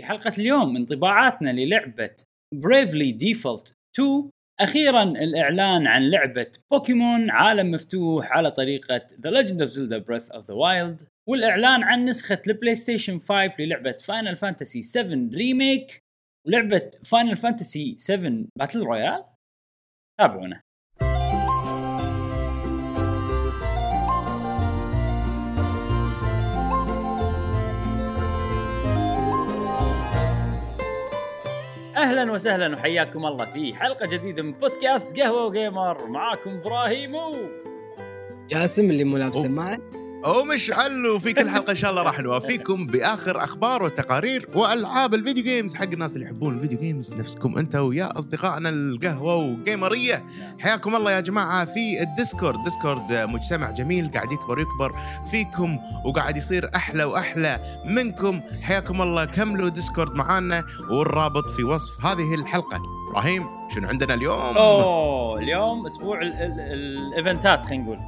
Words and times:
في 0.00 0.06
حلقة 0.06 0.32
اليوم 0.38 0.76
انطباعاتنا 0.76 1.50
للعبة 1.50 2.16
Bravely 2.54 3.12
Default 3.12 3.72
2 3.94 4.30
أخيرا 4.60 5.02
الإعلان 5.02 5.86
عن 5.86 6.10
لعبة 6.10 6.52
بوكيمون 6.70 7.30
عالم 7.30 7.70
مفتوح 7.70 8.32
على 8.32 8.50
طريقة 8.50 8.98
The 8.98 9.30
Legend 9.30 9.60
of 9.60 9.70
Zelda 9.70 10.00
Breath 10.00 10.28
of 10.32 10.42
the 10.46 10.54
Wild 10.54 11.06
والإعلان 11.28 11.82
عن 11.82 12.04
نسخة 12.04 12.42
ال 12.48 12.74
PlayStation 12.74 13.18
5 13.18 13.54
للعبة 13.58 13.92
Final 13.92 14.36
Fantasy 14.36 14.82
7 14.82 15.30
Remake 15.34 15.98
ولعبة 16.46 16.90
Final 17.04 17.36
Fantasy 17.36 17.96
7 17.98 18.44
battle 18.58 18.80
royale 18.80 19.24
تابعونا. 20.20 20.60
أهلا 32.20 32.32
وسهلا 32.32 32.76
وحياكم 32.76 33.26
الله 33.26 33.44
في 33.44 33.74
حلقة 33.74 34.06
جديدة 34.06 34.42
من 34.42 34.52
بودكاست 34.52 35.20
قهوة 35.20 35.46
وجيمر 35.46 36.06
معاكم 36.08 36.50
إبراهيم 36.50 37.14
و 37.14 37.36
جاسم 38.48 38.90
اللي 38.90 39.04
مو 39.04 39.16
لابس. 39.16 39.36
سماعه 39.36 39.78
ومشعل 40.26 41.06
وفي 41.06 41.32
كل 41.32 41.48
حلقة 41.50 41.70
إن 41.70 41.76
شاء 41.76 41.90
الله 41.90 42.02
راح 42.02 42.20
نوافيكم 42.20 42.86
بآخر 42.86 43.44
أخبار 43.44 43.82
وتقارير 43.82 44.48
وألعاب 44.54 45.14
ال 45.14 45.19
video 45.19 45.44
games 45.44 45.74
حق 45.74 45.84
الناس 45.92 46.14
اللي 46.16 46.26
يحبون 46.26 46.54
ال 46.54 46.58
video 46.58 46.78
games 46.78 47.14
نفسكم 47.14 47.58
أنت 47.58 47.74
ويا 47.76 48.18
أصدقائنا 48.18 48.68
القهوة 48.68 49.34
وجيمريه 49.34 50.24
حياكم 50.58 50.94
الله 50.96 51.12
يا 51.12 51.20
جماعة 51.20 51.64
في 51.64 52.00
ال 52.02 52.09
Discord. 52.09 52.64
Discord 52.64 53.12
مجتمع 53.12 53.70
جميل 53.70 54.10
قاعد 54.14 54.32
يكبر 54.32 54.58
يكبر 54.60 54.92
فيكم 55.30 55.78
وقاعد 56.04 56.36
يصير 56.36 56.70
أحلى 56.76 57.04
وأحلى 57.04 57.60
منكم. 57.84 58.40
حياكم 58.62 59.02
الله 59.02 59.24
كملوا 59.24 59.68
Discord 59.68 60.14
معانا 60.14 60.64
والرابط 60.90 61.50
في 61.50 61.64
وصف 61.64 62.06
هذه 62.06 62.34
الحلقة. 62.34 62.82
إبراهيم 63.10 63.46
شنو 63.74 63.88
عندنا 63.88 64.14
اليوم؟ 64.14 64.34
أوه 64.56 65.38
اليوم 65.38 65.86
أسبوع 65.86 66.22
ال- 66.22 66.32
ال- 66.32 66.60
الإيفنتات 66.60 67.64
خلينا 67.64 67.84
نقول. 67.84 67.98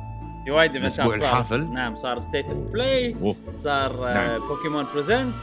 في 0.44 0.50
وايد 0.50 0.76
ايفنتات 0.76 0.92
صار 0.92 1.14
الحافل. 1.14 1.72
نعم 1.72 1.94
صار 1.94 2.18
State 2.18 2.44
of 2.44 2.58
Play. 2.58 3.14
صار 3.58 4.08
آه، 4.08 4.14
نعم. 4.14 4.48
Pokémon 4.48 4.86
Presents 4.94 5.34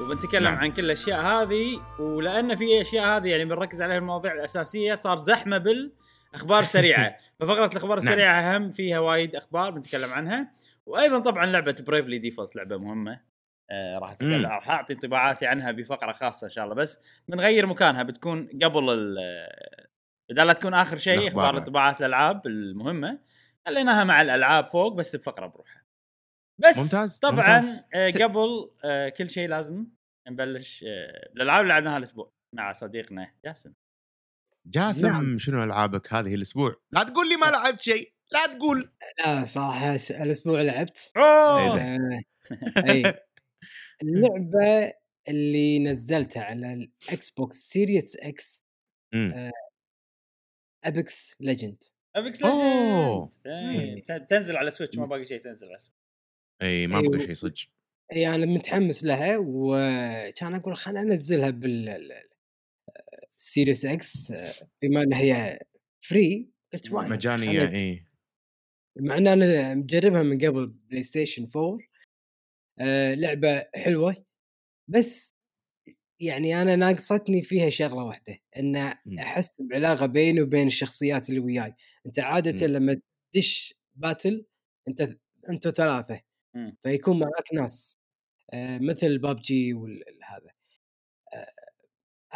وبنتكلم 0.00 0.44
نعم. 0.44 0.58
عن 0.58 0.72
كل 0.72 0.84
الأشياء 0.84 1.20
هذه 1.20 1.80
ولأن 1.98 2.56
في 2.56 2.80
أشياء 2.80 3.06
هذه 3.06 3.28
يعني 3.28 3.44
بنركز 3.44 3.82
عليها 3.82 3.98
المواضيع 3.98 4.32
الأساسية 4.32 4.94
صار 4.94 5.18
زحمة 5.18 5.58
بالأخبار 5.58 6.58
السريعه 6.58 7.16
ففقرة 7.40 7.66
الأخبار 7.66 7.98
نعم. 7.98 7.98
السريعة 7.98 8.56
هم 8.56 8.72
فيها 8.72 8.98
وايد 8.98 9.36
أخبار 9.36 9.70
بنتكلم 9.70 10.12
عنها 10.12 10.52
وأيضا 10.86 11.18
طبعا 11.18 11.46
لعبة 11.46 11.76
Bravely 11.86 12.18
Default 12.18 12.56
لعبة 12.56 12.76
مهمة 12.76 13.20
آه 13.70 13.98
راح. 13.98 14.16
راح 14.22 14.70
أعطي 14.70 14.92
انطباعاتي 14.92 15.46
عنها 15.46 15.70
بفقرة 15.70 16.12
خاصة 16.12 16.44
إن 16.44 16.50
شاء 16.50 16.64
الله 16.64 16.74
بس 16.74 16.98
بنغير 17.28 17.66
مكانها 17.66 18.02
بتكون 18.02 18.48
قبل 18.62 18.90
ال 18.90 19.16
بدال 20.30 20.46
لا 20.46 20.52
تكون 20.52 20.74
آخر 20.74 20.96
شيء. 20.96 21.28
أخبار 21.28 21.58
انطباعات 21.58 22.00
الألعاب 22.00 22.46
المهمة 22.46 23.18
خليناها 23.66 24.04
مع 24.04 24.22
الألعاب 24.22 24.66
فوق 24.66 24.92
بس 24.92 25.16
بفقرة 25.16 25.46
بروحها 25.46 25.86
بس 26.58 26.78
ممتاز، 26.78 27.18
طبعا 27.18 27.34
ممتاز. 27.34 27.88
آه 27.94 28.10
قبل 28.10 28.70
آه 28.84 29.08
كل 29.08 29.30
شيء 29.30 29.48
لازم 29.48 29.86
نبلش 30.28 30.84
آه 30.88 31.30
الألعاب 31.36 31.62
اللي 31.62 31.72
لعبناها 31.74 31.98
الأسبوع 31.98 32.32
مع 32.52 32.72
صديقنا 32.72 33.34
جاسم 33.44 33.72
جاسم 34.66 35.08
نعم. 35.08 35.38
شنو 35.38 35.64
ألعابك 35.64 36.12
هذه 36.12 36.34
الأسبوع؟ 36.34 36.76
لا 36.92 37.02
تقول 37.02 37.28
لي 37.28 37.36
ما 37.36 37.46
لعبت 37.46 37.80
شيء، 37.80 38.12
لا 38.32 38.46
تقول 38.46 38.92
لا 39.18 39.44
صراحة 39.44 39.94
الأسبوع 39.94 40.60
لعبت 40.62 41.12
أوه 41.16 41.76
زين. 41.76 42.02
آه، 42.12 42.22
اي 42.90 43.14
اللعبة 44.02 44.92
اللي 45.28 45.78
نزلتها 45.78 46.42
على 46.42 46.72
ال 46.72 47.30
Xbox 47.30 47.56
Series 47.56 48.16
X. 48.16 48.64
Apex 50.84 51.36
Legends 51.40 51.84
Apex 52.16 52.42
أوه. 52.42 53.30
Legends 53.46 54.26
تنزل 54.26 54.56
على 54.56 54.70
Switch 54.70 54.98
ما 54.98 55.06
باقي 55.06 55.24
شيء 55.24 55.42
تنزل 55.42 55.66
على 55.68 55.78
Switch 55.80 55.96
إي 56.62 56.86
ما. 56.86 57.00
بقى 57.00 57.20
شيء 57.20 57.34
صدق. 57.34 57.54
إي 58.12 58.34
أنا 58.34 58.46
متحمس 58.46 59.04
لها 59.04 59.38
وكان 59.38 60.54
أقول 60.54 60.76
خليني 60.76 61.12
أنزلها 61.12 61.50
بال 61.50 62.12
Series 63.36 63.84
X 63.86 64.32
بما 64.82 65.02
انها 65.02 65.18
هي 65.18 65.58
free 66.00 66.50
قلت 66.72 66.92
وايد 66.92 67.10
مجانية 67.10 67.68
إي. 67.68 68.06
مع 69.00 69.16
إن 69.16 69.26
أنا 69.26 69.74
مجربها 69.74 70.22
من 70.22 70.38
قبل 70.38 70.66
PlayStation 70.66 71.46
4 71.56 71.78
آه 72.80 73.14
لعبة 73.14 73.66
حلوة 73.74 74.16
بس 74.88 75.35
يعني 76.20 76.62
أنا 76.62 76.76
ناقصتني 76.76 77.42
فيها 77.42 77.70
شغلة 77.70 78.04
واحدة 78.04 78.38
إن 78.58 78.72
مم. 79.06 79.18
أحس 79.18 79.62
بعلاقة 79.62 80.06
بيني 80.06 80.40
وبين 80.42 80.66
الشخصيات 80.66 81.28
اللي 81.28 81.40
وياي 81.40 81.74
أنت 82.06 82.18
عاده 82.18 82.66
مم. 82.66 82.74
لما 82.74 83.00
تدش 83.32 83.74
battle 83.94 84.46
أنت 84.88 85.08
أنتوا 85.50 85.70
ثلاثة 85.70 86.20
مم. 86.54 86.76
فيكون 86.82 87.18
معك 87.18 87.54
ناس 87.54 87.98
آه 88.54 88.78
مثل 88.78 89.18
بابجي 89.18 89.74
وهذا 89.74 90.50
آه 91.34 91.46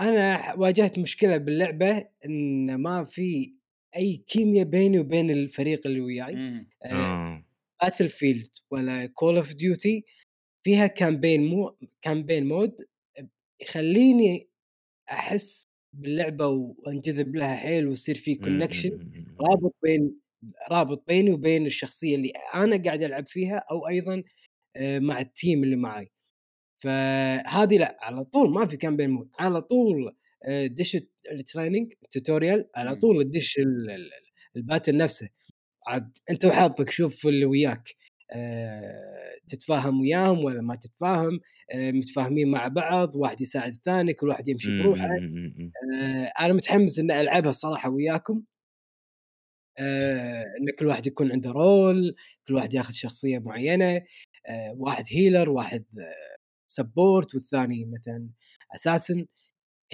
أنا 0.01 0.55
واجهت 0.55 0.99
مشكلة 0.99 1.37
باللعبة 1.37 2.09
إن 2.27 2.75
ما 2.75 3.05
في 3.05 3.55
أي 3.97 4.17
كيمياء 4.27 4.65
بيني 4.67 4.99
وبين 4.99 5.31
الفريق 5.31 5.87
اللي 5.87 6.01
وياي. 6.01 6.35
آه 6.37 6.67
آه. 6.87 7.45
Battlefield 7.83 8.49
ولا 8.71 9.07
Call 9.07 9.37
of 9.37 9.55
Duty 9.55 10.05
فيها 10.63 10.87
campaign 10.87 11.47
مو 11.47 11.77
campaign 12.03 12.49
mode 12.49 12.77
يخليني 13.63 14.49
أحس 15.11 15.67
باللعبة 15.93 16.47
وأنجذب 16.47 17.37
لها 17.37 17.57
حيل 17.57 17.87
ويصير 17.89 18.15
في 18.15 18.35
connection 18.35 18.91
مم. 18.93 19.37
رابط 19.41 19.75
بين 19.83 20.21
رابط 20.71 21.05
بيني 21.09 21.31
وبين 21.33 21.67
الشخصية 21.67 22.17
اللي 22.17 22.33
أنا 22.55 22.83
قاعد 22.83 23.03
ألعب 23.03 23.29
فيها 23.29 23.65
أو 23.71 23.89
أيضا 23.89 24.23
مع 24.81 25.21
ال 25.21 25.29
team 25.29 25.65
اللي 25.65 25.77
معي 25.77 26.11
فهذه 26.79 27.79
لأ 27.79 27.97
على 28.01 28.25
طول 28.25 28.51
ما 28.51 28.67
في 28.67 28.77
campaign 28.77 29.11
mode 29.11 29.29
على 29.39 29.61
طول 29.63 30.17
دش 30.49 30.99
ال 31.33 31.39
training 31.39 31.93
tutorial 32.11 32.69
على. 32.77 32.95
طول 32.97 33.25
تدش 33.25 33.59
ال- 33.59 34.11
ال 34.57 34.62
battle 34.62 34.97
نفسه 34.97 35.29
عاد 35.87 36.19
أنت 36.31 36.45
وحظك 36.45 36.91
شوف 36.91 37.27
اللي 37.27 37.45
وياك 37.45 37.95
تتفاهم 39.49 40.01
وياهم 40.01 40.45
ولا 40.45 40.61
ما 40.63 40.75
تتفاهم 40.75 41.41
آه، 41.73 41.91
متفاهمين 41.91 42.51
مع 42.51 42.69
بعض 42.69 43.17
واحد 43.17 43.41
يساعد 43.41 43.73
الثاني 43.73 44.15
كل 44.15 44.29
واحد 44.29 44.49
يمشي 44.49 44.83
بروحه 44.83 45.09
مم. 45.09 45.73
آه، 45.95 46.33
أنا 46.41 46.53
متحمس 46.53 46.99
ان 46.99 47.11
ألعبها 47.11 47.51
الصراحة 47.51 47.91
وياكم 47.91 48.43
آه، 49.79 50.43
إن 50.43 50.77
كل 50.79 50.87
واحد 50.87 51.07
يكون 51.07 51.33
عنده 51.33 51.51
role 51.51 52.15
كل 52.49 52.55
واحد 52.55 52.75
ياخذ 52.75 52.93
شخصية 52.93 53.39
معينة 53.39 53.97
آه، 54.49 54.75
واحد 54.77 55.05
healer 55.13 55.51
واحد 55.51 55.85
support 56.67 57.35
والثاني 57.35 57.85
مثلا 57.85 58.29
assassin 58.75 59.27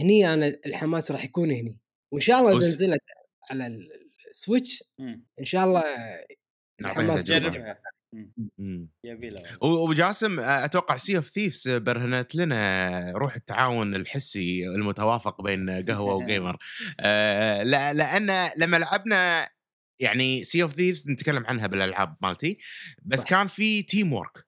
هني 0.00 0.32
أنا 0.34 0.47
الحماس 0.66 1.10
راح 1.10 1.24
يكون 1.24 1.50
هني 1.50 1.78
وإن 2.12 2.20
شاء 2.22 2.41
الله 2.41 2.50
إذا 2.58 2.58
نزلت 2.68 3.00
على 3.50 3.66
ال- 3.66 3.88
ال 4.30 4.37
Switch. 4.37 4.84
إن 5.41 5.44
شاء 5.44 5.64
الله 5.64 5.82
الحماس. 6.80 7.24
جربها. 7.24 7.78
يبي 9.04 9.28
له. 9.28 9.43
وجاسم 9.62 10.41
أتوقع 10.41 10.97
Sea 10.97 11.16
of 11.16 11.28
Thieves 11.28 11.69
برهنت 11.69 12.34
لنا 12.34 13.12
روح 13.12 13.34
التعاون 13.34 13.94
الحسي 13.94 14.69
المتوافق 14.69 15.43
بين 15.43 15.71
قهوة 15.71 16.15
و 16.24 16.30
Gamer 16.30 16.56
آه، 17.00 17.62
لا 17.62 17.93
لأن 17.93 18.50
لما 18.56 18.77
لعبنا 18.77 19.49
يعني 20.00 20.44
Sea 20.44 20.62
of 20.62 20.72
Thieves 20.74 21.08
نتكلم 21.09 21.47
عنها 21.47 21.66
بالألعاب 21.66 22.16
مالتي 22.22 22.59
بس 23.03 23.21
صح. 23.21 23.28
كان 23.28 23.47
في 23.49 23.82
teamwork 23.82 24.47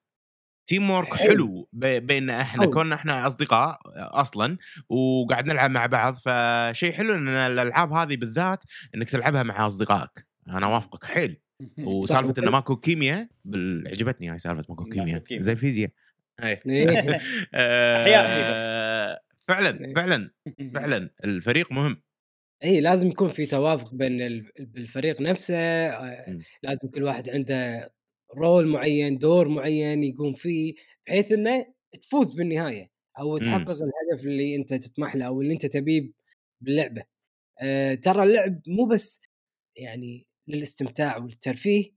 teamwork 0.69 1.13
حلو. 1.13 1.29
حلو 1.29 1.69
ب- 1.73 2.05
بين 2.07 2.29
إحنا 2.29 2.61
حلو. 2.63 2.71
كنا 2.71 2.95
إحنا 2.95 3.27
أصدقاء 3.27 3.79
أصلا 3.97 4.57
وقاعد 4.89 5.45
نلعب 5.47 5.71
مع 5.71 5.85
بعض. 5.85 6.15
فشيء 6.15 6.91
حلو 6.93 7.15
إن 7.15 7.27
الألعاب 7.27 7.93
هذه 7.93 8.15
بالذات 8.15 8.63
إنك 8.95 9.09
تلعبها 9.09 9.43
مع 9.43 9.67
أصدقائك. 9.67 10.27
أنا 10.49 10.67
وافقك 10.67 11.05
حيل 11.05 11.41
وسالفة 11.87 12.33
انه 12.43 12.51
ماكو 12.51 12.75
كيمياء 12.75 13.27
بال- 13.45 13.87
عجبتني 13.87 14.29
هاي 14.29 14.37
سالفة 14.37 14.65
ماكو 14.69 14.85
كيمياء. 14.85 15.23
زي 15.31 15.51
الفيزياء 15.51 15.89
إيه. 16.43 16.59
بس. 17.15 17.21
آه، 17.53 19.19
فعلا 19.47 19.93
فعلا 19.95 20.31
فعلا 20.75 21.09
الفريق 21.23 21.71
مهم 21.71 22.01
اي 22.63 22.81
لازم 22.81 23.07
يكون 23.07 23.29
في 23.29 23.45
توافق 23.45 23.93
بين 23.93 24.21
ال- 24.21 24.51
الفريق 24.77 25.21
نفسه 25.21 25.55
آه،. 25.57 26.39
لازم 26.63 26.87
كل 26.87 27.03
واحد 27.03 27.29
عنده 27.29 27.89
رول 28.37 28.67
معين 28.67 29.17
دور 29.17 29.47
معين 29.47 30.03
يقوم 30.03 30.33
فيه 30.33 30.73
بحيث 31.07 31.31
إنه 31.31 31.65
تفوز 32.01 32.35
بالنهاية 32.35 32.89
أو. 33.19 33.37
تحقق 33.37 33.69
الهدف 33.69 34.25
اللي 34.25 34.55
أنت 34.55 34.73
تطمح 34.73 35.15
له 35.15 35.25
أو 35.25 35.41
اللي 35.41 35.53
أنت 35.53 35.65
تبيه 35.65 36.11
باللعبة 36.61 37.03
آه، 37.61 37.93
ترى 37.95 38.23
اللعب 38.23 38.61
مو 38.67 38.85
بس 38.85 39.21
يعني 39.77 40.27
للاستمتاع 40.49 41.17
والترفيه 41.17 41.91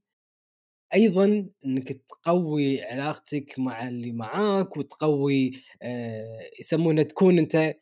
أيضا 0.93 1.49
إنك 1.65 1.89
تقوي 1.91 2.81
علاقتك 2.83 3.59
مع 3.59 3.87
اللي 3.87 4.11
معاك 4.11 4.77
وتقوي 4.77 5.51
آه 5.81 6.39
يسمونه 6.59 7.03
تكون 7.03 7.39
أنت 7.39 7.75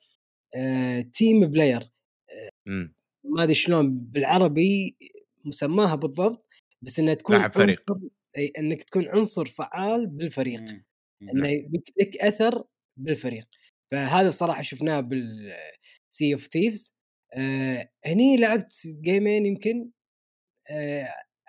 آه 0.56 1.02
team 1.02 1.46
player 1.48 1.92
مم. 2.68 2.96
ما 3.24 3.44
أدري 3.44 3.54
شلون 3.56 3.98
بالعربي 3.98 4.98
مسماها 5.46 5.96
بالضبط 5.96 6.46
بس 6.82 7.00
إنها 7.00 7.14
تكون 7.14 7.36
لاعب 7.38 7.52
فريق. 7.52 7.84
عنصر 7.92 8.08
أي 8.38 8.52
إنك 8.60 8.84
تكون 8.84 9.08
عنصر 9.08 9.46
فعال 9.46 10.08
بالفريق. 10.08 10.62
مم. 10.62 10.84
إنه 11.22 11.50
لك- 11.50 11.94
لك 12.02 12.18
أثر 12.18 12.64
بالفريق. 12.98 13.48
فهذا 13.92 14.28
الصراحة 14.30 14.62
شفناه 14.62 15.00
بال 15.00 15.54
Sea 16.14 16.34
of 16.34 16.48
Thieves 16.48 16.94
هني 18.06 18.38
لعبت 18.38 18.74
جيمين 19.02 19.46
يمكن؟ 19.46 19.90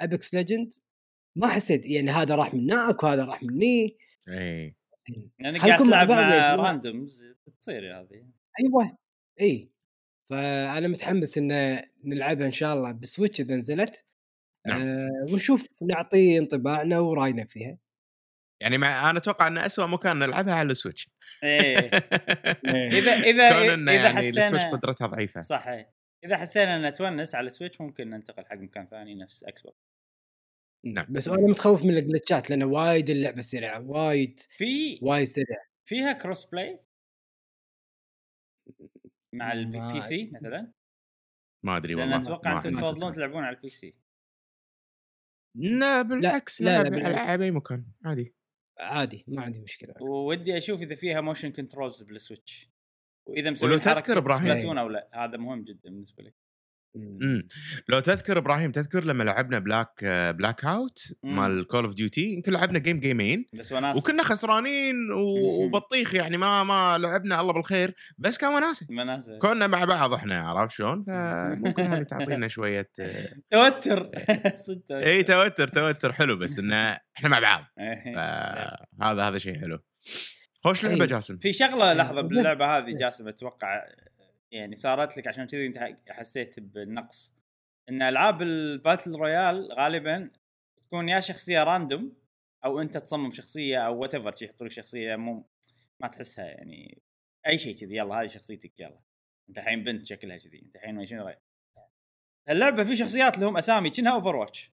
Apex 0.01 0.35
Legends 0.35 0.75
ما 1.37 1.49
حسيت 1.49 1.91
يعني 1.91 2.11
هذا 2.11 2.35
راح 2.35 2.55
من 2.55 2.61
هناك 2.61 3.03
وهذا 3.03 3.25
راح 3.25 3.43
مني. 3.43 3.97
اي 4.29 4.77
يعني 5.39 5.59
قاعد 5.59 5.79
خلكم 5.79 5.91
مع 5.91 6.05
تلعب 6.05 6.09
بعض 6.09 6.25
مع. 6.25 6.55
randoms 6.55 7.25
تصير 7.61 8.01
هذه 8.01 8.27
أيوه. 8.61 8.99
إي. 9.41 9.73
فأنا 10.31 10.89
متحمس 10.89 11.39
إن 11.39 11.83
نلعبها 12.05 12.47
إن 12.47 12.53
شاء 12.53 12.75
الله 12.75 12.93
ب 12.93 13.00
Switch 13.00 13.41
إذا 13.41 13.57
نزلت. 13.57 14.07
نعم. 14.67 14.83
آه 14.83 15.27
ونشوف 15.33 15.69
نعطي 15.83 16.39
انطباعنا 16.39 16.99
ورأينا 16.99 17.45
فيها. 17.45 17.79
يعني 18.63 18.79
مع 18.79 19.11
أنا 19.11 19.19
أتوقع 19.19 19.47
إن 19.47 19.59
اسوء 19.59 19.87
مكان 19.87 20.19
نلعبها 20.19 20.55
على 20.55 20.71
ال 20.71 20.75
Switch. 20.75 21.09
إيه. 21.45 21.79
إذا 22.99 23.13
إذا 23.13 23.53
كون 23.53 23.89
إذا 23.89 23.93
يعني 23.93 24.29
ال 24.29 24.32
Switch 24.32 24.55
حسينا 24.55 24.71
قدرتها 24.71 25.07
ضعيفة. 25.07 25.41
صح 25.41 25.69
إيه. 25.69 26.02
إذا 26.25 26.37
حسينا 26.37 26.89
ان 26.89 26.95
تونس 26.95 27.35
على 27.35 27.51
Switch 27.51 27.81
ممكن 27.81 28.11
ننتقل 28.11 28.47
حق 28.47 28.57
مكان 28.57 28.87
ثاني 28.87 29.15
نفس 29.15 29.45
Xbox 29.45 29.93
نعم. 30.85 31.07
بس 31.11 31.29
أنا 31.29 31.47
متخوف 31.47 31.85
من 31.85 31.99
الجلتشات 31.99 32.51
لأن 32.51 32.63
وايد 32.63 33.11
اللعبة 33.11 33.43
سريعة 33.43 33.91
وايد 33.91 34.41
في 34.41 34.99
وايد 35.03 35.25
سريعة. 35.25 35.65
فيها 35.89 36.13
cross 36.13 36.45
play 36.45 36.81
مع 39.35 39.53
ال 39.53 39.77
P 39.77 40.01
C 40.01 40.31
مثلا؟ 40.35 40.73
ما 41.65 41.77
أدري 41.77 41.95
والله 41.95 42.17
أتوقع 42.17 42.57
أنتم 42.57 42.73
تفضلون. 42.73 43.13
تلعبون 43.13 43.45
على 43.45 43.57
ال 43.57 43.69
PC 43.69 43.95
لا 45.57 46.03
بالعكس 46.03 46.63
لا، 46.63 46.67
لا، 46.67 46.79
نلعب 46.79 46.93
بالعكس. 46.93 47.19
على 47.19 47.45
أي 47.45 47.51
مكان 47.51 47.87
عادي. 48.05 48.35
عادي 48.79 49.25
ما 49.29 49.43
عندي 49.43 49.61
مشكلة. 49.61 49.95
ودي 50.03 50.59
أشوف 50.59 50.83
إذا 50.83 50.95
فيها 50.95 51.21
motion 51.21 51.53
controls 51.53 52.03
بال 52.03 52.18
Switch. 52.18 52.72
وإذا 53.27 53.47
ولو 53.49 53.53
مسوي 53.53 53.79
تذكر 53.79 54.19
إبراهيم- 54.19 54.39
Splatoon 54.49 54.79
أو 54.79 54.89
لا 54.89 55.09
هذا 55.15 55.37
مهم 55.37 55.65
جدا 55.65 55.81
بالنسبة 55.91 56.23
لي 56.23 56.33
إمم. 56.97 57.49
لو 57.89 58.01
تذكر 58.01 58.39
إبراهيم 58.39 58.73
تذكر 58.73 59.05
لما 59.05 59.25
لعبنا 59.25 59.59
Black 59.59 60.05
Blackout 60.39 60.99
مم. 61.23 61.37
مال 61.37 61.67
Call 61.67 61.85
of 61.85 61.95
Duty 61.95 62.21
يمكن 62.33 62.53
لعبنا 62.53 62.79
game 62.79 63.01
جيمين 63.01 63.45
بس 63.53 63.73
وناس 63.73 63.97
وكنا 63.97 64.23
خسرانين 64.23 64.95
و- 65.13 65.37
مم. 65.37 65.65
وبطيخ 65.67 66.15
يعني 66.15 66.37
ما 66.37 66.65
ما 66.65 66.99
لعبنا 66.99 67.41
الله 67.41 67.53
بالخير 67.53 67.95
بس 68.19 68.39
كان 68.39 68.55
وناسة. 68.55 69.39
كنا 69.39 69.67
مع 69.67 69.85
بعض 69.85 70.13
إحنا 70.13 70.41
عرفت 70.49 70.75
شلون؟ 70.75 71.05
فممكن 71.05 71.83
هذه 71.83 72.03
تعطينا 72.13 72.49
شوية 72.49 72.91
آه، 73.01 73.33
توتر. 73.51 74.11
صدق. 74.57 74.83
توتر. 74.89 75.07
اي 75.07 75.23
توتر 75.23 75.69
توتر. 75.69 76.13
حلو 76.13 76.37
بس 76.37 76.59
انه 76.59 76.99
إحنا 77.17 77.29
مع 77.29 77.39
بعض. 77.39 77.65
إيه. 77.79 78.15
فهذا 78.15 79.29
هذا 79.29 79.39
شيء 79.39 79.61
حلو. 79.61 79.79
خوش 80.65 80.85
لعبة 80.85 81.03
أي. 81.03 81.07
جاسم 81.07 81.39
في 81.39 81.53
شغلة 81.53 81.93
لحظة 81.93 82.15
بالضبط. 82.15 82.31
باللعبة 82.31 82.79
هذه 82.79 82.97
جاسم 82.97 83.29
أتوقع 83.29 83.89
يعني 84.51 84.77
صارت 84.77 85.17
لك 85.17 85.29
عشان 85.29 85.47
كذي 85.47 85.67
أنت 85.67 85.97
حسيت 86.09 86.61
بالنقص 86.61 87.35
إن 87.89 88.03
ألعاب 88.03 88.43
ال 88.43 88.53
battle 88.53 89.15
royale 89.17 89.73
غالبا 89.73 90.31
تكون 90.77 91.09
يا 91.09 91.21
شخصية 91.21 91.65
random 91.65 92.17
أو 92.65 92.81
أنت 92.81 92.97
تصمم 92.97 93.33
شخصية 93.33 93.79
أو 93.79 93.99
whatever 93.99 94.35
يحطوا 94.43 94.67
لك 94.67 94.73
شخصية 94.73 95.17
مو 95.17 95.47
ما 96.01 96.09
تحسها 96.09 96.45
يعني 96.45 97.03
أي 97.47 97.59
شيء 97.59 97.77
كذي 97.77 97.97
يلا 97.97 98.15
هذه 98.15 98.27
شخصيتك 98.27 98.81
يلا 98.81 99.01
أنت 99.49 99.59
الحين 99.59 99.85
بنت 99.85 100.07
شكلها 100.07 100.37
كذي 100.37 100.63
أنت 100.63 100.77
الحين 100.77 100.95
ما 100.95 101.05
شنو 101.05 101.25
رأيك؟ 101.25 101.39
اللعبة 102.49 102.85
في 102.85 102.97
شخصيات 102.97 103.39
لهم 103.39 103.57
أسامي 103.57 103.91
كأنها 103.91 104.13
Overwatch 104.13 104.73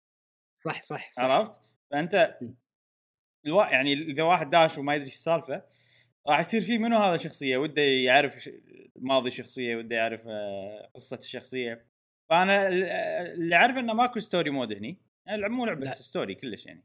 صح 0.55 0.83
صح, 0.83 1.11
صح. 1.13 1.25
عرفت؟ 1.25 1.61
فأنت 1.91 2.39
الوا... 3.47 3.65
يعني 3.67 3.93
إذا 3.93 4.23
واحد 4.23 4.51
داش 4.51 4.79
وما 4.79 4.95
يدري 4.95 5.07
إيش 5.07 5.15
السالفة 5.15 5.63
راح 6.29 6.41
يصير 6.41 6.61
في 6.61 6.79
منو 6.79 6.97
هذا 6.99 7.15
الشخصيه 7.15 7.57
وده 7.57 7.83
يعرف 7.83 8.39
ش- 8.43 8.51
ماضي 8.97 9.29
الشخصيه 9.29 9.77
وده 9.77 9.97
يعرف 9.97 10.21
آه، 10.27 10.91
قصة 10.95 11.17
الشخصية. 11.19 11.87
فأنا 12.31 12.69
ال- 12.69 12.85
اللي 13.33 13.57
اعرف 13.57 13.77
إنه 13.77 13.93
ماكو 13.95 14.21
story 14.21 14.51
mode 14.51 14.73
هني. 14.73 14.99
يعني 15.27 15.49
مو 15.49 15.65
لعبة. 15.67 15.91
story 15.91 16.35
كلش 16.35 16.67
يعني. 16.67 16.85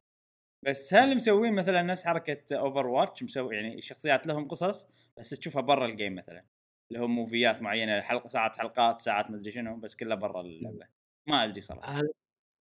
بس 0.66 0.94
هل 0.94 1.16
مسوين 1.16 1.54
مثلا 1.54 1.82
نفس 1.82 2.06
حركة 2.06 2.56
Overwatch 2.58 3.24
مسوي 3.24 3.56
يعني 3.56 3.76
الشخصيات 3.78 4.28
لهم 4.28 4.48
قصص 4.48 4.88
بس 5.18 5.30
تشوفها 5.30 5.62
برا 5.62 5.86
ال 5.86 5.92
game 5.92 6.16
مثلا. 6.16 6.46
لهم 6.92 7.16
موفيات 7.16 7.62
معينة 7.62 8.02
حلقه 8.02 8.28
ساعات 8.28 8.58
حلقات 8.58 9.00
ساعات 9.00 9.32
مدري 9.32 9.52
شنو 9.52 9.76
بس 9.78 9.96
كلها 9.96 10.16
برا 10.16 10.42
اللعبة. 10.42 10.88
ما 11.28 11.44
أدري 11.44 11.62
صراحة. 11.62 12.02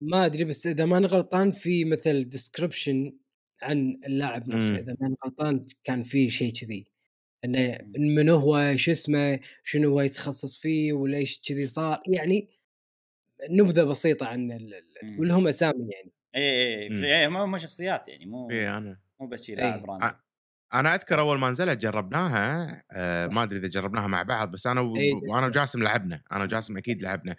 ما 0.01 0.25
أدري 0.25 0.43
بس 0.43 0.67
إذا 0.67 0.85
ماني 0.85 1.05
غلطان 1.05 1.51
في 1.51 1.85
مثل 1.85 2.29
description 2.29 3.17
عن 3.63 3.99
اللاعب 4.05 4.47
نفسه 4.49 4.71
مم. 4.71 4.77
إذا 4.77 4.95
ماني 5.01 5.15
غلطان 5.25 5.67
كان 5.83 6.03
في 6.03 6.29
شيء 6.29 6.53
كذي 6.53 6.87
إنه 7.45 7.77
مم. 7.81 8.15
من 8.15 8.29
هو 8.29 8.75
شو 8.75 8.91
اسمه 8.91 9.39
شنو 9.63 9.89
هو 9.89 10.01
يتخصص 10.01 10.61
فيه 10.61 10.93
وليش 10.93 11.41
كذي 11.47 11.67
صار 11.67 12.03
يعني 12.07 12.49
نبذة 13.49 13.83
بسيطة 13.83 14.25
عن 14.25 14.51
ال- 14.51 14.73
ال- 14.73 14.85
مم. 15.03 15.19
ولهم 15.19 15.47
أسامي 15.47 15.89
يعني 15.91 16.11
اي 16.35 17.21
اي 17.21 17.27
هم 17.27 17.37
هم 17.37 17.57
شخصيات 17.57 18.07
يعني 18.07 18.25
مو 18.25 18.51
اي 18.51 18.77
أنا 18.77 19.01
مو 19.21 19.27
بس 19.27 19.43
شي 19.43 19.51
إي. 19.51 19.55
لاعب 19.57 19.89
random 19.89 20.11
أنا 20.73 20.95
أذكر 20.95 21.19
أول 21.19 21.39
ما 21.39 21.49
نزلت 21.49 21.81
جربناها 21.81 22.83
آه. 22.91 23.27
ما 23.27 23.43
أدري 23.43 23.59
إذا 23.59 23.67
جربناها 23.67 24.07
مع 24.07 24.23
بعض 24.23 24.51
بس 24.51 24.67
أنا 24.67 24.81
و... 24.81 24.95
إي. 24.97 25.11
وأنا 25.13 25.45
وجاسم 25.47 25.83
لعبنا 25.83 26.21
أنا 26.31 26.43
وجاسم 26.43 26.77
أكيد 26.77 27.01
لعبنا 27.01 27.35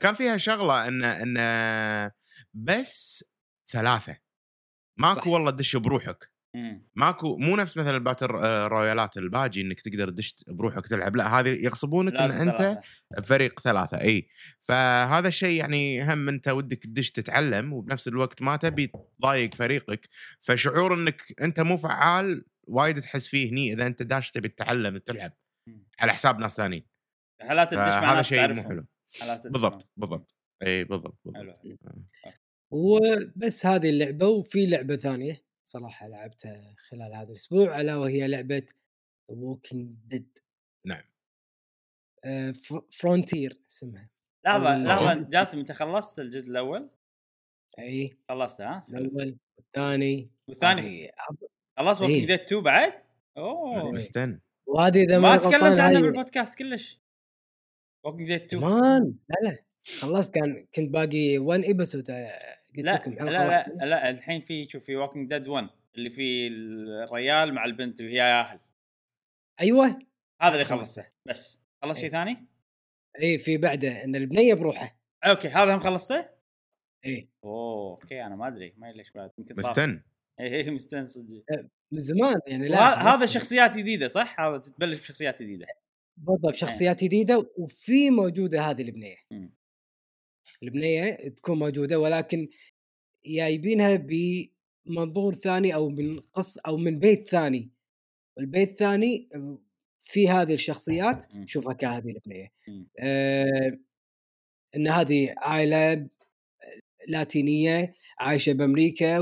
كان 0.00 0.14
فيها 0.14 0.36
شغلة 0.36 0.88
إن 0.88 1.04
إن 1.04 2.10
بس 2.54 3.24
ثلاثة 3.70 4.16
ماكو 4.96 5.20
صح. 5.20 5.26
والله 5.26 5.50
تدش 5.50 5.76
بروحك 5.76 6.30
مم. 6.54 6.86
ماكو 6.96 7.36
مو 7.36 7.56
نفس 7.56 7.76
مثلا 7.76 7.96
ال 7.96 8.01
battle 8.01 8.30
آه، 8.30 8.66
royale 8.68 9.09
ات 9.09 9.16
الباجي 9.16 9.60
إنك 9.60 9.80
تقدر 9.80 10.08
تدش 10.10 10.34
بروحك 10.48 10.86
تلعب 10.86 11.16
لا 11.16 11.40
هذه 11.40 11.48
يغصبونك 11.64 12.14
إن 12.14 12.30
أنت 12.30 12.58
ثلاثة. 12.58 12.80
فريق 13.22 13.60
ثلاثة 13.60 14.00
إي 14.00 14.28
فهذا 14.62 15.28
الشيء 15.28 15.60
يعني 15.60 16.02
هم 16.12 16.28
انت 16.28 16.48
ودك 16.48 16.78
تدش 16.78 17.10
تتعلم 17.10 17.72
وبنفس 17.72 18.08
الوقت 18.08 18.42
ما 18.42 18.56
تبي 18.56 18.92
تضايق 19.18 19.54
فريقك 19.54 20.08
فشعور 20.40 20.94
إنك 20.94 21.22
أنت 21.42 21.60
مو 21.60 21.76
فعال 21.76 22.44
وايد 22.68 23.00
تحس 23.00 23.26
فيه 23.26 23.50
هني 23.52 23.72
إذا 23.72 23.86
أنت 23.86 24.02
داش 24.02 24.30
تبي 24.30 24.48
تتعلم 24.48 24.98
تلعب. 24.98 25.32
على 26.00 26.12
حساب 26.12 26.38
ناس 26.38 26.56
ثانيين 26.56 26.86
حالات 27.40 27.68
تدش 27.70 27.78
مع 27.78 28.14
ناس 28.14 28.26
شيء 28.26 28.52
مو. 28.52 28.62
حلو 28.62 28.86
بالضبط. 29.44 29.88
بالضبط 29.96 30.34
إي 30.62 30.84
بالضبط 30.84 31.20
بالضبط 31.24 31.60
حلو 31.62 32.04
حلو. 32.74 32.98
وبس 33.36 33.66
هذه 33.66 33.90
اللعبة 33.90 34.28
وفي 34.28 34.66
لعبة 34.66 34.96
ثانية 34.96 35.44
صراحة 35.64 36.08
لعبتها 36.08 36.74
خلال 36.90 37.14
هذا 37.14 37.28
الأسبوع 37.28 37.80
ألا 37.80 37.96
وهي 37.96 38.28
لعبة 38.28 38.66
Walking 39.28 39.96
Dead 40.06 40.38
New 40.86 41.02
Frontier 42.90 43.60
اسمها 43.70 44.10
لحظه 44.46 44.74
أول 44.74 44.84
لحظه 44.84 45.14
جزء. 45.14 45.22
جاسم 45.30 45.58
أنت 45.58 45.72
خلصت 45.72 46.18
الجزء 46.18 46.50
الأول؟ 46.50 46.90
إي 47.78 48.10
خلصته 48.28 48.64
ها؟ 48.64 48.84
الأول 48.88 49.38
والثاني 49.58 50.30
والثاني 50.48 50.82
إي. 50.82 51.10
Walking 52.00 52.26
Dead 52.26 52.40
2 52.40 52.62
بعد؟ 52.62 52.92
أوه 53.36 53.90
مستن 53.90 54.40
وهذه 54.66 55.02
إذا 55.02 55.18
ما 55.18 55.36
تكلمت 55.36 55.80
عنها 55.80 56.00
بالبودكاست 56.00 56.58
كلش 56.58 57.00
Walking 58.04 58.28
Dead 58.28 58.42
2 58.42 58.62
كمان 58.62 59.14
لا 59.28 59.48
لا 59.50 59.64
خلاص 60.00 60.30
كان 60.30 60.66
كنت 60.74 60.90
باقي 60.90 61.38
1 61.38 61.62
episode 61.64 62.10
قلت 62.76 62.86
لا 62.86 62.94
لكم 62.94 63.12
لا 63.12 63.30
لا, 63.30 63.48
واحدة. 63.48 63.84
لا 63.84 64.10
الحين 64.10 64.40
في 64.40 64.64
شوف 64.64 64.84
في 64.84 64.96
Walking 64.96 65.28
Dead 65.28 65.48
1 65.48 65.68
اللي 65.96 66.10
فيه 66.10 66.48
الريال 66.50 67.54
مع 67.54 67.64
البنت 67.64 68.00
وهي 68.00 68.22
أهل 68.22 68.60
أيوه 69.60 69.98
هذا 70.42 70.52
اللي 70.52 70.64
خلصته. 70.64 71.06
بس 71.26 71.60
خلص 71.82 71.96
شيء 71.96 72.04
إي. 72.04 72.10
ثاني؟ 72.10 72.46
اي 73.22 73.38
في 73.38 73.56
بعده 73.58 74.04
إن 74.04 74.16
البنية 74.16 74.54
بروحه 74.54 74.98
okay 75.24 75.48
هذا 75.48 75.74
هم 75.74 75.80
خلصته؟ 75.80 76.28
اي 77.06 77.28
اوه 77.44 77.90
okay 78.02 78.24
أنا 78.26 78.36
ما 78.36 78.48
أدري 78.48 78.74
ما 78.76 78.92
ليش 78.92 79.10
بعد 79.10 79.30
يمكن. 79.38 79.54
مستن 79.58 80.02
اي 80.40 80.56
اي 80.56 80.70
مستانس 80.70 81.10
صدق 81.10 81.44
من 81.92 82.00
زمان 82.00 82.34
يعني 82.46 82.68
لا. 82.68 83.14
هذا 83.14 83.26
شخصيات 83.26 83.76
جديدة 83.76 84.08
صح؟ 84.08 84.40
هذا 84.40 84.58
تتبلش 84.58 85.00
بشخصيات 85.00 85.42
جديدة 85.42 85.66
بالضبط 86.16 86.54
شخصيات 86.54 87.04
جديدة 87.04 87.50
وفي 87.58 88.10
موجودة 88.10 88.60
هذه 88.60 88.82
البنية. 88.82 89.16
البنية 90.62 91.28
تكون 91.28 91.58
موجودة 91.58 91.98
ولكن 92.00 92.48
جايبينها 93.26 93.96
بمنظور 93.96 95.34
ثاني 95.34 95.74
أو 95.74 95.88
من 95.88 96.20
قص 96.20 96.58
أو 96.58 96.76
من 96.76 96.98
بيت 96.98 97.28
ثاني 97.28 97.70
البيت 98.38 98.68
الثاني 98.70 99.28
في 100.04 100.28
هذه 100.28 100.54
الشخصيات. 100.54 101.24
شوفها 101.46 101.72
كهذه 101.72 102.10
البنية. 102.10 102.52
آه 103.00 103.78
إن 104.76 104.88
هذه 104.88 105.34
عائلة 105.38 106.08
لاتينية 107.08 107.94
عايشة 108.18 108.52
بأمريكا 108.52 109.18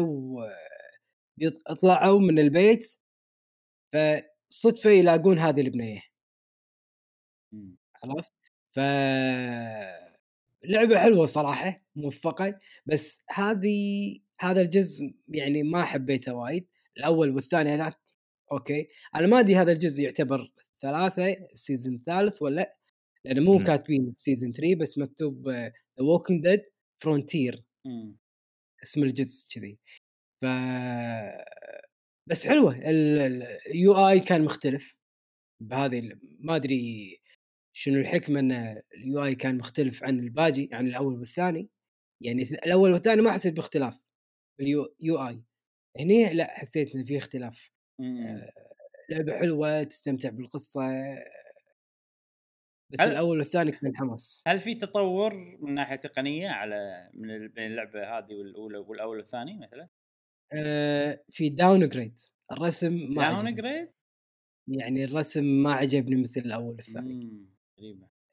ويطلعوا 1.38 2.21
من 2.21 2.38
البيت 2.38 2.99
فصدفة 3.93 4.91
يلاقون 4.91 5.38
هذه 5.38 5.61
البنية. 5.61 6.00
عرفت؟ 8.05 8.33
ف 8.69 8.81
لعبة 10.64 10.99
حلوة 10.99 11.26
صراحة 11.26 11.85
موفقة 11.97 12.59
بس 12.87 13.25
هذه 13.31 14.19
هذا 14.40 14.61
الجزء 14.61 15.14
يعني 15.28 15.62
ما 15.62 15.85
حبيته 15.85 16.35
وايد 16.35 16.69
الأول 16.97 17.31
والثاني 17.31 17.71
هذاك 17.71 17.99
okay 18.53 18.89
أنا 19.14 19.26
ما 19.26 19.40
أدري 19.40 19.57
هذا 19.57 19.73
الجزء 19.73 20.02
يعتبر 20.02 20.52
ثلاثة 20.83 21.33
ال 21.33 21.41
season 21.41 21.95
الثالث 21.95 22.42
ولا 22.42 22.73
لأن 23.25 23.45
مو. 23.45 23.59
كاتبين 23.59 24.09
ال 24.09 24.15
season 24.15 24.53
3 24.52 24.75
بس 24.75 24.99
مكتوب 24.99 25.49
The 25.49 25.73
Walking 26.01 26.43
Dead 26.43 26.62
Frontier. 27.03 27.65
اسم 28.83 29.02
الجزء 29.02 29.49
كذي 29.54 29.78
ف 30.42 30.47
بس 32.31 32.47
حلوة 32.47 32.78
ال 32.85 34.09
UI 34.09 34.21
كان 34.21 34.45
مختلف 34.45 34.97
بهذه 35.62 36.11
ما 36.40 36.57
أدري 36.57 37.22
شنو 37.73 38.00
الحكمة 38.00 38.41
إن 38.41 38.52
ال 38.95 39.25
UI 39.25 39.35
كان 39.35 39.57
مختلف 39.59 40.05
عن 40.05 40.19
الباقي 40.19 40.69
عن 40.73 40.87
الأول 40.87 41.19
والثاني 41.19 41.69
يعني 42.21 42.43
الأول 42.43 42.93
والثاني 42.93 43.23
ما 43.23 43.33
حسيت 43.33 43.55
باختلاف 43.57 44.00
بال 44.59 44.95
U 45.01 45.17
UI 45.29 45.43
هني 46.00 46.33
لا 46.35 46.59
حسيت 46.59 46.97
إن 46.97 47.05
في 47.05 47.17
اختلاف 47.19 47.71
مم. 48.00 48.43
لعبة 49.11 49.38
حلوة 49.38 49.83
تستمتع 49.83 50.29
بالقصة 50.31 50.81
بس 52.93 53.00
هل- 53.00 53.11
الأول 53.11 53.38
والثاني 53.38 53.73
كان 53.73 53.97
حماس 53.97 54.43
هل 54.47 54.61
في 54.61 54.75
تطور 54.75 55.35
من 55.61 55.75
ناحية 55.75 55.97
تقنية 55.97 56.49
على 56.49 57.11
من 57.14 57.31
اللعبة 57.59 58.19
هذه 58.19 58.35
والأولى 58.35 58.79
والأول 58.79 59.17
والثاني 59.17 59.59
مثلا؟ 59.59 59.88
آه، 60.55 61.25
في 61.31 61.49
downgrade 61.49 62.21
الرسم 62.52 62.93
ما 63.14 63.29
down. 63.29 63.55
grade؟ 63.55 63.89
يعني 64.69 65.05
الرسم 65.05 65.45
ما 65.45 65.73
عجبني 65.73 66.23
مثل 66.23 66.41
الأول 66.41 66.75
والثاني 66.75 67.47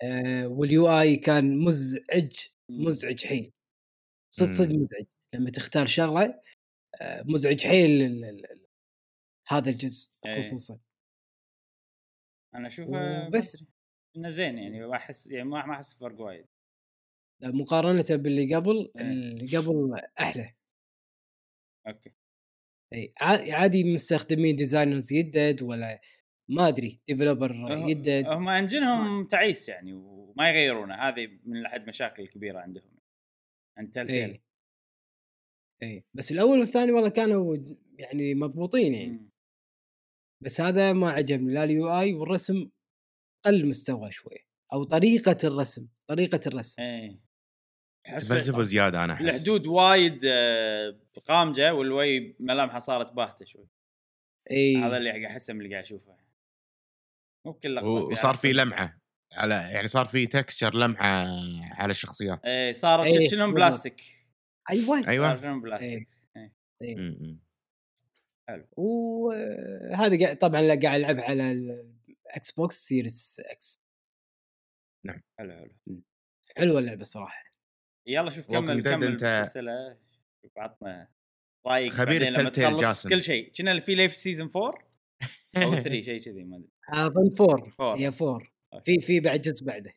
آه، 0.04 0.48
وال 0.48 0.88
UI 0.88 1.16
كان 1.16 1.58
مزعج 1.60 2.32
مم. 2.70 2.84
مزعج 2.86 3.26
حيل 3.26 3.52
صدق 4.34 4.52
صدق 4.52 4.70
مم. 4.70 4.76
مزعج 4.80 5.06
لما 5.36 5.50
تختار 5.50 5.86
شغلة 5.86 6.42
آه، 7.02 7.24
مزعج 7.28 7.68
حيل 7.68 8.02
ال- 8.02 8.26
ال- 8.26 8.52
ال- 8.52 8.68
هذا 9.48 9.70
الجزء 9.70 10.12
إيه. 10.26 10.42
خصوصا 10.42 10.80
أنا 12.56 12.68
أشوفه 12.68 13.28
أدري. 13.28 13.40
إنه 14.18 14.30
زين 14.30 14.58
يعني 14.58 14.88
ما 14.88 14.96
أحس 14.96 15.28
يعني 15.28 15.50
ما 15.50 15.60
أحس 15.72 15.94
بفرق 15.94 16.22
وايد 16.22 16.46
مقارنة 17.44 18.06
باللي 18.10 18.56
قبل 18.56 18.92
إيه. 19.00 19.02
اللي 19.06 19.58
قبل 19.58 20.02
أحلى 20.20 20.56
okay 21.88 22.12
إي 22.94 23.14
عا- 23.22 23.54
عادي 23.54 23.94
مستخدمين 23.94 24.56
designers 24.56 25.14
يدد 25.14 25.62
ولا 25.62 26.02
ما 26.50 26.68
أدري 26.68 27.02
developer 27.08 27.52
يدد 27.90 28.26
هم 28.28 28.50
engine 28.50 29.07
هم 29.07 29.26
تعيس 29.26 29.70
يعني 29.70 29.94
وما 29.94 30.50
يغيرونه. 30.50 30.96
هذه 30.96 31.40
من 31.46 31.66
أحد 31.66 31.88
مشاكل 31.88 32.24
الكبيره 32.24 32.60
عندهم. 32.60 33.00
عند 33.78 33.92
Telltale 33.92 34.30
اي 34.30 34.42
اي 35.84 36.04
بس 36.14 36.32
الأول 36.32 36.60
والثاني 36.60 36.92
والله 36.92 37.10
كانوا 37.10 37.58
يعني 38.00 38.36
مضبوطين 38.36 38.94
يعني. 38.94 39.12
مم. 39.12 39.30
بس 40.44 40.62
هذا 40.62 40.94
ما 40.94 41.10
عجبني 41.10 41.54
لا 41.54 41.64
ال 41.64 42.00
UI 42.00 42.14
والرسم 42.14 42.70
قل 43.46 43.68
مستوى 43.68 44.12
شوي 44.12 44.46
أو 44.74 44.84
طريقة 44.84 45.38
الرسم 45.44 45.88
طريقة 46.10 46.40
الرسم. 46.48 46.82
إيه. 46.82 47.20
أحس 48.08 48.28
تفلسفوا 48.28 48.64
زيادة 48.64 49.04
أنا 49.04 49.14
أحس. 49.14 49.26
الحدود 49.26 49.68
وايد 49.68 50.22
آه، 50.26 51.00
قامجة 51.26 51.74
والويه 51.74 52.36
ملامحه 52.40 52.80
صارت 52.80 53.14
باهتة 53.14 53.46
شوي. 53.46 53.68
اي 54.52 54.78
هذا 54.78 54.98
اللي 54.98 55.28
احسه 55.28 55.54
من 55.54 55.62
اللي 55.62 55.72
قاعد 55.72 55.84
أشوفه. 55.84 56.19
مو 57.50 57.54
بكل 57.54 57.76
لقطه 57.76 58.00
فيها 58.08 58.12
وصار 58.12 58.36
في. 58.36 58.54
لمعه 58.54 59.00
على 59.34 59.54
يعني 59.56 59.88
صار 59.88 60.06
في 60.06 60.28
texture 60.28 60.76
لمعه 60.76 61.28
على 61.74 61.92
الشخصيات. 61.92 62.46
إيه 62.46 62.74
صارت 62.74 63.06
إيه، 63.06 63.30
شنهم 63.30 63.54
بالضبط. 63.54 63.70
بلاستيك. 63.70 64.02
أيوه. 64.70 65.02
صار 65.02 65.10
أيوه 65.10 65.42
شنهم 65.42 65.62
بلاستيك. 65.62 66.08
إيه. 66.38 66.54
إيه. 66.82 66.96
م- 66.96 67.00
م. 67.22 67.40
وهذا 68.78 70.34
طبعا 70.34 70.62
قاعد 70.62 70.86
ألعب 70.86 71.20
على 71.20 71.52
ال 71.52 72.52
Xbox 72.52 72.88
Series 72.88 73.42
X 73.46 73.76
حلو 75.08 75.22
حلو. 75.40 76.02
حلوة 76.58 76.80
اللعبة 76.80 77.04
صراحة. 77.04 77.44
يلا 78.08 78.30
شوف 78.30 78.48
كمل 78.48 78.82
كمل 78.82 79.18
بالسلسلة. 79.18 79.98
شوف 80.44 80.58
عطنا 80.58 81.08
رايك 81.68 81.94
خبير 81.94 82.50
تخلص 82.50 82.82
جاسم. 82.82 83.10
كل 83.10 83.24
شيء. 83.24 83.52
كنا 83.52 83.72
اللي 83.72 83.82
في 83.82 83.96
ليه 83.96 84.08
في 84.08 84.16
season 84.16 84.52
4 84.56 84.89
أو 85.58 85.76
3 85.84 86.02
شيء 86.02 86.22
كذي 86.22 86.44
ما 86.44 86.56
أدري. 86.58 86.70
اظن 86.90 87.30
four 87.38 87.70
four. 87.78 87.96
هي 87.98 88.12
four 88.12 88.52
okay. 88.74 89.02
في 89.02 89.08
في 89.08 89.20
بعد 89.20 89.42
جزء 89.42 89.66
بعده. 89.66 89.94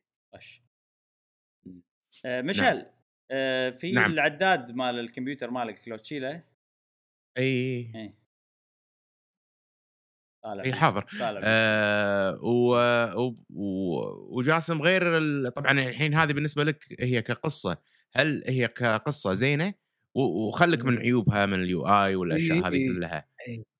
آه 2.26 2.40
مشعل 2.40 2.86
آه 3.30 3.70
في 3.70 3.90
نعم. 3.92 4.12
العداد 4.12 4.70
مال 4.70 4.98
الكمبيوتر 4.98 5.50
مالك 5.50 5.88
لو 5.88 5.96
تشيله؟ 5.96 6.44
إي. 7.38 7.92
إي. 7.96 8.14
بس- 10.60 10.74
حاضر. 10.74 11.04
آه 11.44 12.38
و... 12.42 12.74
و... 13.16 13.36
و... 13.50 14.36
وجاسم 14.38 14.82
غير 14.82 15.18
ال... 15.18 15.54
طبعا 15.54 15.72
الحين 15.72 16.14
هذه 16.14 16.32
بالنسبة 16.32 16.64
لك 16.64 16.84
هي 17.00 17.22
كقصة. 17.22 17.76
هل 18.12 18.44
هي 18.46 18.68
كقصة 18.68 19.32
زينة؟ 19.32 19.74
و... 20.14 20.20
وخلك 20.22 20.84
من 20.84 20.98
عيوبها 20.98 21.46
من 21.46 21.62
ال 21.62 21.86
UI 21.86 22.14
والاشياء 22.16 22.68
هذه. 22.68 22.86
كلها. 22.86 23.28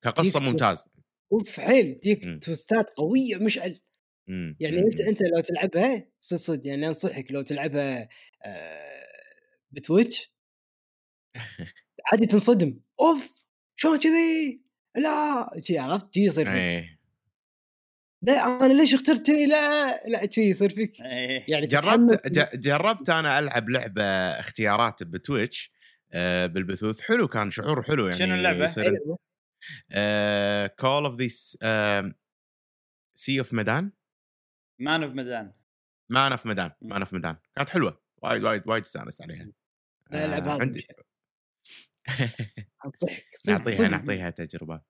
كقصة 0.03 0.41
ممتاز. 0.41 0.89
اوف 1.33 1.61
حيل 1.61 1.95
تجيك 1.95 2.27
مم. 2.27 2.39
توستات 2.41 2.91
قوية 2.91 3.37
مشعل 3.37 3.81
مم. 4.29 4.57
يعني 4.61 4.77
مم. 4.77 4.87
أنت 4.87 5.01
أنت 5.01 5.23
لو 5.23 5.41
تلعبها 5.41 6.09
صدق 6.21 6.67
يعني 6.67 6.89
أنصحك 6.89 7.33
لو 7.33 7.43
تلعبها 7.43 8.09
آه، 8.45 9.07
بـ 9.71 9.80
Twitch 9.80 10.33
عادي 12.13 12.27
تنصدم. 12.27 12.81
أوف! 13.01 13.45
شلون 13.77 13.99
كذي؟ 13.99 14.63
لا! 14.97 15.51
شي 15.63 15.79
عرفت؟ 15.79 16.15
شي 16.15 16.21
يصير 16.21 16.47
فيك. 16.47 16.55
إيه. 16.55 16.99
لا 18.23 18.67
أنا 18.67 18.73
ليش 18.73 18.95
اخترت 18.95 19.27
كذي؟ 19.27 19.47
لا 19.47 19.87
لا. 20.07 20.31
شي 20.31 20.41
يصير 20.43 20.71
فيك. 20.71 21.01
إيه. 21.01 21.45
يعني 21.49 21.67
جربت. 21.67 22.29
جربت 22.57 23.11
أنا 23.11 23.39
ألعب 23.39 23.69
لعبة 23.69 24.03
اختيارات 24.41 25.03
بـ 25.03 25.13
Twitch 25.13 25.73
آه 26.13 26.47
بالبثوث. 26.47 27.01
حلو 27.01 27.29
كان 27.29 27.51
شعور 27.51 27.83
حلو 27.83 28.07
يعني 28.07 28.19
شنو 28.19 28.35
اللعبة؟ 28.35 28.67
Call 30.81 31.05
of 31.05 31.15
this 31.15 31.59
Sea 33.15 33.39
of 33.39 33.55
Medan 33.55 33.93
Man 34.81 35.03
of 35.03 35.13
Medan 35.13 35.53
Man 36.11 36.33
of 36.33 36.47
Medan. 36.47 36.71
Man 36.83 37.03
of 37.03 37.13
Medan 37.13 37.37
كانت 37.57 37.69
حلوة. 37.69 38.03
وايد 38.23 38.45
وايد 38.45 38.63
وايد 38.67 38.83
استانست 38.83 39.23
عليها. 39.23 39.53
لا 40.11 40.25
العب 40.25 40.49
آه، 40.49 40.55
هذا 40.55 40.63
عندي 40.63 40.87
نعطيها. 43.49 43.89
نعطيها 43.89 44.31
تجربة. 44.31 44.81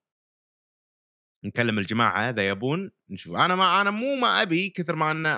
نكلم 1.45 1.79
الجماعة 1.79 2.31
إذا 2.31 2.49
يبون 2.49 2.91
نشوف. 3.11 3.37
أنا 3.37 3.57
ما 3.57 3.81
أنا 3.81 3.91
مو 3.91 4.17
ما 4.21 4.43
أبي 4.43 4.69
كثر 4.69 4.97
ما 4.97 5.11
أنه 5.11 5.37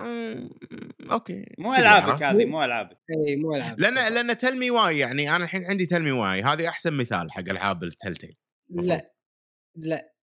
أوكي 1.11 1.55
مو 1.59 1.75
ألعابك؟ 1.75 2.23
هذه 2.23 2.45
مو 2.45 2.65
ألعابك. 2.65 2.99
إي 3.11 3.37
مو 3.37 3.57
العاب 3.57 3.81
لأن 3.81 4.15
لأن 4.15 4.39
Tell 4.39 4.60
Me 4.60 4.71
Why 4.71 4.99
يعني. 4.99 5.37
أنا 5.37 5.45
الحين 5.45 5.65
عندي 5.65 5.87
Tell 5.87 6.04
Me 6.04 6.13
Why 6.13 6.43
هذه 6.43 6.69
أحسن 6.69 6.95
مثال 6.95 7.33
حق 7.33 7.41
ألعاب 7.41 7.85
الـ 7.85 7.90
Telltale 7.90 8.37
لا 8.71 9.14
لا 9.77 10.15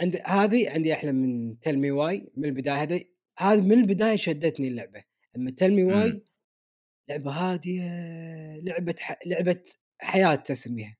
عندي 0.00 0.18
هذه 0.18 0.70
عندي 0.70 0.92
أحلى 0.92 1.12
من 1.12 1.60
Tell 1.60 1.80
Me 1.80 1.90
Why 1.90 2.30
من 2.36 2.44
البداية 2.44 2.82
هذه. 2.82 3.04
هذه 3.38 3.60
من 3.60 3.72
البداية 3.72 4.16
شدتني 4.16 4.68
اللعبة. 4.68 5.04
أما 5.36 5.50
Tell 5.50 5.73
Me 5.73 5.84
Why. 5.84 6.22
لعبة 7.08 7.30
هادية 7.30 7.82
لعبة 8.56 8.94
ح... 8.98 9.18
لعبة 9.26 9.64
حياة 10.00 10.34
تسميها. 10.34 10.96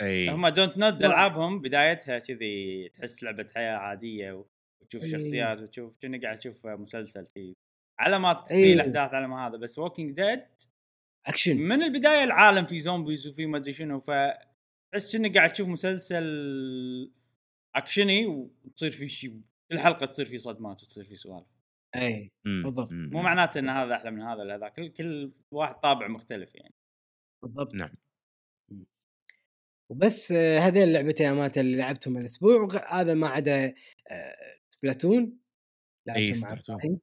إي. 0.00 0.30
هم 0.30 0.48
Dontnod 0.48 1.04
ألعابهم 1.04 1.60
بدايتها 1.60 2.18
كذي 2.18 2.88
تحس 2.88 3.22
لعبة 3.22 3.46
حياة 3.54 3.76
عادية 3.76 4.44
وتشوف 4.82 5.04
إيه. 5.04 5.10
شخصيات 5.10 5.60
وتشوف 5.60 5.96
كأنك 5.96 6.24
قاعد 6.24 6.38
تشوف 6.38 6.66
مسلسل 6.66 7.26
شيء 7.34 7.52
على 7.98 8.18
ما 8.18 8.32
تصير. 8.32 8.74
الأحداث 8.74 9.14
على 9.14 9.28
ما 9.28 9.46
هذا. 9.46 9.56
بس 9.56 9.78
Walking 9.78 10.16
Dead 10.16 10.42
action 11.26 11.56
من 11.56 11.82
البداية 11.82 12.24
العالم 12.24 12.66
في 12.66 12.80
zombies 12.80 13.26
وفي 13.26 13.46
ما 13.46 13.58
أدري 13.58 13.72
شنو. 13.72 14.00
فتحس 14.00 15.14
انك 15.14 15.36
قاعد 15.36 15.52
تشوف 15.52 15.68
مسلسل 15.68 16.24
أكشني 17.74 18.26
وتصير 18.26 18.90
في 18.90 19.08
شيء 19.08 19.40
كل 19.70 19.78
حلقة 19.78 20.06
تصير 20.06 20.26
في 20.26 20.38
صدمات 20.38 20.82
وتصير 20.82 21.04
في 21.04 21.16
سوالف. 21.16 21.46
إي. 21.96 22.32
بالضبط. 22.44 22.88
مو 22.92 23.22
معناته 23.22 23.58
إن 23.58 23.68
هذا 23.68 23.94
أحلى 23.94 24.10
من 24.10 24.22
هذا 24.22 24.42
ولا 24.42 24.56
هذا 24.56 24.68
كل 24.68 24.88
كل 24.88 25.32
واحد 25.50 25.74
طابع 25.74 26.08
مختلف 26.08 26.54
يعني. 26.54 26.74
بالضبط. 27.42 27.74
نعم. 27.74 27.94
وبس 29.90 30.32
آه، 30.32 30.58
هذين 30.58 30.82
اللعبتين 30.82 31.26
أمانة 31.26 31.52
اللي 31.56 31.76
لعبتهم 31.76 32.16
الأسبوع 32.16 32.68
هذا 32.88 33.14
ما 33.14 33.28
عدا 33.28 33.74
آه، 34.10 34.36
Splatoon. 34.70 35.38
مع 36.08 36.14
Splatoon. 36.34 37.00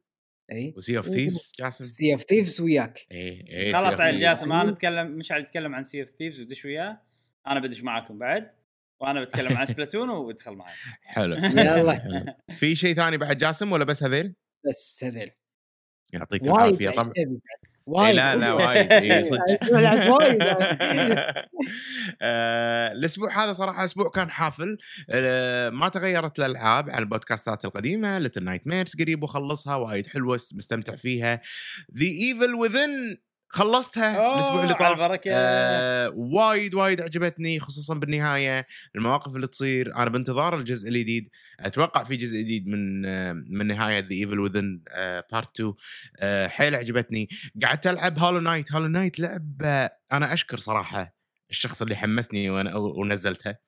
إي. 0.52 0.74
و 0.78 0.83
Sea 0.83 0.98
of 0.98 1.06
Thieves 1.06 1.54
جاسم؟ 1.60 1.86
Sea 1.86 2.14
of 2.14 2.22
Thieves 2.22 2.62
وياك. 2.62 3.08
إي 3.12 3.46
إي 3.50 3.74
خلاص. 3.74 4.02
جاسم 4.02 4.52
أنا 4.52 4.72
بتكلم 4.72 5.12
مشعل 5.12 5.42
يتكلم 5.42 5.76
عن 5.76 5.84
Sea 5.84 6.02
of 6.02 6.10
Thieves 6.10 6.42
ودش 6.42 6.66
وياه. 6.66 7.02
أنا 7.48 7.60
بدش 7.60 7.84
معاكم 7.84 8.18
بعد. 8.18 8.59
وأنا 9.02 9.24
بتكلم 9.24 9.58
عن 9.58 9.66
Splatoon 9.72 10.10
وادخل 10.10 10.52
معي 10.52 10.74
حلو. 11.02 11.36
يلا. 11.68 12.36
في 12.58 12.76
شيء 12.76 12.96
ثاني 12.96 13.18
بعد 13.18 13.38
جاسم 13.38 13.72
ولا 13.72 13.84
بس 13.84 14.04
هذيل؟ 14.04 14.36
بس 14.70 15.04
هذيل. 15.04 15.32
يعطيك 16.14 16.44
العافية 16.44 16.90
طبعا. 16.90 17.04
بعد. 17.04 17.14
إيه 17.18 17.40
وايد. 17.86 18.16
لا 18.16 18.36
لا 18.36 18.54
وايد. 18.54 18.92
إيه 18.92 19.24
صدق. 19.30 20.14
وايد 20.14 20.44
آه، 22.22 22.92
الأسبوع 22.92 23.44
هذا 23.44 23.54
صراحة 23.54 23.84
أسبوع 23.86 24.10
كان 24.10 24.30
حافل. 24.30 24.78
آه، 25.10 25.70
ما 25.70 25.90
تغيرت 25.90 26.40
الألعاب 26.40 26.90
عن 26.90 27.00
البودكاستات 27.00 27.66
القديمة 27.66 28.20
Little 28.20 28.44
Nightmares 28.44 28.96
قريب 29.02 29.24
وخلصها 29.24 29.76
وايد 29.76 30.08
حلوة 30.08 30.40
مستمتع 30.54 30.96
فيها. 30.96 31.42
The 32.00 32.06
Evil 32.06 32.54
Within 32.54 33.18
خلصتها 33.52 34.18
أوه، 34.18 34.34
الأسبوع 34.36 34.64
اللي 34.64 34.74
على 34.74 34.96
طاف. 34.96 35.22
آه 35.28 36.10
وايد 36.16 36.74
وايد 36.76 37.02
عجبتني 37.02 37.60
خصوصا 37.60 37.94
بالنهاية 37.96 38.66
المواقف 38.96 39.36
اللي 39.36 39.48
تصير. 39.48 39.96
أنا 39.96 40.10
بانتظار 40.10 40.58
الجزء 40.58 40.90
الجديد. 40.90 41.30
أتوقع 41.60 42.04
في 42.04 42.16
جزء 42.16 42.40
جديد 42.40 42.68
من 42.68 43.06
آه 43.06 43.34
من 43.34 43.68
نهاية 43.68 44.00
The 44.00 44.12
Evil 44.12 44.40
Within 44.40 44.82
part 45.32 45.56
2 45.60 45.74
آه 46.20 46.48
حيل 46.48 46.76
عجبتني. 46.76 47.28
قعدت 47.64 47.88
ألعب 47.88 48.20
Hollow 48.20 48.40
Knight 48.40 48.72
Hollow 48.72 48.88
Knight 48.88 49.20
لعبه 49.20 49.90
أنا 50.12 50.34
أشكر 50.34 50.58
صراحة 50.58 51.16
الشخص 51.50 51.82
اللي 51.82 51.96
حمسني 51.96 52.48
وأنا- 52.50 52.76
ونزلتها. 52.76 53.60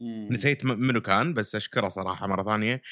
مم. 0.00 0.28
نسيت 0.30 0.64
منو 0.64 1.00
كان 1.00 1.34
بس 1.34 1.54
أشكره 1.54 1.88
صراحة 1.88 2.26
مرة 2.26 2.42
ثانية. 2.44 2.82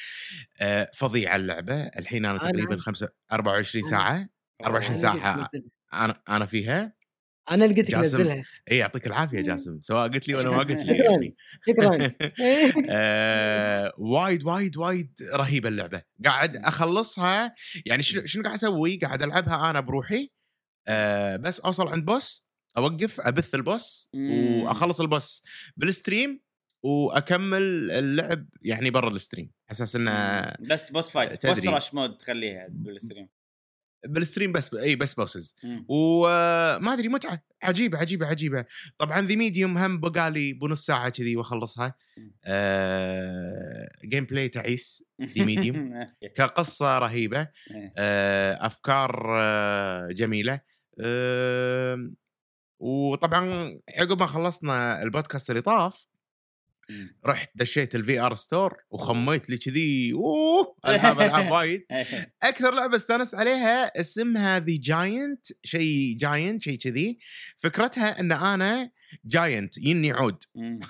آه 0.61 0.91
فظيعة 0.95 1.37
اللعبة. 1.37 1.75
الحين 1.75 2.25
أنا 2.25 2.39
تقريبا 2.39 2.77
خمسة 2.81 3.09
24 3.33 3.85
أنا- 3.85 3.91
ساعة. 3.91 4.29
24 4.65 4.93
أنا 4.93 5.03
ساعة. 5.03 5.51
أنا 5.93 6.23
أنا 6.29 6.47
فيها 6.47 6.93
أنا 7.51 7.65
لقيتك 7.65 7.91
جاسم. 7.91 8.01
نزلها 8.01 8.45
اي 8.71 8.77
يعطيك 8.77 9.07
العافية 9.07 9.41
جاسم 9.41 9.79
سواء 9.83 10.09
قلت 10.09 10.29
لي 10.29 10.35
ولا 10.35 10.51
ما 10.51 10.59
قلت 10.59 10.71
لي 10.85 10.99
شكراً. 10.99 11.11
يعني. 11.11 11.37
شكرا. 11.67 12.13
آه، 12.91 13.93
وايد 13.99 14.45
وايد 14.45 14.77
وايد 14.77 15.13
رهيبة 15.35 15.69
اللعبة. 15.69 16.03
قاعد 16.25 16.57
أخلصها 16.57 17.55
يعني 17.87 18.03
شنو 18.03 18.27
شنو 18.27 18.43
قاعد 18.43 18.55
أسوي؟ 18.55 18.97
قاعد 18.97 19.23
ألعبها 19.23 19.71
أنا 19.71 19.81
بروحي 19.81 20.31
آه، 20.89 21.37
بس 21.37 21.61
أوصل 21.61 21.89
عند 21.89 22.05
boss 22.05 22.45
أوقف 22.77 23.21
أبث 23.21 23.55
ال 23.55 23.66
boss 23.66 24.11
مم. 24.15 24.61
وأخلص 24.63 25.01
ال 25.01 25.09
boss 25.09 25.43
بال 25.77 25.93
stream 25.93 26.41
وأكمل 26.85 27.91
اللعب 27.91 28.47
يعني 28.63 28.91
برا 28.91 29.09
ال 29.11 29.16
stream. 29.16 29.51
أساس 29.71 29.97
إنه 29.97 30.45
بس 30.61 30.91
boss 30.91 31.11
fight. 31.11 31.47
boss 31.47 31.67
rush 31.67 31.95
mode 31.95 32.19
تخليها 32.19 32.67
بال 32.71 32.83
stream. 32.83 33.29
بال 34.07 34.18
stream 34.18 34.53
بس 34.53 34.75
إي 34.75 34.97
بس 34.97 35.15
bosses. 35.15 35.57
وما 35.89 36.93
أدري 36.93 37.09
متعة 37.09 37.43
عجيبة 37.63 37.99
عجيبة 37.99 38.27
عجيبة 38.27 38.65
طبعا 38.99 39.21
The 39.21 39.37
Medium 39.37 39.79
هم 39.79 40.01
بقالي 40.01 40.53
بنص 40.53 40.87
ساعة 40.87 41.09
كذي 41.09 41.37
وأخلصها 41.37 41.95
آه 42.45 43.89
gameplay 44.05 44.49
تعيس 44.49 45.05
The 45.19 45.45
Medium. 45.45 46.07
كقصة 46.37 46.99
رهيبة 46.99 47.41
إيه. 47.71 47.93
آه 47.99 48.67
أفكار 48.67 49.27
آه 49.41 50.09
جميلة 50.13 50.61
آه 51.01 52.11
وطبعا 52.81 53.71
عقب 53.99 54.21
ما 54.21 54.27
خلصنا 54.27 55.03
البودكاست 55.03 55.51
اللي 55.51 55.63
طاف. 55.63 56.07
رحت 57.27 57.51
دشيت 57.55 57.95
ال 57.95 58.21
VR 58.21 58.35
store 58.35 58.77
وخميت 58.91 59.51
لي 59.51 59.59
كذي 59.59 60.13
أوه 60.13 60.77
العاب 60.87 61.21
العاب 61.21 61.51
وايد. 61.53 61.83
أكثر 62.43 62.75
لعبة 62.75 62.97
استانست 62.97 63.35
عليها 63.35 64.01
اسمها 64.01 64.59
The 64.59 64.79
Giant 64.81 65.47
شيء 65.65 66.17
Giant 66.19 66.63
شيء 66.63 66.79
كذي. 66.79 67.19
فكرتها 67.57 68.21
إن 68.21 68.33
أنا 68.33 68.91
giant 69.25 69.79
يني 69.79 70.13
عود. 70.13 70.45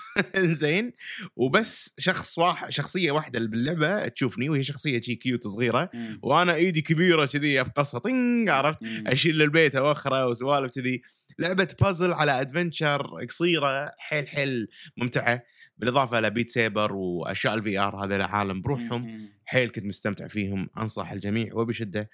زين 0.62 0.92
وبس 1.36 1.94
شخص 1.98 2.38
واحد 2.38 2.70
شخصية 2.70 3.10
واحدة 3.10 3.38
اللي 3.38 3.48
باللعبة 3.50 4.08
تشوفني 4.08 4.48
وهي 4.48 4.62
شخصية 4.62 5.00
شي 5.00 5.14
cute 5.14 5.46
صغيرة. 5.46 5.90
وأنا 6.22 6.54
إيدي 6.54 6.82
كبيرة 6.82 7.26
كذي 7.26 7.60
أفقصها 7.60 8.00
طنج 8.00 8.48
عرفت. 8.48 8.78
أشيل 9.06 9.42
البيت 9.42 9.76
أوخرة 9.76 10.26
وسوالف 10.26 10.72
كذي. 10.72 11.02
لعبة 11.38 11.68
بازل 11.80 12.12
على 12.12 12.40
adventure 12.40 13.26
قصيرة 13.28 13.92
حيل 13.98 14.28
حيل 14.28 14.68
ممتعة. 14.96 15.42
بالإضافة 15.78 16.20
ل 16.20 16.26
Beat 16.26 16.50
Saber 16.50 16.92
وأشياء 16.92 17.54
ال 17.54 17.78
VR 17.78 18.04
هذا 18.04 18.16
العالم 18.16 18.62
بروحهم 18.62 19.06
مم. 19.06 19.28
حيل 19.44 19.68
كنت 19.68 19.84
مستمتع 19.84 20.26
فيهم 20.26 20.70
أنصح 20.78 21.12
الجميع 21.12 21.54
وبشدة 21.54 22.10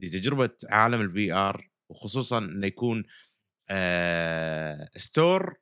لتجربة 0.00 0.50
عالم 0.70 1.00
ال 1.00 1.32
VR 1.32 1.70
وخصوصا 1.88 2.38
إنه 2.38 2.66
يكون 2.66 3.04
آه 3.70 4.90
store 4.96 5.54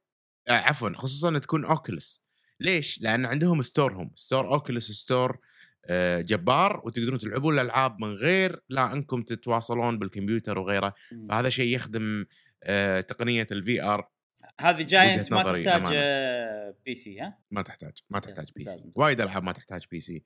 آه 0.48 0.52
عفوا 0.52 0.90
خصوصا 0.94 1.38
تكون 1.38 1.64
Oculus 1.64 2.24
ليش؟ 2.60 3.00
لأن 3.02 3.26
عندهم 3.26 3.62
store 3.62 3.97
هم 3.97 4.10
store 4.16 4.54
Oculus 4.54 4.92
store 4.92 5.38
آه 5.86 6.20
جبار 6.20 6.82
وتقدرون 6.84 7.18
تلعبون 7.18 7.54
الألعاب 7.54 8.00
من 8.00 8.08
غير 8.08 8.62
لا 8.68 8.92
إنكم 8.92 9.22
تتواصلون 9.22 9.98
بالكمبيوتر 9.98 10.58
وغيره 10.58 10.94
مم. 11.12 11.26
فهذا 11.28 11.48
شيء 11.48 11.74
يخدم 11.74 12.26
آه 12.62 13.00
تقنية 13.00 13.46
ال 13.52 13.82
VR 13.82 14.08
هذه 14.60 14.82
Giant 14.82 15.32
ما 15.32 15.42
تحتاج 15.42 15.66
أمانة. 15.68 15.90
آه، 15.94 16.74
PC 16.84 17.20
ها؟ 17.20 17.38
ما 17.50 17.62
تحتاج 17.62 17.92
ما 18.10 18.18
تحتاج 18.18 18.52
PC. 18.56 18.90
وايد 18.96 19.20
ألعاب 19.20 19.42
ما 19.42 19.52
تحتاج 19.52 19.86
PC 19.90 20.24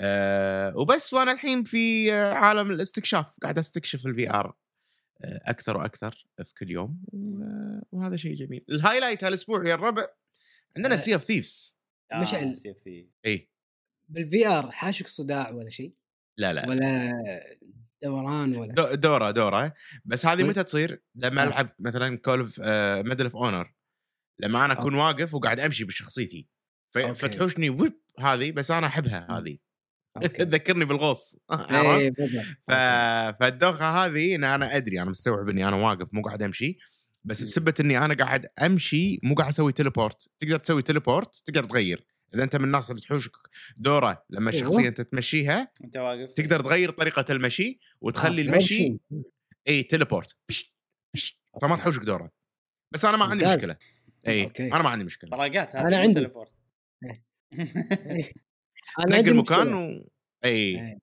أه 0.00 0.76
وبس 0.76 1.14
وأنا 1.14 1.32
الحين 1.32 1.64
في 1.64 2.12
آه، 2.12 2.34
عالم 2.34 2.70
الاستكشاف 2.70 3.36
قاعد 3.42 3.58
أستكشف 3.58 4.06
ال 4.06 4.30
VR 4.30 4.56
أكثر 5.24 5.76
وأكثر 5.76 6.26
في 6.44 6.54
كل 6.54 6.70
يوم 6.70 7.04
وهذا 7.92 8.16
شيء 8.16 8.34
جميل 8.34 8.64
ال 8.70 8.75
highlight 8.75 9.24
هالأسبوع 9.24 9.68
يا 9.68 9.74
الربع 9.74 10.06
عندنا. 10.76 10.96
سي 10.96 11.14
اوف 11.14 11.24
ثيفز 11.24 11.78
مشعل. 12.14 12.48
آه، 12.48 12.52
سي 12.52 12.70
اف 12.70 12.78
ثي 12.78 13.08
اي 13.26 13.48
بالفي 14.08 14.46
ار 14.46 14.70
حاشك 14.70 15.08
صداع 15.08 15.50
ولا 15.50 15.68
شيء 15.70 15.94
لا 16.38 16.52
لا 16.52 16.68
ولا 16.68 17.12
دوران 18.02 18.56
ولا 18.56 18.74
دو- 18.74 18.94
دورة 18.94 19.30
دورة 19.30 19.72
بس 20.04 20.26
هذه 20.26 20.38
طيب. 20.38 20.46
متى 20.46 20.64
تصير؟ 20.64 21.02
لما 21.14 21.42
آه. 21.42 21.46
ألعب 21.46 21.68
مثلا 21.78 22.16
كول 22.16 22.38
اوف 22.40 22.60
ميدل 23.08 23.24
اوف 23.24 23.36
اونر 23.36 23.74
لما 24.40 24.64
أنا 24.64 24.72
أكون 24.72 24.94
واقف 24.94 25.34
وقاعد 25.34 25.60
أمشي 25.60 25.84
بشخصيتي. 25.84 26.48
فتحوشني 26.94 27.70
ويب 27.70 28.00
هذه 28.18 28.50
بس 28.52 28.70
أنا 28.70 28.86
أحبها 28.86 29.38
هذه 29.38 29.58
أوكي. 30.16 30.28
تذكرني 30.44 30.84
بالغوص؟ 30.84 31.36
إيه،. 31.70 32.12
ف... 32.68 32.72
فالدوخة 33.40 34.04
هذه 34.04 34.34
إن 34.34 34.44
أنا 34.44 34.76
أدري 34.76 35.02
أنا 35.02 35.10
مستوعب 35.10 35.48
إني 35.48 35.68
أنا 35.68 35.76
واقف 35.76 36.14
مو 36.14 36.22
قاعد 36.22 36.42
أمشي 36.42 36.78
بس 37.24 37.40
مم. 37.40 37.46
بسبه 37.46 37.74
إني 37.80 37.98
أنا 37.98 38.14
قاعد 38.14 38.46
أمشي 38.62 39.20
مو 39.24 39.34
قاعد 39.34 39.48
أسوي 39.48 39.72
teleport 39.72 40.28
تقدر 40.40 40.58
تسوي 40.58 40.82
teleport 40.82 41.42
تقدر 41.46 41.64
تغير 41.64 42.06
إذا 42.34 42.42
أنت 42.44 42.56
من 42.56 42.64
الناس 42.64 42.90
اللي 42.90 43.00
تحوشك 43.02 43.32
دورة 43.76 44.24
لما. 44.30 44.50
الشخصيه 44.50 44.88
انت 44.88 45.00
تمشيها 45.00 45.72
أنت 45.84 45.96
واقف 45.96 46.32
تقدر 46.32 46.60
تغير 46.60 46.90
طريقة 46.90 47.24
المشي 47.32 47.80
وتخلي 48.00 48.42
آه، 48.42 48.44
المشي 48.44 48.58
version. 48.58 49.00
اي 49.68 49.82
teleport 49.82 50.36
بش 50.48 50.74
بش 51.14 51.40
فما 51.62 51.76
تحوشك 51.76 52.02
دورة 52.02 52.30
بس 52.94 53.04
أنا 53.04 53.16
ما 53.16 53.24
عندي. 53.24 53.46
مشكلة 53.46 53.76
اي 54.26 54.44
okay. 54.44 54.66
أنا 54.72 54.82
ما 54.82 54.88
عندي 54.88 55.04
مشكلة 55.04 55.30
أنا 55.34 55.90
مو 55.90 55.96
عندي. 55.96 56.14
teleport. 56.14 56.52
إيه. 57.04 57.24
أنا 59.06 59.16
عندي 59.16 59.30
تنقل 59.30 59.36
مكان 59.36 59.66
مشكلة. 59.66 59.98
و... 60.04 60.08
اي 60.44 60.50
إيه. 60.50 60.98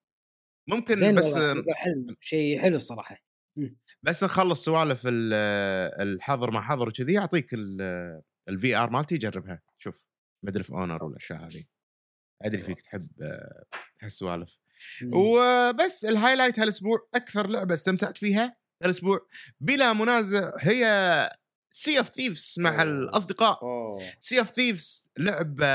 ممكن 0.70 0.96
زين 0.96 1.16
بس 1.16 1.36
حلو 1.76 2.16
شيء 2.22 2.60
حلو 2.62 2.76
الصراحة 2.76 3.18
بس 4.04 4.24
نخلص 4.24 4.66
سوالف 4.66 5.02
ال- 5.08 5.34
الحظر 6.02 6.52
ما 6.52 6.62
حظر 6.62 6.88
وكذي 6.88 7.18
اعطيك 7.18 7.50
ال 8.50 8.76
VR 8.76 8.90
مالتي 8.90 9.18
جربها 9.18 9.62
شوف 9.78 10.08
Medal 10.46 10.60
of 10.60 10.72
Honor 10.72 11.04
والاشياء 11.04 11.46
هذه. 11.46 11.64
أدري 12.42 12.62
فيك 12.62 12.82
تحب 12.82 13.08
هالسوالف. 14.02 14.60
وبس 15.14 16.06
ال 16.06 16.11
highlight 16.11 16.60
هالأسبوع 16.60 17.08
أكثر 17.16 17.48
لعبة 17.48 17.74
استمتعت 17.74 18.18
فيها 18.18 18.54
هالأسبوع 18.84 19.20
بلا 19.60 19.94
منازع 19.94 20.52
هي 20.60 21.30
Sea 21.72 21.98
of 21.98 22.10
Thieves 22.10 22.56
مع 22.60 22.74
أوه. 22.74 22.84
الأصدقاء. 22.84 23.60
Sea 24.20 24.40
of 24.40 24.52
Thieves 24.52 25.10
لعبة 25.18 25.68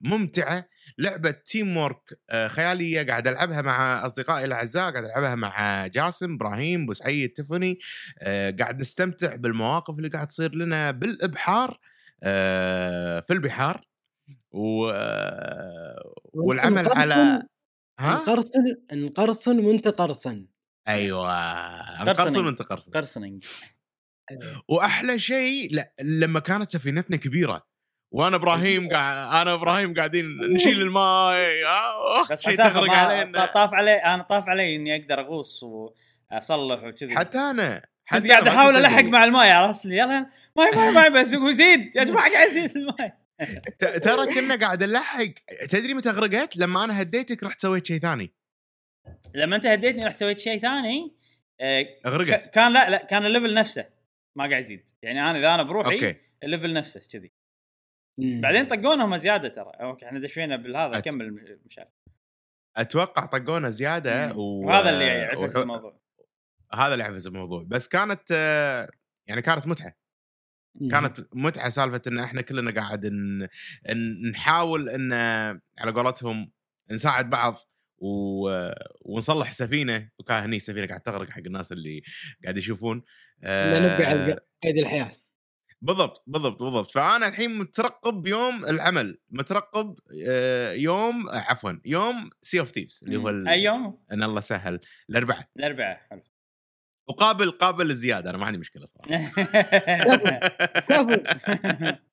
ممتعة 0.00 0.68
لعبة 0.98 1.30
تيم 1.30 1.76
وورك 1.76 2.20
آه، 2.30 2.48
خيالية 2.48 3.06
قاعد 3.06 3.28
ألعبها 3.28 3.62
مع 3.62 4.06
أصدقائي 4.06 4.44
الأعزاء 4.44 4.90
قاعد 4.90 5.04
ألعبها 5.04 5.34
مع 5.34 5.86
جاسم 5.86 6.34
إبراهيم 6.34 6.82
أبو 6.82 6.94
سعيد 6.94 7.32
تفني 7.32 7.78
آه، 8.18 8.50
قاعد 8.50 8.80
نستمتع 8.80 9.36
بالمواقف 9.36 9.94
اللي 9.98 10.08
قاعد 10.08 10.26
تصير 10.26 10.54
لنا 10.54 10.90
بالإبحار. 10.90 11.80
في 13.26 13.30
البحار 13.30 13.80
و 14.50 14.88
آه، 14.90 16.14
والعمل 16.34 16.88
على 16.92 17.42
ها؟ 18.00 18.14
نقرصن 18.14 18.76
نقرصن 18.92 19.64
وانت 19.64 19.88
قرصن. 19.88 20.46
أيوه 20.88 21.98
قرصني. 21.98 22.12
نقرصن 22.12 22.46
وانت 22.46 22.62
قرصن. 22.62 22.92
قرصنينج. 22.92 23.44
وأحلى 24.68 25.18
شيء 25.18 25.74
لا 25.74 25.92
لما 26.02 26.40
كانت 26.40 26.70
سفينتنا 26.72 27.16
كبيرة 27.16 27.66
وأنا 28.14 28.36
إبراهيم 28.36 28.88
قاعد 28.88 29.40
أنا 29.42 29.54
إبراهيم 29.54 29.94
قاعدين 29.94 30.26
نشيل 30.54 30.82
الماي 30.82 31.66
آه، 31.66 32.26
بس 32.30 32.42
شيء 32.42 32.56
تغرق 32.56 32.90
علينا. 32.90 33.46
طاف 33.46 33.74
علي 33.74 33.92
أنا 33.96 34.22
طاف 34.22 34.48
علي 34.48 34.76
إني 34.76 34.96
أقدر 35.02 35.20
أغوص 35.20 35.62
وأصلح 35.62 36.82
وكذي. 36.84 37.16
حتى 37.16 37.38
أنا. 37.38 37.82
كنت 38.10 38.26
قاعد 38.26 38.48
أحاول 38.48 38.76
ألحق. 38.76 39.02
مع 39.04 39.24
الماي 39.24 39.50
عرفت 39.50 39.86
لي 39.86 39.96
يلا 39.96 40.26
ماي 40.56 40.70
ماي 40.70 40.90
ماي 40.90 41.10
بس 41.10 41.34
هو 41.34 41.48
يزيد. 41.48 41.96
يا 41.96 42.04
جماعة 42.04 42.32
قاعد 42.32 42.46
يزيد 42.48 42.76
الماي. 42.76 43.12
ت- 43.78 43.84
ترى 43.84 44.34
كنا 44.34 44.56
قاعد 44.56 44.82
نلحق. 44.84 45.24
تدري 45.70 45.94
متى 45.94 46.10
غرقت؟ 46.10 46.56
لما 46.56 46.84
أنا 46.84 47.02
هديتك 47.02 47.42
رحت 47.42 47.60
سويت 47.60 47.86
شيء 47.86 47.98
ثاني. 48.00 48.32
لما 49.34 49.56
أنت 49.56 49.66
هديتني 49.66 50.04
رحت 50.04 50.16
سويت 50.16 50.38
شيء 50.38 50.60
ثاني 50.60 51.16
آه، 51.60 51.86
غرقت. 52.06 52.46
كان 52.54 52.72
لا 52.72 52.90
لا 52.90 53.04
كان 53.04 53.26
ال 53.26 53.31
level 53.31 53.54
نفسه 53.54 53.86
ما 54.36 54.48
قاعد 54.48 54.62
يزيد. 54.62 54.90
يعني 55.02 55.20
أنا 55.30 55.38
إذا 55.38 55.54
أنا 55.54 55.62
بروحي 55.62 55.94
okay. 55.94 56.14
ال 56.42 56.47
level 56.47 56.72
نفسه 56.72 57.00
كذي. 57.12 57.32
بعدين 58.18 58.64
طقونهم 58.66 59.16
زيادة 59.16 59.48
ترى. 59.48 59.72
okay 59.80 60.06
إحنا 60.06 60.18
دشينا 60.20 60.56
بالهذا 60.56 60.98
أت- 60.98 61.02
كمل 61.02 61.58
مشعل 61.66 61.86
أتوقع 62.76 63.26
طقونا 63.26 63.70
زيادة 63.70 64.34
و... 64.34 64.40
وهذا 64.66 64.90
اللي 64.90 65.10
عفس 65.10 65.56
و- 65.56 65.62
الموضوع. 65.62 66.00
هذا 66.74 66.92
اللي 66.92 67.04
عفس 67.04 67.26
الموضوع. 67.26 67.64
بس 67.66 67.88
كانت 67.88 68.22
آه، 68.32 68.90
يعني 69.26 69.42
كانت 69.42 69.66
متعة. 69.66 69.96
مم. 70.74 70.88
كانت 70.90 71.20
متعة 71.34 71.68
سالفة 71.68 72.02
إن 72.06 72.18
إحنا 72.18 72.42
كلنا 72.42 72.70
قاعد 72.70 73.06
ن... 73.06 73.42
ن- 73.90 74.30
نحاول 74.30 74.88
إن 74.88 75.12
على 75.78 75.92
قولتهم 75.94 76.52
نساعد 76.90 77.30
بعض 77.30 77.56
و... 77.98 78.50
ونصلح 79.00 79.48
السفينه 79.48 80.10
وكان 80.18 80.42
هني 80.42 80.56
السفينة 80.56 80.86
قاعد 80.86 81.00
تغرق 81.00 81.30
حق 81.30 81.42
الناس 81.46 81.72
اللي 81.72 82.02
قاعد 82.44 82.56
يشوفون. 82.56 83.02
نبقى 83.42 84.04
على 84.04 84.38
قيد 84.62 84.78
الحياة. 84.78 85.10
بالضبط 85.82 86.24
بالضبط 86.26 86.62
بالضبط. 86.62 86.90
فأنا 86.90 87.28
الحين 87.28 87.58
مترقب 87.58 88.26
يوم 88.26 88.64
العمل. 88.64 89.18
مترقب 89.30 89.98
آه، 90.28 90.72
يوم 90.72 91.28
آه، 91.28 91.36
عفوا 91.38 91.72
يوم 91.84 92.30
Sea 92.42 92.60
of 92.60 92.70
Thieves 92.70 93.04
اللي 93.04 93.16
هو 93.16 93.28
ال- 93.28 93.48
أي 93.48 93.62
يوم؟ 93.62 94.04
إن 94.12 94.22
الله 94.22 94.40
سهل. 94.40 94.80
الأربعاء. 95.10 95.48
الأربعاء 95.56 96.06
حلو. 96.10 96.22
وقابل 97.08 97.50
قابل 97.50 97.90
الزياده 97.90 98.30
أنا 98.30 98.38
ما 98.38 98.46
عندي 98.46 98.58
مشكلة 98.58 98.86
صراحة. 98.86 99.10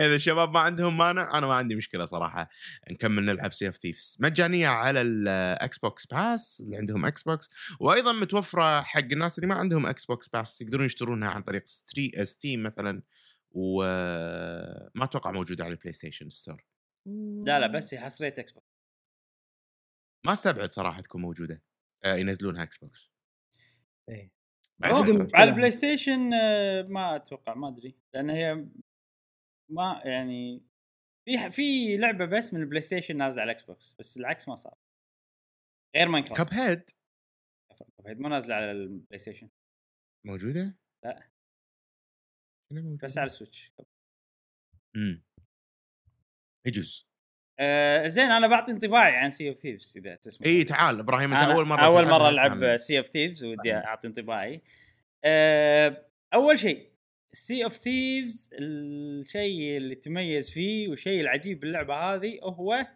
إذا 0.00 0.14
الشباب 0.14 0.54
ما 0.54 0.60
عندهم 0.60 0.98
مانع 0.98 1.38
أنا 1.38 1.46
ما 1.46 1.54
عندي 1.54 1.74
مشكلة 1.74 2.06
صراحة. 2.06 2.50
نكمل 2.90 3.24
نلعب 3.24 3.52
Sea 3.52 3.66
of 3.66 3.76
Thieves 3.76 4.16
مجانية 4.20 4.68
على 4.68 5.00
ال 5.00 5.78
Xbox 5.78 6.06
Pass 6.06 6.62
اللي 6.64 6.76
عندهم 6.76 7.06
Xbox 7.06 7.50
وأيضا 7.80 8.12
متوفرة 8.12 8.82
حق 8.82 9.00
الناس 9.00 9.38
اللي 9.38 9.46
ما 9.46 9.54
عندهم 9.54 9.86
Xbox 9.86 10.28
Pass 10.28 10.60
يقدرون 10.60 10.86
يشترونها 10.86 11.28
عن 11.28 11.42
طريق 11.42 11.66
store 11.66 12.24
Steam 12.24 12.62
مثلا 12.62 13.02
وما 13.50 15.04
أتوقع 15.04 15.30
موجودة 15.30 15.64
على 15.64 15.72
ال 15.72 15.92
PlayStation 15.92 16.30
Store 16.30 16.64
لا 17.46 17.60
لا 17.60 17.66
بس 17.66 17.94
هي 17.94 18.00
حصرية 18.00 18.34
Xbox 18.38 18.76
ما 20.26 20.32
استبعد 20.32 20.72
صراحة 20.72 21.00
تكون 21.00 21.22
موجودة. 21.22 21.62
آه 22.04 22.16
ينزلونها 22.16 22.62
Xbox 22.62 23.15
بعد 24.78 24.92
أوه. 24.92 25.04
فترة. 25.04 25.28
على 25.34 25.50
ال 25.50 25.54
Play 25.54 25.70
Station 25.70 26.34
آه، 26.34 26.82
ما 26.82 27.16
أتوقع 27.16 27.54
ما 27.54 27.68
أدري 27.68 27.96
لأن 28.14 28.30
هي 28.30 28.66
ما 29.70 30.02
يعني 30.04 30.66
في 31.24 31.50
في 31.50 31.96
لعبة 31.96 32.24
بس 32.24 32.54
من 32.54 32.60
ال 32.60 32.82
PlayStation 32.82 33.16
نازلة 33.16 33.42
على 33.42 33.50
ال 33.50 33.64
Xbox 33.64 33.96
بس 33.98 34.16
العكس 34.16 34.48
ما 34.48 34.56
صار 34.56 34.78
غير 35.96 36.08
Minecraft 36.08 36.50
Cuphead 36.50 36.90
Cuphead 37.96 38.20
مو 38.20 38.28
نازلة 38.28 38.54
على 38.54 38.70
ال 38.70 39.18
PlayStation 39.18 39.48
موجودة؟ 40.26 40.78
لا. 41.04 41.30
موجودة؟ 42.72 43.06
بس 43.06 43.18
على 43.18 43.26
ال 43.26 43.33
Switch 43.33 43.72
امم 44.96 45.24
يجوز 46.66 47.08
آه 47.58 48.08
زين 48.08 48.30
أنا 48.30 48.46
بعطي 48.46 48.72
انطباعي 48.72 49.16
عن 49.16 49.30
Sea 49.30 49.48
of 49.48 49.58
Thieves 49.58 49.94
إذا 49.96 50.14
تسمع 50.14 50.46
إي 50.46 50.64
تعال 50.64 50.98
إبراهيم 51.00 51.34
أنت 51.34 51.50
أول 51.50 51.66
مرة 51.66 51.80
أول 51.84 52.06
مرة 52.06 52.28
ألعب. 52.28 52.76
Sea 52.76 52.98
of 52.98 53.06
Thieves 53.06 53.44
ودي 53.44 53.70
تعال. 53.70 53.84
أعطي 53.84 54.06
انطباعي. 54.06 54.62
آه 55.24 56.06
أول 56.34 56.58
شيء 56.58 56.88
Sea 57.32 57.64
of 57.64 57.72
Thieves 57.72 58.50
الشيء 58.52 59.76
اللي 59.76 59.94
تميز 59.94 60.50
فيه 60.50 60.88
والشيء 60.88 61.20
العجيب 61.20 61.60
باللعبة 61.60 61.94
هذه 61.94 62.38
هو 62.42 62.86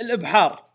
الابحار 0.00 0.66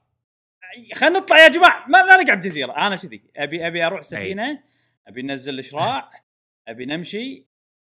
خلينا 0.94 1.20
نطلع 1.20 1.40
يا 1.44 1.48
جماعة 1.50 1.88
ما 1.88 1.98
لا 1.98 2.22
نقعد 2.24 2.42
جزيرة 2.42 2.72
أنا 2.88 2.96
كذي. 2.96 3.22
أبي 3.38 3.68
أبي 3.68 3.84
أروح 3.84 4.02
سفينة 4.02 4.64
أبي 5.08 5.22
انزل 5.22 5.54
الاشراع 5.54 6.12
أبي 6.68 6.86
نمشي 6.86 7.48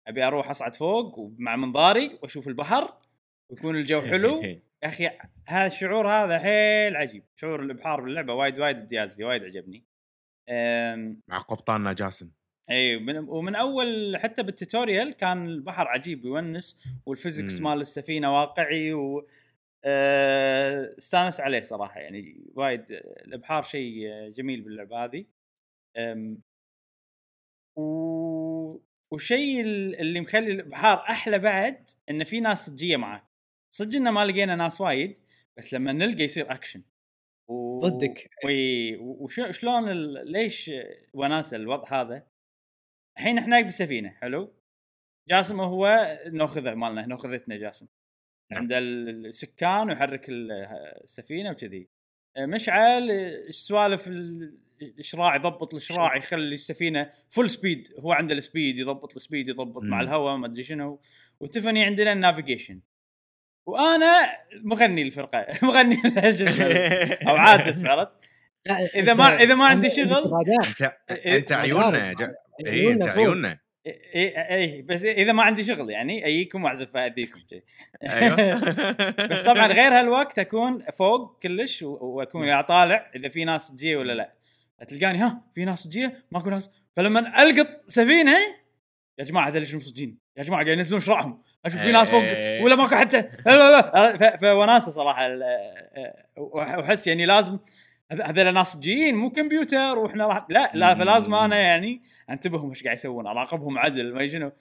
أبي 0.06 0.24
أروح 0.24 0.50
أصعد 0.50 0.74
فوق 0.74 1.18
ومع 1.18 1.56
منظاري 1.56 2.18
وأشوف 2.22 2.48
البحر 2.48 2.94
ويكون 3.50 3.76
الجو 3.76 4.00
حلو. 4.00 4.42
يا 4.82 4.88
أخي 4.88 5.10
هذا 5.46 5.66
الشعور 5.66 6.08
هذا 6.08 6.38
حيل 6.38 6.96
عجيب. 6.96 7.24
شعور 7.36 7.62
الإبحار 7.62 8.00
باللعبة 8.00 8.34
وايد 8.34 8.58
وايد 8.58 8.76
امتياز 8.76 9.18
لي 9.18 9.24
وايد 9.24 9.44
عجبني. 9.44 9.84
أم، 10.48 11.20
مع 11.28 11.38
قبطاننا 11.38 11.92
جاسم 11.92 12.30
إي 12.70 12.96
من 12.98 13.18
ومن 13.18 13.54
أول 13.54 14.16
حتى 14.16 14.42
بال 14.42 14.56
tutorial 14.56 15.12
كان 15.12 15.46
البحر 15.46 15.88
عجيب 15.88 16.24
يونس 16.24 16.76
وال 17.06 17.17
physics. 17.17 17.60
مال 17.60 17.80
السفينة 17.80 18.34
واقعي 18.34 18.92
و 18.92 19.28
أه، 19.84 20.94
استانس 20.98 21.40
عليه 21.40 21.62
صراحة 21.62 22.00
يعني 22.00 22.44
وايد 22.54 22.84
الإبحار 23.26 23.62
شيء 23.62 24.08
جميل 24.30 24.60
باللعبة 24.60 25.04
هذه. 25.04 25.24
و 27.76 28.88
والشيء 29.12 29.60
اللي 30.00 30.20
مخلي 30.20 30.52
الإبحار 30.52 30.98
أحلى 30.98 31.38
بعد 31.38 31.90
إن 32.10 32.24
في 32.24 32.40
ناس 32.40 32.66
صجيه 32.66 32.96
معك. 32.96 33.27
صدق 33.70 33.98
ما 33.98 34.24
لقينا 34.24 34.56
ناس 34.56 34.80
وايد 34.80 35.18
بس 35.56 35.74
لما 35.74 35.92
نلقى 35.92 36.24
يصير 36.24 36.52
اكشن 36.52 36.82
و... 37.48 37.78
ضدك. 37.80 38.30
وي... 38.44 38.96
وشلون 38.96 39.88
ال... 39.88 40.32
ليش 40.32 40.70
وناسة 41.14 41.56
الوضع 41.56 42.00
هذا؟ 42.00 42.26
الحين 43.18 43.38
إحنا 43.38 43.60
بالسفينة 43.60 44.10
حلو؟ 44.10 44.54
جاسم 45.28 45.60
هو 45.60 46.18
ناخذه 46.32 46.74
مالنا 46.74 47.06
ناخذتنا 47.06 47.56
جاسم. 47.56 47.86
نعم. 48.52 48.60
عند 48.60 48.72
السكان 48.72 49.88
ويحرك 49.88 50.28
ال- 50.28 50.52
السفينة 51.04 51.50
وكذي. 51.50 51.88
مشعل 52.38 53.10
إيش 53.10 53.56
سوالف 53.56 54.08
ال- 54.08 54.58
الاشراع 54.82 55.36
يضبط 55.36 55.74
الاشراع 55.74 56.16
يخلي 56.16 56.54
السفينة 56.54 57.10
full 57.28 57.50
speed 57.50 57.94
هو 57.98 58.12
عنده 58.12 58.34
ال 58.34 58.41
speed 58.41 58.78
يضبط 58.78 59.16
ال 59.16 59.21
speed 59.21 59.48
يضبط 59.48 59.82
مع. 59.82 60.00
الهواء 60.00 60.36
ما 60.36 60.46
أدري 60.46 60.62
شنو. 60.62 61.00
وتفني 61.40 61.84
عندنا 61.84 62.12
ال 62.12 62.18
navigation 62.18 62.80
وأنا 63.68 64.36
مغني 64.64 65.02
الفرقة. 65.02 65.46
مغني 65.66 65.96
الجزء 66.04 66.64
أو 67.28 67.36
عازف 67.36 67.84
عرفت؟ 67.90 68.12
أنت 68.96 69.10
ما- 69.10 69.36
إذا 69.42 69.54
ما 69.54 69.66
عندي 69.66 69.90
شغل-. 69.90 70.32
أنت 70.68 70.92
انت 71.26 71.52
عيوننا. 71.52 72.14
اي 72.66 72.92
أنت 72.92 73.08
عيوننا 73.08 73.58
اي 73.86 73.94
اي 74.14 74.54
إيه، 74.54 74.82
بس 74.82 75.04
إذا 75.04 75.32
ما 75.32 75.42
عندي 75.42 75.64
شغل 75.64 75.90
يعني 75.90 76.26
اجيكم 76.26 76.64
وأعزف 76.64 76.96
اذيكم 76.96 77.40
شي. 77.50 77.62
أيوه. 78.02 78.58
بس 79.30 79.44
طبعا 79.44 79.66
غير 79.66 79.92
هالوقت 79.98 80.38
أكون 80.38 80.84
فوق 80.98 81.38
كلش 81.42 81.82
وأكون 81.82 82.46
نعم. 82.46 82.56
يا 82.56 82.62
طالع 82.62 83.10
إذا 83.16 83.28
في 83.28 83.44
ناس 83.44 83.70
تجي 83.70 83.96
ولا 83.96 84.12
لا. 84.12 84.32
تلقاني 84.88 85.18
ها 85.18 85.42
في 85.54 85.64
ناس 85.64 85.84
تجي؟ 85.84 86.10
ماكو 86.32 86.50
ناس. 86.50 86.70
فلما 86.96 87.42
ألقط 87.42 87.68
سفينة 87.88 88.36
يا 89.18 89.24
جماعة 89.24 89.48
هذول 89.48 89.66
شنو 89.66 89.78
مصجين 89.78 90.18
يا 90.36 90.42
جماعة 90.42 90.64
قاعد 90.64 90.78
ينزلون 90.78 91.00
شراعهم 91.00 91.42
أشوف 91.66 91.80
في 91.80 91.92
ناس 91.92 92.10
فوق 92.10 92.22
إيه. 92.22 92.62
ولا 92.62 92.76
ماكو 92.76 92.94
حتى 92.94 93.22
فوناسه 94.40 94.90
صراحة 94.92 95.28
واحس 96.36 97.06
يعني 97.06 97.26
لازم 97.26 97.58
هذ- 98.12 98.20
هذول 98.22 98.54
ناس 98.54 98.66
صجيين 98.72 99.14
مو 99.14 99.30
كمبيوتر 99.30 99.98
وإحنا 99.98 100.26
راح 100.26 100.46
لا 100.50 100.70
لا 100.74 100.94
فلازم 100.94 101.34
أنا 101.34 101.58
يعني 101.58 102.02
أنتبههم 102.30 102.68
إيش 102.70 102.84
قاعد 102.84 102.96
يسوون 102.96 103.26
أراقبهم 103.26 103.78
عدل 103.78 104.14
ما 104.14 104.28
شنو. 104.28 104.52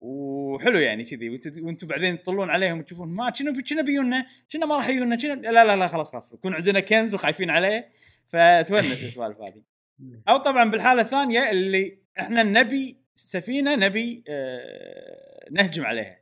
وحلو 0.00 0.78
يعني 0.78 1.04
كذي 1.04 1.28
وانت- 1.30 1.58
وأنتم 1.58 1.86
بعدين 1.86 2.22
تطلون 2.22 2.50
عليهم 2.50 2.78
وتشوفون 2.78 3.08
ما 3.08 3.32
شنو 3.34 3.52
شنو 3.64 3.82
بيونا 3.82 4.26
شنو 4.48 4.66
ما 4.66 4.76
راح 4.76 4.88
يجونا؟ 4.88 5.18
شنو؟ 5.18 5.34
لا 5.34 5.64
لا 5.64 5.76
لا 5.76 5.86
خلاص 5.86 6.12
خلاص 6.12 6.32
يكون 6.32 6.54
عندنا 6.54 6.80
كنز 6.80 7.14
وخايفين 7.14 7.50
عليه 7.50 7.88
فتونس 8.28 8.92
السوالف 9.04 9.40
هذه. 9.40 9.62
أو 10.28 10.36
طبعا 10.36 10.70
بالحالة 10.70 11.02
الثانية 11.02 11.50
اللي 11.50 11.98
إحنا 12.20 12.42
نبي 12.42 12.96
سفينة 13.14 13.74
نبي 13.74 14.24
آه 14.28 15.48
نهجم 15.50 15.84
عليها. 15.86 16.21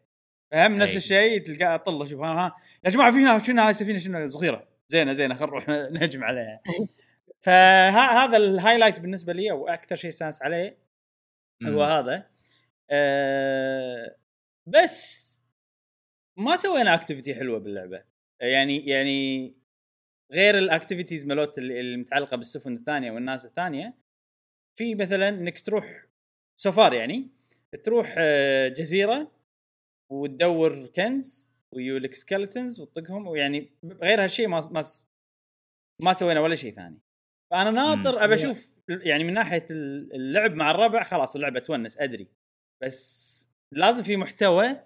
فهم 0.51 0.75
نفس 0.75 0.91
أي. 0.93 0.97
الشيء 0.97 1.47
تلقى 1.47 1.79
طله 1.79 2.07
شوف 2.07 2.21
ها, 2.21 2.47
ها. 2.47 2.57
يا 2.85 2.91
جماعة 2.91 3.13
فينا 3.13 3.39
شنو 3.39 3.63
هاي؟ 3.63 3.71
السفينه 3.71 3.99
شنو؟ 3.99 4.29
صغيرة. 4.29 4.69
زينة 4.89 5.13
زينة 5.13 5.35
خل 5.35 5.47
نروح 5.47 5.69
نهجم 5.95 6.25
عليها. 6.25 6.61
فهذا 7.45 8.37
ال 8.37 8.43
highlight 8.43 9.01
بالنسبة 9.01 9.33
لي 9.33 9.53
وأكثر 9.53 9.97
شيء 9.97 10.11
استانس 10.11 10.43
عليه 10.43 10.79
هو 11.65 11.83
هذا. 11.83 12.27
آه 12.91 14.17
بس 14.67 15.31
ما 16.37 16.57
سوينا 16.57 16.95
activity 16.95 17.35
حلوة 17.35 17.59
باللعبة. 17.59 18.03
يعني 18.41 18.87
يعني 18.87 19.55
غير 20.33 20.59
ال 20.59 20.65
activities 20.65 21.27
مالوت 21.27 21.59
اللي 21.59 21.81
اللي 21.81 21.97
متعلقة 21.97 22.37
بالسفن 22.37 22.75
الثانية 22.75 23.11
والناس 23.11 23.47
الثانية 23.47 23.95
في 24.79 24.95
مثلا 24.95 25.29
إنك 25.29 25.61
تروح 25.61 26.07
سفار 26.57 26.93
يعني 26.95 27.29
تروح 27.85 28.15
آه، 28.19 28.69
جزيرة 28.69 29.33
وتدور 30.13 30.87
كنز 30.87 31.51
ويولك 31.73 32.15
skeletons 32.15 32.81
وتطقهم 32.81 33.27
ويعني 33.27 33.71
غير 33.85 34.25
هالشيء 34.25 34.49
ما 34.49 34.61
ما 34.71 34.85
ما 36.03 36.13
سوينا 36.13 36.41
ولا 36.41 36.55
شيء 36.55 36.73
ثاني. 36.73 36.99
فأنا 37.51 37.71
ناطر 37.71 38.25
ابى 38.25 38.35
أشوف 38.35 38.75
يعني 38.89 39.25
من 39.25 39.33
ناحية 39.35 39.67
اللعب 39.71 40.55
مع 40.55 40.71
الربع 40.71 41.03
خلاص 41.03 41.37
اللعبة 41.37 41.61
تونس 41.61 41.99
أدري. 41.99 42.29
بس 42.83 43.51
لازم 43.75 44.03
في 44.03 44.17
محتوى 44.17 44.77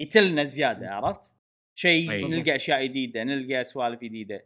يتلنا 0.00 0.44
زيادة 0.44 0.90
عرفت؟ 0.90 1.36
شيء. 1.78 2.28
نلقى 2.28 2.56
أشياء 2.56 2.84
جديدة 2.84 3.24
نلقى 3.24 3.64
سوالف 3.64 4.00
جديدة. 4.00 4.44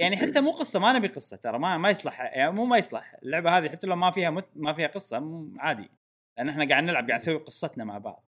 يعني 0.00 0.16
حتى 0.16 0.40
مو 0.40 0.50
قصة 0.50 0.80
ما 0.80 0.92
نبي 0.92 1.08
قصة 1.08 1.36
ترى 1.36 1.58
ما 1.58 1.78
ما 1.78 1.90
يصلح 1.90 2.20
يعني 2.20 2.52
مو 2.52 2.64
ما 2.64 2.78
يصلح. 2.78 3.14
اللعبة 3.22 3.58
هذه 3.58 3.68
حتى 3.68 3.86
لو 3.86 3.96
ما 3.96 4.10
فيها 4.10 4.30
مت 4.30 4.48
ما 4.56 4.72
فيها 4.72 4.86
قصة 4.86 5.48
عادي. 5.56 5.90
لأن 6.38 6.48
إحنا 6.48 6.68
قاعد 6.68 6.84
نلعب 6.84 7.06
قاعد 7.06 7.20
نسوي 7.20 7.36
قصتنا 7.36 7.84
مع 7.84 7.98
بعض. 7.98 8.24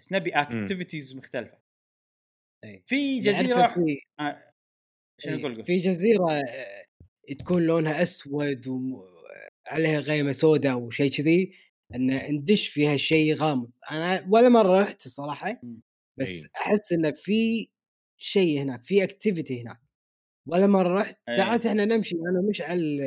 بس 0.00 0.12
نبي 0.12 0.30
activities 0.30 1.16
مختلفة 1.16 1.58
أي. 2.64 2.82
في 2.86 3.20
نعرف 3.20 3.42
جزيرة 3.42 3.66
في 3.66 4.00
آه، 4.20 4.52
شنو 5.18 5.34
إيه، 5.34 5.40
تقول 5.40 5.54
قول؟ 5.54 5.64
في 5.64 5.78
جزيرة 5.78 6.32
آه، 6.32 6.84
تكون 7.38 7.62
لونها 7.62 8.02
أسود 8.02 8.68
وعليها 8.68 10.00
غيمة 10.00 10.32
سوداء 10.32 10.78
وشيء 10.78 11.10
كذي 11.10 11.54
إن 11.94 12.34
ندش 12.34 12.68
فيها 12.68 12.96
شيء 12.96 13.34
غامض 13.34 13.70
أنا 13.90 14.28
ولا 14.30 14.48
مرة 14.48 14.78
رحت 14.78 15.06
الصراحه 15.06 15.60
مم. 15.62 15.80
بس 16.18 16.42
إيه. 16.42 16.50
أحس 16.56 16.92
انه 16.92 17.10
في 17.10 17.68
شيء 18.18 18.62
هناك 18.62 18.84
في 18.84 19.04
activity 19.04 19.62
هناك 19.62 19.80
ولا 20.46 20.66
مرة 20.66 21.00
رحت 21.00 21.18
إيه. 21.28 21.36
ساعات 21.36 21.66
إحنا 21.66 21.84
نمشي 21.84 22.16
أنا 22.16 22.48
مشعل 22.48 23.00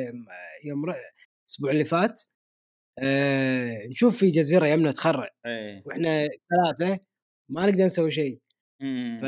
يوم 0.64 0.84
الأسبوع 1.44 1.70
اللي 1.70 1.84
فات 1.84 2.22
آه 2.98 3.86
نشوف 3.86 4.18
في 4.18 4.30
جزيرة 4.30 4.66
يمنا 4.66 4.90
تخرع. 4.92 5.28
إيه. 5.46 5.82
وإحنا 5.86 6.28
ثلاثة 6.50 6.98
ما 7.48 7.66
نقدر 7.66 7.84
نسوي 7.86 8.10
شيء. 8.10 8.40
ف 9.16 9.22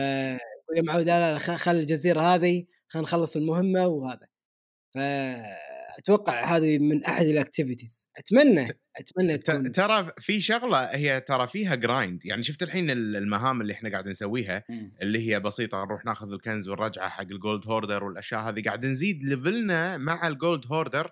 يا 0.77 0.83
معود 0.83 1.07
لا 1.07 1.33
لا 1.33 1.39
خل 1.39 1.71
الجزيرة 1.77 2.21
هذه 2.23 2.67
خلينا 2.89 3.05
نخلص 3.09 3.37
المهمة 3.37 3.87
وهذا. 3.87 4.29
فاتوقع 5.97 6.57
هذه 6.57 6.79
من 6.79 7.05
أحد 7.05 7.27
ال 7.27 7.34
activities 7.34 8.09
أتمنى 8.17 8.67
أتمنى 8.97 9.39
تكون. 9.39 9.73
ترى 9.73 10.09
في 10.19 10.41
شغلة 10.41 10.85
هي 10.85 11.21
ترى 11.21 11.49
فيها 11.49 11.75
grind 11.75 12.25
يعني 12.27 12.43
شفت 12.43 12.63
الحين 12.63 12.91
ال- 12.91 13.17
المهام 13.17 13.61
اللي 13.61 13.73
إحنا 13.73 13.91
قاعد 13.91 14.09
نسويها. 14.09 14.65
اللي 15.03 15.29
هي 15.31 15.41
بسيطة 15.41 15.85
نروح 15.85 16.05
ناخذ 16.05 16.33
الكنز 16.33 16.69
والرجعة 16.69 17.09
حق 17.09 17.21
ال 17.23 17.31
Gold 17.31 17.67
Hoarder 17.67 18.05
والأشياء 18.05 18.41
هذه. 18.41 18.63
قاعد 18.63 18.87
نزيد 18.87 19.23
level 19.23 19.84
نا 19.84 19.97
مع 19.97 20.29
ال 20.29 20.36
Gold 20.36 20.65
Hoarder 20.67 21.11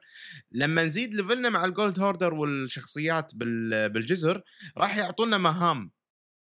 لما 0.53 0.85
نزيد 0.85 1.15
level 1.15 1.45
نا 1.45 1.51
مع 1.51 1.65
ال 1.65 1.72
Gold 1.72 2.01
Hoarder 2.01 2.35
والشخصيات 2.35 3.33
بال- 3.35 3.89
بالجزر 3.91 4.43
راح 4.79 4.97
يعطونا 4.97 5.39
مهام. 5.39 5.91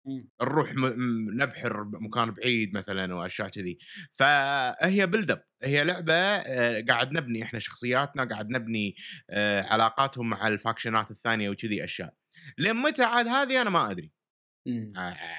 مم. 0.06 0.28
نروح 0.42 0.74
م- 0.74 0.80
م- 0.80 1.42
نبحر 1.42 1.84
مكان 1.84 2.30
بعيد 2.30 2.74
مثلا 2.74 3.14
وأشياء 3.14 3.48
كذي. 3.48 3.78
فهي 4.12 5.06
build 5.06 5.30
up 5.30 5.44
هي 5.62 5.84
لعبة 5.84 6.12
آه، 6.14 6.84
قاعد 6.88 7.12
نبني 7.12 7.42
إحنا 7.42 7.58
شخصياتنا 7.58 8.24
قاعد 8.24 8.50
نبني 8.50 8.96
آه، 9.30 9.62
علاقاتهم 9.62 10.30
مع 10.30 10.48
ال 10.48 10.55
faction 10.55 11.03
ات 11.03 11.10
الثانية 11.10 11.50
وكذي 11.50 11.84
أشياء. 11.84 12.14
لين 12.58 12.76
متى 12.76 13.02
عاد 13.02 13.28
هذه 13.28 13.62
أنا 13.62 13.70
ما 13.70 13.90
أدري. 13.90 14.12
مم. 14.66 14.92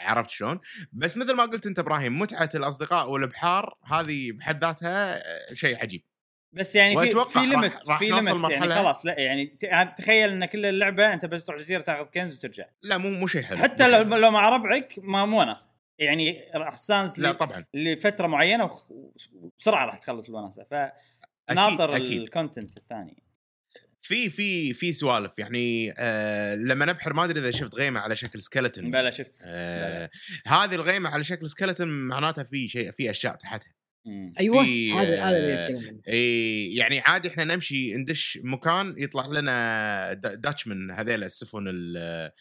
عرفت 0.06 0.30
شلون؟ 0.30 0.60
بس 0.94 1.18
مثل 1.18 1.34
ما 1.36 1.44
قلت 1.44 1.66
أنت 1.66 1.80
إبراهيم 1.80 2.20
متعة 2.20 2.50
الأصدقاء 2.56 3.10
والبحار 3.10 3.78
هذه 3.86 4.32
بحد 4.32 4.62
ذاتها 4.66 5.18
آه، 5.18 5.54
شيء 5.54 5.78
عجيب. 5.82 6.04
بس 6.56 6.76
يعني 6.76 6.98
في 7.02 7.26
في 7.26 7.40
limit 7.40 7.92
في 8.00 8.06
limit 8.06 8.52
يعني 8.52 8.74
خلاص 8.74 9.06
لا 9.06 9.20
يعني 9.20 9.58
يعني 9.64 9.96
تخيل 9.98 10.30
إن 10.30 10.46
كل 10.46 10.66
اللعبة 10.66 11.14
أنت 11.14 11.26
بس 11.26 11.46
تروح 11.46 11.60
جزيرة 11.60 11.82
تاخذ 11.82 12.04
كنز 12.04 12.36
وترجع. 12.36 12.66
لا 12.82 12.98
مو 12.98 13.10
مو 13.10 13.28
شيء 13.28 13.42
حلو 13.42 13.58
حتى 13.58 13.88
لو 13.88 13.98
حلو. 13.98 14.16
لو 14.16 14.32
مع 14.32 14.50
ربعك 14.50 14.94
ما 14.98 15.26
مو 15.26 15.42
وناسه 15.42 15.70
يعني 16.00 16.46
راح 16.56 16.76
تستانس 16.76 17.20
لا 17.20 17.32
طبعا. 17.32 17.66
لفترة 17.74 18.28
معينة 18.28 18.72
وبسرعة 19.44 19.86
راح 19.86 19.98
تخلص 19.98 20.30
الوناسه 20.30 20.66
فناطر 21.50 21.96
أكيد. 21.96 22.22
ال 22.22 22.29
content 22.29 22.78
الثاني. 22.78 23.24
في 24.02 24.30
في 24.30 24.74
في 24.74 24.94
سوالف 24.94 25.40
يعني 25.40 25.94
آه 25.98 26.56
لما 26.56 26.86
نبحر 26.86 27.14
ما 27.14 27.24
أدري 27.24 27.40
إذا 27.40 27.52
شفت 27.52 27.76
غيمة 27.76 28.00
على 28.00 28.16
شكل 28.16 28.42
skeleton 28.42 28.80
بلا 28.80 29.10
شفت. 29.10 29.42
آه 29.46 30.10
هذه 30.48 30.76
الغيمة 30.76 31.10
على 31.10 31.24
شكل 31.24 31.50
skeleton 31.50 31.82
معناتها 31.82 32.44
في 32.44 32.68
شيء 32.68 32.92
في 32.92 33.10
أشياء 33.10 33.36
تحتها. 33.36 33.75
أيوه 34.40 34.64
في، 34.64 34.94
هذا 34.94 35.24
هذا. 35.24 35.78
إي 36.08 36.76
يعني 36.76 37.00
عادي 37.00 37.30
إحنا 37.30 37.44
نمشي 37.44 37.94
ندش 37.96 38.40
مكان 38.44 38.96
يطلع 38.98 39.26
لنا 39.28 40.14
دا- 40.14 40.36
داتشمن 40.36 40.92
هذيل 40.92 41.24
السفن 41.24 41.68
ال- 41.68 42.32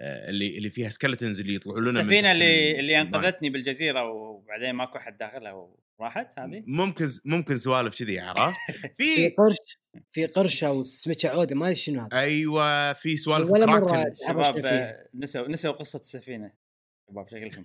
اللي 0.00 0.58
اللي 0.58 0.70
فيها 0.70 0.88
سكeletonز 0.88 1.40
اللي 1.40 1.54
يطلعوا 1.54 1.80
لنا 1.80 1.90
السفينة 2.00 2.32
اللي 2.32 2.80
اللي. 2.80 3.00
أنقذتني 3.00 3.50
بالجزيرة 3.50 4.04
وبعدين 4.10 4.72
ماكو 4.72 4.98
حد 4.98 5.18
داخلها 5.18 5.68
وراحت 5.98 6.38
هذه؟ 6.38 6.62
ممكن 6.66 7.08
ممكن 7.24 7.56
سوالف 7.56 7.98
كذي 7.98 8.20
عرفت؟ 8.20 8.56
في 8.98 9.28
قرش 9.28 9.78
في 10.10 10.26
قرش 10.26 10.64
أو 10.64 10.84
سمكة 10.84 11.28
عودة 11.28 11.56
ما 11.56 11.66
أدري 11.66 11.76
شنو 11.76 12.00
هذا. 12.00 12.18
أيوه 12.20 12.92
في 12.92 13.16
سوالف 13.16 13.50
ولا 13.50 13.66
كراكن 13.66 14.14
شباب. 14.28 14.66
آه، 14.66 15.08
نسوا 15.14 15.48
نسوا 15.48 15.72
قصة 15.72 15.98
السفينة. 15.98 16.52
شباب 17.10 17.28
شكلكم. 17.28 17.64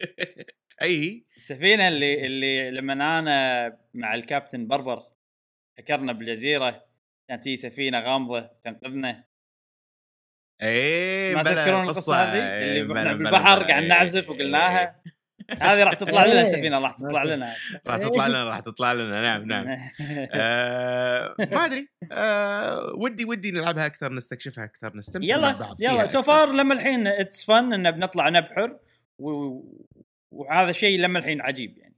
أي. 0.82 1.26
السفينة 1.36 1.88
اللي 1.88 2.26
اللي 2.26 2.70
لما 2.70 2.92
أنا 3.18 3.78
مع 3.94 4.14
الكابتن 4.14 4.66
بربر 4.66 5.02
فكرنا 5.78 6.12
بالجزيرة 6.12 6.84
كانت 7.28 7.48
هي 7.48 7.56
سفينة 7.56 8.00
غامضة 8.00 8.50
تنقذنا. 8.64 9.24
اي 10.62 11.34
ما 11.34 11.42
تذكرون 11.42 11.82
القصة. 11.82 12.16
هذه؟ 12.16 12.52
إيه، 12.52 12.82
اللي 12.82 12.98
إحنا 12.98 13.12
بالبحر. 13.12 13.62
قاعد 13.62 13.82
نعزف 13.82 14.22
إيه، 14.22 14.30
وقلناها. 14.30 15.02
هذه 15.60 15.84
راح 15.84 15.94
تطلع 15.94 16.24
لنا 16.24 16.34
إيه. 16.34 16.42
السفينه 16.42 16.78
راح 16.78 16.92
تطلع 16.92 17.22
لنا. 17.22 17.54
راح 17.86 17.96
تطلع 17.96 18.26
لنا 18.26 18.44
راح 18.44 18.60
تطلع 18.60 18.92
لنا. 18.92 19.20
نعم 19.20 19.44
نعم. 19.44 19.66
آه، 20.34 21.34
ما 21.38 21.64
أدري. 21.64 21.88
آه، 22.12 22.92
ودي 22.96 23.24
ودي 23.24 23.50
نلعبها 23.50 23.86
أكثر 23.86 24.12
نستكشفها 24.12 24.64
أكثر 24.64 24.96
نستمتع 24.96 25.26
مع 25.28 25.34
يلا 25.34 25.52
بعض 25.52 25.82
يلا. 25.82 26.06
سو. 26.06 26.22
فار 26.22 26.52
لما 26.52 26.74
الحين 26.74 27.06
It's 27.06 27.44
fun 27.44 27.72
انه 27.72 27.90
بنطلع 27.90 28.28
نبحر 28.28 28.78
و... 29.18 29.30
وهذا 30.32 30.72
شيء 30.72 30.98
لما 30.98 31.18
الحين 31.18 31.40
عجيب 31.40 31.78
يعني 31.78 31.96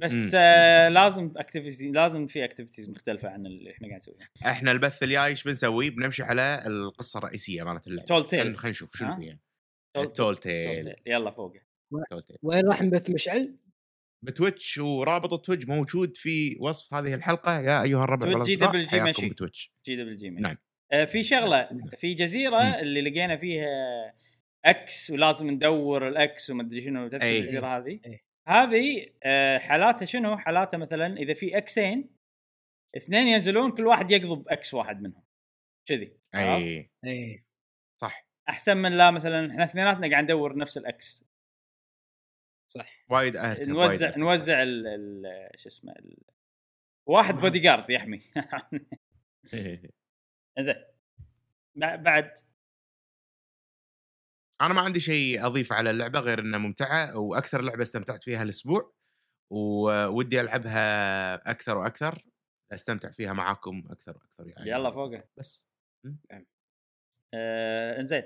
بس 0.00 0.12
مم. 0.14 0.30
آه 0.34 0.88
لازم 0.88 1.32
activity 1.36 1.90
لازم 1.90 2.26
في 2.26 2.44
activities 2.44 2.90
مختلفة 2.90 3.28
عن 3.28 3.46
اللي 3.46 3.70
إحنا 3.70 3.86
قاعد 3.88 3.96
نسويه 4.00 4.18
إحنا 4.46 4.70
البث 4.72 5.02
الجاي 5.02 5.26
إيش 5.26 5.44
بنسوي؟ 5.44 5.90
بنمشي 5.90 6.22
على 6.22 6.62
القصة 6.66 7.18
الرئيسية 7.18 7.62
مالت 7.62 7.86
اللعبة 7.86 8.08
tall 8.08 8.28
tale. 8.28 8.56
خلينا 8.56 8.70
نشوف 8.70 8.96
شنو 8.96 9.08
ها؟ 9.08 9.16
فيها 9.16 9.38
tall- 9.94 10.12
tall 10.12 10.36
tale 10.36 10.84
tall- 10.84 10.94
يلا 11.06 11.30
فوق 11.30 11.52
tall 12.10 12.22
tale 12.22 12.36
وين 12.42 12.68
راح 12.68 12.82
نبث 12.82 13.10
مشعل؟ 13.10 13.56
ب 14.24 14.32
Twitch 14.32 14.78
ورابط 14.78 15.32
ال 15.32 15.37
Twitch 15.37 15.66
موجود 15.66 16.16
في 16.16 16.56
وصف 16.60 16.94
هذه 16.94 17.14
الحلقة 17.14 17.60
يا 17.60 17.82
أيها 17.82 18.04
الربع 18.04 18.28
والأصدقاء 18.28 18.72
GWG 18.84 18.88
حياكم 18.90 19.04
ماشي. 19.06 19.28
ب 19.28 19.34
Twitch 19.34 19.72
G 19.86 19.96
double 19.96 20.16
G 20.16 20.30
نعم. 20.30 20.56
آه 20.92 21.04
في 21.04 21.22
شغلة 21.24 21.68
في 21.96 22.14
جزيرة 22.14 22.58
مم. 22.62 22.74
اللي 22.74 23.00
لقينا 23.00 23.36
فيها 23.36 23.66
X 24.64 25.10
ولازم 25.10 25.50
ندور 25.50 26.08
ال 26.08 26.29
X 26.29 26.50
وما 26.50 26.62
أدري 26.62 26.82
شنو 26.82 27.08
تذكر 27.08 27.24
أي. 27.24 27.38
الجزيرة 27.38 27.66
هذه. 27.66 28.00
أي. 28.06 28.24
هذه 28.48 29.06
آه 29.22 29.58
حالاتها 29.58 30.06
شنو؟ 30.06 30.36
حالاتها 30.38 30.76
مثلا 30.78 31.16
إذا 31.16 31.34
في 31.34 31.56
X 31.58 31.77
ين 31.77 32.14
اثنين 32.96 33.28
ينزلون 33.28 33.72
كل 33.76 33.86
واحد 33.86 34.10
يقضب 34.10 34.48
X 34.48 34.74
واحد 34.74 35.02
منهم. 35.02 35.24
كذي؟ 35.88 36.16
اي 36.34 36.90
اي 37.04 37.44
صح. 38.00 38.26
أحسن 38.48 38.76
من 38.76 38.92
لا 38.92 39.10
مثلا 39.10 39.50
إحنا 39.50 39.64
اثنيناتنا 39.64 40.10
قاعد 40.10 40.24
ندور 40.24 40.56
نفس 40.56 40.78
ال 40.78 41.01
X 41.01 41.24
صح. 42.68 43.04
وايد 43.10 43.36
وايد 43.36 43.68
نوزع 43.68 44.06
أرتب. 44.08 44.18
نوزع 44.18 44.62
ال 44.62 44.86
ال 44.86 45.50
شو 45.60 45.68
اسمه 45.68 45.94
واحد 47.06 47.34
بودي 47.34 47.58
جارد 47.58 47.90
يحمي. 47.90 48.20
زين. 50.58 50.74
بع- 51.78 51.94
بعد 51.96 52.34
أنا 54.62 54.74
ما 54.74 54.80
عندي 54.80 55.00
شيء 55.00 55.46
اضيف 55.46 55.72
على 55.72 55.90
اللعبة 55.90 56.20
غير 56.20 56.38
إنها 56.38 56.58
ممتعة 56.58 57.18
وأكثر 57.18 57.62
لعبة 57.62 57.82
استمتعت 57.82 58.24
فيها 58.24 58.42
الأسبوع 58.42 58.94
وودي 59.52 60.40
ألعبها 60.40 61.50
أكثر 61.50 61.78
وأكثر 61.78 62.24
أستمتع 62.72 63.10
فيها 63.10 63.32
معاكم 63.32 63.82
أكثر 63.90 64.16
وأكثر 64.16 64.48
يعني 64.48 64.70
يلا 64.70 64.90
فوقه. 64.90 65.24
بس. 65.38 65.68
آه 67.34 68.00
إنزين. 68.00 68.22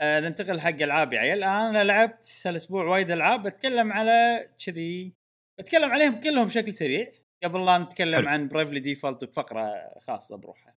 آه 0.00 0.20
ننتقل 0.20 0.60
حق 0.60 0.68
ألعاب 0.68 1.12
يا 1.12 1.18
عيال. 1.20 1.44
أنا 1.44 1.84
لعبت 1.84 2.42
هالاسبوع 2.46 2.84
وايد 2.84 3.10
ألعاب 3.10 3.42
بتكلم 3.42 3.92
على 3.92 4.48
كذي 4.66 5.14
بتكلم 5.60 5.90
عليهم 5.90 6.20
كلهم 6.20 6.44
بشكل 6.44 6.74
سريع 6.74 7.12
قبل 7.44 7.66
لا 7.66 7.78
نتكلم 7.78 8.16
حلو. 8.16 8.28
عن 8.28 8.48
Bravely 8.48 8.80
Default 8.80 9.24
بفقره 9.24 9.94
خاصة 9.98 10.36
بروحها. 10.36 10.77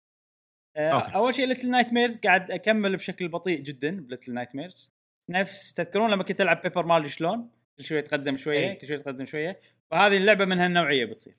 okay. 0.76 1.14
أول 1.14 1.34
شيء 1.34 1.46
Little 1.46 1.70
Nightmares 1.70 2.20
قاعد 2.20 2.50
أكمل 2.50 2.96
بشكل 2.96 3.28
بطيء 3.28 3.60
جدا 3.60 4.00
ب 4.00 4.34
Little 4.34 4.56
Nightmares 4.56 4.92
نفس 5.30 5.72
تذكرون 5.74 6.10
لما 6.10 6.22
كنت 6.24 6.40
ألعب 6.40 6.62
Paper 6.62 6.86
Mario 6.86 7.08
شلون؟ 7.08 7.50
كل 7.78 7.84
شوية 7.84 8.00
تقدم 8.00 8.36
شوية. 8.36 8.72
كل 8.72 8.86
شوية 8.86 8.98
تقدم 8.98 9.26
شوية. 9.26 9.60
فهذه 9.90 10.16
اللعبة 10.16 10.44
من 10.44 10.58
هالنوعية 10.58 11.04
بتصير. 11.04 11.36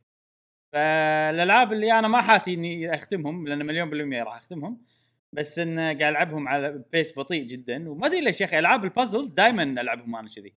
فالألعاب 0.74 1.74
اللي 1.74 2.00
أنا 2.00 2.08
ما 2.08 2.22
حاتي 2.22 2.54
إني 2.54 2.96
أختمهم 2.96 3.48
لأن 3.48 3.66
مليون 3.66 3.90
بالمية 3.90 4.24
راح 4.24 4.36
أختمهم 4.36 4.82
بس 5.34 5.60
إن 5.60 5.80
قاعد 5.80 6.02
ألعبهم 6.02 6.48
على 6.48 6.84
pace 6.92 7.20
بطيء 7.20 7.44
جدا. 7.44 7.90
وما 7.90 8.08
أدري 8.08 8.22
ليش 8.22 8.42
يا 8.42 8.46
أخي 8.46 8.60
ألعاب 8.60 8.84
ال 8.84 8.90
puzzles 8.90 9.34
دائما 9.34 9.64
ألعبهم 9.64 10.16
أنا 10.16 10.30
كذي. 10.36 10.56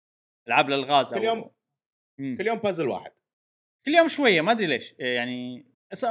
ألعاب 0.47 0.67
الالغاز 0.69 1.13
كل 1.13 1.19
أو- 1.19 1.23
يوم 1.23 1.49
مم. 2.19 2.35
كل 2.37 2.47
يوم 2.47 2.57
بازل 2.57 2.87
واحد. 2.87 3.11
كل 3.85 3.91
يوم 3.91 4.07
شوية 4.07 4.41
ما 4.41 4.51
أدري 4.51 4.65
ليش. 4.65 4.95
يعني 4.99 5.65
أص- 5.95 6.05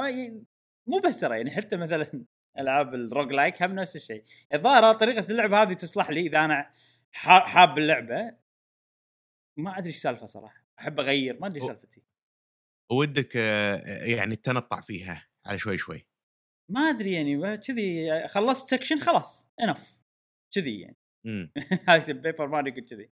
مو 0.89 0.99
بس 1.05 1.21
ترى 1.21 1.37
يعني 1.37 1.51
حتى 1.51 1.77
مثلا 1.77 2.25
ألعاب 2.59 2.95
ال 2.95 3.33
roguelike 3.33 3.63
هم 3.63 3.73
نفس 3.75 3.97
الشيء. 3.97 4.25
الظاهر 4.55 4.93
طريقة 4.93 5.27
اللعب 5.31 5.53
هذه 5.53 5.73
تصلح 5.73 6.11
لي 6.11 6.21
إذا 6.21 6.45
أنا 6.45 6.73
حا- 7.13 7.45
حاب 7.45 7.79
اللعبة. 7.79 8.37
ما 9.59 9.79
أدري 9.79 9.87
إيش 9.89 9.97
السالفه 9.97 10.27
صراحة. 10.27 10.65
أحب 10.79 11.01
أغير 11.01 11.41
ما 11.41 11.47
أدري 11.47 11.61
إيش 11.61 11.67
سالفتي. 11.67 12.03
ودك 12.93 13.37
آه، 13.37 14.05
يعني 14.05 14.37
تنطع 14.37 14.81
فيها 14.81 15.29
على 15.47 15.59
شوي 15.59 15.79
شوي. 15.79 16.07
ما 16.71 16.81
أدري 16.81 17.13
يعني 17.13 17.57
كذي 17.57 18.29
خلصت 18.29 18.69
section 18.71 19.01
خلاص 19.01 19.51
انف 19.63 19.97
كذي 20.55 20.81
يعني. 20.81 20.97
هاي 21.89 22.13
Paper 22.13 22.47
Mario 22.47 22.75
قلت 22.75 22.91
كذي. 22.95 23.11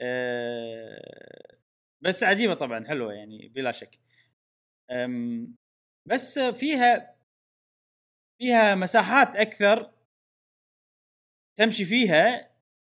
أه 0.00 1.56
بس 2.04 2.22
عجيبة 2.22 2.54
طبعا 2.54 2.86
حلوة 2.88 3.12
يعني 3.12 3.48
بلا 3.48 3.72
شك. 3.72 3.98
بس 6.08 6.38
فيها 6.38 7.13
فيها 8.38 8.74
مساحات 8.74 9.36
أكثر 9.36 9.92
تمشي 11.58 11.84
فيها 11.84 12.50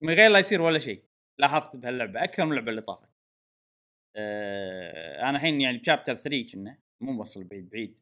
من 0.03 0.13
غير 0.13 0.31
لا 0.31 0.39
يصير 0.39 0.61
ولا 0.61 0.79
شيء. 0.79 1.03
لاحظت 1.39 1.75
بهاللعبة 1.75 2.23
أكثر 2.23 2.45
من 2.45 2.51
اللعبه 2.51 2.69
اللي 2.71 2.81
طافت. 2.81 3.09
أه 4.15 5.21
أنا 5.21 5.37
الحين 5.37 5.61
يعني 5.61 5.77
ب 5.77 5.82
chapter 5.82 6.15
3 6.15 6.47
كنا 6.53 6.77
مو 7.01 7.11
موصل 7.11 7.43
بعيد 7.43 7.69
بعيد. 7.69 7.99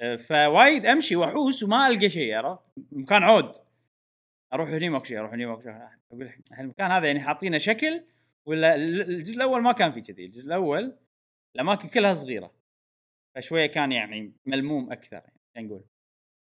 أه 0.00 0.16
فوايد 0.16 0.86
أمشي 0.86 1.16
وأحوس 1.16 1.62
وما 1.62 1.86
ألقى 1.86 2.10
شيء 2.10 2.34
عرفت؟ 2.34 2.72
مكان 2.92 3.22
عود. 3.22 3.52
أروح 4.52 4.68
هني 4.68 4.88
ماكو 4.88 5.04
شيء 5.04 5.18
أروح 5.18 5.32
هني 5.32 5.46
ماكو 5.46 5.62
شيء. 5.62 5.72
أقول 6.12 6.22
الحين 6.22 6.64
المكان 6.64 6.90
هذا 6.90 7.06
يعني 7.06 7.20
حاطينه 7.20 7.58
شكل 7.58 8.04
ولا 8.46 8.74
ال- 8.74 9.02
الجزء 9.02 9.36
الأول 9.36 9.62
ما 9.62 9.72
كان 9.72 9.92
في 9.92 10.00
كذي. 10.00 10.24
الجزء 10.24 10.46
الأول 10.46 10.98
الأماكن 11.56 11.88
كلها 11.88 12.14
صغيرة. 12.14 12.54
فشوية 13.36 13.66
كان 13.66 13.92
يعني 13.92 14.32
ملموم 14.46 14.92
أكثر 14.92 15.22
يعني 15.54 15.66
نقول. 15.68 15.84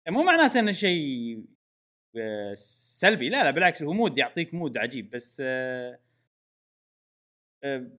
مو 0.08 0.22
معناته 0.22 0.60
إنه 0.60 0.72
شيء 0.72 1.44
آه، 2.16 2.54
سلبي 2.54 3.28
لا 3.28 3.44
لا 3.44 3.50
بالعكس 3.50 3.82
هو 3.82 3.92
mood 3.92 4.18
يعطيك 4.18 4.54
mood 4.54 4.78
عجيب 4.78 5.10
بس 5.10 5.42
آه، 5.44 5.98
آه، 7.64 7.90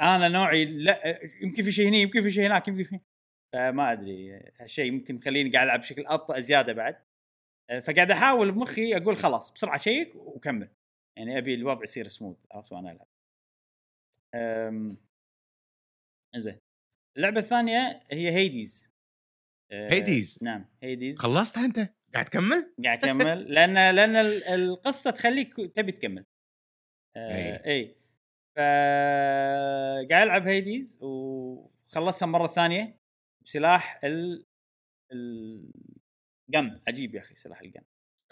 أنا 0.00 0.28
نوعي 0.28 0.64
لا 0.64 1.20
يمكن 1.42 1.62
في 1.62 1.72
شيء 1.72 1.88
هني 1.88 2.02
يمكن 2.02 2.22
في 2.22 2.30
شيء 2.30 2.46
هناك 2.46 2.68
يمكن 2.68 2.84
في 2.84 3.00
فما 3.54 3.92
أدري 3.92 4.40
هالشيء 4.60 4.92
ممكن 4.92 5.16
يخليني 5.16 5.50
قاعد 5.50 5.66
ألعب 5.66 5.80
بشكل 5.80 6.06
أبطأ 6.06 6.40
زيادة 6.40 6.72
بعد. 6.72 7.04
آه، 7.70 7.80
فقاعد 7.80 8.10
أحاول 8.10 8.52
بمخي 8.52 8.96
أقول 8.96 9.16
خلاص 9.16 9.52
بسرعة 9.52 9.78
check 9.78 10.14
وكمل 10.14 10.68
يعني 11.18 11.38
أبي 11.38 11.54
الوضع 11.54 11.82
يصير 11.82 12.08
سموث 12.08 12.36
عرفت 12.52 12.72
وأنا 12.72 12.92
ألعب. 12.92 13.06
زين 16.36 16.58
اللعبة 17.16 17.40
الثانية 17.40 18.02
هي 18.10 18.30
Hades 18.30 18.93
Hades؟ 19.72 20.38
نعم 20.42 20.64
Hades 20.82 21.18
خلصتها 21.18 21.64
أنت؟ 21.64 21.90
قاعد 22.14 22.24
تكمل؟ 22.24 22.74
قاعد 22.84 22.98
أكمل. 23.04 23.54
لأن 23.54 23.94
لأن 23.96 24.16
ال- 24.16 24.44
القصة 24.44 25.10
تخليك 25.10 25.54
تبي 25.76 25.92
تكمل. 25.92 26.24
آه 27.16 27.66
اي 27.66 27.96
ف 28.56 28.58
قاعد 30.10 30.22
ألعب 30.22 30.46
Hades 30.48 30.98
وخلصها 31.02 32.26
مرة 32.26 32.46
ثانية 32.46 32.98
بسلاح 33.44 34.00
ال 34.04 34.46
الجن 35.12 36.80
عجيب 36.88 37.14
يا 37.14 37.20
أخي 37.20 37.34
سلاح 37.34 37.60
الجن 37.60 37.80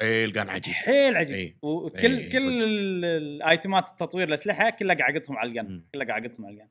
إيه 0.00 0.24
القان 0.24 0.48
عجيب. 0.48 0.74
حيل 0.74 1.16
عجيب. 1.16 1.36
إي. 1.36 1.56
وكل 1.62 2.18
إي، 2.18 2.28
كل 2.28 2.64
الآيتمات 3.04 3.88
التطوير 3.88 4.28
الأسلحة 4.28 4.70
كلها 4.70 4.96
قاعد 4.96 5.16
أقطهم 5.16 5.36
على 5.38 5.48
الجن. 5.48 5.84
كلها 5.94 6.06
قاعد 6.06 6.26
أقطهم 6.26 6.46
على 6.46 6.54
الجن 6.54 6.68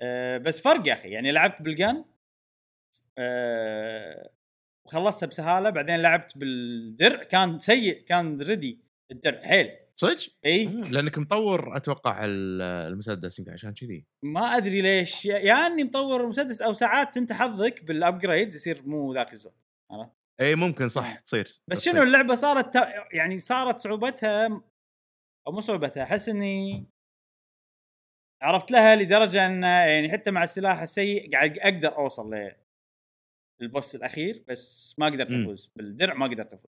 أه 0.00 0.38
بس 0.38 0.60
فرق 0.60 0.88
يا 0.88 0.92
أخي. 0.92 1.08
يعني 1.08 1.32
لعبت 1.32 1.62
بالجن 1.62 2.04
وخلصتها 4.86 5.26
بسهالة 5.26 5.70
بعدين 5.70 5.96
لعبت 6.02 6.38
بالدرع 6.38 7.22
كان 7.22 7.60
سيء 7.60 8.00
كان 8.04 8.40
ردي 8.42 8.80
الدرع 9.10 9.40
حيل. 9.42 9.70
صدق؟ 9.96 10.18
إي. 10.44 10.64
لأنك 10.66 11.18
مطور 11.18 11.76
أتوقع 11.76 12.24
ال- 12.24 12.62
المسدس 12.62 13.38
يمكن 13.38 13.52
عشان 13.52 13.74
كذي. 13.74 14.06
ما 14.24 14.56
أدري 14.56 14.80
ليش 14.80 15.26
يا 15.26 15.38
يا 15.38 15.54
إني 15.66 15.84
مطور 15.84 16.26
مسدس 16.26 16.62
أو 16.62 16.72
ساعات 16.72 17.16
أنت 17.16 17.32
حظك 17.32 17.84
بالابجريد 17.84 18.54
يصير 18.54 18.82
مو 18.86 19.14
ذاك 19.14 19.32
الزود 19.32 19.52
عرفت؟ 19.90 20.12
إي 20.40 20.54
ممكن 20.54 20.88
صح 20.88 21.18
تصير 21.18 21.48
بس. 21.68 21.84
شنو 21.84 22.02
اللعبة 22.02 22.34
صارت 22.34 22.74
يعني 23.12 23.38
صارت 23.38 23.80
صعوبتها 23.80 24.46
أو 25.46 25.52
مو 25.52 25.60
صعوبتها 25.60 26.02
أحس 26.02 26.28
إني 26.28 26.86
عرفت 28.42 28.70
لها 28.70 28.96
لدرجة 28.96 29.46
ان 29.46 29.62
يعني 29.62 30.12
حتى 30.12 30.30
مع 30.30 30.42
السلاح 30.42 30.82
السيء 30.82 31.32
قاعد 31.32 31.58
أقدر 31.58 31.96
أوصل 31.98 32.34
ل 32.34 32.52
البوس 33.62 33.94
الأخير 33.94 34.44
بس 34.48 34.94
ما 34.98 35.06
قدرت 35.06 35.30
مم. 35.30 35.42
أفوز. 35.42 35.72
بالدرع 35.76 36.14
ما 36.14 36.26
قدرت 36.26 36.52
أفوز. 36.54 36.70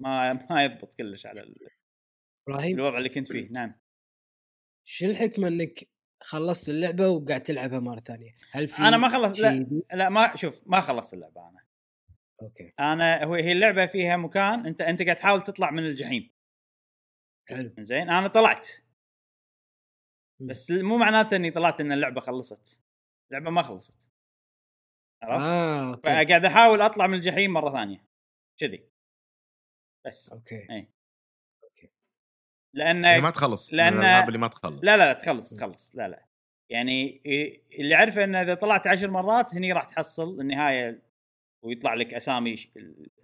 ما 0.00 0.32
ما 0.50 0.64
يضبط 0.64 0.94
كلش 0.94 1.26
على 1.26 1.40
ال- 1.40 1.68
إبراهيم؟ 2.48 2.76
الوضع 2.76 2.98
اللي 2.98 3.08
كنت 3.08 3.32
فيه. 3.32 3.48
نعم. 3.50 3.74
شو 4.88 5.06
الحكمه 5.06 5.48
إنك 5.48 5.88
خلصت 6.22 6.68
اللعبة 6.68 7.08
وقاعد 7.08 7.40
تلعبها 7.42 7.78
مرة 7.78 8.00
ثانية؟ 8.00 8.32
هل 8.50 8.68
في 8.68 8.82
أنا 8.82 8.96
ما 8.96 9.08
خلصت 9.08 9.38
لا؟ 9.40 9.66
لا 9.94 10.08
ما 10.08 10.36
شوف 10.36 10.62
ما 10.66 10.80
خلصت 10.80 11.14
اللعبة 11.14 11.48
أنا. 11.48 11.66
okay. 12.42 12.72
أنا 12.80 13.24
هو 13.24 13.34
هي 13.34 13.52
اللعبة 13.52 13.86
فيها 13.86 14.16
مكان 14.16 14.66
أنت 14.66 14.80
أنت 14.82 15.02
قاعد 15.02 15.16
تحاول 15.16 15.42
تطلع 15.44 15.70
من 15.70 15.86
الجحيم. 15.86 16.30
حلو. 17.48 17.74
زين 17.78 18.10
أنا 18.10 18.28
طلعت. 18.28 18.66
مم. 20.40 20.46
بس 20.46 20.70
مو 20.70 20.96
معناته 20.96 21.36
إني 21.36 21.50
طلعت 21.50 21.80
إن 21.80 21.92
اللعبة 21.92 22.20
خلصت. 22.20 22.82
اللعبة 23.30 23.50
ما 23.50 23.62
خلصت. 23.62 24.10
عرفت؟ 25.22 25.46
آه 25.46 25.90
okay. 25.90 26.02
فقاعد 26.02 26.44
أحاول 26.44 26.80
أطلع 26.82 27.06
من 27.06 27.14
الجحيم 27.14 27.52
مرة 27.52 27.70
ثانية 27.72 28.04
كذي. 28.60 28.88
بس. 30.06 30.32
okay. 30.32 30.88
لأن 32.74 33.04
هي 33.04 33.20
ما 33.20 33.30
تخلص 33.30 33.72
من 33.72 33.80
الألعاب 33.80 34.28
اللي 34.28 34.38
ما 34.38 34.48
تخلص. 34.48 34.84
لا 34.84 34.96
لا 34.96 35.04
لا 35.04 35.12
تخلص 35.12 35.54
تخلص. 35.54 35.96
لا 35.96 36.08
لا. 36.08 36.26
يعني 36.70 37.22
إيه- 37.26 37.78
اللي 37.80 37.94
عارفه 37.94 38.24
انه 38.24 38.42
إذا 38.42 38.54
طلعت 38.54 38.86
عشر 38.86 39.10
مرات 39.10 39.54
هني 39.54 39.72
راح 39.72 39.84
تحصل 39.84 40.40
النهاية 40.40 41.02
ويطلع 41.64 41.94
لك 41.94 42.14
أسامي 42.14 42.54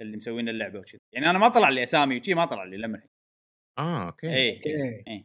اللي 0.01 0.17
مسوين 0.17 0.49
اللعبة 0.49 0.79
وكذي. 0.79 1.01
يعني 1.13 1.31
أنا 1.31 1.39
ما 1.39 1.49
طلع 1.49 1.69
لي 1.69 1.83
أسامي 1.83 2.21
وشي 2.21 2.35
ما 2.35 2.45
طلع 2.45 2.65
لي 2.65 2.77
لما 2.77 3.03
آه 3.79 4.07
okay 4.07 4.35
اي 4.35 4.57
okay. 4.57 5.25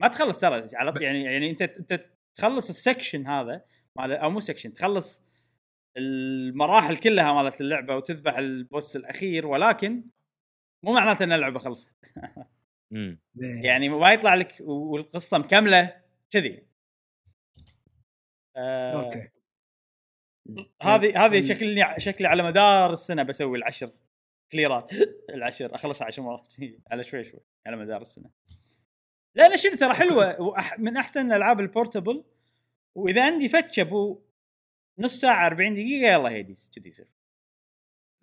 ما 0.00 0.08
تخلص 0.08 0.40
ترى 0.40 0.62
على 0.74 0.92
طول 0.92 1.02
يعني 1.02 1.24
يعني 1.24 1.50
أنت 1.50 1.62
انت 1.62 2.10
تخلص 2.34 2.68
ال 2.68 2.75
section 2.75 3.26
هذا 3.26 3.64
مال 3.96 4.12
أو 4.12 4.30
مو 4.30 4.40
section 4.40 4.72
تخلص 4.72 5.22
المراحل 5.96 6.96
كلها 6.96 7.32
مالت 7.32 7.60
اللعبة 7.60 7.96
وتذبح 7.96 8.38
ال 8.38 8.50
boss 8.50 8.96
الأخير 8.96 9.46
ولكن 9.46 10.04
مو 10.84 10.92
معناته 10.92 11.22
إن 11.24 11.32
اللعبة 11.32 11.58
خلصت. 11.58 11.92
إيه. 12.92 13.18
يعني 13.64 13.88
ما 13.88 14.12
يطلع 14.12 14.34
لك 14.34 14.54
والقصة 14.60 15.38
مكملة 15.38 16.00
كذي. 16.30 16.62
آه 18.56 19.04
okay. 19.04 19.28
هذه 20.82 21.26
هذه 21.26 21.38
ال- 21.38 21.44
شكلني 21.48 21.84
شكلي 22.00 22.28
على 22.28 22.42
مدار 22.42 22.92
السنة 22.92 23.22
بسوي 23.22 23.58
العشر 23.58 23.90
clear 24.52 24.79
ات. 24.79 24.90
العشر 25.34 25.74
أخلصها 25.74 26.06
عشر 26.06 26.22
مرات. 26.22 26.54
على 26.90 27.02
شوي 27.02 27.24
شوي 27.24 27.40
على 27.66 27.76
مدار 27.76 28.02
السنة. 28.02 28.30
لأن 29.34 29.56
شنو 29.56 29.76
ترى 29.76 29.94
حلوة 29.94 30.36
وأح- 30.36 30.78
من 30.78 30.96
أحسن 30.96 31.26
الالعاب 31.26 31.60
ال 31.60 31.67
portable 31.67 32.24
وإذا 32.96 33.24
عندي 33.26 33.48
فتش 33.48 33.78
أبو 33.78 34.22
نص 34.98 35.20
ساعة 35.20 35.46
40 35.46 35.74
دقيقة 35.74 36.12
يلا 36.12 36.28
Hades 36.28 36.70
كذي 36.74 36.88
يصير 36.88 37.06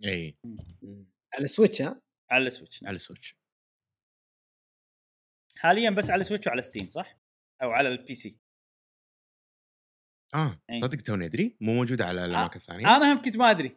إي. 0.06 0.36
على 1.34 1.48
Switch 1.48 1.82
ها؟ 1.82 2.02
على 2.32 2.48
ال 2.48 2.53
Switch 2.53 2.84
نعم. 2.84 2.88
على 2.88 2.96
ال 2.96 3.02
Switch 3.02 3.36
حاليا 5.58 5.90
بس 5.90 6.10
على 6.10 6.22
السويتش 6.22 6.48
وعلى 6.48 6.62
Steam 6.62 6.92
صح؟ 6.92 7.18
أو 7.62 7.72
على 7.72 7.90
ال 7.90 8.16
PC 8.16 8.38
آه. 10.36 10.60
صدق 10.82 11.02
توني 11.02 11.26
أدري 11.26 11.58
مو 11.62 11.74
موجوده 11.74 12.06
على 12.06 12.26
الأماكن 12.26 12.60
الثانية 12.60 12.98
أنا 12.98 13.14
هم 13.14 13.22
كنت 13.22 13.38
ما 13.38 13.52
أدري 13.52 13.76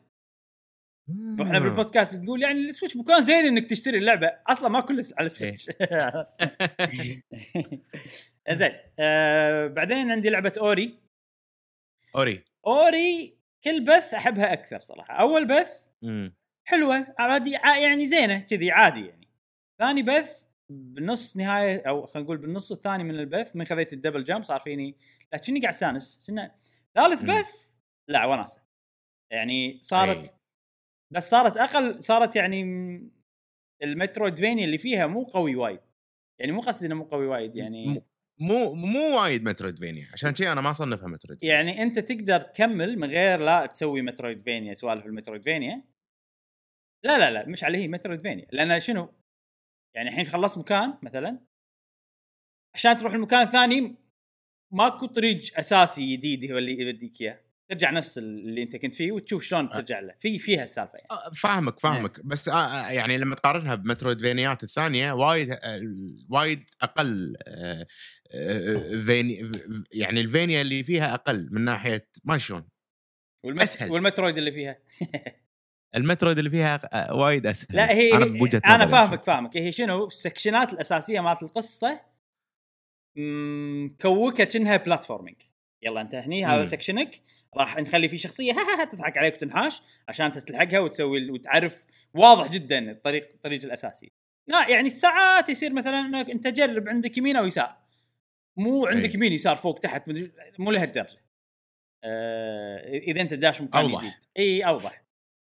وإحنا 1.39 1.57
آه. 1.57 1.61
بالبودكاست 1.61 2.25
تقول 2.25 2.43
يعني 2.43 2.61
ال 2.61 2.66
Switch 2.66 2.97
مكان 2.97 3.23
زين 3.23 3.47
إنك 3.47 3.67
تشتري 3.67 3.99
اللعبة 3.99 4.33
أصلا 4.47 4.69
ما 4.69 4.81
كله 4.81 5.05
على 5.19 5.27
ال 5.27 5.33
Switch 5.33 5.67
زين 8.51 8.73
آه 8.99 9.67
بعدين 9.67 10.11
عندي 10.11 10.31
لعبة 10.31 10.53
Ori 10.59 11.08
Ori. 12.19 12.45
Ori 12.67 13.39
كل 13.65 13.85
بث 13.85 14.15
أحبها 14.15 14.53
أكثر 14.53 14.79
صراحة. 14.79 15.15
أول 15.15 15.47
بث 15.47 15.83
مم. 16.03 16.35
حلوة 16.65 17.15
عادي 17.19 17.51
يعني 17.83 18.07
زينة 18.07 18.39
كذي 18.39 18.71
عادي 18.71 19.07
يعني. 19.07 19.29
ثاني 19.79 20.03
بث 20.03 20.45
بنص 20.71 21.37
نهاية 21.37 21.89
أو 21.89 22.07
خلينا 22.07 22.25
نقول 22.25 22.37
بالنص 22.39 22.73
الثاني 22.73 23.05
من 23.05 23.15
البث 23.15 23.57
من 23.57 23.65
خذيت 23.65 23.93
ال 23.93 23.97
double 23.97 24.25
jump 24.25 24.45
صار 24.45 24.61
فيني 24.61 24.97
لكني 25.33 25.61
قاعد 25.61 25.75
استانس 25.75 26.25
كنا 26.27 26.55
ثالث 26.95 27.23
مم. 27.23 27.29
بث 27.29 27.69
لا 28.09 28.27
وناسه 28.27 28.63
يعني 29.33 29.79
صارت 29.83 30.35
بس 31.13 31.31
صارت 31.31 31.57
أقل 31.57 32.03
صارت 32.03 32.37
يعني 32.37 32.63
المترويدفينيا 33.83 34.65
اللي 34.65 34.79
فيها 34.79 35.07
مو 35.07 35.25
قوي 35.25 35.57
وايد. 35.57 35.81
يعني 36.41 36.53
مو 36.53 36.61
قصدي 36.61 36.87
إنه 36.87 36.95
مو 36.95 37.05
قوي 37.05 37.27
وايد 37.27 37.57
يعني 37.57 38.03
مو 38.41 38.75
مو 38.75 39.21
وايد 39.21 39.45
مترويدفينيا 39.45 40.09
عشان 40.13 40.31
كذي 40.31 40.53
أنا 40.53 40.61
ما 40.61 40.71
أصنفها 40.71 41.09
مترويد 41.09 41.45
يعني 41.45 41.83
أنت 41.83 41.99
تقدر 41.99 42.41
تكمل 42.41 42.99
من 42.99 43.11
غير 43.11 43.41
لا 43.41 43.67
تسوي 43.67 44.03
مترويدفينيا 44.03 44.75
سوالف 44.75 45.07
المترويدفينيا. 45.07 45.85
لا 47.05 47.19
لا 47.19 47.31
لا 47.31 47.49
مش 47.49 47.65
عليه 47.65 47.79
هي 47.79 47.89
مترويدفينيا. 47.89 48.47
لأن 48.53 48.81
شنو؟ 48.81 49.15
يعني 49.97 50.09
الحين 50.09 50.27
خلصت 50.27 50.59
مكان 50.59 50.99
مثلا. 51.03 51.47
عشان 52.75 52.97
تروح 52.97 53.13
المكان 53.13 53.43
الثاني 53.43 53.97
ماكو 54.73 55.07
طريق 55.07 55.59
أساسي 55.59 56.17
جديد 56.17 56.53
هو 56.53 56.59
اللي 56.59 56.79
يوديك 56.79 57.21
إياه. 57.21 57.41
ترجع 57.71 57.91
نفس 57.91 58.19
اللي 58.19 58.63
أنت 58.63 58.77
كنت 58.77 58.95
فيه 58.95 59.13
وتشوف 59.13 59.43
شلون 59.43 59.69
ترجع 59.69 60.01
له. 60.01 60.15
في 60.19 60.39
فيها 60.39 60.65
السالفة 60.65 60.99
يعني. 60.99 61.35
فاهمك 61.37 61.81
فاهمك. 61.81 62.21
بس 62.27 62.49
يعني 62.49 63.19
لما 63.19 63.35
تقارنها 63.35 63.75
ب 63.75 63.81
Metroidvania 63.81 64.59
ات 64.59 64.65
الثانية 64.65 65.13
وايد 65.13 65.59
وايد 66.31 66.65
أقل 66.83 67.37
vania 69.07 69.53
يعني 69.93 70.21
ال 70.21 70.28
vania 70.28 70.61
اللي 70.61 70.83
فيها 70.83 71.15
أقل 71.15 71.49
من 71.51 71.61
ناحية 71.61 72.09
ما 72.25 72.39
شلون؟ 72.39 72.69
والمت... 73.45 73.63
أسهل. 73.63 73.91
وال 73.91 74.02
Metroid 74.02 74.39
اللي 74.39 74.53
فيها. 74.53 74.79
ال 75.97 76.02
Metroid 76.02 76.39
اللي 76.39 76.51
فيها 76.51 76.81
آه، 76.93 77.15
وايد 77.15 77.47
أسهل. 77.47 77.77
لا 77.77 77.91
هي 77.91 78.15
أنا 78.15 78.25
بوجهة 78.25 78.63
أنا 78.67 78.87
فاهمك. 78.87 79.25
فاهمك. 79.25 79.57
هي 79.57 79.73
شنو؟ 79.73 80.07
ال 80.07 80.14
section 80.14 80.66
ات 80.66 80.73
الأساسية 80.73 81.21
مالت 81.21 81.43
القصة 81.43 82.01
مكوكه 83.17 84.45
كأنها 84.45 84.77
platforming 84.77 85.37
يلا 85.83 86.01
انت 86.01 86.15
هني 86.15 86.45
هذا. 86.45 86.67
سكشنك. 86.67 87.21
راح 87.57 87.79
نخلي 87.79 88.09
فيه 88.09 88.17
شخصية 88.17 88.53
ها 88.53 88.57
ها 88.57 88.81
ها 88.81 88.85
تضحك 88.85 89.19
عليك 89.19 89.35
وتنحاش 89.35 89.83
عشان 90.09 90.27
انت 90.27 90.39
تلحقها 90.39 90.79
وتسوي 90.79 91.31
وتعرف 91.31 91.87
واضح 92.15 92.51
جدا 92.51 92.91
الطريق 92.91 93.29
الطريق 93.35 93.65
الأساسي. 93.65 94.13
لا 94.47 94.69
يعني 94.69 94.91
ساعات 94.91 95.49
يصير 95.49 95.73
مثلا 95.73 96.01
إنك 96.01 96.31
أنت 96.31 96.49
جرب 96.49 96.89
عندك 96.89 97.19
يمين 97.19 97.37
أو 97.37 97.47
يسار. 97.47 97.88
مو 98.59 98.87
عندك 98.87 99.09
أي. 99.09 99.15
يمين 99.15 99.33
يسار 99.33 99.57
فوق 99.57 99.79
تحت 99.79 100.09
مدري- 100.09 100.33
مو 100.59 100.71
لهالدرجة. 100.71 101.19
آه 102.05 102.89
إذا 102.99 103.21
أنت 103.21 103.35
داش 103.35 103.61
مكان. 103.63 103.87
جديد 103.87 104.13
إي 104.39 104.63
أوضح. 104.63 105.05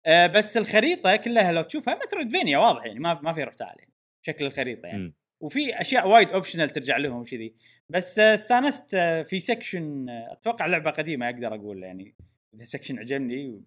آه 0.06 0.28
بس 0.28 0.58
الخريطة 0.58 1.16
كلها 1.16 1.52
لو 1.52 1.62
تشوفها 1.62 1.96
مترويدفينيا 1.96 2.58
واضح 2.58 2.86
يعني 2.86 3.00
ما 3.00 3.22
ما 3.22 3.34
في 3.34 3.46
تعال 3.46 3.76
يعني 3.80 3.94
شكل 4.26 4.46
الخريطة 4.46 4.86
يعني. 4.88 5.00
مم. 5.00 5.14
وفي 5.42 5.82
أشياء 5.82 6.08
وايد 6.08 6.30
optional 6.30 6.70
ترجع 6.70 6.98
لهم 6.98 7.20
وكذي 7.22 7.54
بس 7.90 8.20
آه، 8.20 8.34
استانست 8.34 8.94
آه، 8.94 9.24
في 9.24 9.40
section 9.40 10.10
آه، 10.10 10.32
أتوقع 10.34 10.66
لعبة 10.66 10.92
قديمة 10.92 11.26
أقدر 11.30 11.56
أقول 11.56 11.84
يعني. 11.84 12.16
إذا 12.56 12.64
section 12.64 13.00
عجبني 13.00 13.64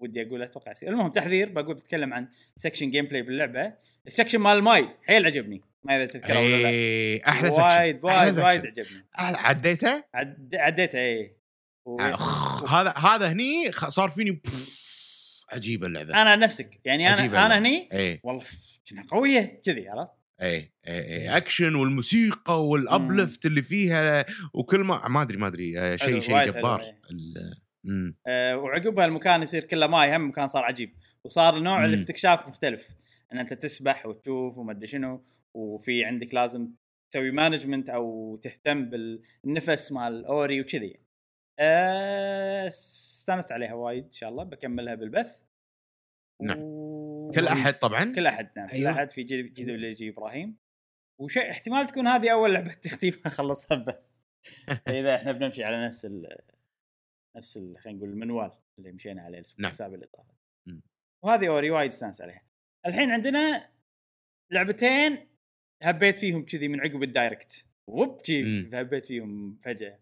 ودي 0.00 0.22
أقول 0.22 0.42
أتوقع 0.42 0.70
يصير. 0.72 0.88
المهم 0.88 1.08
تحذير 1.12 1.48
بقول 1.48 1.74
بتكلم 1.74 2.14
عن 2.14 2.28
section 2.56 2.90
gameplay 2.90 3.22
باللعبة. 3.22 3.74
ال 4.06 4.10
section 4.10 4.38
مال 4.38 4.56
الماي 4.58 4.88
حيل 5.02 5.26
عجبني. 5.26 5.62
ما 5.84 5.96
إذا 5.96 6.06
تذكره 6.06 6.38
ولا 6.38 6.62
لا. 6.62 6.68
اي 6.68 7.20
أحلى 7.28 7.50
section 7.50 7.62
وايد 7.62 8.04
وايد. 8.04 8.38
وايد 8.38 8.66
عجبني. 8.66 9.08
عديته؟ 9.16 10.04
عد... 10.14 10.50
عديتها 10.54 11.00
اي 11.00 11.36
و... 11.84 12.00
أخ، 12.00 12.74
هذا 12.74 12.94
هذا 12.96 13.32
هني 13.32 13.72
صار 13.72 14.08
فيني 14.08 14.42
عجيبه 15.52 15.86
اللعبة. 15.86 16.22
أنا 16.22 16.36
نفسك 16.36 16.80
يعني 16.84 17.08
أنا 17.08 17.18
أنا 17.18 17.26
اللعبة. 17.26 17.58
هني 17.58 17.88
اي 17.92 18.20
والله 18.24 18.44
قوية 19.08 19.60
كذي 19.64 19.88
عرفت؟ 19.88 20.10
اي 20.42 20.72
اي 20.86 21.36
اكشن 21.36 21.74
والموسيقى 21.74 22.66
وال 22.66 22.86
uplift 22.86 23.46
اللي 23.46 23.62
فيها 23.62 24.24
وكل 24.54 24.80
ما 24.80 25.08
ما 25.08 25.22
أدري 25.22 25.36
ما 25.36 25.46
أدري 25.46 25.80
آه، 25.80 25.96
شيء 25.96 26.20
شيء 26.20 26.44
جبار. 26.44 26.80
إيه. 26.80 27.00
ال-. 27.10 28.14
آه 28.26 28.56
وعقبها 28.56 29.04
المكان 29.04 29.42
يصير 29.42 29.64
كله 29.64 29.86
ماي 29.86 30.16
هم 30.16 30.28
مكان 30.28 30.48
صار 30.48 30.64
عجيب. 30.64 30.94
وصار 31.24 31.58
نوع 31.58 31.78
مم. 31.78 31.84
الاستكشاف 31.84 32.48
مختلف. 32.48 32.88
إن 33.32 33.38
أنت 33.38 33.52
تسبح 33.52 34.06
وتشوف 34.06 34.58
وما 34.58 34.72
أدري 34.72 34.86
شنو. 34.86 35.24
وفي 35.56 36.04
عندك 36.04 36.34
لازم 36.34 36.70
تسوي 37.10 37.30
management 37.30 37.90
أو 37.90 38.36
تهتم 38.36 38.90
بالنفس 38.90 39.92
مال 39.92 40.24
Ori 40.24 40.60
وكذي. 40.60 41.00
آه 41.58 42.66
استانست 42.66 43.52
عليها 43.52 43.74
وايد 43.74 44.04
إن 44.04 44.12
شاء 44.12 44.30
الله 44.30 44.44
بكملها 44.44 44.94
بالبث. 44.94 45.42
نعم. 46.42 46.58
و... 46.60 47.30
كل 47.34 47.46
أحد 47.46 47.74
طبعا؟ 47.78 48.12
كل 48.14 48.26
أحد 48.26 48.50
نعم 48.56 48.66
كل 48.68 48.72
أيوة. 48.74 48.90
أحد 48.90 49.10
في 49.10 49.22
GGWG 49.22 50.08
إبراهيم. 50.08 50.56
وشيء 51.20 51.50
احتمال 51.50 51.86
تكون 51.86 52.06
هذه 52.06 52.32
أول 52.32 52.54
لعبة 52.54 52.72
تختيم 52.72 53.12
اخلصها 53.26 53.76
به 53.84 53.98
إذا 55.00 55.14
إحنا 55.14 55.32
بنمشي 55.32 55.64
على 55.64 55.86
نفس 55.86 56.04
ال 56.04 56.38
نفس 57.36 57.56
ال- 57.56 57.78
خلينا 57.78 57.98
نقول 57.98 58.10
المنوال 58.10 58.50
اللي 58.78 58.92
مشينا 58.92 59.22
عليه 59.22 59.38
الأسبوع 59.38 59.62
نعم. 59.62 59.70
السابق 59.70 59.94
اللي 59.94 60.06
طاف. 60.06 60.26
وهذه 61.24 61.48
Ori 61.48 61.70
وايد 61.70 61.90
استانس 61.90 62.20
عليها. 62.20 62.42
الحين 62.86 63.10
عندنا 63.10 63.70
لعبتين 64.52 65.28
هبيت 65.82 66.16
فيهم 66.16 66.44
كذي 66.44 66.68
من 66.68 66.80
عقب 66.80 67.02
ال 67.02 67.10
Direct. 67.10 67.66
وب. 67.86 68.20
هبيت 68.74 69.06
فيهم 69.06 69.58
فجأة. 69.64 69.98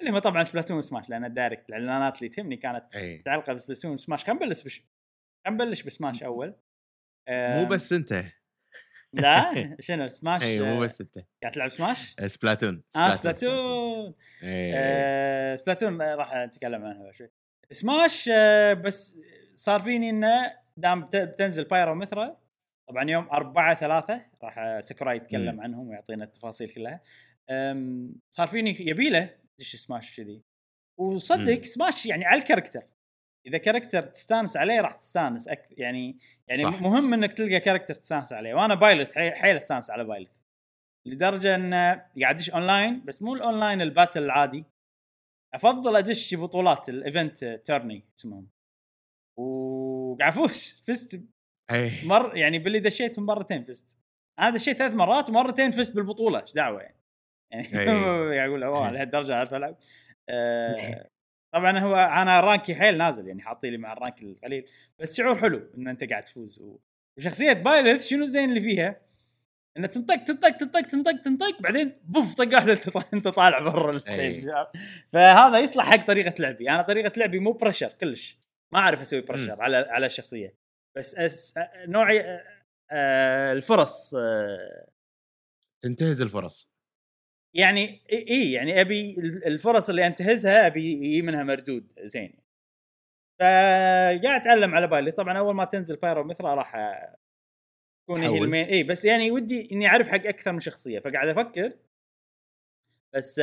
اللي 0.00 0.10
هم 0.10 0.18
طبعا 0.18 0.44
Splatoon 0.44 0.78
و 0.78 0.83
Smash 0.83 1.10
لأن 1.10 1.24
ال 1.24 1.30
Direct 1.30 1.68
الإعلانات 1.68 2.18
اللي 2.18 2.28
تهمني 2.28 2.56
كانت 2.56 2.84
متعلقة 2.96 3.52
ب 3.52 3.56
Splatoon 3.56 3.90
و 3.90 3.95
Smash. 3.95 4.24
خلينا 4.24 4.44
نبلش 4.46 4.62
بش... 4.62 4.82
خلينا 5.46 5.64
نبلش 5.64 5.82
بسماش 5.82 6.22
أول. 6.22 6.54
آه، 7.28 7.62
مو 7.62 7.68
بس 7.68 7.92
أنت. 7.92 8.24
لا 9.12 9.52
شنو 9.80 10.08
سماش؟ 10.08 10.42
إي 10.42 10.60
مو 10.60 10.66
آه، 10.82 10.84
بس 10.84 11.00
أنت. 11.00 11.18
قاعد 11.42 11.52
تلعب 11.54 11.68
سماش؟ 11.68 12.14
Splatoon. 12.26 12.82
آه 12.96 13.10
Splatoon. 13.10 14.14
آه 14.44 15.56
Splatoon 15.56 16.00
آه، 16.02 16.14
راح 16.14 16.34
نتكلم 16.36 16.84
عنها 16.84 17.12
شوي. 17.12 17.30
سماش 17.70 18.28
آه 18.32 18.72
بس 18.72 19.18
صار 19.54 19.80
فيني 19.80 20.10
إنه 20.10 20.52
دام 20.76 21.00
بت- 21.04 21.16
بتنزل 21.16 21.64
Pyra 21.64 21.94
و 21.94 22.01
Mythra 22.01 22.40
طبعا 22.88 23.10
يوم 23.10 23.28
4 23.30 23.74
3 23.74 24.26
راح 24.42 24.80
ساكوراي 24.80 25.16
يتكلم 25.16 25.54
مم. 25.54 25.60
عنهم 25.60 25.88
ويعطينا 25.88 26.24
التفاصيل 26.24 26.70
كلها. 26.70 27.00
صار 28.30 28.48
فيني 28.48 28.76
يبيله 28.80 29.34
دش 29.58 29.76
سماش 29.76 30.16
كذي. 30.16 30.42
وصدق 31.00 31.56
مم. 31.58 31.62
سماش 31.62 32.06
يعني 32.06 32.24
على 32.24 32.40
ال 32.40 32.44
character. 32.44 32.82
إذا 33.46 33.58
character 33.58 34.02
تستانس 34.02 34.56
عليه 34.56 34.80
راح 34.80 34.92
تستانس 34.92 35.48
أكثر 35.48 35.74
يعني 35.80 36.18
يعني 36.48 36.62
صح. 36.62 36.82
مهم 36.82 37.14
إنك 37.14 37.32
تلقى 37.32 37.60
character 37.60 37.94
تستانس 37.94 38.32
عليه. 38.32 38.54
وأنا 38.54 38.74
Byleth 38.74 39.14
حي- 39.14 39.34
حيل 39.34 39.56
أستانس 39.56 39.90
على 39.90 40.04
Byleth 40.04 40.30
لدرجة 41.06 41.54
إن 41.54 41.74
قاعد 41.74 42.34
أدش 42.34 42.50
أونلاين 42.50 43.04
بس 43.04 43.22
مو 43.22 43.34
ال 43.34 43.41
online 43.41 43.80
ال 43.82 43.88
battle 43.88 44.22
العادي. 44.22 44.64
أفضل 45.54 45.96
أدش 45.96 46.34
بطولات 46.34 46.88
ال 46.88 46.97
event 46.97 47.44
tourney 47.44 48.04
اسمهم. 48.18 48.48
وقاعد 49.38 50.32
أفوز. 50.32 50.82
فزت 50.86 51.20
اي 51.70 51.90
مر 52.04 52.36
يعني 52.36 52.58
باللي 52.58 52.78
دشيت 52.80 53.18
مرتين 53.18 53.64
فزت. 53.64 53.98
أنا 54.38 54.50
دشيت 54.50 54.76
ثلاث 54.76 54.92
مرات 54.94 55.28
ومرتين 55.28 55.70
فزت 55.70 55.94
بالبطولة 55.96 56.40
إيش 56.40 56.54
دعوة 56.54 56.80
يعني؟ 56.82 56.94
يعني 57.52 57.66
أي. 57.78 58.36
قاعد 58.36 58.48
أقول 58.48 58.62
أوه 58.62 58.90
لهالدرجة 58.92 59.34
اعرف 59.34 59.54
العب 59.54 59.76
آه، 60.28 61.08
طبعا 61.54 61.78
هو 61.78 61.96
أنا 61.96 62.40
rank 62.40 62.67
ي 62.67 62.74
حيل 62.74 62.96
نازل 62.96 63.28
يعني 63.28 63.42
حاطي 63.42 63.70
لي 63.70 63.78
مع 63.78 63.92
ال 63.92 63.98
rank 63.98 64.22
القليل 64.22 64.66
بس 64.98 65.16
شعور 65.16 65.38
حلو 65.38 65.70
إن 65.78 65.88
أنت 65.88 66.04
قاعد 66.10 66.24
تفوز. 66.24 66.58
و... 66.60 66.78
وشخصية 67.18 67.52
Byleth 67.52 68.06
شنو 68.06 68.22
الزين 68.22 68.48
اللي 68.48 68.60
فيها؟ 68.60 69.00
إنه 69.76 69.86
تنطق 69.86 70.16
تنطق 70.24 70.50
تنطق 70.50 70.80
تنطق 70.80 71.22
تنطق 71.22 71.62
بعدين 71.62 71.92
بوف 72.04 72.34
طقه 72.34 72.54
واحدة 72.54 72.72
أنت 72.72 72.88
طا- 72.90 73.04
أنت 73.14 73.28
طالع 73.28 73.58
برا 73.58 73.92
ال 73.92 74.02
stage 74.02 74.50
فهذا 75.12 75.58
يصلح 75.58 75.90
حق 75.90 76.06
طريقة 76.06 76.34
لعبي. 76.38 76.70
أنا 76.70 76.82
طريقة 76.82 77.12
لعبي 77.16 77.38
مو 77.38 77.52
pressure 77.52 77.88
كلش. 77.88 78.38
ما 78.74 78.78
أعرف 78.80 79.00
أسوي 79.00 79.20
pressure 79.20 79.62
على 79.62 79.76
على 79.76 80.06
الشخصية. 80.06 80.54
بس 80.96 81.14
أس... 81.14 81.54
نوعي 81.86 82.20
آه، 82.20 82.44
آه، 82.90 83.52
الفرص 83.52 84.14
آه، 84.14 84.88
تنتهز 85.82 86.20
الفرص. 86.20 86.74
يعني 87.54 88.02
إي 88.12 88.52
يعني 88.52 88.80
أبي 88.80 89.18
الفرص 89.46 89.88
اللي 89.88 90.06
أنتهزها 90.06 90.66
أبي 90.66 90.92
يجي 90.92 91.22
منها 91.22 91.42
مردود 91.42 91.92
زين. 92.00 92.38
فقاعد 93.40 94.26
أتعلم 94.26 94.74
على 94.74 94.88
بالي. 94.88 95.10
طبعا 95.10 95.38
أول 95.38 95.54
ما 95.54 95.64
تنزل 95.64 95.96
Pyra 95.96 96.24
و 96.24 96.28
Mythra 96.28 96.54
راح 96.54 96.76
تكون 98.04 98.22
هي. 98.22 98.38
ال 98.38 98.43
main 98.43 98.64
إي 98.64 98.82
بس 98.82 99.04
يعني 99.04 99.30
ودي 99.30 99.68
إني 99.72 99.86
أعرف 99.86 100.08
حق 100.08 100.26
أكثر 100.26 100.52
من 100.52 100.60
شخصية. 100.60 101.00
فقاعد 101.00 101.28
أفكر. 101.28 101.72
بس 103.14 103.40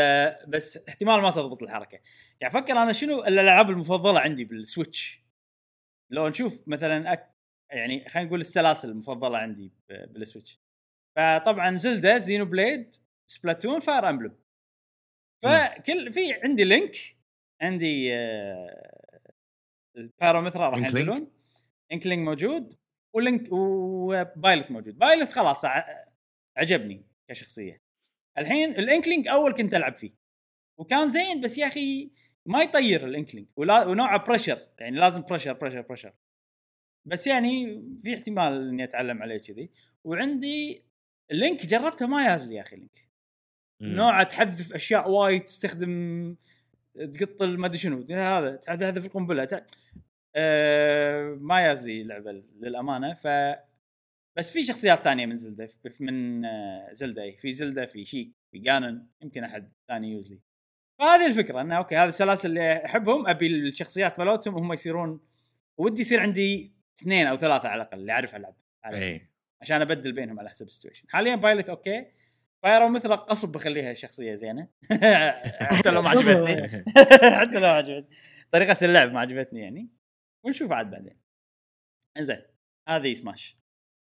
بس 0.48 0.78
احتمال 0.78 1.22
ما 1.22 1.32
تضبط 1.32 1.64
الحركة. 1.64 2.00
قاعد 2.42 2.56
أفكر 2.56 2.74
أنا 2.74 2.94
شنو 2.94 3.24
الألعاب 3.24 3.70
المفضلة 3.70 4.20
عندي 4.20 4.46
بال 4.46 4.66
Switch 4.66 5.26
لو 6.10 6.28
نشوف 6.28 6.68
مثلا 6.68 7.14
أك... 7.14 7.35
يعني 7.76 8.10
خلينا 8.10 8.28
نقول 8.28 8.42
السلاسل 8.42 8.90
المفضلة 8.90 9.38
عندي 9.38 9.72
بال 9.90 10.05
Switch. 10.05 10.60
فطبعا 11.18 11.76
Zelda 11.76 12.18
Xenoblade 12.18 12.96
Splatoon 13.32 13.80
Fire 13.80 14.10
Emblem. 14.10 14.36
فكل 15.44 16.14
في 16.14 16.34
عندي 16.34 16.64
Link 16.64 16.96
عندي 17.62 18.16
آه، 18.16 19.32
Pyra 20.22 20.39
و 20.39 20.44
Mythra 20.44 20.70
راح 20.70 20.80
ينزلون. 20.80 21.32
Inkling 21.92 22.26
موجود 22.28 22.78
و 23.16 23.23
Link 23.23 23.52
و 23.52 23.69
Byleth 23.69 24.72
موجود. 24.72 24.98
Byleth 24.98 25.32
خلاص 25.32 25.66
عجبني 26.58 27.06
كشخصية. 27.30 27.82
الحين 28.38 28.72
ال 28.72 28.79
Inkling 28.79 29.28
أول 29.28 29.54
كنت 29.54 29.74
ألعب 29.74 29.98
فيه. 29.98 30.12
وكان 30.80 31.10
زين 31.10 31.42
بس 31.42 31.58
يا 31.58 31.68
أخي 31.68 32.12
ما 32.46 32.62
يطير 32.62 33.06
ال 33.06 33.11
Inkling 33.11 33.48
ولا 33.56 33.86
ونوعه 33.86 34.26
pressure 34.26 34.60
يعني 34.80 34.98
لازم 34.98 35.22
pressure 35.22 35.54
pressure 35.54 35.82
pressure 35.82 36.14
بس 37.06 37.28
يعني 37.28 37.84
في 38.04 38.14
احتمال 38.14 38.70
إني 38.70 38.84
أتعلم 38.84 39.22
عليه 39.22 39.38
كذي. 39.38 39.70
وعندي 40.04 40.84
Link 41.32 41.66
جربته 41.66 42.08
ما 42.08 42.26
ياز 42.26 42.44
لي 42.50 42.56
يا 42.56 42.62
أخي 42.62 42.76
Link. 42.76 43.10
نوعه 43.82 44.24
تحذف 44.24 44.74
أشياء 44.74 45.10
وايد 45.12 45.42
تستخدم 45.44 46.36
تقط 46.96 47.44
ما 47.44 47.66
أدري 47.68 47.78
شنو. 47.78 48.06
هذا 48.12 48.56
تحذف 48.56 49.06
القنبلة. 49.06 49.46
تع- 49.46 49.66
أه 50.36 51.38
ما 51.42 51.62
ياز 51.62 51.84
لي 51.84 52.02
اللعبه 52.02 52.32
للأمانة. 52.32 53.14
ف 53.14 53.28
بس 54.38 54.52
في 54.52 54.64
شخصيات 54.64 55.00
ثانية 55.00 55.26
من 55.26 55.36
Zelda 55.36 55.70
من 56.00 56.46
آه، 56.46 56.90
Zelda. 56.94 57.24
أي. 57.24 57.38
في 57.38 57.52
Zelda 57.52 57.86
في 57.86 58.06
Sheik 58.06 58.32
في 58.52 58.60
Ganon 58.60 59.08
يمكن 59.22 59.44
أحد 59.44 59.72
ثاني 59.88 60.12
يوز 60.12 60.32
لي. 60.32 60.40
فهذه 61.00 61.26
الفكرة. 61.26 61.62
إنه 61.62 61.78
أوكي 61.78 61.96
هذه 61.96 62.10
السلاسل 62.10 62.50
اللي 62.50 62.86
أحبهم. 62.86 63.28
أبي 63.28 63.48
الشخصيات 63.48 64.20
مالتهم 64.20 64.56
هم 64.56 64.74
يصيرون 64.74 65.20
ودي 65.80 66.02
يصير 66.02 66.20
عندي 66.22 66.75
اثنين 67.02 67.28
أو 67.28 67.38
ثلاثة 67.38 67.70
على 67.70 67.82
الأقل 67.82 68.00
اللي 68.00 68.12
أعرف 68.12 68.36
ألعب. 68.36 68.56
إي. 68.86 69.30
عشان 69.62 69.82
أبدل 69.82 70.12
بينهم 70.12 70.40
على 70.40 70.50
حسب 70.50 70.66
ال 70.68 70.72
situation. 70.72 71.10
حاليا 71.10 71.36
Byleth 71.36 71.70
أوكي. 71.70 72.06
Pyra 72.64 72.90
و 72.90 72.93
Mythra 72.93 73.16
غصب 73.16 73.52
بخليها 73.52 73.94
شخصية 73.94 74.36
زينة. 74.36 74.68
حتى 75.78 75.92
لو 75.92 76.02
ما 76.02 76.10
عجبتني. 76.10 76.68
حتى 77.40 77.56
لو 77.56 77.62
ما 77.62 77.68
عجبتني. 77.68 78.18
طريقة 78.52 78.86
اللعب 78.86 79.12
ما 79.12 79.20
عجبتني 79.20 79.62
يعني. 79.62 79.90
ونشوف 80.46 80.72
عاد 80.72 80.92
بعدين. 80.92 81.18
إنزين. 82.18 82.42
هذه 82.90 83.14
سماش 83.14 83.56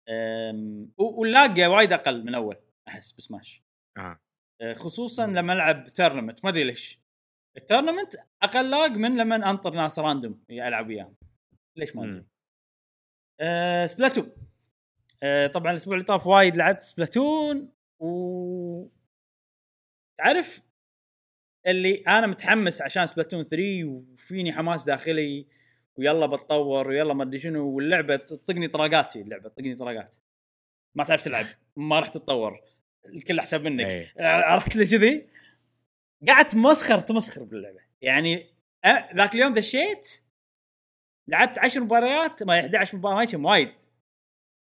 أم، 0.09 0.91
و- 0.97 1.19
وال 1.22 1.40
lag 1.40 1.68
وايد 1.69 1.93
أقل 1.93 2.25
من 2.25 2.36
اول 2.36 2.57
أحس 2.88 3.11
بسماش 3.11 3.63
آه. 3.97 4.19
أه، 4.61 4.73
خصوصا 4.73 5.27
لما 5.27 5.53
ألعب 5.53 5.89
tournament 5.89 6.43
ما 6.45 6.49
أدري 6.49 6.63
ليش. 6.63 6.99
ال 7.57 7.63
tournament 7.63 8.16
أقل 8.43 8.69
lag 8.70 8.91
من 8.91 9.17
لما 9.17 9.36
أنطر 9.49 9.73
ناس 9.73 9.99
random 9.99 10.43
العب 10.49 10.88
وياهم. 10.88 11.15
ليش 11.77 11.95
ما 11.95 12.03
أدري. 12.03 12.25
أه 13.39 13.86
Splatoon. 13.86 14.32
أه 15.23 15.47
طبعا 15.47 15.71
الأسبوع 15.71 15.93
اللي 15.93 16.05
طاف 16.05 16.27
وايد 16.27 16.55
لعبت 16.55 16.84
Splatoon 16.84 17.72
و 17.99 18.88
تعرف 20.17 20.63
اللي 21.67 21.95
أنا 21.95 22.27
متحمس 22.27 22.81
عشان 22.81 23.05
Splatoon 23.07 23.43
3 23.43 23.84
وفيني 23.86 24.53
حماس 24.53 24.84
داخلي 24.84 25.47
ويلا 25.97 26.25
بتطور 26.25 26.88
ويلا 26.88 27.13
ما 27.13 27.23
أدري 27.23 27.39
شنو 27.39 27.69
واللعبة 27.69 28.15
تطقني 28.15 28.67
طراقات 28.67 29.15
اللعبة 29.15 29.49
تطقني 29.49 29.75
طراقات. 29.75 30.15
ما 30.95 31.03
تعرف 31.03 31.23
تلعب 31.23 31.45
ما 31.75 31.99
راح 31.99 32.07
تتطور. 32.07 32.61
الكل 33.05 33.39
احسن 33.39 33.63
منك. 33.63 33.86
إيه. 33.86 34.13
عرفت 34.49 34.75
لي 34.75 34.86
كذي؟ 34.86 35.27
قعدت 36.27 36.55
مسخر 36.55 36.99
تمسخر 36.99 37.43
باللعبة. 37.43 37.79
يعني 38.01 38.47
أ- 38.88 39.15
ذاك 39.15 39.36
اليوم 39.36 39.53
دشيت 39.53 40.23
لعبت 41.28 41.59
10 41.59 41.84
مباريات 41.84 42.43
ما 42.43 42.59
11 42.59 42.97
مباراة 42.97 43.15
ما 43.15 43.26
كم 43.26 43.45
وايد. 43.45 43.74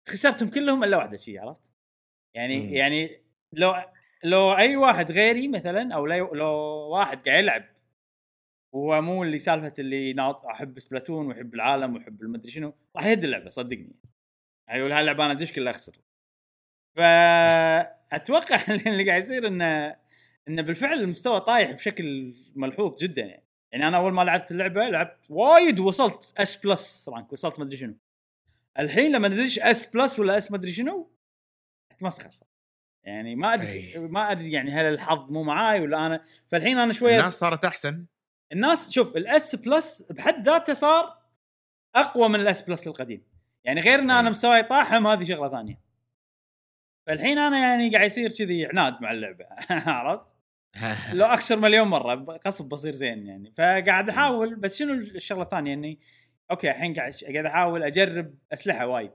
خسرتهم 0.10 0.50
كلهم 0.50 0.84
إلا 0.84 0.98
واحدة 0.98 1.18
شي 1.18 1.40
عرفت؟ 1.40 1.74
يعني 2.36 2.60
مم. 2.60 2.74
يعني 2.74 3.22
لو 3.54 3.76
لو 4.24 4.54
أي 4.54 4.76
واحد 4.76 5.12
غيري 5.12 5.48
مثلا 5.48 5.96
أو 5.96 6.06
لو, 6.06 6.50
واحد 6.92 7.30
قاعد 7.30 7.44
يلعب 7.44 7.66
هو 8.76 9.02
مو 9.02 9.24
اللي 9.24 9.40
سالفة 9.40 9.74
اللي 9.80 10.14
ناط 10.14 10.46
أحب 10.46 10.80
سبلاتون 10.80 11.28
وأحب 11.28 11.54
العالم 11.56 11.96
وأحب 11.96 12.22
المدري 12.22 12.52
شنو 12.52 12.74
راح 12.96 13.06
يهد 13.06 13.24
اللعبة 13.24 13.50
صدقني. 13.50 13.96
يعني 14.68 14.80
يقول 14.80 14.92
هاللعبة 14.92 15.26
أنا 15.26 15.34
أدش 15.34 15.52
كلها 15.52 15.72
أخسر. 15.72 15.98
فاتوقع 16.98 18.56
اللي 18.88 19.10
قاعد 19.10 19.22
يصير 19.22 19.48
إنه 19.48 19.96
إنه 20.48 20.62
بالفعل 20.62 21.00
المستوى 21.00 21.40
طايح 21.40 21.72
بشكل 21.72 22.34
ملحوظ 22.56 23.04
جدا 23.04 23.22
يعني. 23.22 23.45
يعني 23.72 23.88
أنا 23.88 23.98
أول 23.98 24.14
ما 24.14 24.22
لعبت 24.22 24.52
اللعبة 24.52 24.90
لعبت 24.90 25.18
وايد 25.30 25.80
وصلت 25.80 26.34
S 26.38 26.58
plus 26.66 27.10
rank 27.10 27.34
وصلت 27.34 27.60
مدري 27.60 27.78
شنو. 27.78 27.98
الحين 28.80 29.12
لما 29.12 29.28
ندش 29.28 29.60
S 29.60 29.88
plus 29.88 30.20
ولا 30.20 30.38
S 30.38 30.52
مدري 30.52 30.72
شنو 30.72 31.12
اتمسخر 31.92 32.30
صار 32.30 32.48
يعني 33.04 33.36
ما 33.36 33.54
أدري. 33.54 33.94
ما 33.98 34.32
أدري 34.32 34.52
يعني 34.52 34.72
هل 34.72 34.86
الحظ 34.86 35.32
مو 35.32 35.44
معاي 35.44 35.82
ولا 35.82 36.06
أنا. 36.06 36.22
فالحين 36.48 36.78
أنا 36.78 36.94
شوية 36.94 37.20
الناس 37.20 37.40
صارت 37.40 37.66
أحسن. 37.66 38.06
الناس 38.52 38.92
شوف 38.92 39.18
ال 39.18 39.37
S 39.37 39.56
plus 39.56 40.02
بحد 40.02 40.50
ذاته 40.50 40.74
صار 40.74 41.18
أقوى 41.96 42.30
من 42.30 42.40
ال 42.40 42.51
S 42.51 42.62
plus 42.62 42.88
القديم. 42.88 43.24
يعني 43.64 43.82
غير 43.82 44.00
إن 44.00 44.12
أنا. 44.12 44.30
مستواي 44.30 44.64
طاح 44.64 44.86
هم 44.86 45.08
هذه 45.08 45.24
شغلة 45.24 45.50
ثانية. 45.50 45.80
فالحين 47.08 47.38
أنا 47.38 47.60
يعني 47.60 47.90
قاعد 47.90 48.06
يصير 48.06 48.32
كذي 48.32 48.66
عناد 48.66 49.02
مع 49.02 49.12
اللعبة. 49.12 49.46
عرفت؟ 49.70 50.35
لو 51.14 51.26
اخسر 51.26 51.60
مليون 51.60 51.88
مرة 51.88 52.16
غصب 52.38 52.70
بصير 52.70 52.94
زين 52.94 53.28
يعني. 53.28 53.52
فقاعد 53.52 54.10
أحاول 54.10 54.56
بس 54.56 54.78
شنو 54.78 54.94
الشغلة 54.94 55.44
الثانية؟ 55.44 55.74
إني 55.74 56.00
أوكي 56.52 56.72
الحين 56.72 56.94
قاعد 56.94 57.14
قاعد 57.14 57.46
أحاول 57.46 57.84
أجرب 57.84 58.36
أسلحة 58.54 58.88
وايد. 58.88 59.12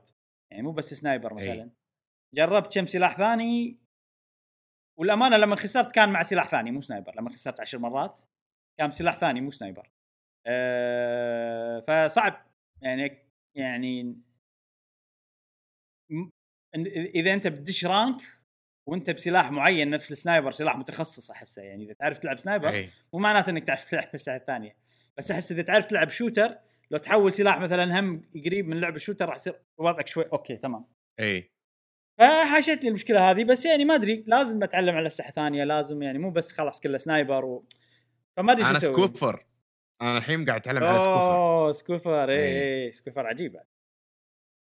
يعني 0.51 0.63
مو 0.63 0.71
بس 0.71 0.93
sniper. 0.93 1.33
مثلا. 1.33 1.69
جربت 2.35 2.75
كم 2.75 2.85
سلاح 2.85 3.17
ثاني. 3.17 3.79
والأمانة 4.99 5.37
لما 5.37 5.55
خسرت 5.55 5.91
كان 5.91 6.09
مع 6.09 6.23
سلاح 6.23 6.49
ثاني 6.49 6.71
مو 6.71 6.81
sniper. 6.81 7.15
لما 7.15 7.29
خسرت 7.29 7.61
عشر 7.61 7.79
مرات 7.79 8.19
كان 8.79 8.89
بسلاح 8.89 9.17
ثاني 9.17 9.41
مو 9.41 9.51
sniper. 9.51 9.91
أه 10.47 11.79
فصعب. 11.79 12.45
يعني 12.81 13.27
يعني 13.57 14.21
إذا 17.15 17.33
أنت 17.33 17.47
بتدش 17.47 17.85
rank 17.85 18.40
وانت 18.91 19.09
بسلاح 19.09 19.51
معين 19.51 19.89
نفس 19.89 20.11
ال 20.11 20.17
sniper 20.17 20.51
سلاح 20.51 20.77
متخصص 20.77 21.31
أحسه 21.31 21.61
يعني 21.61 21.85
إذا 21.85 21.93
تعرف 21.93 22.17
تلعب 22.17 22.39
sniper 22.39 22.69
اي 22.69 22.89
مو 23.13 23.19
معناته 23.19 23.49
إنك 23.49 23.63
تعرف 23.63 23.85
تلعب 23.91 24.09
أسلحة 24.13 24.35
ثانية 24.35 24.75
بس 25.17 25.31
أحس 25.31 25.51
إذا 25.51 25.61
تعرف 25.61 25.85
تلعب 25.85 26.09
shooter 26.09 26.57
لو 26.91 26.97
تحول 26.97 27.33
سلاح 27.33 27.59
مثلا 27.59 27.99
هم 27.99 28.21
قريب 28.45 28.67
من 28.67 28.79
لعب 28.79 28.95
ال 28.95 28.99
shooter 28.99 29.29
راح 29.29 29.35
يصير 29.35 29.53
وضعك 29.77 30.07
شوي 30.07 30.23
أوكي 30.33 30.57
تمام. 30.57 30.85
اي 31.19 31.51
فحاشتني 32.19 32.89
المشكلة 32.89 33.31
هذه 33.31 33.43
بس 33.43 33.65
يعني 33.65 33.85
ما 33.85 33.95
أدري 33.95 34.23
لازم 34.27 34.63
أتعلم 34.63 34.95
على 34.95 35.07
اسلحه 35.07 35.31
ثانية 35.31 35.63
لازم 35.63 36.01
يعني 36.01 36.19
مو 36.19 36.31
بس 36.31 36.51
خلاص 36.51 36.79
كله 36.79 36.97
sniper 36.97 37.45
و... 37.45 37.65
فما 38.37 38.51
أدري 38.51 38.63
شو 38.63 38.69
أنا 38.69 38.79
Squiffer. 38.79 39.45
أنا 40.01 40.17
الحين 40.17 40.45
قاعد 40.45 40.59
أتعلم 40.61 40.83
على 40.83 40.99
Squiffer. 40.99 41.33
أوه 41.33 41.71
Squiffer 41.71 42.29
اي 42.29 42.35
إيه. 42.35 42.85
اي 42.85 42.91
Squiffer 42.91 43.27
عجيب 43.27 43.53
بعد. 43.53 43.65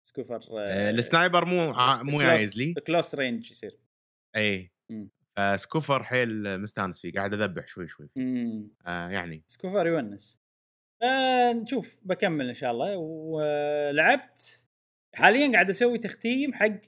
Squiffer 0.06 0.40
آه، 0.58 0.90
ال 0.90 0.98
sniper 0.98 1.44
مو 1.44 1.70
ع- 1.74 2.02
مو 2.02 2.22
جايز 2.22 2.58
لي. 2.58 2.74
close 2.74 3.14
range 3.14 3.50
يصير. 3.50 3.78
اي 4.36 4.72
مم. 4.90 5.08
ف 5.36 5.44
Squiffer 5.44 6.04
حيل 6.04 6.60
مستانس 6.60 7.00
فيه 7.00 7.12
قاعد 7.12 7.34
أذبح 7.34 7.68
شوي 7.68 7.86
شوي 7.86 8.08
إمم. 8.16 8.68
آه 8.86 9.08
يعني. 9.08 9.44
Squiffer 9.48 9.86
يونس. 9.86 10.40
آه 11.02 11.52
نشوف 11.52 12.00
بكمل 12.04 12.48
إن 12.48 12.54
شاء 12.54 12.70
الله. 12.70 12.96
ولعبت 12.96 14.66
حاليا 15.14 15.52
قاعد 15.52 15.70
أسوي 15.70 15.98
تختيم 15.98 16.54
حق 16.54 16.80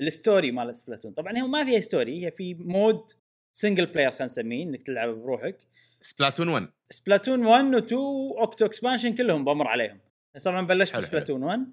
ال 0.00 0.08
story 0.08 0.50
مال 0.50 0.76
Splatoon. 0.76 1.12
طبعا 1.12 1.38
هو 1.38 1.46
ما 1.46 1.64
فيها 1.64 1.80
story 1.80 2.26
هي 2.26 2.30
في 2.30 2.54
mode 2.54 3.12
single 3.56 3.86
player 3.86 4.10
خلينا 4.10 4.24
نسميه 4.24 4.64
إنك 4.64 4.82
تلعب 4.82 5.08
بروحك. 5.08 5.58
Splatoon 6.00 6.48
1 6.48 6.68
Splatoon 6.90 7.46
1 7.46 7.64
و 7.64 7.78
2 7.78 8.00
Octo 8.38 8.66
Expansion 8.66 9.14
كلهم 9.14 9.44
بمر 9.44 9.66
عليهم. 9.68 10.00
طبعا 10.44 10.66
بلشت. 10.66 10.96
ب 10.96 11.01
Splatoon 11.01 11.42
1 11.42 11.72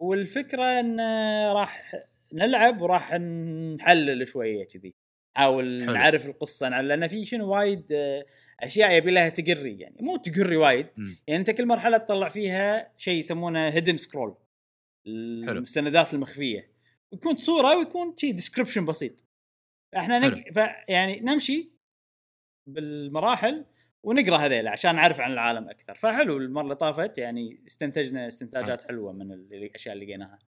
والفكرة 0.00 0.64
إن 0.64 1.00
راح 1.52 1.92
نلعب 2.36 2.80
وراح 2.80 3.14
نحلل 3.14 4.28
شوية 4.28 4.64
كذي. 4.64 4.94
نحاول. 5.36 5.84
نعرف 5.84 6.26
القصة 6.26 6.68
لأن 6.68 7.08
في 7.08 7.24
شنو 7.24 7.48
وايد 7.48 7.92
آه، 7.92 8.26
أشياء 8.60 8.92
يبي 8.92 9.10
لها 9.10 9.28
تقري 9.28 9.80
يعني. 9.80 9.96
مو 10.00 10.16
تقري 10.16 10.56
وايد 10.56 10.86
مم. 10.96 11.16
يعني 11.26 11.40
أنت 11.40 11.50
كل 11.50 11.66
مرحلة 11.66 11.96
تطلع 11.98 12.28
فيها 12.28 12.92
شيء 12.96 13.18
يسمونه 13.18 13.68
hidden 13.68 13.96
scroll 13.96 14.36
المستندات 15.06 16.14
المخفية. 16.14 16.70
يكون 17.12 17.36
صورة 17.36 17.76
ويكون 17.76 18.14
شيء 18.16 18.32
description 18.32 18.84
بسيط. 18.86 19.24
إحنا 19.96 20.18
نق... 20.18 20.52
ف... 20.52 20.56
يعني 20.88 21.20
نمشي 21.20 21.70
بالمراحل 22.68 23.64
ونقرأ 24.02 24.36
هذيلا 24.36 24.70
عشان 24.70 24.94
نعرف 24.94 25.20
عن 25.20 25.32
العالم 25.32 25.68
أكثر. 25.68 25.94
فحلو 25.94 26.36
المرة 26.36 26.62
اللي 26.62 26.74
طافت 26.74 27.18
يعني 27.18 27.62
استنتجنا 27.66 28.28
استنتاجات 28.28 28.82
حلوة 28.88 29.12
من 29.12 29.32
ال- 29.32 29.54
الأشياء 29.54 29.94
اللي 29.94 30.06
لقيناها. 30.06 30.38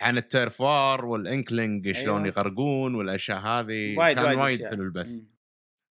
عن 0.00 0.16
ال 0.18 0.26
Turf 0.26 0.60
War 0.60 1.04
وال 1.04 1.24
Inkling 1.24 1.92
شلون 1.92 2.14
أيوة. 2.22 2.26
يغرقون 2.26 2.94
والأشياء 2.94 3.38
هذه 3.38 3.98
وايد 3.98 4.16
كان 4.16 4.38
وايد. 4.38 4.66
حلو 4.66 4.82
البث 4.84 5.08
مم. 5.10 5.30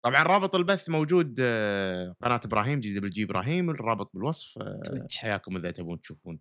طبعا 0.06 0.24
رابط 0.24 0.56
البث 0.56 0.90
موجود 0.90 1.36
آه، 1.42 2.16
قناة 2.22 2.42
إبراهيم 2.46 2.80
G 2.80 3.00
double 3.00 3.10
G 3.10 3.24
إبراهيم 3.24 3.70
الرابط 3.70 4.12
بالوصف 4.14 4.58
آه،. 4.62 5.08
حياكم 5.18 5.56
إذا 5.58 5.72
تبون 5.72 6.02
تشوفون 6.02 6.40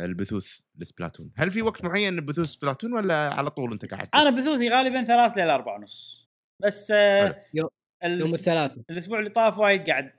البثوث 0.00 0.60
ل 0.78 0.84
Splatoon 0.84 1.32
هل 1.36 1.50
في 1.50 1.62
وقت 1.62 1.84
معين 1.84 2.24
بثوث 2.26 2.48
Splatoon 2.48 2.92
ولا 2.92 3.34
على 3.34 3.50
طول 3.50 3.72
أنت 3.72 3.94
قاعد 3.94 4.06
أنا 4.14 4.30
بثوثي 4.30 4.68
غالبا 4.68 5.04
ثلاث 5.04 5.38
إلى 5.38 5.54
أربع 5.54 5.74
ونص 5.76 6.28
بس 6.62 6.90
آه. 6.90 7.36
يوم- 7.54 7.68
ال- 8.04 8.20
يوم 8.20 8.34
الثلاثاء 8.34 8.84
الأسبوع 8.90 9.18
اللي 9.18 9.30
طاف 9.30 9.58
وايد 9.58 9.90
قاعد 9.90 10.12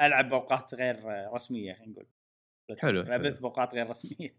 ألعب 0.00 0.28
بأوقات 0.28 0.74
غير 0.74 0.96
رسمية 1.34 1.72
خلينا 1.72 1.92
نقول 1.92 2.06
حلو، 2.78 3.04
حلو. 3.04 3.14
ابث 3.14 3.38
بأوقات 3.38 3.74
غير 3.74 3.90
رسمية 3.90 4.36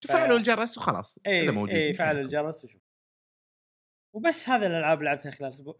تفعلوا 0.00 0.36
الجرس 0.38 0.78
وخلاص 0.78 1.18
إي 1.26 1.50
موجود 1.50 1.74
إي 1.74 1.94
فعل 1.94 2.06
حياكم. 2.06 2.24
الجرس 2.24 2.64
وشوف. 2.64 2.82
وبس 4.14 4.48
هذا 4.48 4.66
الألعاب 4.66 4.98
اللي 4.98 5.10
لعبتها 5.10 5.30
خلال 5.30 5.50
أسبوع. 5.50 5.78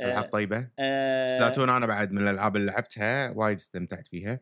ألعاب 0.00 0.24
طيبة. 0.24 0.70
آه، 0.78 1.28
Splatoon 1.28 1.70
أنا 1.70 1.86
بعد 1.86 2.12
من 2.12 2.22
الألعاب 2.22 2.56
اللي 2.56 2.66
لعبتها 2.66 3.30
وايد 3.30 3.56
استمتعت 3.56 4.06
فيها. 4.06 4.40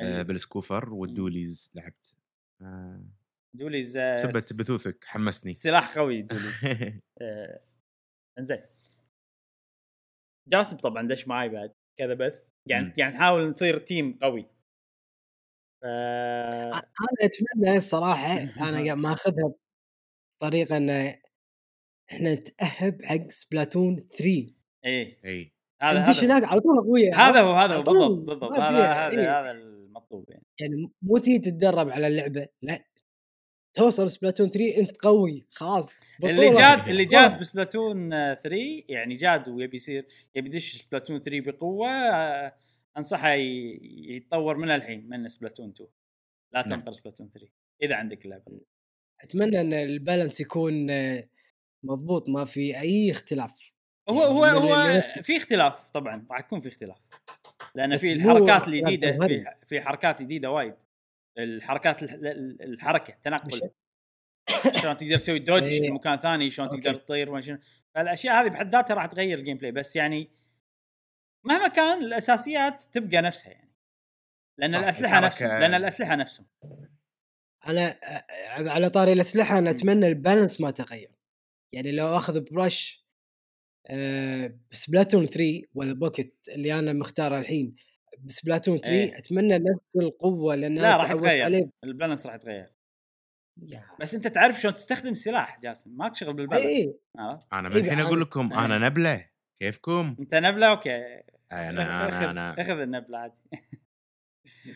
آه، 0.00 0.22
بالسكوفر 0.22 0.94
والدوليز 0.94 1.70
لعبت. 1.74 2.14
آه، 2.62 3.04
دوليز 3.54 3.96
آه، 3.96 4.16
سبت 4.16 4.60
بثوثك 4.60 5.04
حمسني. 5.04 5.54
سلاح 5.54 5.98
قوي 5.98 6.22
دوليز. 6.32 6.64
آه، 7.20 7.60
إنزين. 8.38 8.62
جاسم 10.48 10.76
طبعا 10.76 11.08
دش 11.08 11.28
معاي 11.28 11.48
بعد 11.48 11.74
كذا 11.98 12.14
بث 12.14 12.42
يعني 12.66 12.84
مم. 12.86 12.92
يعني 12.96 13.14
نحاول 13.14 13.50
نصير 13.50 13.76
تيم 13.78 14.18
قوي. 14.22 14.42
ف 14.42 14.57
أنا 15.84 16.82
أتمنى 17.20 17.76
الصراحة 17.76 18.36
أنا 18.68 18.84
قاعد 18.84 18.98
ماخذها 18.98 19.52
بطريقة 20.36 20.76
إن 20.76 20.90
إحنا 22.12 22.34
نتأهب 22.34 23.04
حق 23.04 23.28
Splatoon 23.30 24.08
3 24.18 24.24
إيه 24.84 25.18
اي 25.24 25.52
هذا 25.82 26.00
هذا 26.00 26.24
هناك 26.24 26.44
على 26.44 26.60
طول 26.60 26.80
قويه 26.80 27.14
هذا 27.14 27.40
هو 27.40 27.52
هذا 27.52 27.74
هو. 27.74 27.82
بالضبط 27.82 28.26
بالضبط 28.26 28.52
هذا 28.52 28.92
هذا 28.92 29.20
إيه. 29.20 29.40
هذا 29.40 29.50
المطلوب 29.50 30.24
يعني 30.30 30.44
يعني 30.60 30.92
مو 31.02 31.18
تيجي 31.18 31.38
تتدرب 31.38 31.88
على 31.88 32.06
اللعبة 32.06 32.46
لا 32.62 32.84
توصل 33.74 34.10
Splatoon 34.10 34.48
3 34.48 34.80
أنت 34.80 34.90
قوي 35.00 35.46
خلاص 35.50 35.90
اللي. 36.24 36.54
جاد 36.54 36.78
اللي. 36.88 37.04
جاد 37.04 37.38
ب 37.40 37.48
Splatoon 37.48 38.12
آه، 38.12 38.34
3 38.34 38.56
يعني 38.88 39.14
جاد 39.14 39.48
ويبي 39.48 39.76
يصير 39.76 40.06
يبي 40.34 40.48
يدش 40.48 40.82
Splatoon 40.82 41.20
3 41.20 41.40
بقوة 41.40 41.88
آه، 41.88 42.54
أنصحه 42.96 43.32
يتطور 43.32 44.56
من 44.56 44.70
الحين 44.70 45.08
من 45.08 45.28
Splatoon 45.28 45.68
2 45.70 45.88
لا 46.54 46.60
نعم. 46.60 46.70
تنطر 46.70 46.92
Splatoon 46.92 47.30
3 47.30 47.48
إذا 47.82 47.94
عندك 47.96 48.24
اللعبه 48.24 48.60
أتمنى 49.20 49.60
إن 49.60 49.72
ال 49.72 49.81
balance 49.81 50.40
يكون 50.40 50.86
مضبوط 51.84 52.28
ما 52.28 52.44
في 52.44 52.80
أي 52.80 53.10
اختلاف 53.10 53.72
هو 54.08 54.22
هو 54.22 54.46
يعني 54.46 54.58
هو 54.58 54.74
اللي- 54.86 55.22
في 55.22 55.36
اختلاف 55.36 55.88
طبعا 55.90 56.26
راح 56.30 56.40
يكون 56.40 56.60
في 56.60 56.68
اختلاف 56.68 56.98
لأن 57.74 57.96
في 57.96 58.12
الحركات 58.12 58.50
اختلاف 58.50 58.74
الجديدة. 58.88 59.18
في 59.26 59.44
في 59.66 59.80
حركات 59.80 60.22
جديدة 60.22 60.50
وايد 60.50 60.74
الحركات 61.38 62.02
الح- 62.02 62.12
ال- 62.14 62.62
الحركة 62.62 63.14
تنقل 63.22 63.70
شلون 64.82 64.96
تقدر 64.96 65.16
تسوي 65.18 65.38
dodge 65.48 65.62
إيه. 65.62 65.90
لمكان 65.90 66.16
ثاني 66.18 66.50
شلون. 66.50 66.68
تقدر 66.68 66.94
تطير 66.94 67.40
فالأشياء 67.94 68.42
هذه 68.42 68.48
بحد 68.48 68.72
ذاتها 68.72 68.94
راح 68.94 69.06
تغير 69.06 69.38
ال 69.38 69.56
gameplay 69.56 69.72
بس 69.72 69.96
يعني 69.96 70.30
مهما 71.48 71.68
كان 71.68 72.02
الأساسيات 72.02 72.82
تبقى 72.82 73.22
نفسها 73.22 73.50
يعني. 73.50 73.74
لأن 74.58 74.70
صح، 74.70 74.78
الأسلحة 74.78 75.20
نفسهم 75.20 75.60
لأن 75.60 75.74
الأسلحة 75.74 76.14
نفسهم. 76.14 76.46
أنا 77.66 77.88
آه، 77.88 78.24
على 78.70 78.90
طاري 78.90 79.12
الأسلحة 79.12 79.58
أنا 79.58 79.70
أتمنى 79.70 80.06
ال 80.06 80.13
balance 80.13 80.60
ما 80.60 80.70
تغير. 80.70 81.10
يعني 81.72 81.92
لو 81.92 82.16
أخذ 82.16 82.40
brush 82.40 83.08
آه، 83.90 84.58
ب 84.70 84.76
Splatoon 84.76 85.26
3 85.26 85.62
ولا 85.74 85.92
bucket 85.92 86.48
اللي 86.54 86.78
أنا 86.78 86.92
مختاره 86.92 87.38
الحين 87.38 87.76
ب 88.24 88.30
Splatoon 88.30 88.78
3 88.78 88.92
إيه. 88.92 89.18
أتمنى 89.18 89.58
نفس 89.58 89.96
القوة 89.96 90.54
لأن 90.54 90.74
لا 90.74 90.96
راح 90.96 91.10
يتغير. 91.10 91.70
ال 91.84 91.89
balance 91.89 92.26
راح 92.26 92.34
يتغير. 92.34 92.72
بس 94.00 94.14
أنت 94.14 94.26
تعرف 94.28 94.60
شلون 94.60 94.74
تستخدم 94.74 95.12
السلاح 95.12 95.60
جاسم؟ 95.60 95.90
ماك 95.96 96.16
شغل 96.16 96.32
بال 96.34 96.41
balance 96.41 96.66
اي 96.66 96.98
عرفت؟ 97.18 97.46
أنا 97.52 97.68
من 97.68 97.74
إيه، 97.74 97.82
الحين 97.82 98.00
أقول 98.00 98.20
لكم 98.20 98.52
إيه. 98.52 98.64
أنا 98.64 98.78
نبلة. 98.78 99.28
كيفكم؟ 99.62 100.16
أنت 100.20 100.34
نبلة؟ 100.34 100.66
أوكي. 100.66 101.22
أنا 101.52 102.08
آخذ 102.08 102.14
أنا 102.16 102.30
أنا 102.30 102.62
آخذ 102.62 102.80
النبلة 102.80 103.18
عادي. 103.18 103.34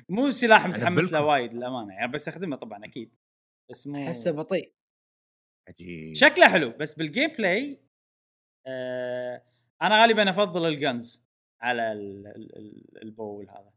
مو 0.09 0.31
سلاح 0.31 0.67
متحمس 0.67 1.13
له. 1.13 1.25
وايد 1.25 1.55
للأمانة 1.55 1.95
يعني 1.95 2.13
بستخدمه 2.13 2.57
طبعا 2.57 2.85
أكيد. 2.85 3.15
بس 3.71 3.87
مو 3.87 4.07
أحسه 4.07 4.31
بطيء. 4.31 4.75
عجيب. 5.69 6.15
شكله 6.15 6.49
حلو 6.49 6.71
بس 6.71 6.95
بال 6.95 7.31
gameplay 7.31 7.81
آه 8.67 9.43
أنا 9.83 10.01
غالبا 10.03 10.31
أفضل 10.31 10.69
ال 10.69 10.80
guns 10.80 11.23
على 11.61 11.93
ال- 11.93 12.27
ال- 12.27 12.57
ال- 12.57 13.03
ال 13.03 13.15
bow 13.15 13.51
هذا. 13.51 13.73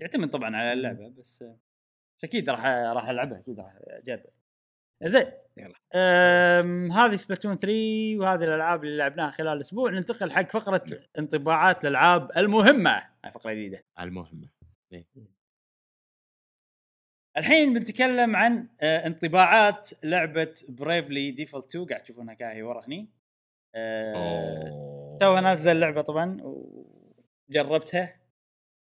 يعتمد 0.00 0.30
طبعا 0.30 0.56
على 0.56 0.72
اللعبة 0.72 1.08
بس 1.08 1.44
بس 2.18 2.24
أكيد 2.24 2.50
راح 2.50 2.64
راح 2.66 3.08
ألعبها 3.08 3.38
أكيد 3.38 3.60
راح 3.60 3.78
أجربها. 3.80 4.32
زين. 5.02 5.32
يلا. 5.56 5.74
هذه 6.92 7.16
Splatoon 7.16 7.56
3 7.56 8.16
وهذه 8.18 8.44
الألعاب 8.44 8.84
اللي 8.84 8.96
لعبناها 8.96 9.30
خلال 9.30 9.56
الأسبوع. 9.56 9.90
ننتقل 9.90 10.32
حق 10.32 10.50
فقرة 10.50 10.82
انطباعات 11.18 11.84
الألعاب 11.84 12.30
المهمة. 12.36 13.02
هاي 13.24 13.32
فقرة 13.32 13.52
جديدة. 13.52 13.84
المهمة. 14.00 14.48
الحين 17.36 17.74
بنتكلم 17.74 18.36
عن 18.36 18.68
آه، 18.80 19.06
انطباعات 19.06 19.90
لعبة 20.04 20.54
Bravely 20.68 21.30
Default 21.30 21.66
2 21.66 21.86
قاعد 21.86 22.02
تشوفونها 22.02 22.34
كاهي 22.34 22.62
ورا 22.62 22.84
هني. 22.86 23.08
توها 25.20 25.40
نازلة 25.40 25.72
اللعبة 25.72 26.02
طبعا 26.02 26.36
وجربتها. 27.50 28.20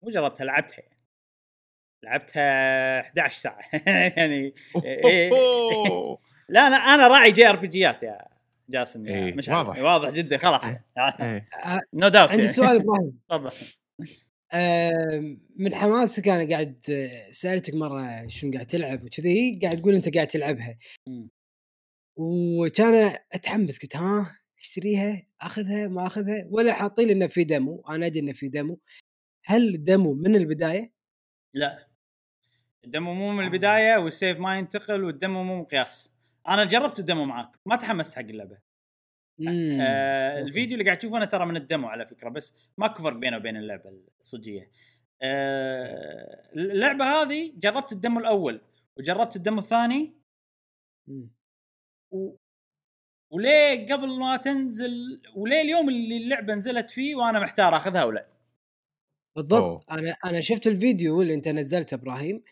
مو 0.03 0.11
جربتها 0.11 0.45
لعبتها. 0.45 0.79
يعني. 0.83 0.99
لعبتها 2.05 3.01
11 3.01 3.35
ساعة. 3.39 3.61
يعني 4.17 4.55
إيه. 4.85 5.31
لا 6.49 6.67
أنا 6.67 6.77
أنا 6.77 7.09
راعي 7.09 7.33
JRPG 7.33 7.67
ات 7.67 8.03
يا 8.03 8.19
جاسم 8.69 9.05
يا 9.07 9.15
إيه، 9.15 9.35
مشعل. 9.35 9.57
واضح. 9.57 9.79
واضح 9.79 10.11
جدا 10.11 10.37
خلاص 10.37 10.65
إيه. 11.21 11.47
no 11.95 12.09
doubt 12.09 12.31
عندي 12.31 12.47
سؤال 12.47 12.77
إبراهيم 12.77 13.19
تفضل 13.31 13.51
آه، 14.53 15.37
من 15.57 15.75
حماسك 15.75 16.29
أنا 16.29 16.51
قاعد 16.51 16.81
آه، 16.91 17.31
سألتك 17.31 17.75
مرة 17.75 18.27
شنو 18.27 18.53
قاعد 18.53 18.67
تلعب 18.67 19.05
وكذي 19.05 19.61
قاعد 19.63 19.77
تقول 19.77 19.95
أنت 19.95 20.15
قاعد 20.15 20.27
تلعبها. 20.27 20.79
وكان 22.17 23.17
أتحمس 23.33 23.79
قلت 23.79 23.97
ها 23.97 24.39
أشتريها 24.61 25.23
أخذها 25.41 25.89
ما 25.89 26.07
أخذها 26.07 26.47
ولا 26.51 26.73
حاطين 26.73 27.11
انه 27.11 27.27
في 27.27 27.45
demo 27.45 27.85
أنا 27.89 28.07
أدري 28.07 28.21
إنه 28.21 28.33
في 28.33 28.49
demo 28.49 28.81
هل 29.45 29.69
الديمو 29.75 30.15
من 30.15 30.37
البداية؟ 30.37 30.93
لا 31.55 31.89
الدمو 32.85 33.15
مو 33.15 33.33
من 33.33 33.45
آه. 33.45 33.47
البداية 33.47 33.97
والسيف 33.97 34.39
ما 34.39 34.59
ينتقل 34.59 35.05
والدمو 35.05 35.45
مو 35.45 35.61
مقياس 35.61 36.13
أنا 36.49 36.65
جربت 36.65 36.99
الدمو 36.99 37.25
معاك 37.25 37.51
ما 37.67 37.77
تحمست 37.77 38.15
حق 38.15 38.23
اللعبة 38.23 38.59
مم. 39.39 39.79
آه. 39.81 40.41
الفيديو 40.41 40.73
اللي 40.73 40.85
قاعد 40.85 40.99
تشوفونه 40.99 41.25
ترى 41.25 41.47
من 41.47 41.57
الدمو 41.57 41.89
على 41.89 42.07
فكرة 42.07 42.29
بس 42.29 42.53
ماكو 42.79 43.03
فرق 43.03 43.17
بينه 43.17 43.37
وبين 43.37 43.57
اللعبة 43.57 43.91
الصجية 44.21 44.71
آه 45.23 46.51
اللعبة 46.57 47.05
هذه 47.05 47.53
جربت 47.57 47.93
الدمو 47.93 48.21
الأول 48.21 48.61
وجربت 48.97 49.37
الدمو 49.37 49.59
الثاني. 49.59 50.15
و... 52.13 52.37
وليه 53.33 53.93
قبل 53.93 54.19
ما 54.19 54.37
تنزل 54.37 55.23
وليه 55.37 55.61
اليوم 55.61 55.89
اللي 55.89 56.17
اللعبة 56.17 56.55
نزلت 56.55 56.91
فيه 56.91 57.15
وأنا 57.15 57.41
محتار 57.41 57.77
آخذها 57.77 58.05
ولا 58.05 58.29
بالضبط 59.37 59.63
أوه. 59.63 59.85
أنا 59.91 60.17
أنا 60.25 60.41
شفت 60.41 60.67
الفيديو 60.67 61.23
اللي 61.23 61.35
أنت 61.35 61.49
نزلته 61.49 61.95
إبراهيم 61.95 62.43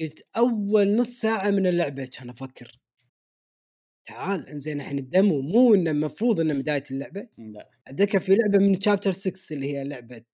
قلت 0.00 0.28
أول 0.36 0.96
نص 0.96 1.08
ساعة 1.08 1.50
من 1.50 1.66
اللعبة 1.66 2.08
كان 2.18 2.30
أفكر 2.30 2.80
تعال 4.08 4.48
انزين 4.48 4.80
الحين 4.80 4.98
ال 4.98 5.06
demo 5.06 5.40
مو 5.40 5.74
انه 5.74 5.90
المفروض 5.90 6.40
انه 6.40 6.54
بداية 6.54 6.84
اللعبة 6.90 7.28
لا 7.38 7.70
اتذكر 7.86 8.20
في 8.20 8.34
لعبة 8.34 8.58
من 8.58 8.80
chapter 8.80 9.12
6 9.12 9.54
اللي 9.54 9.76
هي 9.76 9.84
لعبة 9.84 10.24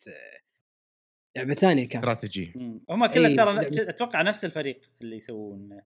لعبة 1.37 1.55
ثانية 1.55 1.83
كانت 1.83 1.97
استراتيجي. 1.97 2.53
هم 2.91 3.07
كلها 3.07 3.27
إي، 3.27 3.37
ترى 3.37 3.89
أتوقع 3.89 4.23
نفس 4.23 4.45
الفريق 4.45 4.81
اللي 5.03 5.17
يسوون 5.17 5.81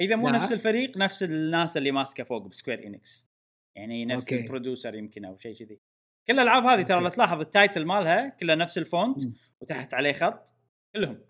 إذا 0.00 0.16
مو 0.16 0.28
لا. 0.28 0.36
نفس 0.36 0.52
الفريق 0.52 0.96
نفس 0.96 1.22
الناس 1.22 1.76
اللي 1.76 1.90
ماسكة 1.92 2.24
فوق 2.24 2.46
ب 2.46 2.52
Square 2.52 2.86
Enix 2.86 3.28
يعني 3.76 4.04
نفس 4.04 4.32
أوكي. 4.32 4.44
ال 4.44 4.50
producer 4.50 4.94
يمكن 4.94 5.24
أو 5.24 5.38
شيء 5.38 5.56
كذي 5.56 5.80
كل 6.28 6.34
الألعاب 6.34 6.64
هذه 6.64 6.82
ترى. 6.82 7.00
لو 7.00 7.08
تلاحظ 7.08 7.40
ال 7.40 7.47
title 7.47 7.84
مالها 7.84 8.28
كلها 8.28 8.54
نفس 8.54 8.78
ال 8.78 8.87
font 8.87 9.24
مم. 9.24 9.34
وتحت 9.60 9.94
عليه 9.94 10.12
خط 10.12 10.54
كلهم. 10.96 11.20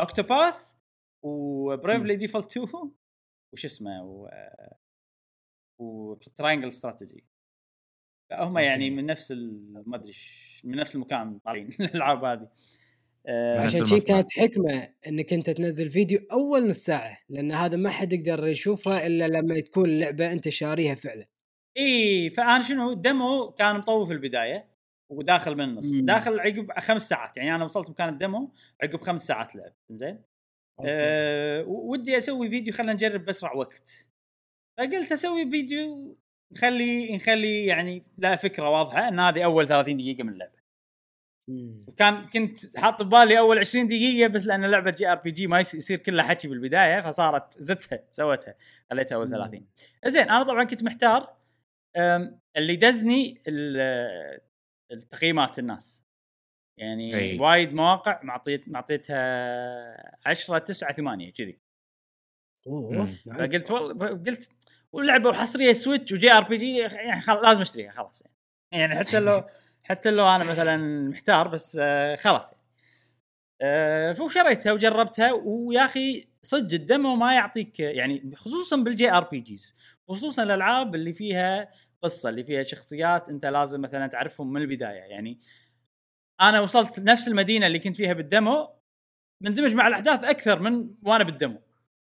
Octopath 0.00 0.74
و 1.24 1.36
Bravely 1.36 2.16
Default 2.16 2.56
2 2.56 2.92
وش 3.54 3.64
اسمه 3.64 4.04
و 4.04 4.28
و 5.78 5.88
Triangle 5.88 6.68
Strategy 6.68 7.24
هم 8.32 8.58
يعني. 8.58 8.90
من 8.90 9.06
نفس 9.06 9.32
ما 9.86 9.96
أدري 9.96 10.12
من 10.64 10.76
نفس 10.76 10.94
المكان 10.94 11.38
طالعين 11.38 11.68
الألعاب 11.80 12.24
هذه 12.24 12.48
آه، 13.26 13.60
عشان 13.60 13.86
شي. 13.86 14.00
كانت 14.00 14.32
حكمة 14.32 14.88
إنك 15.06 15.32
أنت 15.32 15.50
تنزل 15.50 15.90
فيديو 15.90 16.18
أول 16.32 16.68
نص 16.68 16.76
ساعة 16.76 17.18
لأن 17.28 17.52
هذا 17.52 17.76
ما 17.76 17.90
حد 17.90 18.12
يقدر 18.12 18.46
يشوفها 18.46 19.06
إلا 19.06 19.28
لما 19.28 19.60
تكون 19.60 19.84
اللعبه 19.84 20.32
أنت 20.32 20.48
شاريها 20.48 20.94
فعلا 20.94 21.26
إي 21.76 22.30
فأنا 22.30 22.62
شنو 22.62 22.92
ال 22.92 23.04
demo 23.04 23.50
كان 23.50 23.76
مطول 23.76 24.06
في 24.06 24.12
البداية 24.12 24.74
وداخل 25.08 25.54
من 25.54 25.64
النص 25.64 25.92
مم. 25.92 26.06
داخل 26.06 26.40
عقب 26.40 26.72
خمس 26.78 27.08
ساعات 27.08 27.36
يعني 27.36 27.54
أنا 27.54 27.64
وصلت 27.64 27.90
مكان 27.90 28.08
ال 28.08 28.17
demo 28.17 28.52
عقب 28.82 29.00
خمس 29.00 29.26
ساعات 29.26 29.56
لعب 29.56 29.72
زين. 29.90 30.22
أه 30.86 31.64
ودي 31.66 32.18
أسوي 32.18 32.50
فيديو 32.50 32.72
خلينا 32.72 32.92
نجرب 32.92 33.24
بأسرع 33.24 33.52
وقت 33.54 34.08
فقلت 34.78 35.12
أسوي 35.12 35.50
فيديو 35.50 36.18
نخلي 36.52 37.16
نخلي 37.16 37.66
يعني 37.66 38.02
لا 38.18 38.36
فكرة 38.36 38.68
واضحة 38.70 39.08
إن 39.08 39.20
هذه 39.20 39.44
أول 39.44 39.68
30 39.68 39.96
دقيقة 39.96 40.24
من 40.24 40.32
اللعبة 40.32 40.64
مم. 41.48 41.80
وكان 41.88 42.26
كنت 42.28 42.76
حاط 42.76 43.02
ببالي 43.02 43.38
أول 43.38 43.58
20 43.58 43.86
دقيقة 43.86 44.28
بس 44.28 44.46
لأن 44.46 44.64
لعبه 44.64 44.90
JRPG 44.90 45.46
ما 45.46 45.60
يص- 45.60 45.74
يصير 45.74 45.98
كلها 45.98 46.24
حكي 46.24 46.48
بالبداية 46.48 47.00
فصارت 47.00 47.58
زدتها 47.58 48.04
سويتها 48.12 48.54
خليتها 48.90 49.16
أول 49.16 49.26
مم. 49.26 49.32
30 49.36 49.66
زين 50.06 50.22
أنا 50.30 50.42
طبعا 50.42 50.64
كنت 50.64 50.82
محتار 50.82 51.36
اللي 52.56 52.76
دزني 52.76 53.42
ال- 53.48 54.40
التقييمات 54.92 55.58
الناس 55.58 56.04
يعني 56.78 57.16
أي. 57.16 57.38
وايد 57.38 57.72
مواقع 57.74 58.20
معطيت 58.22 58.68
معطيتها 58.68 60.28
10 60.28 60.58
9 60.58 60.92
8 60.92 61.32
كذي 61.32 61.58
أوه. 62.66 63.06
فقلت 63.26 63.70
والله 63.70 64.06
قلت 64.08 64.50
واللعبه 64.94 65.30
وحصرية 65.30 65.72
Switch 65.72 66.06
و 66.06 66.12
JRPG 66.12 66.78
يعني. 66.78 67.22
لازم 67.42 67.60
أشتريها 67.60 67.92
خلاص 67.92 68.22
يعني, 68.22 68.34
يعني 68.72 69.04
حتى 69.04 69.20
لو 69.20 69.44
حتى 69.88 70.10
لو 70.10 70.28
أنا 70.28 70.44
مثلا 70.44 70.76
محتار 71.08 71.48
بس 71.48 71.78
آه 71.80 72.16
خلاص 72.16 72.52
يعني. 72.52 72.64
آه 73.62 74.12
فشريتها 74.12 74.72
وجربتها 74.72 75.32
ويا 75.32 75.84
أخي 75.84 76.28
صدق 76.42 76.74
ال 76.74 76.82
demo 76.82 77.16
ما 77.16 77.34
يعطيك 77.34 77.80
يعني 77.80 78.32
خصوصا 78.36 78.76
بال 78.76 79.12
JRPGs 79.12 79.76
خصوصا 80.08 80.42
الألعاب 80.42 80.94
اللي 80.94 81.12
فيها 81.12 81.68
قصة 82.02 82.28
اللي 82.28 82.44
فيها 82.44 82.62
شخصيات 82.62 83.28
أنت 83.28 83.46
لازم 83.46 83.80
مثلا 83.80 84.06
تعرفهم 84.06 84.52
من 84.52 84.62
البداية 84.62 85.00
يعني 85.00 85.40
أنا 86.40 86.60
وصلت 86.60 87.00
نفس 87.00 87.28
المدينة 87.28 87.66
اللي 87.66 87.78
كنت 87.78 87.96
فيها 87.96 88.12
بالدمو 88.12 88.68
مندمج 89.40 89.74
مع 89.74 89.86
الأحداث 89.86 90.24
أكثر 90.24 90.58
من 90.60 90.94
وأنا 91.02 91.24
بالدمو 91.24 91.62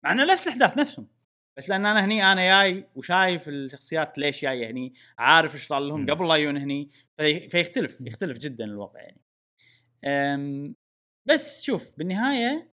مع 0.03 0.11
إنه 0.11 0.25
نفس 0.25 0.47
الأحداث 0.47 0.77
نفسهم 0.77 1.18
بس 1.57 1.69
لأن 1.69 1.85
أنا 1.85 2.05
هني 2.05 2.31
أنا 2.31 2.63
جاي 2.63 2.89
وشايف 2.95 3.49
الشخصيات 3.49 4.17
ليش 4.17 4.41
جاية 4.41 4.69
هني 4.69 4.93
عارف 5.17 5.53
إيش 5.55 5.67
صار 5.67 5.79
لهم. 5.79 6.09
قبل 6.09 6.27
لا 6.27 6.35
يجون 6.35 6.57
هني 6.57 6.91
في 7.17 7.49
فيختلف 7.49 7.97
يختلف 8.01 8.37
جدا 8.37 8.65
الوضع 8.65 8.99
يعني. 9.01 9.21
أم 10.05 10.75
بس 11.27 11.63
شوف 11.63 11.97
بالنهاية 11.97 12.73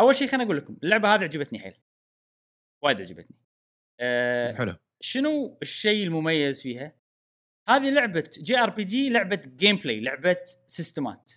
أول 0.00 0.16
شيء 0.16 0.28
خليني 0.28 0.44
أقول 0.44 0.56
لكم 0.56 0.76
اللعبة 0.82 1.14
هذه 1.14 1.22
عجبتني 1.22 1.58
حيل. 1.58 1.74
وايد 2.84 3.00
عجبتني. 3.00 3.36
أه 4.00 4.54
حلو. 4.54 4.74
شنو 5.02 5.58
الشيء 5.62 6.06
المميز 6.06 6.62
فيها؟ 6.62 6.98
هذه 7.68 7.90
لعبة 7.90 8.30
JRPG 8.38 9.10
لعبة 9.10 9.42
gameplay 9.56 10.00
لعبة 10.00 10.36
system 10.66 11.23
ات 11.23 11.32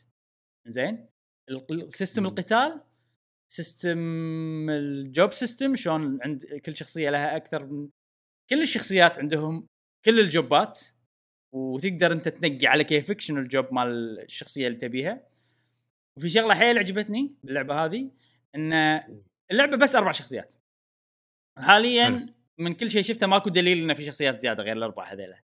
زين؟ 0.68 1.10
ال- 1.50 1.66
ال- 1.72 1.94
system 1.94 2.22
مم. 2.24 2.30
القتال 2.30 2.84
system 3.52 4.70
ال 4.70 4.86
job 4.86 5.34
system 5.34 5.76
شلون 5.76 6.20
عند 6.22 6.46
كل 6.46 6.78
شخصية 6.78 7.10
لها 7.10 7.36
أكثر 7.36 7.66
من 7.66 7.90
كل 8.50 8.62
الشخصيات 8.62 9.20
عندهم 9.20 9.68
كل 10.06 10.20
ال 10.20 10.32
job 10.32 10.70
ات 10.70 10.82
وتقدر 11.56 12.12
أنت 12.12 12.30
تنقي 12.30 12.68
على 12.68 12.84
كيفك 12.84 13.22
شنو 13.22 13.40
ال 13.40 13.48
job 13.48 13.74
مال 13.74 14.20
الشخصية 14.20 14.68
اللي 14.68 14.78
تبيها. 14.78 15.28
وفي 16.18 16.30
شغلة 16.30 16.54
حيل 16.54 16.78
عجبتني 16.78 17.36
باللعبة 17.44 17.86
هذه 17.86 18.12
إن 18.56 18.74
اللعبة 19.52 19.78
بس 19.78 19.96
أربع 19.96 20.12
شخصيات. 20.12 20.54
حاليا. 21.60 22.34
من 22.58 22.74
كل 22.74 22.90
شيء 22.90 23.02
شفته 23.02 23.28
ماكو 23.28 23.50
دليل 23.50 23.78
إنه 23.78 23.94
في 23.94 24.06
شخصيات 24.06 24.40
زيادة 24.40 24.64
غير 24.64 24.78
الأربعة 24.78 25.06
هذيلا. 25.06 25.42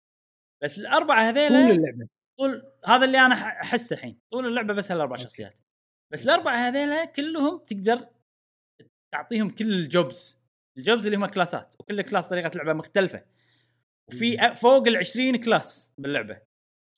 بس 0.62 0.78
الأربعة 0.78 1.30
طول 1.30 1.38
هذيلا 1.38 1.70
اللعبة. 1.70 2.08
طول 2.38 2.72
هذا 2.86 3.04
اللي 3.04 3.18
أنا 3.18 3.34
أحسه 3.34 3.94
الحين. 3.94 4.18
طول 4.32 4.46
اللعبة 4.46 4.74
بس 4.74 4.92
هالأربع. 4.92 5.16
شخصيات. 5.16 5.58
بس 6.12 6.24
الأربعة 6.24 6.56
هذيلا 6.56 7.04
كلهم 7.04 7.58
تقدر 7.58 8.08
تعطيهم 9.14 9.50
كل 9.50 9.72
ال 9.72 9.86
jobs 9.86 10.38
ال 10.78 10.84
jobs 10.84 11.06
اللي 11.06 11.16
هم 11.16 11.26
class 11.26 11.66
ات 11.66 11.74
وكل 11.80 12.02
class 12.02 12.28
طريقة 12.28 12.50
لعبة 12.54 12.72
مختلفة. 12.72 13.24
وفي 14.08 14.54
فوق 14.54 14.88
ال 14.88 14.96
20 14.96 15.36
class 15.36 15.92
باللعبة. 15.98 16.40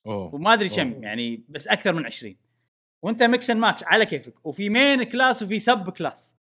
أوه. 0.06 0.34
وما 0.34 0.52
أدري 0.52 0.68
أوه. 0.68 0.76
كم 0.76 1.02
يعني 1.02 1.44
بس 1.48 1.68
أكثر 1.68 1.92
من 1.92 2.06
20 2.06 2.36
وأنت 3.04 3.22
mix 3.22 3.50
and 3.50 3.60
match 3.60 3.84
على 3.84 4.06
كيفك. 4.06 4.46
وفي 4.46 4.70
main 4.70 5.02
class 5.02 5.42
وفي 5.42 5.58
sub 5.58 5.90
class 5.90 6.36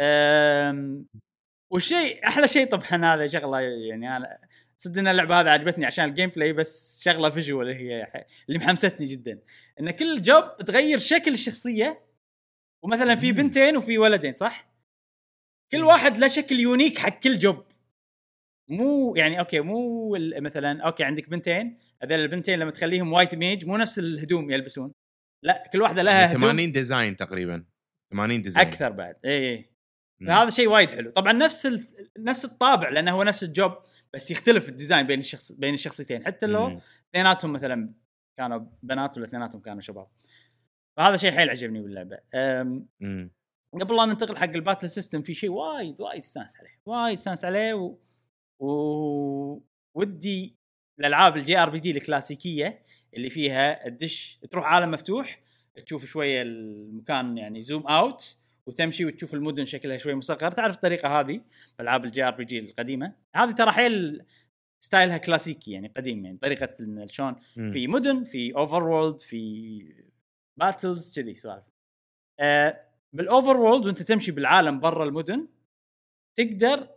أم 0.00 1.06
والشيء 1.72 2.26
أحلى 2.26 2.48
شيء 2.48 2.70
طبعا 2.70 3.14
هذا 3.14 3.26
شغلة 3.26 3.60
يعني 3.60 4.16
أنا 4.16 4.38
صدق 4.78 4.98
ان 4.98 5.08
اللعبة 5.08 5.40
هذه 5.40 5.48
عجبتني 5.48 5.86
عشان 5.86 6.04
ال 6.04 6.30
gameplay 6.30 6.52
بس 6.52 7.02
شغلة 7.04 7.30
visual 7.30 7.68
هي 7.68 8.04
ح- 8.06 8.24
اللي 8.48 8.58
محمستني 8.58 9.06
جدا. 9.06 9.38
إن 9.80 9.90
كل 9.90 10.22
job 10.22 10.56
تغير 10.56 10.98
شكل 10.98 11.32
الشخصية 11.32 12.04
ومثلا 12.84 13.14
في. 13.14 13.32
بنتين 13.32 13.76
وفي 13.76 13.98
ولدين 13.98 14.34
صح؟ 14.34 14.68
كل 15.72 15.84
واحد 15.84 16.18
له 16.18 16.28
شكل 16.28 16.60
unique 16.60 16.98
حق 16.98 17.20
كل 17.20 17.38
job 17.38 17.64
مو 18.70 19.14
يعني 19.16 19.40
okay 19.40 19.60
مو 19.60 20.10
مثلا 20.40 20.82
okay 20.82 21.04
عندك 21.04 21.28
بنتين 21.28 21.78
هذول 22.02 22.18
البنتين 22.18 22.58
لما 22.58 22.70
تخليهم 22.70 23.12
white 23.12 23.34
mage 23.34 23.66
مو 23.66 23.76
نفس 23.76 23.98
الهدوم 23.98 24.50
يلبسون. 24.50 24.92
لا 25.44 25.70
كل 25.72 25.82
واحدة 25.82 26.02
لها 26.02 26.32
هدوم. 26.32 26.40
80 26.40 26.72
design 26.72 27.16
تقريبا. 27.16 27.64
80 28.12 28.42
design 28.42 28.66
أكثر 28.66 28.90
بعد. 28.90 29.16
اي 29.24 29.30
اي 29.50 29.56
مم. 29.56 29.64
فهذا 30.26 30.50
شيء 30.50 30.68
وايد 30.68 30.90
حلو. 30.90 31.10
طبعا 31.10 31.32
نفس 31.32 31.66
ال... 31.66 31.84
نفس 32.18 32.44
الطابع 32.44 32.88
لأنه 32.88 33.12
هو 33.12 33.22
نفس 33.22 33.42
ال 33.42 33.50
job 33.50 33.72
بس 34.14 34.30
يختلف 34.30 34.68
ال 34.68 34.73
design 34.73 35.06
بين 35.06 35.18
الشخص 35.18 35.52
بين 35.52 35.74
الشخصيتين. 35.74 36.24
حتى 36.24 36.46
لو. 36.46 36.80
اثنيناتهم 37.10 37.52
مثلا 37.52 37.94
كانوا 38.38 38.66
بنات 38.82 39.18
ولا 39.18 39.26
اثنيناتهم 39.26 39.60
كانوا 39.60 39.80
شباب. 39.80 40.06
فهذا 40.98 41.16
شيء 41.16 41.32
حيل 41.32 41.50
عجبني 41.50 41.82
باللعبة. 41.82 42.18
أم... 42.34 42.88
قبل 43.80 43.96
لا 43.96 44.04
ننتقل 44.04 44.36
حق 44.36 44.44
ال 44.44 44.51
battle 44.51 44.90
system 44.90 45.22
في 45.22 45.34
شيء 45.34 45.50
وايد 45.50 46.00
وايد 46.00 46.18
استانس 46.18 46.56
عليه 46.56 46.80
وايد 46.86 47.16
استانس 47.16 47.44
عليه 47.44 47.74
و... 47.74 47.98
و... 48.62 49.62
ودي 49.96 50.56
الألعاب 51.00 51.36
ال 51.36 51.58
JRPG 51.58 51.90
الكلاسيكية 51.90 52.82
اللي 53.14 53.30
فيها 53.30 53.86
الدش 53.86 54.40
تروح 54.50 54.66
عالم 54.66 54.90
مفتوح 54.90 55.40
تشوف 55.86 56.04
شوية 56.04 56.42
المكان 56.42 57.38
يعني 57.38 57.62
zoom 57.62 57.86
out 57.86 58.38
وتمشي 58.68 59.04
وتشوف 59.04 59.34
المدن 59.34 59.64
شكلها 59.64 59.96
شوي 59.96 60.14
مصغر. 60.14 60.50
تعرف 60.50 60.76
الطريقة 60.76 61.20
هذه 61.20 61.40
بألعاب 61.78 62.04
ال 62.04 62.22
JRPG 62.22 62.58
القديمة؟ 62.58 63.14
هذه 63.36 63.50
ترى 63.50 63.70
حيل 63.70 64.26
style 64.84 65.12
ها 65.12 65.18
كلاسيكي 65.18 65.72
يعني 65.72 65.88
قديم 65.96 66.24
يعني 66.24 66.38
طريقة 66.38 66.72
شلون. 67.06 67.34
في 67.72 67.86
مدن 67.86 68.24
في 68.24 68.54
overworld 68.56 69.22
في 69.22 70.08
battles 70.58 71.20
كذي 71.20 71.34
سوالف. 71.34 71.64
آه 72.40 72.88
بال 73.12 73.56
overworld 73.56 73.86
وأنت 73.86 74.02
تمشي 74.02 74.32
بالعالم 74.32 74.80
برا 74.80 75.04
المدن 75.04 75.48
تقدر 76.38 76.88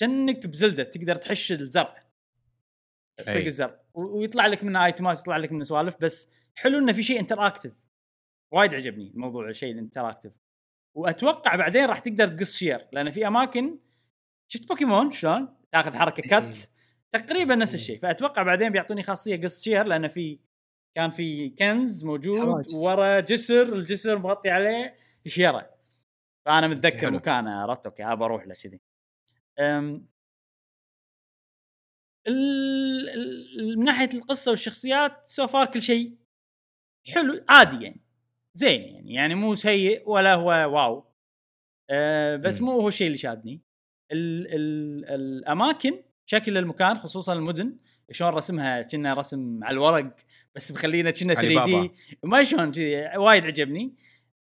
كأنك 0.00 0.46
ب 0.46 0.52
Zelda 0.52 0.82
تقدر 0.82 1.16
تحش 1.16 1.52
الزرع. 1.52 2.06
أي. 3.28 3.46
الزرع. 3.46 3.80
ويطلع 3.94 4.46
لك 4.46 4.64
منه 4.64 4.84
item 4.84 5.13
ات 5.13 5.20
يطلع 5.20 5.36
لك 5.36 5.52
منه 5.52 5.64
سوالف 5.64 5.96
بس 6.00 6.28
حلو 6.54 6.78
إنه 6.78 6.92
في 6.92 7.02
شيء 7.02 7.20
interactive 7.20 7.82
وايد 8.54 8.74
عجبني 8.74 9.10
الموضوع 9.10 9.48
الشيء 9.48 9.72
ال 9.72 9.77
interactive 9.77 10.32
وأتوقع 10.96 11.56
بعدين 11.56 11.84
راح 11.84 11.98
تقدر 11.98 12.28
تقص 12.28 12.56
شير 12.56 12.88
لأن 12.92 13.10
في 13.10 13.26
أماكن 13.26 13.78
شفت 14.52 14.68
بوكيمون 14.68 15.10
شلون؟ 15.10 15.56
تاخذ 15.72 15.94
حركة 15.94 16.22
cut 16.22 16.70
تقريبا 17.12 17.54
نفس 17.54 17.74
الشيء 17.74 17.98
فأتوقع 17.98 18.42
بعدين 18.42 18.72
بيعطوني 18.72 19.02
خاصية 19.02 19.42
قص 19.42 19.62
شير 19.62 19.86
لأن 19.86 20.08
في 20.08 20.40
كان 20.96 21.10
في 21.10 21.50
كنز 21.50 22.04
موجود. 22.04 22.66
ورا 22.74 23.20
جسر 23.20 23.72
الجسر 23.72 24.18
مغطي 24.18 24.50
عليه 24.50 24.96
شيره 25.26 25.70
فأنا 26.46 26.66
متذكر. 26.66 27.10
مكانه 27.10 27.50
عرفت 27.50 27.86
okay 27.86 28.04
ابى 28.04 28.24
أروح 28.24 28.46
له 28.46 28.54
كذي. 28.54 28.80
من 33.76 33.84
ناحية 33.84 34.08
القصة 34.14 34.50
والشخصيات 34.50 35.28
so 35.28 35.46
far 35.46 35.66
كل 35.66 35.82
شيء 35.82 36.16
حلو 37.14 37.44
عادي 37.48 37.84
يعني. 37.84 38.05
زين 38.56 38.82
يعني 38.82 39.14
يعني 39.14 39.34
مو 39.34 39.54
سيء 39.54 40.02
ولا 40.10 40.34
هو 40.34 40.48
wow. 40.48 41.12
أه 41.90 42.36
بس. 42.36 42.60
مو 42.60 42.70
هو 42.72 42.88
الشيء 42.88 43.06
اللي 43.06 43.18
شادني. 43.18 43.62
ال 44.12 44.46
ال 44.54 45.04
الأماكن 45.14 46.02
شكل 46.26 46.58
المكان 46.58 46.98
خصوصا 46.98 47.32
المدن 47.32 47.76
شلون 48.10 48.30
رسمها؟ 48.30 48.82
كنه 48.82 49.14
رسم 49.14 49.64
على 49.64 49.74
الورق 49.74 50.16
بس 50.54 50.72
مخلينه 50.72 51.10
كنه 51.10 51.34
3D. 51.34 51.92
ما 52.22 52.42
شلون 52.42 52.72
كذي 52.72 53.16
وايد 53.16 53.46
عجبني. 53.46 53.94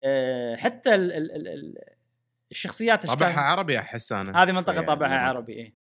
أه 0.04 0.56
حتى 0.56 0.96
ال 0.96 1.14
ال 1.14 1.32
ال 1.32 1.48
ال 1.48 1.76
الشخصيات 2.52 3.06
طابعها 3.06 3.40
عربي 3.40 3.80
أحس 3.80 4.12
أنا 4.12 4.44
هذه 4.44 4.52
منطقة 4.52 4.82
طابعها 4.82 5.12
يعني. 5.12 5.28
عربي 5.28 5.76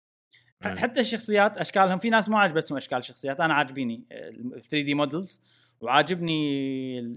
مم. 0.65 0.77
حتى 0.77 0.99
الشخصيات 0.99 1.57
أشكالهم 1.57 1.99
في 1.99 2.09
ناس 2.09 2.29
ما 2.29 2.39
عجبتهم 2.39 2.77
أشكال 2.77 2.97
الشخصيات. 2.97 3.41
أنا 3.41 3.53
عاجبيني 3.53 4.05
3D 4.51 4.93
models 4.93 5.41
وعاجبني 5.81 7.15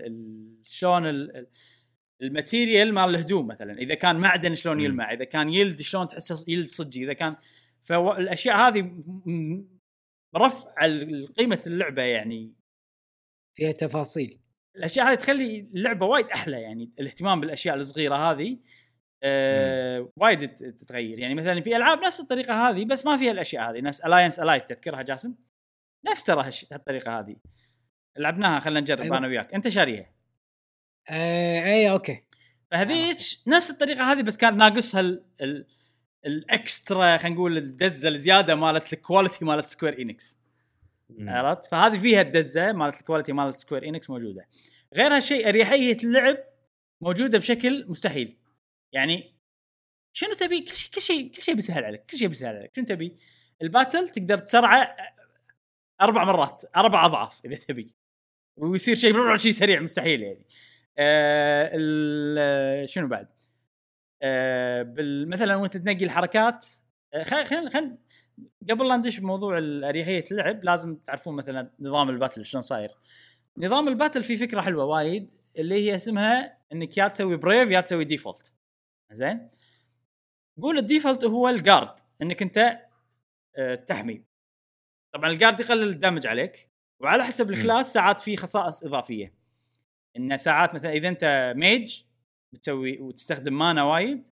شلون 0.62 1.06
ال- 1.06 1.36
ال- 1.36 1.46
ال 2.22 2.30
material 2.30 2.94
مال 2.94 3.10
الهدوم 3.10 3.46
مثلا. 3.46 3.78
إذا 3.78 3.94
كان 3.94 4.16
معدن 4.16 4.54
شلون. 4.54 4.80
يلمع 4.80 5.12
إذا 5.12 5.24
كان 5.24 5.48
يلد 5.48 5.82
شلون 5.82 6.08
تحسه 6.08 6.44
يلد 6.48 6.70
صجي 6.70 7.04
إذا 7.04 7.12
كان 7.12 7.36
فالاشياء 7.82 8.56
هذه 8.56 9.02
رفع 10.36 10.70
قيمة 11.38 11.62
اللعبة 11.66 12.02
يعني. 12.02 12.54
فيها 13.56 13.72
تفاصيل. 13.72 14.38
الأشياء 14.76 15.06
هذه 15.06 15.14
تخلي 15.14 15.60
اللعبة 15.60 16.06
وايد 16.06 16.26
أحلى 16.26 16.60
يعني 16.62 16.90
الاهتمام 17.00 17.40
بالأشياء 17.40 17.76
الصغيرة 17.76 18.14
هذه 18.16 18.58
آه 19.22 20.12
وايد 20.16 20.48
تت- 20.48 20.64
تتغير. 20.64 21.18
يعني 21.18 21.34
مثلا 21.34 21.60
في 21.60 21.76
ألعاب 21.76 21.98
نفس 22.04 22.20
الطريقة 22.20 22.68
هذه 22.70 22.84
بس 22.84 23.06
ما 23.06 23.16
فيها 23.16 23.30
الأشياء 23.30 23.70
هذه. 23.70 23.80
The 23.80 24.00
Alliance 24.00 24.40
Alive 24.40 24.66
تذكرها 24.66 25.02
جاسم؟ 25.02 25.34
نفس 26.10 26.24
ترى 26.24 26.50
هالطريقة 26.72 27.18
هذه. 27.18 27.36
لعبناها 28.16 28.60
خلينا 28.60 28.80
نجرب 28.80 29.00
أيوة. 29.00 29.18
أنا 29.18 29.26
وياك. 29.26 29.54
أنت 29.54 29.68
شاريها؟ 29.68 30.12
آه 31.08 31.64
أي 31.64 31.90
okay. 31.90 32.22
فهذيك 32.70 33.16
نفس 33.46 33.70
الطريقة 33.70 34.12
هذه 34.12 34.22
بس 34.22 34.36
كان 34.36 34.56
ناقصها 34.56 35.00
ال 35.00 35.24
ال 35.40 35.66
ال 36.26 36.41
extra 36.41 37.16
خلينا 37.16 37.36
نقول 37.36 37.56
الدزة 37.58 38.08
الزيادة 38.08 38.54
مالت 38.54 38.92
ال 38.92 38.99
quality 38.99 39.44
مالت 39.44 39.66
Square 39.66 40.00
Enix. 40.00 40.38
عرفت؟ 41.20 41.70
فهذه 41.70 41.98
فيها 41.98 42.20
الدزة 42.20 42.72
مالت 42.72 43.00
ال 43.00 43.04
quality 43.04 43.32
مالت 43.32 43.58
Square 43.58 43.88
Enix 43.88 44.10
موجودة. 44.10 44.48
غير 44.94 45.16
هالشيء 45.16 45.48
أريحية 45.48 45.96
اللعب 46.04 46.36
موجودة 47.00 47.38
بشكل 47.38 47.86
مستحيل. 47.88 48.38
يعني 48.92 49.34
شنو 50.12 50.34
تبي؟ 50.34 50.60
كل 50.60 50.72
شيء 50.72 50.90
كل 50.90 51.00
شيء 51.00 51.30
كل 51.32 51.42
شيء 51.42 51.54
بيسهل 51.54 51.84
عليك 51.84 52.04
كل 52.06 52.18
شيء 52.18 52.28
بيسهل 52.28 52.56
عليك. 52.56 52.76
شنو 52.76 52.84
تبي؟ 52.84 53.16
ال 53.62 53.69
battle 53.69 54.08
تقدر 54.08 54.38
تسرعه 54.38 54.96
أربع 56.00 56.24
مرات 56.24 56.64
أربع 56.76 57.06
أضعاف 57.06 57.40
إذا 57.44 57.56
تبي. 57.56 57.94
ويصير 58.56 58.94
شيء 58.94 59.36
شيء 59.36 59.52
سريع 59.52 59.80
مستحيل 59.80 60.22
يعني. 60.22 60.46
آه 60.98 61.70
ال- 61.74 62.88
شنو 62.88 63.08
بعد؟ 63.08 63.28
آه 64.22 64.94
مثلا 65.26 65.56
وأنت 65.56 65.76
تنقي 65.76 66.04
الحركات 66.04 66.66
آه، 67.14 67.22
خل 67.22 67.44
خل 67.44 67.70
خل 67.70 67.96
قبل 68.70 68.88
لا 68.88 68.96
ندش 68.96 69.18
بموضوع 69.20 69.58
اريحيه 69.58 70.24
اللعب 70.30 70.64
لازم 70.64 70.96
تعرفون 70.96 71.36
مثلا 71.36 71.70
نظام 71.80 72.10
ال 72.10 72.15
battle 72.15 72.44
شلون 72.46 72.62
صاير. 72.62 72.90
نظام 73.58 73.88
ال 73.88 73.93
battle 73.93 74.22
فيه 74.22 74.36
فكرة 74.36 74.60
حلوة 74.60 74.84
وايد 74.84 75.32
اللي 75.58 75.74
هي 75.74 75.96
اسمها 75.96 76.58
إنك 76.72 76.98
يا 76.98 77.08
تسوي 77.08 77.36
brave 77.36 77.70
يا 77.70 77.80
تسوي 77.80 78.04
default 78.04 78.54
زين؟ 79.12 79.50
قول 80.62 80.78
ال 80.78 80.84
default 80.84 81.24
هو 81.24 81.48
ال 81.48 81.56
guard 81.56 81.94
إنك 82.22 82.42
أنت 82.42 82.78
آه، 83.56 83.74
تحمي. 83.74 84.24
طبعا 85.14 85.30
ال 85.30 85.35
guard 85.35 85.60
يقلل 85.60 85.88
ال 85.88 85.94
damage 85.94 86.26
عليك. 86.26 86.71
وعلى 87.02 87.24
حسب 87.24 87.50
ال 87.50 87.57
class 87.57 87.92
ساعات 87.92 88.20
في 88.20 88.36
خصائص 88.36 88.84
إضافية. 88.84 89.34
إن 90.16 90.38
ساعات 90.38 90.74
مثلا 90.74 90.92
إذا 90.92 91.08
أنت 91.08 91.52
mage 91.56 92.02
بتسوي 92.54 92.98
وتستخدم 93.00 93.58
mana 93.58 93.82
وايد 93.82 94.28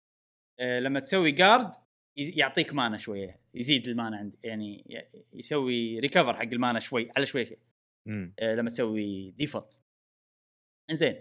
آه، 0.61 0.81
لما 0.81 1.01
تسوي 1.01 1.31
guard 1.33 1.73
يعطيك 2.17 2.75
mana 2.75 2.99
شوية 2.99 3.41
يزيد 3.55 3.89
ال 3.89 3.94
mana 3.94 4.17
عندي 4.17 4.39
يعني 4.45 4.85
يسوي 5.33 5.99
recover 5.99 6.37
حق 6.37 6.43
ال 6.43 6.50
mana 6.50 6.81
شوي 6.81 7.11
على 7.17 7.27
شوي. 7.27 7.47
شوي. 7.47 7.59
آه، 8.39 8.55
لما 8.55 8.71
تسوي 8.71 9.31
default 9.31 9.79
إنزين. 10.91 11.21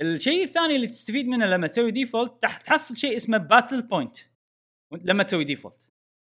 الشيء 0.00 0.44
الثاني 0.44 0.76
اللي 0.76 0.86
تستفيد 0.86 1.26
منه 1.28 1.46
لما 1.46 1.66
تسوي 1.66 1.90
default 1.90 2.42
تح- 2.42 2.56
تحصل 2.60 2.96
شيء 2.96 3.16
اسمه 3.16 3.38
battle 3.38 3.82
point 3.82 4.18
لما 4.92 5.22
تسوي 5.22 5.44
default 5.44 5.90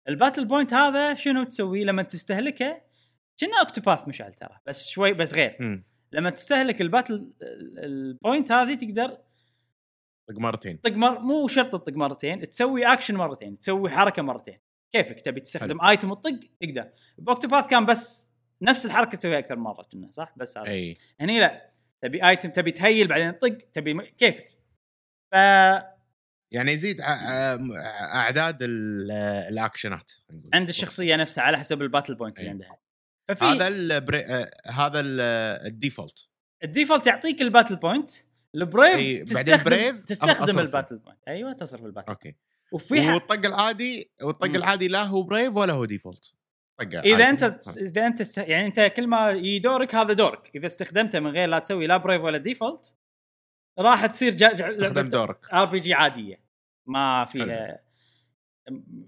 ال 0.09 0.14
battle 0.14 0.45
point 0.45 0.73
هذا 0.73 1.15
شنو 1.15 1.43
تسوي؟ 1.43 1.83
لما 1.83 2.03
تستهلكه 2.03 2.81
كنه 3.39 3.59
Octopath 3.59 4.07
مشعل 4.07 4.33
ترى 4.33 4.59
بس 4.65 4.87
شوي 4.89 5.13
بس 5.13 5.33
غير. 5.33 5.57
مم. 5.59 5.83
لما 6.11 6.29
تستهلك 6.29 6.81
ال 6.81 6.86
battle 6.86 7.13
ال- 7.13 7.79
ال 7.85 7.96
point 7.96 8.51
هذه 8.51 8.73
تقدر 8.75 9.09
طق 10.29 10.39
مرتين. 10.39 10.81
تطق 10.81 10.91
مر... 10.95 11.19
مو 11.19 11.47
شرط 11.47 11.73
تطق 11.73 11.93
مرتين 11.93 12.49
تسوي 12.49 12.85
أكشن 12.93 13.15
مرتين 13.15 13.59
تسوي 13.59 13.89
حركة 13.89 14.21
مرتين. 14.21 14.59
كيفك؟ 14.95 15.21
تبي 15.21 15.39
تستخدم 15.39 15.81
item 15.81 16.11
وتطق؟ 16.11 16.39
تقدر. 16.61 16.89
ب 17.17 17.23
Octopath 17.23 17.67
كان 17.67 17.85
بس 17.85 18.29
نفس 18.61 18.85
الحركة 18.85 19.17
تسويها 19.17 19.39
أكثر 19.39 19.55
مرة 19.55 19.83
كنه 19.91 20.11
صح؟ 20.11 20.33
بس 20.37 20.57
هذا. 20.57 20.67
أي. 20.67 20.97
هني 21.21 21.39
لا. 21.39 21.71
تبي 22.01 22.27
ايتم 22.29 22.49
تبي 22.49 22.71
تهيل 22.71 23.07
بعدين 23.07 23.39
تطق 23.39 23.57
تبي 23.73 23.93
م... 23.93 24.01
كيفك؟ 24.01 24.47
ف 25.31 25.35
يعني 26.53 26.71
يزيد 26.71 27.01
أعداد 27.01 28.57
ال- 28.61 29.11
الأكشنات. 29.51 30.11
عند 30.53 30.69
الشخصية 30.69 31.15
نفسها 31.15 31.43
على 31.43 31.57
حسب 31.57 31.81
ال 31.81 31.86
battle 31.86 32.15
point 32.15 32.39
اللي. 32.39 32.49
عندها. 32.49 32.76
ففي 33.27 33.45
هذا 33.45 33.67
ال 33.67 33.74
bra... 33.74 34.19
آه، 34.19 34.51
هذا 34.65 34.99
ال- 34.99 35.67
الديفولت. 35.67 36.29
الديفولت 36.63 37.07
يعطيك 37.07 37.41
الباتل 37.41 37.75
بوينت 37.75 38.09
البريف 38.55 38.95
أي، 38.95 39.23
تستخدم 39.23 39.63
brave 39.63 40.03
تستخدم. 40.03 40.59
ال 40.59 40.64
battle 40.64 40.97
point. 40.97 41.19
أيوه 41.27 41.53
تصرف 41.53 41.85
ال 41.85 41.88
battle 41.88 42.09
okay. 42.09 42.35
وفي 42.71 43.01
ح... 43.01 43.13
والطق 43.13 43.45
العادي 43.45 44.11
والطق. 44.21 44.45
العادي 44.45 44.87
لا 44.87 45.03
هو 45.03 45.23
brave 45.23 45.55
ولا 45.55 45.73
هو 45.73 45.85
default. 45.85 46.33
إذا. 46.81 47.29
أنت 47.29 47.43
إذا 47.77 48.07
أنت 48.07 48.21
است... 48.21 48.37
يعني 48.37 48.67
أنت 48.67 48.93
كل 48.95 49.07
ما 49.07 49.29
يجي 49.29 49.59
دورك 49.59 49.95
هذا 49.95 50.13
دورك. 50.13 50.51
إذا 50.55 50.67
استخدمته 50.67 51.19
من 51.19 51.31
غير 51.31 51.49
لا 51.49 51.59
تسوي 51.59 51.87
لا 51.87 51.97
brave 51.97 52.21
ولا 52.21 52.37
default 52.37 52.95
راح 53.79 54.05
تصير 54.05 54.35
جا... 54.35 54.53
جا... 54.53 54.65
استخدم 54.65 55.09
دورك. 55.09 55.49
RPG 55.53 55.93
عادية. 55.93 56.43
ما 56.85 57.25
فيها 57.25 57.79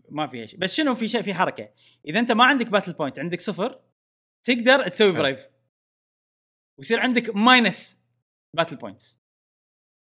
ما 0.09 0.27
فيها 0.27 0.45
شيء. 0.45 0.59
بس 0.59 0.75
شنو 0.75 0.95
في 0.95 1.07
شيء 1.07 1.21
في 1.21 1.33
حركة. 1.33 1.69
إذا 2.07 2.19
أنت 2.19 2.31
ما 2.31 2.43
عندك 2.43 2.67
battle 2.67 2.93
point 2.93 3.19
عندك 3.19 3.41
صفر 3.41 3.79
تقدر 4.43 4.87
تسوي. 4.87 5.11
brave 5.11 5.47
ويصير 6.79 6.99
عندك 6.99 7.35
minus 7.35 8.03
battle 8.55 8.75
point 8.75 9.01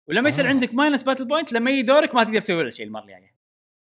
ولما 0.09 0.29
يصير 0.29 0.45
آه. 0.45 0.49
عندك 0.49 0.75
minus 0.75 1.03
battle 1.03 1.25
point 1.25 1.53
لما 1.53 1.71
يجي 1.71 1.83
دورك 1.83 2.15
ما 2.15 2.25
تقدر 2.25 2.41
تسوي 2.41 2.57
ولا 2.57 2.71
شيء 2.71 2.87
المرة 2.87 3.03
الجاية. 3.03 3.37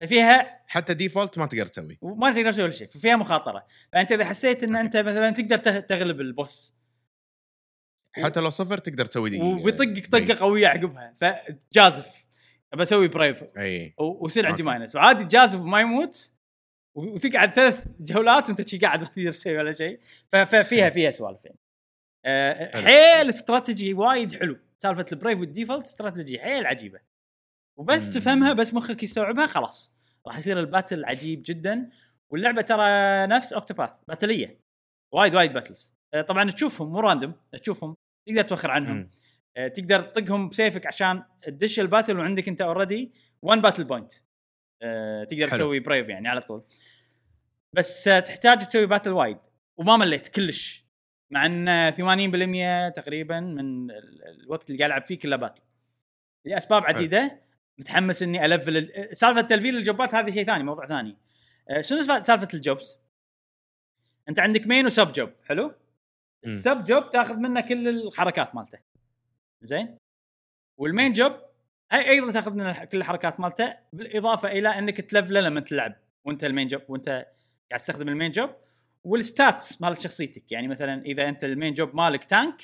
فيها 0.07 0.65
حتى 0.67 0.95
default 0.95 1.39
ما 1.39 1.47
تقدر 1.47 1.67
تسوي. 1.67 1.99
وما 2.03 2.31
تقدر 2.31 2.53
تسوي 2.53 2.65
ولا 2.65 2.73
شيء 2.73 2.89
ففيها 2.89 3.17
مخاطرة. 3.17 3.67
فأنت 3.93 4.13
إذا 4.13 4.25
حسيت 4.25 4.63
إن 4.63 4.77
أنت 4.77 4.97
مثلا 4.97 5.31
تقدر 5.31 5.59
تغلب 5.81 6.21
ال 6.21 6.30
boss. 6.30 6.75
حتى 8.13 8.41
لو 8.41 8.51
صفر 8.51 8.79
تقدر 8.79 9.05
تسوي 9.05 9.31
دي 9.31 9.41
وبيطقك 9.41 10.07
طقة 10.07 10.39
قوية 10.41 10.69
عقبها. 10.69 11.15
فجازف. 11.21 12.25
أبى 12.73 12.83
أسوي 12.83 13.09
brave 13.09 13.45
إي. 13.59 13.95
ويصير 13.99 14.47
عندي. 14.47 14.63
minus 14.63 14.97
وعادي 14.97 15.25
جازف 15.25 15.61
وما 15.61 15.81
يموت. 15.81 16.33
وتقعد 16.99 17.55
ثلاث 17.55 17.85
جولات 18.01 18.49
وانت 18.49 18.69
شي 18.69 18.79
قاعد 18.79 19.03
ما 19.03 19.09
تقدر 19.09 19.31
تسوي 19.31 19.59
ولا 19.59 19.73
شيء 19.73 20.01
ففيها 20.33 20.91
فيها 20.91 21.11
سوالف 21.11 21.45
يعني. 21.45 21.59
آه،. 22.25 22.81
حيل 22.81 23.29
استراتيجي 23.29 23.95
وايد 23.95 24.35
حلو. 24.35 24.57
سالفة 24.79 25.05
ال 25.13 25.17
brave 25.17 25.41
وال 25.41 25.51
default 25.51 25.85
strategy 25.85 26.39
حيل 26.39 26.67
عجيبة. 26.67 27.01
وبس 27.79 28.07
مم. 28.07 28.13
تفهمها 28.13 28.53
بس 28.53 28.75
مخك 28.75 29.03
يستوعبها 29.03 29.47
خلاص. 29.47 29.93
راح 30.27 30.39
يصير 30.39 30.61
ال 30.61 30.67
battle 30.67 31.05
عجيب 31.05 31.43
جدا. 31.47 31.91
واللعبة 32.33 32.63
ترى 32.63 32.87
نفس 33.27 33.53
Octopath 33.53 33.91
باتليه 34.09 34.61
وايد 35.15 35.35
وايد 35.35 35.53
battles 35.53 35.95
آه، 36.15 36.23
طبعا 36.23 36.51
تشوفهم 36.51 36.93
مو 36.93 37.01
random 37.01 37.33
تشوفهم. 37.63 37.97
تقدر 38.29 38.43
توخر 38.43 38.71
عنهم. 38.71 38.97
مم. 38.97 39.11
آه، 39.57 39.69
تقدر 39.69 40.01
تطقهم 40.01 40.49
بسيفك 40.49 40.87
عشان 40.87 41.23
تدش 41.43 41.81
ال 41.81 41.86
battle 41.86 42.19
وعندك 42.19 42.49
انت 42.49 42.61
already 42.61 43.13
1 43.43 43.63
battle 43.63 43.85
point 43.85 44.13
تقدر 44.81 45.47
حلو. 45.49 45.49
تسوي 45.49 45.81
brave 45.81 46.09
يعني 46.09 46.29
على 46.29 46.41
طول. 46.41 46.63
بس 47.73 48.09
آه، 48.09 48.21
تحتاج 48.21 48.59
تسوي 48.59 48.87
battle 48.87 49.11
وايد 49.13 49.39
وما 49.77 49.97
مليت 49.97 50.29
كلش. 50.29 50.85
مع 51.31 51.47
إن 51.47 51.69
آه، 51.69 51.91
80% 51.91 52.89
تقريبا 52.89 53.41
من 53.41 53.91
ال- 53.91 54.41
الوقت 54.43 54.71
اللي 54.71 54.79
قاعد 54.79 54.91
ألعب 54.91 55.05
فيه 55.05 55.19
كله 55.19 55.37
battle 55.37 55.63
لأسباب 56.45 56.83
عديدة. 56.87 57.41
متحمس 57.79 58.23
إني 58.23 58.45
أ 58.45 58.50
level 58.50 58.77
ال- 58.77 59.17
سالفة 59.17 59.41
تلفيل 59.41 59.77
ال 59.77 59.84
job 59.84 60.07
ات 60.07 60.15
هذه 60.15 60.31
شيء 60.31 60.47
ثاني 60.47 60.65
موضوع 60.65 60.87
ثاني. 60.87 61.17
آه، 61.71 61.81
شنو 61.81 62.03
سالفة 62.03 62.49
ال 62.55 62.62
jobs؟ 62.62 62.99
أنت 64.29 64.39
عندك 64.41 64.67
main 64.67 64.87
و 64.87 64.93
sub 64.93 65.13
job 65.13 65.31
حلو؟ 65.45 65.75
ال 66.45 66.55
sub 66.55 66.85
job 66.85 67.11
تاخذ 67.11 67.35
منه 67.35 67.61
كل 67.61 67.89
الحركات 67.89 68.55
مالته. 68.55 68.79
زين؟ 69.61 69.99
وال 70.81 70.91
main 70.91 71.13
job 71.13 71.33
أيضا 71.93 72.33
تأخذ 72.33 72.55
من 72.55 72.73
كل 72.73 72.99
الحركات 72.99 73.41
مالته 73.41 73.77
بالإضافة 73.93 74.49
إلى 74.49 74.69
إنك 74.69 75.01
ت 75.01 75.06
level 75.06 75.35
ه 75.35 75.41
لما 75.41 75.61
تلعب 75.61 75.97
وأنت 76.27 76.45
ال 76.45 76.49
main 76.49 76.67
job 76.67 76.83
وأنت 76.89 77.09
قاعد 77.71 77.81
تستخدم 77.81 78.09
ال 78.09 78.13
main 78.13 78.31
job 78.31 78.51
وال 79.05 79.27
stats 79.27 79.83
مال 79.83 79.97
شخصيتك 79.97 80.53
يعني 80.53 80.69
مثلا 80.69 81.05
إذا 81.05 81.29
أنت 81.29 81.45
ال 81.45 81.51
main 81.51 81.75
job 81.75 81.95
مالك 81.95 82.25
tank 82.25 82.63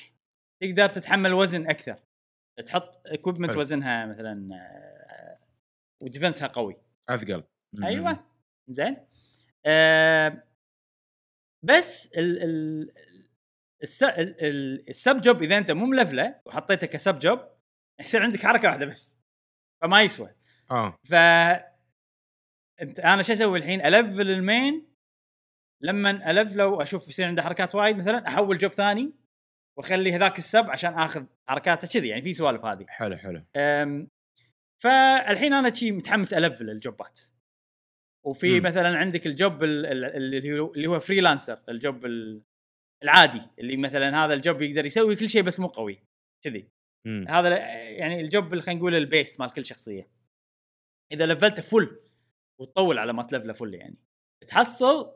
تقدر 0.61 0.89
تتحمل 0.89 1.33
وزن 1.33 1.69
أكثر. 1.69 1.95
تحط 2.65 3.01
equipment 3.07 3.51
حلو. 3.51 3.59
وزنها 3.59 4.05
مثلا 4.05 4.55
آه، 4.55 5.37
و 6.03 6.08
defense 6.08 6.42
ها 6.42 6.47
قوي. 6.47 6.77
أثقل. 7.09 7.43
أيوه. 7.83 8.23
زين. 8.69 8.97
آه 9.65 10.43
بس 11.65 12.11
ال 12.17 12.43
ال 12.43 12.91
ال 14.89 14.97
sub 14.97 15.21
job 15.21 15.43
إذا 15.43 15.57
أنت 15.57 15.71
مو 15.71 15.85
م 15.85 15.92
level 15.92 16.28
ه 16.28 16.35
وحطيته 16.45 16.87
ك 16.87 16.95
sub 16.95 17.19
job 17.19 17.39
يصير 17.99 18.23
عندك 18.23 18.43
حركة 18.43 18.67
واحدة 18.67 18.85
بس 18.85 19.19
فما 19.81 20.01
يسوى. 20.01 20.35
آه. 20.71 20.97
ف 21.03 21.13
أنت 22.81 22.99
أنا 22.99 23.21
شو 23.21 23.33
أسوي 23.33 23.59
الحين؟ 23.59 23.81
أ 23.85 23.93
level 23.93 24.31
ال 24.31 24.42
main 24.42 24.87
لما 25.83 26.31
أ 26.31 26.36
level 26.36 26.62
ه 26.62 26.67
واشوف 26.67 27.07
يصير 27.07 27.27
عنده 27.27 27.43
حركات 27.43 27.75
وايد 27.75 27.97
مثلا 27.97 28.27
أحول 28.27 28.57
job 28.57 28.71
ثاني 28.71 29.13
وأخلي 29.77 30.13
هذاك 30.15 30.37
ال 30.37 30.45
sub 30.45 30.69
عشان 30.69 30.93
آخذ 30.93 31.25
حركاته 31.49 31.87
كذي 31.87 32.07
يعني 32.07 32.21
في 32.21 32.33
سوالف 32.33 32.65
هذه. 32.65 32.85
حلو 32.87 33.17
حلو. 33.17 33.43
أم، 33.55 34.07
فالحين 34.83 35.53
أنا 35.53 35.73
شي 35.73 35.91
متحمس 35.91 36.33
أ 36.33 36.39
level 36.39 36.69
ال 36.69 36.79
job 36.79 37.09
ات 37.09 37.19
وفي 38.25 38.59
مم. 38.59 38.65
مثلا 38.65 38.97
عندك 38.97 39.27
ال 39.27 39.36
job 39.36 39.63
ال- 39.63 39.85
ال- 39.85 40.05
اللي 40.35 40.59
هو 40.59 40.73
اللي 40.73 40.87
هو 40.87 40.99
freelancer 40.99 41.63
ال 41.69 41.78
job 41.78 42.05
ال- 42.05 42.41
العادي 43.03 43.41
اللي 43.59 43.77
مثلا 43.77 44.25
هذا 44.25 44.33
ال 44.33 44.40
job 44.40 44.61
يقدر 44.61 44.85
يسوي 44.85 45.15
كل 45.15 45.29
شيء 45.29 45.41
بس 45.41 45.59
مو 45.59 45.67
قوي 45.67 46.03
كذي. 46.43 46.67
مم. 47.05 47.25
هذا 47.29 47.57
يعني 47.89 48.21
ال 48.21 48.29
job 48.29 48.53
اللي 48.53 48.61
خلينا 48.61 48.79
نقول 48.79 48.95
ال 48.95 49.04
base 49.04 49.39
مال 49.39 49.53
كل 49.53 49.65
شخصية. 49.65 50.09
إذا 51.11 51.25
level 51.25 51.51
ته 51.51 51.61
full 51.61 51.99
وتطول 52.59 52.97
على 52.97 53.13
ما 53.13 53.23
ت 53.23 53.28
level 53.28 53.53
ه 53.53 53.57
full 53.57 53.73
يعني. 53.73 53.97
تحصل 54.47 55.15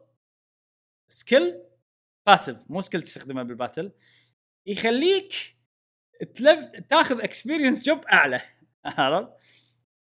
skill 1.11 1.63
passive 2.27 2.57
مو 2.71 2.81
skill 2.81 3.01
تستخدمه 3.01 3.43
بال 3.43 3.55
battle 3.55 3.91
يخليك 4.67 5.33
تلف 6.35 6.65
تاخذ 6.89 7.21
experience 7.21 7.85
job 7.85 8.05
أعلى. 8.05 8.41
عرفت؟ 8.85 9.33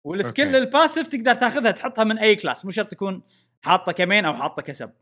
وال 0.06 0.18
skill 0.18 0.46
okay. 0.46 0.58
ال 0.58 0.64
passive 0.64 1.06
تقدر 1.06 1.34
تاخذها 1.34 1.70
تحطها 1.70 2.04
من 2.04 2.18
أي 2.18 2.36
class 2.36 2.64
مو 2.64 2.70
شرط 2.70 2.90
تكون 2.90 3.22
حاطه 3.64 3.92
ك 3.92 3.99
main 3.99 4.24
أو 4.24 4.34
حاطه 4.34 4.62
ك 4.62 4.68
sub. 4.68 4.92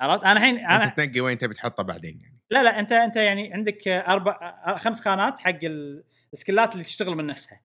عرفت؟ 0.00 0.24
أنا 0.24 0.32
الحين 0.32 0.58
أنا 0.58 0.88
تنقي 0.88 1.20
وين 1.20 1.38
تبي 1.38 1.54
تحطه 1.54 1.82
بعدين 1.82 2.20
يعني. 2.20 2.39
لا 2.50 2.62
لا 2.62 2.80
أنت 2.80 2.92
أنت 2.92 3.16
يعني 3.16 3.52
عندك 3.54 3.88
أربع 3.88 4.56
خمس 4.76 5.00
خانات 5.00 5.38
حق 5.40 5.58
ال- 5.64 6.04
ال 6.32 6.38
skill 6.38 6.66
ات 6.66 6.72
اللي 6.72 6.84
تشتغل 6.84 7.14
من 7.14 7.26
نفسها. 7.26 7.60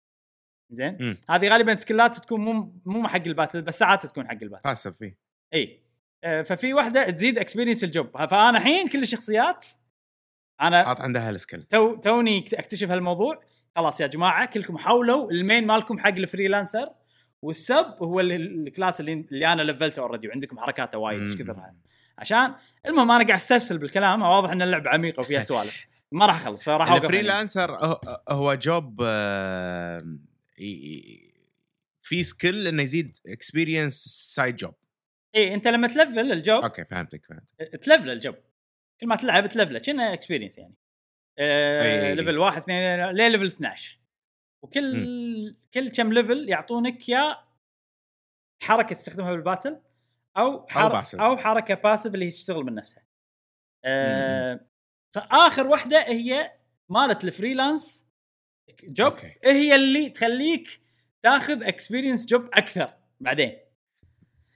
زين. 0.71 1.17
هذه 1.31 1.49
غالبا 1.49 1.75
skill 1.75 2.10
ات 2.10 2.17
تكون 2.19 2.41
مو 2.41 2.73
مو 2.85 3.09
حق 3.09 3.23
ال 3.27 3.32
battle 3.32 3.63
بس 3.63 3.79
ساعات 3.79 4.07
تكون 4.07 4.29
حق 4.29 4.39
ال 4.43 4.45
battle. 4.45 4.63
passive 4.65 4.97
فيه 4.99 5.19
إي. 5.55 5.83
آه، 6.25 6.43
ففي 6.43 6.75
واحدة 6.75 7.11
تزيد 7.11 7.39
experience 7.39 7.85
ال 7.85 7.89
job. 7.89 8.07
فأنا 8.27 8.51
الحين 8.59 8.89
كل 8.89 9.03
الشخصيات 9.03 9.67
أنا 10.61 10.85
حاط 10.85 11.01
عندها 11.01 11.31
ال 11.31 11.36
skill 11.36 11.63
تو 11.63 11.97
توني 11.97 12.45
أكتشف 12.55 12.91
هالموضوع. 12.91 13.43
خلاص 13.77 14.01
يا 14.01 14.07
جماعة 14.07 14.47
كلكم 14.47 14.79
حولوا 14.79 15.31
ال 15.31 15.38
main 15.38 15.67
مالكم 15.67 15.99
حق 15.99 16.09
ال 16.09 16.16
freelancer 16.16 16.89
وال 17.43 17.60
sub 17.60 17.87
هو 18.03 18.21
ال- 18.21 18.67
ال 18.67 18.72
class 18.72 19.01
اللي, 19.01 19.13
اللي 19.13 19.53
أنا 19.53 19.63
level 19.63 19.90
ته 19.90 20.01
already 20.03 20.29
وعندكم 20.29 20.59
حركاته 20.59 20.99
وايد 20.99 21.21
إيش. 21.23 21.37
كثرها؟ 21.37 21.75
عشان 22.19 22.55
المهم 22.87 23.11
أنا 23.11 23.25
قاعد 23.27 23.39
استرسل 23.39 23.79
بالكلام 23.79 24.23
واضح 24.23 24.51
إن 24.51 24.63
اللعبة 24.63 24.91
عميقة 24.91 25.21
وفيها 25.21 25.43
سوالف. 25.53 25.87
ما 26.13 26.27
راح 26.27 26.41
أخلص 26.41 26.65
فراح 26.65 26.89
أوقف 26.89 27.05
هنا. 27.05 27.09
ال 27.11 27.17
freelancer 27.17 27.77
هو- 28.31 28.55
job 28.55 29.03
في 32.03 32.23
skill 32.25 32.67
إنه 32.67 32.83
يزيد 32.83 33.17
experience 33.29 33.95
side 34.35 34.57
job 34.57 34.75
إي 35.35 35.55
أنت 35.55 35.69
لما 35.69 35.89
ت 35.89 35.96
level 35.96 36.33
ال 36.33 36.40
job 36.40 36.63
okay 36.63 36.85
فهمتك 36.85 37.27
فهمت 37.27 37.51
ت 37.85 37.89
level 37.89 38.11
ال 38.11 38.16
job. 38.16 38.35
كل 39.01 39.07
ما 39.07 39.17
تلعب 39.17 39.49
ت 39.49 39.53
level 39.53 39.74
ه 39.74 39.79
كأنه 39.79 40.13
experience 40.13 40.59
يعني. 40.59 40.75
إي. 41.39 42.15
level 42.15 42.39
واحد 42.39 42.63
اثنين 42.63 43.11
ليه 43.11 43.29
level 43.29 43.47
12 43.47 43.99
وكل 44.63 45.57
كل 45.75 45.89
كم 45.91 46.13
level 46.13 46.49
يعطونك 46.49 47.09
يا 47.09 47.37
حركة 48.63 48.95
تستخدمها 48.95 49.33
بال 49.33 49.45
battle 49.45 49.81
أو 50.37 50.67
حر... 50.69 51.03
passive. 51.03 51.21
أو 51.21 51.37
حركة 51.37 51.75
passive 51.75 52.15
اللي 52.15 52.25
هي 52.25 52.31
تشتغل 52.31 52.65
من 52.65 52.75
نفسها 52.75 53.05
آه 53.85 54.61
فآخر 55.15 55.67
واحدة 55.67 55.99
هي 56.09 56.53
مالت 56.89 57.25
ال 57.25 57.33
freelance 57.33 58.09
job 58.85 59.13
okay. 59.13 59.35
هي 59.45 59.75
اللي 59.75 60.09
تخليك 60.09 60.81
تاخذ 61.23 61.63
experience 61.63 62.27
job 62.27 62.49
أكثر 62.55 62.93
بعدين 63.21 63.59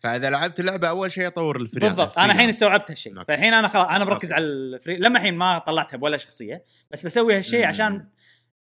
فإذا 0.03 0.31
لعبت 0.31 0.61
اللعبه 0.61 0.89
أول 0.89 1.13
شيء 1.13 1.27
أطور 1.27 1.61
ال 1.61 1.64
freelance 1.64 1.95
بالضبط 1.95 2.19
أنا 2.19 2.33
الحين 2.33 2.49
استوعبت 2.49 2.91
هالشيء. 2.91 3.25
فالحين 3.25 3.55
أنا 3.55 3.69
خلاص 3.69 3.89
أنا 3.89 4.05
بركز 4.05 4.33
okay. 4.33 4.35
على 4.35 4.45
ال 4.47 4.57
free 4.57 4.97
لما 4.97 5.19
الحين 5.19 5.35
ما 5.35 5.59
طلعتها 5.59 5.97
بولا 5.97 6.17
شخصية 6.17 6.65
بس 6.91 7.07
بسوي 7.07 7.37
هالشيء. 7.37 7.67
عشان 7.67 8.09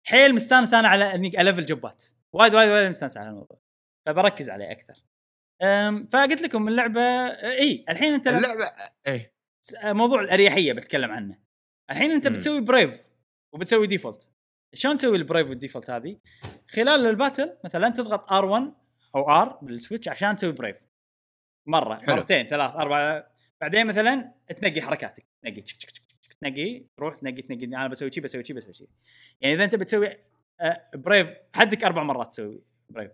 حيل 0.04 0.34
مستانس 0.34 0.74
أنا 0.74 0.88
على 0.88 1.14
إني 1.14 1.40
أ 1.40 1.44
level 1.44 1.64
job 1.66 1.95
ات 1.95 2.04
وايد 2.32 2.54
وايد 2.54 2.70
وايد 2.70 2.88
مستانس 2.88 3.16
على 3.16 3.28
الموضوع 3.28 3.58
فبركز 4.06 4.50
عليه 4.50 4.70
أكثر 4.70 4.94
فقلت 6.12 6.42
لكم 6.42 6.68
اللعبة 6.68 7.00
إي 7.00 7.84
الحين 7.88 8.14
أنت 8.14 8.28
اللعبة 8.28 8.70
إيه. 9.06 9.34
موضوع 9.84 10.20
الأريحية 10.20 10.72
بتكلم 10.72 11.10
عنه. 11.10 11.38
الحين 11.90 12.10
أنت 12.10 12.28
مم. 12.28 12.34
بتسوي 12.34 12.60
brave 12.60 13.06
وبتسوي 13.54 13.86
default 13.86 14.30
شلون 14.74 14.96
تسوي 14.96 15.16
ال 15.16 15.22
brave 15.22 15.48
وال 15.48 15.58
default 15.58 15.90
هذه؟ 15.90 16.18
خلال 16.68 17.06
ال 17.06 17.13
battle 17.13 17.56
مثلا 17.64 17.88
تضغط 17.88 18.30
R1 18.30 18.72
أو 19.16 19.30
R 19.30 19.58
بالسويتش 19.62 20.08
عشان 20.08 20.36
تسوي 20.36 20.52
brave 20.52 20.76
مرة 21.68 21.94
حلو. 21.94 22.14
مرتين 22.14 22.46
ثلاث 22.46 22.70
أربع 22.74 23.24
بعدين 23.60 23.86
مثلا 23.86 24.34
تنقي 24.56 24.82
حركاتك. 24.82 25.26
تنقي 25.42 25.60
تشك 25.60 25.76
تشك 25.76 25.92
تشك 26.22 26.34
تنقي 26.34 26.86
تروح 26.96 27.16
تنقي 27.16 27.42
تنقي 27.42 27.64
أنا 27.64 27.88
بسوي 27.88 28.12
شي 28.12 28.20
بسوي 28.20 28.44
شي 28.44 28.52
بسوي 28.52 28.74
شي. 28.74 28.86
يعني 29.40 29.54
إذا 29.54 29.64
أنت 29.64 29.74
بتسوي 29.74 30.08
آه، 30.60 30.90
brave 30.94 31.28
حدك 31.54 31.84
أربع 31.84 32.02
مرات 32.02 32.32
تسوي 32.32 32.62
brave 32.90 33.10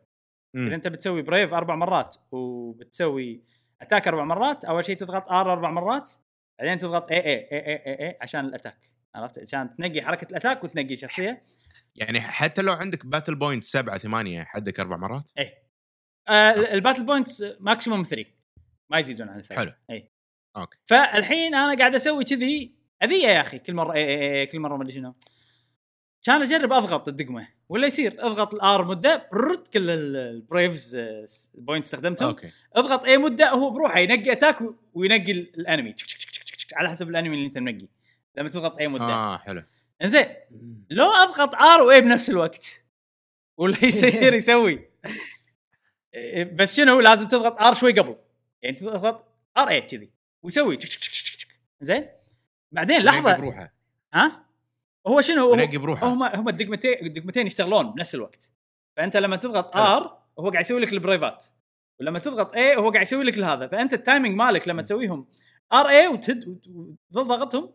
إذا. 0.55 0.75
أنت 0.75 0.89
بتسوي 0.89 1.23
brave 1.23 1.55
أربع 1.55 1.75
مرات 1.75 2.17
وبتسوي 2.33 3.45
attack 3.81 4.09
أربع 4.09 4.25
مرات 4.25 4.65
أول 4.65 4.85
شيء 4.85 4.97
تضغط 4.97 5.29
R 5.29 5.53
أربع 5.53 5.71
مرات 5.71 6.11
بعدين 6.59 6.79
تضغط 6.79 7.13
A 7.13 7.19
A 7.19 7.35
A 7.35 7.59
A 7.67 7.77
A, 7.87 8.09
A 8.09 8.19
عشان 8.21 8.45
ال 8.45 8.51
attack 8.51 8.91
عرفت؟ 9.15 9.39
عشان 9.39 9.77
تنقي 9.77 10.03
حركة 10.03 10.27
ال 10.31 10.36
attack 10.36 10.65
وتنقي 10.65 10.97
شخصية. 10.97 11.43
يعني 11.95 12.21
حتى 12.21 12.63
لو 12.63 12.73
عندك 12.73 13.07
battle 13.07 13.35
point 13.35 13.65
سبعة 13.65 13.99
ثمانية 13.99 14.43
حدك 14.43 14.81
أربع 14.81 14.97
مرات؟ 14.97 15.31
إيه. 15.39 15.55
آه 16.29 16.51
ال 16.51 16.59
battle 16.59 17.07
points 17.07 17.45
maximum 17.61 18.03
3 18.03 18.31
ما 18.91 18.99
يزيدون 18.99 19.29
عن 19.29 19.43
سبعة. 19.43 19.59
حلو. 19.59 19.73
إي 19.91 20.11
okay. 20.57 20.79
فالحين 20.87 21.55
أنا 21.55 21.79
قاعد 21.79 21.95
أسوي 21.95 22.25
كذي 22.25 22.75
أذية 23.03 23.29
يا 23.29 23.41
أخي 23.41 23.59
كل 23.59 23.75
مرة 23.75 23.93
A 23.93 24.05
A 24.05 24.41
A 24.41 24.47
كل 24.47 24.61
مرة 24.61 24.77
ما 24.77 24.83
أدري 24.83 24.93
شنو. 24.93 25.15
كان 26.23 26.43
أجرب 26.43 26.73
أضغط 26.73 27.09
الدقمة. 27.09 27.49
ولا 27.71 27.87
يصير؟ 27.87 28.27
اضغط 28.27 28.55
ال 28.55 28.70
R 28.70 28.85
مدة 28.85 29.29
برد 29.33 29.67
كل 29.69 29.91
ال- 29.91 30.17
ال 30.17 30.28
braves 30.28 30.97
آه، 30.97 31.27
point 31.55 31.85
استخدمتهم. 31.85 32.29
okay. 32.29 32.51
اضغط 32.77 33.05
A 33.05 33.19
مدة 33.19 33.51
هو 33.51 33.71
بروحه 33.71 33.99
ينقي 33.99 34.33
attack 34.33 34.59
وينقي 34.95 35.33
ال- 35.33 35.61
ال 35.61 35.65
enemy. 35.65 35.93
تشك 35.93 36.07
تشك 36.07 36.31
تشك 36.31 36.43
تشك 36.45 36.57
تشك 36.57 36.75
على 36.75 36.89
حسب 36.89 37.09
ال 37.09 37.13
enemy 37.13 37.35
اللي 37.37 37.47
انت 37.47 37.59
منقي. 37.59 37.89
لما 38.37 38.49
تضغط 38.49 38.79
A 38.79 38.89
مدة. 38.89 39.05
آه 39.05 39.37
حلو. 39.39 39.63
إنزين. 40.03 40.27
لو 40.91 41.11
اضغط 41.11 41.55
R 41.55 41.83
و 41.83 41.92
A 41.92 42.01
بنفس 42.01 42.31
الوقت. 42.31 42.85
ولا 43.57 43.85
يصير 43.85 44.35
يسوي. 44.35 44.89
إيه، 46.15 46.45
بس 46.45 46.77
شنو 46.77 47.01
لازم 47.01 47.29
تضغط 47.29 47.63
R 47.63 47.75
شوي 47.75 47.93
قبل. 47.93 48.17
يعني 48.63 48.77
تضغط 48.77 49.25
R 49.59 49.69
A 49.69 49.81
كذي. 49.81 50.11
ويسوي 50.43 50.77
تشك 50.77 50.99
تشك 51.01 51.11
تشك 51.13 51.37
تشك. 51.37 51.49
زين 51.81 52.09
بعدين 52.73 53.03
لحظة. 53.03 53.37
بروحه. 53.37 53.75
ها؟ 54.15 54.45
هو 55.11 55.21
شنو 55.21 55.41
هو؟ 55.47 55.55
ينقي 55.55 55.77
بروحه. 55.79 56.07
هم 56.07 56.23
هم 56.23 56.49
الدقمتين 56.49 57.07
الدقمتين 57.07 57.47
يشتغلون 57.47 57.91
بنفس 57.93 58.15
الوقت. 58.15 58.53
فأنت 58.97 59.17
لما 59.17 59.37
تضغط. 59.37 59.77
R 59.77 60.21
هو 60.39 60.51
قاعد 60.51 60.65
يسوي 60.65 60.81
لك 60.81 60.93
ال 60.93 61.00
brave 61.00 61.38
ات 61.38 61.45
ولما 62.01 62.19
تضغط 62.19 62.55
A 62.55 62.77
هو 62.77 62.91
قاعد 62.91 63.03
يسوي 63.03 63.25
لك 63.25 63.39
هذا 63.39 63.67
فأنت 63.69 63.93
ال 63.95 64.01
timing 64.01 64.35
مالك 64.37 64.69
لما 64.69 64.83
تسويهم 64.83 65.27
R 65.73 65.89
A 65.89 66.09
وتد 66.09 66.61
وتضغطهم 67.11 67.73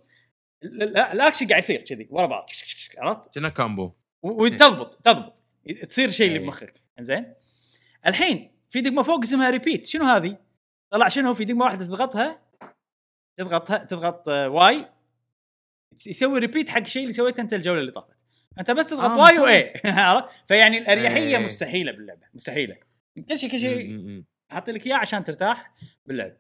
ال- 0.64 0.84
ال- 0.84 0.98
الأكشن 0.98 1.48
قاعد 1.48 1.60
يصير 1.64 1.82
كذي 1.82 2.08
ورا 2.12 2.26
بعض. 2.26 2.50
عرفت؟ 2.98 3.34
كنه 3.36 3.50
combo 3.50 3.92
وتضبط 4.24 4.96
تضبط. 4.96 5.44
تصير 5.90 6.10
شيء 6.10 6.28
اللي 6.28 6.40
إيه. 6.40 6.46
بمخك. 6.46 6.74
زين 7.00 7.34
الحين 8.08 8.52
في 8.70 8.82
دقمة 8.82 9.04
فوق 9.04 9.20
اسمها 9.24 9.50
repeat 9.50 9.86
شنو 9.86 10.06
هذه؟ 10.06 10.38
طلع 10.94 11.08
شنو 11.08 11.34
في 11.34 11.46
دقمة 11.46 11.66
واحدة 11.66 11.86
تضغطها؟ 11.86 12.42
تضغطها 13.40 13.78
تضغط 13.78 14.30
آه، 14.30 14.50
Y 14.50 14.86
يسوي 16.08 16.40
repeat 16.40 16.70
حق 16.70 16.80
الشيء 16.82 17.02
اللي 17.02 17.14
سويته 17.14 17.42
أنت 17.42 17.54
الجولة 17.54 17.80
اللي 17.80 17.92
طافت 17.92 18.16
أنت 18.60 18.72
بس 18.72 18.88
تضغط 18.90 19.04
آه، 19.12 19.20
Y 19.24 19.40
Y؟ 19.40 19.64
فيعني 20.48 20.78
الأريحية 20.78 21.38
إيه. 21.38 21.46
مستحيلة 21.46 21.92
باللعبة 21.92 22.28
مستحيلة 22.34 22.76
كل 23.30 23.40
شيء 23.40 23.52
كل 23.52 23.60
شيء. 23.60 24.24
حاط 24.52 24.70
لك 24.70 24.88
إياه 24.88 24.96
عشان 24.96 25.24
ترتاح 25.24 25.74
باللعب. 26.06 26.38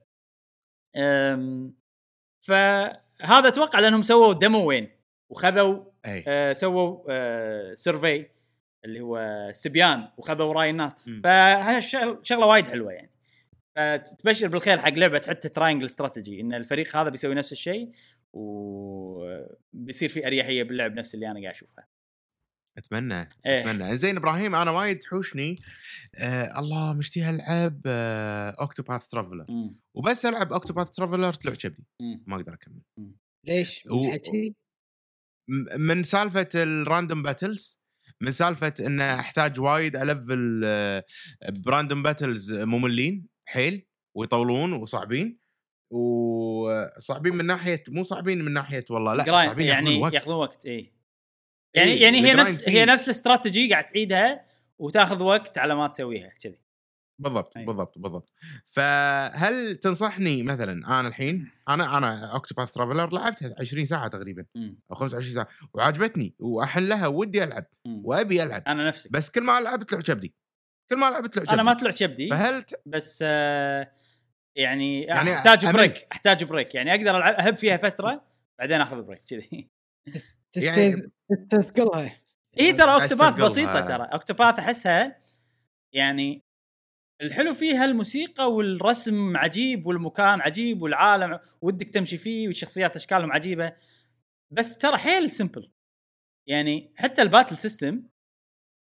فهذا 2.45 3.47
أتوقع 3.47 3.80
لأنهم 3.80 4.03
سووا 4.03 4.34
demo 4.34 4.65
وين 4.66 4.89
وخذوا 5.32 5.86
اي 6.06 6.24
آه 6.28 6.53
سووا 6.53 7.03
آه 7.10 7.74
survey 7.73 8.26
اللي 8.86 8.99
هو 9.01 9.18
استبيان 9.49 10.08
وخذوا 10.18 10.53
رأي 10.53 10.70
الناس 10.70 10.93
م. 11.08 11.22
فهذا 11.24 11.80
شغل- 11.80 12.20
شغلة 12.24 12.45
وايد 12.45 12.68
حلوة 12.68 12.91
يعني 12.91 13.12
فتبشر 13.76 14.47
بالخير 14.47 14.78
حق 14.78 14.89
لعبة 14.93 15.22
حتى 15.28 15.49
Triangle 15.49 15.86
Strategy 15.86 16.41
إن 16.41 16.53
الفريق 16.53 16.95
هذا 16.95 17.10
بيسوي 17.10 17.36
نفس 17.36 17.51
الشيء 17.51 17.91
وبيصير 18.36 20.09
في 20.09 20.27
أريحية 20.27 20.63
باللعب 20.63 20.93
نفس 20.93 21.15
اللي 21.15 21.31
أنا 21.31 21.39
قاعد 21.41 21.53
أشوفها. 21.55 21.88
أتمنى 22.77 23.29
إيه 23.45 23.61
أتمنى 23.61 23.97
زين 23.97 24.17
إبراهيم 24.17 24.55
أنا 24.55 24.71
وايد 24.71 24.97
تحوشني 24.99 25.55
آه 26.17 26.59
الله 26.59 26.93
مشتهي 26.97 27.30
العب 27.29 27.81
آه 27.86 28.49
Octopath 28.61 29.07
Traveler 29.07 29.45
مم. 29.49 29.79
وبس 29.95 30.25
ألعب 30.25 30.53
Octopath 30.53 30.91
Traveler 30.91 31.34
طلع 31.33 31.53
كبدي 31.53 31.86
مم. 32.01 32.23
ما 32.27 32.36
أقدر 32.36 32.53
أكمل 32.53 32.81
ليش؟ 33.47 33.83
و- 33.91 34.11
من 35.77 36.03
سالفة 36.03 36.49
ال 36.55 36.65
random 36.65 37.23
battles 37.23 37.82
من 38.21 38.31
سالفة 38.31 38.73
إن 38.79 39.01
أحتاج 39.01 39.59
وايد 39.59 39.95
ألفل 39.95 40.61
آه، 40.65 41.03
ب 41.65 41.71
random 41.71 42.03
battles 42.03 42.53
مملين 42.53 43.27
حيل 43.47 43.88
ويطولون 44.17 44.73
وصعبين 44.73 45.39
وصعبين 45.89 47.36
من 47.36 47.45
ناحية 47.45 47.83
مو 47.89 48.03
صعبين 48.03 48.45
من 48.45 48.53
ناحية 48.53 48.86
والله 48.89 49.13
لا 49.13 49.23
صعبين 49.23 49.67
يعني 49.67 49.86
ياخذون 49.86 50.01
وقت 50.01 50.13
ياخذون 50.13 50.36
وقت 50.36 50.65
اي 50.65 50.91
يعني 51.75 51.91
إيه، 51.91 52.01
يعني 52.01 52.17
هي 52.17 52.31
ال 52.32 52.34
grind 52.34 52.49
نفس 52.49 52.61
فيه. 52.61 52.71
هي 52.71 52.86
نفس 52.86 53.05
الاستراتيجي 53.05 53.69
قاعد 53.71 53.86
تعيدها 53.86 54.45
وتاخذ 54.79 55.21
وقت 55.23 55.57
على 55.57 55.75
ما 55.75 55.88
تسويها 55.88 56.29
كذي 56.29 56.59
بالضبط 57.19 57.57
أي. 57.57 57.65
بالضبط 57.65 57.97
بالضبط 57.97 58.29
فهل 58.65 59.75
تنصحني 59.75 60.43
مثلا 60.43 60.99
أنا 60.99 61.07
الحين 61.07 61.51
أنا 61.69 61.97
أنا 61.97 62.33
Octopath 62.34 62.71
Traveler 62.71 63.13
لعبتها 63.13 63.55
20 63.59 63.86
ساعة 63.86 64.07
تقريبا. 64.07 64.45
أو 64.91 64.95
25 64.95 65.33
ساعة 65.33 65.47
وعجبتني 65.73 66.36
وأحلها 66.39 67.07
ودي 67.07 67.43
ألعب 67.43 67.65
مم. 67.86 68.01
وأبي 68.05 68.43
ألعب 68.43 68.63
أنا 68.67 68.88
نفسي 68.88 69.09
بس 69.11 69.31
كل 69.31 69.43
ما 69.43 69.59
ألعب 69.59 69.83
طلع 69.83 70.01
كبدي 70.01 70.36
كل 70.89 70.97
ما 70.97 71.07
ألعب 71.07 71.25
طلع 71.25 71.43
كبدي 71.43 71.53
أنا 71.53 71.63
ما 71.63 71.73
طلع 71.73 71.91
كبدي 71.91 72.29
فهل 72.29 72.63
ت... 72.63 72.81
بس 72.86 73.19
آه 73.27 73.91
يعني, 74.56 75.01
يعني 75.01 75.30
يعني 75.30 75.34
احتاج. 75.39 75.66
break 75.73 76.07
أحتاج 76.12 76.43
break 76.43 76.76
يعني 76.76 76.91
أقدر 76.91 77.18
ألعب 77.18 77.34
أهب 77.34 77.56
فيها 77.58 77.78
فترة 77.78 78.26
بعدين 78.60 78.82
أخذ 78.82 79.01
break 79.03 79.23
كذي 79.24 79.70
يعني- 80.64 80.95
تستثقلها 81.30 82.16
إي 82.60 82.74
ترى 82.74 82.93
Octopath. 82.93 83.41
بسيطة 83.41 83.82
ترى 83.88 84.03
Octopath 84.13 84.59
أحسها 84.60 85.22
يعني 85.93 86.41
الحلو 87.22 87.53
فيها 87.53 87.86
الموسيقى 87.86 88.51
والرسم 88.53 89.38
عجيب 89.38 89.86
والمكان 89.88 90.41
عجيب 90.41 90.82
والعالم 90.82 91.39
ودك 91.62 91.89
تمشي 91.89 92.18
فيه 92.18 92.47
والشخصيات 92.47 92.95
أشكالهم 92.95 93.32
عجيبة 93.32 93.74
بس 94.51 94.78
ترى 94.78 94.97
حيل 94.97 95.32
simple 95.32 95.71
يعني 96.49 96.91
حتى 96.95 97.22
ال 97.21 97.27
battle 97.27 97.57
system 97.57 98.03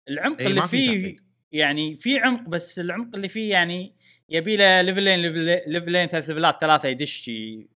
العمق 0.10 0.40
إي، 0.42 0.48
اللي 0.48 0.62
في 0.62 0.68
فيه 0.68 0.88
تعقيد. 1.02 1.22
يعني 1.52 1.98
في 1.98 2.20
عمق 2.20 2.42
بس 2.50 2.80
العمق 2.80 3.16
اللي 3.16 3.30
فيه 3.30 3.52
يعني 3.52 3.96
يبي 4.30 4.58
له 4.58 4.82
ليفلين 4.82 5.20
ليفلين 5.20 5.60
ليفلين 5.68 6.08
ثلاث 6.08 6.30
ليفلات 6.30 6.62
ثلاثة 6.62 6.88
يدش 6.90 7.28
ي- 7.28 7.70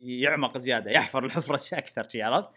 يعمق 0.00 0.58
زيادة 0.58 0.90
يحفر 0.90 1.24
الحفره 1.24 1.60
أكثر 1.78 2.08
شي 2.08 2.22
عرفت؟ 2.22 2.48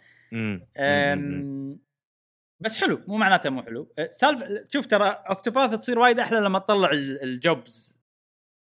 بس 2.62 2.78
حلو 2.78 3.02
مو 3.08 3.18
معناته 3.18 3.50
مو 3.50 3.64
حلو. 3.64 3.92
أه، 4.00 4.10
سالفة 4.12 4.66
شوف 4.74 4.86
ترى 4.86 5.08
Octopath 5.10 5.76
تصير 5.76 6.00
وايد 6.00 6.20
أحلى 6.20 6.40
لما 6.40 6.60
تطلع 6.60 6.92
ال- 6.92 7.24
ال 7.24 7.39
jobs 7.39 8.02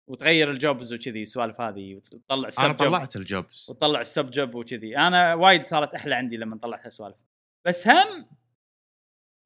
وتغير 0.10 0.52
ال 0.52 0.60
jobs 0.60 0.94
وكذي 0.94 1.22
السوالف 1.22 1.62
هذه 1.62 1.96
وتطلع 1.96 2.48
ال 2.48 2.52
sub 2.52 2.64
أنا 2.64 2.74
طلعت 2.74 3.16
ال 3.16 3.26
jobs 3.26 3.66
وتطلع 3.70 4.02
ال 4.02 4.09
sub 4.09 4.30
job 4.30 4.56
وكذي. 4.56 4.98
أنا 4.98 5.34
وايد 5.34 5.66
صارت 5.66 5.94
أحلى 5.94 6.16
عندي 6.16 6.38
لما 6.38 6.58
طلعت 6.58 6.86
هالسوالف. 6.86 7.16
بس 7.68 7.88
هم 7.88 8.26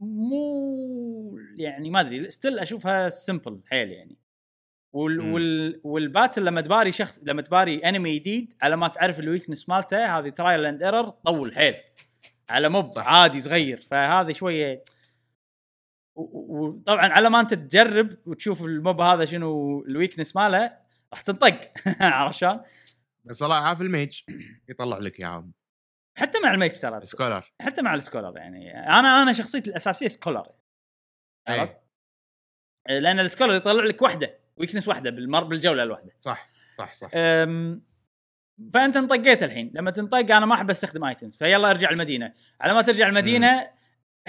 مو 0.02 1.38
يعني 1.58 1.90
ما 1.90 2.00
أدري 2.00 2.30
still 2.30 2.60
أشوفها 2.60 3.10
simple 3.10 3.62
حيل 3.66 3.90
يعني. 3.92 4.18
وال 4.94 5.22
مم. 5.22 5.34
وال 5.34 5.82
وال 5.84 5.99
battle 5.99 6.46
لما 6.46 6.62
تباري 6.62 6.92
شخص 6.92 7.20
لما 7.24 7.42
تباري 7.42 7.78
enemy 7.78 8.20
جديد 8.20 8.54
على 8.62 8.78
ما 8.78 8.88
تعرف 8.88 9.20
ال 9.20 9.25
weakness 9.25 9.70
مالته 9.70 10.18
هذه 10.20 10.30
trial 10.30 10.66
and 10.66 10.84
error 10.84 11.10
طول 11.10 11.56
حيل. 11.56 11.76
على 12.50 12.70
mob. 12.70 12.92
عادي 12.98 13.42
صغير. 13.42 13.78
فهذا 13.78 14.32
شوية 14.34 14.84
وطبعا 16.16 17.08
على 17.08 17.30
ما 17.30 17.40
انت 17.40 17.54
تجرب 17.54 18.18
وتشوف 18.26 18.64
ال 18.64 18.73
mob 18.73 19.02
هذا 19.02 19.26
شنو 19.26 19.82
ال 19.82 19.88
weakness 19.88 20.36
ماله 20.36 20.78
راح 21.14 21.22
تنطق. 21.22 21.72
عرفت 22.02 22.38
شلون؟ 22.38 22.62
بس 23.26 23.42
والله 23.42 23.56
عارف 23.56 23.82
ال 23.82 23.90
mage 23.90 24.22
يطلع 24.70 24.98
لك 24.98 25.20
اياهم 25.20 25.54
حتى 26.18 26.40
مع 26.40 26.52
ال 26.54 26.57
mage 26.57 26.72
ترى. 26.72 27.06
scholar 27.06 27.54
حتى 27.62 27.82
مع 27.82 27.94
ال 27.94 27.99
scholar 27.99 28.38
يعني. 28.38 28.80
أنا 28.80 29.24
أنا 29.24 29.34
شخصيتي 29.34 29.70
الأساسية 29.70 30.08
scholar 30.08 30.48
عرفت؟ 31.48 31.78
اي 32.90 33.00
لأن 33.00 33.20
ال 33.20 33.24
scholar 33.24 33.56
يطلع 33.56 33.84
لك 33.84 34.02
واحدة 34.02 34.40
weakness 34.58 34.88
واحدة 34.88 35.10
بالمر 35.10 35.44
بالجولة 35.44 35.84
الواحدة. 35.84 36.12
صح 36.20 36.50
صح 36.76 36.94
صح. 36.94 37.10
أم، 37.14 37.82
فأنت 38.74 38.98
انطقيت 38.98 39.44
الحين. 39.44 39.72
لما 39.74 39.92
تنطق 39.92 40.36
أنا 40.36 40.46
ما 40.46 40.56
أحب 40.56 40.70
أستخدم 40.70 41.04
items 41.04 41.38
فيلا 41.38 41.70
أرجع 41.72 41.90
المدينة. 41.90 42.34
على 42.62 42.74
ما 42.74 42.82
ترجع 42.82 43.08
المدينة 43.08 43.70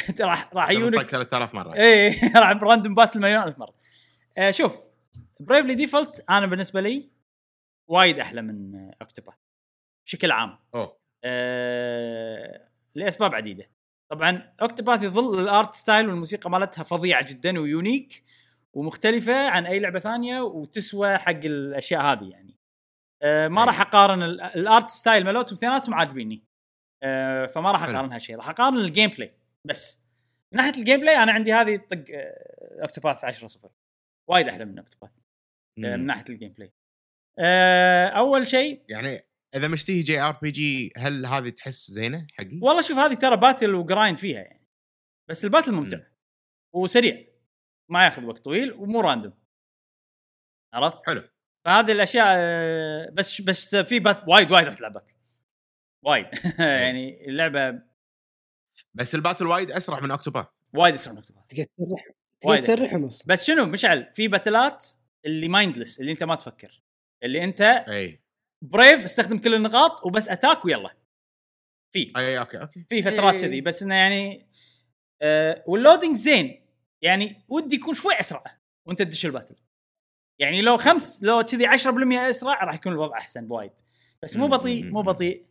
راح 0.20 0.50
راح 0.54 0.70
يجونك 0.70 1.06
3000 1.06 1.54
مرة. 1.54 1.74
اي 1.74 2.08
راح 2.36 2.52
ب 2.52 2.58
random 2.58 2.94
battle 2.94 3.20
مليون 3.20 3.42
ألف 3.42 3.58
مرة. 3.58 3.74
أه، 4.38 4.50
شوف 4.50 4.80
Bravely 5.40 5.74
Default 5.74 6.24
أنا 6.30 6.46
بالنسبة 6.46 6.80
لي 6.80 7.10
وايد 7.88 8.18
أحلى 8.18 8.42
من 8.42 8.74
Octopath 9.02 9.34
بشكل 10.06 10.30
عام. 10.30 10.58
أوه. 10.74 10.98
أه 11.24 12.68
لأسباب 12.94 13.34
عديدة. 13.34 13.70
طبعا 14.10 14.52
Octopath 14.62 15.02
يظل 15.02 15.40
ال 15.40 15.49
art 15.49 15.74
style 15.74 16.08
والموسيقى 16.08 16.50
مالتها 16.50 16.82
فظيعه 16.82 17.26
جدا 17.28 17.60
و 17.60 17.68
unique. 17.68 18.24
ومختلفة 18.78 19.48
عن 19.48 19.66
أي 19.66 19.78
لعبة 19.78 19.98
ثانية 20.00 20.40
وتسوى 20.40 21.18
حق 21.18 21.30
الأشياء 21.44 22.00
هذه 22.02 22.30
يعني 22.30 22.58
أه 23.22 23.48
ما. 23.48 23.64
راح 23.64 23.80
أقارن 23.80 24.22
ال- 24.22 24.40
ال 24.40 24.53
art 24.53 24.90
style 24.90 25.24
مالتهم 25.24 25.56
اثنيناتهم 25.56 25.94
عاجبيني 25.94 26.44
أه 27.02 27.46
فما 27.46 27.72
راح 27.72 27.82
حلو. 27.86 27.92
أقارنها 27.94 28.18
شيء 28.18 28.36
راح 28.36 28.48
أقارن 28.48 28.76
ال 28.78 29.10
gameplay 29.10 29.34
بس 29.64 30.00
من 30.52 30.56
ناحية 30.56 30.72
ال 30.80 31.00
gameplay 31.00 31.16
أنا 31.16 31.32
عندي 31.32 31.52
هذه 31.52 31.76
طق 31.76 32.04
آه، 32.14 32.82
Octopath 32.82 33.24
10 33.24 33.48
0 33.48 33.70
وايد 34.30 34.48
أحلى 34.48 34.64
من 34.64 34.78
Octopath 34.78 35.10
آه، 35.84 35.96
من. 35.96 36.06
ناحية 36.06 36.24
الجيم 36.30 36.52
بلاي 36.52 36.72
أه 37.38 38.06
أول 38.08 38.46
شيء 38.46 38.82
يعني 38.88 39.20
إذا 39.54 39.68
مشتهي 39.68 40.00
JRPG 40.02 40.92
هل 40.96 41.26
هذه 41.26 41.48
تحس 41.48 41.90
زينة 41.90 42.26
حقي؟ 42.32 42.58
والله 42.62 42.82
شوف 42.82 42.98
هذه 42.98 43.14
ترى 43.14 43.36
battle 43.36 43.74
و 43.74 43.81
grind 43.81 44.16
فيها 44.16 44.40
يعني 44.40 44.66
بس 45.30 45.44
ال 45.44 45.48
battle 45.48 45.72
ممتع 45.72 45.96
مم. 45.96 46.04
وسريع 46.74 47.26
ما 47.88 48.04
ياخذ 48.04 48.24
وقت 48.24 48.38
طويل 48.38 48.72
ومو 48.72 49.00
random. 49.00 49.32
عرفت؟ 50.74 51.06
حلو. 51.06 51.22
فهذه 51.64 51.92
الأشياء 51.92 52.26
آه، 52.28 53.10
بس 53.12 53.40
بس 53.40 53.76
في 53.76 53.98
battle 53.98 54.28
وايد 54.28 54.50
وايد 54.50 54.66
راح 54.66 54.74
تلعب 54.78 54.92
battle 54.92 55.14
وايد 56.04 56.26
يعني 56.58 57.26
اللعبة 57.28 57.82
بس 58.94 59.14
ال 59.14 59.19
battle 59.19 59.46
وايد 59.46 59.70
أسرع 59.70 60.00
من 60.00 60.10
Octopath. 60.10 60.46
وايد 60.74 60.94
أسرع 60.94 61.12
من 61.12 61.18
Octopath. 61.18 61.44
تقدر 61.46 61.64
تسرحهم 61.64 62.14
وايد. 62.44 62.62
تقدر 62.62 62.76
تسرحهم 62.76 63.04
أصلا. 63.04 63.26
بس 63.28 63.46
شنو؟ 63.46 63.66
مشعل 63.66 64.12
في 64.14 64.28
battle 64.28 64.78
ات 64.78 64.86
اللي 65.26 65.48
mindless 65.48 66.00
اللي 66.00 66.12
أنت 66.12 66.22
ما 66.22 66.34
تفكر. 66.34 66.82
اللي 67.22 67.44
أنت 67.44 67.60
اي 67.60 68.20
brave 68.64 69.04
استخدم 69.04 69.38
كل 69.38 69.54
النقاط 69.54 70.06
وبس 70.06 70.28
attack 70.28 70.64
ويلا. 70.64 70.96
في. 71.94 72.12
اي 72.16 72.38
okay 72.38 72.60
okay. 72.60 72.84
في 72.88 73.02
فترات 73.02 73.34
إيه. 73.34 73.40
كذي. 73.40 73.60
بس 73.60 73.82
إنه 73.82 73.94
يعني 73.94 74.48
آه 75.22 75.64
وال 75.66 75.77
loading 75.77 76.16
زين. 76.16 76.67
يعني 77.02 77.44
ودي 77.48 77.76
يكون 77.76 77.94
شوي 77.94 78.20
أسرع 78.20 78.44
وأنت 78.86 79.02
تدش 79.02 79.26
ال 79.26 79.30
battle. 79.30 79.56
يعني 80.40 80.62
لو 80.62 80.76
خمس 80.76 81.22
لو 81.22 81.42
كذي 81.42 81.66
10% 81.66 82.30
أسرع 82.30 82.64
راح 82.64 82.74
يكون 82.74 82.92
الوضع 82.92 83.18
أحسن 83.18 83.48
بوايد. 83.48 83.72
بس 84.22 84.36
مو 84.36 84.48
بطيء 84.48 84.90
مو. 84.90 85.02
بطيء. 85.02 85.46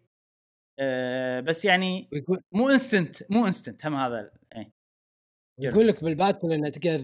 آه 0.79 1.39
بس 1.39 1.65
يعني 1.65 2.09
مو 2.51 2.69
instant 2.69 3.31
مو 3.31 3.47
instant 3.47 3.85
هم 3.85 3.95
هذا 3.95 4.31
إيه. 4.55 4.71
يقول 5.59 5.87
لك 5.87 6.03
بال 6.03 6.15
battle 6.15 6.51
انه 6.51 6.69
تقدر 6.69 7.01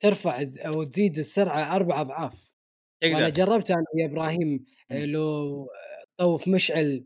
ترفع 0.00 0.42
أو 0.66 0.84
تزيد 0.84 1.18
السرعة 1.18 1.76
أربع 1.76 2.00
أضعاف. 2.00 2.54
تقدر. 3.00 3.28
جربت 3.28 3.70
أنا 3.70 3.84
ويا 3.94 4.06
إبراهيم 4.06 4.64
آه، 4.90 5.04
لو 5.04 5.68
طوف 6.16 6.48
مشعل 6.48 7.04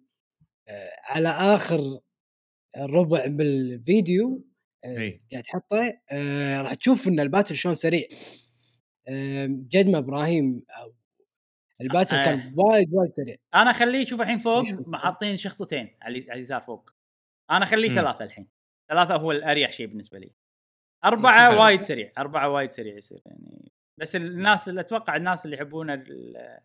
آه، 0.68 0.90
على 1.04 1.28
آخر 1.28 2.00
ربع 2.78 3.26
بالفيديو 3.26 4.47
قاعد 4.84 5.42
تحطه 5.44 6.00
آه، 6.12 6.62
راح 6.62 6.74
تشوف 6.74 7.08
إن 7.08 7.20
ال 7.20 7.25
battle 7.25 7.56
شلون 7.56 7.74
سريع 7.74 8.06
آه، 9.08 9.46
جد 9.50 9.88
ما 9.88 9.98
إبراهيم 9.98 10.62
أو 10.82 10.94
الباتل 11.80 12.16
آه. 12.16 12.24
كان 12.24 12.54
وايد 12.56 12.94
وايد 12.94 13.10
سريع 13.16 13.36
أنا 13.54 13.70
أخليه 13.70 14.06
شوف 14.06 14.20
الحين 14.20 14.38
فوق؟ 14.38 14.64
حاطين 14.96 15.36
شخطتين 15.36 15.96
على 16.02 16.18
اليسار 16.18 16.60
فوق 16.60 16.90
أنا 17.50 17.64
أخليه 17.64 17.88
مم. 17.88 17.94
ثلاثة 17.94 18.24
الحين 18.24 18.48
ثلاثة 18.90 19.16
هو 19.16 19.32
الأريح 19.32 19.72
شيء 19.72 19.86
بالنسبة 19.86 20.18
لي 20.18 20.32
أربعة 21.04 21.50
شوف. 21.50 21.60
وايد 21.60 21.82
سريع 21.82 22.12
أربعة 22.18 22.48
وايد 22.48 22.70
سريع 22.70 22.96
يصير 22.96 23.22
يعني 23.26 23.72
بس 24.00 24.16
الناس 24.16 24.68
اللي 24.68 24.80
أتوقع 24.80 25.16
الناس 25.16 25.44
اللي 25.44 25.56
يحبون 25.56 25.90
ال- 25.90 26.58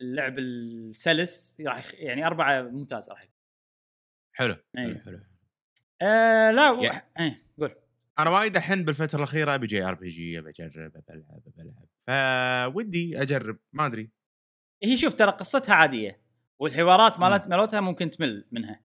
اللعب 0.00 0.38
السلس 0.38 1.60
راح 1.60 1.94
يعني 1.94 2.26
أربعة 2.26 2.62
ممتاز 2.62 3.10
راح 3.10 3.22
يكون 3.22 3.34
حلو. 4.34 4.56
حلو 4.76 4.98
حلو 5.04 5.18
آه 6.02 6.50
لا. 6.50 6.70
إيه 7.20 7.42
قول 7.58 7.74
أنا 8.18 8.30
وايد 8.30 8.56
الحين 8.56 8.84
بالفترة 8.84 9.18
الأخيرة 9.18 9.54
أبي 9.54 9.66
JRPG 9.66 10.38
أبي 10.38 10.50
أجرب 10.50 10.92
أبي 10.96 11.02
ألعب 11.10 11.42
أبي 11.46 11.62
ألعب 11.62 12.72
فودي 12.72 13.22
أجرب 13.22 13.58
ما 13.72 13.86
أدري 13.86 14.10
هي 14.82 14.96
شوف 14.96 15.14
ترى 15.14 15.30
قصتها 15.30 15.74
عادية 15.74 16.20
والحوارات 16.58 17.20
مالت 17.20 17.48
مالتها 17.48 17.80
ممكن 17.80 18.10
تمل 18.10 18.48
منها 18.52 18.80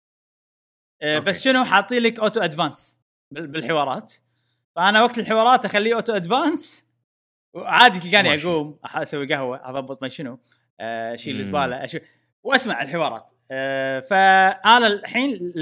آه 1.02 1.16
okay. 1.18 1.26
بس 1.30 1.44
شنو 1.44 1.64
حاطين 1.66 2.04
لك 2.04 2.20
auto 2.20 2.40
advance 2.42 3.02
بال- 3.32 3.48
بالحوارات 3.48 4.14
فأنا 4.76 5.04
وقت 5.04 5.18
الحوارات 5.20 5.66
أخليه 5.66 5.96
auto 5.96 6.14
advance 6.16 6.92
وعادي 7.56 8.00
تلقاني. 8.00 8.36
أقوم 8.44 8.80
أسوي 8.86 9.34
قهوة 9.34 9.70
أضبط 9.70 10.02
ما 10.02 10.10
شنو 10.10 10.40
آه، 10.80 11.14
اشيل 11.14 11.34
مم. 11.34 11.40
الزبالة 11.40 11.84
واسمع 12.48 12.82
الحوارات. 12.82 13.32
آه، 13.52 14.00
فأنا 14.00 14.88
الحين 14.88 15.54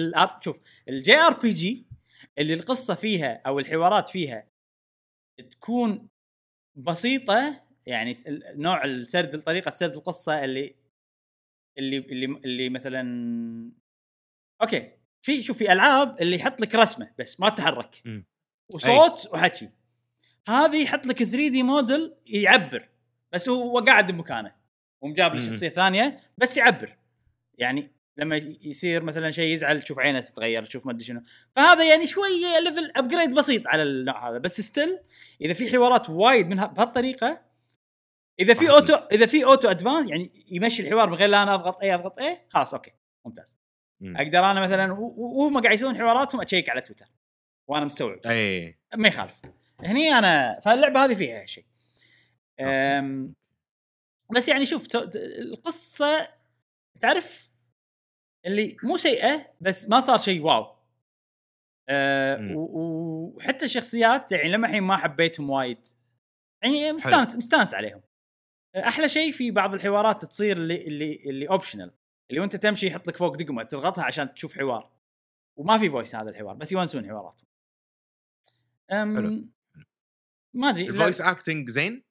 شوف 0.41 0.59
ال 0.89 1.15
JRPG 1.17 1.85
اللي 2.37 2.53
القصة 2.53 2.95
فيها 2.95 3.41
أو 3.45 3.59
الحوارات 3.59 4.07
فيها 4.07 4.47
تكون 5.51 6.07
بسيطة 6.75 7.61
يعني 7.85 8.13
نوع 8.55 8.83
السرد 8.83 9.41
طريقة 9.41 9.75
سرد 9.75 9.95
القصة 9.95 10.43
اللي 10.43 10.75
اللي 11.77 11.97
اللي 11.97 12.25
اللي 12.25 12.69
مثلا 12.69 13.01
okay 14.61 14.91
في 15.21 15.41
شوف 15.41 15.57
في 15.57 15.71
ألعاب 15.71 16.21
اللي 16.21 16.35
يحط 16.35 16.61
لك 16.61 16.75
رسمة 16.75 17.11
بس 17.19 17.39
ما 17.39 17.49
تتحرك. 17.49 18.01
وصوت 18.69 19.33
وحكي. 19.33 19.69
هذه 20.47 20.83
يحط 20.83 21.05
لك 21.07 21.23
3 21.23 21.47
دي 21.49 21.63
موديل 21.63 22.15
يعبر 22.27 22.89
بس 23.33 23.49
هو 23.49 23.79
قاعد 23.79 24.11
بمكانه. 24.11 24.55
ومجابل 25.01 25.41
مم. 25.41 25.47
شخصيه 25.47 25.69
ثانية 25.69 26.19
بس 26.37 26.57
يعبر. 26.57 26.97
يعني 27.57 27.91
لما 28.17 28.35
يصير 28.61 29.03
مثلا 29.03 29.31
شيء 29.31 29.53
يزعل 29.53 29.81
تشوف 29.81 29.99
عينه 29.99 30.19
تتغير 30.19 30.65
تشوف 30.65 30.85
ما 30.85 30.91
أدري 30.91 31.03
شنو. 31.03 31.21
فهذا 31.55 31.89
يعني 31.89 32.07
شوية 32.07 32.59
level 32.59 32.91
upgrade 32.95 33.35
بسيط 33.35 33.67
على 33.67 33.83
النوع 33.83 34.29
هذا. 34.29 34.37
بس 34.37 34.61
still 34.61 34.99
إذا 35.41 35.53
في 35.53 35.71
حوارات 35.71 36.09
وايد 36.09 36.47
من 36.47 36.55
بهالطريقة 36.55 37.41
إذا 38.39 38.53
في 38.53 38.69
auto 38.69 38.93
إذا 38.93 39.25
في 39.25 39.45
auto 39.45 39.69
advance 39.69 40.09
يعني 40.09 40.45
يمشي 40.51 40.83
الحوار 40.83 41.09
من 41.09 41.15
غير 41.15 41.29
لا 41.29 41.43
أنا 41.43 41.55
أضغط 41.55 41.81
A 41.81 41.93
أضغط 41.93 42.19
A 42.19 42.37
خلاص 42.49 42.73
okay 42.73 42.91
ممتاز. 43.25 43.59
مم. 43.99 44.17
أقدر 44.17 44.39
أنا 44.39 44.61
مثلا 44.61 44.93
وهم 44.93 45.61
قاعد 45.61 45.75
يسوون 45.75 45.97
حواراتهم 45.97 46.41
اشيك 46.41 46.69
على 46.69 46.81
تويتر 46.81 47.05
وأنا 47.67 47.85
مستوعب. 47.85 48.19
اي 48.25 48.77
ما 48.95 49.07
يخالف. 49.07 49.41
هني 49.79 50.09
أنا 50.09 50.59
فاللعبة 50.59 51.05
هذه 51.05 51.15
فيها 51.15 51.45
شيء. 51.45 51.65
بس 54.31 54.47
يعني 54.47 54.65
شوف 54.65 54.87
القصة 55.15 56.27
تعرف 57.01 57.49
اللي 58.45 58.77
مو 58.83 58.97
سيئة 58.97 59.53
بس 59.61 59.89
ما 59.89 59.99
صار 59.99 60.17
شيء 60.17 60.41
wow. 60.41 60.75
أه 61.89 62.53
وحتى 62.55 63.65
الشخصيات 63.65 64.31
يعني 64.31 64.51
لما 64.51 64.67
الحين 64.67 64.83
ما 64.83 64.97
حبيتهم 64.97 65.49
وايد 65.49 65.87
يعني 66.63 66.91
مستانس 66.91 67.35
مستانس 67.35 67.73
عليهم. 67.73 68.01
أحلى 68.75 69.09
شيء 69.09 69.31
في 69.31 69.51
بعض 69.51 69.73
الحوارات 69.73 70.25
تصير 70.25 70.57
اللي 70.57 70.87
اللي 70.87 71.15
اللي 71.25 71.49
optional 71.49 71.97
اللي 72.29 72.41
وأنت 72.41 72.55
تمشي 72.55 72.87
يحط 72.87 73.07
لك 73.07 73.17
فوق 73.17 73.35
دقمة 73.35 73.63
تضغطها 73.63 74.03
عشان 74.03 74.33
تشوف 74.33 74.57
حوار. 74.57 74.91
وما 75.59 75.77
في 75.77 75.89
voice 75.89 76.15
هذا 76.15 76.29
الحوار 76.29 76.55
بس 76.55 76.71
يونسون 76.71 77.09
حواراتهم. 77.09 77.47
أم 78.91 79.15
حلو. 79.15 79.49
ما 80.53 80.69
أدري 80.69 80.89
ال 80.89 80.95
voice 80.95 81.21
acting 81.21 81.69
زين؟ 81.69 82.03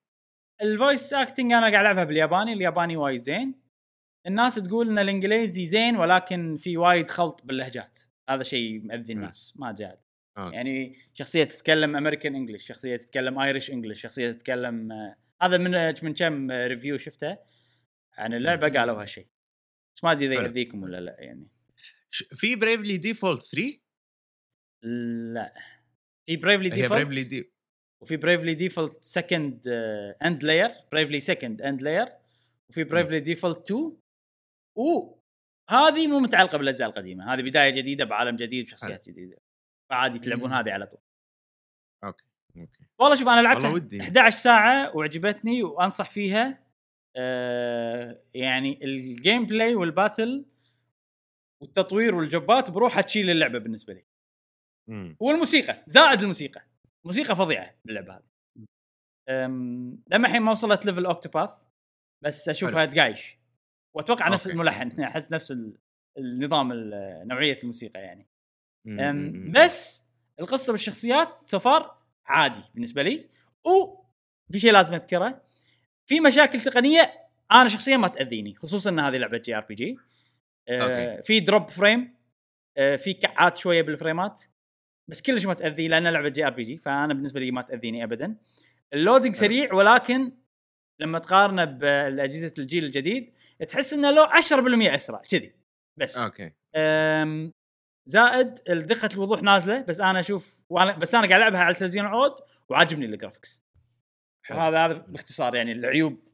ال 0.63 0.71
voice 0.71 1.13
acting 1.13 1.53
أنا 1.53 1.71
قاعد 1.71 1.75
ألعبها 1.75 2.05
بالياباني 2.05 2.53
الياباني 2.53 2.97
وايد 2.97 3.23
زين. 3.23 3.55
الناس 4.27 4.55
تقول 4.55 4.89
إن 4.89 4.99
الإنجليزي 4.99 5.67
زين 5.67 5.97
ولكن 5.97 6.57
في 6.57 6.77
وايد 6.77 7.11
خلط 7.11 7.41
باللهجات. 7.45 7.99
هذا 8.29 8.43
شيء 8.43 8.83
مأذي 8.85 9.13
الناس 9.13 9.55
ما 9.57 9.71
أدري. 9.71 9.97
يعني 10.37 10.99
شخصية 11.15 11.45
تتكلم 11.45 11.97
American 11.97 12.35
English 12.35 12.67
شخصية 12.67 12.97
تتكلم 12.97 13.39
Irish 13.39 13.71
English 13.71 14.01
شخصية 14.01 14.33
تتكلم 14.33 14.93
آه، 14.93 15.17
هذا 15.43 15.59
من 15.59 15.95
من 16.03 16.15
كم 16.15 16.51
review 16.51 16.97
شفته؟ 16.97 17.39
عن 18.19 18.35
اللعبة 18.35 18.69
قالوا 18.69 19.03
هالشيء. 19.03 19.27
بس 19.95 20.05
ما 20.05 20.13
أدري 20.13 20.27
إذا. 20.27 20.43
يأذيكم 20.43 20.83
ولا 20.83 21.01
لا 21.01 21.17
يعني. 21.19 21.49
في 22.11 22.57
Bravely 22.57 22.97
Default 22.97 23.43
3 23.43 23.79
لا. 25.33 25.55
في 26.27 26.37
Bravely 26.37 26.73
هي 26.73 26.89
Bravely 26.89 27.23
Default 27.25 27.29
دي 27.29 27.54
وفي 28.05 28.17
Bravely 28.17 28.55
Default 28.55 28.93
Second 29.03 29.69
End 30.25 30.45
Layer 30.45 30.71
Bravely 30.93 31.21
Second 31.21 31.63
End 31.63 31.83
Layer 31.83 32.09
وفي 32.71 32.85
Bravely 32.85 33.21
Default 33.21 33.71
2 33.71 33.97
وهذه 34.77 36.07
مو 36.07 36.19
متعلقة 36.19 36.59
بالأجزاء 36.59 36.89
القديمة. 36.89 37.35
هذه 37.35 37.43
بداية 37.43 37.71
جديدة 37.71 38.05
بعالم 38.05 38.37
جديد 38.37 38.65
بشخصيات 38.65 39.09
جديدة. 39.09 39.37
فعادي 39.91 40.19
تلعبون. 40.19 40.53
هذه 40.53 40.73
على 40.73 40.87
طول. 40.87 41.01
okay 42.05 42.25
والله 42.99 43.17
شوف 43.17 43.29
أنا 43.29 43.69
ودي. 43.69 44.01
11 44.01 44.37
ساعة 44.37 44.97
وعجبتني 44.97 45.63
وأنصح 45.63 46.11
فيها. 46.11 46.65
آه 47.17 48.23
يعني 48.35 48.85
ال 48.85 49.47
gameplay 49.47 49.75
وال 49.75 49.93
battle 49.93 50.47
والتطوير 51.63 52.15
وال 52.15 52.34
job 52.34 52.61
ات 52.61 52.71
بروحها 52.71 53.03
تشيل 53.03 53.31
اللعبة 53.31 53.59
بالنسبة 53.59 53.95
لي. 53.95 54.05
مم. 54.91 55.17
والموسيقى 55.21 55.85
زائد 55.87 56.21
الموسيقى. 56.21 56.74
موسيقى 57.07 57.37
فظيعة 57.37 57.75
باللعبه 57.85 58.15
هذه. 58.15 58.25
لما 60.11 60.27
الحين 60.29 60.43
ما 60.43 60.53
وصلت 60.53 60.87
level 60.87 61.07
Octopath 61.07 61.63
بس 62.25 62.49
أشوفها 62.49 62.85
تقايش 62.85 63.39
وأتوقع 63.97 64.29
نفس. 64.29 64.47
الملحن 64.47 65.01
أحس 65.01 65.33
نفس 65.33 65.51
ال- 65.51 65.79
النظام 66.19 66.73
ال- 66.73 67.29
نوعية 67.29 67.59
الموسيقى 67.63 68.01
يعني. 68.01 68.27
بس 69.53 70.05
القصة 70.41 70.73
بالشخصيات 70.73 71.37
so 71.37 71.62
far 71.62 71.99
عادي 72.27 72.63
بالنسبة 72.75 73.03
لي. 73.03 73.29
وفي 73.67 74.59
شيء 74.59 74.73
لازم 74.73 74.95
أذكره 74.95 75.43
في 76.07 76.21
مشاكل 76.21 76.61
تقنية 76.61 77.29
أنا 77.53 77.69
شخصيا 77.69 77.97
ما 77.97 78.09
تأذيني 78.09 78.55
خصوصا 78.55 78.91
إن 78.91 78.99
هذه 79.01 79.17
لعبة 79.17 79.39
JRPG. 79.39 79.99
okay. 80.71 81.23
في 81.23 81.41
drop 81.41 81.71
frame 81.71 82.15
آه، 82.77 82.97
في 82.97 83.15
كعات 83.15 83.57
شوية 83.57 83.83
بال 83.83 83.96
frame 83.96 84.30
ات. 84.30 84.43
بس 85.11 85.23
كلش 85.23 85.47
ما 85.47 85.55
تأذي 85.55 85.89
لأن 85.89 86.07
لعبه 86.09 86.29
JRPG 86.29 86.77
فأنا 86.77 87.15
بالنسبة 87.15 87.41
لي 87.41 87.51
ما 87.51 87.63
تأذيني 87.63 88.05
ابدا. 88.05 88.37
ال 88.93 88.98
loading 88.98 89.35
سريع 89.35 89.75
ولكن 89.75 90.33
لما 91.01 91.19
تقارنه 91.19 91.65
بالاجهزه 91.65 92.53
الجيل 92.59 92.85
الجديد 92.85 93.33
تحس 93.69 93.93
إنه 93.93 94.11
لو 94.11 94.25
10% 94.25 94.95
أسرع 94.95 95.23
كذي 95.31 95.55
بس. 96.01 96.19
okay. 96.19 96.53
أم، 96.77 97.53
زائد 98.09 98.55
دقه 98.69 99.09
الوضوح 99.15 99.43
نازلة 99.43 99.83
بس 99.83 100.01
أنا 100.01 100.21
أشوف 100.21 100.61
وأنا 100.71 100.99
بس 100.99 101.15
أنا 101.15 101.29
قاعد 101.29 101.41
ألعبها 101.41 101.61
على 101.61 101.75
التلفزيون 101.75 102.07
العود 102.07 102.33
وعاجبني 102.69 103.07
ال 103.07 103.13
graphics. 103.13 103.65
وهذا 104.51 104.85
هذا 104.85 104.93
باختصار 104.93 105.55
يعني 105.55 105.73
العيوب. 105.73 106.29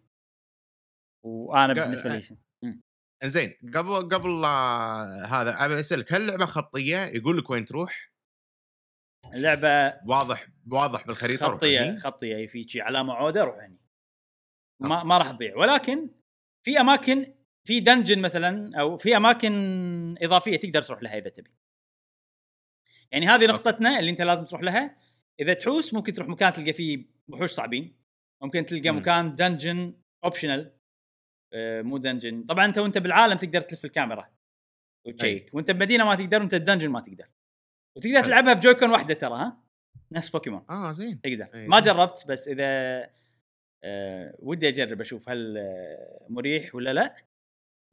وأنا 1.26 1.72
بالنسبة 1.72 2.16
لي 2.16 2.38
زين 3.24 3.56
قبل 3.74 4.08
قبل 4.08 4.44
هذا 5.28 5.64
أبي 5.64 5.80
أسألك 5.80 6.12
هل 6.12 6.22
اللعبة 6.22 6.44
خطية؟ 6.46 6.98
يقول 6.98 7.38
لك 7.38 7.50
وين 7.50 7.64
تروح؟ 7.64 8.09
اللعبة 9.34 9.92
واضح 10.06 10.46
واضح 10.72 11.06
بالخريطة 11.06 11.46
خطيه؟ 11.46 11.98
خطية. 11.98 12.46
في 12.46 12.62
شي 12.62 12.80
علامة 12.80 13.14
عودة 13.14 13.44
روح 13.44 13.58
هني 13.58 13.78
ما 14.80 15.04
ما 15.04 15.18
راح 15.18 15.30
تضيع. 15.30 15.56
ولكن 15.56 16.10
في 16.62 16.80
اماكن 16.80 17.34
في 17.64 17.80
دنجن 17.80 18.20
مثلا 18.20 18.80
أو 18.80 18.96
في 18.96 19.16
أماكن 19.16 20.14
إضافية 20.22 20.56
تقدر 20.56 20.82
تروح 20.82 21.02
لها 21.02 21.18
إذا 21.18 21.28
تبي. 21.28 21.50
يعني 23.12 23.26
هذه 23.26 23.46
نقطتنا 23.46 23.98
اللي 23.98 24.10
أنت 24.10 24.22
لازم 24.22 24.44
تروح 24.44 24.62
لها. 24.62 24.96
إذا 25.40 25.54
تحوس 25.54 25.94
ممكن 25.94 26.12
تروح 26.12 26.28
مكان 26.28 26.52
تلقى 26.52 26.72
فيه 26.72 27.06
وحوش 27.28 27.50
صعبين. 27.50 28.00
ممكن 28.42 28.66
تلقى 28.66 28.90
مم. 28.90 28.98
مكان 28.98 29.36
dungeon 29.36 29.94
optional 30.24 30.76
آه 31.52 31.82
مو 31.82 31.98
dungeon 31.98 32.42
طبعا 32.42 32.64
أنت 32.64 32.78
وأنت 32.78 32.98
بالعالم 32.98 33.36
تقدر 33.36 33.60
تلف 33.60 33.84
الكاميرا. 33.84 34.30
وتشيك 35.06 35.54
وأنت 35.54 35.70
بمدينة 35.70 36.04
ما 36.04 36.14
تقدر 36.14 36.40
وأنت 36.40 36.54
ال 36.54 36.58
dungeon 36.58 36.88
ما 36.88 37.00
تقدر. 37.00 37.28
وتقدر. 37.96 38.24
تلعبها 38.24 38.52
ب 38.52 38.57
Joy-Con 38.57 38.90
واحدة 38.90 39.14
ترى 39.14 39.34
ها؟ 39.34 39.62
نفس 40.12 40.30
بوكيمون. 40.30 40.64
آه 40.70 40.92
زين. 40.92 41.20
تقدر. 41.20 41.48
أي. 41.54 41.68
ما 41.68 41.80
جربت 41.80 42.26
بس 42.28 42.48
إذا 42.48 42.64
آه 43.84 44.36
ودي 44.38 44.68
أجرب 44.68 45.00
أشوف 45.00 45.28
هل 45.28 45.58
آه 45.58 46.26
مريح 46.28 46.74
ولا 46.74 46.92
لا. 46.92 47.16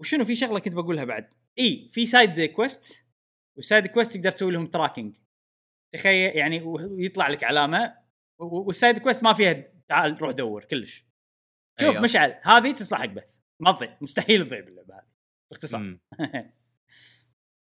وشنو 0.02 0.26
في 0.26 0.36
شغلة 0.36 0.60
كنت 0.60 0.74
بقولها 0.74 1.04
بعد. 1.04 1.30
إي 1.60 1.90
في 1.92 2.06
side 2.06 2.46
quest 2.46 3.08
وال 3.58 3.68
side 3.68 3.88
quest 3.88 4.14
تقدر 4.14 4.32
تسوي 4.32 4.52
لهم 4.52 4.68
tracking 4.68 5.18
تخيل 5.96 6.38
يعني 6.38 6.62
ويطلع 6.62 7.28
لك 7.28 7.44
علامة 7.44 7.98
وال 8.42 8.60
side 8.60 8.98
quest 9.00 9.24
ما 9.24 9.34
فيها 9.34 9.64
تعال 9.90 10.22
روح 10.22 10.32
دور 10.32 10.64
كلش. 10.64 11.06
شوف 11.80 11.96
أي، 11.96 12.02
مشعل 12.02 12.40
هذه 12.44 12.72
تصلح 12.72 13.00
حق 13.00 13.06
بث. 13.06 13.38
ما 13.62 13.72
تضيع 13.72 13.98
مستحيل 14.02 14.46
تضيع 14.46 14.60
باللعبة 14.60 14.96
هذه. 14.96 15.08
باختصار. 15.52 15.98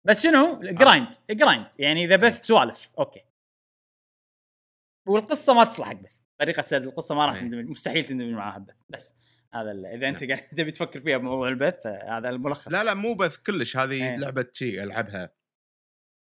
بس 0.08 0.24
شنو؟ 0.24 0.60
grind 0.62 1.08
grind 1.30 1.68
يعني 1.80 2.06
إذا 2.06 2.16
بث 2.16 2.44
سوالف. 2.44 2.94
okay. 3.00 3.22
والقصة 5.08 5.54
ما 5.54 5.64
تصلح 5.64 5.88
حق 5.88 5.94
بث. 5.94 6.18
طريقة 6.40 6.62
سرد 6.62 6.84
القصة 6.84 7.16
ما 7.16 7.26
راح 7.26 7.34
أي. 7.36 7.40
تندمج. 7.40 7.70
مستحيل 7.70 8.04
تندمج 8.04 8.34
معاها 8.34 8.58
بث. 8.60 8.76
بس 8.90 9.14
هذا 9.54 9.72
إذا 9.72 10.10
أنت 10.10 10.24
قاعد 10.24 10.50
تبي 10.50 10.72
تفكر 10.72 11.00
فيها 11.00 11.18
بموضوع 11.18 11.48
البث 11.48 11.86
آه، 11.86 12.18
هذا 12.18 12.30
الملخص. 12.30 12.72
لا 12.72 12.84
لا 12.84 12.94
مو 12.94 13.14
بث 13.14 13.38
كلش. 13.38 13.78
هذه 13.78 13.94
إيه. 13.94 14.18
لعبة 14.18 14.48
شيء 14.54 14.84
ألعبها. 14.84 15.30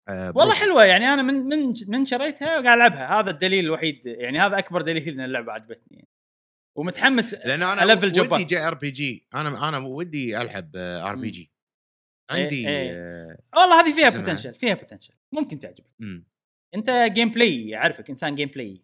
آه 0.09 0.33
والله. 0.37 0.55
حلوة. 0.55 0.85
يعني 0.85 1.07
أنا 1.07 1.23
من 1.23 1.35
من 1.35 1.75
من 1.87 2.05
شريتها 2.05 2.59
وقاعد 2.59 2.77
ألعبها. 2.77 3.21
هذا 3.21 3.31
الدليل 3.31 3.65
الوحيد. 3.65 4.07
يعني 4.07 4.41
هذا 4.41 4.59
أكبر 4.59 4.83
دليل 4.83 5.09
ان 5.09 5.21
اللعبة 5.21 5.53
عجبتني 5.53 5.97
يعني. 5.97 6.09
ومتحمس 6.77 7.35
لأن 7.35 7.63
أنا 7.63 7.95
ودي. 7.95 8.45
JRPG. 8.45 9.27
أنا 9.35 9.69
أنا 9.69 9.79
ودي 9.79 10.41
ألعب 10.41 10.71
RPG. 10.77 11.53
عندي 12.31 12.69
إيه. 12.69 12.91
آه، 12.93 13.39
والله 13.57 13.81
هذه 13.81 13.95
فيها. 13.95 14.11
potential 14.11 14.55
فيها 14.55 14.75
potential 14.75 15.15
ممكن 15.33 15.59
تعجبك 15.59 15.91
مم. 15.99 16.27
أنت 16.75 16.91
gameplay 16.91 17.77
اعرفك 17.77 18.11
إنسان 18.11 18.35
gameplay 18.35 18.83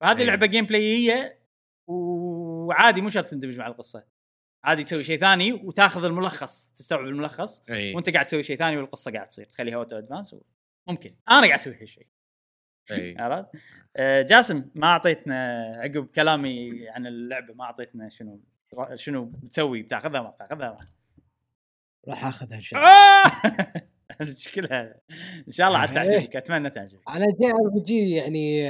فهذه 0.00 0.18
إيه. 0.18 0.24
لعبة 0.24 0.46
gameplay 0.46 0.64
يه 0.64 1.40
وعادي 1.88 3.00
مو 3.00 3.10
شرط 3.10 3.26
تندمج 3.26 3.58
مع 3.58 3.66
القصة 3.66 4.04
عادي 4.64 4.84
تسوي 4.84 5.04
شيء 5.04 5.20
ثاني 5.20 5.52
وتاخذ 5.52 6.04
الملخص 6.04 6.72
تستوعب 6.72 7.04
الملخص 7.04 7.62
اي 7.70 7.94
وأنت 7.94 8.10
قاعد 8.10 8.26
تسوي 8.26 8.42
شيء 8.42 8.56
ثاني 8.58 8.76
والقصة 8.76 9.12
قاعد 9.12 9.26
تصير 9.26 9.44
تخليها 9.44 9.76
auto 9.76 9.98
advance. 9.98 10.36
ممكن 10.88 11.14
أنا 11.30 11.46
قاعد 11.46 11.58
أسوي 11.58 11.74
هالشيء 11.80 12.06
اي 12.90 13.16
عرفت؟ 13.18 13.48
آه، 13.96 14.22
جاسم 14.22 14.70
ما 14.74 14.86
أعطيتنا 14.86 15.72
عقب 15.76 16.06
كلامي 16.06 16.88
عن 16.88 17.06
اللعبة 17.06 17.54
ما 17.54 17.64
أعطيتنا 17.64 18.08
شنو 18.08 18.40
شنو 18.94 19.24
بتسوي 19.24 19.82
بتاخذها 19.82 20.20
ما 20.22 20.30
بتاخذها. 20.30 20.78
راح 22.08 22.26
آخذها 22.26 22.56
إن 22.56 22.62
شاء 22.62 22.80
الله. 22.80 22.90
آه! 22.90 23.90
مشكلة 24.20 24.94
إن 25.48 25.52
شاء 25.52 25.68
الله 25.68 25.78
عاد 25.78 25.92
تعجبك 25.92 26.36
أتمنى 26.36 26.70
تعجبك. 26.70 27.02
أنا 27.08 27.26
JRPG 27.40 28.10
يعني 28.10 28.60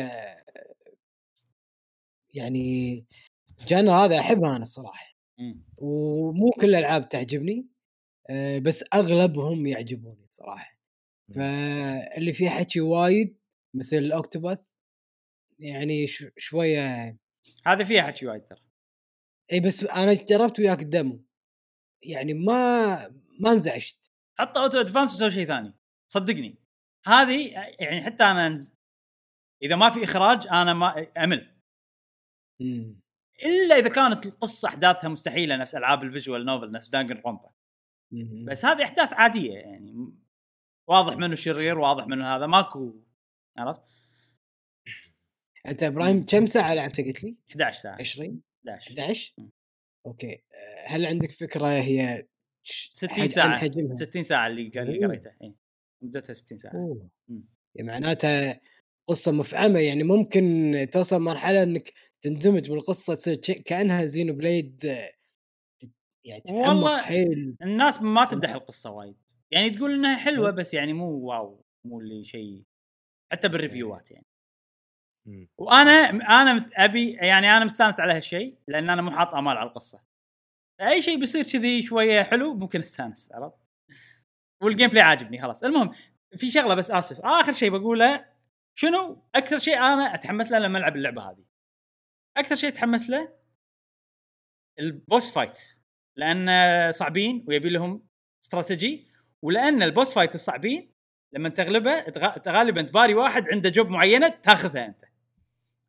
يعني 2.35 3.07
ال 3.61 3.66
genre 3.66 3.93
هذا 3.93 4.19
احبها 4.19 4.57
أنا 4.57 4.63
الصراحة. 4.63 5.11
ومو 5.77 6.51
كل 6.61 6.69
الألعاب 6.69 7.09
تعجبني 7.09 7.67
آه، 8.31 8.59
بس 8.59 8.85
أغلبهم 8.95 9.67
يعجبوني 9.67 10.27
صراحة. 10.31 10.79
فاللي 11.35 12.33
فيه 12.33 12.49
حكي 12.49 12.81
وايد 12.81 13.39
مثل 13.75 13.97
الـ 13.97 14.04
Octopath 14.04 14.59
يعني 15.59 16.07
شوية 16.37 17.17
هذا 17.67 17.85
فيها 17.85 18.03
حكي 18.03 18.27
وايد 18.27 18.43
ترى. 18.43 18.61
إي 19.53 19.61
بس 19.61 19.85
أنا 19.85 20.15
جربت 20.15 20.61
وياك 20.61 20.83
ال 20.83 20.90
demo. 20.90 21.25
يعني 22.03 22.35
ما 22.35 22.97
ما 23.41 23.53
انزعجت. 23.53 24.13
حط 24.39 24.59
auto 24.59 24.81
advance 24.81 25.15
وسوي 25.15 25.31
شيء 25.31 25.47
ثاني. 25.47 25.75
صدقني. 26.09 26.59
هذه 27.07 27.51
يعني 27.81 28.03
حتى 28.03 28.25
أنا 28.25 28.61
إذا 29.63 29.77
ما 29.77 29.91
في 29.91 30.05
إخراج 30.05 30.47
أنا 30.47 30.75
ما 30.75 31.07
أمل. 31.25 31.57
مم. 32.61 33.01
إلا 33.45 33.79
إذا 33.79 33.89
كانت 33.89 34.27
القصة 34.27 34.69
أحداثها 34.69 35.09
مستحيلة 35.09 35.57
نفس 35.57 35.75
ألعاب 35.75 36.03
ال 36.03 36.09
visual 36.09 36.45
novel 36.45 36.71
نفس 36.71 36.89
Danganronpa. 36.89 37.51
بس 38.45 38.65
هذه 38.65 38.85
أحداث 38.85 39.13
عادية 39.13 39.55
يعني. 39.55 40.13
واضح 40.89 41.17
منه 41.17 41.35
شرير 41.35 41.79
واضح 41.79 42.07
منه 42.07 42.37
هذا. 42.37 42.47
ماكو 42.47 43.01
عرفت؟ 43.59 43.83
أنت 45.67 45.83
إبراهيم 45.83 46.27
كم 46.27 46.47
ساعة 46.47 46.75
لعبت 46.75 47.01
قلت 47.01 47.25
لي؟ 47.25 47.37
11 47.51 47.81
ساعة. 47.81 47.97
20 48.01 48.43
11 48.69 48.91
11 48.91 49.35
مم. 49.39 49.51
okay 50.07 50.33
آه، 50.33 50.87
هل 50.89 51.07
عندك 51.07 51.33
فكرة 51.33 51.67
هي 51.67 52.27
ش- 52.67 52.91
60 52.93 53.09
حج- 53.11 53.21
عن 53.21 53.29
ساعة 53.29 53.59
حجمها 53.59 53.95
60 53.95 54.23
ساعة 54.23 54.47
اللي 54.47 54.63
اللي. 54.77 55.07
قريتها 55.07 55.37
إيه. 55.43 55.55
مدتها 56.03 56.33
60 56.33 56.59
ساعة 56.59 56.73
أوه. 56.75 57.11
مم. 57.29 57.45
يعني 57.75 57.89
معناتها 57.89 58.61
قصة 59.07 59.33
مفعمة 59.33 59.79
يعني 59.81 60.03
ممكن 60.03 60.75
توصل 60.93 61.21
مرحلة 61.21 61.63
إنك 61.63 61.93
تندمج 62.23 62.71
بالقصة 62.71 63.15
تصير 63.15 63.37
كأنها 63.37 64.05
Xenoblade 64.05 64.85
يعني 66.27 66.41
تتعمق 66.41 66.69
والله 66.69 66.99
حيل 67.03 67.57
الناس 67.63 68.03
ما 68.03 68.25
تمدح 68.25 68.51
القصة 68.55 68.91
وايد 68.91 69.17
يعني 69.51 69.71
تقول 69.71 69.93
إنها 69.95 70.17
حلوة 70.17 70.51
بس 70.51 70.75
يعني 70.75 70.93
مو 70.93 71.11
واو 71.11 71.65
مو 71.87 72.01
اللي 72.01 72.25
شيء 72.25 72.65
حتى 73.33 73.49
بال 73.49 73.63
reviewات 73.63 74.11
يعني. 74.11 74.27
وأنا 75.59 75.91
أنا 76.43 76.71
أبي 76.77 77.13
يعني 77.13 77.57
أنا 77.57 77.65
مستانس 77.65 78.01
على 78.01 78.13
هالشيء 78.13 78.59
لأن 78.69 78.91
أنا 78.91 79.03
مو 79.03 79.11
حاط 79.11 79.35
آمال 79.35 79.57
على 79.57 79.69
القصة. 79.69 80.03
أي 80.81 81.03
شيء 81.03 81.19
بيصير 81.21 81.45
كذي 81.45 81.83
شوية 81.83 82.23
حلو 82.23 82.55
ممكن 82.55 82.81
أستانس 82.81 83.33
عرفت؟ 83.33 83.59
وال 84.63 84.89
gameplay 84.89 85.03
عاجبني 85.03 85.43
خلاص. 85.43 85.65
المهم 85.65 85.91
في 86.37 86.51
شغلة 86.51 86.75
بس 86.75 86.91
آسف. 86.91 87.21
آخر 87.21 87.53
شيء 87.53 87.71
بقوله 87.71 88.27
شنو 88.79 89.25
أكثر 89.35 89.59
شيء 89.59 89.77
أنا 89.79 90.15
أتحمس 90.15 90.53
له 90.53 90.59
لما 90.59 90.79
ألعب 90.79 90.97
اللعبة 90.97 91.31
هذه؟ 91.31 91.45
أكثر 92.37 92.57
شيء 92.57 92.69
أتحمس 92.69 93.11
له 93.11 93.33
ال 94.79 94.89
boss 94.89 95.31
fight 95.33 95.59
لأن 96.17 96.49
صعبين 96.93 97.45
ويبي 97.49 97.69
لهم 97.69 98.07
استراتيجي 98.45 99.09
ولأن 99.43 99.83
ال 99.83 99.89
boss 99.89 100.15
fight 100.15 100.35
الصعبين 100.35 100.93
لما 101.35 101.49
تغلبه 101.49 102.01
تغ- 102.01 102.49
غالبا 102.49 102.83
تباري 102.83 103.15
واحد 103.15 103.49
عنده 103.53 103.69
job 103.71 103.89
معينة 103.89 104.29
تاخذها 104.29 104.87
أنت. 104.87 105.05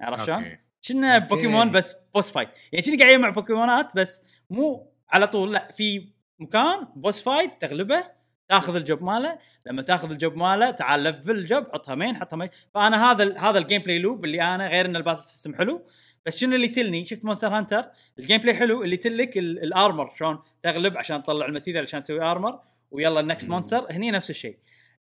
عرفت 0.02 0.26
شلون؟ 0.26 0.58
كنا. 0.88 1.18
بوكيمون 1.18 1.72
بس 1.72 1.96
boss 2.16 2.32
fight. 2.32 2.50
يعني 2.72 2.86
كني 2.86 3.04
قاعد 3.04 3.20
مع 3.20 3.30
بوكيمونات 3.30 3.96
بس 3.96 4.22
مو 4.50 4.92
على 5.10 5.28
طول 5.28 5.54
لا 5.54 5.72
في 5.72 6.08
مكان 6.40 6.88
boss 6.96 7.24
fight 7.24 7.52
تغلبه 7.62 8.04
تاخذ 8.50 8.76
ال 8.76 8.83
job 8.83 9.04
ماله. 9.04 9.38
لما 9.66 9.82
تاخذ 9.82 10.12
ال 10.12 10.18
job 10.18 10.36
ماله 10.36 10.72
تعال 10.72 11.04
لفل 11.04 11.32
ال 11.38 11.44
job 11.44 11.64
حطها 11.74 11.96
مين؟ 11.96 12.16
حطها 12.16 12.38
مين؟ 12.38 12.50
فأنا 12.74 13.12
هذا 13.12 13.24
ال- 13.24 13.38
هذا 13.40 13.58
ال 13.60 13.82
gameplay 13.82 14.00
loop 14.00 14.26
اللي 14.26 14.42
أنا 14.42 14.68
غير 14.68 14.86
إن 14.86 14.96
ال 14.96 15.00
battle 15.00 15.24
system 15.26 15.56
حلو. 15.56 15.86
بس 16.26 16.38
شنو 16.38 16.56
اللي 16.56 16.68
تلني 16.68 17.06
شفت 17.06 17.26
Monster 17.26 17.48
Hunter 17.48 17.86
ال 18.20 18.38
gameplay 18.38 18.56
حلو 18.56 18.84
اللي 18.84 18.98
تلك 18.98 19.38
ال- 19.38 19.64
ال 19.64 19.72
armor 19.72 20.14
شلون 20.14 20.40
تغلب 20.64 20.98
عشان 20.98 21.24
تطلع 21.24 21.46
ال 21.46 21.50
material 21.50 21.84
عشان 21.84 22.00
تسوي 22.00 22.22
armor 22.22 22.60
ويلا 22.92 23.20
ال 23.20 23.26
next 23.26 23.50
monster 23.50 23.88
هني 23.92 24.12
نفس 24.12 24.30
الشيء. 24.30 24.58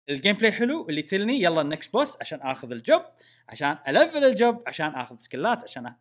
ال 0.10 0.36
gameplay 0.36 0.52
حلو 0.52 0.90
اللي 0.90 1.02
تلني 1.02 1.42
يلا 1.42 1.62
ال 1.62 1.68
next 1.68 1.94
boss 1.94 2.18
عشان 2.22 2.40
آخذ 2.42 2.72
ال 2.72 2.79
job 2.79 3.02
عشان 3.50 3.78
ألفل 3.88 4.24
ال 4.24 4.34
job 4.34 4.64
عشان 4.68 4.88
آخذ 4.88 5.16
skillات 5.18 5.64
عشان 5.64 5.94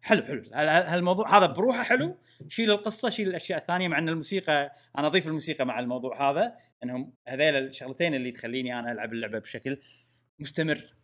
حلو 0.00 0.22
هال- 0.22 0.68
هالموضوع 0.88 1.38
هذا 1.38 1.46
بروحه 1.46 1.82
حلو؟ 1.82 2.16
شيل 2.48 2.70
القصة 2.70 3.10
شيل 3.10 3.28
الأشياء 3.28 3.58
الثانية 3.58 3.88
مع 3.88 3.98
إن 3.98 4.08
الموسيقى 4.08 4.72
أنا 4.98 5.06
أضيف 5.06 5.26
الموسيقى 5.26 5.66
مع 5.66 5.78
الموضوع 5.80 6.30
هذا 6.30 6.56
إنهم 6.84 7.12
هذيل 7.28 7.56
الشغلتين 7.56 8.14
اللي 8.14 8.30
تخليني 8.30 8.78
أنا 8.78 8.92
ألعب 8.92 9.12
اللعبة 9.12 9.38
بشكل 9.38 9.78
مستمر. 10.38 10.94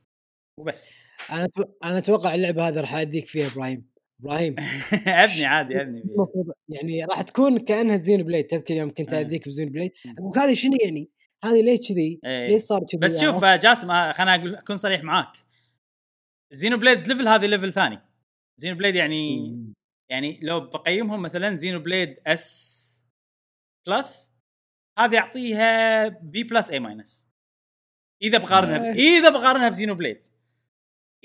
وبس. 0.60 0.90
أنا 1.30 1.48
أنا 1.84 1.98
أتوقع 1.98 2.34
اللعبة 2.34 2.68
هذه 2.68 2.80
راح 2.80 2.94
addict 2.94 3.26
فيها 3.26 3.46
إبراهيم. 3.54 3.88
إبراهيم. 4.20 4.54
ابني 5.06 5.44
عادي 5.46 5.80
ابني 5.82 6.02
يعني 6.68 7.04
راح 7.04 7.22
تكون 7.22 7.58
كأنها 7.58 7.96
Xenoblade 7.96 8.46
تذكر 8.46 8.74
يوم 8.74 8.90
كنت. 8.90 9.14
addict 9.14 9.48
ب 9.48 9.68
Xenoblade 9.68 9.92
هذه 10.36 10.54
شنو 10.54 10.76
يعني؟ 10.84 11.10
هذه 11.44 11.62
ليه 11.62 11.78
كذي؟ 11.88 12.20
إيه. 12.24 12.48
ليش 12.48 12.62
صار 12.62 12.84
كذي؟ 12.84 13.00
بس 13.00 13.20
شوف 13.20 13.44
عرفت؟ 13.44 13.44
آه، 13.44 13.56
جاسم 13.56 13.90
آه، 13.90 14.12
خليني 14.12 14.34
أقول 14.34 14.54
أكون 14.54 14.76
صريح 14.76 15.02
معاك 15.02 15.32
Xenoblade 16.52 17.08
level 17.08 17.28
هذه 17.28 17.46
level 17.46 17.72
ثاني 17.72 18.00
Xenoblade 18.60 18.94
يعني 18.94 19.38
مم. 19.38 19.74
يعني 20.10 20.40
لو 20.42 20.60
بقيمهم 20.60 21.22
مثلا 21.22 21.54
Xenoblade 21.54 22.16
S 22.26 22.86
plus 23.88 24.32
هذه 24.98 25.18
أعطيها 25.18 26.08
B 26.08 26.44
plus 26.44 26.70
A 26.70 26.80
minus 26.80 27.28
إذا 28.22 28.38
بقارنها 28.38 28.78
ب... 28.78 28.82
آه. 28.82 28.92
إذا 28.92 29.28
بقارنها 29.28 29.68
ب 29.68 29.94
Xenoblade 29.94 30.26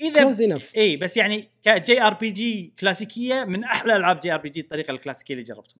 إذا 0.00 0.22
انف 0.22 0.76
A 0.76 0.96
بس 0.96 1.16
يعني 1.16 1.50
ك 1.62 2.02
JRPG 2.02 2.74
كلاسيكية 2.78 3.44
من 3.44 3.64
أحلى 3.64 3.96
ألعاب 3.96 4.18
JRPG 4.18 4.60
الطريقة 4.60 4.90
الكلاسيكية 4.90 5.34
اللي 5.34 5.44
جربتها 5.44 5.76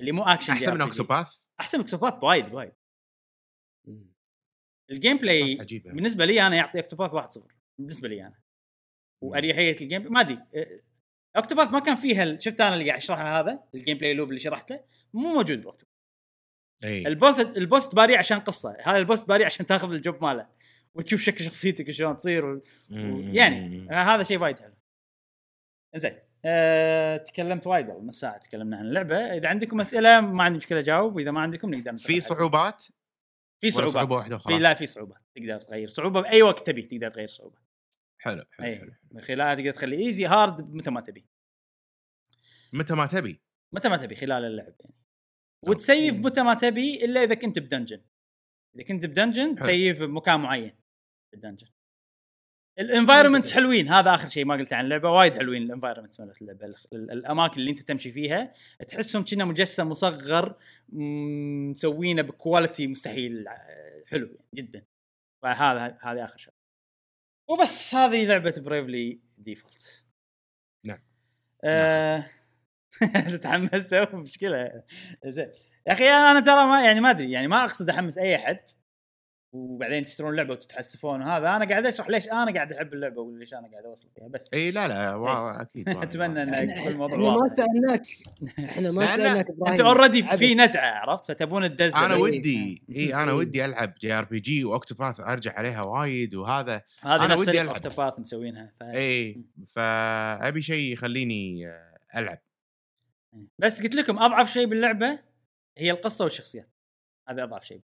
اللي 0.00 0.12
مو 0.12 0.22
اكشن 0.22 0.52
أحسن 0.52 0.74
من 0.74 0.80
Octopath 0.80 1.36
أحسن 1.60 1.78
من 1.78 1.84
Octopath 1.84 2.14
بوايد 2.14 2.48
بوايد 2.48 2.72
ال 4.90 5.16
gameplay 5.16 5.58
عجيبه 5.60 5.92
بالنسبة 5.92 6.24
لي 6.24 6.46
أنا 6.46 6.56
يعطي 6.56 6.78
Octopath 6.78 7.38
1-0 7.38 7.42
بالنسبة 7.78 8.08
لي 8.08 8.22
أنا. 8.22 8.38
وأريحية 9.22 9.76
ال 9.80 9.86
game 9.86 10.12
ما 10.12 10.20
أدري 10.20 10.38
Octopath 11.36 11.70
ما 11.70 11.78
كان 11.78 11.94
فيها 11.94 12.36
شفت 12.36 12.60
أنا 12.60 12.74
اللي 12.74 12.86
قاعد 12.86 12.98
اشرحه 12.98 13.40
هذا 13.40 13.64
ال 13.74 13.98
gameplay 13.98 14.14
loop 14.14 14.28
اللي 14.28 14.40
شرحته 14.40 14.80
مو 15.14 15.34
موجود 15.34 15.62
ب 15.62 15.66
Octopath 15.66 15.96
اي 16.84 17.06
البوس 17.56 17.94
تباري 17.94 18.16
عشان 18.16 18.40
قصة 18.40 18.76
هذا 18.84 18.96
البوس 18.96 19.28
تباري 19.28 19.44
عشان 19.44 19.66
تاخذ 19.66 19.92
ال 19.92 20.00
job 20.00 20.24
ماله 20.24 20.48
وتشوف 20.94 21.20
شكل 21.20 21.44
شخصيتك 21.44 21.90
شلون 21.90 22.16
تصير 22.16 22.44
و... 22.44 22.62
و... 22.90 23.20
يعني 23.20 23.88
هذا 23.90 24.22
شيء 24.22 24.38
وايد 24.38 24.58
حلو. 24.58 24.74
زين 25.94 26.18
أه... 26.44 27.16
تكلمت 27.16 27.66
وايد 27.66 27.88
والله 27.88 28.04
نص 28.04 28.20
ساعة 28.20 28.38
تكلمنا 28.38 28.76
عن 28.76 28.84
اللعبة 28.84 29.16
إذا 29.16 29.48
عندكم 29.48 29.80
أسئلة 29.80 30.20
ما 30.20 30.42
عندي 30.42 30.56
مشكلة 30.56 30.78
أجاوب 30.78 31.16
وإذا 31.16 31.30
ما 31.30 31.40
عندكم 31.40 31.74
نقدر 31.74 31.96
في. 31.96 32.20
صعوبات؟ 32.20 32.86
في 33.60 33.70
صعوبات 33.70 33.94
صعوبة 33.94 34.16
واحدة 34.16 34.38
في 34.38 34.44
وخلاص؟ 34.44 34.60
لا 34.60 34.74
في 34.74 34.86
صعوبه 34.86 35.16
تقدر 35.34 35.60
تغير 35.60 35.88
صعوبة 35.88 36.20
بأي 36.20 36.42
وقت 36.42 36.66
تبي 36.66 36.82
تقدر 36.82 37.10
تغير 37.10 37.28
صعوبة 37.28 37.58
حلو 38.18 38.44
حلو, 38.50 38.76
حلو. 38.76 38.92
من 39.10 39.20
خلالها 39.20 39.54
تقدر 39.54 39.70
تخلي 39.70 40.06
easy 40.06 40.26
hard 40.26 40.74
متى 40.74 40.90
ما 40.90 41.00
تبي 41.00 41.26
متى 42.72 42.94
ما 42.94 43.06
تبي 43.06 43.42
متى 43.72 43.88
ما 43.88 43.96
تبي 43.96 44.14
خلال 44.14 44.44
اللعب 44.44 44.74
يعني 44.80 44.94
وت 45.62 45.79
save 45.79 46.14
أوكي. 46.14 46.26
متى 46.26 46.42
ما 46.42 46.54
تبي 46.54 47.04
إلا 47.04 47.22
إذا 47.22 47.34
كنت 47.34 47.58
ب 47.58 47.64
dungeon 47.64 48.04
إذا 48.74 48.84
كنت 48.84 49.06
ب 49.06 49.11
dungeon. 49.11 49.54
ت 49.54 49.64
save 49.64 50.02
بمكان 50.02 50.40
معين 50.40 50.76
في 51.30 51.36
ال 51.36 51.40
dungeon 51.40 51.68
ال 52.78 52.83
environments. 52.83 53.54
حلوين. 53.54 53.88
هذا 53.88 54.14
آخر 54.14 54.28
شيء 54.28 54.44
ما 54.44 54.54
قلت 54.54 54.72
عن 54.72 54.84
اللعبة. 54.84 55.10
وايد 55.10 55.34
حلوين 55.34 55.62
ال 55.62 55.67
environments 55.67 56.20
مالت 56.20 56.42
اللعبة. 56.42 56.64
ال- 56.66 56.74
ال- 56.92 57.10
الأماكن 57.10 57.60
اللي 57.60 57.70
أنت 57.70 57.80
تمشي 57.80 58.10
فيها 58.10 58.52
تحسهم 58.88 59.24
كنا 59.24 59.44
مجسم 59.44 59.88
مصغر 59.88 60.54
مسوينه 60.92 62.22
ب 62.22 62.30
quality 62.30 62.86
مستحيل 62.86 63.48
آه، 63.48 64.02
حلو 64.06 64.26
يعني 64.26 64.38
جدا. 64.54 64.82
فهذا 65.42 65.98
هذه 66.02 66.24
آخر 66.24 66.38
شيء. 66.38 66.52
وبس 67.48 67.94
هذه 67.94 68.26
لعبة 68.26 68.54
Bravely 68.58 69.20
Default 69.38 70.04
نعم. 70.84 70.98
آه 71.64 72.24
تحمست 73.42 73.94
مشكلة. 73.94 74.82
زين. 75.26 75.50
يا 75.86 75.92
أخي 75.92 76.08
أنا 76.08 76.40
ترى 76.40 76.66
ما 76.66 76.84
يعني 76.84 77.00
ما 77.00 77.10
أدري 77.10 77.30
يعني 77.32 77.48
ما 77.48 77.64
أقصد 77.64 77.90
أحمس 77.90 78.18
أي 78.18 78.36
أحد. 78.36 78.58
وبعدين 79.56 80.04
تشترون 80.04 80.30
اللعبة 80.30 80.52
وتتحسفون 80.52 81.22
وهذا. 81.22 81.56
أنا 81.56 81.64
قاعد 81.64 81.86
أشرح 81.86 82.08
ليش 82.08 82.28
أنا 82.28 82.54
قاعد 82.54 82.72
أحب 82.72 82.94
اللعبة 82.94 83.22
وليش 83.22 83.54
أنا 83.54 83.68
قاعد 83.72 83.84
أوصل 83.84 84.08
فيها 84.14 84.28
بس. 84.28 84.50
إي 84.54 84.70
لا 84.70 84.88
لا 84.88 85.14
وا- 85.14 85.60
أكيد 85.62 85.88
أتمنى. 85.88 86.42
إن 86.42 86.54
إحنا 86.54 86.74
يكون 86.76 86.92
الموضوع 86.92 87.16
إحنا 87.16 87.40
ما 87.40 87.48
سألناك. 87.48 88.06
إحنا 88.58 88.90
ما 88.90 89.06
سألناك 89.06 89.50
إبراهيم. 89.50 89.72
أنت 89.72 89.80
already. 89.80 90.22
في 90.22 90.54
نزعة 90.54 90.90
عرفت؟ 90.90 91.24
فتبون 91.24 91.68
تدز 91.68 91.94
أنا 91.94 92.14
بس. 92.14 92.20
ودي 92.20 92.82
إي 92.96 93.14
أنا 93.14 93.30
إيه. 93.30 93.36
ودي 93.36 93.64
ألعب 93.64 93.94
JRPG 94.00 94.64
و 94.64 94.70
Octopath 94.70 95.20
أرجع 95.20 95.52
عليها 95.52 95.82
وايد 95.82 96.34
وهذا. 96.34 96.82
هذه 97.02 97.24
أنا 97.24 97.26
نفس 97.34 97.48
ودي. 97.48 97.62
Octopath 97.62 98.18
مسوينها 98.18 98.72
ف... 98.80 98.82
إي 98.82 99.44
فابي 99.66 100.62
شيء 100.62 100.92
يخليني 100.92 101.68
آه، 101.68 101.98
ألعب. 102.16 102.38
بس 103.58 103.82
قلت 103.82 103.94
لكم 103.94 104.18
أضعف 104.18 104.52
شيء 104.52 104.66
باللعبة 104.66 105.18
هي 105.78 105.90
القصة 105.90 106.24
والشخصيات. 106.24 106.70
هذا 107.28 107.42
أضعف 107.44 107.64
شيء 107.64 107.80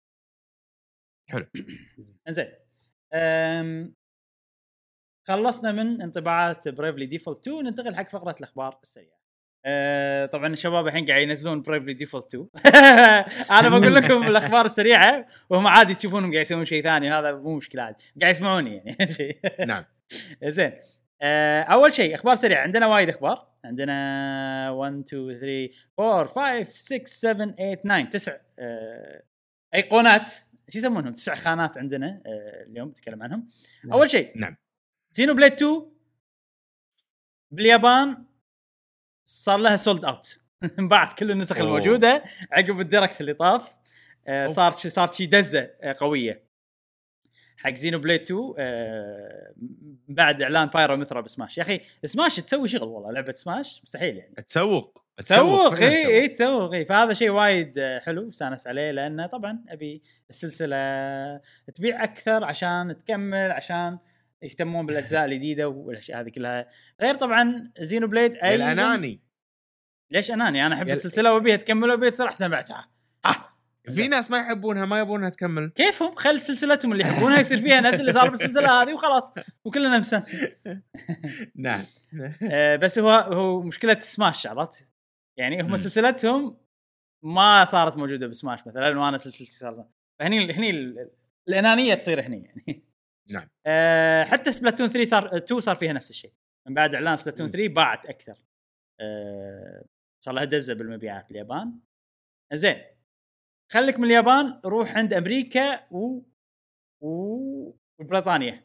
حلو. 1.30 1.46
زين 2.28 2.52
أم... 3.14 3.94
خلصنا 5.28 5.72
من 5.72 6.02
انطباعات 6.02 6.68
Bravely 6.68 7.06
Default 7.06 7.48
2 7.48 7.64
ننتقل 7.64 7.96
حق 7.96 8.08
فقرة 8.08 8.34
الأخبار 8.38 8.78
السريعة. 8.82 9.18
أه 9.64 10.26
طبعا 10.26 10.46
الشباب 10.46 10.86
الحين 10.86 11.06
قاعد 11.06 11.22
ينزلون 11.22 11.62
Bravely 11.62 11.92
Default 11.94 12.34
2 12.34 12.48
أنا 13.50 13.68
بقول 13.68 13.94
لكم 14.04 14.22
الأخبار 14.22 14.66
السريعة 14.66 15.26
وهم 15.50 15.66
عادي 15.66 15.94
تشوفونهم 15.94 16.32
قاعد 16.32 16.42
يسوون 16.42 16.64
شيء 16.64 16.82
ثاني 16.82 17.10
هذا 17.12 17.32
مو 17.32 17.56
مشكلة 17.56 17.82
عادي. 17.82 17.96
قاعد 18.20 18.34
يسمعوني 18.34 18.76
يعني. 18.76 19.12
شيء. 19.18 19.38
نعم. 19.66 19.84
زين 20.44 20.72
آه، 21.22 21.62
أول 21.62 21.92
شيء 21.92 22.14
أخبار 22.14 22.36
سريعة. 22.36 22.62
عندنا 22.62 22.86
وايد 22.86 23.08
أخبار. 23.08 23.48
عندنا 23.64 24.70
1 24.70 25.04
2 25.08 25.40
3 25.40 25.68
4 26.00 26.64
5 26.64 26.70
6 26.70 27.04
7 27.04 27.54
8 27.54 27.74
9 27.84 28.10
تسع 28.10 28.36
آه، 28.58 29.22
أيقونات. 29.74 30.32
شو 30.68 30.78
يسمونهم 30.78 31.12
تسع 31.12 31.34
خانات 31.34 31.78
عندنا 31.78 32.22
آه، 32.26 32.62
اليوم 32.62 32.88
نتكلم 32.88 33.22
عنهم 33.22 33.48
نعم. 33.84 33.92
أول 33.92 34.10
شيء 34.10 34.32
نعم. 34.36 34.56
Xenoblade 35.12 35.52
2 35.52 35.82
باليابان 37.50 38.24
صار 39.24 39.58
لها 39.58 39.76
sold 39.76 40.04
out 40.04 40.40
انباعت 40.78 41.12
كل 41.12 41.30
النسخ 41.30 41.56
أوه. 41.56 41.66
الموجودة 41.66 42.22
عقب 42.52 42.80
ال 42.80 42.86
Direct 42.86 43.20
اللي 43.20 43.34
طاف 43.34 43.76
آه،. 44.28 44.46
صار 44.46 44.76
شي 44.76 44.90
صار 44.90 45.12
شي 45.12 45.26
دزة 45.26 45.60
آه، 45.60 45.96
قوية 45.98 46.48
حق 47.56 47.74
Xenoblade 47.74 48.20
2 48.20 48.54
آه، 48.58 49.54
بعد 50.08 50.42
إعلان 50.42 50.66
Pyra 50.66 50.96
و 50.96 51.00
Mythra 51.00 51.20
ب 51.20 51.27
Smash 51.27 51.58
يا 51.58 51.62
أخي 51.62 51.80
سماش 52.04 52.36
تسوي 52.36 52.68
شغل 52.68 52.88
والله 52.88 53.12
لعبة 53.12 53.32
سماش 53.32 53.82
مستحيل 53.82 54.16
يعني 54.16 54.34
تسوق 54.34 55.07
تسوق 55.18 55.74
اي 55.74 56.06
اي 56.06 56.28
تسوق 56.28 56.74
اي 56.74 56.84
فهذا 56.84 57.14
شيء 57.14 57.30
وايد 57.30 57.74
حلو 58.02 58.28
استانس 58.28 58.66
عليه 58.66 58.90
لأنه 58.90 59.26
طبعا 59.26 59.64
أبي 59.68 60.02
السلسلة 60.30 60.76
تبيع 61.74 62.04
أكثر 62.04 62.44
عشان 62.44 62.96
تكمل 62.96 63.50
عشان 63.50 63.98
يهتمون 64.42 64.86
بالأجزاء 64.86 65.24
الجديدة 65.24 65.68
والأشياء 65.68 66.20
هذه 66.20 66.28
كلها. 66.28 66.66
غير 67.00 67.14
طبعا 67.14 67.64
زينو 67.80 68.06
بليد 68.06 68.36
أيضا 68.36 68.64
الاناني 68.64 69.20
ليش 70.10 70.30
أناني؟ 70.30 70.66
أنا 70.66 70.74
أحب 70.74 70.88
السلسلة 70.88 71.34
وأبيها 71.34 71.56
تكمل 71.56 71.90
وأبيها 71.90 72.10
تصير 72.10 72.26
أحسن 72.26 72.48
بعد 72.48 72.64
في 73.94 74.08
ناس 74.08 74.30
ما 74.30 74.38
يحبونها 74.38 74.86
ما 74.86 74.98
يبونها 74.98 75.28
تكمل. 75.28 75.72
كيفهم؟ 75.76 76.14
خل 76.14 76.40
سلسلتهم 76.40 76.92
اللي 76.92 77.04
يحبونها 77.04 77.40
يصير 77.40 77.58
فيها 77.58 77.80
نفس 77.80 78.00
اللي 78.00 78.12
صار 78.12 78.30
بالسلسلة 78.30 78.82
هذه 78.82 78.92
وخلاص 78.92 79.32
وكلنا 79.64 79.98
مستانسين 79.98 80.48
نعم. 81.56 81.84
آه، 82.52 82.76
بس 82.76 82.98
هو 82.98 83.10
هو 83.10 83.62
مشكلة 83.62 83.98
سماش 83.98 84.46
عرفت؟ 84.46 84.88
يعني 85.38 85.62
هم. 85.62 85.76
سلسلتهم 85.76 86.60
ما 87.24 87.64
صارت 87.64 87.96
موجودة 87.96 88.26
بسماش 88.26 88.66
مثلا 88.66 88.98
وأنا 89.00 89.18
سلسلتي 89.18 89.52
صارت 89.52 89.86
فهني 90.20 90.52
هني 90.52 90.70
ال- 90.70 91.10
الأنانية 91.48 91.94
تصير 91.94 92.20
هني 92.20 92.42
يعني. 92.44 92.84
نعم. 93.30 93.48
آه، 93.66 94.24
حتى 94.24 94.52
سبلاتون 94.52 94.88
3 94.88 95.04
صار 95.10 95.36
2 95.36 95.60
صار 95.60 95.76
فيها 95.76 95.92
نفس 95.92 96.10
الشيء. 96.10 96.32
من 96.68 96.74
بعد 96.74 96.94
إعلان 96.94 97.16
سبلاتون 97.16 97.46
مم. 97.46 97.52
3 97.52 97.68
باعت 97.74 98.06
أكثر. 98.06 98.44
آه، 99.00 99.84
صار 100.24 100.34
لها 100.34 100.44
دزة 100.44 100.74
بالمبيعات 100.74 101.28
باليابان. 101.28 101.80
زين 102.52 102.84
خليك 103.72 103.98
من 103.98 104.04
اليابان 104.04 104.60
روح 104.64 104.96
عند 104.96 105.12
أمريكا 105.12 105.92
و 105.92 106.20
و 107.02 107.72
وبريطانيا. 108.00 108.64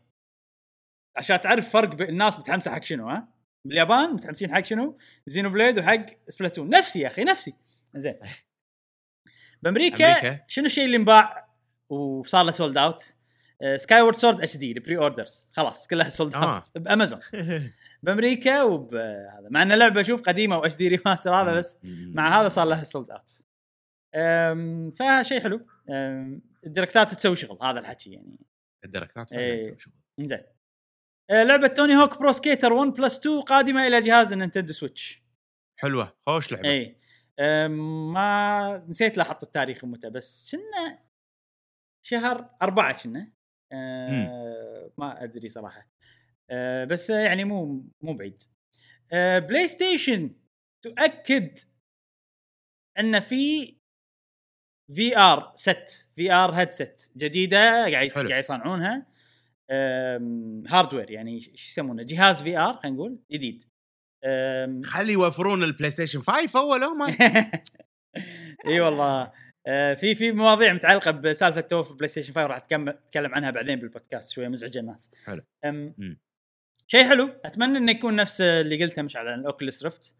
عشان 1.18 1.42
تعرف 1.42 1.70
فرق 1.74 1.96
ب- 1.96 2.02
الناس 2.02 2.40
متحمسه 2.40 2.72
حق 2.72 2.84
شنو 2.84 3.10
ها؟ 3.10 3.28
باليابان 3.66 4.14
متحمسين 4.14 4.56
حق 4.56 4.64
شنو؟ 4.64 4.98
Xenoblade 5.28 5.80
وحق 5.80 6.06
Splatoon. 6.30 6.70
نفسي 6.70 7.00
يا 7.00 7.08
أخي 7.08 7.24
نفسي. 7.24 7.54
زين. 7.96 8.20
بأمريكا 9.62 10.12
أمريكا. 10.12 10.44
شنو 10.48 10.66
الشيء 10.66 10.86
اللي 10.86 10.98
انباع 10.98 11.50
وصار 11.90 12.46
له 12.46 12.52
sold 12.52 12.78
out 12.78 13.16
Skyward 13.76 14.16
Sword 14.16 14.42
HD 14.42 14.58
ال 14.58 14.72
pre-orders 14.72 15.52
خلاص 15.54 15.88
كلها 15.88 16.10
sold 16.10 16.36
آه. 16.36 16.54
out 16.54 16.78
بأمازون. 16.78 17.20
بأمريكا 18.04 18.64
وبهذا 18.64 19.48
مع 19.50 19.62
ان 19.62 19.72
اللعبه 19.72 20.02
أشوف 20.02 20.22
قديمة 20.22 20.58
و 20.58 20.76
HD 20.76 20.88
remaster 20.88 21.36
هذا 21.36 21.54
بس 21.54 21.78
مع 21.84 22.42
هذا 22.42 22.50
صار 22.50 22.68
لها 22.68 22.84
sold 22.84 23.12
out 23.12 23.30
فشيء 24.96 25.40
حلو. 25.40 25.68
ال 26.66 26.72
Direct 26.72 27.08
ات 27.08 27.14
تسوي 27.14 27.36
شغل 27.36 27.58
هذا 27.62 27.80
الحكي 27.80 28.12
يعني. 28.12 28.40
ال 28.86 28.92
Direct 28.92 29.28
ات 29.28 29.34
إيه. 29.34 29.62
تسوي 29.62 29.80
شغل. 29.80 29.94
زين 30.20 30.40
آه، 30.40 30.53
لعبة 31.32 31.68
Tony 31.68 31.96
Hawk 31.96 32.20
Pro 32.20 32.34
Skater 32.34 32.74
1 32.74 32.92
plus 32.92 33.20
2 33.20 33.42
قادمة 33.42 33.88
إلى 33.88 34.02
جهاز 34.02 34.34
ال 34.34 34.38
Nintendo 34.38 34.74
Switch 34.74 35.24
حلوة. 35.80 36.18
خوش 36.26 36.52
لعبة. 36.52 36.70
اي 36.70 36.98
ما 37.68 38.86
نسيت 38.90 39.18
لاحظت 39.18 39.44
التاريخ 39.44 39.86
متى 39.86 40.10
بس 40.10 40.56
كنا 40.56 41.00
شهر 42.06 42.50
أربعة 42.62 43.04
كنا. 43.04 43.32
أه 43.72 44.92
ما 44.98 45.24
أدري 45.24 45.50
صراحة. 45.50 45.88
أه 46.50 46.86
بس 46.86 47.10
يعني 47.10 47.44
مو 47.44 47.86
مو 48.02 48.14
بعيد. 48.14 48.44
أه 49.12 49.40
PlayStation 49.40 50.36
تؤكد 50.84 51.60
إن 53.00 53.20
في 53.20 53.76
VR 54.94 55.54
set 55.56 56.12
VR 56.16 56.52
headset 56.52 57.12
جديدة 57.18 57.58
قاعد. 57.58 58.10
قاعد 58.10 58.40
يصنعونها. 58.40 59.06
هاردوير 60.68 61.12
يعني 61.12 61.40
شو 61.40 61.52
يسمونه؟ 61.54 62.04
جهاز 62.04 62.44
في 62.44 62.58
ار 62.58 62.78
خلينا 62.78 62.98
نقول 62.98 63.20
جديد. 63.32 63.64
خلي 64.86 65.14
يوفرون 65.14 65.64
البلاي 65.64 65.92
ستيشن 65.92 66.22
5 66.22 66.60
اول 66.60 66.84
هم 66.84 67.02
إي 68.68 68.80
والله. 68.80 69.32
آه، 69.68 69.94
في 69.94 70.16
في 70.16 70.32
مواضيع 70.32 70.74
متعلقة 70.74 71.12
بسالفة 71.12 71.62
توف 71.62 71.94
بلاي 71.94 72.08
ستيشن 72.08 72.34
5 72.34 72.48
راح 72.48 72.58
أتكلم 72.58 73.36
عنها 73.36 73.52
بعدين 73.52 73.80
بالبودكاست 73.80 74.32
شوية 74.32 74.48
مزعجة 74.48 74.80
الناس. 74.80 75.12
حلو. 75.26 75.42
شيء 76.88 77.04
حلو. 77.10 77.30
أتمنى 77.46 77.78
إنه 77.78 77.92
يكون 77.92 78.16
نفس 78.16 78.42
اللي 78.42 78.84
قلته 78.84 79.02
مش 79.02 79.16
على 79.16 79.36
ال 79.36 79.43
Oculus 79.43 79.84
Rift 79.84 80.16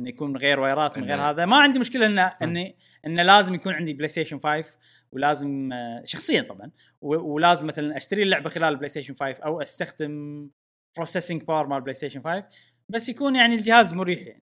إنه 0.00 0.08
يكون 0.08 0.30
من 0.30 0.36
غير 0.36 0.60
wire 0.60 0.90
ات 0.90 0.98
من 0.98 1.04
غير 1.04 1.16
هذا. 1.20 1.46
ما 1.46 1.56
عندي 1.56 1.78
مشكلة 1.78 2.06
انه 2.06 2.32
اني 2.42 2.76
إنه 3.06 3.22
لازم 3.22 3.54
يكون 3.54 3.74
عندي 3.74 3.92
PlayStation 3.92 4.38
5 4.38 4.78
ولازم 5.12 5.72
آه، 5.72 6.02
شخصيا 6.04 6.42
طبعا 6.42 6.70
ولازم 7.06 7.66
مثلا 7.66 7.96
أشتري 7.96 8.22
اللعبة 8.22 8.50
خلال 8.50 8.68
البلاي 8.68 8.88
ستيشن 8.88 9.14
5 9.14 9.26
أو 9.44 9.62
أستخدم 9.62 10.48
بروسيسنج 10.96 11.42
باور 11.42 11.66
مال 11.66 11.80
PlayStation 11.80 12.22
5 12.22 12.44
بس 12.88 13.08
يكون 13.08 13.36
يعني 13.36 13.54
الجهاز 13.54 13.92
مريح 13.92 14.20
يعني. 14.26 14.42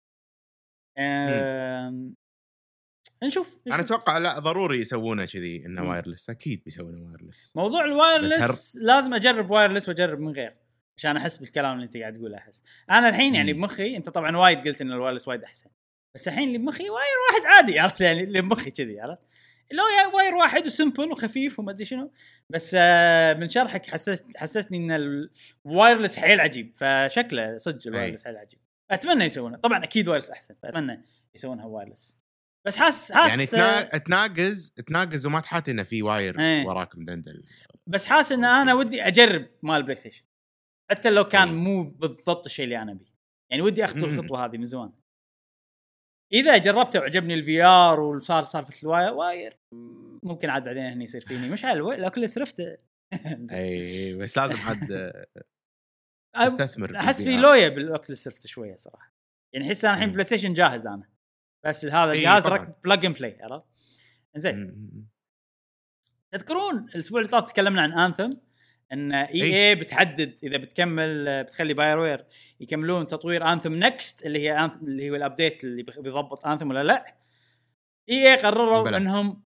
آم، 0.99 2.15
نشوف 3.25 3.61
أنا. 3.67 3.81
أتوقع 3.81 4.19
لا 4.19 4.39
ضروري 4.39 4.81
يسوونه 4.81 5.25
كذي 5.25 5.67
إنه. 5.67 5.89
wireless 5.89 6.31
أكيد 6.31 6.63
بيسوونه 6.65 7.03
wireless 7.07 7.53
موضوع 7.57 7.85
ال 7.85 7.95
wireless 7.95 8.77
لازم 8.81 9.15
أجرب 9.15 9.51
wireless 9.51 9.89
وأجرب 9.89 10.21
من 10.21 10.33
غير 10.33 10.57
عشان 10.99 11.17
أحس 11.17 11.37
بالكلام 11.37 11.73
اللي 11.75 11.85
أنت 11.85 11.97
قاعد 11.97 12.13
تقوله 12.13 12.39
أحس. 12.39 12.63
أنا 12.91 13.09
الحين 13.09 13.35
يعني. 13.35 13.53
بمخي 13.53 13.97
أنت 13.97 14.09
طبعا 14.09 14.37
وايد 14.37 14.59
قلت 14.69 14.81
إن 14.81 14.93
ال 14.93 14.97
wireless 14.97 15.29
وايد 15.29 15.43
أحسن 15.45 15.71
بس 16.15 16.29
الحين 16.29 16.49
اللي 16.49 16.59
بمخي 16.59 16.91
wire 16.91 17.17
واحد 17.31 17.47
عادي 17.47 17.79
عرفت 17.79 18.01
يعني؟ 18.01 18.23
اللي 18.23 18.43
بمخي 18.43 18.71
كذي 18.71 19.01
عرفت؟ 19.01 19.23
يعني 19.71 20.15
wire 20.15 20.35
واحد 20.35 20.67
و 20.67 20.73
simple 20.73 21.13
وخفيف 21.13 21.59
وما 21.59 21.73
أدري 21.73 21.85
شنو. 21.85 22.13
بس 22.51 22.77
آه، 22.79 23.35
من 23.35 23.49
شرحك 23.49 23.87
حسست 23.87 24.27
حسستني 24.37 24.79
إن 24.79 24.91
ال 25.67 25.72
wireless 25.72 26.17
حيل 26.17 26.41
عجيب. 26.41 26.73
فشكله 26.77 27.59
صدق 27.59 27.87
ال 27.87 27.91
wireless 27.91 28.25
حيل 28.25 28.37
عجيب. 28.37 28.61
أتمنى 28.91 29.25
يسوونه. 29.25 29.57
طبعا 29.57 29.85
أكيد 29.85 30.09
wireless 30.09 30.31
أحسن 30.31 30.55
فأتمنى 30.63 31.05
يسوونها 31.35 31.67
wireless 31.67 32.19
بس 32.67 32.77
حاس 32.77 33.13
حاس 33.13 33.31
يعني 33.31 33.47
تنا... 33.47 33.99
تناقز 33.99 34.71
تناقز 34.87 35.27
وما 35.27 35.41
تحاتي 35.41 35.71
إنه 35.71 35.83
في 35.83 36.03
واير 36.03 36.41
إيه. 36.41 36.67
وراك 36.67 36.99
مدندل. 36.99 37.45
بس 37.87 38.07
حاسس 38.07 38.33
إن 38.33 38.45
أنا 38.45 38.75
ودي 38.75 39.03
أجرب 39.03 39.47
مال 39.63 39.83
بلاي 39.83 39.97
ستيشن. 39.97 40.25
حتى 40.91 41.11
لو 41.11 41.25
كان 41.25 41.49
أي. 41.49 41.55
مو 41.55 41.85
بالضبط 41.85 42.47
الشيء 42.47 42.65
اللي 42.65 42.83
أنا 42.83 42.93
أبيه. 42.93 43.15
يعني 43.51 43.63
ودي 43.63 43.85
أخطو. 43.85 44.07
الخطوة 44.07 44.45
هذه 44.45 44.57
من 44.57 44.67
زمان. 44.67 44.93
إذا 46.33 46.57
جربته 46.59 47.01
وعجبني 47.01 47.35
الفي 47.35 47.63
ار 47.63 48.01
وصار 48.01 48.45
سالفه 48.45 48.83
الواير 48.83 49.13
واير 49.13 49.57
مم، 49.73 50.19
ممكن 50.23 50.51
عاد 50.51 50.65
بعدين 50.65 50.85
هني 50.85 51.05
يصير 51.05 51.21
فيني. 51.21 51.49
مش 51.49 51.65
على 51.65 51.79
لو 51.81 52.11
كل 52.11 52.29
سرفته 52.29 52.77
إي 53.53 54.15
بس 54.15 54.39
لازم 54.39 54.57
عاد 54.59 55.13
أب- 56.37 56.45
تستثمر 56.45 56.97
أحس 56.97 57.23
في. 57.23 57.37
لويا 57.37 57.69
بال 57.69 57.84
Oculus 57.84 58.29
Rift 58.29 58.47
شوية 58.47 58.77
صراحة. 58.77 59.15
يعني 59.55 59.67
أحس 59.69 59.85
أنا 59.85 59.95
الحين. 59.95 60.13
PlayStation 60.13 60.53
جاهز 60.55 60.87
أنا. 60.87 61.09
بس 61.67 61.85
هذا 61.85 62.13
الجهاز 62.13 62.47
طبعاً. 62.47 62.75
plug 62.85 63.07
and 63.07 63.17
play 63.19 63.39
عرفت؟ 63.43 63.67
زين. 64.37 64.89
تذكرون 66.33 66.79
الأسبوع 66.95 67.21
اللي 67.21 67.31
طاف 67.31 67.45
تكلمنا 67.53 67.83
عن 67.83 67.93
Anthem 67.93 68.33
إن 68.93 69.13
E. 69.13 69.43
A 69.43 69.75
بتحدد 69.75 70.41
إذا 70.43 70.57
بتكمل 70.57 71.45
بتخلي 71.45 71.75
BioWare 71.75 72.27
يكملون 72.61 73.09
تطوير 73.09 73.53
Anthem 73.53 73.75
Next 73.75 74.27
اللي 74.27 74.39
هي 74.39 74.59
Anthem 74.65 74.87
اللي 74.87 75.11
هو 75.11 75.15
ال 75.15 75.22
update 75.22 75.65
اللي 75.65 75.83
بيضبط 75.83 76.47
Anthem 76.47 76.71
ولا 76.71 76.83
لا 76.83 77.17
EA 78.09 78.43
قرروا 78.43 78.83
بلى. 78.83 78.97
إنهم 78.97 79.45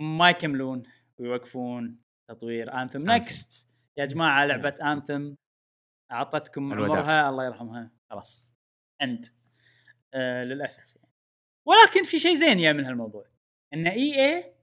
ما 0.00 0.30
يكملون 0.30 0.82
ويوقفون 1.20 2.02
تطوير 2.28 2.72
Anthem. 2.72 3.10
Next 3.10 3.68
يا 3.98 4.04
جماعة 4.06 4.44
لعبة 4.44 4.92
Anthem 4.92 5.34
أعطتكم. 6.12 6.72
عمرها 6.72 7.28
الله 7.28 7.46
يرحمها 7.46 7.90
خلاص 8.10 8.54
end 9.02 9.26
آه 10.14 10.44
للأسف 10.44 10.96
يعني. 10.96 11.12
ولكن 11.66 12.04
في 12.04 12.18
شيء 12.18 12.34
زين 12.34 12.60
يا 12.60 12.72
من 12.72 12.84
هالموضوع 12.84 13.24
إن 13.74 13.86
EA 13.86 14.54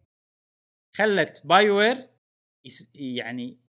خلت 0.97 1.41
BioWare 1.45 2.10
يعني 2.95 3.65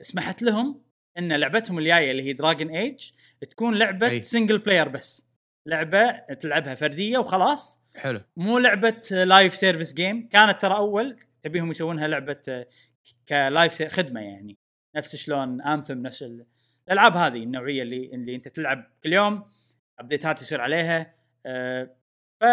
سمحت 0.00 0.42
لهم 0.42 0.82
إن 1.18 1.32
لعبتهم 1.32 1.78
الجاية 1.78 2.10
اللي 2.10 2.22
هي 2.22 2.32
Dragon 2.32 2.70
Age 2.70 3.10
تكون 3.50 3.74
لعبة 3.78 4.08
أي. 4.08 4.22
single 4.22 4.58
player 4.58 4.88
بس. 4.88 5.26
لعبة 5.68 6.10
تلعبها 6.18 6.74
فردية 6.74 7.18
وخلاص. 7.18 7.80
حلو. 7.96 8.20
مو 8.36 8.58
لعبة 8.58 9.02
live 9.10 9.54
service 9.54 9.94
game 9.94 10.28
كانت 10.28 10.62
ترى 10.62 10.76
أول 10.76 11.16
تبيهم 11.42 11.70
يسوونها 11.70 12.08
لعبة 12.08 12.42
آه، 12.48 12.66
ك 13.28 13.39
live 13.39 13.82
خدمة 13.82 14.20
يعني. 14.20 14.58
نفس 14.96 15.16
شلون 15.16 15.62
Anthem 15.62 15.98
نفس 15.98 16.22
ال- 16.22 16.46
الألعاب 16.88 17.16
هذه 17.16 17.42
النوعية 17.42 17.82
اللي 17.82 18.14
اللي 18.14 18.34
أنت 18.34 18.48
تلعب 18.48 18.90
كل 19.04 19.12
يوم 19.12 19.50
update 19.98 20.36
ات 20.36 20.42
يصير 20.42 20.60
عليها. 20.60 21.14
آه، 21.46 21.96
ف 22.42 22.44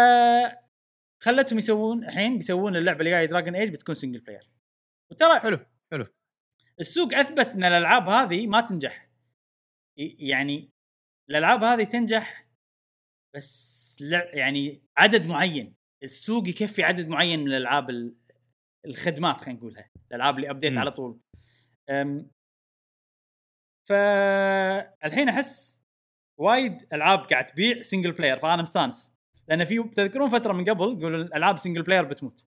خلتهم 1.22 1.58
يسوون 1.58 2.04
الحين 2.04 2.36
بيسوون 2.36 2.76
اللعبة 2.76 2.98
اللي 2.98 3.10
جاية 3.10 3.26
Dragon 3.26 3.54
Age 3.54 3.70
بتكون 3.72 3.94
single 3.94 4.20
player 4.20 4.50
وترى 5.10 5.40
حلو 5.40 5.58
حلو. 5.92 6.06
السوق 6.80 7.14
أثبت 7.14 7.46
إن 7.46 7.64
الألعاب 7.64 8.08
هذه 8.08 8.46
ما 8.46 8.60
تنجح 8.60 9.10
يعني 10.18 10.70
الألعاب 11.30 11.62
هذه 11.64 11.84
تنجح 11.84 12.46
بس. 13.36 13.80
يعني 14.32 14.82
عدد 14.96 15.26
معين 15.26 15.74
السوق 16.02 16.48
يكفي 16.48 16.82
عدد 16.82 17.08
معين 17.08 17.40
من 17.40 17.46
الألعاب 17.48 17.90
ال- 17.90 18.16
الخدمات 18.86 19.40
خلينا 19.40 19.58
نقولها 19.58 19.90
الألعاب 20.10 20.36
اللي 20.36 20.50
update. 20.50 20.78
على 20.78 20.90
طول 20.90 21.20
أم... 21.90 22.30
فالحين 23.88 25.28
أحس 25.28 25.80
وايد 26.40 26.86
ألعاب 26.92 27.18
قاعد 27.18 27.46
تبيع 27.46 27.80
single 27.80 28.12
player 28.12 28.38
فأنا 28.38 28.62
مستانس 28.62 29.14
لأن 29.48 29.64
في 29.64 29.82
تذكرون 29.82 30.30
فترة 30.30 30.52
من 30.52 30.64
قبل 30.64 30.84
يقولوا 30.84 31.22
الالعاب 31.24 31.58
single 31.58 31.82
player 31.82 32.04
بتموت 32.04 32.46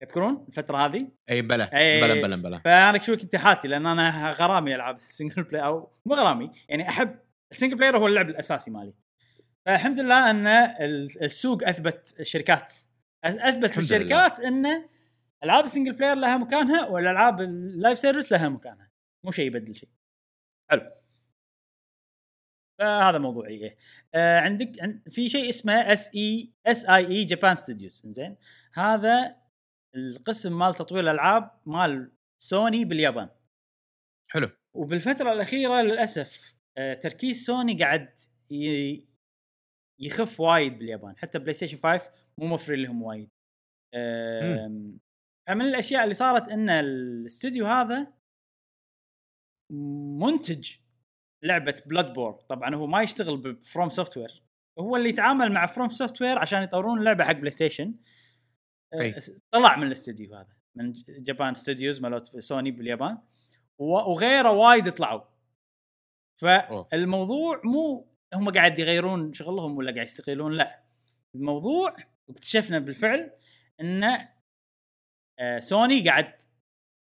تذكرون 0.00 0.44
الفترة 0.48 0.76
هذه؟ 0.86 1.08
إي 1.30 1.42
بلا 1.42 1.78
أي. 1.78 2.00
blah 2.00 2.14
blah 2.14 2.36
blah. 2.36 2.58
فأنا 2.58 3.02
شوي 3.02 3.16
كنت 3.16 3.36
حاتي 3.36 3.68
لأن 3.68 3.86
أنا 3.86 4.30
غرامي 4.30 4.74
العاب 4.74 4.96
ال 4.96 5.03
single 5.03 5.42
player 5.42 5.66
أو 5.66 5.92
مو 6.06 6.14
غرامي 6.14 6.50
يعني 6.68 6.88
أحب 6.88 7.18
ال 7.52 7.55
single 7.55 7.76
player 7.76 7.98
هو 7.98 8.06
اللعب 8.06 8.28
الأساسي 8.28 8.70
مالي. 8.70 8.94
فالحمد 9.66 10.00
لله 10.00 10.30
أن 10.30 10.46
ال- 10.46 11.22
السوق 11.24 11.68
أثبت 11.68 12.14
الشركات. 12.20 12.74
أثبت 13.24 13.78
الشركات 13.78 14.40
أن 14.40 14.66
ألعاب 15.44 15.64
ال 15.64 15.68
single 15.68 15.92
player 15.92 16.16
لها 16.16 16.36
مكانها 16.36 16.86
والالعاب 16.86 17.40
ال 17.40 17.52
live 17.52 17.98
service 17.98 18.32
لها 18.32 18.48
مكانها. 18.48 18.90
مو 19.24 19.30
شيء 19.30 19.46
يبدل 19.46 19.74
شيء. 19.74 19.88
حلو. 20.70 20.90
فهذا 22.78 23.18
موضوعي 23.18 23.54
إيه. 23.54 23.76
آه 24.14 24.40
عندك 24.40 24.72
عن- 24.82 25.02
في 25.10 25.28
شيء 25.28 25.48
اسمه 25.48 25.72
SI 25.92 26.14
SIE 26.14 26.84
Japan 26.86 27.54
Studios 27.54 28.02
زين 28.06 28.36
هذا 28.74 29.36
القسم 29.94 30.58
مال 30.58 30.74
تطوير 30.74 31.04
الألعاب 31.04 31.60
مال 31.66 32.12
سوني 32.38 32.84
باليابان. 32.84 33.28
حلو. 34.30 34.50
وبالفترة 34.74 35.32
الأخيرة 35.32 35.82
للأسف 35.82 36.58
آه، 36.78 36.94
تركيز 36.94 37.44
سوني 37.46 37.78
قاعد 37.78 38.20
يخف 40.00 40.40
وايد 40.40 40.78
باليابان. 40.78 41.18
حتى 41.18 41.38
بلاي 41.38 41.52
ستيشن 41.52 41.76
5 41.76 42.12
مو 42.38 42.46
موفر 42.46 42.74
لهم 42.74 43.02
وايد. 43.02 43.30
فمن 45.48 45.64
الأشياء 45.64 46.04
اللي 46.04 46.14
صارت 46.14 46.48
إن 46.48 46.70
الاستوديو 46.70 47.66
هذا 47.66 48.12
منتج 50.20 50.76
لعبة 51.44 51.82
Bloodborne 51.86 52.32
طبعا 52.32 52.74
هو 52.74 52.86
ما 52.86 53.02
يشتغل 53.02 53.36
ب 53.36 53.88
FromSoftware 53.88 54.42
هو 54.78 54.96
اللي 54.96 55.08
يتعامل 55.08 55.52
مع 55.52 55.66
FromSoftware 55.66 56.38
عشان 56.38 56.62
يطورون 56.62 56.98
اللعبة 56.98 57.24
حق 57.24 57.32
بلاي 57.32 57.50
ستيشن 57.50 57.94
أي. 58.94 59.14
طلع 59.50 59.76
من 59.76 59.86
الاستوديو 59.86 60.34
هذا 60.34 60.56
من 60.74 60.92
Japan 61.08 61.54
Studios 61.54 62.00
مالت 62.00 62.38
سوني 62.38 62.70
باليابان 62.70 63.18
وغيره 63.78 64.50
وايد 64.50 64.90
طلعوا. 64.90 65.24
فالموضوع 66.40 67.60
مو 67.64 68.08
هم 68.34 68.50
قاعد 68.50 68.78
يغيرون 68.78 69.32
شغلهم 69.32 69.76
ولا 69.76 69.92
قاعد 69.92 70.06
يستقيلون 70.06 70.52
لا 70.52 70.84
الموضوع 71.34 71.96
واكتشفنا 72.28 72.78
بالفعل 72.78 73.30
إن 73.80 74.04
آه، 75.38 75.58
سوني 75.58 76.08
قاعد 76.08 76.32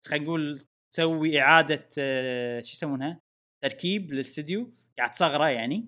خلينا 0.05 0.25
نقول 0.25 0.61
تسوي 0.91 1.41
إعادة 1.41 1.89
آه، 1.99 2.61
شو 2.61 2.71
يسمونها 2.71 3.21
تركيب 3.63 4.13
للاستوديو 4.13 4.73
قاعد 4.97 5.11
تصغره 5.11 5.49
يعني 5.49 5.85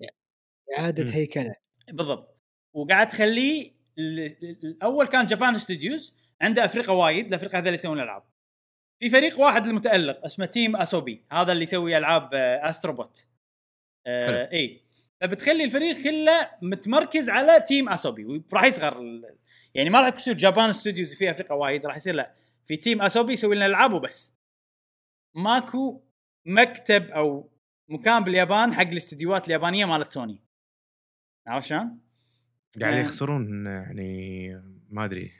إعادة. 0.78 1.14
هيكلة 1.14 1.54
بالضبط 1.88 2.40
وقاعد 2.74 3.08
تخليه 3.08 3.75
الأول 3.98 5.06
كان 5.06 5.26
Japan 5.26 5.58
Studios 5.58 6.16
عنده 6.42 6.64
أفرقة 6.64 6.94
وايد 6.94 7.26
الأفرقة 7.26 7.60
هذول 7.60 7.74
يسوون 7.74 7.98
الألعاب. 7.98 8.22
في 9.00 9.10
فريق 9.10 9.40
واحد 9.40 9.66
المتألق 9.66 10.24
اسمه 10.24 10.46
Team 10.46 10.76
Asobi 10.76 11.24
هذا 11.32 11.52
اللي 11.52 11.62
يسوي 11.62 11.96
ألعاب 11.96 12.34
آه، 12.34 12.70
Astro 12.70 13.05
Bot 13.05 13.26
حلو. 14.06 14.36
آه 14.36 14.52
إي. 14.52 14.82
فبتخلي 15.20 15.64
الفريق 15.64 16.02
كله 16.02 16.50
متمركز 16.62 17.30
على 17.30 17.60
Team 17.60 17.88
Asobi 17.88 18.24
وراح 18.24 18.64
يصغر 18.64 19.22
يعني 19.74 19.90
ما 19.90 20.00
راح 20.00 20.14
يصير 20.14 20.34
Japan 20.34 20.72
Studios 20.72 21.14
في 21.14 21.30
أفرقة 21.30 21.56
وايد 21.56 21.86
راح 21.86 21.96
يصير 21.96 22.14
لا. 22.14 22.34
في 22.64 22.76
Team 22.76 23.02
Asobi 23.02 23.32
يسوي 23.32 23.56
لنا 23.56 23.66
العاب 23.66 23.92
وبس. 23.92 24.34
ماكو 25.34 26.02
مكتب 26.46 27.10
أو 27.10 27.50
مكان 27.88 28.24
باليابان 28.24 28.74
حق 28.74 28.86
الاستديوهات 28.86 29.46
اليابانية 29.46 29.84
مالت 29.84 30.10
سوني 30.10 30.42
عرفت 31.46 31.68
شلون؟ 31.68 32.05
قاعد 32.80 32.94
آه. 32.94 33.00
يخسرون 33.00 33.66
يعني 33.66 34.48
ما 34.88 35.04
أدري 35.04 35.32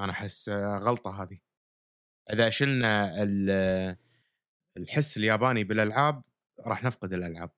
أنا 0.00 0.12
أحس 0.12 0.48
غلطة 0.82 1.22
هذه. 1.22 1.38
إذا 2.32 2.50
شلنا 2.50 3.22
ال- 3.22 3.96
الحس 4.76 5.16
الياباني 5.16 5.64
بالألعاب 5.64 6.22
راح 6.66 6.84
نفقد 6.84 7.12
الألعاب. 7.12 7.50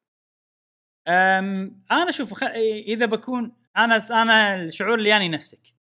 أم 1.09 1.83
أنا 1.91 2.09
أشوف 2.09 2.35
خ... 2.35 2.43
إذا 2.87 3.07
بكون 3.07 3.57
أنا 3.77 3.97
أنا 4.11 4.55
الشعور 4.63 4.95
اللي 4.95 5.09
يعني 5.09 5.29
نفسك. 5.29 5.75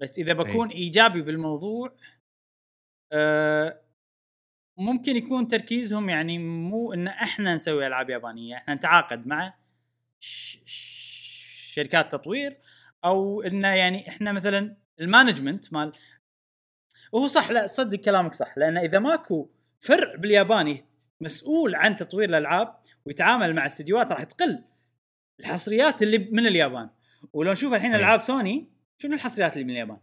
بس 0.00 0.18
إذا 0.18 0.32
بكون 0.32 0.68
إيجابي 0.68 1.22
بالموضوع 1.22 1.96
أه 3.12 3.80
ممكن 4.78 5.16
يكون 5.16 5.48
تركيزهم 5.48 6.08
يعني 6.08 6.38
مو 6.38 6.92
إن 6.92 7.08
إحنا 7.08 7.54
نسوي 7.54 7.86
ألعاب 7.86 8.10
يابانية 8.10 8.56
إحنا 8.56 8.74
نتعاقد 8.74 9.26
مع 9.26 9.54
ش... 10.20 10.58
ش... 10.64 11.10
شركات 11.74 12.12
تطوير 12.12 12.60
أو 13.04 13.42
إنه 13.42 13.68
يعني 13.68 14.08
إحنا 14.08 14.32
مثلا 14.32 14.76
ال 15.00 15.06
management 15.06 15.72
مال 15.72 15.92
وهو 17.12 17.26
صح 17.26 17.50
لا 17.50 17.66
صدق 17.66 17.98
كلامك 17.98 18.34
صح 18.34 18.58
لأن 18.58 18.78
إذا 18.78 18.98
ماكو 18.98 19.50
فرع 19.80 20.14
بالياباني 20.16 20.84
مسؤول 21.20 21.74
عن 21.74 21.96
تطوير 21.96 22.28
الألعاب 22.28 22.80
ويتعامل 23.04 23.54
مع 23.54 23.66
استديوهات 23.66 24.12
راح 24.12 24.24
تقل 24.24 24.64
الحصريات 25.40 26.02
اللي 26.02 26.18
من 26.18 26.46
اليابان. 26.46 26.90
ولو 27.32 27.52
نشوف 27.52 27.74
الحين 27.74 27.94
أي. 27.94 28.00
ألعاب 28.00 28.20
سوني 28.20 28.70
شنو 29.02 29.14
الحصريات 29.14 29.52
اللي 29.52 29.64
من 29.64 29.70
اليابان؟ 29.70 29.98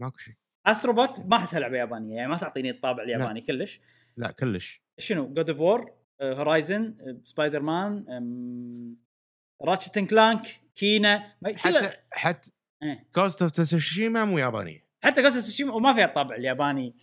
ماكو 0.00 0.18
شيء. 0.18 0.34
Astro 0.66 1.00
Bot 1.00 1.20
ما 1.20 1.36
احسها 1.36 1.60
لعبه 1.60 1.76
يابانية 1.76 2.16
يعني 2.16 2.28
ما 2.28 2.36
تعطيني 2.36 2.70
الطابع 2.70 3.02
الياباني 3.02 3.40
كلش. 3.40 3.80
لا 4.16 4.30
كلش. 4.30 4.82
شنو؟ 4.98 5.34
God 5.34 5.50
of 5.50 5.60
War 5.60 5.94
Horizon 6.22 7.20
Spider-Man 7.24 8.96
Ratchet 9.62 9.98
Clank 9.98 10.60
Kena 10.78 11.36
حتى 11.56 11.96
حتى. 12.12 12.50
Ghost 13.14 13.42
of 13.42 13.50
Tsushima 13.50 14.24
مو 14.24 14.38
يابانية 14.38 14.88
حتى 15.04 15.24
Ghost 15.24 15.46
Tsushima 15.46 15.74
وما 15.74 15.94
فيها 15.94 16.04
الطابع 16.04 16.36
الياباني 16.36 16.94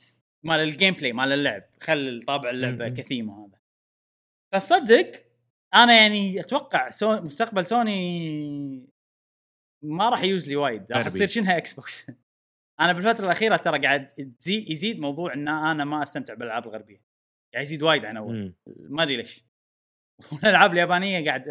مال 0.45 0.59
ال 0.59 0.93
gameplay 0.93 1.13
مال 1.13 1.31
اللعب 1.31 1.63
خل 1.81 2.23
طابع 2.27 2.49
اللعبة. 2.49 2.89
كثيمة 2.89 3.45
هذا 3.45 3.59
فصدق 4.53 5.11
أنا 5.73 6.01
يعني 6.01 6.39
أتوقع 6.39 6.89
سو... 6.89 7.21
مستقبل 7.21 7.65
سوني 7.65 8.89
ما 9.83 10.09
راح 10.09 10.23
يجوز 10.23 10.49
لي 10.49 10.55
وايد 10.55 10.91
راح. 10.91 11.07
تصير 11.07 11.27
شنها 11.27 11.57
إكس 11.57 11.73
بوكس 11.73 12.11
أنا 12.81 12.93
بالفترة 12.93 13.25
الأخيرة 13.25 13.57
ترى 13.57 13.79
قاعد 13.79 14.07
تزيد 14.07 14.69
يزيد 14.69 14.99
موضوع 14.99 15.33
إن 15.33 15.47
أنا 15.47 15.85
ما 15.85 16.03
أستمتع 16.03 16.33
بالألعاب 16.33 16.67
الغربية 16.67 17.01
قاعد 17.53 17.65
يزيد 17.65 17.83
وايد 17.83 18.05
عن 18.05 18.17
أول. 18.17 18.53
ما 18.67 19.03
أدري 19.03 19.17
ليش 19.17 19.45
والألعاب 20.31 20.73
اليابانية 20.73 21.25
قاعد. 21.25 21.45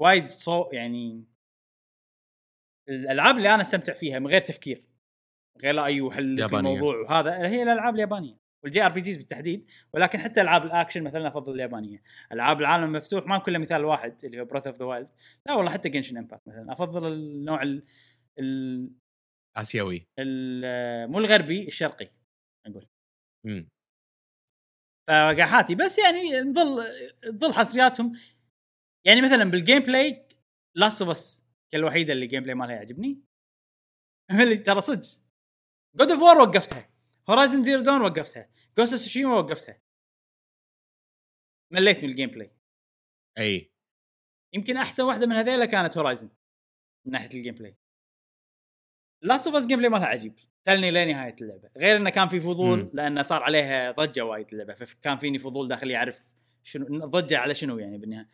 وايد 0.00 0.28
صو 0.28 0.70
يعني 0.72 1.24
الألعاب 2.88 3.36
اللي 3.36 3.54
أنا 3.54 3.62
أستمتع 3.62 3.92
فيها 3.92 4.18
من 4.18 4.26
غير 4.26 4.40
تفكير 4.40 4.84
غير 5.62 5.74
لا 5.74 5.84
أيوه 5.84 6.10
حل 6.10 6.34
لك 6.34 6.40
يابانية. 6.40 6.70
الموضوع 6.70 6.96
وهذا 6.96 7.48
هي 7.48 7.62
الألعاب 7.62 7.94
اليابانية 7.94 8.40
وال 8.64 8.82
JRPGs 8.82 9.16
بالتحديد 9.16 9.70
ولكن 9.92 10.18
حتى 10.18 10.40
ألعاب 10.40 10.64
الأكشن 10.64 11.02
مثلا 11.02 11.28
أفضل 11.28 11.54
اليابانية 11.54 12.02
ألعاب 12.32 12.60
العالم 12.60 12.84
المفتوح 12.84 13.26
ما 13.26 13.38
كله 13.38 13.58
مثال 13.58 13.84
واحد 13.84 14.24
اللي 14.24 14.40
هو 14.40 14.44
Breath 14.44 14.66
of 14.66 14.76
the 14.76 14.84
Wild 14.84 15.08
لا 15.46 15.54
والله 15.54 15.72
حتى 15.72 15.88
Genshin 15.88 16.16
Impact 16.16 16.48
مثلا 16.48 16.72
أفضل 16.72 17.12
النوع 17.12 17.62
ال... 17.62 17.84
ال... 18.38 18.90
آسيوي 19.56 20.06
ال... 20.18 21.10
مو 21.10 21.18
الغربي 21.18 21.66
الشرقي 21.66 22.10
أقول 22.66 22.86
مم. 23.46 23.68
فقاحاتي 25.08 25.74
بس 25.74 25.98
يعني 25.98 26.40
نظل 26.40 26.84
نظل 27.34 27.52
حصرياتهم 27.52 28.12
يعني 29.04 29.20
مثلا 29.22 29.44
بال 29.44 29.78
gameplay 29.78 30.28
Last 30.74 31.02
of 31.02 31.10
Us 31.10 31.46
الوحيده 31.74 32.12
اللي 32.12 32.24
ال 32.24 32.42
gameplay 32.42 32.54
مالها 32.54 32.74
يعجبني. 32.74 33.22
اللي 34.42 34.56
ترى 34.56 34.80
صدق. 34.80 35.08
God 35.96 36.10
of 36.10 36.22
War 36.22 36.38
وقفتها. 36.38 36.90
Horizon 37.30 37.62
Zero 37.62 37.82
Dawn 37.82 38.00
وقفتها. 38.00 38.50
Ghost 38.78 38.94
Tsushima 38.94 39.34
وقفتها. 39.34 39.80
مليت 41.72 42.04
من 42.04 42.10
ال 42.10 42.30
gameplay 42.30 42.56
أي. 43.38 43.72
يمكن 44.54 44.76
أحسن 44.76 45.02
واحدة 45.02 45.26
من 45.26 45.32
هذيلا 45.32 45.64
كانت 45.64 45.98
Horizon 45.98 46.30
من 47.06 47.12
ناحية 47.12 47.28
ال 47.34 47.54
gameplay 47.54 47.76
Last 49.22 49.46
of 49.46 49.56
Us 49.56 49.66
gameplay 49.66 49.90
مالها 49.90 50.06
عجيب. 50.06 50.38
تلني 50.64 50.90
لنهايه 50.90 51.36
اللعبة. 51.40 51.70
غير 51.76 51.96
إنه 51.96 52.10
كان 52.10 52.28
في 52.28 52.40
فضول. 52.40 52.90
لأنه 52.94 53.22
صار 53.22 53.42
عليها 53.42 53.90
ضجة 53.90 54.24
وايد 54.24 54.46
اللعبة. 54.52 54.74
فكان 54.74 55.16
فيني 55.16 55.38
فضول 55.38 55.68
داخلي 55.68 55.96
اعرف 55.96 56.34
شنو 56.62 57.06
ضجة 57.06 57.38
على 57.38 57.54
شنو 57.54 57.78
يعني 57.78 57.98
بالنهاية. 57.98 58.28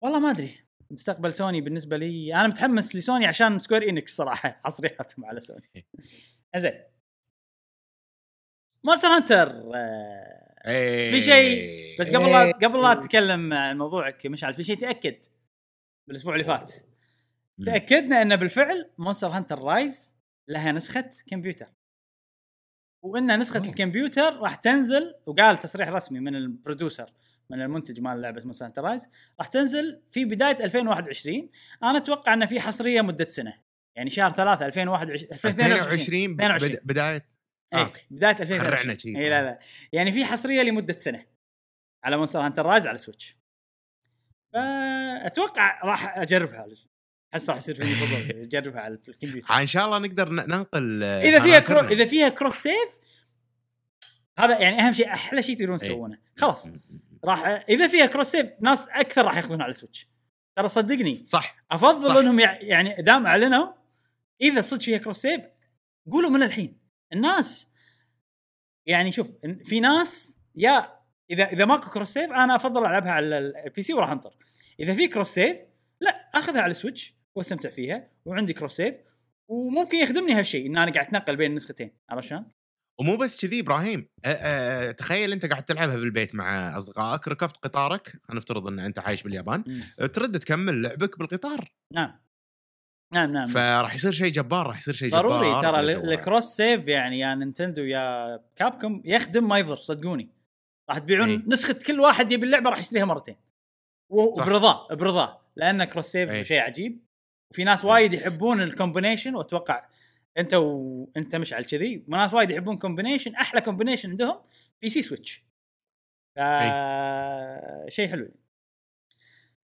والله 0.00 0.18
ما 0.18 0.30
أدري. 0.30 0.58
مستقبل 0.90 1.32
سوني 1.32 1.60
بالنسبة 1.60 1.96
لي 1.96 2.34
أنا 2.34 2.46
متحمس 2.46 2.96
لسوني 2.96 3.26
عشان 3.26 3.58
Square 3.58 3.88
Enix 3.88 4.16
صراحة 4.16 4.56
حصرياتهم 4.64 5.24
على 5.24 5.40
سوني. 5.40 5.86
زين. 6.56 6.72
Monster 8.84 9.08
Hunter 9.08 9.72
آه، 10.64 11.10
في 11.10 11.22
شيء 11.22 11.70
بس 12.00 12.10
قبل 12.10 12.30
لا 12.30 12.42
إيه. 12.42 12.52
قبل 12.52 12.82
لا 12.82 12.92
اتكلم 12.92 13.52
عن 13.52 13.78
موضوعك 13.78 14.26
مشعل 14.26 14.54
في 14.54 14.64
شيء 14.64 14.76
تأكد؟ 14.78 15.16
بالأسبوع 16.08 16.34
اللي 16.34 16.44
فات. 16.44 16.72
تأكدنا 17.66 18.22
إن 18.22 18.36
بالفعل 18.36 18.90
Monster 18.98 19.28
Hunter 19.28 19.58
Rise 19.58 20.16
لها 20.48 20.72
نسخة 20.72 21.10
كمبيوتر. 21.26 21.66
وإن 23.02 23.38
نسخة. 23.38 23.58
الكمبيوتر 23.70 24.36
راح 24.36 24.54
تنزل 24.54 25.14
وقال 25.26 25.58
تصريح 25.58 25.88
رسمي 25.88 26.20
من 26.20 26.36
ال 26.36 26.44
producer. 26.44 27.12
من 27.50 27.62
المنتج 27.62 28.00
مال 28.00 28.20
لعبة 28.20 28.42
Monster 28.44 28.66
Hunter 28.66 28.82
Rise 28.82 29.08
راح 29.38 29.46
تنزل 29.46 30.02
في 30.10 30.24
بداية 30.24 30.64
2021 30.64 31.48
أنا 31.82 31.98
أتوقع 31.98 32.32
ان 32.34 32.46
في 32.46 32.60
حصرية 32.60 33.00
مدة 33.00 33.28
سنة. 33.28 33.54
يعني 33.96 34.10
شهر 34.10 34.30
3 34.32 34.66
2021 34.66 35.28
22 35.32 36.36
ب- 36.36 36.40
22. 36.40 36.72
بد- 36.72 36.80
بداية؟ 36.84 37.28
إيه، 37.74 37.80
أوكي. 37.84 38.00
بداية 38.10 38.36
2020 38.40 38.60
خرعنا 38.60 38.98
شي. 38.98 39.08
اي 39.08 39.28
لا 39.28 39.42
لا. 39.42 39.58
يعني 39.92 40.12
في 40.12 40.24
حصرية 40.24 40.62
لمدة 40.62 40.92
سنة 40.96 41.26
على 42.04 42.16
Monster 42.16 42.40
Hunter 42.40 42.66
Rise 42.66 42.86
على 42.86 42.98
Switch 42.98 43.36
فأتوقع 44.52 45.80
راح 45.84 46.18
أجربها. 46.18 46.66
احس 47.34 47.50
راح 47.50 47.58
يصير 47.58 47.74
فيني 47.74 47.90
فضول 47.94 48.40
أجربها 48.44 48.80
على 48.80 48.98
الكمبيوتر. 49.08 49.54
إن 49.54 49.66
شاء 49.66 49.84
الله 49.86 49.98
نقدر 49.98 50.28
ننقل 50.32 51.02
آه، 51.02 51.20
إذا 51.22 51.40
فيها. 51.40 51.60
cro... 51.60 51.80
إذا 51.80 52.04
فيها 52.04 52.28
cross 52.28 52.56
save 52.56 52.98
هذا 54.38 54.58
يعني 54.58 54.80
أهم 54.80 54.92
شيء 54.92 55.08
أحلى 55.12 55.42
شيء 55.42 55.56
تقدرون 55.56 55.78
تسوونه. 55.78 56.18
خلاص. 56.36 56.68
راح 57.24 57.46
إذا 57.68 57.88
فيها 57.88 58.06
cross 58.06 58.26
save 58.26 58.46
ناس 58.60 58.88
أكثر 58.88 59.24
راح 59.24 59.36
ياخذونها 59.36 59.64
على 59.64 59.72
Switch 59.74 60.08
ترى 60.56 60.68
صدقني. 60.68 61.24
صح. 61.28 61.56
أفضل 61.70 62.08
صح. 62.08 62.16
إنهم 62.16 62.40
يع- 62.40 62.58
يعني 62.62 62.94
دام 63.02 63.26
أعلنوا 63.26 63.72
إذا 64.40 64.60
صدق 64.60 64.82
فيها 64.82 64.98
cross 64.98 65.16
save 65.22 65.40
قولوا 66.10 66.30
من 66.30 66.42
الحين. 66.42 66.78
الناس 67.12 67.68
يعني 68.86 69.12
شوف 69.12 69.28
في 69.64 69.80
ناس 69.80 70.38
يا 70.54 70.98
إذا 71.30 71.44
إذا 71.52 71.64
ماكو 71.64 71.90
cross 71.90 72.08
save 72.08 72.30
أنا 72.30 72.56
أفضل 72.56 72.80
ألعبها 72.86 73.10
على 73.12 73.38
ال 73.38 73.82
PC 73.82 73.94
وراح 73.94 74.10
أنطر. 74.10 74.36
إذا 74.80 74.94
في 74.94 75.08
cross 75.08 75.28
save 75.28 75.56
لا 76.00 76.30
أخذها 76.34 76.60
على 76.62 76.70
ال 76.70 76.76
Switch 76.76 77.14
وأستمتع 77.34 77.70
فيها 77.70 78.08
وعندي 78.24 78.52
cross 78.52 78.76
save 78.76 78.94
وممكن 79.48 79.98
يخدمني 79.98 80.32
هالشيء 80.32 80.66
إن 80.66 80.76
أنا 80.78 80.92
قاعد 80.92 81.06
أتنقل 81.06 81.36
بين 81.36 81.50
النسختين 81.50 81.90
عرفت 82.10 82.28
شلون؟ 82.28 82.50
ومو 83.00 83.16
بس 83.16 83.46
كذي 83.46 83.60
إبراهيم 83.60 84.08
أه 84.24 84.28
أه 84.28 84.90
تخيل 84.90 85.32
أنت 85.32 85.46
قاعد 85.46 85.64
تلعبها 85.64 85.96
بالبيت 85.96 86.34
مع 86.34 86.78
أصدقائك 86.78 87.28
ركبت 87.28 87.56
قطارك 87.56 88.08
خلينا 88.08 88.40
نفترض 88.40 88.66
إن 88.66 88.78
أنت 88.78 88.98
عايش 88.98 89.22
باليابان. 89.22 89.82
ترد 90.14 90.38
تكمل 90.38 90.82
لعبك 90.82 91.18
بالقطار 91.18 91.72
نعم 91.94 92.20
نعم 93.14 93.32
نعم 93.32 93.46
فراح 93.46 93.94
يصير 93.94 94.12
شيء 94.12 94.32
جبار 94.32 94.66
راح 94.66 94.78
يصير 94.78 94.94
شيء 94.94 95.08
جبار 95.08 95.28
ضروري 95.28 95.62
ترى. 95.62 96.14
ال 96.14 96.19
cross 96.19 96.44
save 96.44 96.88
يعني 96.88 97.18
يا 97.18 97.34
نينتندو 97.34 97.82
يا 97.82 98.36
Capcom 98.56 99.02
يخدم 99.04 99.48
ما 99.48 99.58
يضر 99.58 99.76
صدقوني 99.76 100.28
راح 100.90 100.98
تبيعون 100.98 101.28
إي. 101.28 101.42
نسخة 101.46 101.78
كل 101.86 102.00
واحد 102.00 102.30
يبي 102.30 102.46
اللعبة 102.46 102.70
راح 102.70 102.78
يشتريها 102.78 103.04
مرتين. 103.04 103.36
وبرضاه 104.12 104.94
برضاه 104.94 105.40
لأن 105.56 105.84
cross 105.84 106.06
save 106.06 106.30
إي. 106.30 106.44
شيء 106.44 106.60
عجيب 106.60 107.04
وفي 107.52 107.64
ناس 107.64 107.84
وايد 107.84 108.12
يحبون 108.12 108.60
ال 108.60 108.66
combination 108.66 109.34
وأتوقع 109.34 109.86
انت 110.38 110.54
وانت 110.54 111.36
مشعل 111.36 111.64
كذي. 111.64 112.04
ناس 112.08 112.34
وايد 112.34 112.50
يحبون 112.50 112.78
combination 112.78 113.34
أحلى 113.34 113.60
combination 113.60 114.10
عندهم 114.10 114.40
PC 114.82 114.88
Switch 114.88 115.44
ف 116.36 116.38
شيء 117.88 118.08
حلو. 118.08 118.30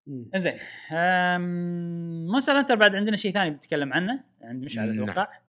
إنزين 0.09 0.53
Monster 2.31 2.53
Hunter 2.53 2.75
بعد 2.75 2.95
عندنا 2.95 3.17
شيء 3.17 3.33
ثاني 3.33 3.51
بنتكلم 3.51 3.93
عنه؟ 3.93 4.25
عند 4.43 4.65
مشعل 4.65 4.97
نعم. 4.97 5.11
أتوقع. 5.11 5.44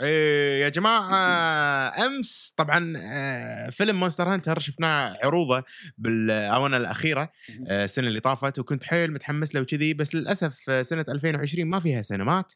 إيه 0.00 0.62
يا 0.62 0.68
جماعة 0.68 2.06
أمس 2.06 2.54
طبعا 2.56 2.94
آه، 2.96 3.70
فيلم 3.70 4.00
Monster 4.00 4.34
Hunter 4.34 4.58
شفناه 4.58 5.16
عروضة 5.24 5.64
بالاونه 5.98 6.76
الأخيرة 6.76 7.32
آه، 7.68 7.84
السنة 7.84 8.08
اللي 8.08 8.20
طافت 8.20 8.58
وكنت 8.58 8.84
حيل 8.84 9.12
متحمس 9.12 9.54
له 9.54 9.60
وكذي 9.60 9.94
بس 9.94 10.14
للأسف 10.14 10.70
آه، 10.70 10.82
سنة 10.82 11.04
2020 11.08 11.66
ما 11.70 11.80
فيها 11.80 12.02
سينمات 12.02 12.52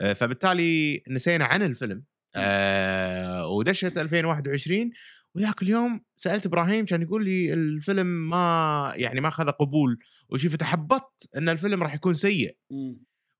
آه، 0.00 0.12
فبالتالي 0.12 1.02
نسينا 1.10 1.44
عن 1.44 1.62
الفيلم 1.62 2.04
آه، 2.34 3.46
ودشت 3.48 3.98
2021 3.98 4.90
وذاك 5.34 5.62
اليوم 5.62 6.00
سألت 6.16 6.46
إبراهيم 6.46 6.84
كان 6.84 7.02
يقول 7.02 7.24
لي 7.24 7.52
الفيلم 7.52 8.06
ما 8.06 8.92
يعني 8.96 9.20
ما 9.20 9.28
أخذ 9.28 9.50
قبول 9.50 9.98
وشوف 10.28 10.56
تحبطت 10.56 11.28
إن 11.36 11.48
الفيلم 11.48 11.82
راح 11.82 11.94
يكون 11.94 12.14
سيء. 12.14 12.56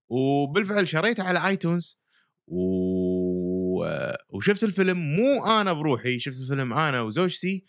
وبالفعل 0.09 0.89
شريته 0.89 1.23
على 1.25 1.47
آيتونز 1.47 2.01
و... 2.47 2.59
وشفت 4.31 4.65
الفيلم 4.65 4.99
مو 4.99 5.47
أنا 5.47 5.73
بروحي 5.73 6.19
شفت 6.19 6.41
الفيلم 6.41 6.73
أنا 6.73 7.03
وزوجتي 7.03 7.65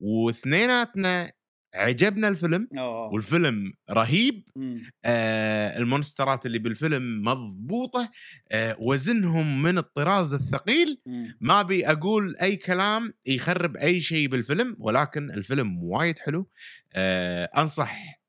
واثنيناتنا 0.00 1.32
عجبنا 1.74 2.28
الفيلم 2.28 2.68
أوه. 2.78 3.12
والفيلم 3.12 3.72
رهيب 3.90 4.44
مم. 4.56 4.90
آه 5.04 5.78
المونسترات 5.78 6.46
اللي 6.46 6.58
بالفيلم 6.58 7.22
مضبوطة 7.22 8.10
آه 8.52 8.76
وزنهم 8.80 9.62
من 9.62 9.78
الطراز 9.78 10.34
الثقيل 10.34 11.00
مم. 11.06 11.38
ما 11.40 11.60
أبي 11.60 11.86
أقول 11.86 12.36
أي 12.42 12.56
كلام 12.56 13.14
يخرب 13.26 13.76
أي 13.76 14.00
شيء 14.00 14.28
بالفيلم 14.28 14.76
ولكن 14.78 15.30
الفيلم 15.30 15.84
وايد 15.84 16.18
حلو 16.18 16.50
آه 16.92 17.50
أنصح 17.56 18.22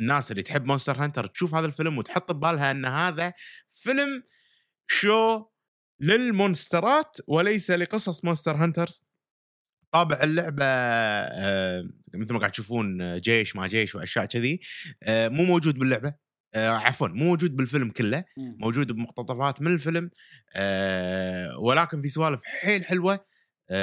الناس 0.00 0.30
اللي 0.30 0.42
تحب 0.42 0.64
Monster 0.64 1.04
Hunter 1.04 1.26
تشوف 1.26 1.54
هذا 1.54 1.66
الفيلم 1.66 1.98
وتحط 1.98 2.32
ببالها 2.32 2.70
إن 2.70 2.84
هذا 2.84 3.32
فيلم 3.68 4.22
show 4.86 5.44
للمونسترات 6.00 7.16
وليس 7.26 7.70
لقصص 7.70 8.24
Monster 8.24 8.56
Hunters. 8.56 9.04
طابع 9.92 10.22
اللعبة 10.22 10.64
آه، 10.64 11.88
مثل 12.14 12.32
ما 12.32 12.38
قاعد 12.38 12.50
تشوفون 12.50 13.00
آه، 13.00 13.18
جيش 13.18 13.56
ما 13.56 13.66
جيش 13.66 13.94
وأشياء 13.94 14.24
كذي 14.24 14.60
آه، 15.02 15.28
مو 15.28 15.44
موجود 15.44 15.78
باللعبة. 15.78 16.28
عفوا 16.56 17.08
مو 17.08 17.24
موجود 17.24 17.56
بالفيلم 17.56 17.90
كله. 17.90 18.24
موجود 18.36 18.92
بمقتطفات 18.92 19.62
من 19.62 19.74
الفيلم 19.74 20.10
ولكن 21.60 22.00
في 22.00 22.08
سوالف 22.08 22.44
حيل 22.44 22.84
حلوة 22.84 23.26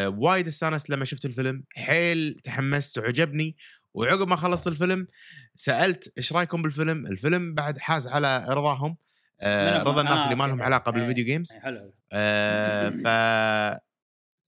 وايد 0.08 0.48
استانست 0.48 0.90
لما 0.90 1.06
شفت 1.06 1.26
الفيلم 1.26 1.64
حيل 1.76 2.40
تحمست 2.44 2.98
وعجبني 2.98 3.58
وعقب 3.94 4.28
ما 4.28 4.36
خلصت 4.36 4.68
الفيلم 4.68 5.08
سألت 5.56 6.14
إيش 6.18 6.34
رأيكم 6.34 6.62
بالفيلم؟ 6.62 7.06
الفيلم 7.06 7.54
بعد 7.54 7.78
حاز 7.78 8.08
على 8.08 8.46
رضاهم 8.50 8.98
آه؟ 9.42 9.84
رضا 9.84 10.02
الناس 10.02 10.18
آه، 10.18 10.24
اللي 10.24 10.36
ما 10.36 10.44
لهم. 10.48 10.62
علاقة 10.62 10.90
إيه. 10.90 10.96
بال 11.00 11.07
video 11.07 11.26
games 11.26 11.52
إيه، 11.52 11.60
حلو 11.60 11.78
حلو. 11.80 11.94
آه 12.14 12.90
ف 13.04 13.08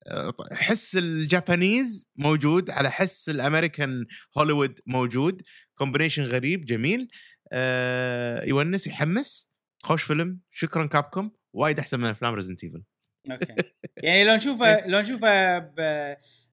آه، 0.08 0.34
حس 0.54 0.96
ال 0.96 1.09
Japanese 1.09 2.10
موجود 2.16 2.70
على 2.70 2.92
حس 2.92 3.30
الأمريكان 3.30 4.06
هوليوود 4.38 4.80
موجود. 4.86 5.42
combination 5.78 6.24
غريب 6.24 6.66
جميل. 6.66 7.08
آه 7.52 8.44
يونس 8.46 8.88
يحمس. 8.88 9.52
خوش 9.84 10.04
فيلم. 10.04 10.40
شكرا 10.50 10.88
Capcom 10.88 11.32
وايد 11.54 11.80
أحسن 11.80 12.00
من 12.00 12.06
أفلام 12.10 12.34
Resident 12.34 12.64
Evil 12.64 12.84
okay. 13.32 13.56
يعني 14.04 14.24
لو 14.24 14.36
نشوفه 14.36 14.88
لو 14.88 15.00
نشوفه 15.00 15.60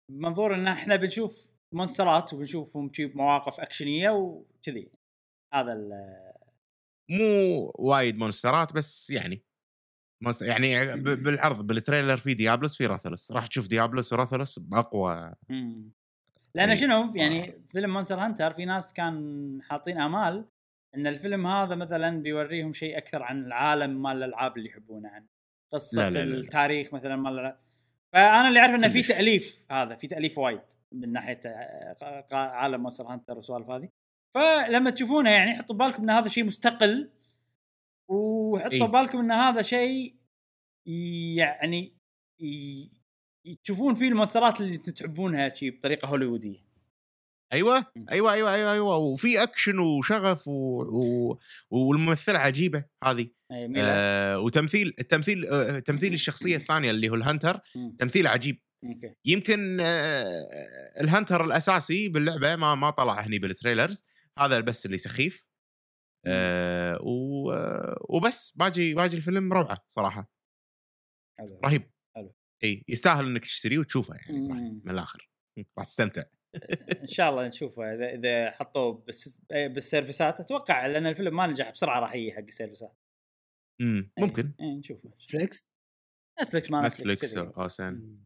بمنظور 0.09 0.55
إن 0.55 0.66
إحنا 0.66 0.97
بنشوف 0.97 1.51
مونسترات 1.73 2.32
وبنشوفهم 2.32 2.90
مواقف 2.98 3.61
أكشنية 3.61 4.11
وكذي. 4.11 4.90
هذا 5.55 5.73
ال- 5.73 6.34
مو 7.11 7.73
وايد 7.79 8.17
مونسترات 8.17 8.73
بس 8.73 9.11
يعني 9.11 9.45
monster 10.23 10.47
يعني 10.47 10.97
ب- 10.97 11.23
بالعرض 11.23 11.67
بال 11.66 11.78
trailer 11.78 12.16
في 12.17 12.35
Diablos 12.35 12.77
في 12.77 12.87
Rathalos 12.87 13.33
راح 13.33 13.47
تشوف 13.47 13.67
Diablos 13.66 14.12
و 14.12 14.18
Rathalos 14.18 14.59
بأقوى 14.59 15.35
مم. 15.49 15.93
لأن 16.55 16.71
أي. 16.71 16.77
شنو 16.77 17.13
يعني 17.15 17.63
فيلم 17.73 17.93
Monster 17.93 18.19
Hunter 18.19 18.53
في 18.53 18.65
ناس 18.65 18.93
كان 18.93 19.59
حاطين 19.63 20.01
آمال 20.01 20.45
إن 20.95 21.07
الفيلم 21.07 21.47
هذا 21.47 21.75
مثلا 21.75 22.23
بيوريهم 22.23 22.73
شيء 22.73 22.99
أكثر 22.99 23.23
عن 23.23 23.45
العالم 23.45 24.03
مال 24.03 24.17
الألعاب 24.17 24.57
اللي 24.57 24.69
يحبونه 24.69 25.09
عن 25.09 25.27
قصة 25.73 26.09
لا، 26.09 26.11
لا، 26.11 26.25
لا،. 26.25 26.39
التاريخ 26.39 26.95
مثلا 26.95 27.17
مال. 27.17 27.57
فأنا 28.13 28.49
اللي 28.49 28.61
أعرف 28.61 28.75
إنه 28.75 28.89
في. 28.89 29.03
تأليف 29.03 29.65
هذا 29.71 29.95
في 29.95 30.07
تأليف 30.07 30.39
وايد 30.39 30.61
من 30.93 31.13
ناحية 31.13 31.41
آه، 31.47 32.27
عالم 32.33 32.83
Monster 32.83 33.05
Hunter 33.05 33.37
والسوالف 33.37 33.71
هذه 33.71 33.89
فلما 34.35 34.90
تشوفونه 34.90 35.31
يعني 35.31 35.55
حطوا 35.59 35.74
ببالكم 35.77 36.02
إن 36.02 36.11
هذا 36.11 36.28
شيء 36.28 36.44
مستقل 36.44 37.11
وحطوا 38.11 38.73
إيه. 38.73 38.82
ببالكم 38.82 39.19
إن 39.19 39.32
هذا 39.32 39.62
شيء 39.62 40.16
يعني 41.36 41.97
ي- 42.43 42.90
تشوفون 43.65 43.94
فيه 43.94 44.09
المونسترات 44.09 44.61
اللي 44.61 44.78
تحبونها 44.78 45.55
شي 45.55 45.70
بطريقة 45.70 46.09
هوليوودية. 46.09 46.65
أيوه. 47.52 47.86
أيوه 48.11 48.32
أيوه 48.32 48.55
أيوه 48.55 48.73
أيوه. 48.73 48.97
وفي 48.97 49.43
أكشن 49.43 49.78
وشغف 49.78 50.48
و... 50.48 50.52
و... 50.82 51.39
والممثلة 51.70 52.39
عجيبة 52.39 52.85
هذه. 53.05 53.28
ميلا 53.52 53.82
آه 53.86 54.39
وتمثيل 54.39 54.94
التمثيل 54.98 55.47
آه 55.47 55.78
تمثيل 55.78 56.12
الشخصية 56.15 56.56
الثانية 56.56 56.90
اللي 56.90 57.09
هو 57.09 57.15
ال 57.15 57.21
hunter 57.21 57.61
مم. 57.74 57.97
تمثيل 57.98 58.27
عجيب. 58.27 58.61
okay. 58.85 59.15
يمكن 59.24 59.81
آه 59.81 60.43
ال 61.01 61.07
hunter 61.07 61.45
الأساسي 61.44 62.09
باللعبة 62.09 62.56
ما 62.56 62.74
ما 62.74 62.90
طلع 62.90 63.20
هني 63.20 63.39
بال 63.39 63.51
trailers. 63.51 64.05
هذا 64.39 64.61
بس 64.61 64.86
اللي 64.86 64.98
سخيف. 64.98 65.47
آه 66.27 66.98
و... 67.02 67.52
وبس. 68.16 68.52
باجي 68.56 68.94
باجي 68.94 69.16
الفيلم 69.16 69.52
روعة 69.52 69.85
صراحة. 69.89 70.31
حلو. 71.39 71.61
رهيب. 71.65 71.90
حلو. 72.16 72.35
إي 72.65 72.85
يستاهل 72.89 73.27
إنك 73.27 73.43
تشتريه 73.43 73.78
وتشوفه 73.78 74.15
يعني 74.15 74.39
مم. 74.39 74.44
إبراهيم، 74.44 74.82
من 74.85 74.90
الآخر. 74.90 75.31
راح 75.78 75.86
تستمتع. 75.86 76.23
إن 77.02 77.06
شاء 77.06 77.31
الله 77.31 77.47
نشوفه. 77.47 77.94
إذا 77.94 78.15
إذا 78.15 78.51
حطوه 78.51 78.93
بالس- 78.93 79.40
بال 79.51 79.69
service 79.69 80.32
ات 80.32 80.41
أتوقع 80.40 80.86
لأن 80.86 81.06
الفيلم 81.06 81.36
ما 81.36 81.47
نجح 81.47 81.70
بسرعة 81.70 82.01
راح 82.01 82.15
يجي 82.15 82.32
حق 82.32 82.39
ال 82.39 82.44
service 82.44 82.85
ات. 82.85 82.97
إمم 83.81 84.11
ممكن. 84.19 84.55
إيه 84.61 84.78
نشوفه 84.78 85.11
فليكس 85.28 85.74
نتفلكس 86.43 86.70
ما 86.70 86.89
نتفلكس 86.89 87.32
تدري. 87.32 87.52
أو 87.56 87.69
سان 87.69 87.94
مم. 87.94 88.24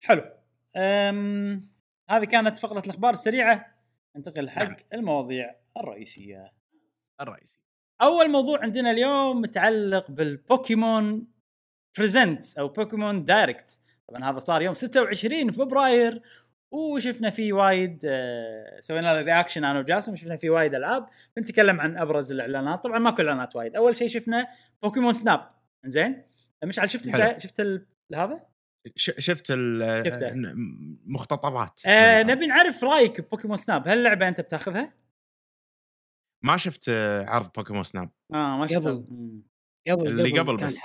حلو. 0.00 0.32
أم... 0.76 1.70
هذه 2.10 2.24
كانت 2.24 2.58
فقرة 2.58 2.80
الأخبار 2.80 3.12
السريعة. 3.12 3.75
ننتقل 4.16 4.50
حق 4.50 4.62
نعم. 4.62 4.76
المواضيع 4.94 5.54
الرئيسية. 5.76 6.52
الرئيسي 7.20 7.60
أول 8.02 8.30
موضوع 8.30 8.62
عندنا 8.62 8.90
اليوم 8.90 9.40
متعلق 9.40 10.10
بال 10.10 10.36
Pokémon 10.36 11.26
Presents 11.98 12.58
أو 12.58 12.68
Pokémon 12.68 13.24
Direct 13.24 13.80
طبعا 14.08 14.30
هذا 14.30 14.38
صار 14.38 14.62
يوم 14.62 14.74
26 14.74 15.50
فبراير 15.50 16.22
وشفنا 16.70 17.30
فيه 17.30 17.52
وايد 17.52 18.00
آه، 18.04 18.80
سوينا 18.80 19.14
له 19.14 19.20
reaction 19.20 19.64
أنا 19.64 19.78
وجاسم 19.78 20.16
شفنا 20.16 20.36
فيه 20.36 20.50
وايد 20.50 20.74
ألعاب 20.74 21.06
بنتكلم 21.36 21.80
عن 21.80 21.98
أبرز 21.98 22.32
الإعلانات. 22.32 22.84
طبعا 22.84 22.98
ماكو 22.98 23.22
إعلانات 23.22 23.56
وايد. 23.56 23.76
أول 23.76 23.96
شيء 23.96 24.08
شفنا 24.08 24.46
Pokémon 24.82 25.12
Snap 25.12 25.50
زين 25.84 26.22
مشعل 26.64 26.90
شفت 26.90 27.38
شفت 27.38 27.60
هذا؟ 28.14 28.46
شفت 28.96 29.46
ال- 29.50 30.06
شفته. 30.06 30.34
ن- 30.34 30.98
مقتطفات 31.06 31.80
آه 31.86 32.22
منها. 32.22 32.34
نبي 32.34 32.46
نعرف 32.46 32.84
رأيك 32.84 33.20
ب 33.20 33.25
Pokémon 33.25 33.56
Snap 33.56 33.88
هل 33.88 33.98
اللعبه 33.98 34.28
أنت 34.28 34.40
بتاخذها؟ 34.40 34.92
ما 36.44 36.56
شفت 36.56 36.88
آه، 36.88 37.24
عرض 37.26 37.50
Pokémon 37.56 37.82
Snap 37.84 38.10
آه 38.34 38.56
ما 38.58 38.66
شفت 38.66 38.76
قبل. 38.76 39.42
قبل 39.88 40.06
اللي 40.08 40.38
قبل 40.38 40.56
بس. 40.56 40.80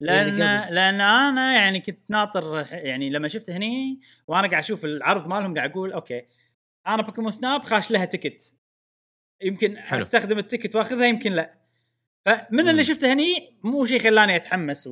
لأن. 0.00 0.34
لأن 0.74 1.00
أنا 1.00 1.54
يعني 1.54 1.80
كنت 1.80 2.10
ناطر 2.10 2.66
يعني 2.70 3.10
لما 3.10 3.28
شفت 3.28 3.50
هني 3.50 4.00
وأنا 4.26 4.48
قاعد 4.48 4.62
أشوف 4.62 4.84
العرض 4.84 5.26
مالهم 5.26 5.54
قاعد 5.54 5.70
أقول 5.70 5.92
okay 5.92 6.26
أنا 6.86 7.02
Pokémon 7.02 7.30
Snap 7.30 7.62
خاش 7.62 7.90
لها 7.90 8.04
ticket 8.04 8.56
يمكن 9.42 9.78
حلو. 9.78 10.00
أستخدم 10.00 10.38
ال 10.38 10.43
ticket 10.43 10.76
وأخذها 10.76 11.06
يمكن 11.06 11.32
لا 11.32 11.54
فمن 12.26 12.68
اللي. 12.68 12.84
شفته 12.84 13.12
هني 13.12 13.58
مو 13.64 13.84
شيء 13.86 13.98
خلاني 13.98 14.36
أتحمس 14.36 14.88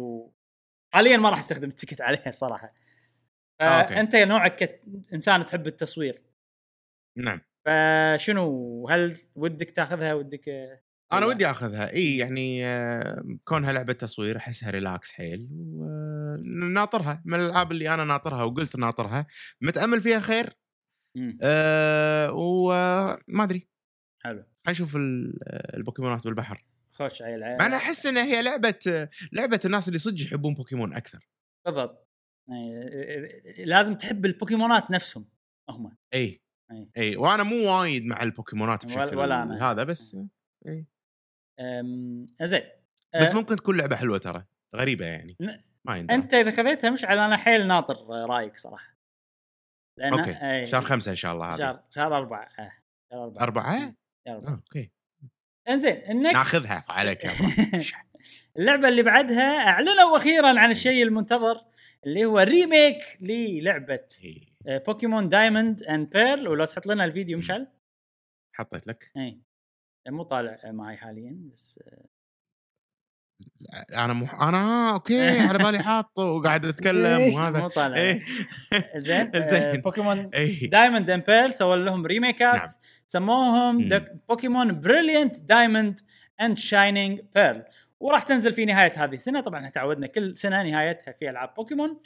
وحاليا 0.93 1.16
ما 1.16 1.31
راح 1.31 1.39
أستخدم 1.39 1.69
ال 1.69 1.73
ticket 1.73 2.01
عليها 2.01 2.31
صراحة. 2.31 2.74
آه، 3.60 3.65
okay. 3.65 3.95
فانت 3.94 4.16
نوعك 4.16 4.81
كانسان 5.10 5.44
تحب 5.44 5.66
التصوير. 5.66 6.23
نعم. 7.16 7.40
فشنو 7.66 8.89
هل 8.89 9.16
ودك 9.35 9.70
تاخذها 9.70 10.15
ودك 10.15 10.48
أنا 10.48 10.81
والله. 11.12 11.27
ودي 11.28 11.47
أخذها. 11.51 11.93
إي 11.93 12.16
يعني 12.16 12.66
آه، 12.66 13.39
كونها 13.44 13.73
لعبة 13.73 13.93
تصوير 13.93 14.36
أحسها 14.36 14.70
relax 14.70 15.12
حيل 15.12 15.48
وناطرها 15.52 17.23
من 17.24 17.35
الألعاب 17.40 17.73
اللي 17.73 17.94
أنا 17.94 18.05
ناطرها 18.05 18.43
وقلت 18.43 18.77
ناطرها. 18.77 19.27
متأمل 19.60 20.01
فيها 20.01 20.20
خير. 20.20 20.52
أه 21.43 22.32
وما 22.32 23.44
أدري. 23.44 23.69
حلو. 24.24 24.44
حنشوف 24.66 24.97
ال- 24.97 25.39
البوكيمونات 25.77 26.24
بالبحر 26.24 26.65
خوش 26.99 27.23
عيل 27.23 27.41
مع 27.41 27.66
أنا 27.66 27.77
أحس 27.77 28.07
انها 28.07 28.25
هي 28.25 28.43
لعبة 28.43 29.09
لعبة 29.33 29.61
الناس 29.65 29.89
اللي 29.89 29.99
صدق 29.99 30.23
يحبون 30.23 30.55
بوكيمون 30.55 30.95
أكثر. 30.95 31.29
بالضبط. 31.66 32.09
إيه، 32.53 33.65
لازم 33.65 33.95
تحب 33.95 34.27
البوكيمونات 34.27 34.91
نفسهم 34.91 35.29
هم. 35.70 35.97
إي. 36.15 36.41
أي. 36.73 36.91
إي. 36.97 37.16
وأنا 37.16 37.43
مو 37.43 37.57
وايد 37.57 38.05
مع 38.07 38.23
البوكيمونات 38.23 38.87
بشكل 38.87 39.16
ولا 39.16 39.43
أنا. 39.43 39.70
هذا 39.70 39.85
بس 39.85 40.16
إي. 40.66 40.87
أم، 41.61 42.27
زين. 42.43 42.62
بس 43.20 43.31
أه، 43.31 43.35
ممكن 43.35 43.57
تكون 43.57 43.77
لعبة 43.79 43.97
حلوة 43.97 44.19
ترى. 44.19 44.45
غريبة 44.77 45.07
يعني. 45.07 45.37
ن- 45.41 45.59
ما 45.85 45.97
يندرى. 45.97 46.16
أنت 46.16 46.35
إذا 46.35 46.51
خذيتها 46.51 46.91
مشعل 46.91 47.19
أنا 47.19 47.37
حيل 47.37 47.66
ناطر 47.69 48.07
رأيك 48.09 48.57
صراحة. 48.57 48.99
لأن 49.99 50.12
okay. 50.12 50.31
أي، 50.31 50.66
شهر 50.66 50.83
خمسة 50.83 51.11
إن 51.11 51.16
شاء 51.16 51.33
الله 51.33 51.47
هذا. 51.47 51.57
شهر 51.57 51.85
شهر 51.91 52.16
أربعة. 52.16 52.49
آه. 52.59 52.73
شهر 53.12 53.23
أربعة. 53.25 53.43
أربعة؟ 53.43 53.79
شهر 54.27 54.37
أربعة. 54.37 54.53
آه، 54.53 54.55
okay. 54.57 54.93
انزين 55.69 56.03
ال 56.11 56.15
next 56.15 56.35
ناخذها 56.36 56.85
عليك. 56.89 57.27
اللعبة 58.59 58.89
اللي 58.89 59.03
بعدها 59.03 59.69
أعلنوا 59.69 60.16
أخيرا 60.16 60.61
عن 60.61 60.70
الشيء 60.70 61.03
المنتظر 61.03 61.65
اللي 62.07 62.24
هو 62.24 62.39
remake 62.39 62.99
للعبة. 63.20 64.07
آه، 64.66 64.78
Pokémon 64.78 65.28
Diamond 65.28 65.82
and 65.82 66.11
Pearl 66.11 66.49
ولو 66.49 66.65
تحط 66.65 66.86
لنا 66.86 67.05
الفيديو 67.05 67.39
مشعل؟ 67.39 67.69
حطيت 68.53 68.86
لك. 68.86 69.11
اي 69.16 69.40
مو 70.09 70.23
طالع 70.23 70.61
معي 70.65 70.97
حاليا 70.97 71.51
بس 71.53 71.81
أنا 73.94 74.12
مح... 74.12 74.43
أنا 74.43 74.90
okay 74.93 75.39
على 75.48 75.59
بالي 75.59 75.82
حاط 75.82 76.19
وقاعد 76.19 76.65
أتكلم 76.65 77.20
إيه. 77.20 77.36
وهذا 77.36 77.60
مو 77.60 77.69
طالع 77.69 77.97
إيه 77.97 78.24
زين 78.97 79.36
آه، 79.36 79.40
زين. 79.40 79.81
بوكيمون 79.81 80.31
اي 80.35 80.66
Diamond 80.66 81.11
and 81.11 81.24
Pearl 81.24 81.55
سووا 81.55 81.77
لهم 81.77 82.06
ريميكات 82.06 82.55
نعم. 82.55 82.69
سموهم 83.09 83.89
Pokémon 84.28 84.81
Brilliant 84.81 85.43
Diamond 85.43 86.01
and 86.40 86.59
Shining 86.59 87.20
Pearl 87.35 87.65
وراح 88.01 88.23
تنزل 88.23 88.52
في 88.52 88.65
نهاية 88.65 89.05
هذه 89.05 89.15
السنة 89.15 89.40
طبعا 89.40 89.59
إحنا 89.59 89.70
تعودنا 89.70 90.06
كل 90.06 90.36
سنة 90.36 90.62
نهايتها 90.62 91.12
في 91.12 91.31
ألعاب 91.31 91.55
بوكيمون 91.55 92.01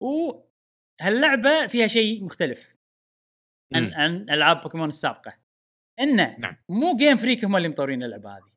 وهاللعبه 0.00 1.66
فيها 1.66 1.86
شيء 1.86 2.24
مختلف 2.24 2.74
عن. 3.74 3.94
عن 3.94 4.26
ألعاب 4.30 4.62
بوكيمون 4.62 4.88
السابقة 4.88 5.32
إنه 6.00 6.36
نعم. 6.38 6.56
مو 6.68 6.96
Game 6.96 7.16
Freak 7.16 7.44
هم 7.44 7.56
اللي 7.56 7.68
مطورين 7.68 8.02
اللعبة 8.02 8.30
هذه 8.30 8.50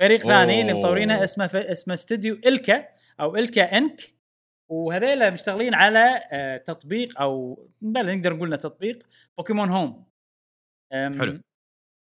فريق 0.00 0.20
ثاني 0.20 0.60
اللي 0.60 0.72
مطورينها 0.72 1.16
أوه. 1.16 1.24
اسمه 1.24 1.46
ف... 1.46 1.56
اسمه 1.56 1.94
استوديو 1.94 2.34
ILCA 2.46 2.88
أو 3.20 3.36
ILCA 3.36 3.78
Inc. 3.78 4.16
وهذيلا 4.68 5.30
مشتغلين 5.30 5.74
على 5.74 6.22
آه، 6.32 6.56
تطبيق 6.56 7.20
أو 7.20 7.66
بل 7.80 8.16
نقدر 8.16 8.36
نقول 8.36 8.58
تطبيق 8.58 9.06
Pokémon 9.38 9.68
Home. 9.68 10.06
حلو. 10.92 11.40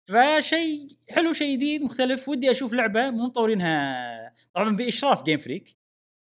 فشيء 0.09 0.87
حلو 1.09 1.33
شيء 1.33 1.55
جديد 1.55 1.81
مختلف. 1.81 2.29
ودي 2.29 2.51
أشوف 2.51 2.73
لعبة 2.73 3.09
مو 3.09 3.25
مطورينها. 3.25 4.33
طبعا 4.53 4.75
بإشراف 4.75 5.23
Game 5.23 5.39
Freak 5.39 5.77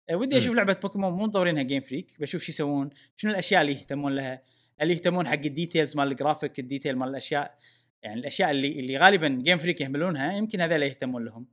أه، 0.10 0.16
ودي. 0.16 0.38
أشوف 0.38 0.56
لعبة 0.56 0.74
بوكيمون 0.74 1.14
مو 1.14 1.26
مطورينها 1.26 1.64
Game 1.64 1.82
Freak 1.82 2.16
بشوف 2.20 2.42
شو 2.42 2.52
يسوون 2.52 2.90
شنو 3.18 3.32
الأشياء 3.32 3.62
اللي 3.62 3.74
يهتمون 3.74 4.16
لها. 4.16 4.42
اللي 4.82 4.94
يهتمون 4.94 5.28
حق 5.28 5.34
ال 5.34 5.42
details 5.42 5.98
مال 5.98 6.12
ال 6.12 6.18
graphic 6.18 6.60
ال 6.60 6.65
detail 6.65 6.96
مال 6.98 7.10
الأشياء. 7.10 7.58
يعني 8.04 8.20
الأشياء 8.20 8.52
اللي 8.52 8.80
اللي 8.80 8.98
غالبا 8.98 9.42
Game 9.44 9.58
Freak 9.58 9.82
يهملونها 9.82 10.34
يمكن 10.34 10.62
هذول 10.62 10.84
يهتمون 10.84 11.26
لهم. 11.26 11.46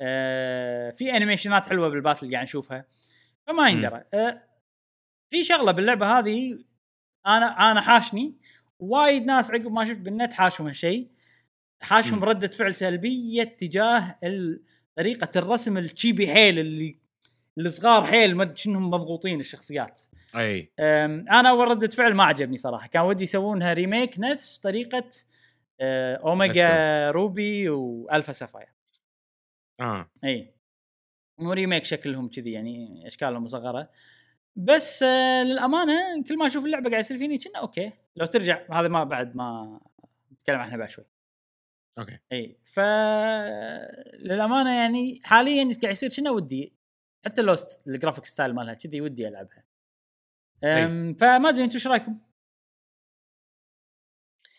آه 0.00 0.90
في 0.90 1.16
animation 1.16 1.61
ات 1.61 1.66
حلوة 1.66 1.88
بال 1.88 1.99
battle 1.99 2.32
قاعد 2.32 2.42
نشوفها. 2.42 2.84
فما 3.46 3.68
يندرى. 3.68 4.02
آه 4.14 4.42
في 5.30 5.44
شغلة 5.44 5.72
باللعبة 5.72 6.18
هذه 6.18 6.58
أنا 7.26 7.70
أنا 7.70 7.80
حاشني. 7.80 8.34
وايد 8.78 9.24
ناس 9.24 9.50
عقب 9.50 9.72
ما 9.72 9.84
شفت 9.84 10.00
بالنت 10.00 10.32
حاشهم 10.32 10.66
هالشيء. 10.66 11.08
حاشهم. 11.82 12.24
ردة 12.24 12.48
فعل 12.48 12.74
سلبية 12.74 13.44
تجاه 13.44 14.18
طريقة 14.96 15.38
الرسم 15.38 15.78
ال 15.78 15.86
chibi 15.86 16.28
حيل 16.28 16.58
اللي 16.58 16.96
الصغار 17.58 18.06
حيل 18.06 18.36
ما 18.36 18.54
شنهم 18.54 18.90
مضغوطين 18.90 19.40
الشخصيات. 19.40 20.00
أي. 20.36 20.72
أنا 20.78 21.50
أول 21.50 21.68
ردة 21.68 21.88
فعل 21.88 22.14
ما 22.14 22.24
عجبني 22.24 22.56
صراحة. 22.56 22.86
كان 22.86 23.02
ودي 23.02 23.22
يسوونها 23.22 23.72
remake 23.72 24.18
نفس 24.18 24.58
طريقة 24.58 25.10
Omega 25.82 27.10
Ruby 27.10 27.68
و 27.68 27.79
Alpha 27.79 28.32
Sapphire. 28.32 28.68
آه. 29.80 30.10
إي. 30.24 30.54
مو 31.38 31.52
remake 31.52 31.84
شكلهم 31.84 32.28
كذي 32.28 32.52
يعني 32.52 33.06
أشكالهم 33.06 33.44
مصغره 33.44 33.90
بس 34.56 35.02
آه 35.02 35.42
للأمانة 35.42 36.24
كل 36.28 36.38
ما 36.38 36.46
أشوف 36.46 36.64
اللعبة 36.64 36.90
قاعد 36.90 37.00
يصير 37.00 37.18
فيني 37.18 37.38
كنا 37.38 37.58
okay. 37.60 37.92
لو 38.16 38.26
ترجع 38.26 38.62
هذا 38.72 38.88
ما 38.88 39.04
بعد 39.04 39.36
ما 39.36 39.80
نتكلم 40.32 40.56
عنها 40.56 40.76
بعد 40.76 40.88
شوي. 40.88 41.04
okay. 41.98 42.18
إي. 42.32 42.58
ف 42.64 42.80
للأمانة 44.20 44.76
يعني 44.76 45.20
حاليا 45.24 45.62
قاعد 45.82 45.92
يصير 45.94 46.10
كنا 46.16 46.30
ودي 46.30 46.72
حتى 47.26 47.42
لو 47.42 47.56
ست- 47.56 47.88
ال 47.88 47.93
graphic 47.93 48.26
style 48.26 48.54
مالها 48.54 48.74
كذي 48.74 49.00
ودي 49.00 49.28
ألعبها. 49.28 49.64
فما 51.20 51.48
أدري 51.48 51.64
أنتم 51.64 51.74
إيش 51.74 51.86
رأيكم؟ 51.86 52.18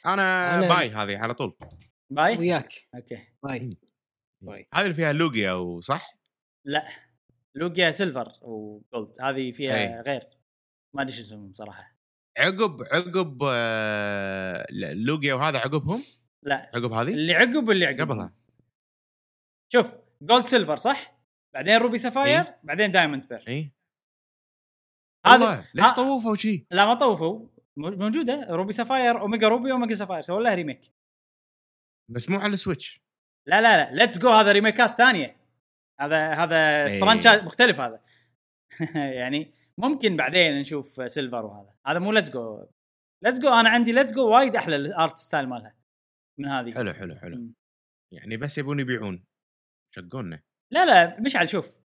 أنا 0.06 0.60
أنا- 0.62 0.76
buy 0.78 0.90
هذه 0.90 1.18
على 1.18 1.34
طول. 1.34 1.58
buy؟ 2.12 2.38
وياك. 2.38 2.88
Okay. 2.96 3.28
Buy. 3.44 3.78
Buy. 4.44 4.68
هذه 4.74 4.84
اللي 4.84 4.94
فيها 4.94 5.14
Lugia 5.14 5.52
وصح؟ 5.54 6.18
لا. 6.66 6.88
Lugia 7.56 7.92
Silver 7.92 8.32
و 8.42 8.55
Gold. 8.55 9.22
هذه 9.22 9.52
فيها 9.52 9.76
أي. 9.76 10.02
غير. 10.02 10.24
ما 10.96 11.02
أدري 11.02 11.14
شو 11.14 11.22
اسمهم 11.22 11.54
صراحة. 11.54 11.96
عقب 12.38 12.82
عقب 12.92 13.40
آه، 13.52 14.66
Lugia 14.94 15.34
وهذا 15.34 15.58
عقبهم؟ 15.60 16.04
لا. 16.44 16.72
عقب 16.76 16.92
هذه؟ 16.92 17.14
اللي 17.14 17.34
عقب 17.34 17.68
واللي 17.68 17.86
عقب 17.86 18.02
قبلها. 18.12 18.34
شوف 19.74 19.98
Gold 20.22 20.46
Silver 20.46 20.76
صح؟ 20.76 21.22
بعدين 21.54 21.76
Ruby 21.78 22.00
Sapphire 22.00 22.42
إيه. 22.42 22.60
بعدين 22.64 22.92
Diamond 22.92 23.28
Pearl. 23.28 23.48
إي. 23.48 23.72
هذا 25.26 25.66
ليش 25.74 25.86
ها- 25.86 25.96
طوفوا 25.96 26.36
شي؟ 26.36 26.66
لا 26.72 26.86
ما 26.86 26.94
طوفوا. 26.94 27.48
موجودة؟ 27.78 28.48
Ruby 28.50 28.74
Sapphire 28.74 29.22
Omega 29.22 29.48
Ruby 29.48 29.72
Omega 29.72 29.96
Sapphire 29.96 30.22
سووا 30.22 30.42
لها 30.42 30.56
remake 30.56 30.92
بس 32.12 32.30
مو 32.30 32.40
على 32.40 32.54
ال 32.54 32.61
Switch 32.61 33.02
لا 33.48 33.62
لا 33.62 33.78
لا. 33.78 33.96
Let's 33.96 34.18
Go 34.18 34.30
هذا 34.30 34.52
remake 34.52 34.91
ات 34.91 34.98
ثانية. 34.98 35.38
هذا 36.00 36.34
هذا 36.34 36.86
إيه. 36.86 37.00
franchise 37.00 37.44
مختلف 37.44 37.80
هذا. 37.80 38.02
يعني 39.20 39.54
ممكن 39.78 40.16
بعدين 40.16 40.60
نشوف 40.60 41.12
Silver 41.12 41.46
وهذا. 41.46 41.74
هذا 41.88 42.00
مو 42.00 42.12
Let's 42.12 42.30
Go 42.30 42.68
Let's 43.24 43.40
Go 43.40 43.50
أنا 43.50 43.70
عندي 43.70 43.92
Let's 43.92 44.14
Go 44.14 44.30
وايد 44.30 44.56
أحلى 44.56 44.76
ال 44.76 44.86
art 44.86 45.18
style 45.18 45.50
مالها. 45.50 45.76
من 46.40 46.46
هذه. 46.46 46.74
حلو 46.74 46.94
حلو 46.94 47.16
حلو. 47.16 47.38
مم. 47.38 47.54
يعني 48.14 48.38
بس 48.38 48.58
يبون 48.58 48.80
يبيعون. 48.80 49.26
شقونا. 49.96 50.44
لا 50.72 50.86
لا. 50.86 51.22
مشعل 51.22 51.50
شوف. 51.50 51.78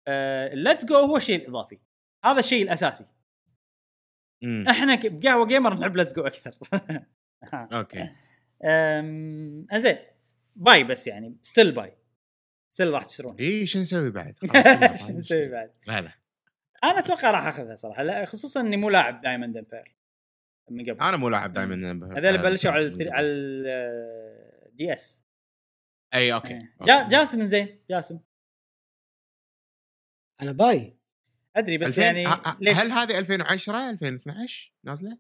Let's 0.53 0.85
Go 0.85 0.97
هو 0.97 1.17
الشيء 1.17 1.37
الإضافي. 1.37 1.81
هذا 2.25 2.41
الشيء 2.41 2.63
الأساسي. 2.63 3.07
امم 4.43 4.69
إحنا 4.69 4.95
بقهوة 5.05 5.47
gamer 5.47 5.75
نحب 5.81 5.97
Let's 5.97 6.13
Go 6.13 6.23
أكثر. 6.23 6.55
okay. 7.55 8.11
أم، 8.65 9.67
زين 9.75 9.97
buy 10.57 10.85
بس 10.85 11.07
يعني 11.07 11.37
still 11.43 11.73
buy. 11.73 11.97
Still 12.69 12.93
راح 12.93 13.05
تشترون. 13.05 13.37
اي 13.41 13.67
شو 13.67 13.79
نسوي 13.79 14.11
بعد؟ 14.11 14.37
شو. 15.07 15.13
نسوي 15.13 15.49
بعد؟ 15.49 15.77
لا 15.87 16.01
لا. 16.01 16.13
أنا 16.85 16.99
أتوقع 16.99 17.31
راح 17.31 17.47
أخذها 17.47 17.75
صراحة 17.77 18.03
لا 18.03 18.25
خصوصا 18.25 18.61
إني 18.61 18.77
مو 18.77 18.91
لاعب 18.91 19.21
Diamond 19.21 19.57
and 19.57 19.71
Pearl 19.71 19.95
من 20.71 20.83
قبل. 20.91 21.01
أنا 21.01 21.17
مو 21.17 21.29
لاعب 21.29 21.53
Diamond 21.53 21.75
هذول 22.19 22.39
بلشوا 22.43 22.71
على 22.71 22.87
ال 22.87 22.90
three- 22.90 23.11
على 23.11 23.27
ال 23.27 24.95
DS 24.95 25.25
اي 26.15 26.33
okay 26.35 26.55
إيه. 26.55 26.75
جا 26.83 27.09
جاسم 27.09 27.43
زين 27.43 27.81
جاسم. 27.91 28.21
أنا 30.43 30.53
buy. 30.53 30.97
أدري 31.57 31.79
بس 31.79 31.99
2000 31.99 32.03
يعني 32.03 32.25
ليش؟ 32.61 32.77
هل 32.77 32.91
هذه 32.93 33.19
2010 33.19 33.91
2012 33.91 34.73
نازلة؟ 34.85 35.19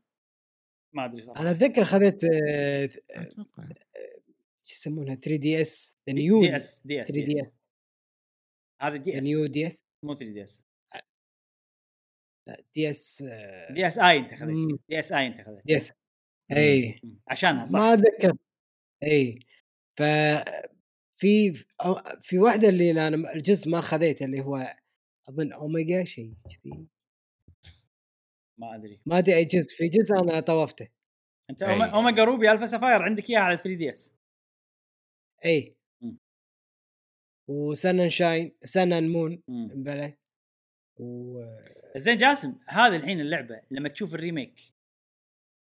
ما 0.94 1.04
أدري 1.04 1.20
صراحة. 1.20 1.40
أنا 1.42 1.50
أتذكر 1.50 1.84
خذيت 1.84 2.24
آه، 2.24 2.90
أتوقع. 3.16 3.68
شو 4.66 4.72
يسمونها 4.74 5.14
3 5.14 5.36
دي 5.36 5.60
اس 5.60 5.98
نيو 6.08 6.40
دي 6.40 6.56
اس 6.56 6.80
دي 6.84 7.02
اس 7.02 7.08
3 7.08 7.24
دي 7.24 7.40
اس 7.42 7.54
هذا 8.82 8.96
DS 8.96 9.24
new 9.24 9.46
DS 9.46 9.84
مو 10.02 10.14
3 10.14 10.32
DS 10.32 10.64
لا 12.46 12.62
DS 12.74 13.22
DSi 13.70 14.18
أنت. 14.18 14.34
خذيت. 14.34 14.80
DSi 14.88 15.26
أنت 15.26 15.40
خذيت. 15.40 15.66
D 15.66 15.76
S 15.76 15.92
إي. 16.52 17.00
عشانها 17.28 17.64
صح. 17.66 17.78
ما 17.78 17.94
أتذكر. 17.94 18.36
إي. 19.02 19.38
ف 19.98 20.02
في 21.12 21.52
في 22.20 22.38
واحدة 22.38 22.68
اللي 22.68 22.90
أنا 23.06 23.32
الجزء 23.34 23.70
ما 23.70 23.80
خذيته 23.80 24.24
اللي 24.24 24.40
هو 24.40 24.76
أظن 25.28 25.52
أوميجا 25.52 26.04
شيء 26.04 26.34
كذي 26.34 26.86
ما 28.58 28.74
أدري 28.74 29.00
ما 29.06 29.18
أدري 29.18 29.36
أي 29.36 29.44
جزء 29.44 29.76
في 29.76 29.88
جزء 29.88 30.18
أنا 30.18 30.40
طوفته 30.40 30.88
أنت 31.50 31.62
أي. 31.62 31.92
Omega 31.92 32.24
Ruby 32.24 32.50
Alpha 32.50 32.66
Sapphire 32.66 33.02
عندك 33.02 33.30
إياها 33.30 33.40
على 33.40 33.56
3 33.56 33.74
DS 33.74 34.14
أي 35.44 35.76
مم. 36.02 36.18
و 37.48 38.08
Sunshine 38.08 38.56
Sun 38.62 39.08
Moon. 39.12 39.42
بلى 39.74 40.16
و 41.00 41.42
زين 41.96 42.16
جاسم 42.16 42.58
هذه 42.68 42.96
الحين 42.96 43.20
اللعبة 43.20 43.60
لما 43.70 43.88
تشوف 43.88 44.14
ال 44.14 44.21
remake 44.21 44.60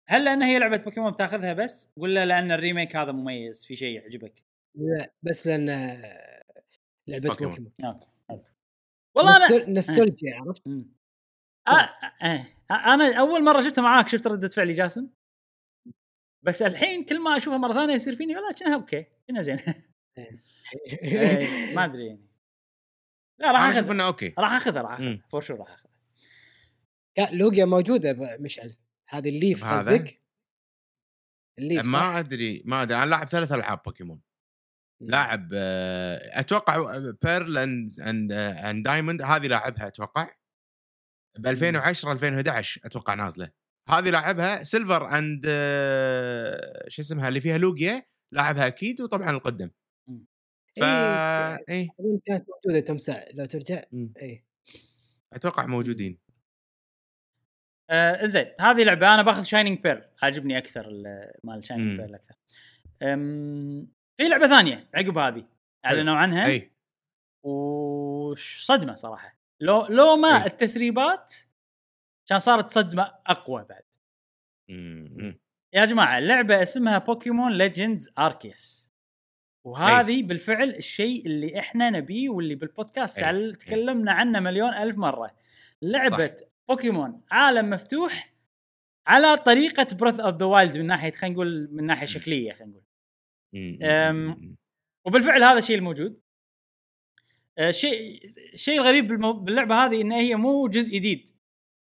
هل 0.08 0.24
لأن 0.24 0.42
هي 0.42 0.58
لعبة 0.58 0.76
بوكيمون 0.76 1.12
بتاخذها 1.12 1.52
بس 1.52 1.88
ولا 1.96 2.26
لأن 2.26 2.52
ال 2.52 2.59
remake 2.59 2.96
هذا 2.96 3.12
مميز 3.12 3.66
في 3.66 3.76
شيء 3.76 3.96
يعجبك؟ 4.00 4.42
لا 4.74 5.12
بس 5.22 5.46
لأن 5.46 5.66
لعبة 7.08 7.28
Pokémon. 7.28 7.54
Pokémon 7.54 7.72
okay 7.84 8.08
والله 9.16 9.36
أنا 9.36 9.46
nostal- 9.46 9.70
nostalgia 9.72 10.34
عرفت؟ 10.40 10.66
آه 11.68 11.70
آه 12.22 12.46
أنا 12.70 13.20
أول 13.20 13.44
مرة 13.44 13.60
شفتها 13.62 13.82
معاك 13.82 14.08
شفت 14.08 14.26
ردة 14.26 14.48
فعلي 14.48 14.72
جاسم. 14.72 15.08
بس 16.44 16.62
الحين 16.62 17.04
كل 17.04 17.20
ما 17.22 17.36
أشوفها 17.36 17.58
مرة 17.58 17.72
ثانية 17.72 17.94
يصير 17.94 18.16
فيني 18.16 18.36
والله 18.36 18.52
كأنها 18.52 18.74
okay 18.74 19.06
كأنها 19.28 19.42
زين 19.42 19.58
إيه، 20.18 21.74
ما 21.76 21.84
أدري 21.84 22.06
يعني. 22.06 22.26
لا 23.40 23.50
راح 23.50 23.60
أنا 23.60 23.70
أشوف 23.70 23.78
اخذها 23.78 23.92
انه 23.94 24.06
okay. 24.06 24.34
راح 24.38 24.52
أخذها 24.52 24.82
راح 24.82 24.92
أخذها. 24.92 25.18
For 25.28 25.40
sure 25.40 25.58
راح 25.58 25.70
أخذها. 25.70 25.90
كا- 27.16 27.30
Lugia 27.36 27.64
موجودة 27.64 28.36
مشعل. 28.40 28.76
هذه 29.08 29.28
ال 29.28 29.34
Leaf؟ 29.34 29.64
قصدك؟ 29.64 30.22
ال 31.58 31.63
Leaf؟ 31.63 31.86
ما 31.86 32.18
أدري 32.18 32.62
ما 32.64 32.82
أدري. 32.82 32.96
أنا 32.98 33.10
لاعب 33.10 33.26
ثلاث 33.28 33.52
ألعاب 33.52 33.82
بوكيمون 33.82 34.20
لاعب 35.00 35.50
آه، 35.54 36.40
أتوقع 36.40 36.98
Pearl 37.22 37.58
and 37.58 38.00
and 38.00 38.32
and 38.32 38.84
Diamond 38.84 39.22
هذه 39.22 39.46
لاعبها 39.46 39.86
أتوقع. 39.86 40.28
ب 41.38 41.46
2010 41.46 42.12
2011 42.12 42.80
أتوقع 42.84 43.14
نازلة. 43.14 43.50
هذه 43.88 44.10
لاعبها 44.10 44.62
Silver 44.62 45.18
and 45.18 45.44
آه، 45.48 46.84
شو 46.88 47.02
اسمها 47.02 47.28
اللي 47.28 47.40
فيها 47.40 47.58
Lugia 47.58 48.02
لاعبها 48.32 48.66
أكيد 48.66 49.00
وطبعا 49.00 49.30
القدم. 49.30 49.70
ف 50.76 50.82
إيه، 50.82 51.58
اي 51.70 51.88
اظن 52.00 52.20
كانت 52.26 52.44
موجودة 52.48 52.80
تمسع 52.86 53.24
لو 53.34 53.44
ترجع. 53.44 53.82
اي 54.22 54.44
أتوقع 55.32 55.66
موجودين. 55.66 56.18
آه 57.90 58.24
زين 58.26 58.46
هذه 58.60 58.82
لعبة 58.84 59.14
أنا 59.14 59.22
باخذ 59.22 59.42
Shining 59.42 59.80
Pearl 59.80 60.04
عاجبني 60.22 60.58
أكثر 60.58 60.88
ال- 60.88 61.32
مال 61.44 61.64
Shining. 61.64 62.00
Pearl 62.00 62.14
أكثر. 62.14 62.34
في 64.18 64.28
لعبة 64.28 64.48
ثانية 64.48 64.88
عقب 64.94 65.18
هذه. 65.18 65.44
أعلنوا 65.84 66.16
عنها. 66.16 66.46
أي. 66.46 66.72
وصدمه 67.42 68.94
صراحة. 68.94 69.36
لو 69.60 69.86
لو 69.86 70.16
ما 70.16 70.42
أي. 70.42 70.46
التسريبات 70.46 71.34
كان 72.26 72.38
صارت 72.38 72.70
صدمة 72.70 73.14
أقوى 73.26 73.64
بعد. 73.68 73.84
مم. 74.68 75.38
يا 75.72 75.84
جماعة 75.84 76.18
اللعبه 76.18 76.62
اسمها 76.62 76.98
Pokémon 76.98 77.52
Legends 77.52 78.10
Arceus 78.18 78.92
وهذه 79.64 80.22
بالفعل 80.22 80.70
الشيء 80.70 81.26
اللي 81.26 81.58
إحنا 81.58 81.90
نبيه 81.90 82.28
واللي 82.28 82.54
بالبودكاست 82.54 83.18
أي. 83.18 83.52
تكلمنا 83.52 84.12
عنه 84.12 84.40
مليون 84.40 84.74
ألف 84.74 84.98
مرة. 84.98 85.30
لعبة 85.82 86.26
صح. 86.26 86.46
بوكيمون 86.68 87.22
عالم 87.30 87.70
مفتوح 87.70 88.32
على 89.06 89.36
طريقة 89.36 89.86
Breath 89.96 90.20
of 90.20 90.36
the 90.36 90.46
Wild 90.46 90.76
من 90.78 90.86
ناحية 90.86 91.12
خلينا 91.12 91.34
نقول 91.34 91.68
من 91.72 91.86
ناحية 91.86 92.06
شكلية 92.06 92.52
خلينا 92.52 92.70
نقول. 92.72 92.85
وبالفعل 95.04 95.42
هذا 95.44 95.58
الشيء 95.58 95.76
الموجود 95.76 96.20
آه، 97.58 97.70
شيء 97.70 98.20
الشيء 98.52 98.80
الغريب 98.80 99.06
بالمو... 99.06 99.32
باللعبة 99.32 99.74
هذه 99.84 100.00
إن 100.00 100.12
هي 100.12 100.36
مو 100.36 100.66
جزء 100.68 100.94
جديد 100.94 101.28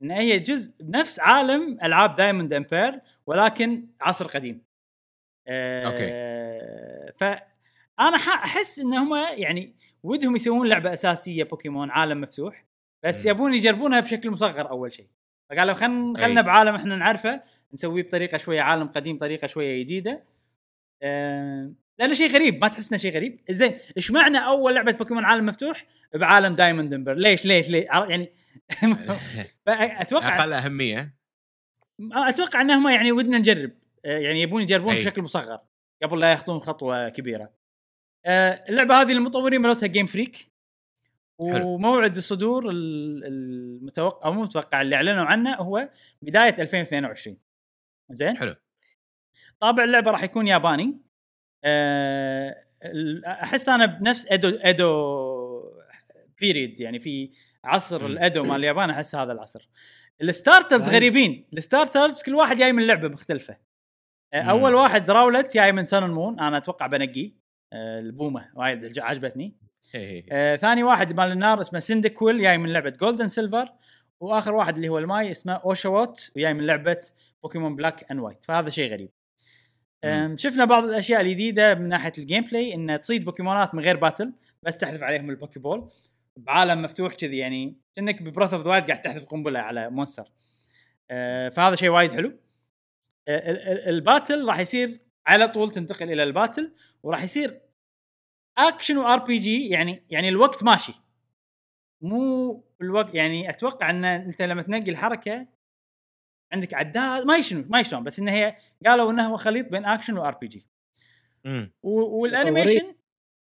إن 0.04 0.12
هي 0.12 0.40
جزء 0.40 0.74
نفس 0.86 1.20
عالم 1.20 1.78
ألعاب 1.84 2.16
Diamond 2.16 2.54
and 2.54 2.71
Pearl 2.71 3.00
ولكن 3.26 3.88
عصر 4.02 4.28
قديم 4.28 4.62
آه، 5.48 5.86
أوكي. 5.86 6.08
فانا 7.18 8.18
ح- 8.18 8.44
أحس 8.44 8.80
إن 8.80 8.94
هم 8.94 9.16
يعني 9.16 9.76
ودهم 10.04 10.36
يسوون 10.36 10.68
لعبة 10.70 10.94
أساسية 10.94 11.44
بوكيمون 11.44 11.90
عالم 11.92 12.22
مفتوح 12.22 12.66
بس. 13.04 13.26
يبون 13.26 13.54
يجربونها 13.54 14.00
بشكل 14.00 14.32
مصغر 14.32 14.70
أول 14.70 14.94
شيء 14.94 15.08
فقالوا 15.50 15.74
خلنا 15.74 16.20
أي. 16.20 16.24
خلنا 16.24 16.42
بعالم 16.42 16.76
إحنا 16.76 16.96
نعرفه 16.96 17.42
نسويه 17.74 18.04
بطريقة 18.04 18.38
شوية 18.38 18.62
عالم 18.62 18.88
قديم 18.88 19.18
طريقة 19.18 19.48
شوية 19.48 19.84
جديدة 19.84 20.24
آه، 21.02 21.72
لأنه 22.00 22.14
شيء 22.14 22.30
غريب 22.32 22.62
ما 22.62 22.68
تحس 22.68 22.90
إنه 22.92 22.98
شيء 22.98 23.14
غريب؟ 23.16 23.42
زين 23.50 23.74
إيش 23.98 24.12
معنى 24.12 24.38
أول 24.38 24.76
لعبة 24.76 24.92
بوكيمون 24.92 25.26
عالم 25.26 25.46
مفتوح؟ 25.46 25.86
بعالم 26.16 26.56
Diamond 26.56 26.94
and 26.94 27.01
Pearl 27.01 27.14
ليش 27.14 27.46
ليش 27.46 27.70
ليش؟ 27.70 27.86
يعني 28.10 28.32
أتوقع 29.68 30.40
أقل 30.40 30.54
أهمية. 30.54 31.16
أتوقع 32.14 32.62
انهم 32.62 32.88
يعني 32.88 33.12
ودنا 33.12 33.38
نجرب. 33.38 33.72
آه، 34.06 34.18
يعني 34.18 34.42
يبون 34.42 34.62
يجربون 34.62 34.94
أي. 34.94 35.02
بشكل 35.02 35.22
مصغر 35.22 35.60
قبل 36.04 36.20
لا 36.20 36.32
يخطون 36.32 36.60
خطوة 36.60 37.10
كبيرة. 37.10 37.50
آه، 38.26 38.64
اللعبة 38.70 39.02
هذه 39.02 39.12
المطورين 39.12 39.62
مالتها 39.62 39.88
Game 39.88 40.06
Freak. 40.06 40.52
وموعد 41.40 42.18
الصدور 42.18 42.70
ال- 42.70 43.24
المتوقع 43.26 44.26
أو 44.28 44.34
مو 44.34 44.42
متوقع 44.44 44.82
اللي 44.82 44.96
أعلنوا 44.96 45.26
عنه 45.26 45.56
هو 45.56 45.90
بداية 46.22 46.62
2022 46.62 47.38
زين؟ 48.12 48.38
حلو. 48.38 48.56
طابع 49.60 49.84
اللعبة 49.84 50.12
راح 50.12 50.24
يكون 50.24 50.48
ياباني. 50.48 50.98
آه، 51.64 52.56
أحس 53.26 53.70
أنا 53.70 53.86
بنفس 53.86 54.28
ادو 54.32 54.50
ادو 54.50 55.28
period 56.42 56.80
يعني 56.80 57.00
في 57.00 57.32
عصر. 57.64 58.06
الأدو 58.06 58.44
مال 58.44 58.56
اليابان 58.56 58.90
أحس 58.90 59.16
هذا 59.16 59.32
العصر. 59.34 59.70
ال 60.22 60.29
starters 60.29 60.86
طيب. 60.86 60.94
غريبين. 60.94 61.48
ال 61.54 61.61
starters 61.61 62.24
كل 62.24 62.36
واحد 62.36 62.58
جاي 62.58 62.74
من 62.74 62.88
لعبة 62.88 63.08
مختلفة. 63.08 63.58
آه،. 64.34 64.42
أول 64.42 64.74
واحد 64.74 65.12
Rowlet 65.12 65.54
جاي 65.54 65.72
من 65.72 65.86
Sun 65.86 66.10
Moon 66.10 66.40
أنا 66.40 66.58
أتوقع 66.58 66.88
بنقيه 66.88 67.32
آه، 67.74 68.00
البومة 68.00 68.50
وايد 68.56 69.00
عجبتني. 69.00 69.56
إيه. 69.96 70.26
آه، 70.32 70.56
ثاني 70.56 70.84
واحد 70.84 71.20
مال 71.20 71.32
النار 71.32 71.62
اسمه 71.62 71.80
Cyndaquil 71.80 72.42
جاي 72.42 72.58
من 72.58 72.74
لعبة 72.74 72.90
Gold 72.90 73.11
and 73.11 73.28
Silver 73.28 73.74
وآخر 74.20 74.56
واحد 74.56 74.76
اللي 74.76 74.90
هو 74.90 74.98
الماي 74.98 75.32
اسمه 75.32 75.54
Oshawott 75.54 76.32
وجاي 76.36 76.54
من 76.54 76.66
لعبة 76.66 77.00
بوكيمون 77.44 77.76
Black 77.76 78.12
and 78.12 78.20
White 78.20 78.46
فهذا 78.46 78.70
شيء 78.70 78.92
غريب. 78.92 79.10
شفنا 80.36 80.66
بعض 80.66 80.84
الأشياء 80.84 81.22
الجديدة 81.22 81.76
من 81.76 81.90
ناحية 81.90 82.12
ال 82.18 82.44
gameplay 82.44 82.74
إنه 82.74 82.98
تصيد 82.98 83.26
بوكيمونات 83.26 83.76
من 83.76 83.84
غير 83.84 83.98
battle 83.98 84.34
بس 84.64 84.78
تحذف 84.78 85.04
عليهم 85.04 85.30
ال 85.30 85.36
Poké 85.36 85.60
Ball 85.60 85.90
بعالم 86.38 86.82
مفتوح 86.82 87.14
كذي 87.16 87.38
يعني 87.38 87.78
كأنك 87.96 88.22
ب 88.22 88.26
Breath 88.26 88.54
of 88.54 88.64
the 88.64 88.70
قاعد 88.70 89.02
تحذف 89.02 89.26
قنبلة 89.26 89.60
على 89.60 89.90
monster. 89.90 90.32
أه، 91.12 91.50
فهذا 91.50 91.76
شيء 91.76 91.90
وايد 91.90 92.12
حلو. 92.12 92.30
أه، 93.28 93.52
ال- 93.52 93.60
ال- 93.68 93.90
ال 93.90 93.98
battle 93.98 94.46
راح 94.48 94.60
يصير 94.60 94.98
على 95.28 95.48
طول 95.48 95.72
تنتقل 95.72 96.12
إلى 96.12 96.24
ال 96.24 96.31
battle 96.31 96.72
وراح 97.04 97.24
يصير 97.24 97.62
action 98.58 98.92
و 98.92 98.98
RPG 98.98 99.68
يعني 99.70 100.04
يعني 100.10 100.30
الوقت 100.30 100.64
ماشي. 100.64 100.94
مو 102.02 102.64
الوقت 102.82 103.16
يعني 103.16 103.50
أتوقع 103.50 103.90
إن 103.90 104.06
أنت 104.06 104.42
لما 104.42 104.62
تنقي 104.62 104.92
الحركه 104.92 105.48
عندك 106.54 106.74
عداد 106.74 107.24
ما 107.26 107.42
شنو 107.42 107.66
ما 107.70 107.84
شلون 107.84 108.04
بس 108.04 108.20
إن 108.20 108.28
هي 108.28 108.56
قالوا 108.86 109.12
إنه 109.12 109.28
هو 109.28 109.38
خليط 109.38 109.68
بين 109.70 109.86
action 109.86 110.13
و 110.13 110.18
RPG. 110.18 110.68
وال 111.84 112.04
animation 112.04 112.96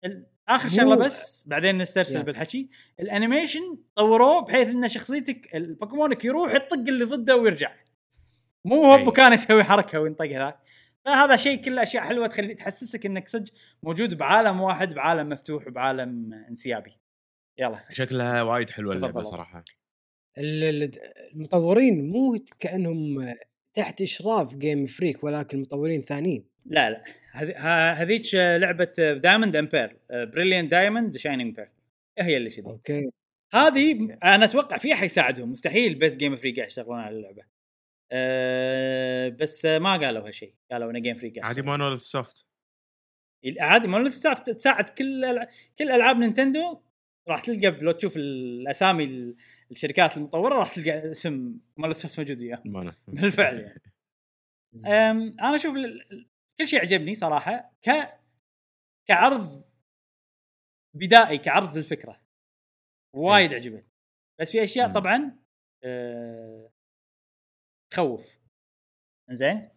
ال- 0.05 0.25
آخر 0.49 0.69
شغلة 0.69 0.95
بس 0.95 1.47
بعدين 1.47 1.77
نسترسل. 1.77 2.23
بالحكي 2.23 2.69
ال 2.99 3.07
animation 3.07 3.77
طوروه 3.95 4.41
بحيث 4.41 4.67
إن 4.67 4.87
شخصيتك 4.87 5.55
البوكيمونك 5.55 6.25
يروح 6.25 6.53
يطق 6.53 6.73
اللي 6.73 7.03
ضده 7.05 7.35
ويرجع 7.37 7.71
مو 8.65 8.83
هو 8.85 8.95
أي. 8.95 9.03
بمكانه 9.03 9.35
يسوي 9.35 9.63
حركة 9.63 9.99
وينطق 9.99 10.25
هذاك 10.25 10.59
فهذا 11.05 11.35
شيء 11.37 11.61
كله 11.65 11.83
أشياء 11.83 12.03
حلوة 12.03 12.27
تخلي 12.27 12.53
تحسسك 12.53 13.05
إنك 13.05 13.29
صدق 13.29 13.51
موجود 13.83 14.17
بعالم 14.17 14.61
واحد 14.61 14.93
بعالم 14.93 15.29
مفتوح 15.29 15.69
بعالم 15.69 16.33
انسيابي 16.33 16.91
يلا 17.59 17.85
شكلها 17.89 18.41
وايد 18.43 18.69
حلوة. 18.69 18.93
اللعبة 18.93 19.21
صراحة 19.23 19.63
المطورين 20.37 22.07
مو 22.09 22.39
كأنهم 22.59 23.35
تحت 23.73 24.01
إشراف 24.01 24.55
Game 24.55 24.85
Freak 24.85 25.23
ولكن 25.23 25.59
مطورين 25.59 26.01
ثانيين. 26.01 26.45
لا 26.65 26.89
لا. 26.89 27.03
هذيك 27.93 28.35
لعبة 28.35 28.93
Diamond 29.13 29.55
and 29.55 29.71
Pearl 29.71 29.97
Brilliant 30.09 30.71
Diamond 30.71 31.17
Shining 31.17 31.55
Pearl 31.55 31.69
هي 32.19 32.37
اللي 32.37 32.49
كذي 32.49 32.65
أوكي. 32.65 33.09
هذه 33.53 34.01
أوكي. 34.01 34.13
أنا 34.23 34.45
أتوقع 34.45 34.77
فيها 34.77 34.95
حيساعدهم. 34.95 35.51
مستحيل 35.51 35.95
بس 35.95 36.17
Game 36.17 36.35
Freak 36.35 36.51
قاعد 36.51 36.67
يشتغلون 36.67 36.99
على 36.99 37.15
اللعبة. 37.15 37.43
أه 38.11 39.29
بس 39.29 39.65
ما 39.65 39.97
قالوا 39.97 40.27
هالشيء. 40.27 40.53
قالوا 40.71 40.91
إن 40.91 41.01
Game 41.01 41.15
Freak 41.15 41.29
قاعد 41.29 41.45
عادي. 41.45 41.61
Monolith 41.61 41.99
Soft. 42.01 42.47
عادي 43.59 43.87
Monolith 43.87 44.13
Soft 44.13 44.49
تساعد 44.49 44.89
كل 44.89 45.39
كل 45.79 45.91
ألعاب 45.91 46.17
نينتندو 46.17 46.79
راح 47.27 47.39
تلقى 47.39 47.69
لو 47.81 47.91
تشوف 47.91 48.17
الأسامي 48.17 49.03
ال- 49.03 49.35
الشركات 49.71 50.17
المطورة 50.17 50.55
راح 50.55 50.73
تلقى 50.75 51.11
اسم 51.11 51.59
Monolith 51.77 51.97
Soft 51.97 52.19
موجود 52.19 52.41
وياه. 52.41 52.61
Mono. 52.65 52.91
بالفعل 53.07 53.59
يعني. 53.59 53.81
أنا 55.39 55.55
أشوف 55.55 55.75
كل 56.59 56.67
شيء 56.67 56.79
عجبني 56.81 57.15
صراحة 57.15 57.71
ك 57.81 57.89
كعرض 59.07 59.63
بدائي 60.95 61.37
كعرض 61.37 61.77
الفكرة 61.77 62.21
وايد 63.15 63.53
عجبتني 63.53 63.87
بس 64.39 64.51
في 64.51 64.63
أشياء. 64.63 64.93
طبعا 64.93 65.39
أه 65.83 66.71
تخوف. 67.93 68.39
زين 69.31 69.69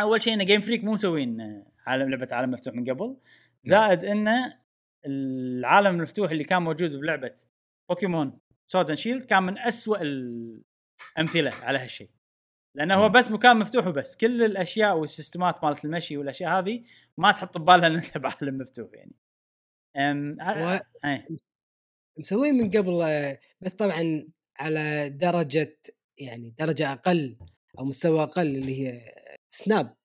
أول 0.00 0.22
شيء 0.22 0.34
إن 0.34 0.44
Game 0.44 0.60
Freak 0.60 0.84
مو 0.84 0.92
مسوين 0.92 1.40
آه، 1.40 1.66
عالم 1.86 2.10
لعبة 2.10 2.28
عالم 2.32 2.50
مفتوح 2.50 2.74
من 2.74 2.90
قبل. 2.90 3.16
زائد 3.62 4.04
انه 4.04 4.58
العالم 5.06 5.94
المفتوح 5.94 6.30
اللي 6.30 6.44
كان 6.44 6.62
موجود 6.62 6.96
بلعبة 6.96 7.34
بوكيمون 7.88 8.38
Sword 8.70 8.94
Shield 8.94 9.24
كان 9.24 9.42
من 9.42 9.58
أسوأ 9.58 10.02
الأمثلة 10.02 11.50
على 11.62 11.78
هالشيء. 11.78 12.10
لأنه 12.74 12.94
هو. 12.94 13.08
بس 13.08 13.30
مكان 13.30 13.56
مفتوح 13.56 13.86
وبس. 13.86 14.16
كل 14.16 14.42
الأشياء 14.42 14.96
والسيستمات 14.98 15.64
مالت 15.64 15.84
المشي 15.84 16.16
والأشياء 16.16 16.58
هذه 16.58 16.82
ما 17.16 17.32
تحط 17.32 17.58
ببالها 17.58 17.86
ان 17.86 17.96
انت 17.96 18.18
بعالم 18.18 18.58
مفتوح 18.58 18.88
يعني. 18.92 19.14
أم 19.96 20.36
و- 20.40 20.78
إيه 21.04 21.28
مسوين 22.18 22.54
من 22.54 22.70
قبل 22.70 22.92
بس 23.60 23.72
طبعا 23.72 24.28
على 24.58 25.08
درجة 25.10 25.78
يعني 26.18 26.50
درجة 26.58 26.92
أقل 26.92 27.36
أو 27.78 27.84
مستوى 27.84 28.22
أقل 28.22 28.46
اللي 28.46 28.88
هي 28.88 29.00
Snap 29.48 29.96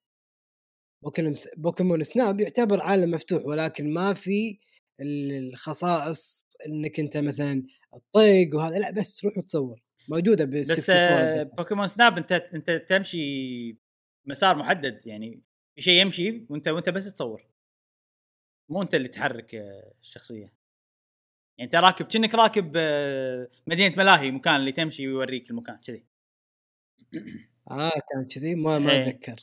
بوكيمون 1.58 2.04
Snap 2.04 2.40
يعتبر 2.40 2.82
عالم 2.82 3.12
مفتوح 3.12 3.46
ولكن 3.46 3.94
ما 3.94 4.14
في 4.14 4.60
الخصائص 5.02 6.42
إنك 6.68 7.00
أنت 7.00 7.18
مثلا 7.18 7.64
تطق 7.98 8.56
وهذا 8.56 8.80
لا 8.80 8.92
بس 8.92 9.16
تروح 9.16 9.38
وتصور. 9.38 9.84
موجودة 10.10 10.46
بس 10.46 10.90
64 10.90 11.30
عندك. 11.40 11.56
بوكيمون 11.58 11.88
Snap 11.88 12.18
أنت 12.18 12.32
أنت 12.32 12.72
تمشي 12.72 13.78
مسار 14.26 14.56
محدد 14.58 15.02
يعني 15.08 15.42
في 15.76 15.82
شيء 15.82 16.02
يمشي 16.02 16.46
وأنت 16.50 16.68
وأنت 16.68 16.90
بس 16.90 17.14
تصور. 17.14 17.48
مو 18.70 18.82
أنت 18.82 18.96
اللي 18.96 19.08
تحرك 19.08 19.56
آه، 19.56 19.94
الشخصية. 20.02 20.54
يعني 21.58 21.74
أنت 21.74 21.76
راكب 21.76 22.06
كأنك 22.06 22.36
راكب 22.36 22.74
آه، 22.76 23.50
مدينة 23.68 23.96
ملاهي 23.98 24.32
مكان 24.32 24.56
اللي 24.56 24.72
تمشي 24.72 25.08
ويوريك 25.08 25.50
المكان 25.50 25.78
كذي. 25.78 26.06
آه 27.72 27.92
كان 28.12 28.26
كذي؟ 28.28 28.56
ما 28.56 28.80
ما 28.80 28.92
إيه. 28.92 29.10
أتذكر. 29.10 29.36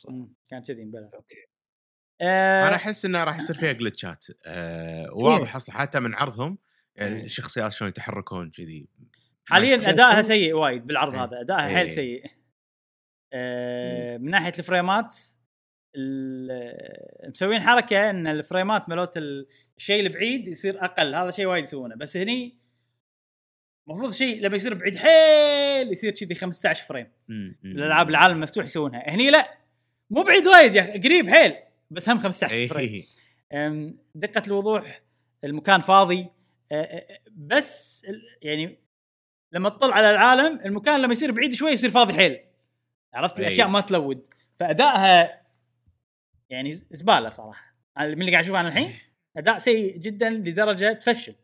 كان 0.49 0.61
كذي 0.61 0.85
مبلى 0.85 1.09
أوكي. 1.13 1.45
آه 2.21 2.67
أنا 2.67 2.75
أحس 2.75 3.05
إنه 3.05 3.23
راح 3.23 3.37
يصير 3.37 3.55
فيها 3.55 3.71
جلتشات 3.71 4.25
آه 4.45 5.13
واضح 5.13 5.69
حتى 5.69 5.99
من 5.99 6.13
عرضهم 6.15 6.57
يعني 6.95 7.15
إيه. 7.15 7.23
الشخصيات 7.23 7.73
شلون 7.73 7.89
يتحركون 7.89 8.51
كذي. 8.51 8.87
حاليا 9.45 9.89
ادائها 9.89 10.21
سيء 10.21 10.53
وايد 10.53 10.87
بالعرض 10.87 11.13
إيه. 11.15 11.23
هذا 11.23 11.41
ادائها 11.41 11.67
إيه. 11.67 11.75
حيل 11.75 11.91
سيء 11.91 12.25
آه 13.33 14.17
من 14.17 14.31
ناحية 14.31 14.51
الفريمات 14.59 15.15
ال- 15.95 17.29
مسوين 17.29 17.61
حركة 17.61 18.09
إن 18.09 18.27
الفريمات 18.27 18.85
ال- 19.17 19.47
الشيء 19.77 19.99
البعيد 20.01 20.47
يصير 20.47 20.85
أقل 20.85 21.15
هذا 21.15 21.31
شيء 21.31 21.45
وايد 21.45 21.63
يسوونه. 21.63 21.95
بس 21.95 22.17
هني 22.17 22.57
المفروض 23.89 24.11
شيء 24.13 24.41
لما 24.41 24.55
يصير 24.55 24.73
بعيد 24.73 24.95
حيل 24.97 25.91
يصير 25.91 26.11
كذي 26.11 26.35
15 26.35 26.85
frame. 26.85 27.11
الألعاب 27.65 28.09
العالم 28.09 28.35
المفتوح 28.35 28.65
يسوونها. 28.65 29.09
هني 29.09 29.29
لا 29.31 29.57
مو 30.09 30.23
بعيد 30.23 30.47
وايد 30.47 30.75
يا 30.75 30.81
أخي 30.81 30.99
قريب 30.99 31.29
حيل 31.29 31.55
بس 31.91 32.09
هم 32.09 32.19
15 32.19 32.67
frame. 32.67 33.03
دقة 34.15 34.43
الوضوح 34.47 35.01
المكان 35.43 35.81
فاضي. 35.81 36.29
بس 37.31 38.05
ال- 38.09 38.37
يعني 38.41 38.77
لما 39.51 39.69
تطل 39.69 39.91
على 39.91 40.09
العالم 40.11 40.59
المكان 40.65 41.01
لما 41.01 41.11
يصير 41.13 41.31
بعيد 41.31 41.53
شوي 41.53 41.71
يصير 41.71 41.89
فاضي 41.89 42.13
حيل. 42.13 42.39
عرفت؟ 43.13 43.39
أي. 43.39 43.41
الاشياء 43.47 43.67
ما 43.67 43.81
تلود. 43.81 44.27
فأدائها 44.59 45.41
يعني 46.49 46.71
زبالة 46.73 47.29
صراحة. 47.29 47.75
من 47.99 48.05
اللي 48.21 48.31
قاعد 48.31 48.43
اشوفه 48.43 48.59
أنا 48.59 48.67
الحين 48.67 48.93
أداء 49.37 49.57
سيء 49.59 49.97
جدا 49.97 50.29
لدرجة 50.29 50.93
تفشل. 50.93 51.35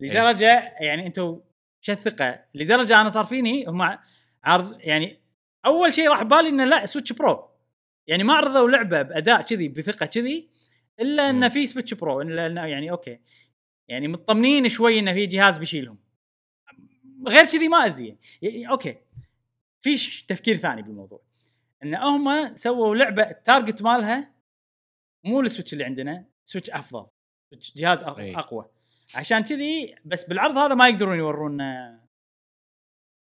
لدرجة 0.00 0.72
يعني 0.80 1.06
أنتم 1.06 1.40
شو 1.80 1.92
الثقة؟ 1.92 2.44
لدرجة 2.54 3.00
أنا 3.00 3.10
صار 3.10 3.24
فيني 3.24 3.66
هم 3.66 3.98
عرض 4.44 4.80
يعني 4.80 5.16
أول 5.66 5.94
شيء 5.94 6.08
راح 6.08 6.22
بالي 6.22 6.48
إنه 6.48 6.64
لا 6.64 6.86
Switch 6.86 7.12
Pro 7.12 7.50
يعني 8.06 8.24
ما 8.24 8.34
عرضوا 8.34 8.68
لعبة 8.70 9.02
بأداء 9.02 9.42
كذي 9.42 9.68
بثقة 9.68 10.06
كذي 10.06 10.48
إلا 11.00 11.30
انه 11.30 11.46
مم. 11.46 11.52
في 11.52 11.66
Switch 11.66 11.94
Pro 11.94 12.20
إلا 12.20 12.46
إنه 12.46 12.66
يعني 12.66 12.90
أوكي. 12.90 13.20
يعني 13.88 14.08
مطمنين 14.08 14.68
شوي 14.68 14.98
إنه 14.98 15.12
في 15.12 15.26
جهاز 15.26 15.58
بيشيلهم. 15.58 15.98
غير 17.26 17.44
كذي 17.44 17.68
ما 17.68 17.86
أدري. 17.86 18.18
يعني 18.42 18.70
أوكي. 18.70 18.96
في 19.80 20.22
تفكير 20.26 20.56
ثاني 20.56 20.82
بالموضوع. 20.82 21.22
إن 21.82 21.94
هم 21.94 22.54
سووا 22.54 22.96
لعبة 22.96 23.22
ال 23.22 23.31
target 23.31 23.82
مالها 23.82 24.34
مو 25.24 25.40
السويتش 25.40 25.72
اللي 25.72 25.84
عندنا 25.84 26.24
سويتش 26.44 26.70
أفضل. 26.70 27.06
سويتش 27.50 27.76
جهاز 27.76 28.02
أي. 28.02 28.36
أقوى. 28.36 28.68
عشان 29.14 29.40
كذي 29.40 29.94
بس 30.04 30.24
بالعرض 30.24 30.56
هذا 30.56 30.74
ما 30.74 30.88
يقدرون 30.88 31.18
يورون 31.18 31.58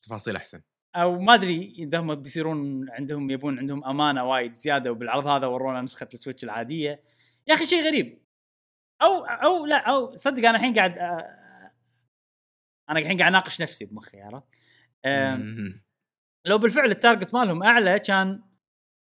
تفاصيل 0.02 0.36
أحسن. 0.36 0.62
أو 0.96 1.18
ما 1.18 1.34
أدري 1.34 1.74
إذا 1.78 1.98
هم 1.98 2.14
بيصيرون 2.14 2.90
عندهم 2.90 3.30
يبون 3.30 3.58
عندهم 3.58 3.84
أمانة 3.84 4.24
وايد 4.24 4.54
زيادة 4.54 4.92
وبالعرض 4.92 5.26
هذا 5.26 5.46
ورونا 5.46 5.82
نسخة 5.82 6.08
السويتش 6.14 6.44
العادية. 6.44 7.02
يا 7.46 7.54
أخي 7.54 7.66
شيء 7.66 7.84
غريب. 7.84 8.22
أو 9.02 9.24
أو 9.24 9.66
لا 9.66 9.76
أو 9.76 10.16
صدق 10.16 10.48
أنا 10.48 10.58
الحين 10.58 10.74
قاعد 10.74 10.98
أنا 12.90 12.98
الحين 12.98 13.18
قاعد 13.18 13.30
أناقش 13.32 13.62
نفسي 13.62 13.84
بمخي 13.84 14.20
عرفت؟ 14.20 14.46
لو 16.46 16.58
بالفعل 16.58 16.90
ال 16.90 16.97
target 16.97 17.34
مالهم 17.34 17.62
أعلى 17.62 17.98
كان 17.98 18.42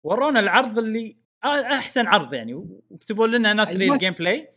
ورونا 0.05 0.39
العرض 0.39 0.79
اللي 0.79 1.17
أحسن 1.45 2.07
عرض 2.07 2.33
يعني 2.33 2.53
وكتبوا 2.53 3.27
لنا 3.27 3.53
not 3.53 3.67
real. 3.67 3.97
gameplay 3.97 4.49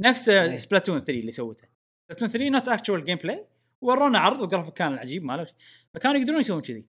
نفس. 0.00 0.30
سبلاتون 0.56 0.98
3 0.98 1.20
اللي 1.20 1.32
سوته 1.32 1.68
سبلاتون 2.10 2.28
3 2.28 2.48
not 2.48 2.68
actual 2.68 3.04
gameplay 3.04 3.46
ورونا 3.82 4.18
عرض 4.18 4.40
وجرافيك 4.40 4.74
كان 4.74 4.92
العجيب 4.92 5.24
ماله 5.24 5.46
فكانوا 5.94 6.20
يقدرون 6.20 6.40
يسوون 6.40 6.62
كذي 6.62 6.86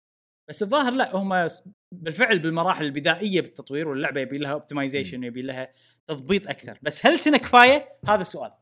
بس 0.50 0.62
الظاهر 0.62 0.92
لا 0.92 1.16
هم 1.16 1.48
بالفعل 1.94 2.38
بالمراحل 2.38 2.84
البدائية 2.84 3.40
بالتطوير 3.40 3.88
واللعبة 3.88 4.20
يبي 4.20 4.38
لها 4.38 4.52
optimization 4.52 5.24
يبي 5.24 5.42
لها 5.42 5.72
تضبيط 6.08 6.48
أكثر. 6.48 6.78
بس 6.82 7.06
هل 7.06 7.20
سنه 7.20 7.38
كفاية؟ 7.38 7.98
هذا 8.08 8.22
السؤال. 8.22 8.52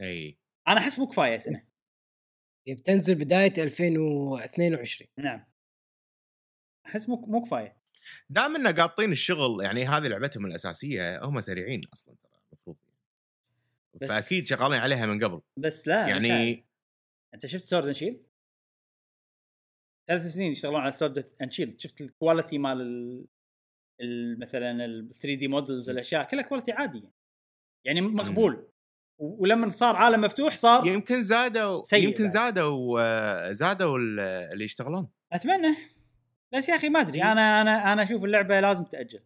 أي. 0.00 0.38
أنا 0.68 0.80
أحس 0.80 0.98
مو 0.98 1.06
كفاية 1.06 1.38
سنه 1.38 1.66
هي 2.68 2.74
بتنزل 2.74 3.14
بداية 3.14 3.62
2022 3.64 5.08
نعم. 5.18 5.44
أحس 6.86 7.08
مو 7.08 7.16
مو 7.16 7.42
كفاية. 7.42 7.76
دام 8.30 8.56
إنه 8.56 8.70
قاطين 8.72 9.12
الشغل 9.12 9.64
يعني 9.64 9.84
هذه 9.84 10.06
لعبتهم 10.08 10.46
الأساسية 10.46 11.24
هم 11.24 11.40
سريعين 11.40 11.82
أصلا 11.92 12.14
ترى 12.22 12.32
المفروض. 12.52 12.76
بس- 13.94 14.08
فأكيد 14.08 14.44
شغالين 14.46 14.78
عليها 14.80 15.06
من 15.06 15.24
قبل. 15.24 15.40
بس 15.56 15.88
لا. 15.88 16.08
يعني 16.08 16.66
أنت 17.34 17.46
شفت 17.46 17.64
Sword 17.64 17.84
and 17.86 17.94
Shield؟ 17.94 18.26
ثلاث 20.08 20.26
سنين 20.26 20.50
يشتغلون 20.50 20.80
على 20.80 20.92
Sword 20.92 21.18
and 21.42 21.52
Shield 21.52 21.80
شفت 21.80 22.00
ال 22.00 22.07
quality 22.07 22.58
مال 22.58 22.80
ال... 22.80 22.86
ال- 23.20 23.26
مثلا 24.38 24.84
ال 24.84 25.10
3D 25.14 25.48
models 25.48 25.90
الأشياء 25.90 26.24
كلها 26.24 26.42
quality 26.42 26.72
عادي 26.72 27.10
يعني 27.86 28.00
مقبول 28.00 28.68
و- 29.20 29.42
ولما 29.42 29.70
صار 29.70 29.96
عالم 29.96 30.20
مفتوح 30.20 30.56
صار 30.56 30.86
يمكن 30.86 31.22
زادوا 31.22 31.84
سيء 31.84 32.08
يمكن. 32.08 32.30
زادوا 32.30 33.00
آه، 33.00 33.52
زادوا 33.52 33.98
ال- 33.98 34.20
اللي 34.20 34.64
يشتغلون 34.64 35.10
أتمنى 35.32 35.76
بس 36.54 36.68
يا 36.68 36.76
أخي 36.76 36.88
ما 36.88 37.00
أدري 37.00 37.18
إيه. 37.18 37.32
أنا 37.32 37.60
أنا 37.60 37.92
أنا 37.92 38.02
أشوف 38.02 38.24
اللعبة 38.24 38.60
لازم 38.60 38.84
تأجل 38.84 39.24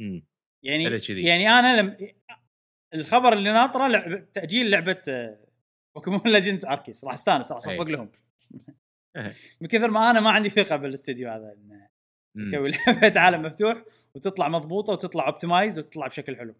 مم. 0.00 0.26
يعني. 0.62 0.84
يعني 1.08 1.48
أنا 1.48 1.80
لم 1.80 1.96
الخبر 2.94 3.32
اللي 3.32 3.52
ناطره 3.52 3.86
لعب... 3.86 4.32
تأجيل 4.32 4.70
لعبة 4.70 5.02
Pokémon 5.96 6.20
Legends 6.24 6.64
Arceus 6.64 7.04
راح 7.04 7.14
أستأنس 7.14 7.52
راح 7.52 7.58
أصفق 7.58 7.86
أي. 7.86 7.92
لهم 7.92 8.12
إيه. 9.16 9.32
من 9.60 9.68
كثر 9.68 9.90
ما 9.90 10.10
أنا 10.10 10.20
ما 10.20 10.30
عندي 10.30 10.50
ثقة 10.50 10.76
بالاستوديو 10.76 11.30
هذا 11.30 11.52
إنه. 11.52 11.93
يسوي 12.36 12.70
لعبة 12.70 13.20
عالم 13.20 13.42
مفتوح 13.42 13.84
وتطلع 14.14 14.48
مضبوطة 14.48 14.92
وتطلع 14.92 15.26
optimized 15.26 15.78
وتطلع 15.78 16.06
بشكل 16.06 16.36
حلو. 16.36 16.54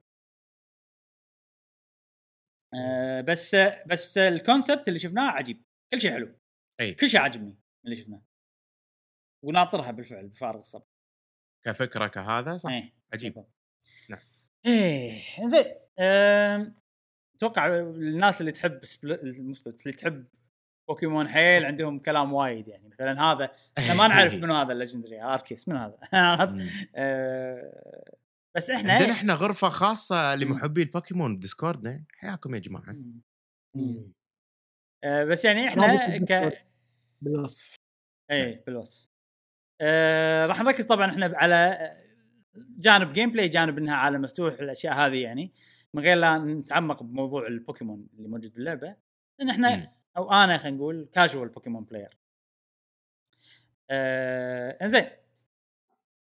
آه 2.75 3.21
بس 3.21 3.57
بس 3.87 4.19
ال 4.19 4.27
concept 4.27 4.89
اللي 4.89 4.99
شفناه 4.99 5.31
عجيب. 5.31 5.63
كل 5.93 6.01
شيء 6.01 6.11
حلو. 6.13 6.39
أي. 6.81 6.95
كل 6.95 7.09
شيء 7.09 7.21
عجبني 7.21 7.51
من 7.51 7.59
اللي 7.85 7.97
شفناه. 7.97 8.23
وناطرها 9.45 9.91
بالفعل 9.91 10.29
بفارغ 10.29 10.61
الصبر. 10.61 10.87
كفكرة 11.67 12.07
كهذا 12.07 12.57
صح؟ 12.57 12.71
إيه 12.71 12.93
عجيب. 13.15 13.45
نعم. 14.11 14.21
إيه 14.67 15.23
زين 15.47 15.65
أتوقع 17.37 17.67
الناس 17.81 18.41
اللي 18.41 18.53
تحب 18.53 18.85
سبل- 18.85 19.13
اللي 19.83 19.93
تحب 19.93 20.27
بوكيمون 20.89 21.29
حيل 21.29 21.65
عندهم 21.65 21.99
كلام 21.99 22.33
وايد 22.33 22.69
يعني. 22.69 22.89
مثلا 22.89 23.23
هذا 23.23 23.51
إحنا 23.79 23.95
ما 23.95 24.09
نعرف 24.09 24.35
منو 24.35 24.55
هذا 24.55 24.73
ال 24.73 24.78
legendary 24.78 25.23
Arceus 25.23 25.69
من 25.69 25.77
هذا. 25.77 25.99
آه، 26.97 28.15
بس 28.57 28.71
إحنا 28.71 28.93
عندنا 28.93 29.13
إحنا 29.13 29.35
غرفة 29.35 29.69
خاصة 29.69 30.35
لمحبي 30.37 30.83
البوكيمون 30.83 31.37
بديسكوردنا 31.37 32.05
حياكم 32.11 32.55
يا 32.55 32.61
جماعة. 32.61 32.93
مم. 32.93 33.21
مم. 33.75 34.13
آه، 35.05 35.25
بس 35.25 35.45
يعني 35.45 35.69
إحنا 35.69 36.19
ك 36.19 36.59
بالوصف. 37.23 37.75
اي 38.31 38.63
بالوصف. 38.67 39.09
آه 39.81 40.47
راح 40.47 40.63
نركز 40.63 40.85
طبعا 40.85 41.11
إحنا 41.11 41.33
على 41.35 41.91
جانب 42.57 43.13
gameplay 43.13 43.49
جانب 43.49 43.79
إنها 43.79 43.95
عالم 43.95 44.23
مفتوح 44.23 44.55
الاشياء 44.61 44.95
هذه 44.95 45.23
يعني 45.23 45.53
من 45.95 46.03
غير 46.03 46.17
لا 46.17 46.39
نتعمق 46.39 47.03
بموضوع 47.03 47.47
البوكيمون 47.47 48.07
اللي 48.17 48.29
موجود 48.29 48.55
باللعبة. 48.55 48.97
لأن 49.39 49.51
إحنا 49.51 49.77
مم. 49.77 49.87
أو 50.17 50.33
أنا 50.33 50.59
خلينا 50.59 50.77
نقول 50.77 51.09
casual 51.13 51.49
Pokémon 51.49 51.85
player 51.85 52.19
آه 53.91 54.79
إنزين. 54.83 55.11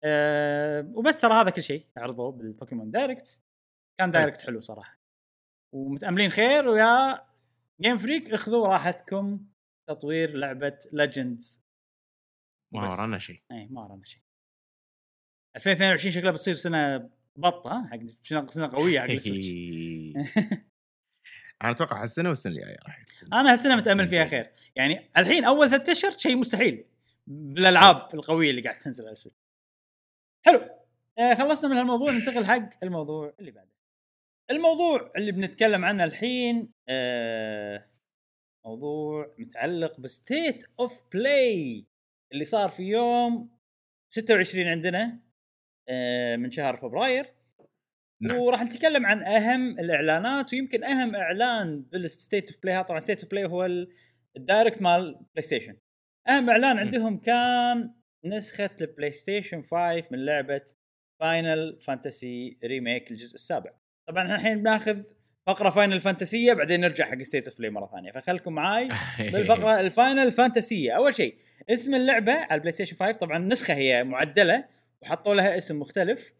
آه 0.03 0.91
وبس 0.95 1.21
ترى 1.21 1.33
هذا 1.33 1.49
كل 1.49 1.63
شيء 1.63 1.85
عرضوه 1.97 2.31
بال 2.31 2.45
Pokémon 2.45 2.91
Direct 2.91 3.41
كان 3.99 4.11
Direct 4.11 4.41
حلو 4.41 4.59
صراحة. 4.61 4.99
ومتأملين 5.73 6.29
خير 6.29 6.67
ويا 6.67 7.25
Game 7.81 7.97
Freak 7.97 8.33
اخذوا 8.33 8.67
راحتكم 8.67 9.45
تطوير 9.89 10.33
لعبة 10.37 10.79
Legends 10.93 11.63
ما 12.73 12.87
بس. 12.87 12.91
ورانا 12.93 13.19
شيء. 13.19 13.41
اي 13.51 13.67
ما 13.67 13.81
ورانا 13.83 14.05
شيء. 14.05 14.21
2022 15.55 16.11
شكلها 16.13 16.31
بتصير 16.31 16.55
سنة 16.55 17.09
بطة 17.35 17.87
حق 17.91 18.05
سنة 18.47 18.67
قوية 18.67 18.99
حق 18.99 19.09
السويتش 19.09 19.47
أنا 21.63 21.71
أتوقع 21.71 22.03
السنة 22.03 22.29
والسنة 22.29 22.53
الجاية 22.53 22.77
راح. 22.85 23.01
أنا 23.33 23.53
هالسنة 23.53 23.75
متأمل 23.75 24.07
فيها. 24.07 24.25
خير. 24.25 24.51
يعني 24.75 25.09
الحين 25.17 25.43
أول 25.45 25.69
ثلاث 25.69 25.89
أشهر 25.89 26.11
شيء 26.11 26.35
مستحيل 26.35 26.85
بالألعاب 27.27 28.09
القوية 28.13 28.49
اللي 28.49 28.61
قاعد 28.61 28.77
تنزل 28.77 29.03
على 29.03 29.13
السويتش. 29.13 29.37
حلو. 30.45 30.69
آه 31.19 31.33
خلصنا 31.35 31.69
من 31.69 31.77
هالموضوع 31.77 32.11
ننتقل 32.11 32.45
حق 32.45 32.69
الموضوع 32.83 33.33
اللي 33.39 33.51
بعده. 33.51 33.73
الموضوع 34.51 35.11
اللي 35.17 35.31
بنتكلم 35.31 35.85
عنه 35.85 36.03
الحين 36.03 36.73
آه 36.89 37.89
موضوع 38.65 39.35
متعلق 39.39 39.99
ب 39.99 40.10
State 40.10 40.63
of 40.79 41.01
Play 41.13 41.85
اللي 42.31 42.45
صار 42.45 42.69
في 42.69 42.83
يوم 42.83 43.49
26 44.13 44.67
عندنا 44.67 45.19
آه 45.89 46.35
من 46.35 46.51
شهر 46.51 46.77
فبراير. 46.77 47.33
نعم. 48.27 48.37
وراح 48.37 48.63
نتكلم 48.63 49.05
عن 49.05 49.23
أهم 49.23 49.79
الإعلانات 49.79 50.53
ويمكن 50.53 50.83
أهم 50.83 51.15
إعلان 51.15 51.81
بال 51.91 52.08
State 52.08 52.51
of 52.51 52.59
Play 52.63 52.83
طبعا 52.83 52.99
State 52.99 53.21
of 53.23 53.31
Play 53.31 53.45
هو 53.45 53.65
ال- 53.65 53.89
ال 54.37 54.44
Direct 54.44 54.81
مال 54.81 55.13
بلاي 55.35 55.41
ستيشن 55.41 55.75
أهم 56.29 56.49
إعلان 56.49 56.77
عندهم 56.77 57.17
كان 57.17 57.93
نسخة 58.25 58.69
البلاي 58.81 59.11
ستيشن 59.11 59.61
5 59.61 60.03
من 60.11 60.25
لعبة 60.25 60.61
Final 61.19 61.79
Fantasy 61.81 62.57
Remake 62.63 63.11
الجزء 63.11 63.35
السابع. 63.35 63.71
طبعا 64.07 64.23
إحنا 64.23 64.35
الحين 64.35 64.59
بناخذ 64.59 65.03
فقرة 65.47 65.69
Final 65.69 66.01
Fantasy 66.01 66.53
بعدين 66.53 66.81
نرجع 66.81 67.05
حق 67.05 67.21
State 67.21 67.47
of 67.47 67.57
Play 67.57 67.69
مرة 67.69 67.87
ثانية. 67.91 68.11
فخلكم 68.11 68.53
معاي 68.53 68.87
بالفقرة 69.33 69.79
ال 69.79 69.88
Final 69.88 70.31
Fantasy 70.31 70.91
أول 70.91 71.15
شيء 71.15 71.35
اسم 71.69 71.95
اللعبة 71.95 72.33
على 72.33 72.53
البلاي 72.55 72.71
ستيشن 72.71 72.95
5 72.95 73.11
طبعا 73.11 73.37
النسخه 73.37 73.73
هي 73.73 74.03
معدلة 74.03 74.65
وحطوا 75.01 75.35
لها 75.35 75.57
اسم 75.57 75.79
مختلف. 75.79 76.33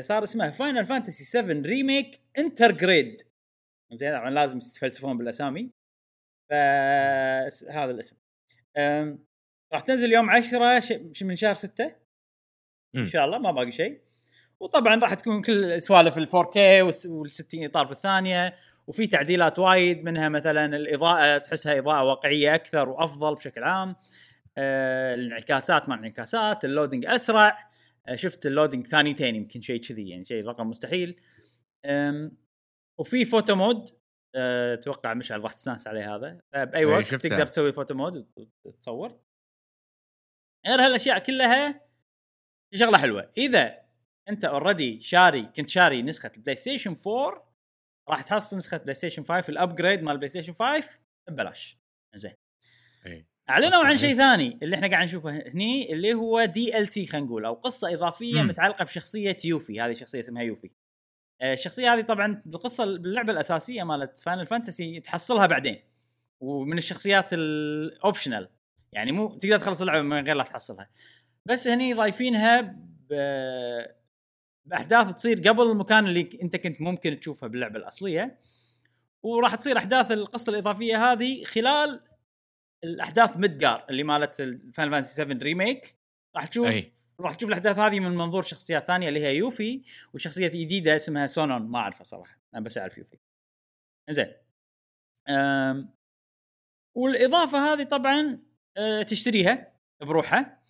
صار 0.00 0.24
اسمها 0.24 0.50
Final 0.50 0.86
Fantasy 0.86 1.24
7 1.24 1.62
Remake 1.66 2.20
Intergrade 2.38 3.22
زين 3.92 4.12
طبعا 4.18 4.30
لازم 4.30 4.58
تتفلسفون 4.58 5.18
بالأسامي. 5.18 5.70
فهذا 6.50 7.90
الاسم. 7.90 8.16
راح 9.72 9.80
تنزل 9.86 10.12
يوم 10.12 10.30
10 10.30 10.80
ش- 10.80 10.92
ش- 11.12 11.22
من 11.22 11.36
شهر 11.36 11.54
6 11.54 11.94
إن. 12.96 13.06
شاء 13.06 13.24
الله 13.24 13.38
ما 13.38 13.50
باقي 13.50 13.70
شيء. 13.70 14.00
وطبعا 14.60 14.94
راح 14.96 15.14
تكون 15.14 15.42
كل 15.42 15.82
سوالف 15.82 16.18
ال 16.18 16.26
4K 16.28 16.56
وال 17.06 17.30
60 17.30 17.64
إطار 17.64 17.86
بالثانية. 17.86 18.54
وفي 18.86 19.06
تعديلات 19.06 19.58
وايد 19.58 20.04
منها 20.04 20.28
مثلا 20.28 20.76
الإضاءة 20.76 21.38
تحسها 21.38 21.78
إضاءة 21.78 22.02
واقعية 22.04 22.54
أكثر 22.54 22.88
وأفضل 22.88 23.34
بشكل 23.34 23.64
عام. 23.64 23.96
آه، 24.58 25.14
الانعكاسات 25.14 25.88
مع 25.88 25.98
انعكاسات 25.98 26.64
ال 26.64 26.69
loading 26.69 27.06
أسرع. 27.06 27.48
آه، 27.48 27.56
شفت 28.14 28.46
ال 28.46 28.51
loading 28.51 28.86
ثانيتين 28.86 29.34
يمكن 29.34 29.60
شيء 29.60 29.80
كذي 29.80 30.08
يعني 30.08 30.24
شيء 30.24 30.44
رقم 30.44 30.70
مستحيل. 30.70 31.20
وفي 33.00 33.24
photo 33.24 33.54
mode 33.54 33.90
أه، 34.36 34.74
أتوقع 34.74 35.14
مشعل 35.14 35.40
راح 35.40 35.52
تستانس 35.52 35.86
عليه 35.86 36.14
هذا. 36.14 36.40
باي 36.54 36.80
إيه، 36.80 36.86
وقت. 36.86 37.14
تقدر 37.14 37.46
تسوي 37.46 37.72
photo 37.72 37.94
mode 37.94 38.28
وتصور 38.66 39.20
غير 40.66 40.80
هالأشياء 40.80 41.18
كلها 41.18 41.72
في 42.72 42.78
شغلة 42.78 42.98
حلوة. 42.98 43.32
إذا 43.36 43.84
أنت 44.28 44.44
already 44.44 45.00
شاري 45.00 45.42
كنت 45.42 45.68
شاري 45.68 46.02
نسخة 46.02 46.32
البلاي 46.36 46.56
ستيشن 46.56 46.96
4 47.06 47.54
راح 48.08 48.22
تحصل 48.22 48.56
نسخة 48.56 48.76
بلاي 48.76 48.94
ستيشن 48.94 49.24
5 49.24 49.50
ال 49.50 49.57
upgrade 49.57 50.02
مال 50.02 50.12
البلاي 50.12 50.28
ستيشن 50.28 50.52
5 50.52 50.98
ببلاش. 51.28 51.78
زين. 52.14 52.34
إيه. 53.06 53.33
أعلنوا 53.50 53.84
عن 53.84 53.96
شيء. 53.96 54.16
ثاني 54.16 54.58
اللي 54.62 54.76
إحنا 54.76 54.86
قاعد 54.86 55.04
نشوفه 55.04 55.30
هني 55.30 55.92
اللي 55.92 56.14
هو 56.14 56.44
DLC 56.44 57.06
خلينا 57.06 57.26
نقول 57.26 57.44
أو 57.44 57.54
قصة 57.54 57.94
إضافية 57.94 58.42
مم. 58.42 58.48
متعلقة 58.48 58.84
بشخصية 58.84 59.36
يوفي. 59.44 59.80
هذه 59.80 59.92
شخصية 59.92 60.20
اسمها 60.20 60.42
يوفي. 60.42 60.70
آه، 61.40 61.52
الشخصية 61.52 61.94
هذه 61.94 62.00
طبعا 62.00 62.42
بالقصة 62.46 62.84
باللعبة 62.84 63.32
الأساسية 63.32 63.82
مالت 63.82 64.18
فاينل 64.18 64.46
فانتسي 64.46 65.00
تحصلها 65.00 65.46
بعدين 65.46 65.80
ومن 66.40 66.78
الشخصيات 66.78 67.32
ال 67.32 67.45
optional 67.45 68.48
يعني 68.92 69.12
مو 69.12 69.38
تقدر 69.38 69.58
تخلص 69.58 69.80
اللعبة 69.80 70.02
من 70.02 70.24
غير 70.26 70.36
لا 70.36 70.44
تحصلها. 70.44 70.88
بس 71.46 71.68
هني 71.68 71.94
ضايفينها 71.94 72.60
ب... 73.10 73.14
بأحداث 74.64 75.14
تصير 75.14 75.48
قبل 75.48 75.62
المكان 75.62 76.06
اللي 76.06 76.38
أنت 76.42 76.56
كنت 76.56 76.80
ممكن 76.80 77.20
تشوفها 77.20 77.48
باللعبة 77.48 77.78
الأصلية. 77.78 78.38
وراح 79.22 79.54
تصير 79.54 79.78
أحداث 79.78 80.12
القصة 80.12 80.50
الإضافية 80.50 81.12
هذه 81.12 81.44
خلال 81.44 82.00
الأحداث 82.84 83.36
مدقار 83.36 83.86
اللي 83.90 84.02
مالت 84.02 84.34
فاينل 84.34 84.72
فانتسي 84.92 85.14
7 85.14 85.38
ريميك 85.38 85.96
راح 86.36 86.46
تشوف 86.46 86.66
أي. 86.66 86.92
راح 87.20 87.34
تشوف 87.34 87.48
الأحداث 87.48 87.78
هذه 87.78 88.00
من 88.00 88.10
منظور 88.10 88.42
شخصيات 88.42 88.86
ثانية 88.86 89.08
اللي 89.08 89.20
هي 89.20 89.36
يوفي 89.36 89.82
وشخصية 90.14 90.48
جديدة 90.48 90.96
اسمها 90.96 91.26
سونون 91.26 91.62
ما 91.62 91.78
أعرفها 91.78 92.04
صراحة 92.04 92.38
أنا 92.54 92.64
بس 92.64 92.78
أعرف 92.78 92.98
يوفي. 92.98 93.18
زين. 94.10 94.34
والإضافة 96.96 97.72
هذه 97.72 97.82
طبعا 97.82 98.42
أه 98.76 99.02
تشتريها 99.02 99.72
بروحها. 100.02 100.62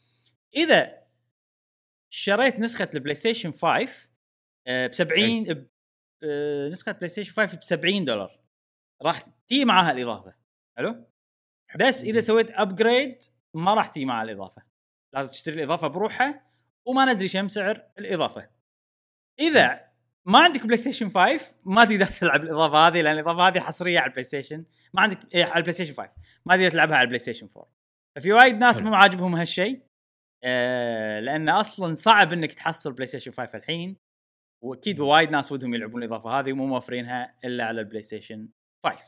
إذا 0.56 1.04
شريت 2.12 2.58
نسخة 2.60 2.90
البلاي 2.94 3.14
ستيشن 3.14 3.50
5 3.50 4.08
ب 4.68 4.92
70 4.92 5.44
ب... 5.44 5.68
آه، 6.24 6.68
نسخة 6.68 6.92
بلاي 6.92 7.08
ستيشن 7.08 7.32
5 7.32 7.56
ب 7.56 7.62
70 7.62 8.04
دولار. 8.04 8.40
راح 9.02 9.20
تي 9.48 9.64
معاها 9.64 9.92
الإضافة. 9.92 10.34
حلو؟ 10.78 11.06
بس 11.76 12.04
إذا 12.04 12.20
سويت 12.20 12.50
upgrade 12.50 13.24
ما 13.54 13.74
راح 13.74 13.86
تي 13.86 14.04
مع 14.04 14.22
الإضافة. 14.22 14.62
لازم 15.14 15.30
تشتري 15.30 15.54
الإضافة 15.54 15.88
بروحها 15.88 16.44
وما 16.86 17.12
ندري 17.12 17.28
كم 17.28 17.48
سعر 17.48 17.82
الإضافة. 17.98 18.48
إذا 19.40 19.80
ما 20.26 20.38
عندك 20.38 20.66
بلاي 20.66 20.76
ستيشن 20.76 21.10
5 21.10 21.56
ما 21.64 21.84
تقدر 21.84 22.06
تلعب 22.06 22.42
الإضافة 22.42 22.86
هذه 22.86 23.00
لأن 23.00 23.14
الإضافة 23.14 23.48
هذه 23.48 23.60
حصرية 23.60 23.98
على 23.98 24.06
البلاي 24.06 24.24
ستيشن 24.24 24.64
ما 24.94 25.02
عندك 25.02 25.34
إيه 25.34 25.44
على 25.44 25.56
البلاي 25.56 25.72
ستيشن 25.72 25.94
5 25.94 26.10
ما 26.46 26.56
تقدر 26.56 26.70
تلعبها 26.70 26.96
على 26.96 27.04
البلاي 27.04 27.18
ستيشن 27.18 27.48
4 27.56 27.70
ففي 28.16 28.32
وايد 28.32 28.58
ناس. 28.58 28.82
مو 28.82 28.94
عاجبهم 28.94 29.34
هالشيء. 29.34 29.82
آه 30.44 31.20
لأن 31.20 31.48
أصلا 31.48 31.94
صعب 31.94 32.32
إنك 32.32 32.52
تحصل 32.52 32.92
بلاي 32.92 33.06
ستيشن 33.06 33.32
5 33.32 33.58
الحين. 33.58 33.96
وأكيد 34.64 35.00
وايد 35.00 35.30
ناس 35.30 35.52
ودهم 35.52 35.74
يلعبون 35.74 36.02
الإضافة 36.02 36.30
هذه 36.30 36.52
ومو 36.52 36.66
موفرينها 36.66 37.34
إلا 37.44 37.64
على 37.64 37.80
البلاي 37.80 38.02
ستيشن 38.02 38.48
5 38.84 38.96
أم، 38.96 39.00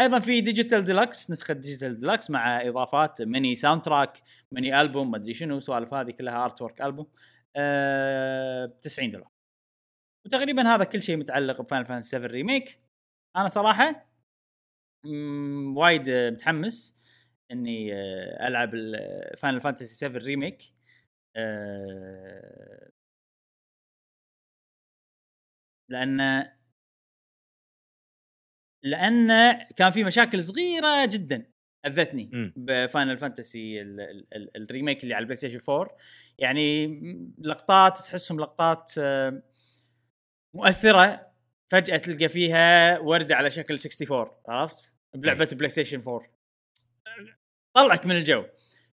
أيضا 0.00 0.18
في 0.18 0.40
digital 0.40 0.84
deluxe 0.84 1.30
نسخة 1.30 1.54
digital 1.54 1.98
deluxe 1.98 2.30
مع 2.30 2.60
إضافات 2.68 3.22
mini 3.22 3.56
soundtrack 3.56 4.20
mini 4.52 4.80
album 4.80 5.10
ما 5.10 5.16
أدري 5.16 5.34
شنو 5.34 5.60
سوالف 5.60 5.94
هذه 5.94 6.10
كلها 6.10 6.44
artwork 6.44 6.82
album 6.82 7.06
ب 7.56 8.80
90 8.82 9.10
دولار. 9.10 9.28
وتقريبا 10.26 10.62
هذا 10.74 10.84
كل 10.84 11.02
شيء 11.02 11.16
متعلق 11.16 11.62
بفاينل 11.62 11.86
فانتسي 11.86 12.08
7 12.10 12.26
ريميك 12.26 12.80
أنا 13.36 13.48
صراحة 13.48 14.06
مم، 15.04 15.76
وايد 15.78 16.10
متحمس 16.10 16.96
إني 17.50 17.94
آه، 17.94 18.48
ألعب 18.48 18.70
فاينل 19.38 19.60
فانتسي 19.60 19.94
7 19.94 20.18
ريميك 20.22 20.62
لأن 25.88 26.44
لأن 28.84 29.28
كان 29.76 29.90
في 29.90 30.04
مشاكل 30.04 30.42
صغيرة 30.44 31.06
جدا 31.06 31.46
أذتني. 31.86 32.52
بفاينل 32.56 33.18
فانتسي 33.18 33.80
ال- 33.82 34.00
ال- 34.00 34.26
ال- 34.36 34.56
الريميك 34.62 35.02
اللي 35.02 35.14
على 35.14 35.22
البلاي 35.22 35.36
ستيشن 35.36 35.58
4 35.72 35.96
يعني 36.38 36.86
لقطات 37.38 37.98
تحسهم 37.98 38.40
لقطات 38.40 38.92
آه، 38.98 39.42
مؤثرة. 40.56 41.34
فجأة 41.72 41.96
تلقى 41.96 42.28
فيها 42.28 42.98
وردة 42.98 43.36
على 43.36 43.50
شكل 43.50 43.74
64 43.78 44.26
عرفت؟ 44.48 44.94
بلعبة 45.16 45.48
بلاي 45.52 45.68
ستيشن 45.68 46.00
4 46.08 46.28
طلعك 47.76 48.06
من 48.06 48.16
الجو. 48.16 48.44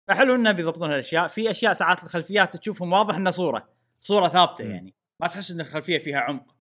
فحلو 0.08 0.36
انه 0.36 0.52
بيضبطون 0.52 0.92
هالأشياء. 0.92 1.28
في 1.28 1.52
أشياء 1.52 1.74
ساعات 1.74 2.04
الخلفيات 2.04 2.58
تشوفهم 2.58 2.94
واضح 2.94 3.16
إنها 3.16 3.32
صورة 3.32 3.70
صورة 4.00 4.28
ثابتة. 4.28 4.64
يعني. 4.64 4.94
ما 5.22 5.28
تحس 5.28 5.52
إن 5.52 5.62
الخلفية 5.62 5.98
فيها 5.98 6.18
عمق. 6.20 6.56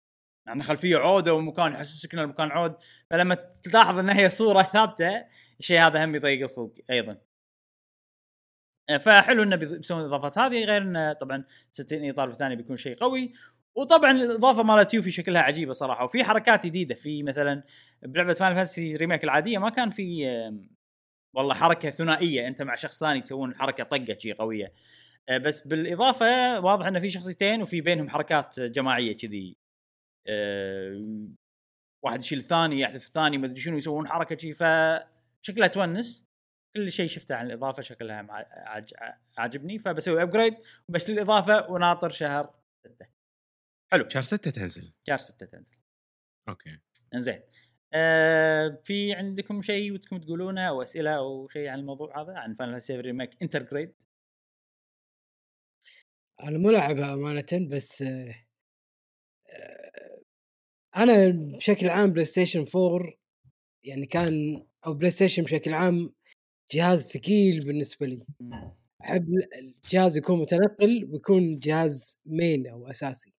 يعني 0.48 0.64
خلفيه 0.64 0.98
عوده 0.98 1.34
ومكان 1.34 1.72
يحسسك 1.72 2.14
ان 2.14 2.20
المكان 2.20 2.52
عود 2.52 2.76
فلما 3.10 3.36
تلاحظ 3.64 3.98
إن 3.98 4.10
هي 4.10 4.30
صورة 4.30 4.62
ثابتة 4.74 5.26
الشيء 5.60 5.80
هذا 5.80 6.06
هم 6.06 6.16
يضيق 6.16 6.50
الخلق 6.50 6.74
أيضا. 6.90 7.18
فحلو 9.00 9.44
إنه 9.44 9.56
بيسوون 9.56 10.02
الاضافات 10.02 10.38
هذه 10.38 10.66
غير 10.66 10.82
إنه 10.82 11.14
طبعا 11.14 11.44
60 11.74 12.10
إطار 12.10 12.34
ثاني 12.34 12.56
بيكون 12.56 12.78
شيء 12.78 12.96
قوي. 12.98 13.34
وطبعا 13.76 14.12
الإضافة 14.12 14.64
مالت 14.64 14.94
يوفي 14.94 15.12
شكلها 15.12 15.42
عجيبة 15.42 15.74
صراحة. 15.74 16.04
وفي 16.04 16.24
حركات 16.24 16.66
جديدة. 16.66 16.96
في 16.96 17.24
مثلا 17.24 17.64
بلعبة 18.02 18.34
فاينل 18.34 18.56
فانتسي 18.56 18.96
ريميك 18.96 19.24
العادية 19.24 19.58
ما 19.58 19.70
كان 19.70 19.90
في 19.90 20.26
والله 21.36 21.54
حركة 21.56 21.90
ثنائية. 21.90 22.48
أنت 22.48 22.62
مع 22.62 22.76
شخص 22.76 23.00
ثاني 23.00 23.22
تسوون 23.22 23.56
حركة 23.56 23.84
طقة 23.84 24.18
شي 24.20 24.34
قوية. 24.34 24.74
آه، 25.30 25.38
بس 25.38 25.68
بالإضافة 25.68 26.60
واضح 26.60 26.88
إنه 26.88 27.00
في 27.00 27.10
شخصيتين 27.10 27.62
وفي 27.62 27.82
بينهم 27.82 28.10
حركات 28.10 28.60
جماعية 28.60 29.18
كذي. 29.18 29.67
آه، 30.30 31.28
واحد 32.06 32.22
يشيل 32.22 32.40
الثاني 32.40 32.80
يحذف 32.80 33.08
الثاني 33.08 33.38
ما 33.38 33.46
أدري 33.46 33.62
شنو 33.62 33.78
يسوون 33.78 34.08
حركة 34.08 34.38
شي 34.38 34.54
فشكلها 34.54 35.68
تونس. 35.68 36.28
كل 36.76 36.92
شيء 36.92 37.08
شفته 37.08 37.36
عن 37.36 37.46
الإضافة 37.46 37.82
شكلها 37.82 38.28
عاجبني. 39.38 39.80
فبسوي 39.80 40.24
upgrade 40.24 40.56
وبشتري 40.90 41.16
الإضافة 41.16 41.72
وناطر 41.72 42.10
شهر 42.10 42.54
6 42.88 43.08
حلو. 43.92 44.10
شهر 44.10 44.24
6 44.24 44.52
تنزل. 44.52 44.94
شهر 45.08 45.18
6 45.18 45.46
تنزل. 45.46 45.76
أوكي. 46.50 46.80
إنزين. 47.14 47.42
آه 47.94 48.82
في 48.84 49.14
عندكم 49.14 49.62
شيء 49.62 49.94
ودكم 49.94 50.18
تقولونه 50.18 50.62
أو 50.62 50.82
أسئلة 50.82 51.12
أو 51.12 51.48
شيء 51.48 51.68
عن 51.68 51.80
الموضوع 51.80 52.22
هذا 52.22 52.34
عن 52.34 52.56
فاينل 52.56 52.82
7 52.82 53.02
ريميك 53.02 53.42
انترجريد 53.42 53.94
أنا 56.44 56.58
مو 56.58 56.70
لاعبها 56.70 57.14
امانه 57.14 57.70
بس 57.72 58.02
آه، 58.02 58.47
أنا 60.98 61.30
بشكل 61.30 61.90
عام 61.90 62.12
بلاي 62.12 62.26
ستيشن 62.26 62.66
4 62.76 63.14
يعني 63.84 64.06
كان 64.06 64.66
أو 64.86 64.94
بلاي 64.94 65.12
ستيشن 65.12 65.44
بشكل 65.44 65.74
عام 65.74 66.14
جهاز 66.72 67.02
ثقيل 67.04 67.60
بالنسبة 67.60 68.06
لي. 68.06 68.26
أحب 69.02 69.28
الجهاز 69.60 70.18
يكون 70.18 70.40
متنقل 70.42 71.06
ويكون 71.12 71.60
جهاز 71.60 72.20
main 72.26 72.68
أو 72.68 72.88
أساسي. 72.88 73.34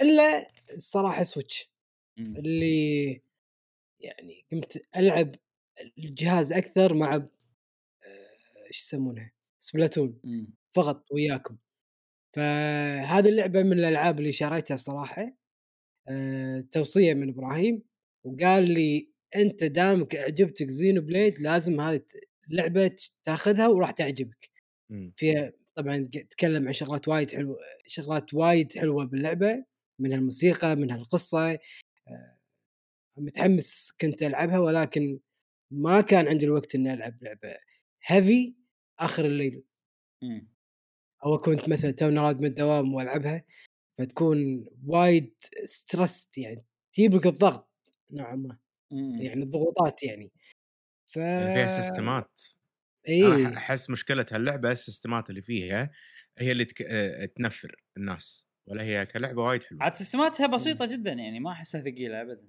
إلا 0.00 0.50
الصراحة 0.74 1.22
سويتش 1.22 1.70
اللي 2.18 3.22
يعني 4.00 4.44
قمت 4.52 4.82
ألعب 4.96 5.34
الجهاز 5.98 6.52
أكثر 6.52 6.94
مع 6.94 7.14
آه، 7.14 7.26
إيش 8.68 8.78
يسمونها 8.78 9.32
سبلاتون 9.58 10.20
فقط 10.72 11.12
وياكم. 11.12 11.56
فهذه 12.36 13.28
اللعبة 13.28 13.62
من 13.62 13.72
الألعاب 13.72 14.18
اللي 14.18 14.32
شريتها 14.32 14.76
صراحة 14.76 15.22
أه 15.22 15.36
توصية 16.72 17.14
من 17.14 17.28
إبراهيم 17.28 17.82
وقال 18.24 18.70
لي 18.70 19.10
أنت 19.36 19.64
دامك 19.64 20.16
أعجبتك 20.16 20.70
زينو 20.70 21.00
بليد 21.00 21.38
لازم 21.40 21.80
هذه 21.80 22.00
اللعبه 22.50 22.96
تاخذها 23.24 23.68
وراح 23.68 23.90
تعجبك 23.90 24.50
مم. 24.90 25.12
فيها 25.16 25.52
طبعا 25.74 26.08
تكلم 26.30 26.66
عن 26.66 26.72
شغلات 26.72 27.08
وايد 27.08 27.30
حلوة 27.30 27.56
شغلات 27.86 28.34
وايد 28.34 28.78
حلوة 28.78 29.04
باللعبة 29.04 29.64
منها 29.98 30.16
الموسيقى 30.16 30.76
منها 30.76 30.96
القصة 30.96 31.50
أه 31.50 31.58
متحمس 33.18 33.92
كنت 34.00 34.22
ألعبها 34.22 34.58
ولكن 34.58 35.20
ما 35.70 36.00
كان 36.00 36.28
عندي 36.28 36.46
الوقت 36.46 36.74
إني 36.74 36.94
ألعب 36.94 37.22
لعبة 37.22 37.56
heavy 38.06 38.54
آخر 38.98 39.24
الليل 39.24 39.62
مم. 40.22 40.48
أو 41.24 41.38
كنت 41.38 41.68
مثلا 41.68 41.90
توني 41.90 42.20
راد 42.20 42.40
من 42.40 42.46
الدوام 42.46 42.94
وألعبها 42.94 43.44
فتكون 43.98 44.66
وايد 44.86 45.34
stressed 45.64 46.38
يعني 46.38 46.64
تجيب 46.92 47.14
لك 47.14 47.26
الضغط 47.26 47.70
نوعا 48.10 48.34
ما 48.34 48.58
مم. 48.90 49.22
يعني 49.22 49.42
الضغوطات 49.42 50.02
يعني. 50.02 50.32
ف 51.06 51.16
يعني 51.16 51.54
فيها 51.54 51.66
systemات 51.82 52.40
إي. 53.08 53.46
أحس 53.46 53.90
مشكلة 53.90 54.26
هاللعبة 54.32 54.72
ال 54.72 54.79
systemات 54.79 55.30
اللي 55.30 55.42
فيها 55.42 55.90
هي 56.38 56.52
اللي 56.52 56.64
تك... 56.64 56.82
آه، 56.82 57.24
تنفر 57.24 57.82
الناس 57.96 58.46
ولا 58.66 58.82
هي 58.82 59.06
كلعبة 59.06 59.42
وايد 59.42 59.62
حلوة. 59.62 59.82
عاد 59.82 59.96
systemاتها 59.96 60.46
بسيطة 60.46 60.86
جدا 60.86 61.12
يعني 61.12 61.40
ما 61.40 61.52
أحسها 61.52 61.80
ثقيلة 61.80 62.20
ابدا. 62.22 62.48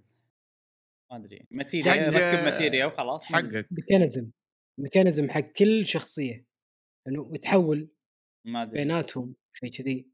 ما 1.12 1.18
أدري 1.18 1.46
ماتيريا 1.52 1.92
حق- 1.92 2.00
ركب 2.00 2.44
ماتيريا 2.46 2.86
وخلاص. 2.86 3.24
حقك. 3.26 3.68
mechanism 3.72 4.30
mechanism 4.80 5.30
حق 5.30 5.40
كل 5.42 5.86
شخصية 5.86 6.46
إنه 7.08 7.36
تحول 7.38 7.90
ما 8.46 8.64
أدري. 8.64 8.74
بيناتهم 8.74 9.36
شيء 9.54 9.72
كذي. 9.72 10.08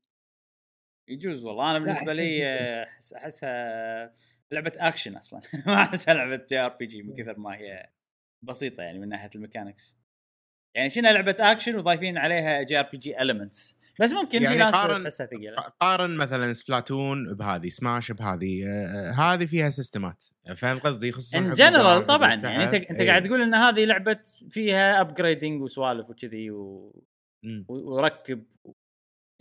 يجوز 1.08 1.44
والله. 1.44 1.72
أنا 1.72 1.80
بالنسبة 1.80 2.14
لي. 2.14 2.46
آه، 2.48 2.88
أحسها 3.16 4.14
لعبة 4.52 4.72
أكشن 4.78 5.16
أصلا. 5.16 5.42
ما 5.68 5.74
أحسها 5.82 6.14
لعبة 6.14 6.42
JRPG 6.50 7.02
من 7.04 7.16
كثر 7.16 7.40
ما 7.40 7.56
هي 7.56 7.90
بسيطة 8.44 8.84
يعني 8.84 9.00
من 9.00 9.10
ناحية 9.10 9.30
ال 9.36 9.41
mechanics. 9.41 9.98
يعني 10.76 10.90
شنو 10.90 11.10
لعبة 11.10 11.36
أكشن 11.40 11.76
وضايفين 11.76 12.18
عليها 12.18 12.62
JRPG 12.64 13.22
elements 13.22 13.78
بس 14.00 14.12
ممكن 14.12 14.44
يعني 14.44 14.56
في 14.58 14.64
ناس 14.64 14.74
قارن- 14.76 15.04
تحسها 15.04 15.26
ثقيلة. 15.28 15.56
قارن 15.56 16.18
مثلا 16.18 16.54
سبلاتون 16.54 17.34
بهذه 17.34 17.70
سماش 17.70 18.12
بهذه 18.12 18.64
آه، 18.68 19.12
هذه 19.12 19.46
فيها 19.46 19.70
systemات. 19.70 20.26
فاهم 20.58 20.80
قصدي؟ 20.80 21.12
خصوصا 21.12 21.38
in 21.38 21.50
general 21.54 22.06
طبعا. 22.06 22.34
يعني 22.34 22.64
أنت. 22.64 22.74
أنت 22.74 23.00
إيه. 23.02 23.08
قاعد 23.10 23.24
تقول 23.28 23.42
إن 23.42 23.54
هذه 23.54 23.86
لعبة 23.86 24.20
فيها 24.50 25.02
upgrading 25.02 25.62
وسوالف 25.62 26.10
وكذي 26.10 26.52
و... 26.52 26.92
مم. 27.44 27.66
و- 27.70 27.94
وركب 27.96 28.44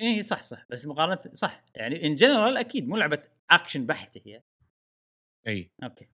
إيه 0.03 0.23
صح 0.23 0.43
صح. 0.43 0.67
بس 0.71 0.87
مقارنة 0.87 1.21
صح. 1.33 1.65
يعني 1.75 2.07
in 2.07 2.15
general 2.15 2.57
أكيد 2.57 2.89
مو 2.89 2.97
لعبة 2.97 3.21
اكشن 3.51 3.87
بحتة 3.87 4.21
هي. 4.27 4.43
إي. 5.47 5.71
أوكي. 5.83 6.09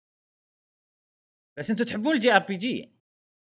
بس 1.58 1.70
أنتم 1.70 1.84
تحبون 1.84 2.14
ال 2.14 2.32
JRPG؟ 2.32 2.92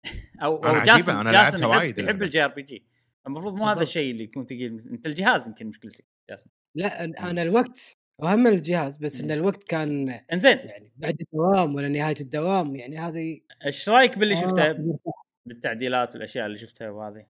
أو 0.44 0.58
أو 0.58 0.80
جاسم 0.82 1.12
أنا 1.12 1.32
جاسم 1.32 1.66
وايد 1.66 1.98
يحب. 1.98 2.24
ال 2.24 2.44
JRPG. 2.44 2.86
المفروض 3.28 3.56
مو 3.56 3.66
هذا. 3.66 3.82
الشيء 3.82 4.12
اللي 4.12 4.24
يكون 4.24 4.46
ثقيل. 4.46 4.90
أنت 4.92 5.08
الجهاز 5.08 5.48
يمكن 5.48 5.68
مشكلتك 5.68 6.06
جاسم. 6.30 6.50
لا 6.76 7.04
أنا 7.04 7.42
الوقت 7.42 7.98
واهم 8.22 8.40
من 8.40 8.48
الجهاز 8.48 8.98
بس 8.98 9.22
إن. 9.22 9.32
الوقت 9.32 9.64
كان 9.64 10.10
إنزين. 10.10 10.58
يعني 10.58 10.94
بعد 10.96 11.22
الدوام 11.22 11.76
ولا 11.76 11.88
نهاية 11.88 12.16
الدوام 12.22 12.76
يعني 12.76 12.98
هذه 12.98 13.42
إيش 13.66 13.90
رأيك 13.90 14.18
باللي 14.18 14.38
آه، 14.38 14.42
شفته 14.42 15.00
بالتعديلات 15.46 16.16
والاشياء 16.16 16.46
اللي 16.46 16.58
شفتها 16.58 16.90
وهذه. 16.90 17.28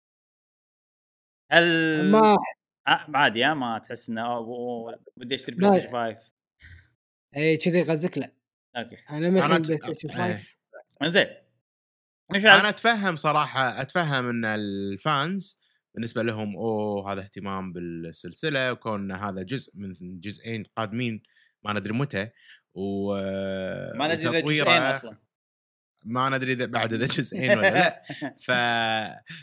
هل 1.53 1.65
ما 2.11 2.37
عادي 2.87 3.45
ها 3.45 3.55
ما 3.55 3.79
تحس 3.79 4.09
إنه 4.11 4.41
بدي 5.17 5.35
اشتري 5.35 5.57
لا. 5.57 5.69
بلاي 5.69 5.81
ستيشن 5.81 5.93
5 5.93 6.33
اي 7.37 7.57
كذي 7.57 7.83
غزك 7.83 8.19
لا 8.19 8.33
أوكي. 8.77 8.97
أنا 9.11 9.29
أنا 9.29 9.59
بلاي 9.59 9.77
ستيشن 9.77 10.11
إيه. 10.11 10.17
5 10.17 10.47
إنزين. 11.03 11.27
أنا 12.35 12.69
أتفهم 12.69 13.17
صراحة 13.17 13.81
أتفهم 13.83 14.29
إن 14.29 14.45
ال 14.45 14.68
fans 14.68 15.61
بالنسبة 15.95 16.23
لهم 16.23 16.57
أوه 16.57 17.13
هذا 17.13 17.21
اهتمام 17.21 17.73
بالسلسلة 17.73 18.73
وكون 18.73 19.13
هذا 19.13 19.43
جزء 19.43 19.73
من 19.75 20.21
جزئين 20.21 20.65
قادمين 20.77 21.23
ما 21.63 21.73
ندري 21.73 21.93
متى 21.93 22.29
و 22.75 23.15
ما 23.95 24.15
ندري 24.15 24.29
إذا 24.29 24.41
جزئين 24.41 24.83
أصلا. 24.83 25.24
ما 26.05 26.29
ندري 26.29 26.53
إذا 26.53 26.67
بعد 26.67 26.93
إذا 26.93 27.07
جزئين 27.07 27.59
ولا 27.59 27.71
لا. 27.71 28.03
ف... 28.47 28.51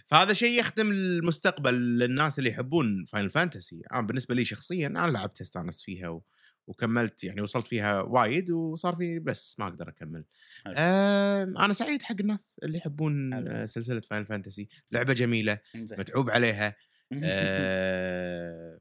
فهذا 0.08 0.34
شيء 0.34 0.60
يخدم 0.60 0.92
المستقبل 0.92 1.74
للناس 1.74 2.40
اللي 2.40 2.50
يحبون 2.50 3.06
فاينل 3.06 3.30
فانتسي 3.30 3.82
أنا 3.92 4.02
بالنسبة 4.02 4.36
لي 4.36 4.46
شخصيا 4.46 4.88
أنا 4.88 5.12
لعبت 5.12 5.42
استانس 5.42 5.82
فيها 5.82 6.10
و... 6.10 6.24
وكملت 6.68 7.24
يعني 7.24 7.42
وصلت 7.42 7.68
فيها 7.68 8.02
وايد 8.02 8.52
وصار 8.52 8.96
في 8.96 9.20
بس 9.20 9.60
ما 9.60 9.68
أقدر 9.68 9.90
أكمل. 9.90 10.26
آه 10.68 11.44
أنا 11.44 11.74
سعيد 11.74 12.02
حق 12.02 12.16
الناس 12.20 12.60
اللي 12.64 12.78
يحبون. 12.78 13.34
آه، 13.34 13.66
سلسلة 13.66 14.02
فاينل 14.02 14.26
فانتسي 14.26 14.70
لعبة 14.92 15.14
جميلة. 15.14 15.60
متعوب 15.76 16.30
عليها. 16.30 16.76
آه 17.24 18.80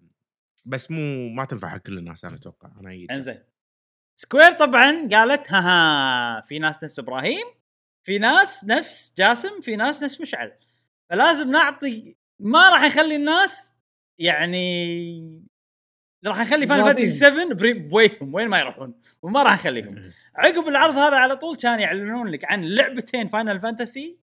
بس 0.67 0.91
مو 0.91 1.29
ما 1.29 1.45
تنفع 1.45 1.69
حق 1.69 1.77
كل 1.79 1.99
الناس 1.99 2.25
أنا 2.25 2.35
أتوقع. 2.35 2.71
أنا 2.81 3.07
انزين. 3.11 3.39
سكوير 4.17 4.53
طبعا 4.53 5.09
قالت 5.13 5.53
ها 5.53 5.61
ها 5.61 6.41
في 6.41 6.59
ناس 6.59 6.85
نفس 6.85 6.99
إبراهيم؟ 6.99 7.60
في 8.07 8.19
ناس 8.19 8.65
نفس 8.65 9.15
جاسم 9.19 9.61
في 9.61 9.77
ناس 9.77 10.03
نفس 10.03 10.21
مشعل. 10.21 10.53
فلازم 11.11 11.51
نعطي 11.51 12.17
ما 12.41 12.71
راح 12.71 12.83
نخلي 12.85 13.17
الناس 13.17 13.75
يعني 14.19 15.45
راح 16.27 16.41
نخلي 16.41 16.65
راضين. 16.67 16.85
فانتسي 16.85 17.07
7 17.11 17.55
بري- 17.55 17.73
بويهم 17.73 18.35
وين 18.35 18.49
ما 18.49 18.59
يروحون 18.61 18.95
وما 19.23 19.43
راح 19.43 19.55
نخليهم 19.55 20.13
عقب 20.37 20.69
العرض 20.69 20.97
هذا 20.97 21.17
على 21.17 21.37
طول 21.37 21.57
كان 21.57 21.81
يعلنون 21.81 22.29
لك 22.29 22.45
عن 22.45 22.65
لعبتين 22.65 23.29
فاينل 23.29 23.61
فانتسي 23.61 24.19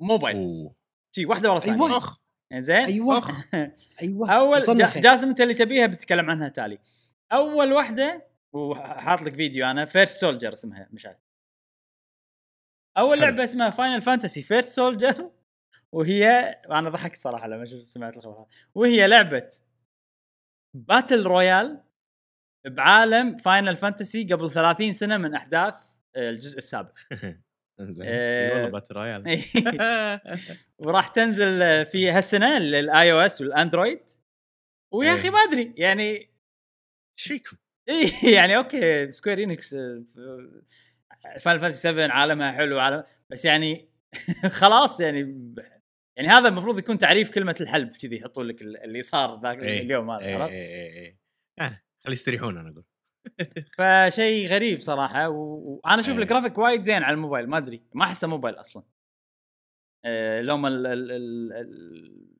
موبايل. 0.00 0.70
شي 1.16 1.26
واحدة 1.26 1.50
ورا 1.50 1.58
الثانية. 1.58 1.96
اخ 1.96 2.18
زين؟ 2.54 2.76
أيوه. 2.76 3.18
أيوه. 4.02 4.30
أول. 4.30 4.62
جاسم 5.00 5.28
أنت 5.28 5.40
اللي 5.40 5.54
تبيها 5.54 5.86
بتتكلم 5.86 6.30
عنها 6.30 6.48
تالي. 6.48 6.78
أول 7.32 7.72
واحدة 7.72 8.26
وحاط 8.52 9.22
لك 9.22 9.34
فيديو 9.34 9.66
أنا 9.66 9.84
First 9.84 10.20
Soldier 10.20 10.52
اسمها 10.52 10.88
مش 10.92 11.06
عارف 11.06 11.18
أول 12.98 13.18
حلو. 13.18 13.26
لعبة 13.26 13.44
اسمها 13.44 13.70
فاينل 13.70 14.02
فانتسي 14.02 14.42
First 14.42 14.68
Soldier 14.68 15.30
وهي 15.92 16.28
أنا 16.70 16.90
ضحكت 16.90 17.20
صراحة 17.20 17.48
لما 17.48 17.64
شفت 17.64 17.80
سمعت 17.80 18.16
الخبر 18.16 18.46
وهي 18.74 19.06
لعبة 19.06 19.48
battle 20.74 21.22
royale 21.22 21.82
بعالم 22.66 23.36
فاينل 23.36 23.76
فانتسي 23.76 24.24
قبل 24.24 24.50
30 24.50 24.92
سنة 24.92 25.16
من 25.16 25.34
أحداث 25.34 25.74
آه، 26.16 26.30
الجزء 26.30 26.58
السابق. 26.58 26.98
زين 27.80 28.06
آه، 28.08 28.54
والله 28.54 28.68
battle 28.68 28.94
royale 28.94 29.44
وراح 30.78 31.08
تنزل 31.08 31.86
في 31.86 32.10
هالسنة 32.10 32.58
لل 32.58 33.12
iOS 33.12 33.40
والأندرويد. 33.40 34.02
ويا 34.94 35.14
أخي. 35.14 35.30
ما 35.30 35.38
أدري 35.38 35.74
يعني 35.76 36.16
إيش 37.18 37.28
فيكم؟ 37.28 37.56
إي 37.88 38.32
يعني 38.34 38.56
أوكي 38.56 39.10
سكوير 39.10 39.42
إنكس 39.42 39.76
فاينل 41.40 41.60
فانتسي 41.60 41.80
7 41.80 42.08
عالمها 42.08 42.52
حلو 42.52 42.78
عالم 42.78 43.04
بس 43.30 43.44
يعني 43.44 43.88
خلاص 44.60 45.00
يعني 45.00 45.20
يعني 46.16 46.28
هذا 46.28 46.48
المفروض 46.48 46.78
يكون 46.78 46.98
تعريف 46.98 47.30
كلمة 47.30 47.56
الحلب 47.60 47.90
كذي 47.90 48.16
يحطون 48.16 48.46
لك 48.46 48.62
اللي 48.62 49.02
صار 49.02 49.40
ذاك 49.40 49.58
إيه. 49.58 49.82
اليوم 49.82 50.10
هذا 50.10 50.24
اي 50.24 50.34
عرفت؟ 50.34 50.52
اي 50.52 51.06
اي 51.06 51.18
يعني 51.58 51.84
خلي 52.04 52.12
يستريحون 52.12 52.58
أنا 52.58 52.70
أقول 52.70 52.84
فشيء 53.78 54.48
غريب 54.48 54.80
صراحة 54.80 55.28
وأنا 55.28 56.00
أشوف 56.00 56.16
إيه. 56.16 56.22
الجرافيك 56.22 56.58
وايد 56.58 56.82
زين 56.82 57.02
على 57.02 57.14
الموبايل 57.14 57.48
ما 57.48 57.58
أدري 57.58 57.82
ما 57.94 58.04
أحسه 58.04 58.28
موبايل 58.28 58.54
أصلا 58.54 58.82
آه، 60.04 60.40
لهم 60.40 60.66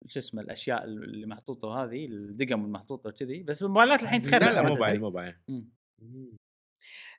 شو 0.06 0.18
اسمه 0.18 0.42
الأشياء 0.42 0.84
اللي 0.84 1.26
محطوطة 1.26 1.84
هذه 1.84 2.06
الدقم 2.06 2.64
المحطوطة 2.64 3.08
وكذي 3.08 3.42
بس 3.42 3.62
الموبايلات 3.62 4.02
الحين 4.02 4.22
تخرب 4.22 4.42
لا 4.42 4.52
لا 4.52 4.68
موبايل. 4.68 5.00
موبايل. 5.00 5.34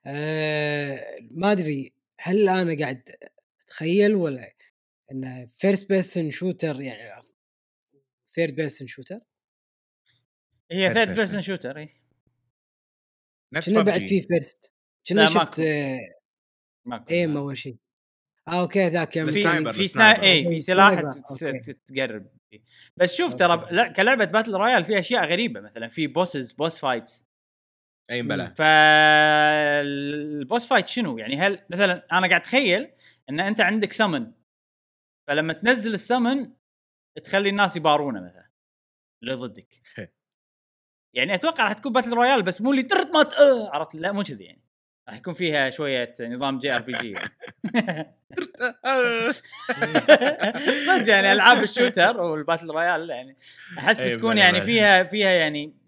آه 0.06 1.18
ما 1.32 1.52
أدري 1.52 1.94
هل 2.20 2.50
أنا 2.50 2.78
قاعد 2.80 3.16
أتخيل 3.62 4.16
ولا 4.16 4.54
إنه 5.12 5.46
first 5.46 5.90
person 5.90 6.32
shooter 6.32 6.82
يعني 6.82 7.22
third 8.30 8.56
person 8.56 8.88
shooter 8.88 9.20
هي 10.72 10.90
Third 10.90 10.94
ثيرد 10.94 11.08
person. 11.10 11.16
بيرسون 11.16 11.42
شوتر 11.42 11.78
إي 11.78 11.90
نفس 13.54 13.70
كنا 13.70 13.82
بعد. 13.84 14.00
في 14.00 14.22
first 14.22 14.72
كنا 15.08 15.26
شفت 15.30 15.36
ماكو. 15.36 15.62
آه 15.62 16.00
ماكو 16.86 17.14
aim 17.14 17.38
اول 17.38 17.58
شيء 17.58 17.78
آه 18.48 18.62
أوكي 18.62 18.88
ذاك 18.90 19.16
يوم 19.18 19.28
في 19.28 19.34
في 19.34 19.40
ال 19.40 19.45
sniper. 19.45 19.84
سنا... 19.84 20.24
إي 20.24 20.48
في 20.48 20.60
سلاح 20.60 21.10
sniper، 21.12 21.62
تقرب. 21.88 22.28
بس 22.98 23.16
شوف 23.16 23.34
ترى 23.34 23.90
كلعبة 23.94 24.26
battle 24.26 24.54
royale 24.54 24.84
في 24.84 25.00
أشياء 25.00 25.26
غريبة 25.26 25.60
مثلا 25.60 25.88
في 25.88 26.08
bosses 26.08 26.52
boss 26.52 26.80
fights 26.80 27.26
أي 28.14 28.22
بلا 28.22 28.54
فال 29.74 30.05
boss 30.05 30.68
fight 30.68 30.88
شنو؟ 30.88 31.18
يعني 31.18 31.38
هل 31.38 31.60
مثلا 31.70 31.94
أنا 32.12 32.28
قاعد 32.28 32.42
أتخيل 32.42 32.92
إن 33.30 33.40
أنت 33.40 33.62
عندك 33.62 33.94
سمن 33.94 34.32
فلما 35.28 35.54
تنزل 35.54 35.94
السمن 35.94 36.52
تخلي 37.24 37.50
الناس 37.50 37.76
يبارونه 37.76 38.22
مثلا 38.26 38.50
اللي 39.24 39.34
ضدك. 39.34 39.68
يعني 41.16 41.36
أتوقع 41.36 41.64
راح 41.64 41.74
تكون 41.74 41.92
battle 41.92 42.14
royale 42.14 42.44
بس 42.44 42.62
مو 42.62 42.72
اللي 42.72 42.84
ترت 42.84 43.14
ما 43.14 43.24
ت- 43.24 43.34
آه، 43.34 43.70
عرفت؟ 43.70 43.96
لا 43.96 44.12
مو 44.12 44.24
كذي 44.24 44.44
يعني. 44.44 44.64
راح 45.10 45.18
يكون 45.18 45.34
فيها 45.34 45.70
شوية 45.70 46.14
نظام 46.22 46.60
JRPG 46.60 47.16
صدق 50.88 51.10
يعني 51.10 51.32
ألعاب 51.32 51.64
ال 51.64 51.71
shooter 51.71 52.22
وال 52.22 52.34
battle 52.34 52.72
royale 52.72 53.10
يعني 53.10 53.38
أحس 53.78 54.02
بتكون 54.02 54.38
يعني. 54.38 54.62
فيها 54.62 55.04
فيها 55.04 55.30
يعني 55.30 55.83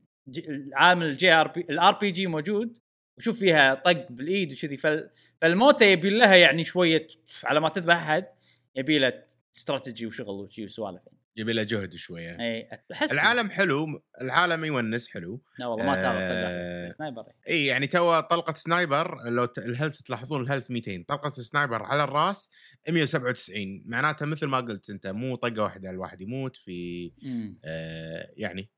عامل 0.74 1.06
ال 1.06 1.32
JRP 1.32 1.66
ال 1.70 1.94
RPG 1.94 2.28
موجود 2.28 2.78
وشوف 3.18 3.40
فيها 3.40 3.74
طق 3.74 4.12
بالإيد 4.12 4.52
وكذي 4.52 4.78
فال 4.78 5.10
فالموتة 5.42 5.86
يبي 5.86 6.10
لها 6.10 6.36
يعني 6.36 6.64
شوية 6.64 7.08
على 7.44 7.60
ما 7.60 7.70
تذبح 7.70 7.96
أحد 7.96 8.28
يبي 8.76 9.00
له 9.00 9.24
استراتيجي 9.56 10.06
وشغل 10.06 10.36
وشي 10.36 10.66
وسوالف 10.66 11.02
يعني. 11.06 11.20
يبي 11.38 11.54
له 11.54 11.64
جهد 11.64 11.96
شوية 11.96 12.40
إي 12.40 12.70
أحس 12.92 13.12
العالم 13.12 13.50
حلو 13.50 13.86
العالم 14.22 14.66
يونس 14.66 15.08
حلو 15.10 15.42
لا 15.60 15.68
والله 15.68 15.86
ما 15.86 15.96
تعرف 15.96 16.18
آه، 16.22 16.88
sniper 16.88 17.26
إي 17.50 17.66
يعني 17.66 17.88
تو 17.88 18.20
طلقة 18.20 18.54
sniper 18.54 19.30
لو 19.30 19.48
ال 19.58 19.64
health 19.64 20.02
تلاحظون 20.02 20.42
ال 20.42 20.46
health 20.46 20.72
200 20.72 21.06
طلقة 21.08 21.30
sniper 21.30 21.84
على 21.84 22.04
الرأس 22.04 22.52
197 22.90 23.84
معناتها 23.86 24.26
مثل 24.26 24.48
ما 24.48 24.58
قلت 24.58 24.90
أنت 24.90 25.08
مو 25.08 25.36
طقة 25.36 25.64
واحدة 25.64 25.90
الواحد 25.90 26.22
يموت 26.22 26.56
في 26.56 27.12
مم. 27.22 27.60
آه 27.66 28.32
يعني 28.36 28.70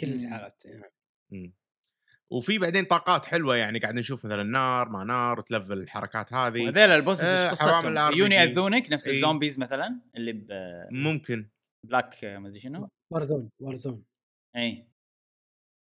كل. 0.00 0.12
الحالات 0.12 0.62
مم. 1.30 1.52
وفي 2.30 2.58
بعدين 2.58 2.84
طاقات 2.84 3.26
حلوة 3.26 3.56
يعني 3.56 3.78
قاعد 3.78 3.94
نشوف 3.94 4.26
مثلا 4.26 4.42
نار 4.42 4.88
ما 4.88 5.04
نار 5.04 5.38
وت 5.38 5.48
level 5.48 5.72
الحركات 5.72 6.32
هذه. 6.32 6.64
وهذيل 6.64 6.90
ال 6.90 6.95
bosses 6.95 7.24
آه، 7.24 7.50
إيش 7.50 7.62
عوامل 7.62 7.98
قصتهم؟ 7.98 8.14
يجون 8.14 8.32
يأذونك 8.32 8.92
نفس 8.92 9.08
إي. 9.08 9.14
ال 9.16 9.21
zombies 9.21 9.58
مثلا 9.58 10.00
اللي 10.16 10.46
ممكن. 10.90 11.48
ب 11.84 11.91
Black 11.91 12.24
ما 12.24 12.48
أدري 12.48 12.60
شنو. 12.60 12.88
Warzone 13.12 13.50
Warzone 13.60 14.04
إي. 14.56 14.86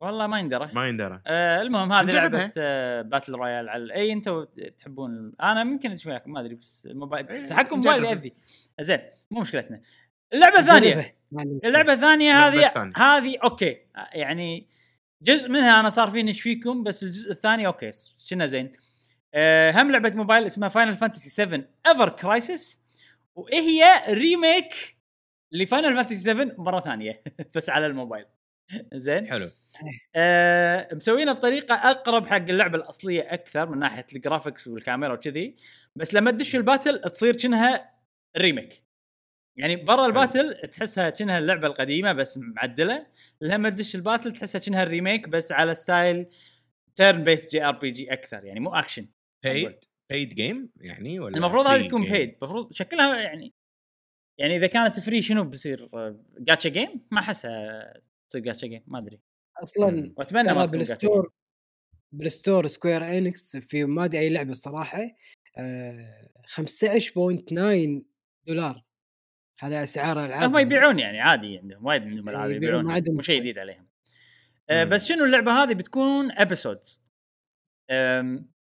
والله 0.01 0.27
ما 0.27 0.39
يندرى. 0.39 0.72
ما 0.73 0.88
يندرى. 0.88 1.22
آه 1.27 1.61
المهم 1.61 1.93
هذه. 1.93 2.05
لعبة 2.05 2.51
آه 2.57 3.01
battle 3.01 3.34
royale 3.34 3.69
على 3.69 3.93
اي 3.93 4.14
أنتم 4.14 4.43
تحبون 4.80 5.34
أنا 5.41 5.64
ممكن 5.64 5.91
أشوف 5.91 6.07
ما 6.26 6.39
أدري 6.39 6.55
بس 6.55 6.88
الموبايل 6.88 7.27
إيه، 7.27 7.49
تحكم 7.49 7.76
موبايل. 7.76 8.03
يأذي. 8.03 8.34
زين 8.81 8.99
مو 9.31 9.41
مشكلتنا. 9.41 9.81
اللعبه 10.34 10.59
الثانية 10.59 11.16
اللعبة 11.33 11.93
الثانية 11.93 12.31
اللعبة 12.31 12.57
هذه 12.57 12.67
الثانية. 12.67 12.93
هذه 12.97 13.37
أوكي 13.43 13.77
يعني 14.13 14.67
جزء 15.23 15.49
منها 15.49 15.79
أنا 15.79 15.89
صار 15.89 16.11
فيني 16.11 16.29
إيش 16.29 16.41
فيكم 16.41 16.83
بس 16.83 17.03
الجزء 17.03 17.31
الثاني 17.31 17.67
أوكي 17.67 17.91
كنا 18.29 18.45
زين. 18.45 18.73
أه 19.33 19.71
هم 19.71 19.91
لعبة 19.91 20.11
موبايل 20.15 20.45
اسمها 20.45 20.69
فاينل 20.69 20.97
فانتسي 20.97 21.29
7 21.29 21.63
Ever 21.88 22.09
Crisis 22.09 22.81
وهي 23.35 23.83
remake 24.09 24.97
لفاينل 25.51 25.95
فانتسي 25.95 26.15
7 26.15 26.55
مرة 26.57 26.79
ثانية 26.79 27.23
بس 27.55 27.69
على 27.69 27.85
الموبايل. 27.85 28.25
زين؟ 28.93 29.27
حلو. 29.27 29.49
أه 30.15 30.87
مسوينها 30.93 31.33
بطريقة 31.33 31.75
أقرب 31.75 32.25
حق 32.25 32.35
اللعبة 32.35 32.77
الأصلية 32.77 33.33
أكثر 33.33 33.69
من 33.69 33.79
ناحية 33.79 34.07
ال 34.15 34.21
graphics 34.21 34.67
والكاميرا 34.67 35.13
وكذي 35.13 35.55
بس 35.95 36.13
لما 36.13 36.31
تدش 36.31 36.55
ال 36.55 36.62
battle 36.62 36.99
تصير 36.99 37.35
كأنها 37.35 37.91
remake. 38.38 38.86
يعني 39.57 39.75
برا 39.75 40.05
ال 40.05 40.13
battle 40.13 40.55
تحسها 40.67 41.09
كأنها 41.09 41.38
اللعبة 41.38 41.67
القديمة 41.67 42.13
بس 42.13 42.38
معدلة 42.38 43.07
لما 43.41 43.69
تدش 43.69 43.95
ال 43.95 44.01
battle 44.01 44.31
تحسها 44.31 44.61
كأنها 44.61 44.84
ال 44.84 44.90
remake 44.90 45.29
بس 45.29 45.51
على 45.51 45.75
style 45.75 46.27
turn 46.95 47.23
based 47.23 47.51
JRPG 47.51 48.13
أكثر 48.13 48.45
يعني 48.45 48.59
مو 48.59 48.73
action 48.73 49.07
paid 49.43 49.79
paid 50.09 50.35
game 50.35 50.69
يعني 50.81 51.19
ولا 51.19 51.38
المفروض 51.38 51.67
هذه 51.67 51.88
تكون؟ 51.88 52.03
paid 52.03 52.35
المفروض 52.35 52.73
شكلها 52.73 53.21
يعني 53.21 53.53
يعني 54.39 54.57
إذا 54.57 54.67
كانت 54.67 54.99
free 54.99 55.21
شنو 55.21 55.43
بيصير؟ 55.43 55.89
جاتشا 56.39 56.69
جيم 56.69 57.07
ما 57.11 57.19
أحسها 57.19 57.93
تصير 58.29 58.41
جاتشا 58.41 58.67
جيم 58.67 58.84
ما 58.88 58.99
أدري. 58.99 59.19
أصلا 59.63 60.09
وأتمنى 60.17 60.53
ما 60.53 60.65
تكون 60.65 60.79
gacha 60.79 60.95
game 60.95 61.09
بال 61.09 61.16
store 61.16 61.34
بال 62.11 62.27
store 62.27 62.67
سكوير 62.67 63.17
إنكس 63.17 63.57
في 63.57 63.85
ما 63.85 64.05
أدري 64.05 64.19
أي 64.19 64.29
لعبة 64.29 64.51
الصراحة 64.51 65.01
آه 65.57 66.29
15.9 66.47 68.03
دولار. 68.47 68.86
هذا 69.59 69.84
أسعار 69.84 70.25
العاب 70.25 70.49
هم 70.49 70.57
يبيعون 70.57 70.99
يعني 70.99 71.21
عادي 71.21 71.57
عندهم 71.57 71.85
وايد 71.85 72.01
عندهم 72.01 72.29
العاب 72.29 72.51
يبيعون، 72.51 72.85
مو 73.09 73.21
شيء. 73.21 73.39
جديد 73.39 73.59
عليهم. 73.59 73.88
آه 74.69 74.84
مم. 74.84 74.89
بس 74.89 75.07
شنو 75.07 75.25
اللعبة 75.25 75.51
هذه 75.51 75.73
بتكون 75.73 76.31
episodes 76.31 77.07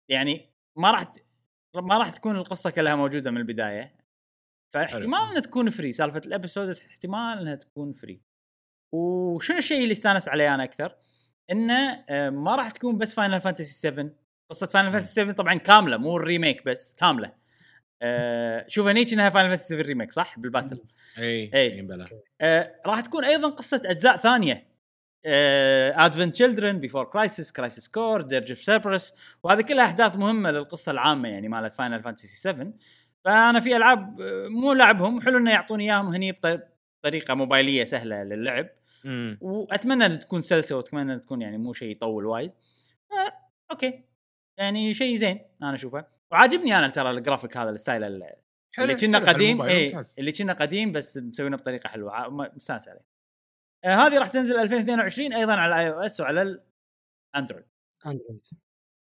يعني 0.09 0.53
ما 0.77 0.91
راح 0.91 1.03
ت... 1.03 1.25
ما 1.75 1.97
راح 1.97 2.09
تكون 2.09 2.35
القصة 2.35 2.69
كلها 2.69 2.95
موجودة 2.95 3.31
من 3.31 3.37
البداية. 3.37 4.03
فاحتمال. 4.73 5.19
إنها 5.29 5.39
تكون 5.39 5.69
free 5.69 5.91
سالفة 5.91 6.21
ال 6.25 6.31
episode 6.31 6.69
احتمال 6.69 7.39
إنها 7.39 7.55
تكون 7.55 7.93
free 7.93 8.21
وشنو 8.93 9.57
الشيء 9.57 9.83
اللي 9.83 9.91
استانس 9.91 10.27
عليه 10.27 10.55
أنا 10.55 10.63
أكثر؟ 10.63 10.95
إنه 11.51 12.03
آه، 12.09 12.29
ما 12.29 12.55
راح 12.55 12.71
تكون 12.71 12.97
بس 12.97 13.13
Final 13.13 13.41
Fantasy 13.41 13.73
7 13.73 14.09
قصة 14.49 14.67
Final 14.67 14.91
Fantasy 14.91 15.13
7 15.13 15.33
طبعا 15.33 15.53
كاملة 15.53 15.97
مو 15.97 16.17
ال 16.17 16.24
remake 16.24 16.65
بس 16.65 16.93
كاملة. 16.93 17.33
آه، 18.01 18.65
شوف 18.67 18.87
هنيك 18.87 19.13
إنها 19.13 19.29
Final 19.29 19.49
Fantasy 19.49 19.67
7 19.75 19.81
remake 19.87 20.11
صح؟ 20.11 20.39
بال 20.39 20.48
battle. 20.48 20.81
اي. 21.17 21.51
اي 21.53 21.81
بلا. 21.81 22.07
آه، 22.41 22.75
راح 22.85 22.99
تكون 23.01 23.25
أيضا 23.25 23.49
قصة 23.49 23.81
أجزاء 23.85 24.17
ثانية. 24.17 24.73
Advent 25.25 26.33
Children 26.33 26.79
Before 26.79 27.03
Crisis 27.05 27.51
Crisis 27.51 27.87
Core 27.87 28.21
Dirge 28.21 28.51
of 28.51 28.61
Cerberus 28.63 29.13
وهذه 29.43 29.61
كلها 29.61 29.85
أحداث 29.85 30.15
مهمة 30.15 30.51
للقصة 30.51 30.91
العامة 30.91 31.29
يعني 31.29 31.47
مالت 31.47 31.73
Final 31.73 32.03
Fantasy 32.03 32.27
7 32.27 32.73
فأنا 33.25 33.59
في 33.59 33.75
ألعاب 33.75 34.21
مو 34.49 34.73
لاعبهم 34.73 35.21
حلو 35.21 35.37
إنه 35.37 35.51
يعطوني 35.51 35.83
إياهم 35.83 36.07
هني 36.07 36.31
بط- 36.31 36.67
بطريقة 37.03 37.33
موبايلية 37.33 37.83
سهلة 37.83 38.23
للعب. 38.23 38.69
مم. 39.05 39.37
وأتمنى 39.41 40.05
ان 40.05 40.19
تكون 40.19 40.41
سلسة 40.41 40.75
وأتمنى 40.75 41.13
ان 41.13 41.21
تكون 41.21 41.41
يعني 41.41 41.57
مو 41.57 41.73
شيء 41.73 41.91
يطول 41.91 42.25
وايد. 42.25 42.51
آه، 43.11 43.31
okay. 43.71 44.03
يعني 44.57 44.93
شيء 44.93 45.15
زين 45.15 45.39
أنا 45.61 45.75
أشوفه. 45.75 46.05
وعاجبني 46.33 46.77
أنا 46.77 46.87
ترى 46.87 47.09
الجرافيك 47.09 47.57
هذا 47.57 47.69
ال 47.69 47.75
style 47.75 48.03
اللي 48.03 48.95
كنا 49.01 49.19
قديم 49.19 49.61
اي. 49.61 50.01
اللي 50.19 50.31
كنا 50.31 50.53
قديم 50.53 50.91
بس 50.91 51.17
مسوينه 51.17 51.57
بطريقة 51.57 51.87
حلوة 51.87 52.29
مستانس 52.29 52.87
عليه. 52.87 53.05
آه 53.83 53.95
هذه 53.95 54.19
راح 54.19 54.27
تنزل 54.27 54.59
2022 54.59 55.33
أيضا 55.33 55.53
على 55.53 55.75
ال 55.75 55.89
iOS 55.89 56.19
وعلى 56.19 56.41
ال 56.41 56.57
Android 56.57 57.65
Android 58.05 58.45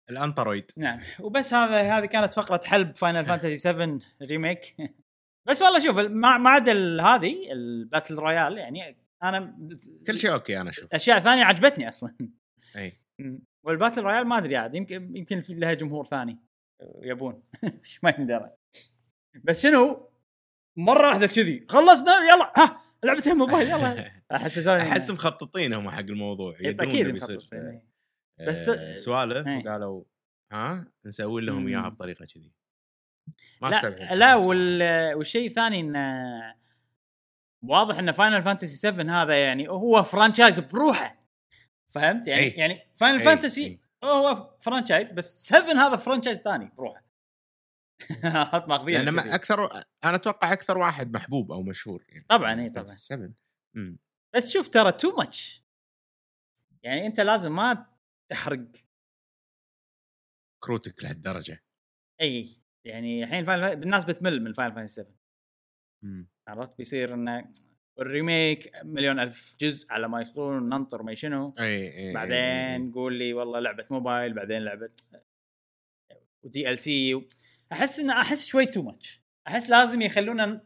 ال 0.10 0.17
Android 0.17 0.72
نعم. 0.78 1.00
وبس 1.20 1.54
هذا 1.54 1.82
هذه 1.82 2.06
كانت 2.06 2.34
فقرة 2.34 2.62
حلب 2.66 2.96
Final 2.96 3.26
Fantasy 3.26 3.58
7 3.58 4.00
remake. 4.22 4.76
بس 5.48 5.62
والله 5.62 5.80
شوف 5.80 5.98
ما 5.98 6.38
ما 6.38 6.50
عدا 6.50 7.02
هذه 7.02 7.52
ال 7.52 7.61
battle 7.61 8.16
royale 8.16 8.58
يعني 8.58 8.98
أنا 9.24 9.58
كل 10.08 10.20
شيء 10.20 10.34
okay 10.34 10.62
أنا 10.62 10.70
أشوف. 10.70 10.94
أشياء 10.94 11.20
ثانية 11.20 11.44
عجبتني 11.44 11.90
أصلا. 11.90 12.16
إي. 12.76 12.94
وال 13.66 13.75
battle 13.75 14.02
royale 14.02 14.28
ما 14.28 14.38
أدري 14.38 14.58
عاد 14.58 14.76
يمكن 14.76 15.16
يمكن 15.16 15.44
لها 15.50 15.74
جمهور 15.74 16.06
ثاني. 16.06 16.49
يبون. 17.02 17.44
ما 18.04 18.14
يندرى. 18.20 18.50
بس 19.44 19.64
شنو؟ 19.64 20.10
مرة 20.78 21.08
واحدة 21.08 21.28
كذي. 21.28 21.66
خلصنا؟ 21.70 22.12
يلا. 22.20 22.54
ها 22.58 22.82
لعبتين 23.04 23.36
موبايل 23.36 23.70
يلا. 23.70 24.12
حسسوني 24.32 24.82
أحس 24.92 25.12
مخططين 25.12 25.74
هم 25.74 25.90
حق 25.90 26.00
الموضوع. 26.00 26.56
يدرون 26.62 26.90
أكيد 26.90 27.02
إنه 27.06 27.14
بيصير 27.14 27.38
مخطط. 27.38 27.54
إيه. 27.54 27.86
بس 28.48 28.70
بس- 28.70 29.00
سوالف 29.04 29.48
إيه. 29.48 29.58
وقالوا 29.66 30.04
ها 30.54 30.86
نسوي 31.06 31.42
لهم. 31.42 31.68
إياها 31.68 31.90
بطريقة 31.90 32.26
كذي. 32.26 32.52
ما 33.62 33.68
لا 33.70 34.16
لا 34.16 34.36
وال... 34.36 34.82
والشيء 35.16 35.48
الثاني 35.48 35.80
انه 35.80 36.56
واضح 37.64 37.98
إن 38.00 38.12
Final 38.12 38.44
Fantasy 38.44 38.76
7 38.76 39.24
هذا 39.24 39.44
يعني 39.44 39.70
هو 39.70 40.04
franchise 40.04 40.60
بروحه. 40.60 41.26
فهمت؟ 41.94 42.28
يعني 42.28 42.42
أي. 42.44 42.50
يعني 42.50 42.80
Final 42.96 43.20
Fantasy. 43.20 43.80
هو 44.04 44.56
franchise 44.60 45.12
بس 45.12 45.48
7 45.48 45.74
هذا 45.88 45.96
franchise 45.96 46.38
ثاني. 46.42 46.72
بروحه 46.78 47.04
حط 48.52 48.68
ماخذين 48.70 48.96
لأن 48.96 49.04
الشيء. 49.08 49.24
ما 49.30 49.36
أكثر 49.36 49.66
أنا 50.04 50.16
أتوقع 50.16 50.54
أكثر 50.54 50.78
واحد 50.78 51.14
محبوب 51.14 51.52
أو 51.52 51.62
مشهور 51.64 52.04
يعني. 52.10 52.26
طبعاً، 52.30 52.62
إي، 52.62 52.70
طبعاً. 52.76 52.96
7 52.96 53.32
امم 53.76 54.00
بس 54.36 54.52
شوف 54.52 54.68
ترى 54.70 54.92
too 54.92 55.12
much 55.16 55.64
يعني 56.84 57.06
أنت 57.08 57.20
لازم 57.20 57.56
ما 57.56 57.86
تحرق. 58.30 58.66
كروتك 60.60 61.04
لهالدرجة. 61.04 61.64
إي 62.22 62.62
يعني 62.86 63.24
الحين 63.24 63.46
Final 63.46 63.64
الناس 63.84 64.06
بتمل 64.06 64.44
من 64.44 64.54
Final 64.54 64.76
Fantasy 64.76 64.94
7 65.02 65.14
مم. 66.04 66.30
عرفت؟ 66.48 66.78
بيصير 66.78 67.14
إنه 67.14 67.52
ال 68.02 68.12
remake 68.12 68.72
مليون 68.84 69.20
ألف 69.20 69.56
جزء 69.60 69.92
على 69.92 70.08
ما 70.08 70.22
يصدرون 70.22 70.70
ننطر 70.70 71.04
ما 71.04 71.14
شنو. 71.14 71.56
أي 71.60 71.66
أي 71.66 71.98
إي، 71.98 72.08
إي. 72.08 72.14
بعدين 72.14 72.92
قول 72.92 73.14
لي 73.14 73.34
والله 73.34 73.60
لعبة 73.60 73.86
موبايل 73.90 74.34
بعدين 74.34 74.62
لعبة 74.62 74.90
و 76.44 76.70
DLC 76.70 77.28
أحس 77.72 78.00
انه 78.00 78.22
أحس 78.22 78.48
شوي 78.48 78.66
too 78.66 78.82
much 78.82 79.22
أحس 79.48 79.70
لازم 79.70 80.02
يخلونا 80.02 80.62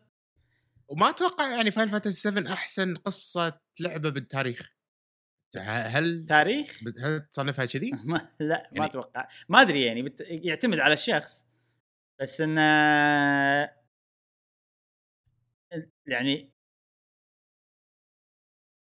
وما 0.88 1.10
أتوقع 1.10 1.52
يعني 1.56 1.72
Final 1.72 1.88
Fantasy 1.88 2.22
7 2.22 2.54
أحسن 2.54 2.96
قصة 2.96 3.62
لعبة 3.80 4.10
بالتاريخ. 4.10 4.74
هل 5.58 6.26
تاريخ؟ 6.26 6.80
هل 7.04 7.20
تصنفها 7.32 7.66
كذي؟ 7.66 7.92
لا 7.96 8.30
ما 8.40 8.70
يعني- 8.72 8.86
أتوقع. 8.86 9.28
ما 9.50 9.62
أدري 9.62 9.86
يعني 9.86 10.02
بت... 10.02 10.22
يعتمد 10.30 10.80
على 10.80 10.94
الشخص. 10.94 11.48
بس 12.22 12.42
انه 12.42 12.62
يعني 16.08 16.53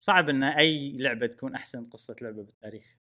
صعب 0.05 0.29
إن 0.29 0.43
أي 0.43 0.97
لعبة 0.97 1.27
تكون 1.27 1.55
أحسن 1.55 1.85
قصة 1.85 2.17
لعبة 2.23 2.43
بالتاريخ. 2.43 2.97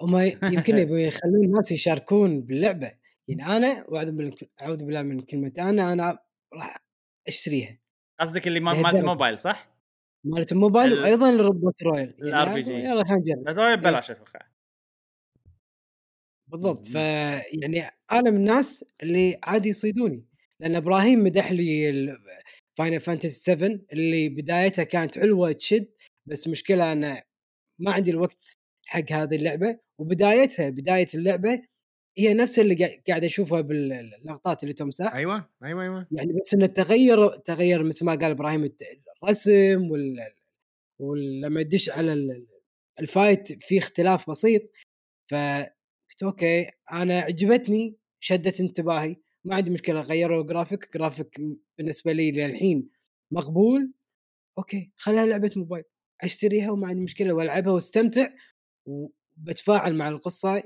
هم 0.00 0.16
يمكن 0.54 0.78
يبغوا 0.78 0.98
يخلون 0.98 1.44
الناس 1.44 1.72
يشاركون 1.72 2.40
باللعبة. 2.40 2.92
يعني 3.28 3.56
أنا 3.56 3.84
وأعوذ 3.88 4.12
بالله 4.12 4.36
أعوذ 4.62 4.84
بالله 4.84 5.02
من 5.02 5.20
كلمة 5.20 5.52
أنا 5.58 5.92
أنا 5.92 6.18
راح 6.54 6.76
أشتريها. 7.28 7.78
قصدك 8.20 8.46
اللي. 8.48 8.60
مالت 8.60 8.94
الموبايل 8.94 9.38
صح؟ 9.38 9.72
مالت 10.24 10.52
الموبايل 10.52 10.92
ال- 10.92 10.98
وأيضا 10.98 11.30
ال 11.30 11.37
battle 11.37 11.82
royale. 11.82 12.22
ال 12.22 12.28
يعني 12.28 12.64
RPG. 12.64 12.68
يلا 12.68 13.04
خلينا 13.04 13.20
نجرب. 13.20 13.44
battle 13.44 13.60
royale 13.60 13.76
ببلاش 13.76 14.10
أتوقع. 14.10 14.40
بالضبط. 16.48 16.88
مم. 16.88 16.92
ف 16.92 16.94
يعني 17.62 17.82
أنا 18.12 18.30
من 18.30 18.36
الناس 18.36 18.84
اللي 19.02 19.38
عادي 19.44 19.68
يصيدوني. 19.68 20.24
لأن 20.60 20.74
إبراهيم 20.76 21.24
مدح 21.24 21.52
لي 21.52 21.92
Final 22.78 23.00
Fantasy 23.00 23.40
7 23.40 23.80
اللي 23.92 24.28
بدايتها 24.28 24.84
كانت 24.84 25.18
حلوة 25.18 25.52
تشد 25.52 25.88
بس 26.26 26.48
مشكلة 26.48 26.92
أنا 26.92 27.22
ما 27.78 27.92
عندي 27.92 28.10
الوقت 28.10 28.56
حق 28.86 29.12
هذه 29.12 29.34
اللعبة. 29.36 29.78
وبدايتها 29.98 30.68
بداية 30.70 31.06
اللعبة 31.14 31.62
هي 32.18 32.34
نفس 32.34 32.58
اللي 32.58 32.76
قا- 32.76 33.02
قاعد 33.08 33.24
أشوفها 33.24 33.60
باللقطات 33.60 34.62
اللي 34.62 34.74
تمسح 34.74 35.14
أيوه 35.14 35.50
أيوه 35.64 35.82
أيوه. 35.82 36.06
يعني 36.12 36.32
بس 36.32 36.54
إنه 36.54 36.66
تغير 36.66 37.28
تغير 37.36 37.82
مثل 37.82 38.04
ما 38.04 38.12
قال 38.14 38.30
إبراهيم 38.30 38.72
الرسم 39.24 39.90
وال 39.90 40.32
ولما 41.00 41.60
يدش 41.60 41.90
على 41.90 42.12
ال- 42.12 42.46
ال 43.00 43.10
fight 43.10 43.62
في 43.62 43.78
اختلاف 43.78 44.30
بسيط. 44.30 44.62
فقلت 45.30 46.22
okay 46.22 46.66
أنا 46.92 47.18
عجبتني 47.20 47.96
شدت 48.20 48.60
انتباهي. 48.60 49.16
ما 49.44 49.54
عندي 49.54 49.70
مشكلة 49.70 50.00
غيروا 50.00 50.42
graphic 50.42 50.88
graphic 50.94 51.40
بالنسبة 51.78 52.12
لي 52.12 52.32
للحين 52.32 52.88
مقبول 53.30 53.92
okay 54.58 54.90
خليها 54.96 55.26
لعبة 55.26 55.50
موبايل 55.56 55.84
أشتريها 56.20 56.70
وما 56.70 56.88
عندي 56.88 57.00
مشكلة 57.00 57.32
وألعبها 57.32 57.72
وأستمتع 57.72 58.28
وبتفاعل 58.86 59.94
مع 59.94 60.08
القصة 60.08 60.62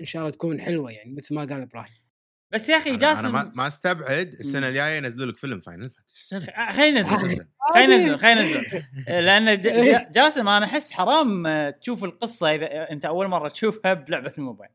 إن 0.00 0.04
شاء 0.04 0.22
الله 0.22 0.32
تكون 0.32 0.60
حلوة 0.60 0.90
يعني 0.90 1.12
مثل 1.14 1.34
ما 1.34 1.40
قال 1.40 1.62
إبراهيم. 1.62 2.02
بس 2.50 2.68
يا 2.68 2.76
أخي 2.76 2.90
أنا, 2.90 2.98
جاسم 2.98 3.32
ما, 3.32 3.52
ما 3.56 3.66
أستبعد. 3.66 4.26
السنة 4.26 4.68
الجاية 4.68 4.96
ينزلوا 4.96 5.32
لك 5.32 5.36
فيلم 5.36 5.60
Final 5.60 5.90
Fantasy 5.90 6.24
7 6.26 6.72
خلينا 6.72 7.00
ننزل. 7.22 7.46
خلينا 7.74 7.96
ننزل 7.96 8.18
خلينا 8.18 8.42
ننزل 8.42 8.82
لأن 9.26 9.60
ج- 9.60 10.12
جاسم 10.12 10.48
أنا 10.48 10.64
أحس 10.66 10.92
حرام 10.92 11.44
تشوف 11.70 12.04
القصة 12.04 12.54
إذا 12.54 12.90
أنت 12.90 13.04
أول 13.04 13.28
مرة 13.28 13.48
تشوفها 13.48 13.94
بلعبة 13.94 14.32
الموبايل. 14.38 14.70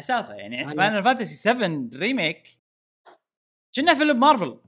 اسافه 0.00 0.34
يعني 0.34 0.64
Final 0.76 1.02
Fantasy 1.02 1.34
7 1.34 1.88
remake 1.94 2.60
كنا 3.76 3.94
فيلم 3.94 4.20
مارفل 4.20 4.60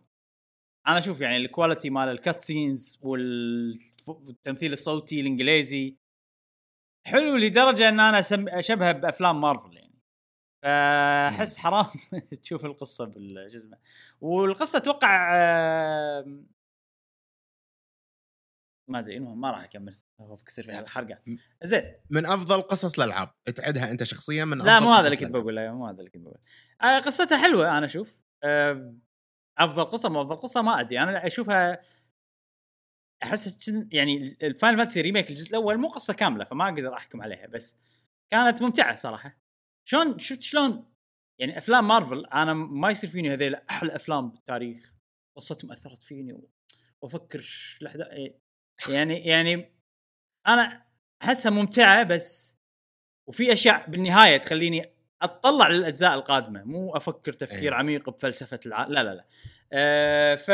أنا 0.87 0.99
أشوف 0.99 1.21
يعني 1.21 1.37
ال 1.37 1.43
quality 1.44 1.91
مال 1.91 2.09
ال 2.09 2.41
cutscenes 2.41 2.99
والتمثيل 3.03 4.73
الصوتي 4.73 5.21
الإنجليزي 5.21 5.97
حلو 7.07 7.37
لدرجة 7.37 7.89
إن 7.89 8.01
أنا 8.01 8.19
أشبهه 8.59 8.93
بأفلام 8.93 9.41
مارفل 9.41 9.77
يعني. 9.77 9.93
فأحس 10.63 11.57
حرام 11.59 11.87
تشوف 12.43 12.65
القصة 12.65 13.13
شو 13.49 13.59
اسمه. 13.59 13.79
والقصة 14.21 14.79
أتوقع 14.79 15.31
ما 18.89 18.99
أدري 18.99 19.17
المهم 19.17 19.41
ما 19.41 19.51
راح 19.51 19.65
أكمل. 19.65 19.99
اخاف 20.25 20.43
يصير 20.49 20.65
فيها. 20.65 20.87
حرقات 20.87 21.29
زين. 21.63 21.95
من 22.11 22.27
أفضل 22.27 22.63
قصص 22.63 22.99
الألعاب. 22.99 23.31
تعدها 23.57 23.91
أنت 23.91 24.05
شخصيا 24.05 24.45
من 24.45 24.59
لا 24.59 24.79
أفضل 24.79 24.87
مو 24.87 24.93
هذا 24.93 25.07
اللي 25.07 25.17
كنت. 25.17 25.31
بقول 25.31 25.57
لا 25.57 25.73
مو 25.73 25.87
هذا 25.87 25.99
اللي 25.99 26.11
كنت 26.11 26.23
بقول 26.23 26.39
آه 26.83 26.99
قصتها 26.99 27.39
حلوة 27.43 27.79
أنا 27.79 27.87
أشوف. 27.87 28.23
آه 28.45 28.95
أفضل 29.59 29.85
قصة 29.85 30.09
مو 30.09 30.23
أفضل 30.23 30.37
قصة 30.37 30.63
ما 30.63 30.81
أدري. 30.81 30.99
أنا 30.99 31.27
أشوفها 31.27 31.81
أحس 33.23 33.71
يعني 33.93 34.37
ال 34.43 34.48
Final 34.48 34.77
Fantasy 34.79 35.01
remake 35.01 35.31
الجزء 35.31 35.51
الأول 35.51 35.79
مو 35.79 35.89
قصة 35.89 36.15
كاملة 36.15 36.45
فما 36.45 36.65
أقدر 36.65 36.95
أحكم 36.95 37.23
عليها 37.23 37.47
بس 37.47 37.77
كانت 38.33 38.63
ممتعة 38.63 38.97
صراحة. 38.97 39.39
شلون 39.89 40.19
شفت 40.19 40.41
شلون؟ 40.41 40.93
يعني 41.41 41.59
أفلام 41.59 41.89
مارفل 41.89 42.27
أنا 42.27 42.55
ما 42.55 42.91
يصير 42.91 43.11
فيني 43.11 43.33
هذيل 43.33 43.55
أحلى 43.55 43.97
أفلام 43.97 44.31
بالتاريخ. 44.31 44.95
قصتهم 45.37 45.73
أثرت 45.73 46.03
فيني 46.03 46.41
وأفكر 47.03 47.45
الاحداث 47.83 48.07
إيه. 48.07 48.39
يعني 48.89 49.19
يعني 49.19 49.82
أنا 50.47 50.83
احسها 51.23 51.51
ممتعة 51.51 52.03
بس 52.03 52.59
وفي 53.29 53.53
أشياء 53.53 53.91
بالنهاية 53.91 54.37
تخليني 54.37 54.93
اتطلع 55.23 55.69
للأجزاء 55.69 56.15
القادمة. 56.15 56.65
مو 56.65 56.97
أفكر 56.97 57.33
تفكير 57.33 57.73
أي. 57.73 57.79
عميق 57.79 58.11
بفلسفة 58.11 58.61
الع... 58.67 58.87
لا 58.87 59.03
لا 59.03 59.15
لا. 59.15 59.27
أه 59.73 60.35
ف 60.35 60.51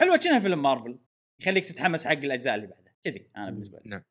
حلوة 0.00 0.16
كأنها 0.16 0.38
فيلم 0.38 0.62
مارفل. 0.62 0.98
يخليك 1.40 1.66
تتحمس 1.66 2.06
حق 2.06 2.12
الأجزاء 2.12 2.54
اللي 2.54 2.66
بعدها. 2.66 2.94
كذي 3.02 3.30
أنا 3.36 3.50
بالنسبة 3.50 3.78
لي. 3.78 3.90
نعم. 3.90 4.02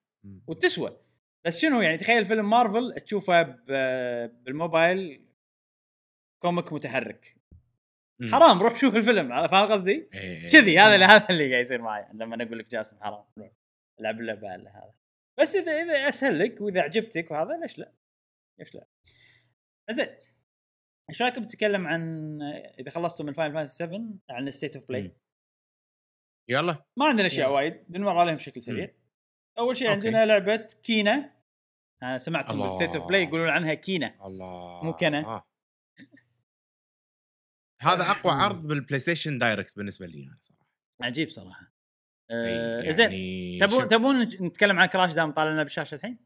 وتسوى. 0.48 0.98
بس 1.45 1.61
شنو 1.61 1.82
يعني؟ 1.82 1.98
تخيل 1.98 2.26
فيلم 2.26 2.49
مارفل 2.49 2.91
تشوفه 2.91 3.41
ب- 3.41 4.44
بالموبايل 4.44 5.26
comic 6.41 6.73
متحرك. 6.73 7.36
مم. 8.22 8.32
حرام 8.36 8.60
روح 8.61 8.76
شوف 8.76 8.95
الفيلم. 8.95 9.48
فاهم 9.48 9.72
قصدي؟ 9.72 10.10
إيه. 10.14 10.48
كذي 10.48 10.80
هذا 10.80 10.95
اللي 10.95 11.06
هذا 11.06 11.27
اللي 11.30 11.52
قاعد 11.52 11.61
يصير 11.65 11.82
معي 11.82 12.07
لما 12.14 12.44
أقول 12.44 12.60
لك 12.60 12.72
جاسم 12.72 12.99
حرام 12.99 13.26
روح. 13.38 13.52
ألعب 13.99 14.19
اللعبة 14.19 14.49
على 14.49 14.69
هذا 14.69 14.93
بس 15.39 15.55
إذا 15.55 15.72
إذا 15.72 16.09
اسهل 16.09 16.39
لك 16.39 16.61
وإذا 16.61 16.81
عجبتك 16.81 17.31
وهذا 17.31 17.57
ليش 17.57 17.80
لا؟ 17.80 17.93
ليش 18.59 18.76
لا؟ 18.76 18.88
زين 19.91 20.07
إيش 21.09 21.22
رايكم 21.22 21.43
نتكلم 21.43 21.88
عن 21.88 22.41
إذا 22.80 22.89
خلصتوا 22.89 23.26
من 23.26 23.34
Final 23.34 23.53
Fantasy 23.53 23.76
7 23.76 23.99
عن 24.30 24.51
State 24.51 24.76
of 24.76 24.88
Play. 24.88 25.15
يلا 26.49 26.85
ما 26.97 27.05
عندنا 27.05 27.27
أشياء. 27.27 27.51
وايد 27.51 27.85
بنمر 27.88 28.17
عليهم 28.17 28.35
بشكل 28.35 28.61
سريع 28.61 28.93
أول 29.59 29.77
شيء 29.77 29.88
okay. 29.88 30.07
عندنا 30.07 30.26
لعبة 30.26 30.67
Kena 30.84 31.35
سمعتم 32.17 32.53
الله. 32.53 32.65
بال 32.65 32.74
State 32.74 32.95
of 32.95 33.07
Play 33.07 33.23
يقولون 33.23 33.49
عنها 33.49 33.73
Kena 33.73 34.26
الله 34.26 34.84
مو 34.84 34.93
كنا. 34.93 35.26
آه. 35.26 35.47
هذا 37.81 38.03
أقوى 38.11 38.34
عرض 38.43 38.67
بال 38.67 38.99
PlayStation 38.99 39.39
Direct 39.39 39.77
بالنسبة 39.77 40.05
لي 40.05 40.23
أنا 40.23 40.38
صراحة 40.41 40.67
عجيب 41.01 41.30
صراحة 41.30 41.74
إيه، 42.31 42.88
آه 42.89 42.91
زين. 42.91 43.11
يعني 43.11 43.60
تبون 43.60 43.80
شوف- 43.81 43.89
تبون 43.89 44.19
نتكلم 44.22 44.80
عن 44.80 44.85
Crash 44.85 45.13
دام 45.14 45.31
طالع 45.31 45.52
لنا 45.52 45.64
بالشاشه 45.64 45.95
الحين؟ 45.95 46.18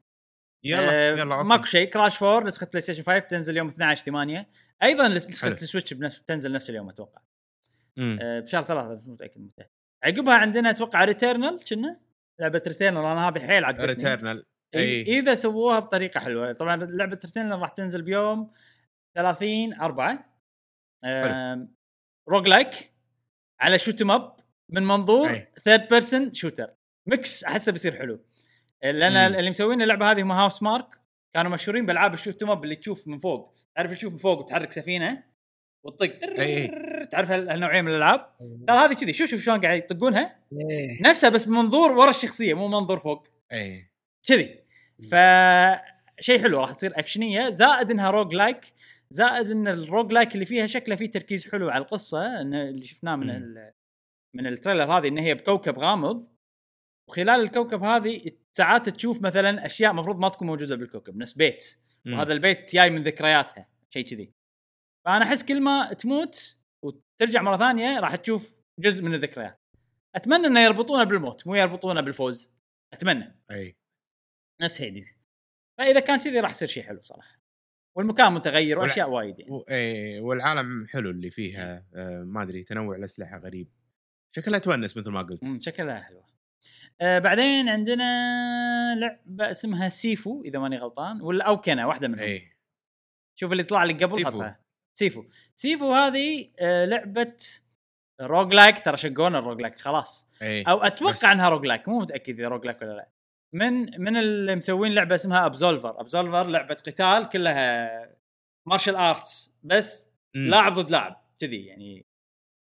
يلا 0.65 0.89
آه، 0.93 1.11
يلا 1.11 1.35
okay. 1.35 1.47
ماكو 1.47 1.63
شيء. 1.63 1.89
Crash 1.89 2.23
4 2.23 2.47
نسخة 2.47 2.67
PlayStation 2.67 3.03
5 3.03 3.19
تنزل 3.19 3.57
يوم 3.57 3.67
12 3.67 4.05
8 4.05 4.49
أيضا 4.83 5.07
نسخة. 5.07 5.47
ال 5.47 5.54
Switch 5.54 5.93
بنفس 5.93 6.21
تنزل 6.23 6.51
نفس 6.51 6.69
اليوم 6.69 6.89
أتوقع. 6.89 7.21
آه، 7.99 8.39
بشهر 8.39 8.63
ثلاثة 8.63 8.93
بس 8.95 9.07
متأكد 9.07 9.41
متى. 9.41 9.63
عقبها 10.03 10.33
عندنا 10.33 10.69
أتوقع 10.69 11.03
Returnal 11.03 11.59
Kena؟ 11.69 11.99
لعبة 12.39 12.61
Returnal 12.67 13.05
أنا 13.05 13.29
هذه 13.29 13.39
حيل 13.47 13.65
عجبتني 13.65 13.85
Returnal 13.85 14.43
إي 14.75 15.01
إذا 15.19 15.35
سووها 15.35 15.79
بطريقة 15.79 16.19
حلوة. 16.19 16.53
طبعا 16.53 16.75
لعبة 16.75 17.19
Returnal 17.25 17.59
راح 17.59 17.69
تنزل 17.69 18.01
بيوم 18.01 18.51
30 19.15 19.73
4 19.73 20.29
roguelike 22.29 22.93
على 23.61 23.77
shoot 23.77 24.01
up 24.01 24.38
من 24.69 24.83
منظور. 24.83 25.45
third 25.63 25.87
person 25.87 26.33
shooter 26.33 26.69
mix 27.07 27.43
أحسه 27.43 27.71
بيصير 27.71 27.95
حلو. 27.95 28.19
لأن 28.83 29.29
مم. 29.29 29.35
اللي 29.37 29.49
مسوين 29.49 29.81
اللعبة 29.81 30.11
هذه 30.11 30.21
هم 30.21 30.31
Housemarque 30.31 30.85
كانوا 31.33 31.51
مشهورين 31.51 31.85
بألعاب 31.85 32.13
ال 32.13 32.18
shoot 32.18 32.43
up 32.43 32.63
اللي 32.63 32.75
تشوف 32.75 33.07
من 33.07 33.17
فوق. 33.17 33.53
تعرف 33.75 33.91
تشوف 33.91 34.13
من 34.13 34.19
فوق 34.19 34.39
وتحرك 34.39 34.71
سفينة؟ 34.71 35.23
وتطق. 35.85 36.19
تعرف 37.11 37.31
هال- 37.31 37.49
هالنوعيه 37.49 37.81
من 37.81 37.87
الألعاب؟ 37.87 38.29
ترى 38.67 38.77
هذه 38.77 38.93
كذي. 38.93 39.13
شوف 39.13 39.29
شوف 39.29 39.41
شلون 39.41 39.61
قاعد 39.61 39.77
يطقونها. 39.77 40.35
إيه. 40.53 41.01
نفسها 41.01 41.29
بس 41.29 41.45
بمنظور 41.45 41.91
ورا 41.91 42.09
الشخصية 42.09 42.53
مو 42.53 42.67
منظور 42.67 42.99
فوق. 42.99 43.27
أي. 43.51 43.91
كذي. 44.27 44.59
ف 45.11 45.15
شيء 46.19 46.41
حلو. 46.41 46.59
راح 46.61 46.73
تصير 46.73 46.99
اكشنيه 46.99 47.49
زائد 47.49 47.91
إنها 47.91 48.09
roguelike 48.09 48.61
زائد 49.11 49.49
إن 49.51 49.67
ال 49.67 50.13
roguelike 50.13 50.33
اللي 50.33 50.45
فيها 50.45 50.67
شكله 50.67 50.95
فيه 50.95 51.09
تركيز 51.09 51.51
حلو 51.51 51.69
على 51.69 51.81
القصة. 51.83 52.41
اللي 52.41 52.81
شفناه 52.81 53.15
من. 53.15 53.55
من 54.35 54.47
ال 54.47 54.52
trailer 54.52 54.83
هذه 54.97 55.07
إن 55.07 55.17
هي 55.17 55.33
بكوكب 55.33 55.79
غامض 55.79 56.27
وخلال 57.09 57.41
الكوكب 57.41 57.83
هذه 57.83 58.31
ساعات 58.57 58.89
تشوف 58.89 59.21
مثلا 59.21 59.65
أشياء 59.65 59.93
مفروض 59.93 60.19
ما 60.19 60.29
تكون 60.29 60.47
موجودة 60.47 60.75
بالكوكب 60.75 61.17
نفس 61.17 61.33
بيت 61.33 61.79
وهذا 62.07 62.33
البيت 62.33 62.73
جاي 62.75 62.89
من 62.89 63.01
ذكرياتها 63.01 63.69
شيء 63.89 64.05
كذي. 64.09 64.33
فأنا 65.05 65.25
أحس 65.25 65.43
كل 65.43 65.61
ما 65.61 65.93
تموت 65.93 66.57
وترجع 66.83 67.41
مرة 67.41 67.57
ثانية 67.57 67.99
راح 67.99 68.15
تشوف 68.15 68.59
جزء 68.79 69.03
من 69.03 69.13
الذكريات. 69.13 69.59
أتمنى 70.15 70.47
إنه 70.47 70.59
يربطونه 70.59 71.03
بالموت 71.03 71.47
مو 71.47 71.55
يربطونه 71.55 72.01
بالفوز 72.01 72.51
أتمنى. 72.93 73.39
أي. 73.51 73.77
نفس 74.61 74.81
Hades 74.81 75.17
فإذا 75.79 75.99
كان 75.99 76.19
كذي 76.19 76.39
راح 76.39 76.51
يصير 76.51 76.67
شيء 76.67 76.83
حلو 76.83 77.01
صراحة. 77.01 77.39
والمكان 77.97 78.33
متغير 78.33 78.77
والع- 78.77 78.81
وأشياء 78.81 79.09
وايد 79.09 79.39
يعني. 79.39 79.51
و- 79.51 79.65
إيه، 79.69 80.21
والعالم 80.21 80.87
حلو 80.87 81.09
اللي 81.09 81.31
فيها 81.31 81.85
آه، 81.95 82.23
ما 82.23 82.43
أدري 82.43 82.63
تنوع 82.63 82.95
الأسلحة 82.95 83.37
غريب. 83.39 83.67
شكلها 84.35 84.59
تونس 84.59 84.97
مثل 84.97 85.11
ما 85.11 85.21
قلت. 85.21 85.61
شكلها 85.61 85.99
حلوة. 85.99 86.29
آه 87.01 87.19
بعدين 87.19 87.69
عندنا 87.69 88.95
لعبة 88.95 89.51
اسمها 89.51 89.89
Sifu 89.89 90.41
إذا 90.45 90.59
ماني 90.59 90.77
غلطان 90.77 91.21
ولا 91.21 91.45
أو 91.45 91.61
Kena 91.61 91.85
واحدة 91.85 92.07
منهم. 92.07 92.19
اي 92.19 92.57
شوف 93.39 93.51
اللي 93.51 93.63
طلع 93.63 93.83
لك 93.83 94.03
قبل 94.03 94.15
Sifu. 94.15 94.29
حطها. 94.31 94.59
Sifu. 94.99 95.25
Sifu 95.55 95.93
هذه 95.93 96.51
آه 96.59 96.85
لعبة 96.85 97.37
roguelike 98.21 98.85
ترى 98.85 98.97
شقونا 98.97 99.39
ال 99.39 99.61
roguelike 99.61 99.75
خلاص. 99.75 100.29
اي 100.41 100.61
أو 100.61 100.77
أتوقع 100.77 101.13
بس. 101.13 101.25
أنها 101.25 101.49
roguelike 101.49 101.87
مو 101.87 101.99
متأكد 101.99 102.39
إذا 102.39 102.47
roguelike 102.47 102.81
ولا 102.81 102.91
لا. 102.91 103.09
من 103.55 104.01
من 104.01 104.17
اللي 104.17 104.55
مسوين 104.55 104.93
لعبة 104.93 105.15
اسمها 105.15 105.45
Absolver 105.45 106.01
Absolver 106.01 106.47
لعبة 106.47 106.73
قتال 106.73 107.29
كلها 107.29 107.89
martial 108.67 108.95
arts 108.95 109.53
بس 109.63 110.09
مم. 110.35 110.49
لاعب 110.49 110.73
ضد 110.73 110.91
لاعب 110.91 111.25
كذي 111.39 111.65
يعني. 111.65 112.05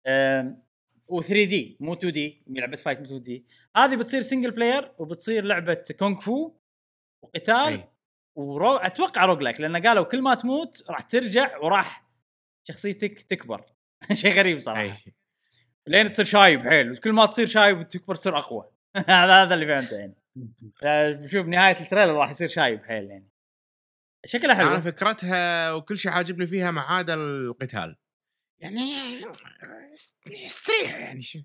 و 0.08 0.65
3D 1.10 1.78
مو 1.80 1.94
2D 1.94 2.44
لعبة 2.48 2.78
fight 2.78 3.00
مو 3.00 3.06
2D 3.06 3.46
هذه 3.78 3.96
بتصير 3.96 4.22
single 4.22 4.52
player 4.52 4.92
وبتصير 4.98 5.46
لعبة 5.46 5.84
كونغ 6.00 6.20
فو 6.20 6.52
وقتال 7.22 7.56
أي. 7.56 7.90
ورو... 8.36 8.76
أتوقع 8.76 9.26
roguelike 9.26 9.62
لأن 9.62 9.88
قالوا 9.88 10.04
كل 10.04 10.22
ما 10.22 10.36
تموت 10.36 10.84
راح 10.90 11.02
ترجع 11.02 11.58
وراح 11.58 12.06
شخصيتك 12.68 13.22
تكبر. 13.22 13.64
شيء 14.14 14.34
غريب 14.34 14.60
صراحة. 14.60 14.82
إي. 14.82 15.14
لين 15.88 16.12
تصير 16.12 16.26
شايب 16.26 16.68
حيل. 16.68 16.98
كل 16.98 17.12
ما 17.12 17.26
تصير 17.26 17.48
شايب 17.48 17.80
وتكبر 17.80 18.16
تصير 18.16 18.38
أقوى. 18.38 18.70
هذا 18.96 19.44
هذا 19.44 19.54
اللي 19.54 19.66
فهمته 19.66 19.98
يعني. 19.98 20.16
شوف 21.32 21.46
نهاية 21.48 21.80
التريلر 21.80 22.14
راح 22.14 22.30
يصير 22.30 22.48
شايب 22.48 22.84
حيل 22.84 23.10
يعني. 23.10 23.30
شكلها 24.26 24.62
أنا 24.62 24.70
حلو 24.70 24.82
فكرتها 24.82 25.74
وكل 25.74 25.98
شيء 25.98 26.12
عاجبني 26.12 26.48
فيها 26.48 26.72
ما 26.72 26.82
عدا 26.82 27.14
القتال. 27.14 27.96
يعني 28.60 28.82
استريح 30.46 31.00
يعني 31.00 31.22
شو؟ 31.22 31.40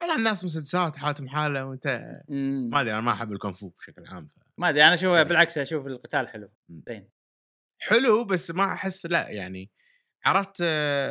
والله 0.00 0.16
الناس 0.16 0.44
مسدسات 0.44 0.96
حالتهم 0.96 1.28
حاله 1.28 1.64
وأنت 1.64 2.12
مم. 2.28 2.70
ما 2.72 2.80
أدري 2.80 2.92
أنا 2.92 3.00
ما 3.00 3.12
أحب 3.12 3.32
الكونغ 3.32 3.58
فو 3.58 3.68
بشكل 3.68 4.06
عام 4.06 4.26
ف... 4.26 4.38
ما 4.58 4.68
أدري 4.68 4.84
أنا 4.84 4.94
أشوف 4.94 5.12
بالعكس 5.12 5.58
أشوف 5.58 5.86
القتال 5.86 6.28
حلو. 6.28 6.50
مم. 6.68 6.82
زين. 6.88 7.08
حلو 7.78 8.24
بس 8.24 8.50
ما 8.50 8.72
أحس 8.72 9.06
لا 9.06 9.28
يعني 9.28 9.70
عرفت 10.24 10.62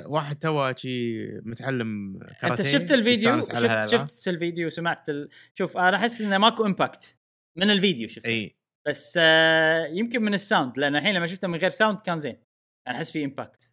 واحد 0.06 0.40
توه 0.40 0.76
شي 0.76 1.28
متعلم 1.28 2.20
أنت 2.24 2.42
كاراتيه 2.42 2.64
شفت 2.64 2.92
الفيديو؟ 2.92 3.42
شفت. 3.42 3.88
شفت 3.88 4.28
الفيديو 4.28 4.70
سمعت 4.70 5.10
ال... 5.10 5.30
شوف 5.54 5.78
أنا 5.78 5.98
أحس 5.98 6.22
إنه 6.22 6.38
ماكو 6.38 6.66
impact 6.66 7.18
من 7.58 7.72
الفيديو 7.72 8.08
شفت 8.08 8.26
إي. 8.26 8.58
بس 8.88 9.20
آه 9.22 9.86
يمكن 9.86 10.22
من 10.22 10.34
ال 10.34 10.41
sound 10.41 10.78
لأن 10.78 10.96
الحين 10.96 11.16
لما 11.16 11.28
شفته 11.28 11.48
من 11.48 11.58
غير 11.58 11.70
sound 11.70 12.02
كان 12.02 12.20
زين. 12.20 12.44
أنا 12.88 12.96
أحس 12.96 13.12
في 13.12 13.26
impact 13.26 13.72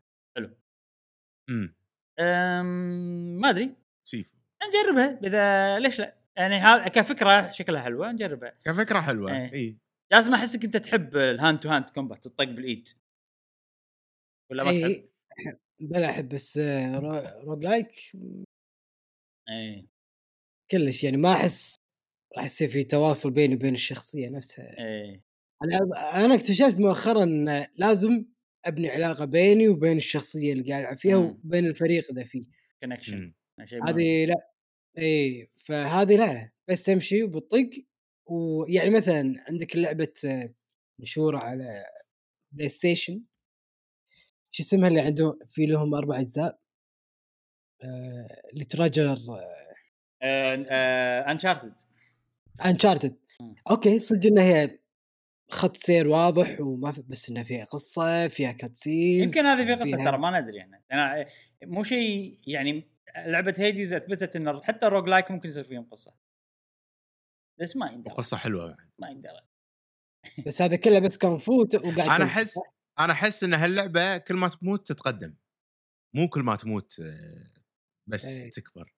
إمم. 1.51 1.75
أم... 2.21 2.67
ما 3.41 3.51
أدري. 3.51 3.75
Sifu. 4.07 4.37
نجربها 4.69 5.21
إذا 5.25 5.79
ليش 5.79 5.99
لا؟ 6.01 6.17
يعني 6.37 6.57
ها... 6.57 6.89
كفكرة 6.89 7.51
شكلها 7.51 7.83
حلوة 7.83 8.13
نجربها. 8.13 8.59
كفكرة 8.65 9.01
حلوة 9.01 9.33
إيه. 9.33 9.53
اي 9.53 9.79
لازم 10.13 10.35
احسك 10.35 10.65
انت 10.65 10.77
تحب 10.77 11.17
ال 11.17 11.26
hand 11.26 11.61
to 11.61 11.69
hand 11.69 11.91
combat 11.91 12.25
تطق 12.25 12.45
بالإيد. 12.45 12.89
ولا 14.51 14.65
ما 14.65 14.71
تحب؟ 14.71 14.83
اي 14.85 15.11
أحب- 15.41 15.57
بلا 15.81 16.11
أحب 16.11 16.29
بس 16.29 16.59
آه، 16.59 16.99
رو- 16.99 17.43
roguelike 17.51 17.93
اي 19.49 19.89
كلش 20.71 21.05
يعني 21.05 21.17
ما 21.17 21.33
أحس 21.33 21.77
راح 22.37 22.45
يصير 22.45 22.69
في 22.69 22.85
تواصل 22.85 23.31
بيني 23.31 23.55
وبين 23.55 23.75
الشخصية 23.75 24.29
نفسها. 24.29 24.79
اي 24.79 25.23
أنا 25.65 25.79
أنا 26.25 26.35
اكتشفت 26.35 26.75
مؤخرا 26.79 27.25
لازم 27.77 28.25
أبني 28.65 28.91
علاقة 28.91 29.25
بيني 29.25 29.69
وبين 29.69 29.97
الشخصية 29.97 30.53
اللي 30.53 30.71
قاعد 30.71 30.83
ألعب 30.83 30.97
فيها 30.97 31.19
مم. 31.19 31.41
وبين 31.45 31.67
الفريق 31.67 32.13
ذا 32.13 32.25
فيه 32.25 32.45
connection 32.81 33.35
مم. 33.59 33.67
شيء 33.67 33.79
مهم. 33.79 33.89
هذه 33.89 34.25
لا 34.27 34.51
اي 34.99 35.51
فهذه 35.55 36.17
لا 36.17 36.33
لا 36.33 36.51
بس 36.69 36.83
تمشي 36.83 37.23
وبتطق 37.23 37.71
ويعني 38.27 38.91
مثلا 38.91 39.45
عندك 39.49 39.77
لعبة 39.77 40.15
مشهورة 40.99 41.39
على 41.39 41.85
PlayStation 42.53 43.23
شو 44.51 44.63
اسمها 44.63 44.89
اللي 44.89 45.01
عنده 45.01 45.39
في 45.47 45.67
لهم 45.67 45.95
أربع 45.95 46.21
أجزاء 46.21 46.61
آه، 47.85 48.51
اللي 48.53 48.65
treasure 48.65 49.17
Uncharted 50.23 51.75
Uncharted. 52.65 53.17
okay 53.71 53.99
صدق 53.99 54.27
إنها 54.27 54.45
هي 54.45 54.79
خط 55.51 55.77
سير 55.77 56.09
واضح 56.09 56.61
وما 56.61 56.93
في 56.93 57.03
بس 57.03 57.29
انها 57.31 57.43
فيها 57.43 57.65
قصة 57.65 58.29
فيها 58.29 58.53
cutscenes 58.53 59.23
يمكن 59.37 59.47
هذه 59.47 59.65
في 59.67 59.73
قصة 59.73 59.85
فيها- 59.97 60.05
ترى 60.05 60.19
ما 60.19 60.41
ندري 60.41 60.57
يعني 60.57 60.85
أنا 60.93 61.27
مو 61.65 61.83
شيء 61.85 62.39
يعني 62.47 62.89
لعبة 63.27 63.55
Hades 63.59 63.95
أثبتت 63.95 64.37
إن 64.37 64.61
حتى 64.65 64.87
ال 64.87 65.09
roguelike 65.09 65.31
ممكن 65.31 65.49
يصير 65.49 65.65
فيهم 65.65 65.85
قصة. 65.91 66.15
بس 67.61 67.77
ما 67.77 67.91
يندرى. 67.91 68.13
وقصة 68.15 68.37
حلوة 68.37 68.67
بعد. 68.69 68.91
ما 68.99 69.11
يندرى. 69.11 69.41
بس 70.47 70.63
هذا 70.63 70.77
كله 70.77 70.99
بس 70.99 71.19
كونغ 71.19 71.39
فو 71.39 71.61
وت- 71.61 71.75
وقاعد 71.75 71.99
أنا. 72.21 72.25
أحس 72.25 72.55
أنا 72.99 73.13
أحس 73.13 73.45
إن 73.45 73.55
هاللعبة 73.55 74.19
كل 74.19 74.35
ما 74.35 74.49
تموت 74.49 74.89
تتقدم. 74.93 75.35
مو 76.17 76.29
كل 76.29 76.41
ما 76.43 76.57
تموت 76.57 77.01
آه، 77.01 77.63
بس 78.09 78.25
إيه. 78.25 78.51
تكبر. 78.51 78.95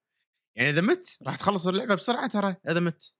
يعني 0.58 0.70
إذا 0.70 0.80
مت 0.80 1.18
راح 1.22 1.36
تخلص 1.36 1.66
اللعبة 1.66 1.94
بسرعة 1.94 2.26
ترى 2.28 2.56
إذا 2.68 2.80
مت. 2.80 3.14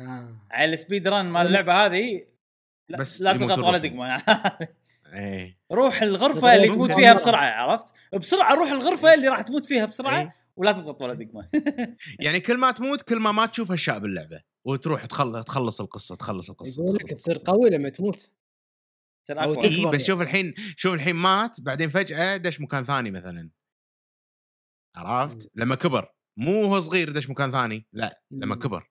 آه. 0.00 0.34
على 0.50 0.74
ال 0.74 1.08
speedrun 1.08 1.26
مال 1.26 1.46
اللعبة 1.46 1.86
هذه 1.86 2.24
لا, 2.88 2.98
بس 2.98 3.22
لا 3.22 3.32
تضغط 3.32 3.58
ولا. 3.58 3.78
دقمه 3.78 4.22
إيه 5.12 5.60
روح 5.72 6.02
الغرفة 6.02 6.56
اللي. 6.56 6.68
تموت 6.68 6.92
فيها 6.92 7.12
بسرعة 7.14 7.50
عرفت؟ 7.50 7.94
بسرعة 8.18 8.54
روح 8.54 8.70
الغرفة 8.70 9.14
اللي 9.14 9.28
راح 9.28 9.42
تموت 9.42 9.66
فيها 9.66 9.86
بسرعة 9.86 10.20
إيه. 10.20 10.34
ولا 10.56 10.72
تضغط 10.72 11.02
ولا 11.02 11.14
دقمه 11.14 11.48
يعني 12.24 12.40
كل 12.40 12.58
ما 12.58 12.70
تموت 12.70 13.02
كل 13.02 13.16
ما 13.18 13.32
ما 13.32 13.46
تشوف 13.46 13.72
اشياء 13.72 13.98
باللعبة 13.98 14.42
وتروح 14.64 15.06
تخلص 15.06 15.44
تخلص 15.44 15.80
القصة 15.80 16.16
تخلص 16.16 16.50
القصة 16.50 16.82
يقول 16.82 16.94
لك 16.94 17.02
تصير. 17.02 17.38
قوي 17.46 17.70
لما 17.70 17.88
تموت 17.88 18.32
أقوى 19.30 19.56
تكبر. 19.56 19.68
اي 19.68 19.78
يعني. 19.78 19.90
بس 19.90 20.06
شوف 20.06 20.20
الحين 20.20 20.54
شوف 20.76 20.94
الحين 20.94 21.16
مات 21.16 21.60
بعدين 21.60 21.88
فجأة 21.88 22.36
دش 22.36 22.60
مكان 22.60 22.84
ثاني 22.84 23.10
مثلا 23.10 23.50
عرفت؟ 24.96 25.50
لما 25.54 25.74
كبر 25.74 26.14
مو 26.36 26.64
هو 26.64 26.80
صغير 26.80 27.12
دش 27.12 27.30
مكان 27.30 27.50
ثاني 27.52 27.86
لا 27.92 28.22
لما. 28.30 28.54
كبر 28.56 28.89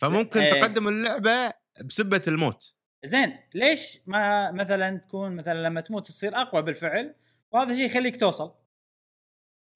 فممكن 0.00 0.40
إيه. 0.40 0.60
تقدم 0.60 0.88
اللعبة 0.88 1.52
بسبة 1.84 2.22
الموت. 2.28 2.74
زين 3.04 3.38
ليش 3.54 4.00
ما 4.06 4.52
مثلا 4.52 4.98
تكون 4.98 5.36
مثلا 5.36 5.62
لما 5.62 5.80
تموت 5.80 6.08
تصير 6.08 6.36
أقوى 6.36 6.62
بالفعل؟ 6.62 7.14
وهذا 7.52 7.72
الشيء 7.72 7.86
يخليك 7.86 8.20
توصل. 8.20 8.54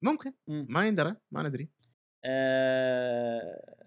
ممكن. 0.03 0.31
مم. 0.47 0.65
ما 0.69 0.87
يندرى 0.87 1.15
ما 1.31 1.43
ندري. 1.43 1.69
آه... 2.25 3.85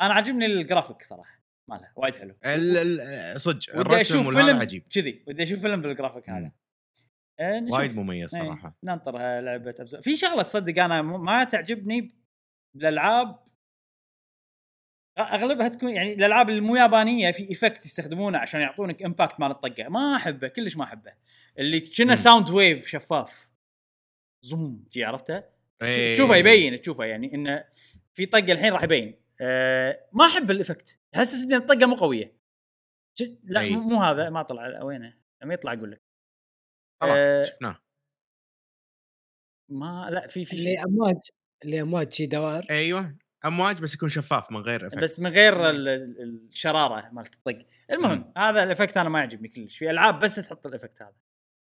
أنا 0.00 0.14
عاجبني 0.14 0.46
الجرافيك 0.46 1.02
صراحة. 1.02 1.42
مالها 1.70 1.92
وايد 1.96 2.14
حلو. 2.16 2.34
صدق 3.36 3.70
ودي 3.70 3.80
الرسم 3.80 4.18
أشوف 4.18 4.36
فيلم 4.36 4.60
عجيب. 4.60 4.86
كذي 4.90 5.24
ودي 5.28 5.42
أشوف 5.42 5.60
فيلم 5.60 5.82
بالجرافيك 5.82 6.30
هذا. 6.30 6.52
آه. 7.40 7.66
وايد 7.70 7.96
مميز 7.96 8.34
إيه، 8.34 8.42
صراحة. 8.42 8.78
ننطر 8.82 9.18
لعبة 9.40 9.74
أبز... 9.80 9.96
في 9.96 10.16
شغلة 10.16 10.42
تصدق 10.42 10.82
أنا 10.82 11.02
ما 11.02 11.44
تعجبني 11.44 12.20
بالألعاب 12.76 13.46
أغلبها 15.18 15.68
تكون 15.68 15.90
يعني 15.90 16.12
الألعاب 16.12 16.50
المو 16.50 16.76
يابانية 16.76 17.30
في 17.32 17.50
effect 17.50 17.86
يستخدمونه 17.86 18.38
عشان 18.38 18.60
يعطونك 18.60 19.02
impact 19.02 19.40
مال 19.40 19.50
الطقة. 19.50 19.88
ما 19.88 20.16
أحبه 20.16 20.48
كلش 20.48 20.76
ما 20.76 20.84
أحبه. 20.84 21.12
اللي 21.58 21.80
كنا. 21.80 22.16
sound 22.16 22.50
wave 22.50 22.86
شفاف. 22.86 23.48
زوم 24.42 24.84
جي 24.92 25.04
عرفته؟ 25.04 25.44
إيه. 25.82 26.14
تشوفه 26.14 26.36
يبين 26.36 26.80
تشوفه 26.80 27.04
يعني 27.04 27.34
إنه 27.34 27.64
في 28.14 28.26
طقة 28.26 28.52
الحين 28.52 28.72
راح 28.72 28.82
يبين. 28.82 29.20
أه 29.40 30.06
ما 30.12 30.26
أحب 30.26 30.50
ال 30.50 30.57
effect 30.57 30.98
تحسسني 31.12 31.56
إن 31.56 31.62
الطقة 31.62 31.86
مو 31.86 31.94
قوية. 31.94 32.36
لا 33.44 33.60
أي. 33.60 33.76
مو 33.76 34.02
هذا 34.02 34.30
ما 34.30 34.42
طلع. 34.42 34.82
وينه؟ 34.82 35.14
لما 35.42 35.54
يطلع 35.54 35.72
أقول 35.72 35.90
لك. 35.90 36.02
خلاص 37.02 37.16
آه، 37.18 37.44
شفناه. 37.44 37.78
ما 39.70 40.08
لا 40.10 40.26
في 40.26 40.44
في 40.44 40.52
اللي 40.56 40.82
امواج 40.82 41.16
اللي 41.64 41.80
أمواج 41.80 42.12
شي 42.12 42.26
دوائر 42.26 42.66
أيوه. 42.70 43.16
امواج 43.44 43.80
بس 43.82 43.94
يكون 43.94 44.08
شفاف 44.08 44.50
من 44.52 44.60
غير 44.60 44.86
effect. 44.86 44.98
بس 45.02 45.20
من 45.20 45.30
غير 45.30 45.70
ال- 45.70 45.88
ال- 45.88 46.46
الشرارة 46.48 47.10
مالت 47.12 47.34
الطق. 47.34 47.58
المهم 47.90 48.18
مم. 48.18 48.32
هذا 48.36 48.62
ال 48.62 48.67
effect 48.67 48.96
أنا 48.96 49.08
ما 49.08 49.18
يعجبني 49.18 49.48
كلش. 49.48 49.78
في 49.78 49.90
ألعاب 49.90 50.18
بس 50.20 50.34
تحط 50.36 50.66
ال 50.66 50.71
effect 50.71 51.02
هذا. 51.02 51.16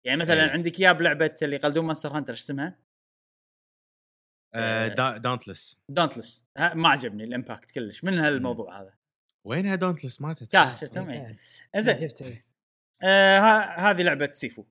يعني 0.05 0.21
مثلا 0.21 0.45
أي. 0.45 0.51
عندك 0.51 0.81
إياه 0.81 0.93
بلعبة 0.93 1.35
اللي 1.43 1.57
يقلدون 1.57 1.85
Monster 1.85 2.17
Hunter 2.17 2.33
إيش 2.33 2.41
اسمها؟ 2.41 2.79
آه 4.55 4.89
Dauntless 4.89 5.85
ما 6.75 6.89
عجبني 6.89 7.25
ال 7.25 7.31
impact 7.31 7.71
كلش. 7.71 8.05
من 8.05 8.19
هالموضوع 8.19 8.81
هذا؟ 8.81 8.95
وينها 9.45 9.75
Dauntless 9.75 10.21
شو 10.81 10.87
تسمي 10.87 11.33
إنزين. 11.75 12.09
شفت 12.09 12.23
آه 13.03 13.39
ها- 13.39 13.91
هذه 13.91 14.03
لعبة 14.03 14.31
Sifu. 14.33 14.65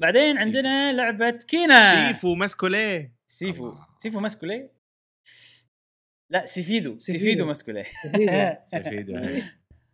بعدين 0.00 0.32
Sifu. 0.34 0.46
عندنا 0.46 0.92
لعبة 0.92 1.30
Kena. 1.30 2.08
Sifu 2.12 2.34
مسكوليه. 2.34 3.16
Sifu. 3.26 3.68
الله. 3.68 3.86
Sifu 3.98 4.20
مسكولي 4.20 4.70
لا 6.30 6.46
سيفيدو 6.46 6.98
سيفيدو. 6.98 7.18
سيفيدو 7.24 7.46
مسكولي 7.46 7.84
سفيدو 8.64 9.14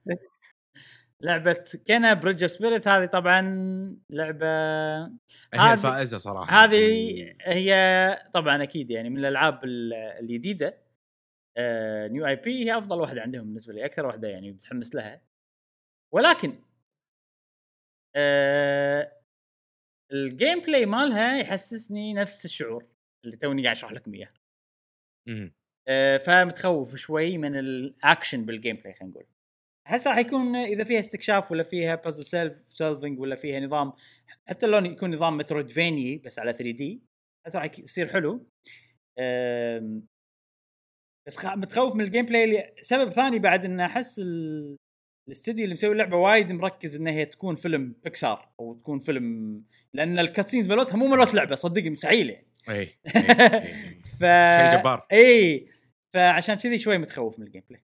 لعبة 1.20 1.52
Kena 1.86 2.14
Bridge 2.14 2.42
of 2.42 2.50
Spirits 2.52 2.88
هذه 2.88 3.06
طبعا 3.06 3.40
لعبة 4.10 4.46
هي 5.54 5.72
الفائزه 5.72 6.18
صراحة. 6.18 6.64
هذه 6.64 6.76
هي 7.40 8.30
طبعا 8.34 8.62
أكيد 8.62 8.90
يعني 8.90 9.10
من 9.10 9.18
الألعاب 9.18 9.64
ال- 9.64 9.92
الجديدة. 9.94 10.84
آه، 11.56 12.08
new 12.08 12.26
IP 12.26 12.64
هي 12.64 12.78
أفضل 12.78 13.00
واحدة 13.00 13.22
عندهم 13.22 13.44
بالنسبة 13.44 13.72
لي 13.72 13.84
أكثر 13.84 14.06
واحدة 14.06 14.28
يعني 14.28 14.52
متحمس 14.52 14.94
لها. 14.94 15.22
ولكن 16.14 16.62
آه، 18.16 19.12
ال 20.12 20.60
gameplay 20.60 20.86
مالها 20.86 21.38
يحسسني 21.38 22.14
نفس 22.14 22.44
الشعور 22.44 22.86
اللي 23.24 23.36
توني 23.36 23.62
قاعد 23.62 23.76
أشرح 23.76 23.92
لكم 23.92 24.14
إياه. 24.14 24.32
فمتخوف 26.26 26.96
شوي 26.96 27.38
من 27.38 27.56
ال 27.58 27.70
action 27.70 28.44
بال 28.44 28.76
gameplay 28.76 28.94
خلينا 28.94 29.12
نقول. 29.12 29.26
احس 29.86 30.06
راح 30.06 30.18
يكون 30.18 30.56
إذا 30.56 30.84
فيها 30.84 31.00
استكشاف 31.00 31.52
ولا 31.52 31.62
فيها 31.62 31.94
بازل 31.94 32.24
سيلف 32.24 32.62
solving 32.68 33.20
ولا 33.20 33.36
فيها 33.36 33.60
نظام 33.60 33.92
حتى 34.48 34.66
لو 34.66 34.78
يكون 34.78 35.14
نظام 35.14 35.36
metroidvania 35.36 36.18
بس 36.18 36.38
على 36.38 36.52
3D 36.52 37.02
احس 37.46 37.56
راح 37.56 37.78
يصير 37.78 38.08
حلو. 38.12 38.46
بس 41.28 41.44
متخوف 41.44 41.94
من 41.94 42.04
ال 42.04 42.26
gameplay 42.26 42.74
سبب 42.80 43.10
ثاني 43.10 43.38
بعد 43.38 43.64
إن 43.64 43.80
أحس 43.80 44.18
ال- 44.18 44.76
الاستوديو 45.28 45.64
اللي 45.64 45.74
مسوي 45.74 45.92
اللعبة 45.92 46.16
وايد 46.16 46.52
مركز 46.52 46.96
إن 46.96 47.06
هي 47.06 47.24
تكون 47.24 47.56
فيلم 47.56 47.94
بيكسار 48.04 48.48
أو 48.60 48.74
تكون 48.74 48.98
فيلم 49.00 49.62
لأن 49.94 50.18
ال 50.18 50.23
cutscenes 50.23 50.68
مالتها 50.68 50.96
مو 50.96 51.06
مالت 51.06 51.34
لعبة 51.34 51.56
صدقني 51.56 51.90
مستحيل 51.90 52.30
يعني 52.30 52.46
اي 52.68 52.74
إي، 52.80 52.90
إي. 53.16 53.66
ف 54.02 54.18
شيء 54.20 54.80
جبار. 54.80 55.06
اي 55.12 55.66
فعشان 56.14 56.54
كذي 56.54 56.78
شوي 56.78 56.98
متخوف 56.98 57.38
من 57.38 57.46
ال 57.46 57.62
gameplay 57.68 57.84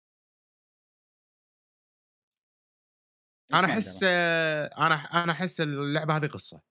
أنا 3.53 3.67
أحس. 3.67 3.99
آه، 4.03 4.65
أنا 4.65 4.95
أنا 4.95 5.31
أحس 5.31 5.61
اللعبة 5.61 6.17
هذه 6.17 6.25
قصة. 6.25 6.61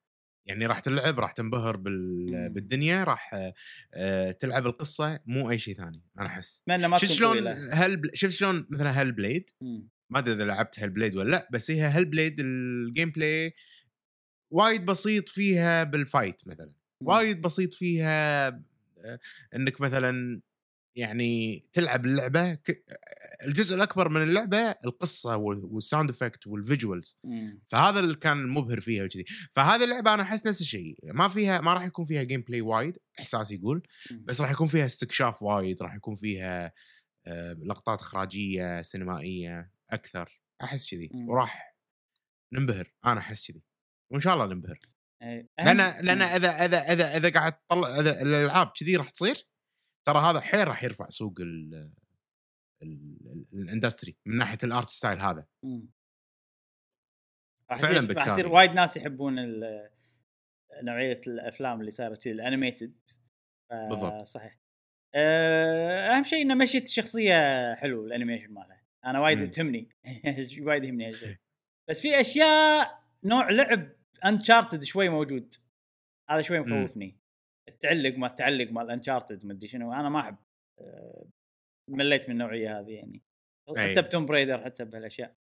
يعني 0.46 0.66
راح 0.66 0.80
تلعب 0.80 1.20
راح 1.20 1.32
تنبهر 1.32 1.76
بال... 1.76 2.26
مم. 2.32 2.52
بالدنيا 2.52 3.04
راح 3.04 3.52
آه، 3.94 4.30
تلعب 4.30 4.66
القصة 4.66 5.20
مو 5.26 5.50
أي 5.50 5.58
شيء 5.58 5.74
ثاني 5.74 6.02
أنا 6.18 6.26
أحس. 6.26 6.62
شفت 6.96 7.12
شلون 7.12 7.48
Hellbl... 7.72 8.10
شفت 8.14 8.32
شلون 8.32 8.66
مثلا 8.70 8.90
Hellblade؟ 8.90 9.50
مم. 9.60 9.88
ما 10.10 10.18
أدري 10.18 10.34
إذا 10.34 10.44
لعبت 10.44 10.80
Hellblade 10.80 11.16
ولا 11.16 11.30
لأ 11.30 11.48
بس 11.52 11.70
هي 11.70 11.82
Hellblade 11.82 12.40
ال 12.40 13.10
gameplay 13.10 13.54
وايد 14.52 14.86
بسيط 14.86 15.28
فيها 15.28 15.84
بال 15.84 16.01
fight 16.01 16.42
مثلا. 16.46 16.74
وايد 17.02 17.42
بسيط 17.42 17.74
فيها 17.74 18.48
آه، 18.48 19.18
إنك 19.54 19.80
مثلا 19.80 20.40
يعني 20.98 21.64
تلعب 21.72 22.04
اللعبة 22.06 22.54
ك... 22.54 22.84
الجزء 23.46 23.74
الأكبر 23.76 24.08
من 24.08 24.22
اللعبة 24.22 24.70
القصة 24.84 25.36
وال- 25.36 25.64
وال 25.64 25.77
sound 25.77 26.10
effect 26.10 26.46
وال 26.46 26.61
visuals. 26.61 27.18
فهذا 27.68 28.00
اللي 28.00 28.14
كان 28.14 28.38
المبهر 28.38 28.80
فيها 28.80 29.04
وكذي 29.04 29.24
فهذه 29.52 29.84
اللعبة 29.84 30.14
أنا 30.14 30.22
أحس 30.22 30.46
نفس 30.46 30.60
الشيء 30.60 30.96
ما 31.02 31.28
فيها 31.28 31.60
ما 31.60 31.74
راح 31.74 31.84
يكون 31.84 32.04
فيها 32.04 32.22
gameplay 32.22 32.60
وايد 32.60 32.98
احساسي 33.18 33.54
يقول 33.54 33.82
مم. 34.10 34.24
بس 34.24 34.40
راح 34.40 34.50
يكون 34.50 34.66
فيها 34.66 34.86
استكشاف 34.86 35.42
وايد 35.42 35.82
راح 35.82 35.94
يكون 35.94 36.14
فيها 36.14 36.72
آه، 37.26 37.52
لقطات 37.52 38.00
إخراجية 38.00 38.82
سينمائية 38.82 39.72
أكثر 39.90 40.40
أحس 40.62 40.90
كذي 40.90 41.10
مم. 41.14 41.28
وراح 41.28 41.76
ننبهر 42.52 42.92
أنا 43.04 43.20
أحس 43.20 43.50
كذي 43.50 43.62
وإن 44.12 44.20
شاء 44.20 44.34
الله 44.34 44.46
ننبهر 44.54 44.78
إيه. 45.22 45.48
لأن 45.58 45.76
لأن 45.76 46.22
إذا 46.22 46.64
إذا 46.64 46.92
إذا 46.92 47.16
إذا 47.16 47.30
قاعد 47.30 47.52
تطلع 47.52 48.00
إذا 48.00 48.22
الألعاب 48.22 48.72
كذي 48.80 48.96
راح 48.96 49.10
تصير 49.10 49.48
ترى 50.08 50.18
هذا 50.18 50.40
حيل 50.40 50.68
راح 50.68 50.84
يرفع 50.84 51.08
سوق 51.08 51.40
ال 51.40 51.74
ال- 52.82 53.18
ال- 53.26 53.46
ال 53.52 53.59
industry 53.59 54.16
من 54.26 54.38
ناحية 54.38 54.58
ال 54.64 54.70
art 54.70 54.88
style 54.88 55.20
هذا 55.20 55.46
مم. 55.62 55.88
فعلاً 57.78 58.14
راح. 58.14 58.26
يصير 58.26 58.48
وايد 58.48 58.70
ناس 58.70 58.96
يحبون 58.96 59.34
نوعية 60.82 61.20
الأفلام 61.26 61.80
اللي 61.80 61.90
صارت 61.90 62.22
كذي 62.24 62.32
ال 62.32 62.39
animated 62.39 62.94
بالضبط. 63.70 64.26
صحيح 64.26 64.58
آه، 65.14 66.10
أهم 66.16 66.24
شيء 66.24 66.42
إنه 66.42 66.54
مشيت 66.54 66.86
الشخصية 66.86 67.74
حلو 67.74 68.06
ال 68.06 68.11
animation 68.11 68.52
مالها 68.52 68.82
أنا 69.04 69.20
وايد. 69.20 69.50
تهمني 69.50 69.88
وايد 70.66 70.84
يهمني 70.84 71.06
هالشيء 71.08 71.36
بس 71.88 72.00
في 72.02 72.20
أشياء 72.20 73.02
نوع 73.24 73.50
لعب 73.50 73.92
Uncharted 74.24 74.84
شوي 74.84 75.08
موجود 75.08 75.54
هذا 76.30 76.42
شوي. 76.42 76.60
مخوفني 76.60 77.17
التعلق 77.68 78.16
ما 78.16 78.26
التعلق 78.26 78.70
مال 78.70 78.90
Uncharted 78.90 79.46
ما 79.46 79.52
أدري 79.52 79.68
شنو. 79.68 79.92
أنا 79.92 80.08
ما 80.08 80.20
أحب 80.20 80.36
آه، 80.80 81.26
مليت 81.90 82.28
من 82.28 82.34
النوعية 82.34 82.80
هذه 82.80 82.90
يعني. 82.90 83.22
أي. 83.76 83.92
حتى 83.92 84.02
ب 84.02 84.07
Tomb 84.07 84.26
Raider 84.26 84.64
حتى 84.64 84.84
بهالأشياء. 84.84 85.36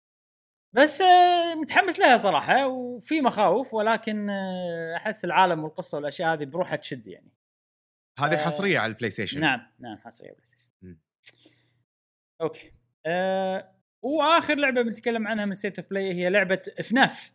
بس 0.76 1.02
آه، 1.02 1.56
متحمس 1.56 2.00
لها 2.00 2.18
صراحة 2.18 2.68
وفي 2.68 3.22
مخاوف 3.22 3.74
ولكن 3.74 4.30
آه، 4.30 4.96
أحس 4.96 5.26
العالم 5.26 5.64
والقصة 5.64 5.98
والأشياء 5.98 6.34
هذه 6.34 6.44
بروحها 6.44 6.76
تشد 6.76 7.08
يعني. 7.08 7.32
هذه 8.20 8.38
حصرية 8.38 8.80
على 8.80 8.90
ال 8.90 9.12
PlayStation. 9.12 9.40
نعم 9.40 9.72
نعم 9.80 9.98
حصرية 9.98 10.32
PlayStation. 10.32 10.70
مم. 10.82 11.00
Okay. 12.42 12.72
آه 13.06 13.74
وآخر 14.04 14.56
لعبة 14.56 14.82
بنتكلم 14.82 15.28
عنها 15.28 15.46
من 15.46 15.56
State 15.56 15.80
of 15.80 15.90
Play 15.90 16.14
هي 16.14 16.30
لعبة 16.30 16.62
FNAF 16.84 17.32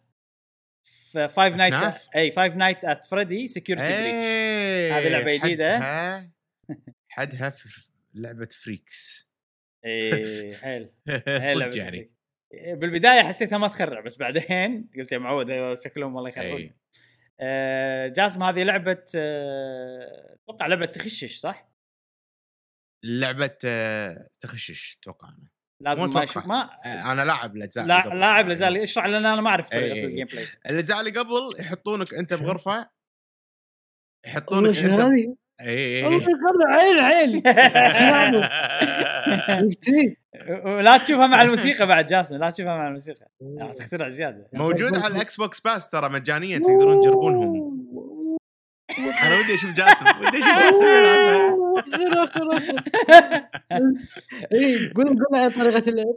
Five 1.13 1.57
Nights؟ 1.57 2.09
أي 2.17 2.31
Five 2.31 2.57
Nights 2.57 2.85
at 2.85 3.07
Freddy's 3.07 3.49
Security 3.49 3.85
Breach 3.85 4.17
هذه 4.93 5.09
لعبة 5.09 5.37
جديدة. 5.37 5.79
حدها 5.79 6.31
حدها 7.09 7.51
في 7.51 7.89
لعبة 8.15 8.49
freaks 8.65 9.31
اي 9.85 10.57
حيل 10.57 10.91
حيل 11.43 11.59
صدق 11.59 11.77
يعني 11.77 11.91
فريق. 11.91 12.13
بالبداية 12.75 13.23
حسيتها 13.23 13.59
ما 13.59 13.69
تخرع 13.69 14.01
بس 14.01 14.17
بعدين 14.17 14.89
قلت 14.99 15.13
يا 15.13 15.19
معود 15.19 15.51
أيوة، 15.51 15.77
شكلهم 15.85 16.15
والله 16.15 16.29
يخرعون 16.29 16.61
إيه. 16.61 16.77
آه، 17.41 18.09
جاسم 18.09 18.43
هذه 18.43 18.63
لعبة 18.63 19.05
آه، 19.17 20.37
أتوقع 20.45 20.67
لعبة 20.67 20.87
تخشش 20.87 21.39
صح؟ 21.39 21.73
لعبة 23.05 23.57
آه، 23.65 24.29
تخشش 24.41 24.97
أتوقع 25.01 25.29
أنا 25.29 25.49
لازم 25.81 26.11
ما 26.11 26.47
ما 26.47 26.71
آه، 26.85 27.13
أنا 27.13 27.25
لاعب 27.25 27.57
الأجزاء 27.57 27.87
لا. 27.87 28.15
لاعب 28.15 28.49
لازال 28.49 28.77
اشرح 28.77 29.07
لأن 29.07 29.27
أنا 29.27 29.41
ما 29.41 29.51
أعرف 29.51 29.71
طريقة 29.71 29.95
إيه. 29.95 30.05
ال 30.05 30.27
gameplay 30.27 30.47
الأجزاء 30.67 31.01
اللي 31.01 31.11
قبل 31.11 31.61
يحطونك 31.61 32.15
أنت 32.15 32.35
بغرفة 32.35 32.91
يحطونك 34.27 34.77
هذه؟ 34.77 35.37
اي 35.61 36.01
يخرع 36.01 36.77
عيل 36.77 36.99
عيل؟ 37.01 37.43
ولا 40.65 40.97
تشوفها 40.99 41.27
مع 41.27 41.43
الموسيقى 41.43 41.87
بعد 41.87 42.07
جاسم 42.07 42.37
لا 42.37 42.51
تشوفها 42.51 42.77
مع 42.77 42.87
الموسيقى. 42.89 43.29
راح 43.61 43.73
تخترع 43.73 44.09
زيادة. 44.09 44.49
موجود 44.53 44.99
على 44.99 45.15
ال 45.15 45.37
Xbox 45.37 45.61
Pass 45.61 45.91
ترى 45.91 46.09
مجانيا 46.09 46.59
تقدرون 46.59 47.01
تجربونهم. 47.01 47.73
أنا 48.99 49.39
ودي 49.39 49.55
أشوف 49.55 49.71
جاسم 49.73 50.07
ودي 50.21 50.39
أشوف 50.39 50.59
جاسم 50.63 50.85
اي 54.53 54.89
قول 54.97 55.07
قول 55.07 55.41
عن 55.41 55.51
طريقة 55.51 55.89
اللعب. 55.91 56.15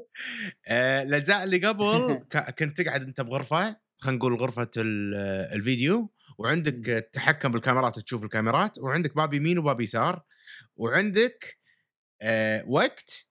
آه، 0.68 1.04
الأجزاء 1.04 1.44
اللي 1.44 1.58
قبل 1.58 2.14
ك- 2.32 2.56
كنت 2.60 2.82
تقعد 2.82 3.02
أنت 3.02 3.22
بغرفة 3.22 3.76
خلينا 3.98 4.18
نقول 4.18 4.36
غرفة 4.36 4.72
ال- 4.78 5.16
الفيديو. 5.56 6.10
وعندك 6.38 6.90
التحكم 6.90 7.52
بالكاميرات 7.52 8.00
تشوف 8.00 8.24
الكاميرات 8.24 8.78
وعندك 8.78 9.16
باب 9.16 9.34
يمين 9.34 9.58
وباب 9.58 9.82
يسار 9.82 10.24
وعندك 10.76 11.60
آه، 12.22 12.64
وقت 12.68 13.28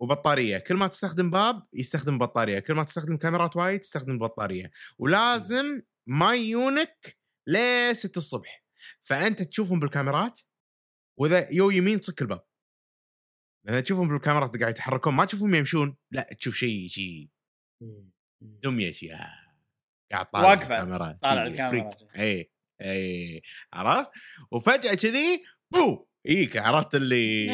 وبطارية. 0.00 0.58
كل 0.58 0.74
ما 0.74 0.86
تستخدم 0.86 1.30
باب 1.30 1.66
يستخدم 1.72 2.18
بطارية 2.18 2.58
كل 2.58 2.74
ما 2.74 2.82
تستخدم 2.84 3.16
كاميرات 3.16 3.56
وايد 3.56 3.80
تستخدم 3.80 4.18
بطارية. 4.18 4.70
ولازم 4.98 5.82
ما 6.06 6.34
يجونك 6.34 7.18
ل 7.46 7.56
6 7.92 8.18
الصبح. 8.18 8.64
فأنت 9.00 9.42
تشوفهم 9.42 9.80
بالكاميرات 9.80 10.40
وإذا 11.18 11.52
يو 11.52 11.70
يمين 11.70 12.00
تصك 12.00 12.22
الباب. 12.22 12.44
لما 13.64 13.80
تشوفهم 13.80 14.08
بالكاميرات 14.08 14.56
قاعد 14.56 14.70
يتحركون 14.70 15.14
ما 15.14 15.24
تشوفهم 15.24 15.54
يمشون 15.54 15.96
لا 16.10 16.26
تشوف 16.38 16.54
شيء 16.54 16.88
شيء 16.88 17.28
دمية 18.40 18.90
شيء 18.90 19.14
آه. 19.14 19.41
قاعد 20.12 20.26
طالع 20.30 20.48
واقفة، 20.48 20.74
الكاميرا 20.82 21.18
طالع 21.22 21.46
الكاميرا. 21.46 21.90
اي 22.16 22.50
اي 22.80 23.42
عرفت؟ 23.72 24.10
وفجأة 24.50 24.94
كذي 24.94 25.42
بو 25.72 26.06
يجيك 26.24 26.56
عرفت 26.56 26.94
اللي 26.94 27.46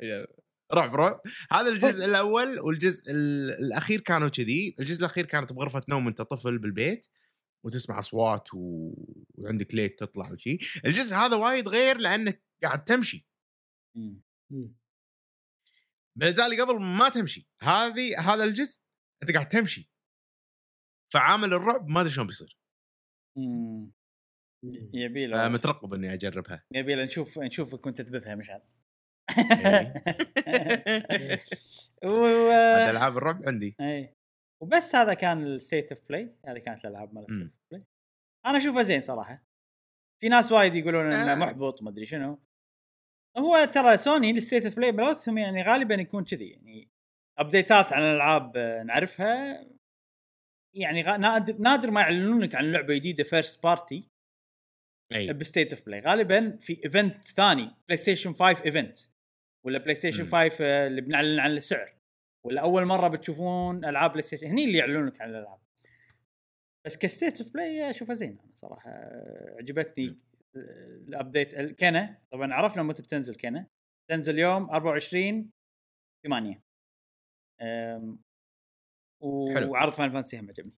رعب 0.74 0.94
رعب 0.94 1.20
هذا 1.52 1.68
الجزء 1.68 2.04
الأول 2.10 2.60
والجزء 2.60 3.12
ال- 3.12 3.50
الأخير 3.64 4.00
كانوا 4.00 4.28
كذي. 4.28 4.74
الجزء 4.80 5.00
الأخير 5.00 5.26
كانت 5.26 5.52
بغرفة 5.52 5.82
نوم 5.88 6.08
انت 6.08 6.22
طفل 6.22 6.58
بالبيت 6.58 7.06
وتسمع 7.64 7.98
أصوات 7.98 8.54
و... 8.54 8.92
وعندك 9.34 9.74
ليت 9.74 9.98
تطلع 9.98 10.32
وشي. 10.32 10.58
الجزء 10.84 11.14
هذا 11.14 11.36
وايد 11.36 11.68
غير 11.68 11.98
لأنك 11.98 12.42
قاعد 12.62 12.84
تمشي. 12.84 13.26
اللي 16.46 16.60
قبل 16.60 16.80
ما 16.82 17.08
تمشي. 17.08 17.48
هذه 17.62 18.20
هذا 18.20 18.44
الجزء 18.44 18.82
أنت 19.22 19.32
قاعد 19.32 19.48
تمشي. 19.48 19.90
فعامل 21.12 21.54
الرعب 21.54 21.88
ما 21.88 22.00
أدري 22.00 22.10
شلون 22.10 22.26
بيصير. 22.26 22.58
مم. 23.38 23.92
يبي 24.94 25.24
آه 25.24 25.28
له 25.28 25.48
مترقب 25.48 25.94
إني 25.94 26.12
أجربها. 26.12 26.64
يبي 26.74 26.94
له 26.94 27.04
نشوف 27.04 27.38
نشوفك 27.38 27.86
وانت 27.86 28.00
تبثها 28.00 28.34
مشعل. 28.34 28.62
إيه. 29.38 29.94
و... 32.10 32.24
هذا 32.76 32.90
ألعاب 32.90 33.16
الرعب 33.16 33.42
عندي. 33.46 33.76
اي 33.80 34.14
وبس 34.62 34.94
هذا 34.94 35.14
كان 35.14 35.46
ال 35.46 35.54
State 35.54 35.92
of 35.92 36.08
Play 36.08 36.36
هذه 36.46 36.58
كانت 36.58 36.84
الألعاب 36.84 37.14
مالت 37.14 37.30
of 37.30 37.56
Play 37.70 37.84
أنا 38.46 38.58
اشوفه 38.58 38.82
زين 38.82 39.00
صراحة. 39.00 39.44
في 40.22 40.28
ناس 40.28 40.52
وايد 40.52 40.74
يقولون 40.74 41.06
إنه 41.06 41.32
آه. 41.32 41.36
محبط 41.36 41.82
ما 41.82 41.90
أدري 41.90 42.06
شنو. 42.06 42.38
هو 43.38 43.64
ترى 43.64 43.96
سوني 43.96 44.30
ال 44.30 44.36
State 44.36 44.64
of 44.64 44.76
Play 44.76 44.92
مالتهم 44.92 45.38
يعني 45.38 45.62
غالبا 45.62 45.94
يكون 45.94 46.24
كذي 46.24 46.50
يعني 46.50 46.90
update 47.38 47.84
ات 47.84 47.92
عن 47.92 48.02
الالعاب 48.02 48.58
نعرفها. 48.86 49.66
يعني 50.74 51.02
نادر 51.02 51.56
نادر 51.58 51.90
ما 51.90 52.00
يعلنون 52.00 52.40
لك 52.42 52.54
عن 52.54 52.72
لعبة 52.72 52.94
جديدة 52.94 53.24
first 53.24 53.62
party 53.62 54.08
أي. 55.14 55.32
ب 55.32 55.39
State 55.39 55.72
of 55.72 55.86
Play 55.86 56.00
غالبا 56.00 56.56
في 56.60 56.84
event 56.84 57.26
ثاني 57.26 57.70
PlayStation 57.88 58.32
5 58.32 58.64
event 58.64 58.98
ولا 59.66 59.78
PlayStation 59.78 60.24
مم. 60.24 60.30
5 60.30 60.64
آه، 60.64 60.86
اللي 60.86 61.00
بنعلن 61.00 61.40
عن 61.40 61.50
السعر. 61.50 61.94
ولا 62.46 62.60
أول 62.60 62.84
مرة 62.84 63.08
بتشوفون 63.08 63.84
ألعاب 63.84 64.10
PlayStation 64.10 64.46
هني 64.46 64.64
اللي 64.64 64.78
يعلنون 64.78 65.06
لك 65.06 65.20
عن 65.20 65.30
الألعاب. 65.30 65.58
بس 66.86 66.98
ك 66.98 67.05
State 67.05 67.40
of 67.40 67.52
Play 67.52 67.90
أشوفها 67.90 68.14
زين 68.14 68.38
أنا 68.44 68.54
صراحة. 68.54 68.90
عجبتني 69.58 70.06
آه، 70.56 71.00
ال 71.08 71.15
update 71.15 71.54
ال 71.54 71.67
Kena 71.67 72.18
طبعا 72.32 72.54
عرفنا 72.54 72.82
متى 72.82 73.02
بتنزل 73.02 73.34
Kena 73.36 73.66
تنزل 74.10 74.38
يوم 74.38 74.70
24 74.70 75.50
8 76.26 76.62
أم، 77.62 78.12
و- 78.12 78.18
حلو. 78.18 78.18
وعرض 79.20 79.92
Final 79.92 80.12
Fantasy 80.12 80.38
هم 80.38 80.48
عجبني. 80.48 80.76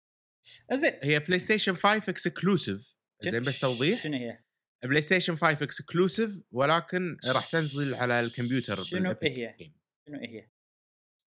زين 0.73 0.93
هي 1.02 1.19
PlayStation 1.19 1.75
5 1.75 2.10
exclusive 2.10 2.97
زين 3.23 3.43
بس 3.43 3.60
توضيح. 3.60 4.02
شنو 4.02 4.17
هي؟ 4.17 4.44
PlayStation 4.85 5.36
5 5.36 5.65
exclusive 5.65 6.43
ولكن 6.52 7.17
راح 7.35 7.51
تنزل 7.51 7.94
على 7.94 8.20
الكمبيوتر 8.20 8.83
شنو 8.83 9.17
هي؟ 9.23 9.73
شنو 10.09 10.19
هي؟ 10.19 10.51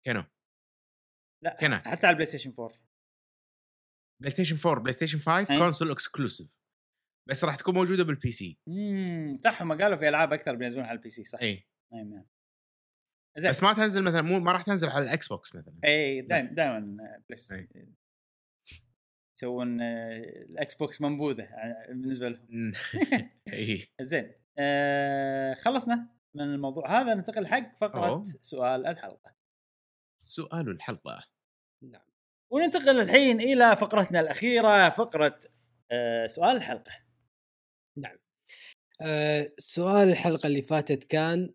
كانوا 0.05 0.23
لا 1.43 1.57
كنا. 1.59 1.77
حتى 1.77 2.07
على 2.07 2.13
ال 2.13 2.25
PlayStation 2.25 2.53
4 2.59 2.79
PlayStation 4.21 4.69
4 4.69 4.83
PlayStation 4.83 5.17
5 5.17 5.53
أي. 5.53 5.59
console 5.59 5.91
exclusive 5.91 6.57
بس 7.29 7.43
راح 7.43 7.55
تكون 7.55 7.73
موجودة 7.73 8.03
بال 8.03 8.31
PC 8.31 8.59
امم 8.67 9.41
صح 9.43 9.61
هم 9.61 9.81
قالوا 9.81 9.97
في 9.97 10.09
ألعاب 10.09 10.33
أكثر 10.33 10.55
بينزلون 10.55 10.85
على 10.85 10.97
ال 10.97 11.09
PC 11.09 11.23
صح. 11.23 11.39
أي. 11.41 11.67
نعم 11.93 12.25
نعم 13.37 13.41
زين. 13.41 13.49
بس 13.49 13.63
ما 13.63 13.73
تنزل 13.73 14.03
مثلا 14.03 14.21
مو 14.21 14.39
ما 14.39 14.51
راح 14.51 14.61
تنزل 14.61 14.89
على 14.89 15.03
ال 15.03 15.27
Xbox 15.27 15.55
مثلا. 15.55 15.75
إي 15.85 16.21
دائما 16.21 16.49
دائما 16.53 16.97
بلس. 17.29 17.53
يسوون 19.37 19.81
آه، 19.81 20.17
ال 20.49 20.75
Xbox 20.75 21.01
منبوذة 21.01 21.43
آه، 21.43 21.85
بالنسبة 21.89 22.29
لهم. 22.29 22.71
إي. 23.53 23.87
زين 24.01 24.33
آه 24.59 25.53
خلصنا 25.53 26.07
من 26.35 26.41
الموضوع. 26.41 27.01
هذا 27.01 27.13
ننتقل 27.13 27.47
حق 27.47 27.77
فقرة 27.77 28.07
أوه. 28.07 28.23
سؤال 28.25 28.85
الحلقة. 28.87 29.35
سؤال 30.23 30.69
الحلقة. 30.69 31.23
نعم. 31.83 32.07
وننتقل 32.51 33.01
الحين 33.01 33.41
إلى 33.41 33.75
فقرتنا 33.75 34.19
الأخيرة 34.19 34.89
فقرة 34.89 35.39
آه 35.91 36.27
سؤال 36.27 36.55
الحلقة. 36.55 36.91
آه 39.01 39.51
سؤال 39.57 40.09
الحلقة 40.09 40.47
اللي 40.47 40.61
فاتت 40.61 41.03
كان 41.03 41.53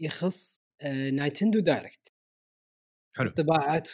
يخص 0.00 0.63
Nintendo 1.12 1.60
Direct. 1.60 2.12
حلو. 3.16 3.28
انطباعات 3.28 3.90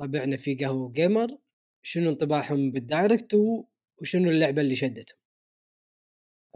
ربعنا 0.00 0.36
في 0.36 0.54
قهوة 0.54 0.92
Gamer 0.92 1.38
شنو 1.82 2.10
انطباعهم 2.10 2.70
بال 2.72 2.87
Direct 2.87 3.34
وشنو 4.02 4.30
اللعبة 4.30 4.62
اللي 4.62 4.76
شدتهم. 4.76 5.18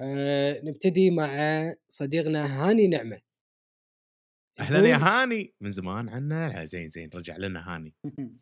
آه 0.01 0.61
نبتدي 0.65 1.11
مع 1.11 1.31
صديقنا 1.89 2.47
هاني 2.47 2.89
نعمة. 2.89 3.21
أهلا 4.61 4.89
يا 4.89 4.97
هاني! 4.97 5.55
من 5.61 5.73
زمان 5.73 6.09
عنا. 6.09 6.65
زين 6.65 6.89
زين 6.89 7.11
رجع 7.15 7.37
لنا 7.37 7.75
هاني. 7.75 7.95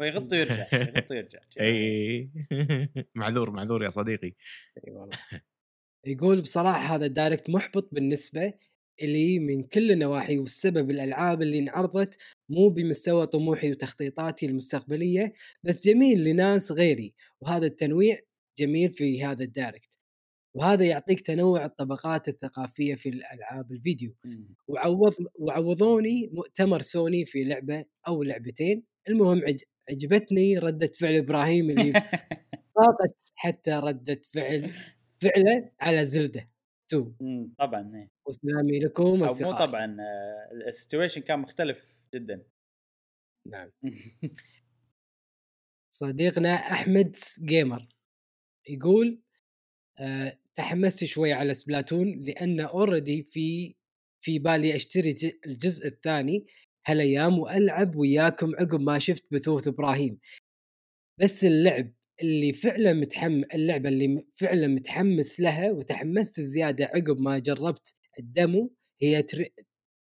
ويغط 0.00 0.32
ويرجع 0.32 0.66
يغط 0.72 1.10
ويرجع 1.10 1.38
إي. 1.60 2.30
معذور 3.18 3.50
معذور 3.50 3.84
يا 3.84 3.90
صديقي. 3.90 4.34
إي 4.86 4.92
والله. 4.92 5.16
يقول 6.06 6.40
بصراحة 6.40 6.94
هذا 6.94 7.06
ال 7.06 7.12
Direct 7.12 7.50
محبط 7.50 7.88
بالنسبة 7.92 8.54
لي 9.02 9.38
من 9.38 9.62
كل 9.62 9.90
النواحي 9.90 10.38
والسبب 10.38 10.90
الألعاب 10.90 11.42
اللي 11.42 11.58
انعرضت 11.58 12.16
مو 12.48 12.68
بمستوى 12.68 13.26
طموحي 13.26 13.70
وتخطيطاتي 13.70 14.46
المستقبلية 14.46 15.32
بس 15.64 15.78
جميل 15.86 16.24
لناس 16.24 16.72
غيري 16.72 17.14
وهذا 17.40 17.66
التنويع 17.66 18.18
جميل 18.58 18.92
في 18.92 19.24
هذا 19.24 19.44
ال 19.44 19.51
Direct. 19.51 19.98
وهذا 20.56 20.84
يعطيك 20.84 21.20
تنوع 21.20 21.64
الطبقات 21.64 22.28
الثقافية 22.28 22.94
في 22.94 23.08
الألعاب 23.08 23.72
الفيديو. 23.72 24.14
مم. 24.24 24.54
وعوض 24.68 25.14
وعوضوني 25.34 26.30
مؤتمر 26.32 26.82
سوني 26.82 27.24
في 27.26 27.44
لعبة 27.44 27.84
أو 28.08 28.22
لعبتين. 28.22 28.84
المهم 29.08 29.42
عج... 29.46 29.60
عجبتني 29.90 30.58
ردة 30.58 30.92
فعل 31.00 31.14
إبراهيم 31.14 31.70
اللي 31.70 31.92
فاقت 32.76 33.32
حتى 33.34 33.70
ردة 33.70 34.22
فعل 34.26 34.70
فعله 35.16 35.70
على 35.80 36.06
Zelda. 36.06 36.53
2 37.02 37.16
مم، 37.20 37.54
طبعا 37.58 37.92
إيه. 37.96 38.08
وسلامي 38.28 38.78
لكم 38.80 39.02
أو 39.04 39.16
مو 39.16 39.24
أصدقائي. 39.24 39.66
طبعا 39.66 39.96
آه، 40.00 40.68
ال 40.68 40.73
situation 40.73 41.20
كان 41.20 41.38
مختلف 41.38 41.98
جدا. 42.14 42.42
نعم. 43.46 43.70
صديقنا 45.94 46.54
أحمد 46.54 47.16
Gamer 47.40 47.88
يقول 48.68 49.22
أه 50.00 50.38
تحمست 50.56 51.04
شوي 51.04 51.32
على 51.32 51.54
Splatoon 51.54 52.24
لأن 52.24 52.60
already 52.60 53.22
في 53.22 53.74
في 54.20 54.38
بالي 54.38 54.76
أشتري 54.76 55.14
الجزء 55.46 55.88
الثاني 55.88 56.46
هالايام 56.86 57.38
وألعب 57.38 57.96
وياكم 57.96 58.52
عقب 58.56 58.80
ما 58.80 58.98
شفت 58.98 59.24
بثوث 59.32 59.68
إبراهيم. 59.68 60.18
بس 61.20 61.44
اللعب 61.44 61.92
اللي 62.22 62.52
فعلا 62.52 62.92
متحم 62.92 63.42
اللعبة 63.54 63.88
اللي 63.88 64.26
فعلا 64.32 64.66
متحمس 64.66 65.40
لها 65.40 65.70
وتحمست 65.70 66.40
زيادة 66.40 66.84
عقب 66.84 67.20
ما 67.20 67.38
جربت 67.38 67.94
ال 68.18 68.29
demo 68.29 68.74
هي 69.02 69.22
Tri... 69.22 69.54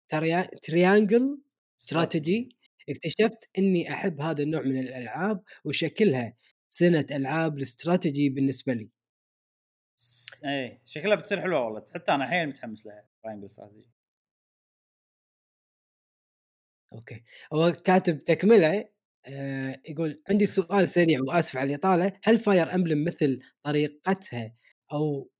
Tria... 0.08 0.40
Triangle 0.62 1.42
Strategy 1.80 2.56
اكتشفت 2.88 3.48
إني 3.58 3.92
أحب 3.92 4.20
هذا 4.20 4.42
النوع 4.42 4.62
من 4.62 4.78
الألعاب 4.78 5.42
وشكلها 5.64 6.36
سنة 6.68 7.06
ألعاب 7.10 7.56
الاستراتيجي 7.58 8.28
بالنسبة 8.28 8.72
لي. 8.72 8.90
إيه 10.44 10.82
شكلها 10.84 11.14
بتصير 11.16 11.40
حلوة 11.40 11.64
والله. 11.64 11.84
حتى 11.94 12.12
أنا 12.14 12.26
حيل 12.26 12.48
متحمس 12.48 12.86
لها 12.86 13.08
Triangle 13.22 13.46
Strategy 13.46 13.90
okay. 16.92 17.24
هو 17.52 17.72
كاتب 17.72 18.18
تكملة 18.18 18.88
آه 19.26 19.80
يقول 19.88 20.22
عندي 20.30 20.46
سؤال 20.46 20.88
سريع 20.88 21.20
وآسف 21.20 21.56
على 21.56 21.70
الإطالة. 21.74 22.12
هل 22.24 22.38
Fire 22.38 22.74
Emblem 22.74 23.04
مثل 23.04 23.40
طريقتها 23.62 24.54
أو 24.92 25.30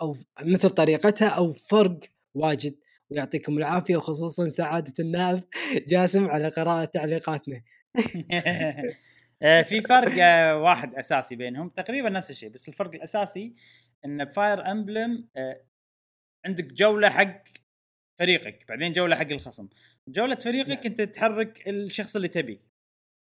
أو 0.00 0.16
مثل 0.42 0.70
طريقتها 0.70 1.28
أو 1.28 1.52
فرق 1.52 2.00
واجد؟ 2.34 2.74
ويعطيكم 3.10 3.58
العافية 3.58 3.96
وخصوصا 3.96 4.48
سعادة 4.48 4.92
النائب 5.00 5.42
جاسم 5.88 6.26
على 6.30 6.48
قراءة 6.48 6.84
تعليقاتنا. 6.84 7.62
آه، 9.42 9.62
في 9.62 9.80
فرق 9.80 10.12
آه، 10.24 10.56
واحد 10.56 10.94
أساسي 10.94 11.36
بينهم. 11.36 11.68
تقريبا 11.68 12.08
نفس 12.08 12.30
الشيء 12.30 12.48
بس 12.48 12.68
الفرق 12.68 12.94
الأساسي 12.94 13.54
إن 14.04 14.24
ب 14.24 14.33
Fire 14.33 14.70
Emblem 14.70 15.28
عندك 16.46 16.64
جولة 16.64 17.10
حق 17.10 17.42
فريقك 18.18 18.64
بعدين 18.68 18.92
جولة 18.92 19.16
حق 19.16 19.30
الخصم. 19.30 19.68
جولة 20.08 20.34
فريقك 20.34 20.68
نعم. 20.68 20.86
أنت 20.86 21.00
تحرك 21.02 21.68
الشخص 21.68 22.16
اللي 22.16 22.28
تبيه. 22.28 22.71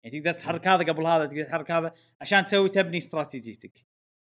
يعني 0.05 0.21
تقدر 0.21 0.33
تحرك 0.33 0.69
هذا 0.69 0.83
قبل 0.93 1.07
هذا 1.07 1.27
تقدر 1.27 1.45
تحرك 1.45 1.71
هذا 1.71 1.95
عشان 2.21 2.45
تسوي 2.45 2.69
تبني 2.69 2.99
استراتيجيتك. 2.99 3.87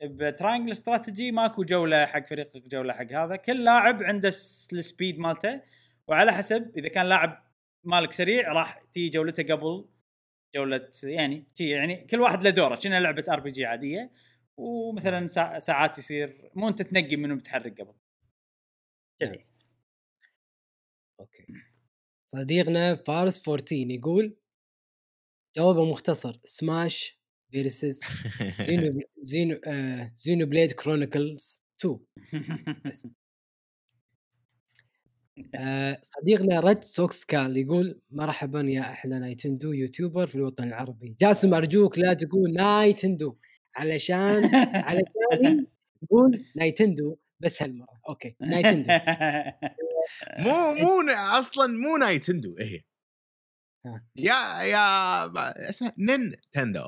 ب 0.04 0.12
Triangle 0.12 0.72
Strategy 0.72 1.32
ماكو 1.32 1.64
جولة 1.64 2.06
حق 2.06 2.26
فريقك 2.26 2.68
جولة 2.68 2.92
حق 2.92 3.12
هذا. 3.12 3.36
كل 3.36 3.64
لاعب 3.64 4.02
عنده 4.02 4.28
ال 4.28 4.43
speed 4.43 5.18
مالته 5.18 5.60
وعلى 6.08 6.32
حسب 6.32 6.72
إذا 6.76 6.88
كان 6.88 7.06
لاعب 7.08 7.48
مالك 7.84 8.12
سريع 8.12 8.52
راح 8.52 8.82
تيجي 8.94 9.08
جولته 9.10 9.42
قبل 9.54 9.88
جولة 10.56 10.90
يعني 11.02 11.46
يعني 11.60 11.96
كل 12.06 12.20
واحد 12.20 12.42
له 12.42 12.50
دوره. 12.50 12.76
كأنها 12.76 13.00
لعبة 13.00 13.24
RPG 13.28 13.66
عادية 13.66 14.10
ومثلا 14.56 15.26
سا- 15.26 15.58
ساعات 15.58 15.98
يصير 15.98 16.50
مو 16.54 16.68
أنت 16.68 16.82
تنقي 16.82 17.16
منو 17.16 17.36
بتحرك 17.36 17.80
قبل. 17.80 17.94
كذي 19.20 19.44
okay. 21.20 21.46
صديقنا 22.20 22.94
فارس 22.94 23.48
14 23.48 23.72
يقول 23.90 24.36
جوابه 25.58 25.84
مختصر. 25.84 26.38
Smash 26.44 27.18
versus 27.52 28.00
Xeno 28.66 29.00
Xeno 29.22 29.56
آه 29.66 30.12
Xenoblade 30.16 30.72
Chronicles 30.72 31.64
2 31.80 31.98
بس. 32.84 33.06
آه 35.54 36.00
صديقنا 36.02 36.60
Red 36.60 36.82
Sox 36.84 37.24
Cal 37.24 37.56
يقول 37.56 38.00
مرحبا 38.10 38.60
يا 38.60 38.80
أحلى 38.80 39.18
Nintendo 39.18 39.72
YouTuber 39.72 40.26
في 40.26 40.34
الوطن 40.34 40.64
العربي. 40.68 41.12
جاسم 41.20 41.54
أرجوك 41.54 41.98
لا 41.98 42.12
تقول 42.14 42.52
Nintendo. 42.52 43.36
علشان 43.76 44.50
علشان 44.88 45.66
قول 46.10 46.44
نايتندو 46.56 47.16
بس 47.40 47.62
هالمرة. 47.62 48.00
أوكي 48.08 48.36
نايتندو. 48.40 48.90
مو 50.44 50.74
مو 50.74 51.02
ن- 51.02 51.38
أصلا 51.38 51.66
مو 51.66 51.96
نايتندو. 51.96 52.56
هي 52.60 52.78
ها. 52.78 52.82
يا 54.16 54.62
يا 54.62 55.32
نينتندو. 55.98 56.86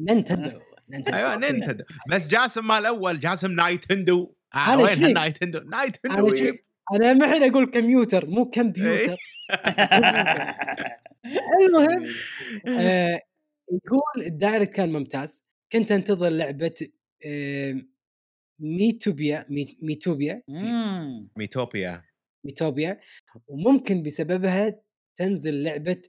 نينتندو 0.00 0.60
أيوه 1.12 1.34
أوكي. 1.34 1.52
نينتندو. 1.52 1.84
بس 2.10 2.28
جاسم 2.28 2.66
مال 2.66 2.76
الأول 2.78 3.20
جاسم 3.20 3.50
نايتندو. 3.52 4.34
آه 4.54 4.78
وين. 4.78 5.12
نايتندو؟ 5.12 5.58
نايتندو 5.60 6.28
أنا 6.92 7.12
ما 7.12 7.26
الحين 7.26 7.50
أقول 7.50 7.70
كمبيوتر 7.70 8.26
مو 8.26 8.50
كمبيوتر. 8.50 9.16
المهم 11.60 12.04
آه 12.68 13.20
يقول 13.72 14.26
ال 14.26 14.33
Direct 14.33 14.74
كان 14.74 14.92
ممتاز. 14.92 15.44
كنت 15.72 15.92
أنتظر 15.92 16.28
لعبة 16.28 16.74
آه 17.26 17.82
Miitopia 18.60 19.44
Mii- 19.50 19.78
Miitopia. 19.82 20.42
Miitopia. 21.38 22.02
Miitopia. 22.44 22.96
وممكن 23.48 24.02
بسببها 24.02 24.80
تنزل 25.18 25.62
لعبة 25.62 26.02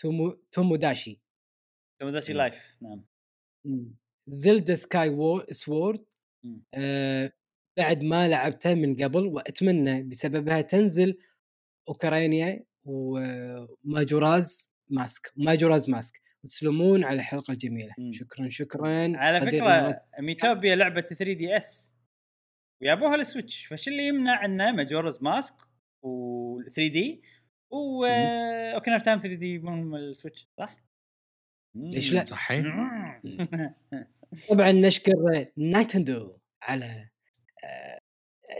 Tomo 0.00 0.30
Tomodachi. 0.52 1.20
Tomodachi 2.00 2.32
Life 2.32 2.76
نعم. 2.82 3.04
Zelda 4.26 4.74
Skyward 4.76 5.46
Sword 5.50 6.04
مم. 6.44 6.62
آه 6.74 7.32
بعد 7.78 8.04
ما 8.04 8.28
لعبتها 8.28 8.74
من 8.74 8.96
قبل 8.96 9.26
وأتمنى 9.26 10.02
بسببها 10.02 10.60
تنزل 10.60 11.18
Ocarina 11.88 12.64
و 12.84 13.05
Majora's 13.05 14.70
Mask 14.90 15.32
Majora's 15.36 15.90
Mask. 15.90 16.20
وتسلمون 16.44 17.04
على 17.04 17.16
الحلقة 17.16 17.52
الجميله 17.52 17.94
مم. 17.98 18.12
شكرا 18.12 18.48
شكرا. 18.48 19.16
على 19.16 19.40
فكرة 19.40 20.02
Miitopia 20.20 20.76
لعبة 20.76 21.00
3 21.00 21.32
DS 21.32 21.94
ويابوها 22.82 23.14
ال 23.14 23.20
Switch. 23.20 23.66
فش 23.66 23.88
اللي 23.88 24.06
يمنع 24.06 24.44
إنه 24.44 24.72
Majora's 24.72 25.22
Mask 25.22 25.54
و 26.02 26.62
3 26.62 26.88
D 26.88 27.22
و 27.70 28.04
Ocarina 28.74 28.94
of 28.94 29.02
Time 29.02 29.18
3 29.18 29.34
D 29.36 29.58
من 29.58 29.94
ال 29.96 30.03
Switch 30.03 30.48
صح؟ 30.58 30.76
ليش 31.74 32.12
لا؟ 32.12 32.24
صحيح. 32.24 32.64
طبعا 34.50 34.72
نشكر 34.72 35.46
Nintendo 35.56 36.36
على 36.62 37.08
آه، 37.64 38.00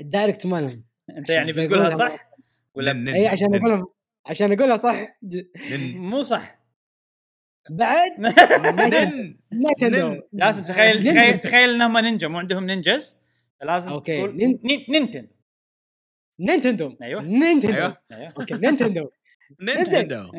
ال 0.00 0.07
Direct 0.07 0.46
مالهم. 0.46 0.84
أنت 1.16 1.30
يعني 1.30 1.52
بتقولها 1.52 1.90
صح؟ 1.90 2.30
ولا 2.74 2.92
نن- 2.92 3.08
اي 3.08 3.26
عشان 3.28 3.54
اقولها 3.54 3.86
عشان 4.26 4.52
أقولها 4.52 4.76
صح. 4.76 5.18
مو 5.94 6.22
صح. 6.22 6.60
بعد؟ 7.70 8.10
نايتندو. 9.52 10.22
لازم 10.32 10.64
تخيل. 10.64 10.98
تخيل 11.04 11.38
تخيل 11.40 11.70
إنهم 11.74 11.98
نينجا 11.98 12.28
مو 12.28 12.38
عندهم 12.38 12.66
نينجز 12.66 13.16
نين- 14.26 14.60
نين- 14.64 14.86
نينتندو 14.88 15.34
نينتندو 16.40 16.96
أيوة. 17.02 17.22
نينتندو 17.22 17.74
أيوه 17.76 17.96
أيوه. 18.12 18.32
أوكي 18.38 18.54
نينتندو 18.54 19.10
نينتندو 19.66 20.30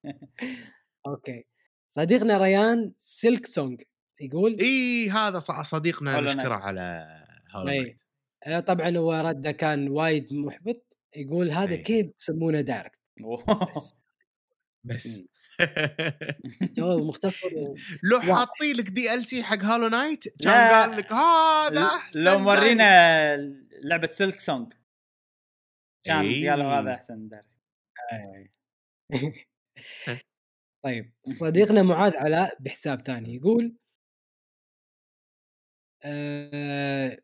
أوكي 1.06 1.44
صديقنا 1.88 2.38
ريان 2.38 2.92
Silksong 2.96 3.82
يقول 4.20 4.56
إي 4.60 5.10
هذا 5.10 5.38
صديقنا 5.38 6.20
نشكره. 6.20 6.54
على 6.54 7.06
Hollow 7.54 7.68
إي. 7.68 7.78
Knight. 7.78 8.00
آه، 8.46 8.60
طبعا 8.60 8.96
هو 8.96 9.12
رده 9.12 9.50
كان 9.52 9.88
وايد 9.88 10.34
محبط 10.34 10.86
يقول 11.16 11.50
هذا 11.50 11.70
أي. 11.72 11.78
كيف 11.78 12.06
تسمونه 12.18 12.60
Direct. 12.60 13.00
بس 13.68 13.94
بس 14.84 15.22
جواب 16.62 16.98
مختصر. 17.08 17.48
لو. 18.02 18.20
حاطين 18.20 18.76
لك 18.76 18.88
DLC 18.88 19.42
حق 19.42 19.58
Hollow 19.62 19.88
Knight. 19.88 20.24
كان 20.42 20.70
قال 20.70 20.96
لك 20.98 21.12
هذا 21.12 21.82
أحسن 21.84 22.24
لو. 22.24 22.38
مورينا 22.38 23.36
لعبة 23.82 24.08
Silksong 24.12 24.72
كان 26.04 26.20
إي. 26.20 26.48
قالوا 26.48 26.66
هذا 26.66 26.94
أحسن 26.94 27.28
Direct 27.28 27.48
طيب 30.84 31.12
صديقنا 31.24 31.82
معاذ 31.82 32.16
علاء 32.16 32.56
بحساب 32.60 33.00
ثاني 33.00 33.34
يقول 33.34 33.76
آه 36.04 37.18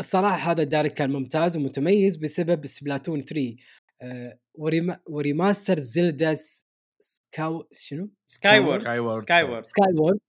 الصراحة 0.00 0.52
هذا 0.52 0.62
ال 0.62 0.67
Direct 0.67 0.96
كان 0.98 1.12
ممتاز 1.12 1.56
ومتميز 1.56 2.16
بسبب 2.16 2.66
Splatoon 2.66 3.20
3 3.20 3.56
آه 4.02 4.38
و 4.54 4.63
rema 4.63 5.00
و 5.06 5.14
remaster 5.14 5.80
Zelda 5.80 6.36
سكاو 7.00 7.68
شنو؟ 7.72 8.10
سكاي 8.26 8.58
وورد 8.60 8.82
سكاي. 8.82 9.00
وورد 9.00 9.66
سكاي 9.66 9.94
وورد 9.94 10.20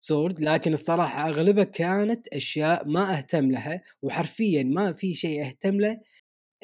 سورد. 0.00 0.40
لكن 0.40 0.72
الصراحة 0.74 1.28
اغلبها 1.28 1.64
كانت 1.64 2.28
أشياء 2.28 2.88
ما 2.88 3.18
أهتم 3.18 3.50
لها 3.50 3.82
وحرفيا 4.02 4.62
ما 4.62 4.92
في 4.92 5.14
شيء 5.14 5.46
أهتم 5.46 5.80
له 5.80 6.00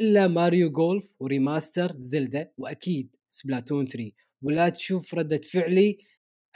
إلا 0.00 0.28
Mario 0.28 0.70
Golf 0.70 1.14
و 1.20 1.29
remaster 1.29 1.96
Zelda 1.98 2.50
وأكيد 2.58 3.16
Splatoon 3.28 3.86
3 3.86 4.12
ولا 4.42 4.68
تشوف 4.68 5.14
ردة 5.14 5.40
فعلي 5.52 5.98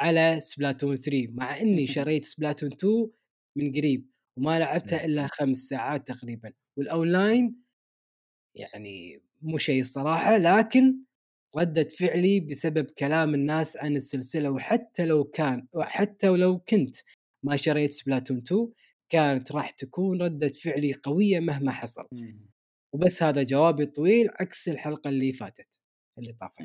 على 0.01 0.41
Splatoon 0.41 0.97
3 0.97 1.29
مع 1.33 1.61
إني 1.61 1.87
شريت 1.97 2.25
Splatoon 2.25 2.73
2 2.73 3.11
من 3.57 3.73
قريب 3.73 4.07
وما 4.37 4.59
لعبتها 4.59 5.05
إلا 5.05 5.27
خمس 5.27 5.59
ساعات 5.59 6.09
تقريبا. 6.09 6.53
والأونلاين 6.77 7.57
يعني 8.55 9.23
مو 9.43 9.59
شيء 9.59 9.81
الصراحة 9.81 10.39
لكن 10.39 10.97
ردة 11.59 11.85
فعلي 12.01 12.41
بسبب 12.41 12.87
كلام 12.91 13.35
الناس 13.35 13.77
عن 13.77 13.97
السلسلة 13.97 14.51
وحتى 14.51 15.07
لو 15.07 15.25
كان 15.25 15.67
وحتى 15.75 16.29
ولو 16.29 16.59
كنت 16.59 16.97
ما 17.43 17.57
شريت 17.57 17.93
Splatoon 17.93 18.39
2 18.39 18.73
كانت 19.11 19.53
راح 19.53 19.71
تكون 19.71 20.23
ردة 20.23 20.49
فعلي 20.49 20.95
قوية 20.95 21.41
مهما 21.41 21.73
حصل. 21.73 22.07
وبس 22.95 23.23
هذا 23.23 23.43
جوابي 23.43 23.87
طويل 23.87 24.29
عكس 24.41 24.69
الحلقة 24.69 25.09
اللي 25.09 25.33
فاتت 25.33 25.81
اللي 26.19 26.33
طافت. 26.33 26.63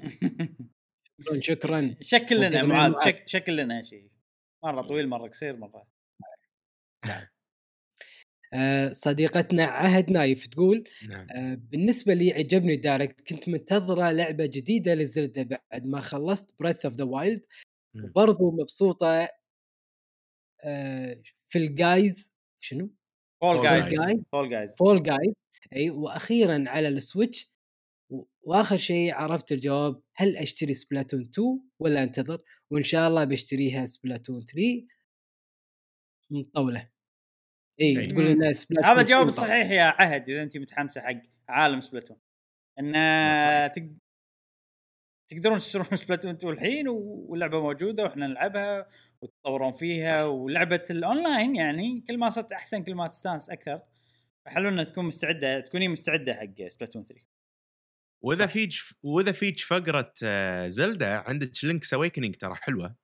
شكرا 1.22 1.40
شكرا. 1.40 1.96
شكل 2.02 2.42
لنا. 2.42 2.96
شك 3.06 3.24
شكل 3.28 3.58
لنا 3.58 3.84
شيء 3.84 4.10
مرة 4.64 4.82
طويل 4.82 5.10
مرة 5.10 5.28
قصير 5.28 5.58
مرة. 5.58 5.88
آه، 8.56 8.90
صديقتنا 8.90 9.64
عهد 9.64 10.12
نايف 10.12 10.48
تقول 10.48 10.84
نعم. 11.10 11.28
آه، 11.36 11.54
بالنسبة 11.54 12.14
لي 12.14 12.32
عجبني 12.34 12.76
Direct 12.76 13.22
كنت 13.28 13.50
منتظرة 13.50 14.12
لعبة 14.12 14.46
جديدة 14.46 14.96
ل 14.96 15.04
Zelda 15.04 15.44
بعد 15.44 15.86
ما 15.86 16.00
خلصت 16.00 16.56
Breath 16.60 16.86
of 16.86 16.94
the 16.96 17.04
Wild. 17.04 17.46
وبرضو 18.04 18.52
مبسوطة 18.52 19.28
آه، 20.66 21.22
في 21.50 21.58
ال 21.58 21.73
Guys 21.73 22.34
شنو؟ 22.60 22.90
Fall 23.42 24.00
Guys. 24.00 24.22
Fall 24.32 24.50
Guys 24.50 24.76
Fall 24.78 25.04
Guys 25.04 25.34
إي 25.76 25.90
وأخيرا 25.90 26.64
على 26.68 26.88
ال 26.88 26.97
Switch 26.97 27.54
و- 28.10 28.24
وآخر 28.42 28.78
شيء 28.78 29.14
عرفت 29.14 29.52
الجواب 29.52 30.02
هل 30.16 30.38
أشتري 30.38 30.74
Splatoon 30.74 31.22
2 31.22 31.60
ولا 31.80 32.04
أنتظر 32.04 32.42
وإن 32.70 32.84
شاء 32.84 33.08
الله 33.10 33.24
بشتريها 33.24 33.86
Splatoon 33.86 34.42
3 34.42 34.88
مطولة 36.32 36.90
إي 37.82 38.00
أي. 38.00 38.08
تقول 38.08 38.28
إنها 38.28 38.54
Splatoon 38.54 38.86
هذا 38.86 38.96
3 38.96 39.02
الجواب. 39.02 39.28
الصحيح 39.28 39.72
يا 39.72 39.84
عهد 39.84 40.30
إذا 40.30 40.44
انت 40.44 40.58
متحمسة 40.58 41.02
حق 41.02 41.22
عالم 41.50 41.82
Splatoon 41.82 42.18
إن 42.80 42.94
صحيح. 43.40 43.68
تق... 43.68 43.90
تقدرون 45.32 45.58
تشترون 45.58 45.86
Splatoon 46.04 46.32
2 46.32 46.54
الحين 46.54 46.88
واللعبة 46.88 47.62
موجودة 47.62 48.04
وإحنا 48.04 48.28
نلعبها 48.28 48.90
وتطورون 49.22 49.74
فيها 49.74 50.24
ولعبة 50.24 50.84
الأونلاين 50.90 51.56
يعني 51.56 52.02
كل 52.08 52.18
ما 52.18 52.30
صرت 52.30 52.52
أحسن 52.52 52.84
كل 52.84 52.96
ما 52.96 53.08
تستانس 53.08 53.50
أكثر 53.50 53.82
فحلو 54.46 54.70
انك 54.70 54.88
تكون 54.88 55.06
مستعدة 55.06 55.60
تكونين 55.60 55.92
مستعدة 55.92 56.34
حق 56.34 56.68
Splatoon 56.68 57.04
3 57.04 57.26
وإذا 58.24 58.46
فيج 58.46 58.80
وإذا 59.04 59.32
فيج 59.32 59.60
فقرة 59.60 60.14
آه، 60.24 60.68
Zelda 60.68 61.08
عندك 61.30 61.52
Link's 61.64 61.94
Awakening 61.94 62.36
ترى 62.36 62.56
حلوة. 62.56 62.96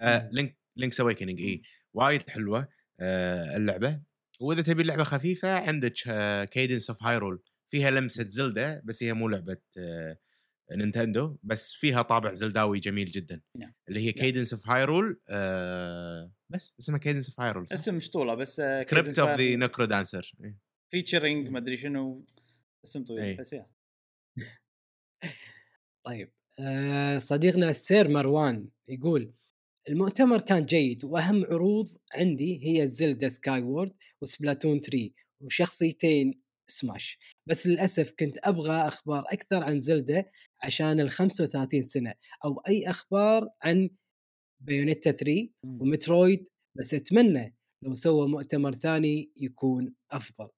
آه. 0.00 0.28
Link 0.32 0.58
Link's 0.76 1.00
Awakening 1.00 1.40
إي 1.40 1.62
وايد 1.94 2.30
حلوة 2.30 2.68
آه 3.00 3.56
اللعبة. 3.56 4.02
وإذا 4.40 4.62
تبي 4.62 4.82
اللعبه 4.82 5.04
خفيفة 5.04 5.58
عندك 5.58 5.92
Cadence 6.50 6.90
of 6.90 7.02
Hyrule 7.02 7.42
فيها 7.70 7.90
لمسة 7.90 8.26
Zelda 8.28 8.82
بس 8.84 9.02
هي 9.02 9.12
مو 9.12 9.28
لعبة 9.28 9.56
آه 9.78 10.18
نينتندو 10.72 11.38
بس 11.42 11.74
فيها 11.74 12.02
طابع 12.02 12.32
Zelda 12.32 12.65
وي 12.65 12.78
جميل 12.78 13.06
جدا. 13.10 13.40
نعم. 13.56 13.74
اللي 13.88 14.00
هي 14.00 14.12
Cadence 14.12 14.52
of 14.52 14.68
Hyrule 14.70 15.20
بس 16.50 16.74
اسمها 16.80 16.98
Cadence 16.98 17.28
of 17.28 17.40
Hyrule 17.40 17.66
اسم 17.72 17.94
مش 17.94 18.10
طوله 18.10 18.34
بس 18.34 18.60
كريبت 18.60 19.18
اوف 19.18 19.30
ذا 19.30 19.56
نكرو 19.56 19.84
دانسر 19.84 20.32
فيتشرنج 20.90 21.48
ما 21.48 21.58
ادري 21.58 21.76
شنو. 21.76 22.24
اسم 22.84 23.04
طويل. 23.04 23.36
بس 23.36 23.52
يا 23.52 23.66
طيب 26.06 26.32
آه، 26.60 27.18
صديقنا 27.18 27.70
السير 27.70 28.08
مروان 28.08 28.68
يقول 28.88 29.32
المؤتمر 29.88 30.40
كان 30.40 30.62
جيد 30.62 31.04
وأهم 31.04 31.44
عروض 31.44 31.98
عندي 32.14 32.60
هي 32.66 32.88
Zelda 32.88 33.28
Skyward 33.28 33.62
و 33.62 33.92
Splatoon 34.22 34.80
3 34.80 35.10
وشخصيتين 35.40 36.42
سماش. 36.70 37.18
بس 37.46 37.66
للأسف 37.66 38.12
كنت 38.18 38.38
أبغى 38.44 38.72
أخبار 38.72 39.24
أكثر 39.28 39.64
عن 39.64 39.80
Zelda 39.80 40.24
عشان 40.64 41.00
ال 41.00 41.10
35 41.10 41.82
سنة 41.82 42.14
أو 42.44 42.58
أي 42.68 42.90
أخبار 42.90 43.48
عن 43.62 43.90
Bayonetta 44.60 45.10
3 45.12 45.50
و 45.64 45.73
Metroid. 45.73 46.46
بس 46.78 46.94
أتمنى 46.94 47.56
لو 47.84 47.94
سووا 47.94 48.26
مؤتمر 48.28 48.72
ثاني 48.74 49.32
يكون 49.36 49.94
أفضل. 50.12 50.48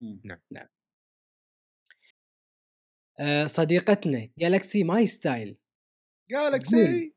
مم. 0.00 0.20
نعم 0.24 0.66
آه، 3.20 3.44
صديقتنا 3.46 4.28
Galaxy 4.38 4.84
My 4.84 5.06
Style 5.06 5.56
Galaxy. 6.30 7.12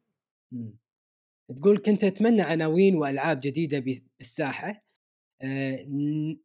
تقول 1.58 1.78
كنت 1.78 2.04
أتمنى 2.04 2.42
عناوين 2.42 2.96
وألعاب 2.96 3.40
جديدة 3.40 3.80
بي- 3.80 4.04
بالساحة 4.20 4.84
آه، 5.42 5.84
ن- 5.84 6.38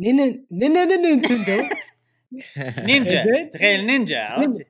نين 0.00 0.16
نين 0.16 0.72
نين- 0.72 1.02
نينتندو 1.02 1.62
نينجا 2.88 3.24
زين. 3.24 3.50
تخيل 3.50 3.86
نينجا 3.86 4.18
عرفت 4.20 4.66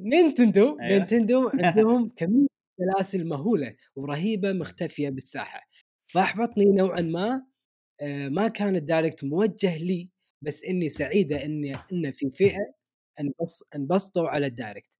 نينتندو 0.00 0.78
أيوة. 0.80 0.98
نينتندو 0.98 1.48
عندهم 1.64 2.08
كمية 2.16 2.46
سلاسل 2.78 3.24
مهولة 3.28 3.76
ورهيبة 3.96 4.52
مختفية 4.52 5.08
بالساحة 5.10 5.68
فأحبطني 6.06 6.64
نوعا 6.64 7.00
ما 7.00 7.46
ما 8.28 8.48
كان 8.48 8.76
ال 8.76 8.83
Direct 8.83 9.24
موجه 9.24 9.78
لي 9.78 10.10
بس 10.42 10.64
إني 10.64 10.88
سعيدة 10.88 11.44
إني 11.44 11.74
إن 11.92 12.10
في 12.12 12.30
فئة 12.30 12.74
انبس 13.20 13.64
أنبسطوا 13.76 14.28
على 14.28 14.46
ال 14.46 14.53
Direct. 14.53 14.98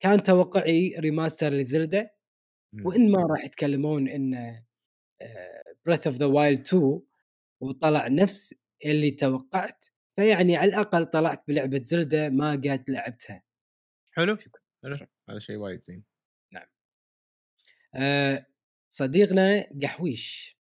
كان 0.00 0.22
توقعي 0.22 0.94
remaster 0.98 1.52
ل 1.52 1.62
Zelda 1.62 2.10
وإن 2.84 3.10
ما 3.12 3.26
راح 3.30 3.44
يتكلمون 3.44 4.08
إن 4.08 4.62
Breath 5.86 6.06
of 6.06 6.16
the 6.16 6.26
Wild 6.26 6.60
2 6.60 7.00
وطلع 7.60 8.08
نفس 8.08 8.54
اللي 8.86 9.10
توقعت 9.10 9.86
فيعني 10.16 10.56
على 10.56 10.68
الأقل 10.68 11.04
طلعت 11.06 11.44
بلعبة 11.48 11.82
Zelda 11.82 12.28
ما 12.28 12.52
قد 12.52 12.84
لعبتها. 12.90 13.42
حلو 14.16 14.36
حلو 14.36 15.06
هذا 15.30 15.38
شيء 15.38 15.56
وايد 15.56 15.82
زين. 15.82 16.04
آه، 17.94 18.46
صديقنا 18.88 19.66
قحويش. 19.82 20.58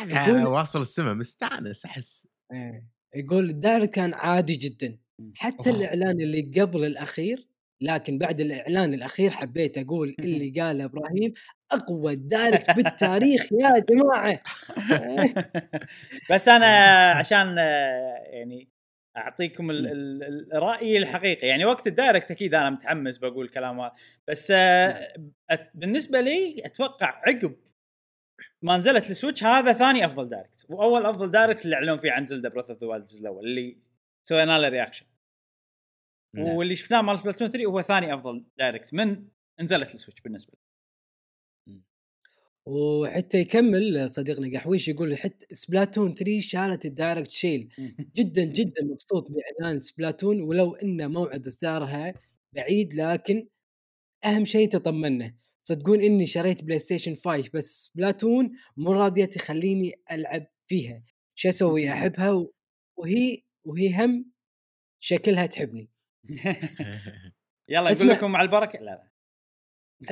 يقول- 0.00 0.46
واصل 0.46 0.80
السما 0.82 1.12
مستانس 1.12 1.84
أحس. 1.84 2.28
آه، 2.52 2.82
يقول 3.14 3.50
ال 3.50 3.56
Direct 3.56 3.94
كان 3.94 4.14
عادي 4.14 4.56
جدا. 4.56 4.98
حتى 5.34 5.70
أوه. 5.70 5.78
الإعلان 5.78 6.20
اللي 6.20 6.40
قبل 6.60 6.84
الأخير 6.84 7.48
لكن 7.80 8.18
بعد 8.18 8.40
الإعلان 8.40 8.94
الأخير 8.94 9.30
حبيت 9.30 9.78
أقول 9.78 10.14
اللي 10.20 10.60
قاله 10.60 10.84
إبراهيم 10.84 11.32
أقوى 11.72 12.16
Direct 12.16 12.70
بالتاريخ 12.70 13.52
يا 13.52 13.70
جماعة. 13.90 14.42
بس 16.30 16.48
أنا 16.48 16.66
عشان 17.10 17.58
آه، 17.58 18.16
يعني 18.26 18.68
أعطيكم 19.16 19.70
ال- 19.70 19.86
ال- 19.86 20.22
ال- 20.24 20.52
الرأي 20.54 20.96
الحقيقي 20.98 21.46
يعني 21.46 21.64
وقت 21.64 21.86
ال 21.86 21.92
Direct 21.92 22.30
أكيد 22.30 22.54
أنا 22.54 22.70
متحمس 22.70 23.18
بقول 23.18 23.48
كلام. 23.48 23.90
بس 24.28 24.52
آه، 24.56 25.12
أت- 25.52 25.70
بالنسبة 25.74 26.20
لي 26.20 26.56
أتوقع 26.64 27.20
عقب 27.26 27.54
ما 28.66 28.76
نزلت 28.76 29.10
ال 29.10 29.15
Switch 29.15 29.44
هذا 29.44 29.72
ثاني 29.72 30.06
أفضل 30.06 30.28
Direct 30.28 30.66
وأول 30.68 31.06
أفضل 31.06 31.30
Direct 31.30 31.64
اللي 31.64 31.76
إعلنوا 31.76 31.96
فيه 31.96 32.12
عن 32.12 32.26
Zelda 32.26 32.48
Breath 32.48 32.70
of 32.70 32.80
the 32.80 32.86
Wild 32.86 33.02
الجزء 33.02 33.20
الأول 33.20 33.46
اللي 33.46 33.76
سوينا 34.22 34.58
له 34.58 34.68
reaction 34.68 35.06
نعم. 36.34 36.56
واللي 36.56 36.74
شفناه 36.74 37.02
مال 37.02 37.18
Splatoon 37.18 37.48
3 37.48 37.66
هو 37.66 37.82
ثاني 37.82 38.14
أفضل 38.14 38.44
Direct 38.58 38.94
من 38.94 39.24
نزلت 39.60 39.94
ال 39.94 39.98
Switch 39.98 40.20
بالنسبة 40.20 40.52
لي. 40.52 40.60
وحتى 42.66 43.38
يكمل 43.38 44.10
صديقنا 44.10 44.58
قحويش 44.58 44.88
يقول 44.88 45.16
حتى 45.16 45.54
Splatoon 45.54 46.14
3 46.14 46.40
شالت 46.40 46.84
ال 46.86 46.92
Direct 46.92 47.30
شيل. 47.30 47.68
جدا 48.16 48.44
جدا 48.44 48.84
مبسوط 48.84 49.28
بإعلان 49.30 49.78
Splatoon 49.78 50.40
ولو 50.40 50.74
إن 50.74 51.10
موعد 51.10 51.46
إصدارها 51.46 52.14
بعيد 52.52 52.94
لكن 52.94 53.48
أهم 54.24 54.44
شيء 54.44 54.68
تطمنا 54.70 55.34
تصدقون 55.66 56.02
إني 56.02 56.26
شريت 56.26 56.64
PlayStation 56.64 57.14
5 57.14 57.50
بس 57.54 57.90
Splatoon 57.94 58.50
مو 58.76 58.92
راضية 58.92 59.24
تخليني 59.24 59.92
ألعب 60.12 60.46
فيها. 60.68 61.02
شو 61.34 61.48
أسوي؟ 61.48 61.90
أحبها 61.92 62.30
و- 62.32 62.52
وهي 62.96 63.42
وهي 63.64 64.04
هم 64.04 64.30
شكلها 65.00 65.46
تحبني. 65.46 65.90
يلا 67.68 67.90
يقول. 67.90 68.08
لكم 68.08 68.30
مع 68.32 68.42
البركة. 68.42 68.78
لا 68.78 68.84
لا. 68.84 69.10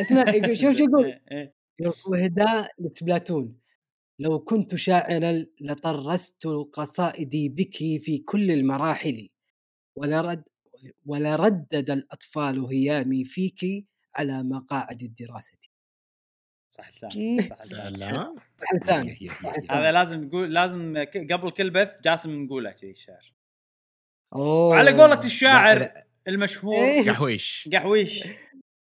أسمع 0.01 0.25
يقول 0.35 0.57
شوف 0.59 0.77
شو 0.77 0.85
يقول؟ 0.85 1.05
إيه، 1.07 1.23
إيه. 1.33 1.55
يقول 1.81 1.95
وهداء 2.09 2.69
لسبلاتون 2.79 3.61
لو 4.19 4.39
كنت 4.39 4.75
شاعرا 4.75 5.47
لطرست 5.61 6.47
قصائدي 6.73 7.49
بك 7.49 7.77
في 7.77 8.19
كل 8.27 8.51
المراحل. 8.51 9.29
ولرد 9.99 10.45
ولردد 11.07 11.91
الأطفال 11.91 12.65
هيامي 12.67 13.25
فيك. 13.25 13.87
على 14.17 14.43
مقاعد 14.43 15.03
الدراسة. 15.03 15.59
صح 16.69 16.89
لسان 16.89 17.37
لسان. 17.37 17.95
سلام. 17.95 18.37
لسان. 18.75 19.17
هذا 19.71 19.93
لازم 19.93 20.21
نقول 20.21 20.55
لازم 20.55 21.05
قبل 21.31 21.51
كل 21.51 21.71
بث 21.71 22.03
جاسم 22.03 22.45
نقوله 22.45 22.71
كذي 22.71 22.91
الشعر 22.91 23.33
أوه. 24.35 24.77
على 24.77 25.03
قولة 25.03 25.21
الشاعر 25.25 25.89
المشهور 26.29 26.77
إيه. 26.77 27.11
قحويش 27.11 27.69
قحويش 27.73 28.25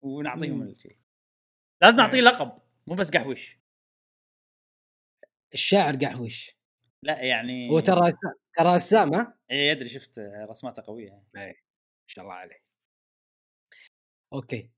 ونعطيهم 0.03 0.77
لازم 1.83 1.97
نعطيه 1.97 2.21
لقب 2.21 2.63
مو 2.87 2.95
بس 2.95 3.11
قحويش 3.11 3.59
الشاعر 5.55 5.97
قحوش 5.97 6.57
لا 7.03 7.23
يعني 7.23 7.71
هو 7.71 7.81
ترى 7.81 8.13
ترى 8.57 8.77
رسام 8.77 9.15
ها؟ 9.15 9.39
اي 9.51 9.73
ادري 9.73 9.89
شفت 9.89 10.19
رسماته 10.51 10.83
قوية. 10.83 11.23
ما 11.35 11.55
شاء 12.07 12.25
الله 12.25 12.35
عليه. 12.35 12.65
okay. 14.33 14.71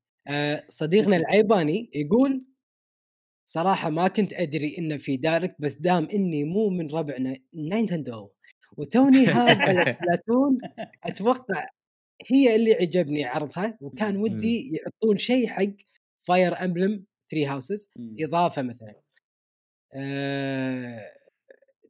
صديقنا 0.69 1.17
العيباني 1.17 1.91
يقول 1.95 2.45
صراحة 3.49 3.91
ما 3.91 4.09
كنت 4.09 4.33
أدري 4.35 4.79
إنه 4.79 4.97
في 4.97 5.17
Direct 5.17 5.57
بس 5.59 5.75
دام 5.75 6.09
إني 6.15 6.45
مو 6.45 6.69
من 6.71 6.91
ربعنا 6.91 7.37
Nintendo. 7.55 8.31
وتوني 8.77 9.27
هاب 9.35 9.59
على 9.61 9.85
Splatoon 9.85 10.59
أتوقع 11.05 11.69
هي 12.33 12.57
اللي 12.57 12.75
عجبني 12.75 13.25
عرضها 13.25 13.79
وكان 13.81 14.17
ودي 14.17 14.73
يحطون 14.77 15.19
شيء 15.19 15.47
حق 15.49 15.67
Fire 16.19 16.65
Emblem 16.65 17.07
3 17.31 17.53
Houses. 17.53 17.91
إضافة 18.21 18.63
مثلا. 18.63 18.95
آه 19.97 21.01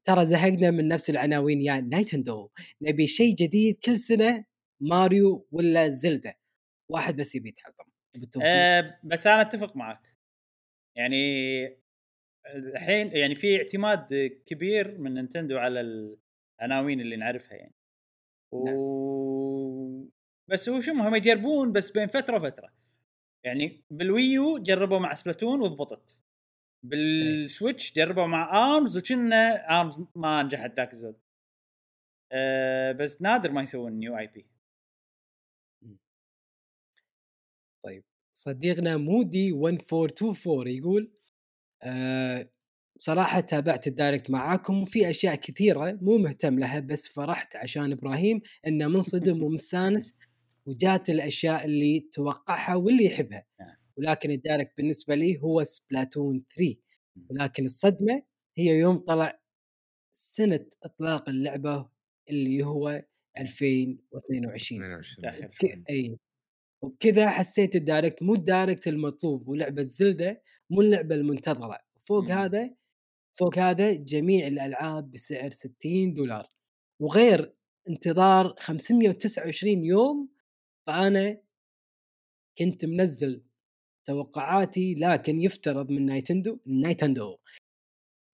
ترى 0.05 0.27
زهقنا 0.27 0.71
من 0.71 0.89
نفس 0.89 1.11
العناوين 1.11 1.63
يا 1.63 1.81
Nintendo 1.81 2.51
نبي 2.83 3.07
شيء 3.07 3.35
جديد 3.35 3.77
كل 3.85 3.99
سنة 3.99 4.45
ماريو 4.81 5.47
ولا 5.53 5.89
Zelda. 5.89 6.39
واحد 6.91 7.17
بس 7.17 7.35
يبي 7.35 7.49
يتحطم 7.49 7.85
بالتوفيق. 8.19 8.49
آه 8.49 8.99
بس 9.05 9.27
أنا 9.27 9.41
أتفق 9.41 9.77
معك. 9.77 10.17
يعني 10.97 11.87
الحين 12.55 13.17
يعني 13.17 13.35
في 13.35 13.57
اعتماد 13.57 14.15
كبير 14.47 14.99
من 14.99 15.15
Nintendo 15.15 15.59
على 15.59 15.81
العناوين 16.61 17.01
اللي 17.01 17.17
نعرفها 17.17 17.57
يعني. 17.57 17.75
و 18.53 20.07
بس 20.51 20.69
هو 20.69 20.81
شو 20.81 20.93
هم 20.93 21.15
يجربون 21.15 21.73
بس 21.73 21.91
بين 21.91 22.07
فترة 22.07 22.37
وفترة. 22.37 22.73
يعني 23.45 23.85
بال 23.91 24.14
Wii 24.14 24.48
U 24.48 24.59
جربوا 24.59 24.99
مع 24.99 25.15
Splatoon 25.15 25.61
وضبطت. 25.61 26.23
بال 26.85 27.12
Switch 27.12 27.93
جربوا 27.93 28.27
مع 28.27 28.75
Arms 28.77 28.99
وكنا 28.99 29.71
Arms 29.81 30.05
ما 30.17 30.43
نجحت 30.43 30.77
ذاك 30.77 30.93
الزود. 30.93 31.21
أه 32.33 32.93
بس 32.93 33.23
نادر 33.23 33.53
ما 33.53 33.63
يسوون 33.63 33.93
new 33.93 34.19
IP. 34.19 34.47
طيب 37.85 38.05
صديقنا 38.33 38.97
مودي 38.97 39.51
1424 39.53 40.67
يقول 40.69 41.13
آه 41.83 42.51
صراحة 42.99 43.41
تابعت 43.41 43.87
ال 43.87 43.93
Direct 43.93 44.31
معاكم 44.31 44.83
وفي 44.83 45.11
أشياء 45.11 45.35
كثيرة 45.35 45.99
مو 46.03 46.19
مهتم 46.19 46.59
لها 46.59 46.81
بس 46.81 47.09
فرحت 47.09 47.57
عشان 47.57 47.93
إبراهيم 47.93 48.41
إنه 48.67 48.89
منصدم 48.89 49.43
ومستانس 49.45 50.15
وجات 50.67 51.11
الأشياء 51.11 51.65
اللي 51.65 52.01
توقعها 52.13 52.75
واللي 52.75 53.05
يحبها. 53.05 53.47
نعم. 53.61 53.77
ولكن 53.97 54.31
ال 54.31 54.37
Direct 54.37 54.73
بالنسبة 54.77 55.15
لي 55.15 55.39
هو 55.43 55.65
Splatoon 55.65 56.43
3 56.57 56.77
ولكن 57.31 57.65
الصدمة 57.65 58.23
هي 58.59 58.79
يوم 58.79 58.99
طلع 58.99 59.41
سنة 60.13 60.67
إطلاق 60.83 61.29
اللعبة 61.29 61.89
اللي 62.31 62.63
هو 62.65 63.05
2022 63.39 64.83
22 64.85 65.23
داخل. 65.23 65.45
ك- 65.47 65.91
أي. 65.91 66.19
وبكذا 66.83 67.31
حسيت 67.31 67.77
ال 67.77 67.83
Direct 67.83 68.23
مو 68.23 68.35
ال 68.35 68.43
Direct 68.43 68.89
المطلوب 68.89 69.49
ولعبه 69.49 69.89
Zelda 69.91 70.43
مو 70.71 70.81
اللعبة 70.81 71.15
المنتظرة. 71.15 71.79
فوق 72.05 72.25
مم. 72.25 72.33
هذا 72.33 72.75
فوق 73.39 73.59
هذا 73.59 73.93
جميع 73.93 74.47
الألعاب 74.47 75.11
بسعر 75.11 75.51
60 75.51 76.15
دولار. 76.15 76.51
وغير 77.01 77.55
انتظار 77.89 78.55
529 78.59 79.85
يوم 79.85 80.29
فأنا 80.87 81.41
كنت 82.59 82.85
منزل 82.85 83.43
توقعاتي 84.05 84.95
لكن 84.95 85.39
يفترض 85.39 85.91
من 85.91 86.07
Nintendo 86.07 86.59
Nintendo. 86.67 87.39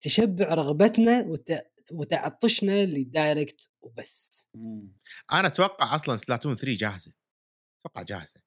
تشبع 0.00 0.54
رغبتنا 0.54 1.26
وت... 1.26 1.52
وتعطشنا 1.92 2.84
لل 2.84 3.06
Direct 3.06 3.70
وبس. 3.82 4.46
مم. 4.54 4.92
أنا 5.32 5.46
أتوقع 5.46 5.96
أصلا 5.96 6.16
Splatoon 6.16 6.54
3 6.54 6.76
جاهزة. 6.76 7.12
أتوقع 7.86 8.02
جاهزة 8.02 8.40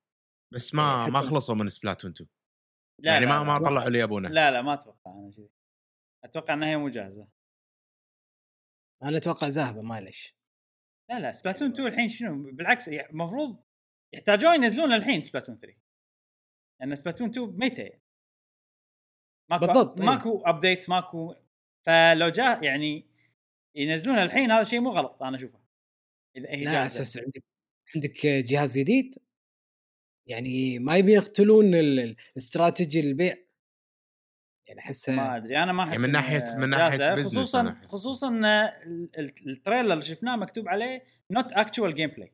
بس 0.54 0.74
ما 0.76 1.06
إيه، 1.06 1.12
ما 1.12 1.22
حتى- 1.22 1.26
خلصوا 1.26 1.56
من 1.56 1.70
Splatoon 1.70 2.12
2 2.12 2.30
لا 3.04 3.14
يعني 3.14 3.26
لا 3.26 3.32
ما 3.32 3.44
ما 3.44 3.60
لا. 3.60 3.70
طلعوا 3.70 3.88
اللي 3.88 4.00
يبونه. 4.00 4.30
لا 4.30 4.52
لا 4.52 4.62
ما 4.62 4.74
أتوقع 4.74 5.12
أنا 5.12 5.32
كذي 5.32 5.50
أتوقع 6.24 6.54
إنها 6.54 6.70
هي 6.70 6.78
مو 6.78 6.90
جاهزة. 6.90 7.28
أنا 9.04 9.18
أتوقع 9.18 9.48
ذاهبه 9.48 9.82
معلش 9.82 10.36
لا 11.10 11.20
لا 11.20 11.32
Splatoon 11.32 11.72
2 11.72 11.88
الحين 11.88 12.10
شنو؟ 12.10 12.52
بالعكس 12.52 12.90
المفروض 12.90 13.64
يحتاجون 14.14 14.56
ينزلون 14.56 14.94
الحين 14.94 15.22
Splatoon 15.22 15.58
3 15.58 15.78
لأن 16.82 16.96
Splatoon 16.96 17.30
2 17.30 17.48
ميتة 17.60 17.84
يعني. 17.84 18.02
ماكو 19.52 19.66
بالضبط، 19.68 20.00
أي. 20.00 20.06
ماكو 20.06 20.42
updates 20.46 20.90
ماكو 20.90 21.36
فلو 21.86 22.30
جاء 22.30 22.64
يعني 22.64 23.08
ينزلونها 23.76 24.24
الحين 24.24 24.52
هذا 24.52 24.64
شيء 24.64 24.80
مو 24.80 24.90
غلط 24.90 25.24
أنا 25.24 25.36
أشوفه. 25.38 25.60
إذا 26.38 26.50
هي 26.50 26.64
لا 26.64 26.86
أساس 26.86 27.18
عندك 27.18 27.44
عندك 27.96 28.26
جهاز 28.26 28.78
جديد؟ 28.78 29.16
يعني 30.28 30.80
ما 30.80 30.98
يبي 30.98 31.14
يقتلون 31.14 31.66
ال- 31.76 32.00
ال- 32.00 32.16
الاستراتيجي 32.32 33.00
البيع 33.00 33.36
يعني 34.68 34.80
احسه 34.80 35.16
ما 35.16 35.38
أدري 35.38 35.58
أنا 35.64 35.72
ما 35.74 35.84
أحس 35.84 35.92
يعني 35.92 36.02
من 36.12 36.16
إنه 36.16 36.28
ناحية- 36.30 36.54
من 36.60 36.74
business 37.24 37.26
خصوصا. 37.28 37.72
خصوصا 37.88 38.28
إن 38.28 38.46
ال- 38.46 39.10
ال- 39.20 39.50
ال 39.50 39.55
trailer 39.55 39.94
اللي 39.94 40.06
شفناه 40.06 40.36
مكتوب 40.36 40.68
عليه 40.70 41.04
not 41.32 41.52
actual 41.52 41.96
gameplay 41.96 42.34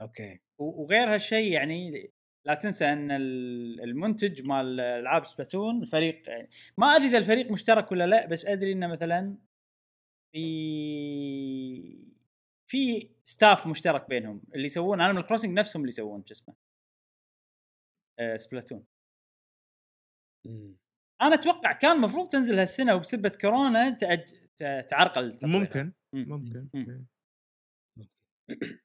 okay 0.00 0.40
وغير 0.58 1.14
هالشيء 1.14 1.52
يعني 1.52 2.10
لا 2.44 2.54
تنسى 2.54 2.84
إن 2.84 3.10
ال- 3.10 3.80
المنتج 3.80 4.42
مال 4.42 4.80
ألعاب 4.80 5.24
Splatoon 5.24 5.84
فريق 5.84 6.28
يعني 6.28 6.50
ما 6.78 6.86
أدري 6.96 7.08
إذا 7.08 7.18
الفريق 7.18 7.50
مشترك 7.50 7.92
ولا 7.92 8.06
لا 8.06 8.26
بس 8.26 8.46
أدري 8.46 8.72
إنه 8.72 8.86
مثلا 8.86 9.36
في 10.32 12.09
في 12.70 13.10
staff 13.24 13.66
مشترك 13.66 14.08
بينهم 14.08 14.42
اللي 14.54 14.66
يسوون 14.66 15.00
Animal 15.00 15.26
Crossing 15.26 15.58
نفسهم 15.58 15.82
اللي 15.82 15.88
يسوون 15.88 16.24
شو 16.26 16.32
اسمه 16.34 16.54
آه 18.18 18.36
Splatoon 18.36 18.84
مم. 20.46 20.76
أنا 21.22 21.34
أتوقع 21.34 21.72
كان 21.72 21.96
المفروض 21.96 22.28
تنزل 22.28 22.58
هالسنة 22.58 22.94
وبسبه 22.94 23.28
كورونا 23.28 23.90
تأج... 23.90 24.24
تعرقل. 24.90 25.38
ممكن 25.42 25.92
مم. 26.12 26.24
ممكن 26.28 26.68
مم. 26.74 27.06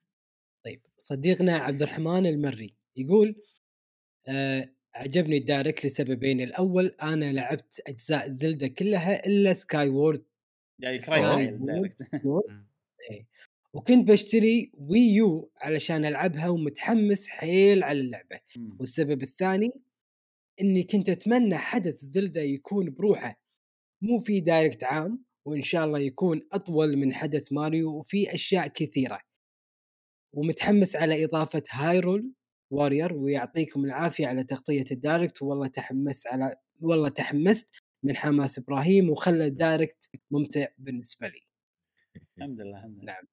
طيب 0.66 0.82
صديقنا 0.98 1.56
عبد 1.56 1.82
الرحمن 1.82 2.26
المري 2.26 2.76
يقول 2.96 3.42
آه 4.28 4.70
عجبني 4.96 5.38
ال 5.38 5.45
Direct 5.45 5.86
لسببين 5.86 6.42
الأول 6.42 6.86
أنا 6.86 7.34
لعبت 7.34 7.82
أجزاء 7.88 8.30
Zelda 8.30 8.68
كلها 8.68 9.26
إلا 9.28 9.54
Skyward 9.54 10.26
يعني 10.80 10.98
Sky 10.98 11.60
ward. 12.26 12.66
وكنت 13.76 14.08
بشتري 14.08 14.72
Wii 14.74 15.00
U 15.00 15.52
علشان 15.62 16.06
ألعبها 16.06 16.50
ومتحمس 16.50 17.28
حيل 17.28 17.84
على 17.84 18.00
اللعبة. 18.00 18.40
مم. 18.56 18.78
والسبب 18.80 19.24
الثاني 19.24 19.72
إني 20.62 20.84
كنت 20.84 21.10
أتمنى 21.10 21.58
حدث 21.58 22.02
Zelda 22.02 22.42
يكون 22.42 22.90
بروحه. 22.90 23.42
مو 24.02 24.20
في 24.20 24.40
Direct 24.40 24.84
عام 24.84 25.24
وإن 25.46 25.62
شاء 25.62 25.86
الله 25.86 26.00
يكون 26.00 26.42
أطول 26.52 26.98
من 26.98 27.14
حدث 27.14 27.54
ماريو 27.54 28.00
وفي 28.00 28.34
أشياء 28.34 28.68
كثيرة. 28.68 29.20
ومتحمس 30.34 30.96
على 30.96 31.26
إضافة 31.26 31.64
Hyrule 31.72 32.32
Warrior 32.72 33.14
ويعطيكم 33.14 33.86
العافية 33.86 34.28
على 34.28 34.44
تغطية 34.44 34.86
ال 34.92 34.99
Direct 34.99 35.42
والله 35.42 35.68
تحمس 35.68 36.28
على 36.28 36.56
والله 36.80 37.10
تحمست 37.10 37.70
من 38.04 38.16
حماس 38.16 38.60
إبراهيم 38.60 39.10
وخلى 39.10 39.46
ال 39.46 39.55
Direct 39.55 40.10
ممتع 40.32 40.68
بالنسبة 40.78 41.28
لي. 41.28 41.42
الحمد 42.38 42.62
لله 42.62 42.78
الحمد 42.78 42.94
لله. 42.96 43.06
نعم. 43.06 43.24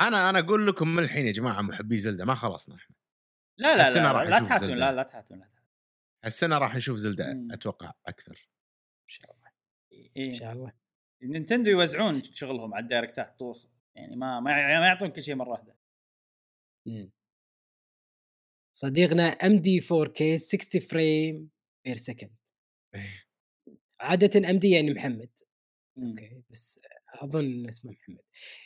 أنا 0.00 0.30
أنا 0.30 0.38
أقول 0.38 0.66
لكم 0.66 0.88
من 0.88 1.02
الحين 1.02 1.26
يا 1.26 1.32
جماعة 1.32 1.62
محبي 1.62 1.96
Zelda 1.98 2.24
ما 2.24 2.34
خلصنا 2.34 2.74
إحنا 2.76 2.96
لا 3.58 3.76
لا 3.76 3.88
السنة 3.88 4.02
لا, 4.02 4.12
راح 4.12 4.22
لا 4.28 4.36
نشوف 4.36 4.48
تحاتون 4.48 4.68
Zelda. 4.68 4.80
لا 4.80 4.92
لا 4.96 5.02
تحاتون 5.02 5.38
لا 5.38 5.44
تحاتون 5.46 5.66
السنة 6.24 6.58
راح 6.58 6.76
نشوف 6.76 6.96
Zelda 6.96 7.34
مم. 7.34 7.52
أتوقع 7.52 7.92
أكثر 8.06 8.48
إن 9.02 9.08
شاء 9.08 9.30
الله 9.34 9.48
إن 9.92 10.10
إيه. 10.16 10.32
شاء 10.32 10.52
الله 10.52 10.72
Nintendo 11.22 11.70
يوزعون 11.70 12.22
شغلهم 12.22 12.74
على 12.74 12.82
ال 12.82 12.89
Direct 12.89 13.31
ات 13.31 13.38
طوخ 13.38 13.66
يعني 13.94 14.16
ما 14.16 14.40
ما 14.40 14.50
يع- 14.50 14.80
ما 14.80 14.86
يعطون 14.86 15.08
كل 15.08 15.22
شيء 15.22 15.34
مرة 15.34 15.48
واحدة 15.50 15.76
مم. 16.86 17.10
صديقنا 18.76 19.22
MD 19.22 19.80
4K 19.92 20.38
60 20.38 20.80
frame 20.80 21.50
per 21.84 21.96
second. 21.96 22.36
عاده 24.00 24.50
MD 24.50 24.70
يعني 24.70 24.90
محمد 24.94 25.30
مم. 25.96 26.08
okay 26.08 26.42
بس 26.50 26.80
أظن 27.14 27.66
اسمه 27.68 27.92
محمد. 27.92 28.18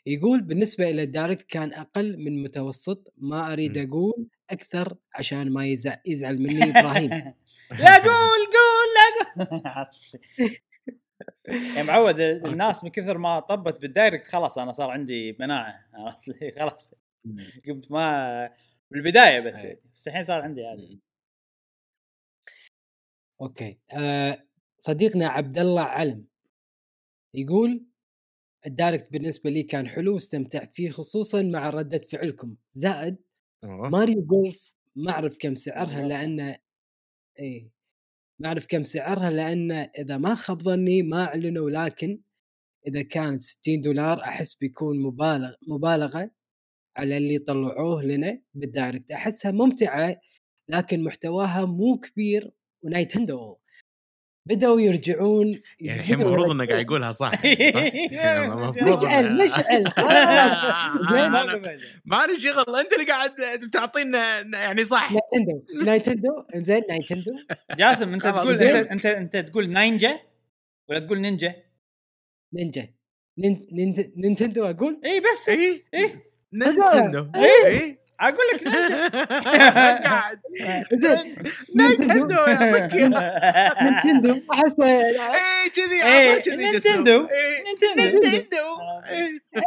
يقول 0.06 0.40
بالنسبة 0.42 0.90
إلى 0.90 1.02
ال 1.02 1.08
Direct 1.08 1.42
كان 1.50 1.72
أقل 1.72 2.16
من 2.18 2.42
متوسط 2.42 3.12
ما 3.16 3.52
أريد 3.52 3.78
مم. 3.78 3.88
أقول 3.88 4.28
أكثر 4.50 4.96
عشان 5.14 5.52
ما 5.52 5.66
يزعل, 5.66 5.98
يزعل 6.06 6.38
مني 6.38 6.64
إبراهيم. 6.70 7.10
لا 7.80 7.98
قول 7.98 8.46
قول 8.46 8.88
لا 8.96 9.90
قول. 10.38 10.50
يا 11.76 11.82
معود 11.82 12.20
الناس 12.50 12.84
من 12.84 12.90
كثر 12.90 13.18
ما 13.18 13.40
طبت 13.40 13.80
بال 13.80 13.92
Direct 13.92 14.26
خلاص 14.26 14.58
أنا 14.58 14.72
صار 14.72 14.90
عندي 14.90 15.36
مناعة؟ 15.40 15.74
خلاص. 16.58 16.94
قمت 17.68 17.90
ما 17.90 18.50
بالبداية 18.90 19.40
بس. 19.40 19.66
بس 19.96 20.08
الحين 20.08 20.22
صار 20.24 20.42
عندي 20.42 20.64
عادي. 20.66 21.00
okay. 23.40 23.78
آه 23.92 24.46
صديقنا 24.78 25.26
عبد 25.26 25.58
الله 25.58 25.82
علم 25.82 26.24
يقول 27.34 27.84
ال 28.66 28.73
Direct 28.73 29.12
بالنسبة 29.12 29.50
لي 29.50 29.62
كان 29.62 29.88
حلو 29.88 30.14
واستمتعت 30.14 30.74
فيه 30.74 30.90
خصوصا 30.90 31.42
مع 31.42 31.70
ردة 31.70 31.98
فعلكم. 31.98 32.56
زائد 32.70 33.16
أوه. 33.64 33.88
Mario 33.88 34.22
Golf 34.22 34.74
ما 34.96 35.10
أعرف 35.10 35.36
كم 35.40 35.54
سعرها 35.54 36.02
لأن 36.02 36.56
إي 37.40 37.70
ما 38.38 38.48
أعرف 38.48 38.66
كم 38.66 38.84
سعرها 38.84 39.30
لأن 39.30 39.72
إذا 39.72 40.16
ما 40.16 40.34
خاب 40.34 40.62
ظني 40.62 41.02
ما 41.02 41.24
أعلنوا 41.24 41.70
لكن 41.70 42.20
إذا 42.86 43.02
كانت 43.02 43.42
60 43.42 43.80
دولار 43.80 44.20
أحس 44.20 44.54
بيكون 44.54 45.02
مبالغ 45.02 45.54
مبالغة 45.68 46.30
على 46.96 47.16
اللي 47.16 47.38
طلعوه 47.38 48.02
لنا 48.02 48.42
بال 48.54 48.67
Direct. 48.67 49.12
أحسها 49.12 49.50
ممتعة 49.52 50.20
لكن 50.68 51.04
محتواها 51.04 51.64
مو 51.64 51.98
كبير. 51.98 52.50
و 52.82 52.90
Nintendo. 52.90 53.56
بدأوا 54.46 54.80
يرجعون 54.80 55.60
يعني 55.80 56.00
الحين 56.00 56.20
المفروض 56.20 56.50
انه 56.50 56.66
قاعد. 56.66 56.84
يقولها 56.86 57.12
صح 57.12 57.44
يعني 57.44 57.72
صح؟ 57.72 57.82
يعني 58.12 58.48
مشعل 58.82 59.36
مشعل 59.44 59.86
آه، 59.98 61.28
ما 62.06 62.26
لي 62.26 62.36
شغل 62.38 62.76
أنت 62.76 62.92
اللي 62.92 63.06
قاعد 63.12 63.30
تعطينا 63.72 64.40
يعني 64.58 64.84
صح 64.84 65.12
نايتندو 65.12 65.62
نايتندو 65.84 66.32
إنزين 66.54 66.82
نايتندو 66.88 67.30
جاسم 67.76 68.12
أنت 68.14 68.22
تقول. 68.26 68.62
أنت 68.62 69.06
أنت 69.06 69.36
تقول 69.36 69.68
نينجا 69.72 70.20
ولا 70.88 70.98
تقول 70.98 71.20
نينجا؟ 71.20 71.54
نينجا 72.54 72.88
نين- 73.38 73.68
نين- 73.72 74.12
نينتندو 74.16 74.64
أقول 74.64 75.00
اي 75.04 75.20
بس 75.20 75.48
اي 75.48 75.84
إيه. 75.94 76.12
نينتندو. 76.54 77.30
اي 77.34 77.98
أقول 78.20 78.38
لك 78.54 78.64
قاعد. 80.06 80.38
زين. 80.94 81.36
نينتندو 81.76 82.34
يعطيك. 82.34 82.94
نينتندو 83.82 84.34
أحس. 84.52 84.80
اي 84.80 85.14
كذي 85.76 85.98
إيه،. 86.04 86.40
Nintendo. 86.56 87.28
إيه، 87.28 87.64
Nintendo. 87.66 88.18
Nintendo. 88.20 88.66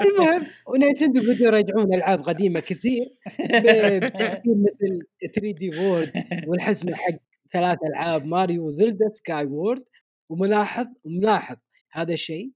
المهم 0.01 0.47
و 0.67 0.73
Nintendo 0.73 1.21
بدوا 1.21 1.47
يرجعون 1.47 1.93
ألعاب 1.93 2.21
قديمة 2.23 2.59
كثير. 2.59 3.05
ب- 3.39 4.05
بتاثير 4.05 4.55
مثل 4.65 4.99
3D 5.35 5.79
World 5.79 6.11
والحزمه 6.47 6.95
حق 6.95 7.13
ثلاث 7.53 7.77
ألعاب 7.89 8.25
ماريو 8.25 8.67
و 8.67 9.09
Zelda 9.13 9.45
Skyward. 9.45 9.83
وملاحظ 10.29 10.87
وملاحظ 11.03 11.55
هذا 11.91 12.13
الشيء. 12.13 12.51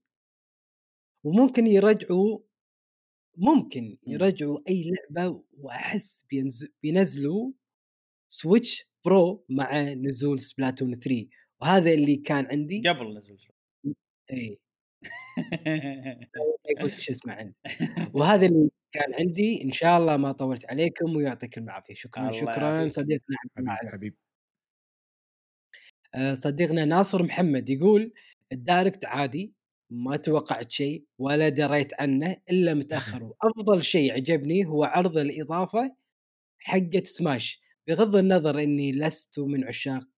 وممكن 1.24 1.66
يرجعوا 1.66 2.38
ممكن 3.38 3.98
مم. 4.06 4.12
يرجعوا 4.14 4.58
أي 4.68 4.92
لعبة 5.14 5.42
وأحس 5.58 6.24
بينز- 6.34 6.68
بينزلوا 6.82 7.52
Switch 8.32 8.90
Pro 9.04 9.44
مع 9.48 9.82
نزول 9.82 10.40
Splatoon 10.40 10.94
3 10.94 11.28
وهذا 11.62 11.92
اللي 11.94 12.16
كان 12.16 12.46
عندي. 12.46 12.82
قبل 12.88 13.16
نزل 13.18 13.38
شوي. 13.38 13.54
إي. 14.32 14.58
يقول 16.70 16.92
شو 16.92 17.12
اسمه 17.12 17.32
عندي. 17.34 17.54
وهذا 18.14 18.46
اللي 18.46 18.70
كان 18.92 19.14
عندي. 19.20 19.64
إن 19.64 19.72
شاء 19.72 19.98
الله 19.98 20.16
ما 20.16 20.32
طولت 20.32 20.70
عليكم 20.70 21.16
ويعطيكم 21.16 21.64
العافية. 21.64 21.94
شكرا 21.94 22.30
شكرا. 22.32 22.88
صديقنا. 22.88 23.36
حبيب. 23.92 24.16
آه، 26.14 26.34
صديقنا 26.34 26.84
ناصر 26.84 27.22
محمد 27.22 27.70
يقول 27.70 28.12
ال 28.52 28.59
Direct 28.59 29.04
عادي. 29.04 29.52
ما 29.90 30.16
توقعت 30.16 30.70
شيء 30.70 31.04
ولا 31.18 31.48
دريت 31.48 32.00
عنه 32.00 32.36
إلا 32.50 32.74
متأخر. 32.74 33.22
وأفضل 33.42 33.82
شيء 33.82 34.12
عجبني 34.12 34.66
هو 34.66 34.84
عرض 34.84 35.18
الإضافة 35.18 35.96
حقت 36.58 37.06
سماش 37.06 37.60
بغض 37.88 38.16
النظر 38.16 38.62
إني 38.62 38.92
لست 38.92 39.38
من 39.38 39.64
عشاق 39.64 40.08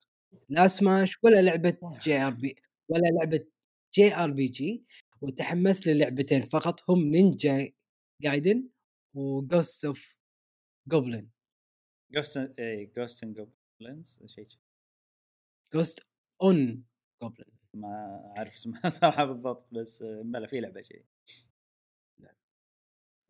لا 0.49 0.68
سماش 0.68 1.18
ولا 1.24 1.42
لعبة 1.42 1.78
جي 2.02 2.16
ار 2.18 2.31
بي 2.31 2.57
ولا 2.89 3.08
لعبة 3.18 3.47
جي 3.94 4.15
ار 4.15 4.31
بي 4.31 4.47
جي 4.47 4.84
وتحمست 5.20 5.86
للعبتين 5.86 6.42
فقط. 6.42 6.90
هم 6.90 7.05
نينجا 7.05 7.73
جايدن 8.23 8.68
وجوست 9.15 9.84
اوف 9.84 10.18
جوبلin 10.92 11.24
جوست 12.12 12.36
اي 12.58 12.86
جوست 12.97 13.24
اند 13.24 13.36
جوبلينز 13.81 14.20
شيء 14.26 14.49
جوست 15.74 16.07
اون 16.42 16.84
جوبلin 17.23 17.59
ما 17.74 18.28
أعرف 18.36 18.55
اسمها 18.55 18.81
صراحة 19.00 19.24
بالضبط 19.24 19.68
بس 19.73 20.02
بلا 20.02 20.47
في 20.47 20.60
لعبة 20.60 20.82
شيء. 20.82 21.05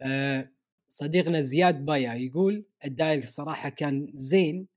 آه، 0.02 0.50
صديقنا 0.88 1.40
زياد 1.40 1.84
بايا 1.84 2.14
يقول 2.14 2.64
ال 2.84 2.90
Direct 2.90 3.24
الصراحه 3.24 3.68
كان 3.68 4.10
زين 4.14 4.68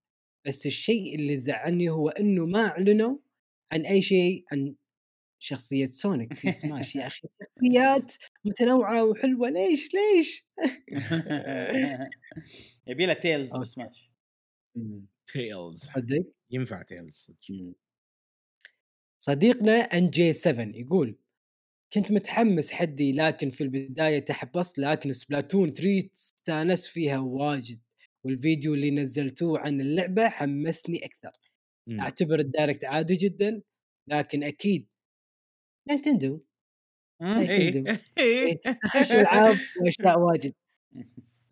بس 0.48 0.66
الشيء 0.66 1.16
اللي 1.16 1.38
زعلني 1.38 1.90
هو 1.90 2.10
إنه 2.10 2.46
ما 2.46 2.66
أعلنوا 2.66 3.18
عن 3.72 3.86
أي 3.86 4.02
شيء 4.02 4.46
عن 4.52 4.76
شخصية 5.40 5.86
Sonic 5.86 6.34
في 6.34 6.52
سماش 6.52 6.96
يا 6.96 7.08
أخي 7.08 7.28
شخصيات 7.42 8.14
متنوعة 8.46 9.04
وحلوة 9.04 9.50
ليش 9.50 9.90
ليش؟ 9.94 10.48
يبي 12.88 13.06
له 13.06 13.14
Tails. 13.14 13.58
بسماش. 13.58 14.12
Tails 15.28 15.84
صدق؟ 15.84 16.26
ينفع 16.52 16.82
Tails 16.82 17.32
صديقنا 19.26 19.72
NG 19.72 20.34
7 20.34 20.66
يقول 20.76 21.18
كنت 21.94 22.12
متحمس 22.12 22.72
حدي 22.72 23.12
لكن 23.12 23.50
في 23.50 23.62
البداية 23.62 24.20
تحبطت 24.20 24.80
لكن 24.80 25.14
Splatoon 25.14 25.74
3 25.74 26.10
استانست 26.14 26.86
فيها 26.88 27.20
واجد 27.20 27.82
والفيديو 28.26 28.74
اللي 28.74 28.92
نزلتوه 28.92 29.60
عن 29.60 29.82
اللعبة 29.82 30.30
حمسني 30.30 31.06
أكثر. 31.06 31.32
مم. 31.88 32.00
أعتبر 32.00 32.40
ال 32.40 32.46
Direct 32.46 32.86
عادي 32.86 33.16
جدا 33.16 33.62
لكن 34.08 34.44
أكيد 34.44 34.88
Nintendo 35.90 36.44
إيه. 37.22 37.28
Nintendo 37.28 37.92
إيه 38.18 38.62
تخش 38.84 39.12
ألعاب 39.12 39.56
وأشياء 39.82 40.20
واجد. 40.20 40.54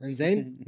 زين 0.02 0.60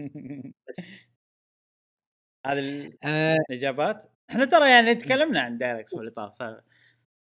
هذه 2.45 2.93
آه. 3.05 3.37
الإجابات. 3.49 4.05
إحنا 4.29 4.45
ترى 4.45 4.69
يعني 4.69 4.95
تكلمنا 4.95 5.41
عن 5.41 5.57
Direct 5.57 5.95
طاف 6.15 6.63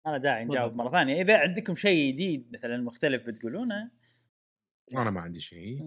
أنا 0.08 0.18
داعي 0.18 0.45
نجاوب. 0.45 0.76
مرة 0.76 0.92
ثانية. 0.92 1.22
إذا 1.22 1.38
عندكم 1.38 1.76
شيء 1.76 2.14
جديد 2.14 2.52
مثلا 2.53 2.77
مختلف 2.77 3.24
بتقولونه؟ 3.27 3.92
أنا 4.98 5.10
ما 5.11 5.22
عندي 5.22 5.40
شيء. 5.40 5.80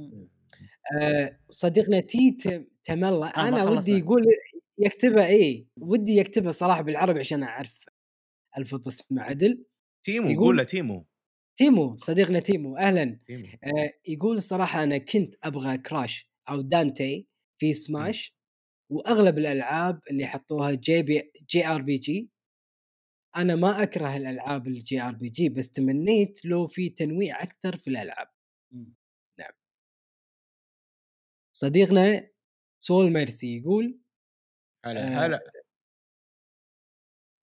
آه، 1.00 1.38
صديقنا 1.48 2.00
تي 2.00 2.30
ت- 2.30 2.68
تملى. 2.84 3.32
آه، 3.36 3.40
ما 3.40 3.48
أنا. 3.48 3.64
ودي 3.64 3.92
يقول 3.98 4.22
يكتبها 4.78 5.26
إيه 5.26 5.66
ودي 5.76 6.16
يكتبها 6.16 6.52
صراحة 6.52 6.82
بالعربي 6.82 7.18
عشان 7.20 7.42
أعرف 7.42 7.80
الفظ 8.58 8.88
اسمه 8.88 9.22
عدل. 9.22 9.64
تيمو 10.02 10.28
يقول- 10.30 10.44
قول 10.46 10.56
له 10.56 10.62
تيمو. 10.62 11.06
تيمو 11.56 11.96
صديقنا 11.96 12.40
تيمو 12.40 12.76
أهلا. 12.76 13.18
تيمو. 13.26 13.46
آه، 13.64 13.92
يقول 14.08 14.36
الصراحه 14.36 14.82
أنا 14.82 14.98
كنت 14.98 15.34
أبغى 15.44 15.78
كراش 15.78 16.30
أو 16.48 16.60
دانتي 16.60 17.26
في 17.56 17.74
سماش 17.74 18.36
وأغلب 18.90 19.38
الألعاب 19.38 20.00
اللي 20.10 20.26
حطوها 20.26 20.70
جي 20.74 21.02
بي 21.02 21.32
جي 21.50 21.66
آر 21.66 21.82
بي 21.82 21.96
جي 21.98 22.30
أنا 23.36 23.56
ما 23.56 23.82
أكره 23.82 24.16
الألعاب 24.16 24.66
ال 24.68 25.02
JRPG 25.02 25.48
بس 25.48 25.70
تمنيت 25.70 26.44
لو 26.44 26.66
في 26.66 26.88
تنويع 26.88 27.42
أكثر 27.42 27.76
في 27.76 27.90
الألعاب. 27.90 28.28
مم. 28.72 28.94
صديقنا 31.52 32.30
سول 32.82 33.12
ميرسي 33.12 33.58
يقول 33.58 34.00
هلا 34.86 35.00
آه، 35.00 35.26
هلا. 35.26 35.40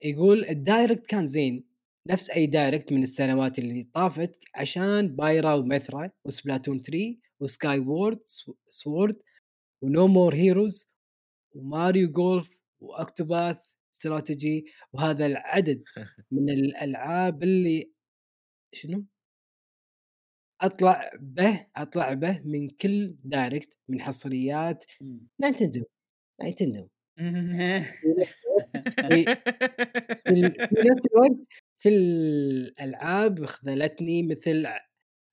يقول 0.04 0.44
ال 0.44 0.53
Direct 0.53 1.06
كان 1.06 1.26
زين 1.26 1.68
نفس 2.08 2.30
أي 2.30 2.46
Direct 2.46 2.92
من 2.92 3.02
السنوات 3.02 3.58
اللي 3.58 3.82
طافت 3.82 4.44
عشان 4.54 5.16
Pyra 5.16 5.54
و 5.54 5.62
Mythra 5.62 6.10
و 6.24 6.30
Splatoon 6.30 6.78
3 6.82 7.16
و 7.40 7.78
Skyward 7.78 8.22
Sword 8.66 9.22
و 9.82 9.90
No 9.90 10.06
More 10.06 10.34
Heroes 10.34 10.92
و 11.54 11.63
Mario 11.63 12.10
Golf 12.10 12.60
و 12.80 12.90
Octopath 12.90 13.72
Strategy 13.98 14.66
وهذا 14.92 15.26
العدد 15.26 15.82
من 16.32 16.50
الألعاب 16.50 17.42
اللي 17.42 17.92
شنو؟ 18.74 19.04
أطلع 20.60 21.10
به 21.20 21.66
أطلع 21.76 22.12
به 22.14 22.42
من 22.44 22.68
كل 22.70 23.16
Direct 23.24 23.78
من 23.88 24.00
حصريات. 24.00 24.84
Nintendo 25.40 25.84
Nintendo 26.42 26.88
في 30.26 30.32
نفس 30.90 31.06
الوقت 31.12 31.36
في 31.78 31.88
الألعاب 31.88 33.44
خذلتني 33.46 34.22
مثل 34.22 34.66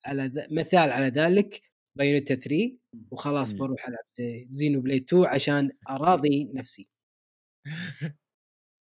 على 0.05 0.25
ذ- 0.27 0.53
مثال 0.53 0.91
على 0.91 1.07
ذلك 1.07 1.61
بايونيتا 1.97 2.35
3 2.35 2.77
وخلاص. 3.11 3.51
بروح 3.53 3.87
ألعب 3.87 4.03
زي 4.09 4.45
زينو 4.49 4.81
بلاي 4.81 4.97
2 4.97 5.25
عشان 5.25 5.71
أراضي 5.89 6.51
نفسي 6.53 6.89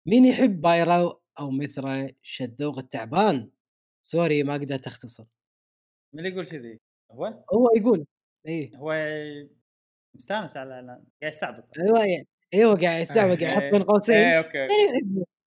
مين 0.06 0.24
يحب 0.24 0.60
بايرا 0.60 1.20
أو 1.40 1.50
مثرا 1.50 2.10
شذوق 2.22 2.78
التعبان؟ 2.78 3.50
سوري 4.02 4.42
ما 4.42 4.54
قدرت 4.54 4.86
أختصر. 4.86 5.24
من 6.14 6.18
اللي 6.18 6.30
يقول 6.30 6.46
كذي؟ 6.46 6.80
هو؟ 7.10 7.24
هو 7.26 7.68
يقول 7.76 8.06
إيه 8.46 8.76
هو 8.76 8.94
مستانس 10.14 10.56
على 10.56 10.66
الاعلان 10.68 11.04
قاعد 11.22 11.32
يستعبط. 11.32 11.64
أيوه 11.78 12.24
أيوه 12.54 12.80
قاعد 12.80 13.02
يستعمل 13.02 13.36
قاعد 13.36 13.42
يحط 13.42 13.62
بين 13.72 13.82
قوسين. 13.82 14.16
إيه 14.16 14.38
أوكي؟ 14.38 14.66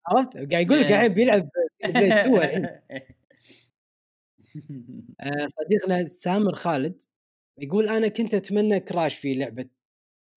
عرفت؟ 0.08 0.38
قاعد 0.38 0.66
يقول 0.66 0.80
لك 0.80 0.86
الحين 0.92 1.14
بيلعب 1.14 1.50
بلاي 1.84 2.20
2 2.20 2.36
الحين. 2.36 2.82
صديقنا 5.48 6.06
سامر 6.06 6.54
خالد 6.54 7.04
يقول 7.58 7.90
أنا 7.90 8.08
كنت 8.08 8.34
أتمنى 8.34 8.80
Crash 8.80 9.16
في 9.16 9.34
لعبة 9.34 9.70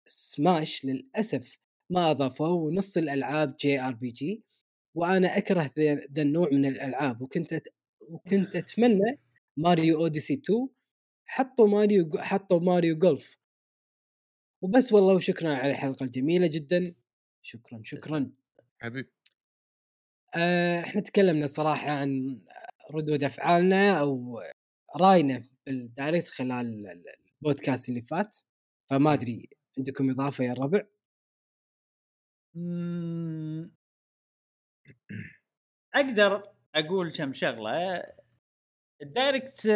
سماش 0.06 0.84
للأسف 0.84 1.58
ما 1.90 2.10
اضافوا 2.10 2.66
ونص 2.66 2.96
الألعاب 2.96 3.56
JRPG 3.60 4.42
وأنا 4.94 5.38
أكره 5.38 5.70
ذا 6.12 6.22
النوع 6.22 6.48
من 6.52 6.66
الألعاب 6.66 7.22
وكنت 7.22 7.52
أت... 7.52 7.68
وكنت 8.08 8.56
أتمنى 8.60 9.18
Mario 9.56 10.00
Odyssey 10.00 10.34
2 10.34 10.68
حطوا 11.26 11.68
ماريو 11.68 12.10
حطوا 12.18 12.60
Mario 12.60 12.98
Golf. 12.98 13.36
وبس 14.62 14.92
والله 14.92 15.14
وشكرا 15.14 15.50
على 15.54 15.70
الحلقة 15.70 16.04
الجميلة 16.04 16.46
جدا. 16.46 16.94
شكرا 17.42 17.80
شكرا. 17.84 18.30
حبيب. 18.82 19.08
آه، 20.34 20.80
إحنا 20.80 21.00
تكلمنا 21.00 21.46
صراحة 21.46 21.90
عن 21.90 22.40
ردود 22.94 23.24
أفعالنا 23.24 24.00
أو 24.00 24.40
رأينا 24.96 25.44
بال 25.66 25.82
Direct 25.82 26.28
خلال 26.28 26.86
ال- 26.86 27.04
البودكاست 27.42 27.88
اللي 27.88 28.00
فات 28.00 28.36
فما 28.90 29.12
أدري 29.12 29.48
عندكم 29.78 30.10
إضافة 30.10 30.44
يا 30.44 30.52
الربع 30.52 30.82
أقدر 35.94 36.42
أقول 36.74 37.12
كم 37.12 37.32
شغلة. 37.32 38.02
ال 39.02 39.11
Direct 39.11 39.66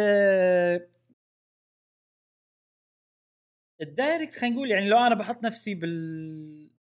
ال 3.81 3.88
Direct 3.88 4.33
خلينا 4.39 4.55
نقول 4.55 4.71
يعني 4.71 4.89
لو 4.89 4.97
أنا 4.97 5.15
بحط 5.15 5.43
نفسي 5.43 5.75
بال 5.75 6.73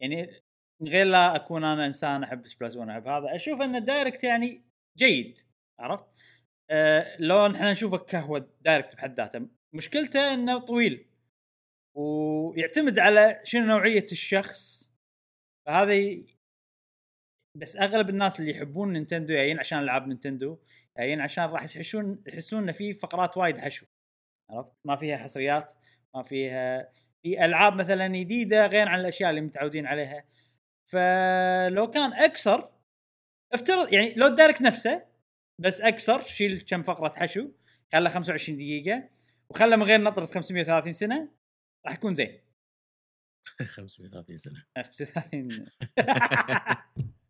يعني 0.00 0.30
من 0.80 0.88
غير 0.88 1.06
لا 1.06 1.36
أكون 1.36 1.64
أنا 1.64 1.86
إنسان 1.86 2.22
أحب 2.22 2.46
Splatoon 2.46 2.90
أحب 2.90 3.08
هذا 3.08 3.34
أشوف 3.34 3.60
إن 3.60 3.76
ال 3.76 3.83
Direct 3.83 4.24
يعني 4.24 4.64
جيد 4.98 5.40
عرفت؟ 5.78 6.06
أه 6.70 7.16
لو 7.20 7.46
إحنا 7.46 7.72
نشوفه 7.72 7.96
كهو 7.98 8.38
Direct 8.38 8.96
بحد 8.96 9.14
ذاته 9.14 9.48
مشكلته 9.74 10.34
إنه 10.34 10.58
طويل. 10.58 11.06
ويعتمد 11.94 12.98
على 12.98 13.40
شنو 13.44 13.66
نوعية 13.66 14.06
الشخص. 14.12 14.92
فهذا. 15.66 16.22
بس 17.56 17.76
أغلب 17.76 18.08
الناس 18.08 18.40
اللي 18.40 18.50
يحبون 18.50 18.92
Nintendo 18.92 19.34
جايين 19.34 19.58
عشان 19.58 19.78
ألعاب 19.78 20.08
Nintendo 20.08 20.58
جايين 20.98 21.20
عشان 21.20 21.44
راح 21.44 21.62
يحسون 21.64 22.22
يحسون 22.26 22.62
إن 22.62 22.72
في 22.72 22.94
فقرات 22.94 23.36
وايد 23.36 23.58
حشو. 23.58 23.86
عرفت؟ 24.50 24.72
ما 24.84 24.96
فيها 24.96 25.16
حصريات 25.16 25.72
ما 26.14 26.22
فيها 26.22 26.92
في 27.22 27.44
ألعاب 27.44 27.74
مثلا 27.74 28.08
جديدة 28.08 28.66
غير 28.66 28.88
عن 28.88 29.00
الأشياء 29.00 29.30
اللي 29.30 29.40
متعودين 29.40 29.86
عليها. 29.86 30.24
فلو 30.92 31.90
كان 31.90 32.12
أكثر 32.12 32.72
افترض 33.52 33.92
يعني 33.92 34.14
لو 34.14 34.26
ال 34.26 34.31
Direct 34.31 34.62
نفسه 34.62 35.06
بس 35.60 35.80
أكثر 35.80 36.20
شيل 36.22 36.60
كم 36.60 36.82
فقرة 36.82 37.12
حشو 37.16 37.50
خله 37.92 38.10
25 38.10 38.56
دقيقة 38.56 39.08
وخله 39.50 39.76
من 39.76 39.82
غير 39.82 40.00
نطره 40.00 40.24
530 40.24 40.92
سنة 40.92 41.28
راح 41.86 41.94
يكون 41.94 42.14
زين 42.14 42.40
530 43.62 44.38
سنة. 44.38 44.64
35 44.76 45.66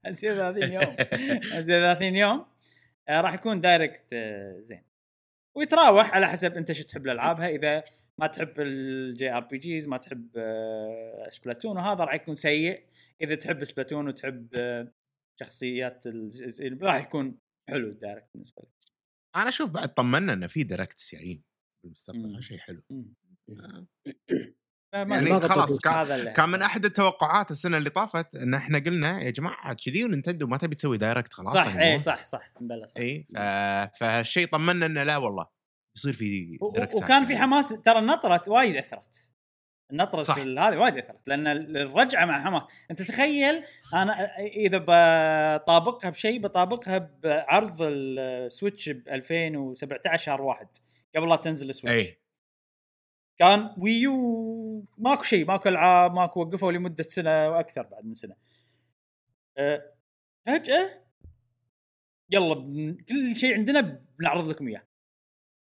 35 0.05 0.73
يوم. 0.73 0.97
35 1.43 2.17
يوم. 2.17 2.47
آه، 3.09 3.21
راح 3.21 3.35
يكون 3.35 3.61
Direct 3.61 4.05
آه، 4.13 4.61
زين. 4.61 4.85
ويتراوح 5.57 6.15
على 6.15 6.29
حسب 6.29 6.53
انت 6.57 6.73
شو 6.73 6.85
تحب 6.85 7.07
الألعابها. 7.07 7.49
إذا 7.49 7.85
ما 8.21 8.27
تحب 8.27 8.61
ال 8.61 9.33
JRPGs 9.33 9.89
ما 9.89 9.97
تحب 9.97 10.31
آه، 10.37 11.29
Splatoon 11.31 11.77
وهذا 11.77 12.05
راح 12.05 12.15
يكون 12.15 12.35
سيء. 12.37 12.85
إذا 13.21 13.35
تحب 13.35 13.65
Splatoon 13.65 14.09
وتحب 14.09 14.49
شخصيات 15.41 16.05
راح 16.83 17.03
يكون 17.03 17.39
حلو 17.71 17.89
ال 17.89 17.94
Direct 17.94 18.29
بالنسبة 18.35 18.63
لك. 18.63 18.69
أنا 19.37 19.49
أشوف 19.49 19.71
بعد 19.71 19.89
طمنا 19.95 20.33
إنه 20.33 20.47
في 20.47 20.63
Direct 20.63 21.11
جايين 21.13 21.43
بالمستقبل. 21.85 22.43
شيء 22.43 22.59
حلو. 22.59 22.83
مم. 22.91 23.15
آه. 23.51 23.87
فما 24.93 25.15
يعني 25.17 25.37
أدري. 25.37 25.49
خلاص 25.49 25.81
كان 25.81 26.33
كان 26.33 26.49
من 26.49 26.63
أحد 26.63 26.85
التوقعات 26.85 27.51
السنة 27.51 27.77
اللي 27.77 27.91
طافت 27.91 28.35
إن 28.37 28.55
إحنا 28.55 28.79
قلنا 28.79 29.21
يا 29.23 29.31
جماعة 29.31 29.73
كذي 29.85 30.05
و 30.05 30.09
Nintendo 30.09 30.47
ما 30.47 30.57
تبي 30.57 30.75
تسوي 30.75 30.99
Direct 30.99 31.33
خلاص 31.33 31.55
صح 31.55 31.67
يعني 31.67 31.93
اي 31.93 31.99
صح 31.99 32.25
صح 32.25 32.51
بلى 32.61 32.87
صح 32.87 32.97
اي 33.01 33.27
ف- 33.35 33.99
فهالشيء 34.01 34.47
طمنا 34.47 34.87
إنه 34.87 35.03
لا 35.03 35.17
والله 35.17 35.47
يصير 35.97 36.13
في 36.13 36.59
دايركتات 36.75 36.95
وكان 37.03 37.25
في 37.25 37.33
يعني. 37.33 37.45
حماس 37.45 37.69
ترى 37.69 37.99
النطره 37.99 38.43
وايد 38.49 38.77
أثرت 38.77 39.31
النطره 39.93 40.23
صح. 40.23 40.37
ال- 40.37 40.59
هذه 40.59 40.77
وايد 40.77 40.97
أثرت 40.97 41.29
لأن 41.29 41.47
ال- 41.47 41.77
الرجعة 41.77 42.25
مع 42.25 42.45
حماس 42.45 42.63
أنت 42.91 43.03
تخيل 43.03 43.65
أنا 43.95 44.37
إذا 44.39 44.79
بطابقها 45.59 46.11
بشيء 46.11 46.41
بطابقها 46.41 46.99
بعرض 47.23 47.77
ال 47.83 47.98
Switch 47.98 48.89
ب 48.89 49.09
2017 49.09 50.25
شهر 50.25 50.43
واحد 50.43 50.69
قبل 51.17 51.29
لا 51.29 51.37
تنزل 51.37 51.71
ال 51.71 51.76
Switch 51.76 52.07
اي 52.07 52.21
كان 53.39 53.75
Wii 53.79 54.60
U 54.60 54.87
ماكو 54.99 55.23
شيء 55.23 55.47
ماكو 55.47 55.69
ألعاب 55.69 56.15
ماكو 56.15 56.41
وقفوا 56.41 56.73
لمدة 56.73 57.05
سنة 57.05 57.51
وأكثر 57.51 57.83
بعد 57.83 58.05
من 58.05 58.15
سنة. 58.15 58.37
أه، 59.59 59.93
فجأة 60.47 61.05
يلا 62.31 62.55
كل 63.09 63.37
شيء 63.37 63.55
عندنا 63.55 64.03
بنعرض 64.19 64.49
لكم 64.49 64.69
إياه. 64.69 64.83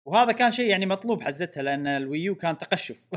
وهذا 0.06 0.32
كان 0.32 0.50
شيء 0.50 0.70
يعني 0.70 0.86
مطلوب 0.86 1.22
حزتها 1.22 1.62
لأن 1.62 1.86
ال 1.86 1.96
Wii 1.96 2.25
U 2.25 2.34
كان 2.34 2.58
تقشف. 2.58 3.08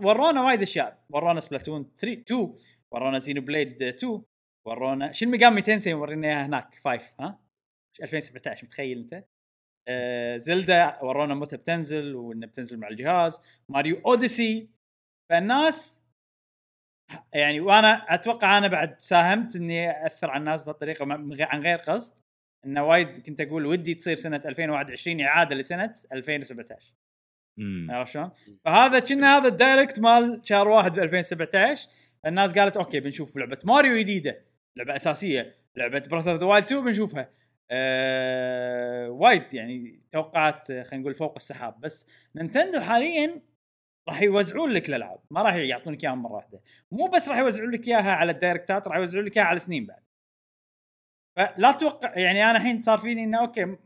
ورونا 0.00 0.44
وايد 0.44 0.62
أشياء. 0.62 1.04
ورونا 1.10 1.40
Splatoon 1.40 1.90
3 1.98 2.20
2 2.20 2.54
ورونا 2.90 3.18
Xenoblade 3.18 3.82
2 3.82 4.22
ورونا 4.66 5.12
Shin 5.12 5.28
Megami 5.28 5.62
Tensei 5.62 5.94
ورينا 5.94 6.28
اياها 6.28 6.46
هناك؟ 6.46 6.74
5 6.84 7.14
ها؟ 7.20 7.40
2017 8.02 8.66
متخيل 8.66 8.98
أنت؟ 8.98 9.24
Zelda 10.36 11.02
ورونا 11.02 11.34
متى 11.34 11.56
بتنزل 11.56 12.14
وإنها 12.14 12.48
بتنزل 12.48 12.78
مع 12.78 12.88
الجهاز. 12.88 13.40
Mario 13.68 14.00
Odyssey. 14.06 14.68
فالناس 15.30 16.02
يعني 17.32 17.60
وأنا 17.60 18.14
أتوقع 18.14 18.58
أنا 18.58 18.68
بعد 18.68 19.00
ساهمت 19.00 19.56
إني 19.56 20.06
أثر 20.06 20.30
على 20.30 20.40
الناس 20.40 20.64
بهالطريقة 20.64 21.06
عن 21.40 21.62
غير 21.62 21.78
قصد. 21.78 22.14
إنه 22.66 22.84
وايد 22.84 23.26
كنت 23.26 23.40
أقول 23.40 23.66
ودي 23.66 23.94
تصير 23.94 24.16
سنة 24.16 24.40
2021 24.46 25.20
إعادة 25.20 25.54
لسنة 25.54 25.94
2017 26.12 26.92
مم. 27.58 27.90
عرفت 27.90 28.12
شلون؟ 28.12 28.30
فهذا 28.64 28.98
كنا 28.98 29.38
هذا 29.38 29.48
ال 29.48 29.55
Direct 29.55 30.00
مال 30.00 30.40
شهر 30.44 30.68
واحد 30.68 30.96
ب 30.96 30.98
2017 30.98 31.88
الناس 32.26 32.58
قالت 32.58 32.76
okay 32.76 33.00
بنشوف 33.00 33.36
لعبة 33.36 33.58
ماريو 33.64 33.96
جديدة 33.96 34.44
لعبة 34.76 34.96
أساسية 34.96 35.54
لعبة 35.76 36.02
Breath 36.10 36.32
of 36.32 36.40
the 36.40 36.46
Wild 36.46 36.64
2 36.64 36.84
بنشوفها. 36.84 37.30
آه 37.70 39.10
وايد 39.10 39.54
يعني 39.54 40.00
توقعات 40.12 40.66
خلينا 40.66 40.96
نقول 40.96 41.14
فوق 41.14 41.34
السحاب. 41.36 41.80
بس 41.80 42.06
Nintendo 42.36 42.80
حاليا 42.80 43.42
راح 44.08 44.22
يوزعون 44.22 44.70
لك 44.70 44.88
الألعاب 44.88 45.20
ما 45.30 45.42
راح 45.42 45.54
يعطونك 45.54 46.04
اياها 46.04 46.14
مرة 46.14 46.32
واحدة. 46.32 46.60
مو 46.92 47.06
بس 47.06 47.28
راح 47.28 47.38
يوزعون 47.38 47.70
لك 47.70 47.88
إياها 47.88 48.12
على 48.12 48.32
الدايركتات 48.32 48.88
راح 48.88 48.96
يوزعون 48.96 49.24
لك 49.24 49.36
إياها 49.36 49.46
على 49.46 49.60
سنين 49.60 49.86
بعد. 49.86 50.02
فلا 51.36 51.70
أتوقع 51.70 52.18
يعني 52.18 52.44
أنا 52.44 52.58
الحين 52.58 52.80
صار 52.80 52.98
فيني 52.98 53.24
إنه 53.24 53.40
okay 53.40 53.76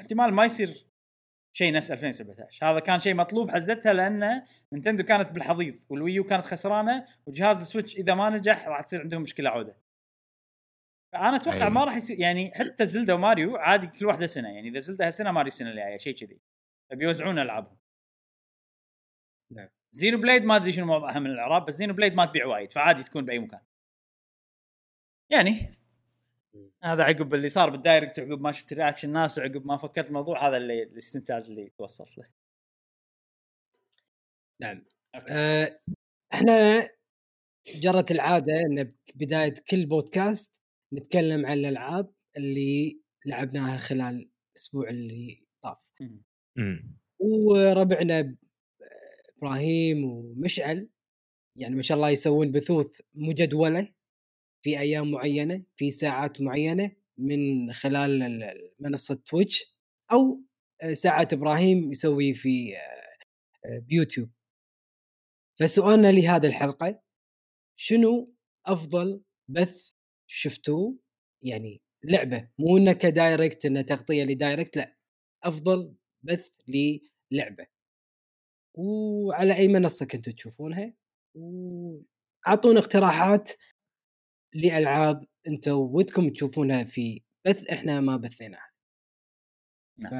احتمال 0.00 0.32
ما 0.34 0.44
يصير 0.44 0.86
شيء 1.56 1.72
نفس 1.72 1.90
2017 1.90 2.66
هذا 2.66 2.80
كان 2.80 3.00
شيء 3.00 3.14
مطلوب 3.14 3.50
حزتها 3.50 3.92
لأن 3.92 4.42
Nintendo 4.72 5.04
كانت 5.04 5.30
بالحضيض 5.30 5.74
وال 5.88 6.00
Wii 6.00 6.18
U 6.18 6.24
كانت 6.24 6.44
خسرانة 6.44 7.06
وجهاز 7.26 7.60
ال 7.60 7.65
Switch 7.65 7.96
إذا 7.96 8.14
ما 8.14 8.30
نجح 8.30 8.68
راح 8.68 8.80
تصير 8.80 9.00
عندهم 9.00 9.22
مشكلة 9.22 9.50
عودة. 9.50 9.76
فانا 11.12 11.36
أتوقع 11.36 11.66
أي. 11.66 11.70
ما 11.70 11.84
راح 11.84 11.96
يصير 11.96 12.20
يعني 12.20 12.50
حتى 12.54 12.86
Zelda 12.86 13.14
و 13.14 13.21
Mario 13.21 13.56
عادي 13.56 13.86
كل 13.86 14.06
واحدة 14.06 14.26
سنة 14.26 14.48
يعني 14.48 14.68
إذا 14.68 14.80
Zelda 14.80 15.06
هالسنة 15.06 15.30
ماريو 15.32 15.48
السنة 15.48 15.70
الجاية 15.70 15.96
شيء 15.98 16.14
كذي 16.14 16.40
فبيوزعون 16.90 17.38
ألعابهم 17.38 17.76
نعم. 19.50 19.68
Xenoblade 19.92 20.44
ما 20.44 20.56
أدري 20.56 20.72
شنو 20.72 20.86
موضوعها 20.86 21.18
من 21.18 21.30
الاعراب 21.30 21.66
بس 21.66 21.74
Xenoblade 21.74 22.14
ما 22.14 22.26
تبيع 22.26 22.46
وايد 22.46 22.72
فعادي 22.72 23.02
تكون 23.02 23.24
بأي 23.24 23.38
مكان 23.38 23.60
يعني 25.30 25.80
هذا 26.82 27.04
عقب 27.04 27.34
اللي 27.34 27.48
صار 27.48 27.70
بال 27.70 27.82
Direct 27.82 28.18
وعقب 28.18 28.40
ما 28.40 28.52
شفت 28.52 28.72
reaction 28.72 29.08
الناس 29.08 29.38
وعقب 29.38 29.66
ما 29.66 29.76
فكرت 29.76 30.06
الموضوع 30.06 30.48
هذا 30.48 30.56
اللي 30.56 30.82
الاستنتاج 30.82 31.50
اللي 31.50 31.70
توصلت 31.78 32.18
له 32.18 32.24
نعم 34.60 34.84
okay. 35.14 35.32
آه، 35.32 35.78
إحنا 36.34 36.88
جرت 37.66 38.10
العادة 38.10 38.60
إن 38.60 38.94
بداية 39.14 39.54
كل 39.70 39.86
بودكاست 39.86 40.59
نتكلم 40.92 41.46
عن 41.46 41.58
الألعاب 41.58 42.14
اللي 42.36 43.00
لعبناها 43.26 43.76
خلال 43.76 44.30
الأسبوع 44.56 44.90
اللي 44.90 45.46
طاف 45.62 45.78
مم. 46.00 46.22
مم. 46.56 46.96
وربعنا 47.18 48.36
إبراهيم 49.38 50.04
ومشعل 50.04 50.88
يعني 51.56 51.76
ما 51.76 51.82
شاء 51.82 51.96
الله 51.96 52.10
يسوون 52.10 52.52
بثوث 52.52 53.00
مجدولة 53.14 53.88
في 54.62 54.78
أيام 54.80 55.10
معينة 55.10 55.64
في 55.76 55.90
ساعات 55.90 56.40
معينة 56.42 56.92
من 57.18 57.72
خلال 57.72 58.22
ال- 58.22 58.42
ال- 58.42 58.72
منصة 58.80 59.14
تويتش 59.14 59.76
أو 60.12 60.40
آه، 60.82 60.92
ساعات 60.92 61.32
إبراهيم 61.32 61.92
يسوي 61.92 62.34
في 62.34 62.76
آه، 62.76 62.78
آه، 63.68 63.78
بيوتيوب 63.78 64.30
فسؤالنا 65.58 66.12
لهذه 66.12 66.46
الحلقة 66.46 67.02
شنو 67.76 68.34
أفضل 68.66 69.22
بث 69.48 69.92
شفتوه 70.32 70.98
يعني 71.42 71.82
لعبة 72.04 72.48
مو 72.58 72.76
انه 72.76 72.92
ك 72.92 73.03
Direct 73.03 73.66
انه 73.66 73.82
تغطية 73.82 74.24
ل 74.24 74.31
Direct 74.31 74.76
لا 74.76 74.96
أفضل 75.44 75.94
بث 76.22 76.50
للعبة 76.68 77.66
وعلى 78.74 79.56
أي 79.56 79.68
منصة 79.68 80.06
كنتوا 80.06 80.32
تشوفونها 80.32 80.94
وأعطونا 81.34 82.78
اقتراحات 82.80 83.52
لألعاب 84.54 85.26
أنتم 85.48 85.72
ودكم 85.72 86.30
تشوفونها 86.30 86.84
في 86.84 87.22
بث 87.46 87.70
إحنا 87.70 88.00
ما 88.00 88.16
بثيناها 88.16 88.70
نعم. 89.98 90.10
ف... 90.10 90.14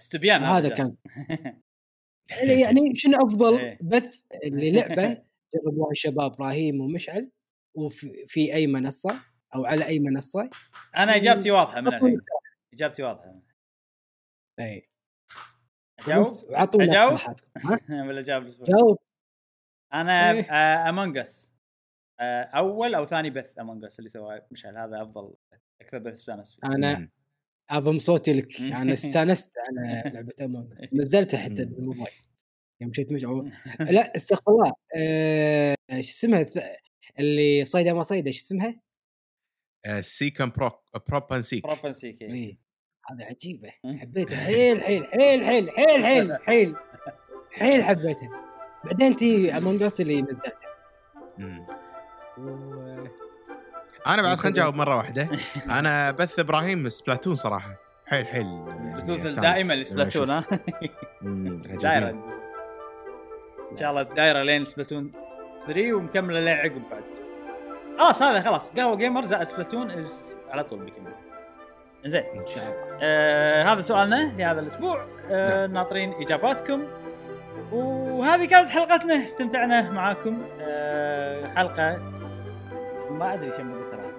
استبيان 0.00 0.42
هذا 0.42 0.68
جاسم. 0.68 0.96
يعني 2.62 2.94
شنو 2.94 3.16
أفضل 3.16 3.58
إيه. 3.60 3.78
بث 3.82 4.22
للعبة 4.44 5.24
جربوها 5.54 5.90
الشباب 5.90 6.32
إبراهيم 6.32 6.80
ومشعل 6.80 7.32
وفي 7.76 8.26
في 8.26 8.54
أي 8.54 8.66
منصة 8.66 9.20
أو 9.54 9.64
على 9.64 9.86
أي 9.86 9.98
منصة؟ 9.98 10.50
أنا 10.96 11.16
إجابتي 11.16 11.50
واضحة 11.50 11.80
من 11.80 11.88
الحين. 11.88 12.20
إجابتي 12.74 13.02
واضحة. 13.02 13.40
اي 14.60 14.88
أجاوب؟ 16.00 16.26
أجاوب؟ 16.50 17.12
اقتراحاتكم 17.12 17.48
ها؟ 17.56 17.78
ولا 18.08 18.20
اجاوب 18.20 18.46
جاوب. 18.46 18.98
أنا 19.94 20.30
إيه. 20.30 20.88
Among 20.88 21.18
Us 21.18 21.54
أول 22.54 22.94
أو 22.94 23.04
ثاني 23.04 23.30
بث 23.30 23.58
Among 23.58 23.84
Us 23.84 23.98
اللي 23.98 24.10
سواه. 24.10 24.46
مشعل 24.50 24.76
هذا 24.78 25.02
أفضل 25.02 25.34
أكثر 25.80 25.98
بث 25.98 26.12
استانس 26.12 26.54
فيه. 26.54 26.68
أنا. 26.68 27.08
اضم 27.70 27.98
صوتي 27.98 28.32
لك. 28.32 28.60
أنا 28.60 28.92
استانست 28.92 29.52
على 29.58 30.02
لعبة 30.14 30.32
Among 30.40 30.72
نزلتها 30.92 31.38
حتى. 31.38 31.64
بالموبايل. 31.64 32.14
يوم 32.80 32.90
مشيت 32.90 33.12
مش 33.12 33.24
لا 33.96 34.16
استغفر 34.16 34.52
الله. 34.52 34.72
آه، 34.98 35.76
إيش 35.92 36.10
اسمها؟ 36.10 36.46
اللي 37.18 37.64
صيده 37.64 37.94
ما 37.94 38.02
صيده 38.02 38.26
إيش 38.26 38.36
اسمها؟ 38.42 38.74
آه، 39.86 40.00
seek 40.00 40.29
and 40.29 40.50
pro 40.50 40.70
prop 41.08 41.32
and 41.32 41.42
seek. 41.42 41.62
Prop 41.66 41.86
and 41.86 42.02
seek 42.02 42.22
اي 42.22 42.58
هذه 43.10 43.24
عجيبة 43.24 43.72
مم. 43.84 43.98
حبيتها. 43.98 44.36
حيل 44.44 44.82
حيل 44.82 45.06
حيل 45.06 45.44
حيل 45.44 45.70
حيل 45.74 46.04
حيل 46.04 46.36
حيل 46.46 46.76
حيل 47.52 47.84
حبيتها. 47.84 48.30
بعدين 48.84 49.16
تي 49.16 49.56
Among 49.56 49.82
Us 49.82 50.00
اللي 50.00 50.22
نزلتها 50.22 50.52
أنا 54.06 54.22
بعد 54.22 54.36
خلينا 54.38 54.58
نجاوب 54.58 54.74
مرة 54.74 54.96
واحدة. 54.96 55.30
أنا 55.78 56.10
بث 56.10 56.38
إبراهيم 56.38 56.88
Splatoon 56.88 57.36
صراحة. 57.36 57.76
حيل 58.06 58.26
حيل 58.26 58.46
يعني 58.46 58.94
البثوث 58.94 59.18
أستانس. 59.20 59.38
الدائمة 59.38 59.74
لما 59.74 59.82
ل 59.82 59.87
Splatoon 59.87 60.30
أشوف. 60.30 60.52
ها. 60.52 60.60
دايرة. 61.82 62.10
إن 63.72 63.76
شاء 63.76 63.90
الله 63.90 64.02
دايره 64.02 64.42
لين 64.42 64.64
Splatoon. 64.64 65.12
3 65.66 65.92
ومكملة 65.92 66.40
لين 66.40 66.56
عقب 66.56 66.82
بعد 66.90 67.04
خلاص 67.98 68.22
هذا 68.22 68.40
خلاص. 68.40 68.72
قهوة 68.72 68.96
gamer 68.96 69.22
زائد 69.22 69.42
Splatoon 69.42 69.90
از 69.90 70.36
على 70.50 70.64
طول 70.64 70.78
بيكمل. 70.78 71.12
زين 72.04 72.24
إن 72.24 72.46
شاء 72.46 72.64
الله. 72.64 72.98
آه 73.02 73.62
هذا 73.62 73.80
سؤالنا 73.80 74.32
لهذا 74.38 74.60
الأسبوع. 74.60 75.04
آه 75.30 75.66
ناطرين 75.66 76.12
إجاباتكم. 76.12 76.84
وهذه 77.72 78.44
كانت 78.44 78.68
حلقتنا. 78.68 79.14
استمتعنا 79.14 79.90
معاكم. 79.90 80.42
آه 80.60 81.46
حلقة 81.46 81.98
ما 83.10 83.34
أدري 83.34 83.50
شو 83.50 83.56
ثلاث 83.56 84.16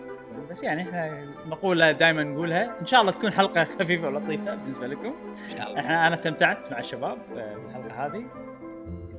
بس 0.50 0.64
يعني 0.64 0.82
إحنا 0.82 1.26
نقولها 1.48 1.92
دائما 1.92 2.24
نقولها. 2.24 2.80
إن 2.82 2.86
شاء 2.86 3.02
الله 3.02 3.12
تكون 3.12 3.32
حلقة 3.32 3.64
خفيفة 3.64 4.08
ولطيفة 4.08 4.56
بالنسبة 4.56 4.88
لكم. 4.88 5.16
إن 5.52 5.58
شاء 5.58 5.68
الله. 5.68 5.80
إحنا 5.80 6.08
أنا 6.08 6.16
استمتعت 6.16 6.72
مع 6.72 6.80
الشباب 6.80 7.18
آه، 7.38 7.56
بالحلقة 7.56 8.06
هذه. 8.06 8.24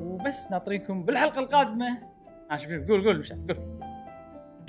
وبس 0.00 0.50
ناطرينكم 0.50 1.02
بالحلقة 1.02 1.40
القادمة. 1.40 2.07
ها 2.50 2.56
شوف 2.56 2.70
شوف 2.70 2.88
قول 2.88 3.04
قول 3.04 3.18
مشعل 3.18 3.38
قول. 3.48 3.78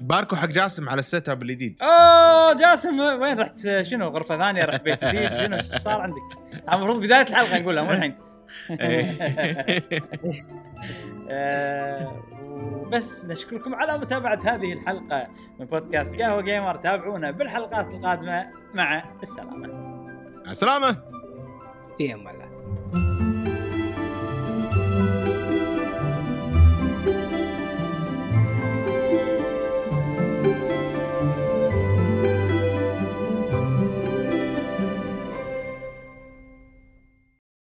باركوا 0.02 0.38
حق 0.38 0.48
جاسم 0.48 0.90
على 0.90 1.00
ال 1.00 1.30
setup 1.30 1.42
الجديد. 1.42 1.82
أوه 1.82 2.54
جاسم 2.54 3.00
وين 3.00 3.40
رحت؟ 3.40 3.82
شنو 3.82 4.08
غرفة 4.08 4.38
ثانية 4.38 4.66
رحت 4.66 4.84
بيت 4.84 5.06
جديد؟ 5.06 5.36
شنو 5.36 5.62
صار 5.62 6.02
عندك؟ 6.02 6.22
المفروض 6.74 7.02
بداية 7.02 7.26
الحلقة 7.30 7.60
نقولها 7.60 7.84
مو 7.84 7.92
الحين. 7.92 8.16
آه، 11.30 12.22
وبس 12.44 13.26
نشكركم 13.26 13.76
على 13.76 13.98
متابعة 13.98 14.40
هذه 14.44 14.74
الحلقة 14.74 15.28
من 15.60 15.66
بودكاست 15.66 16.16
قهوة 16.22 16.42
جيمر. 16.42 16.76
تابعونا 16.76 17.32
بالحلقات 17.32 17.94
القادمة. 17.94 18.48
مع 18.74 19.04
السلامة. 19.24 19.68
مع 20.46 20.52
السلامة. 20.52 20.98
في 21.98 22.14
أمان 22.14 22.36
الله. 22.36 23.39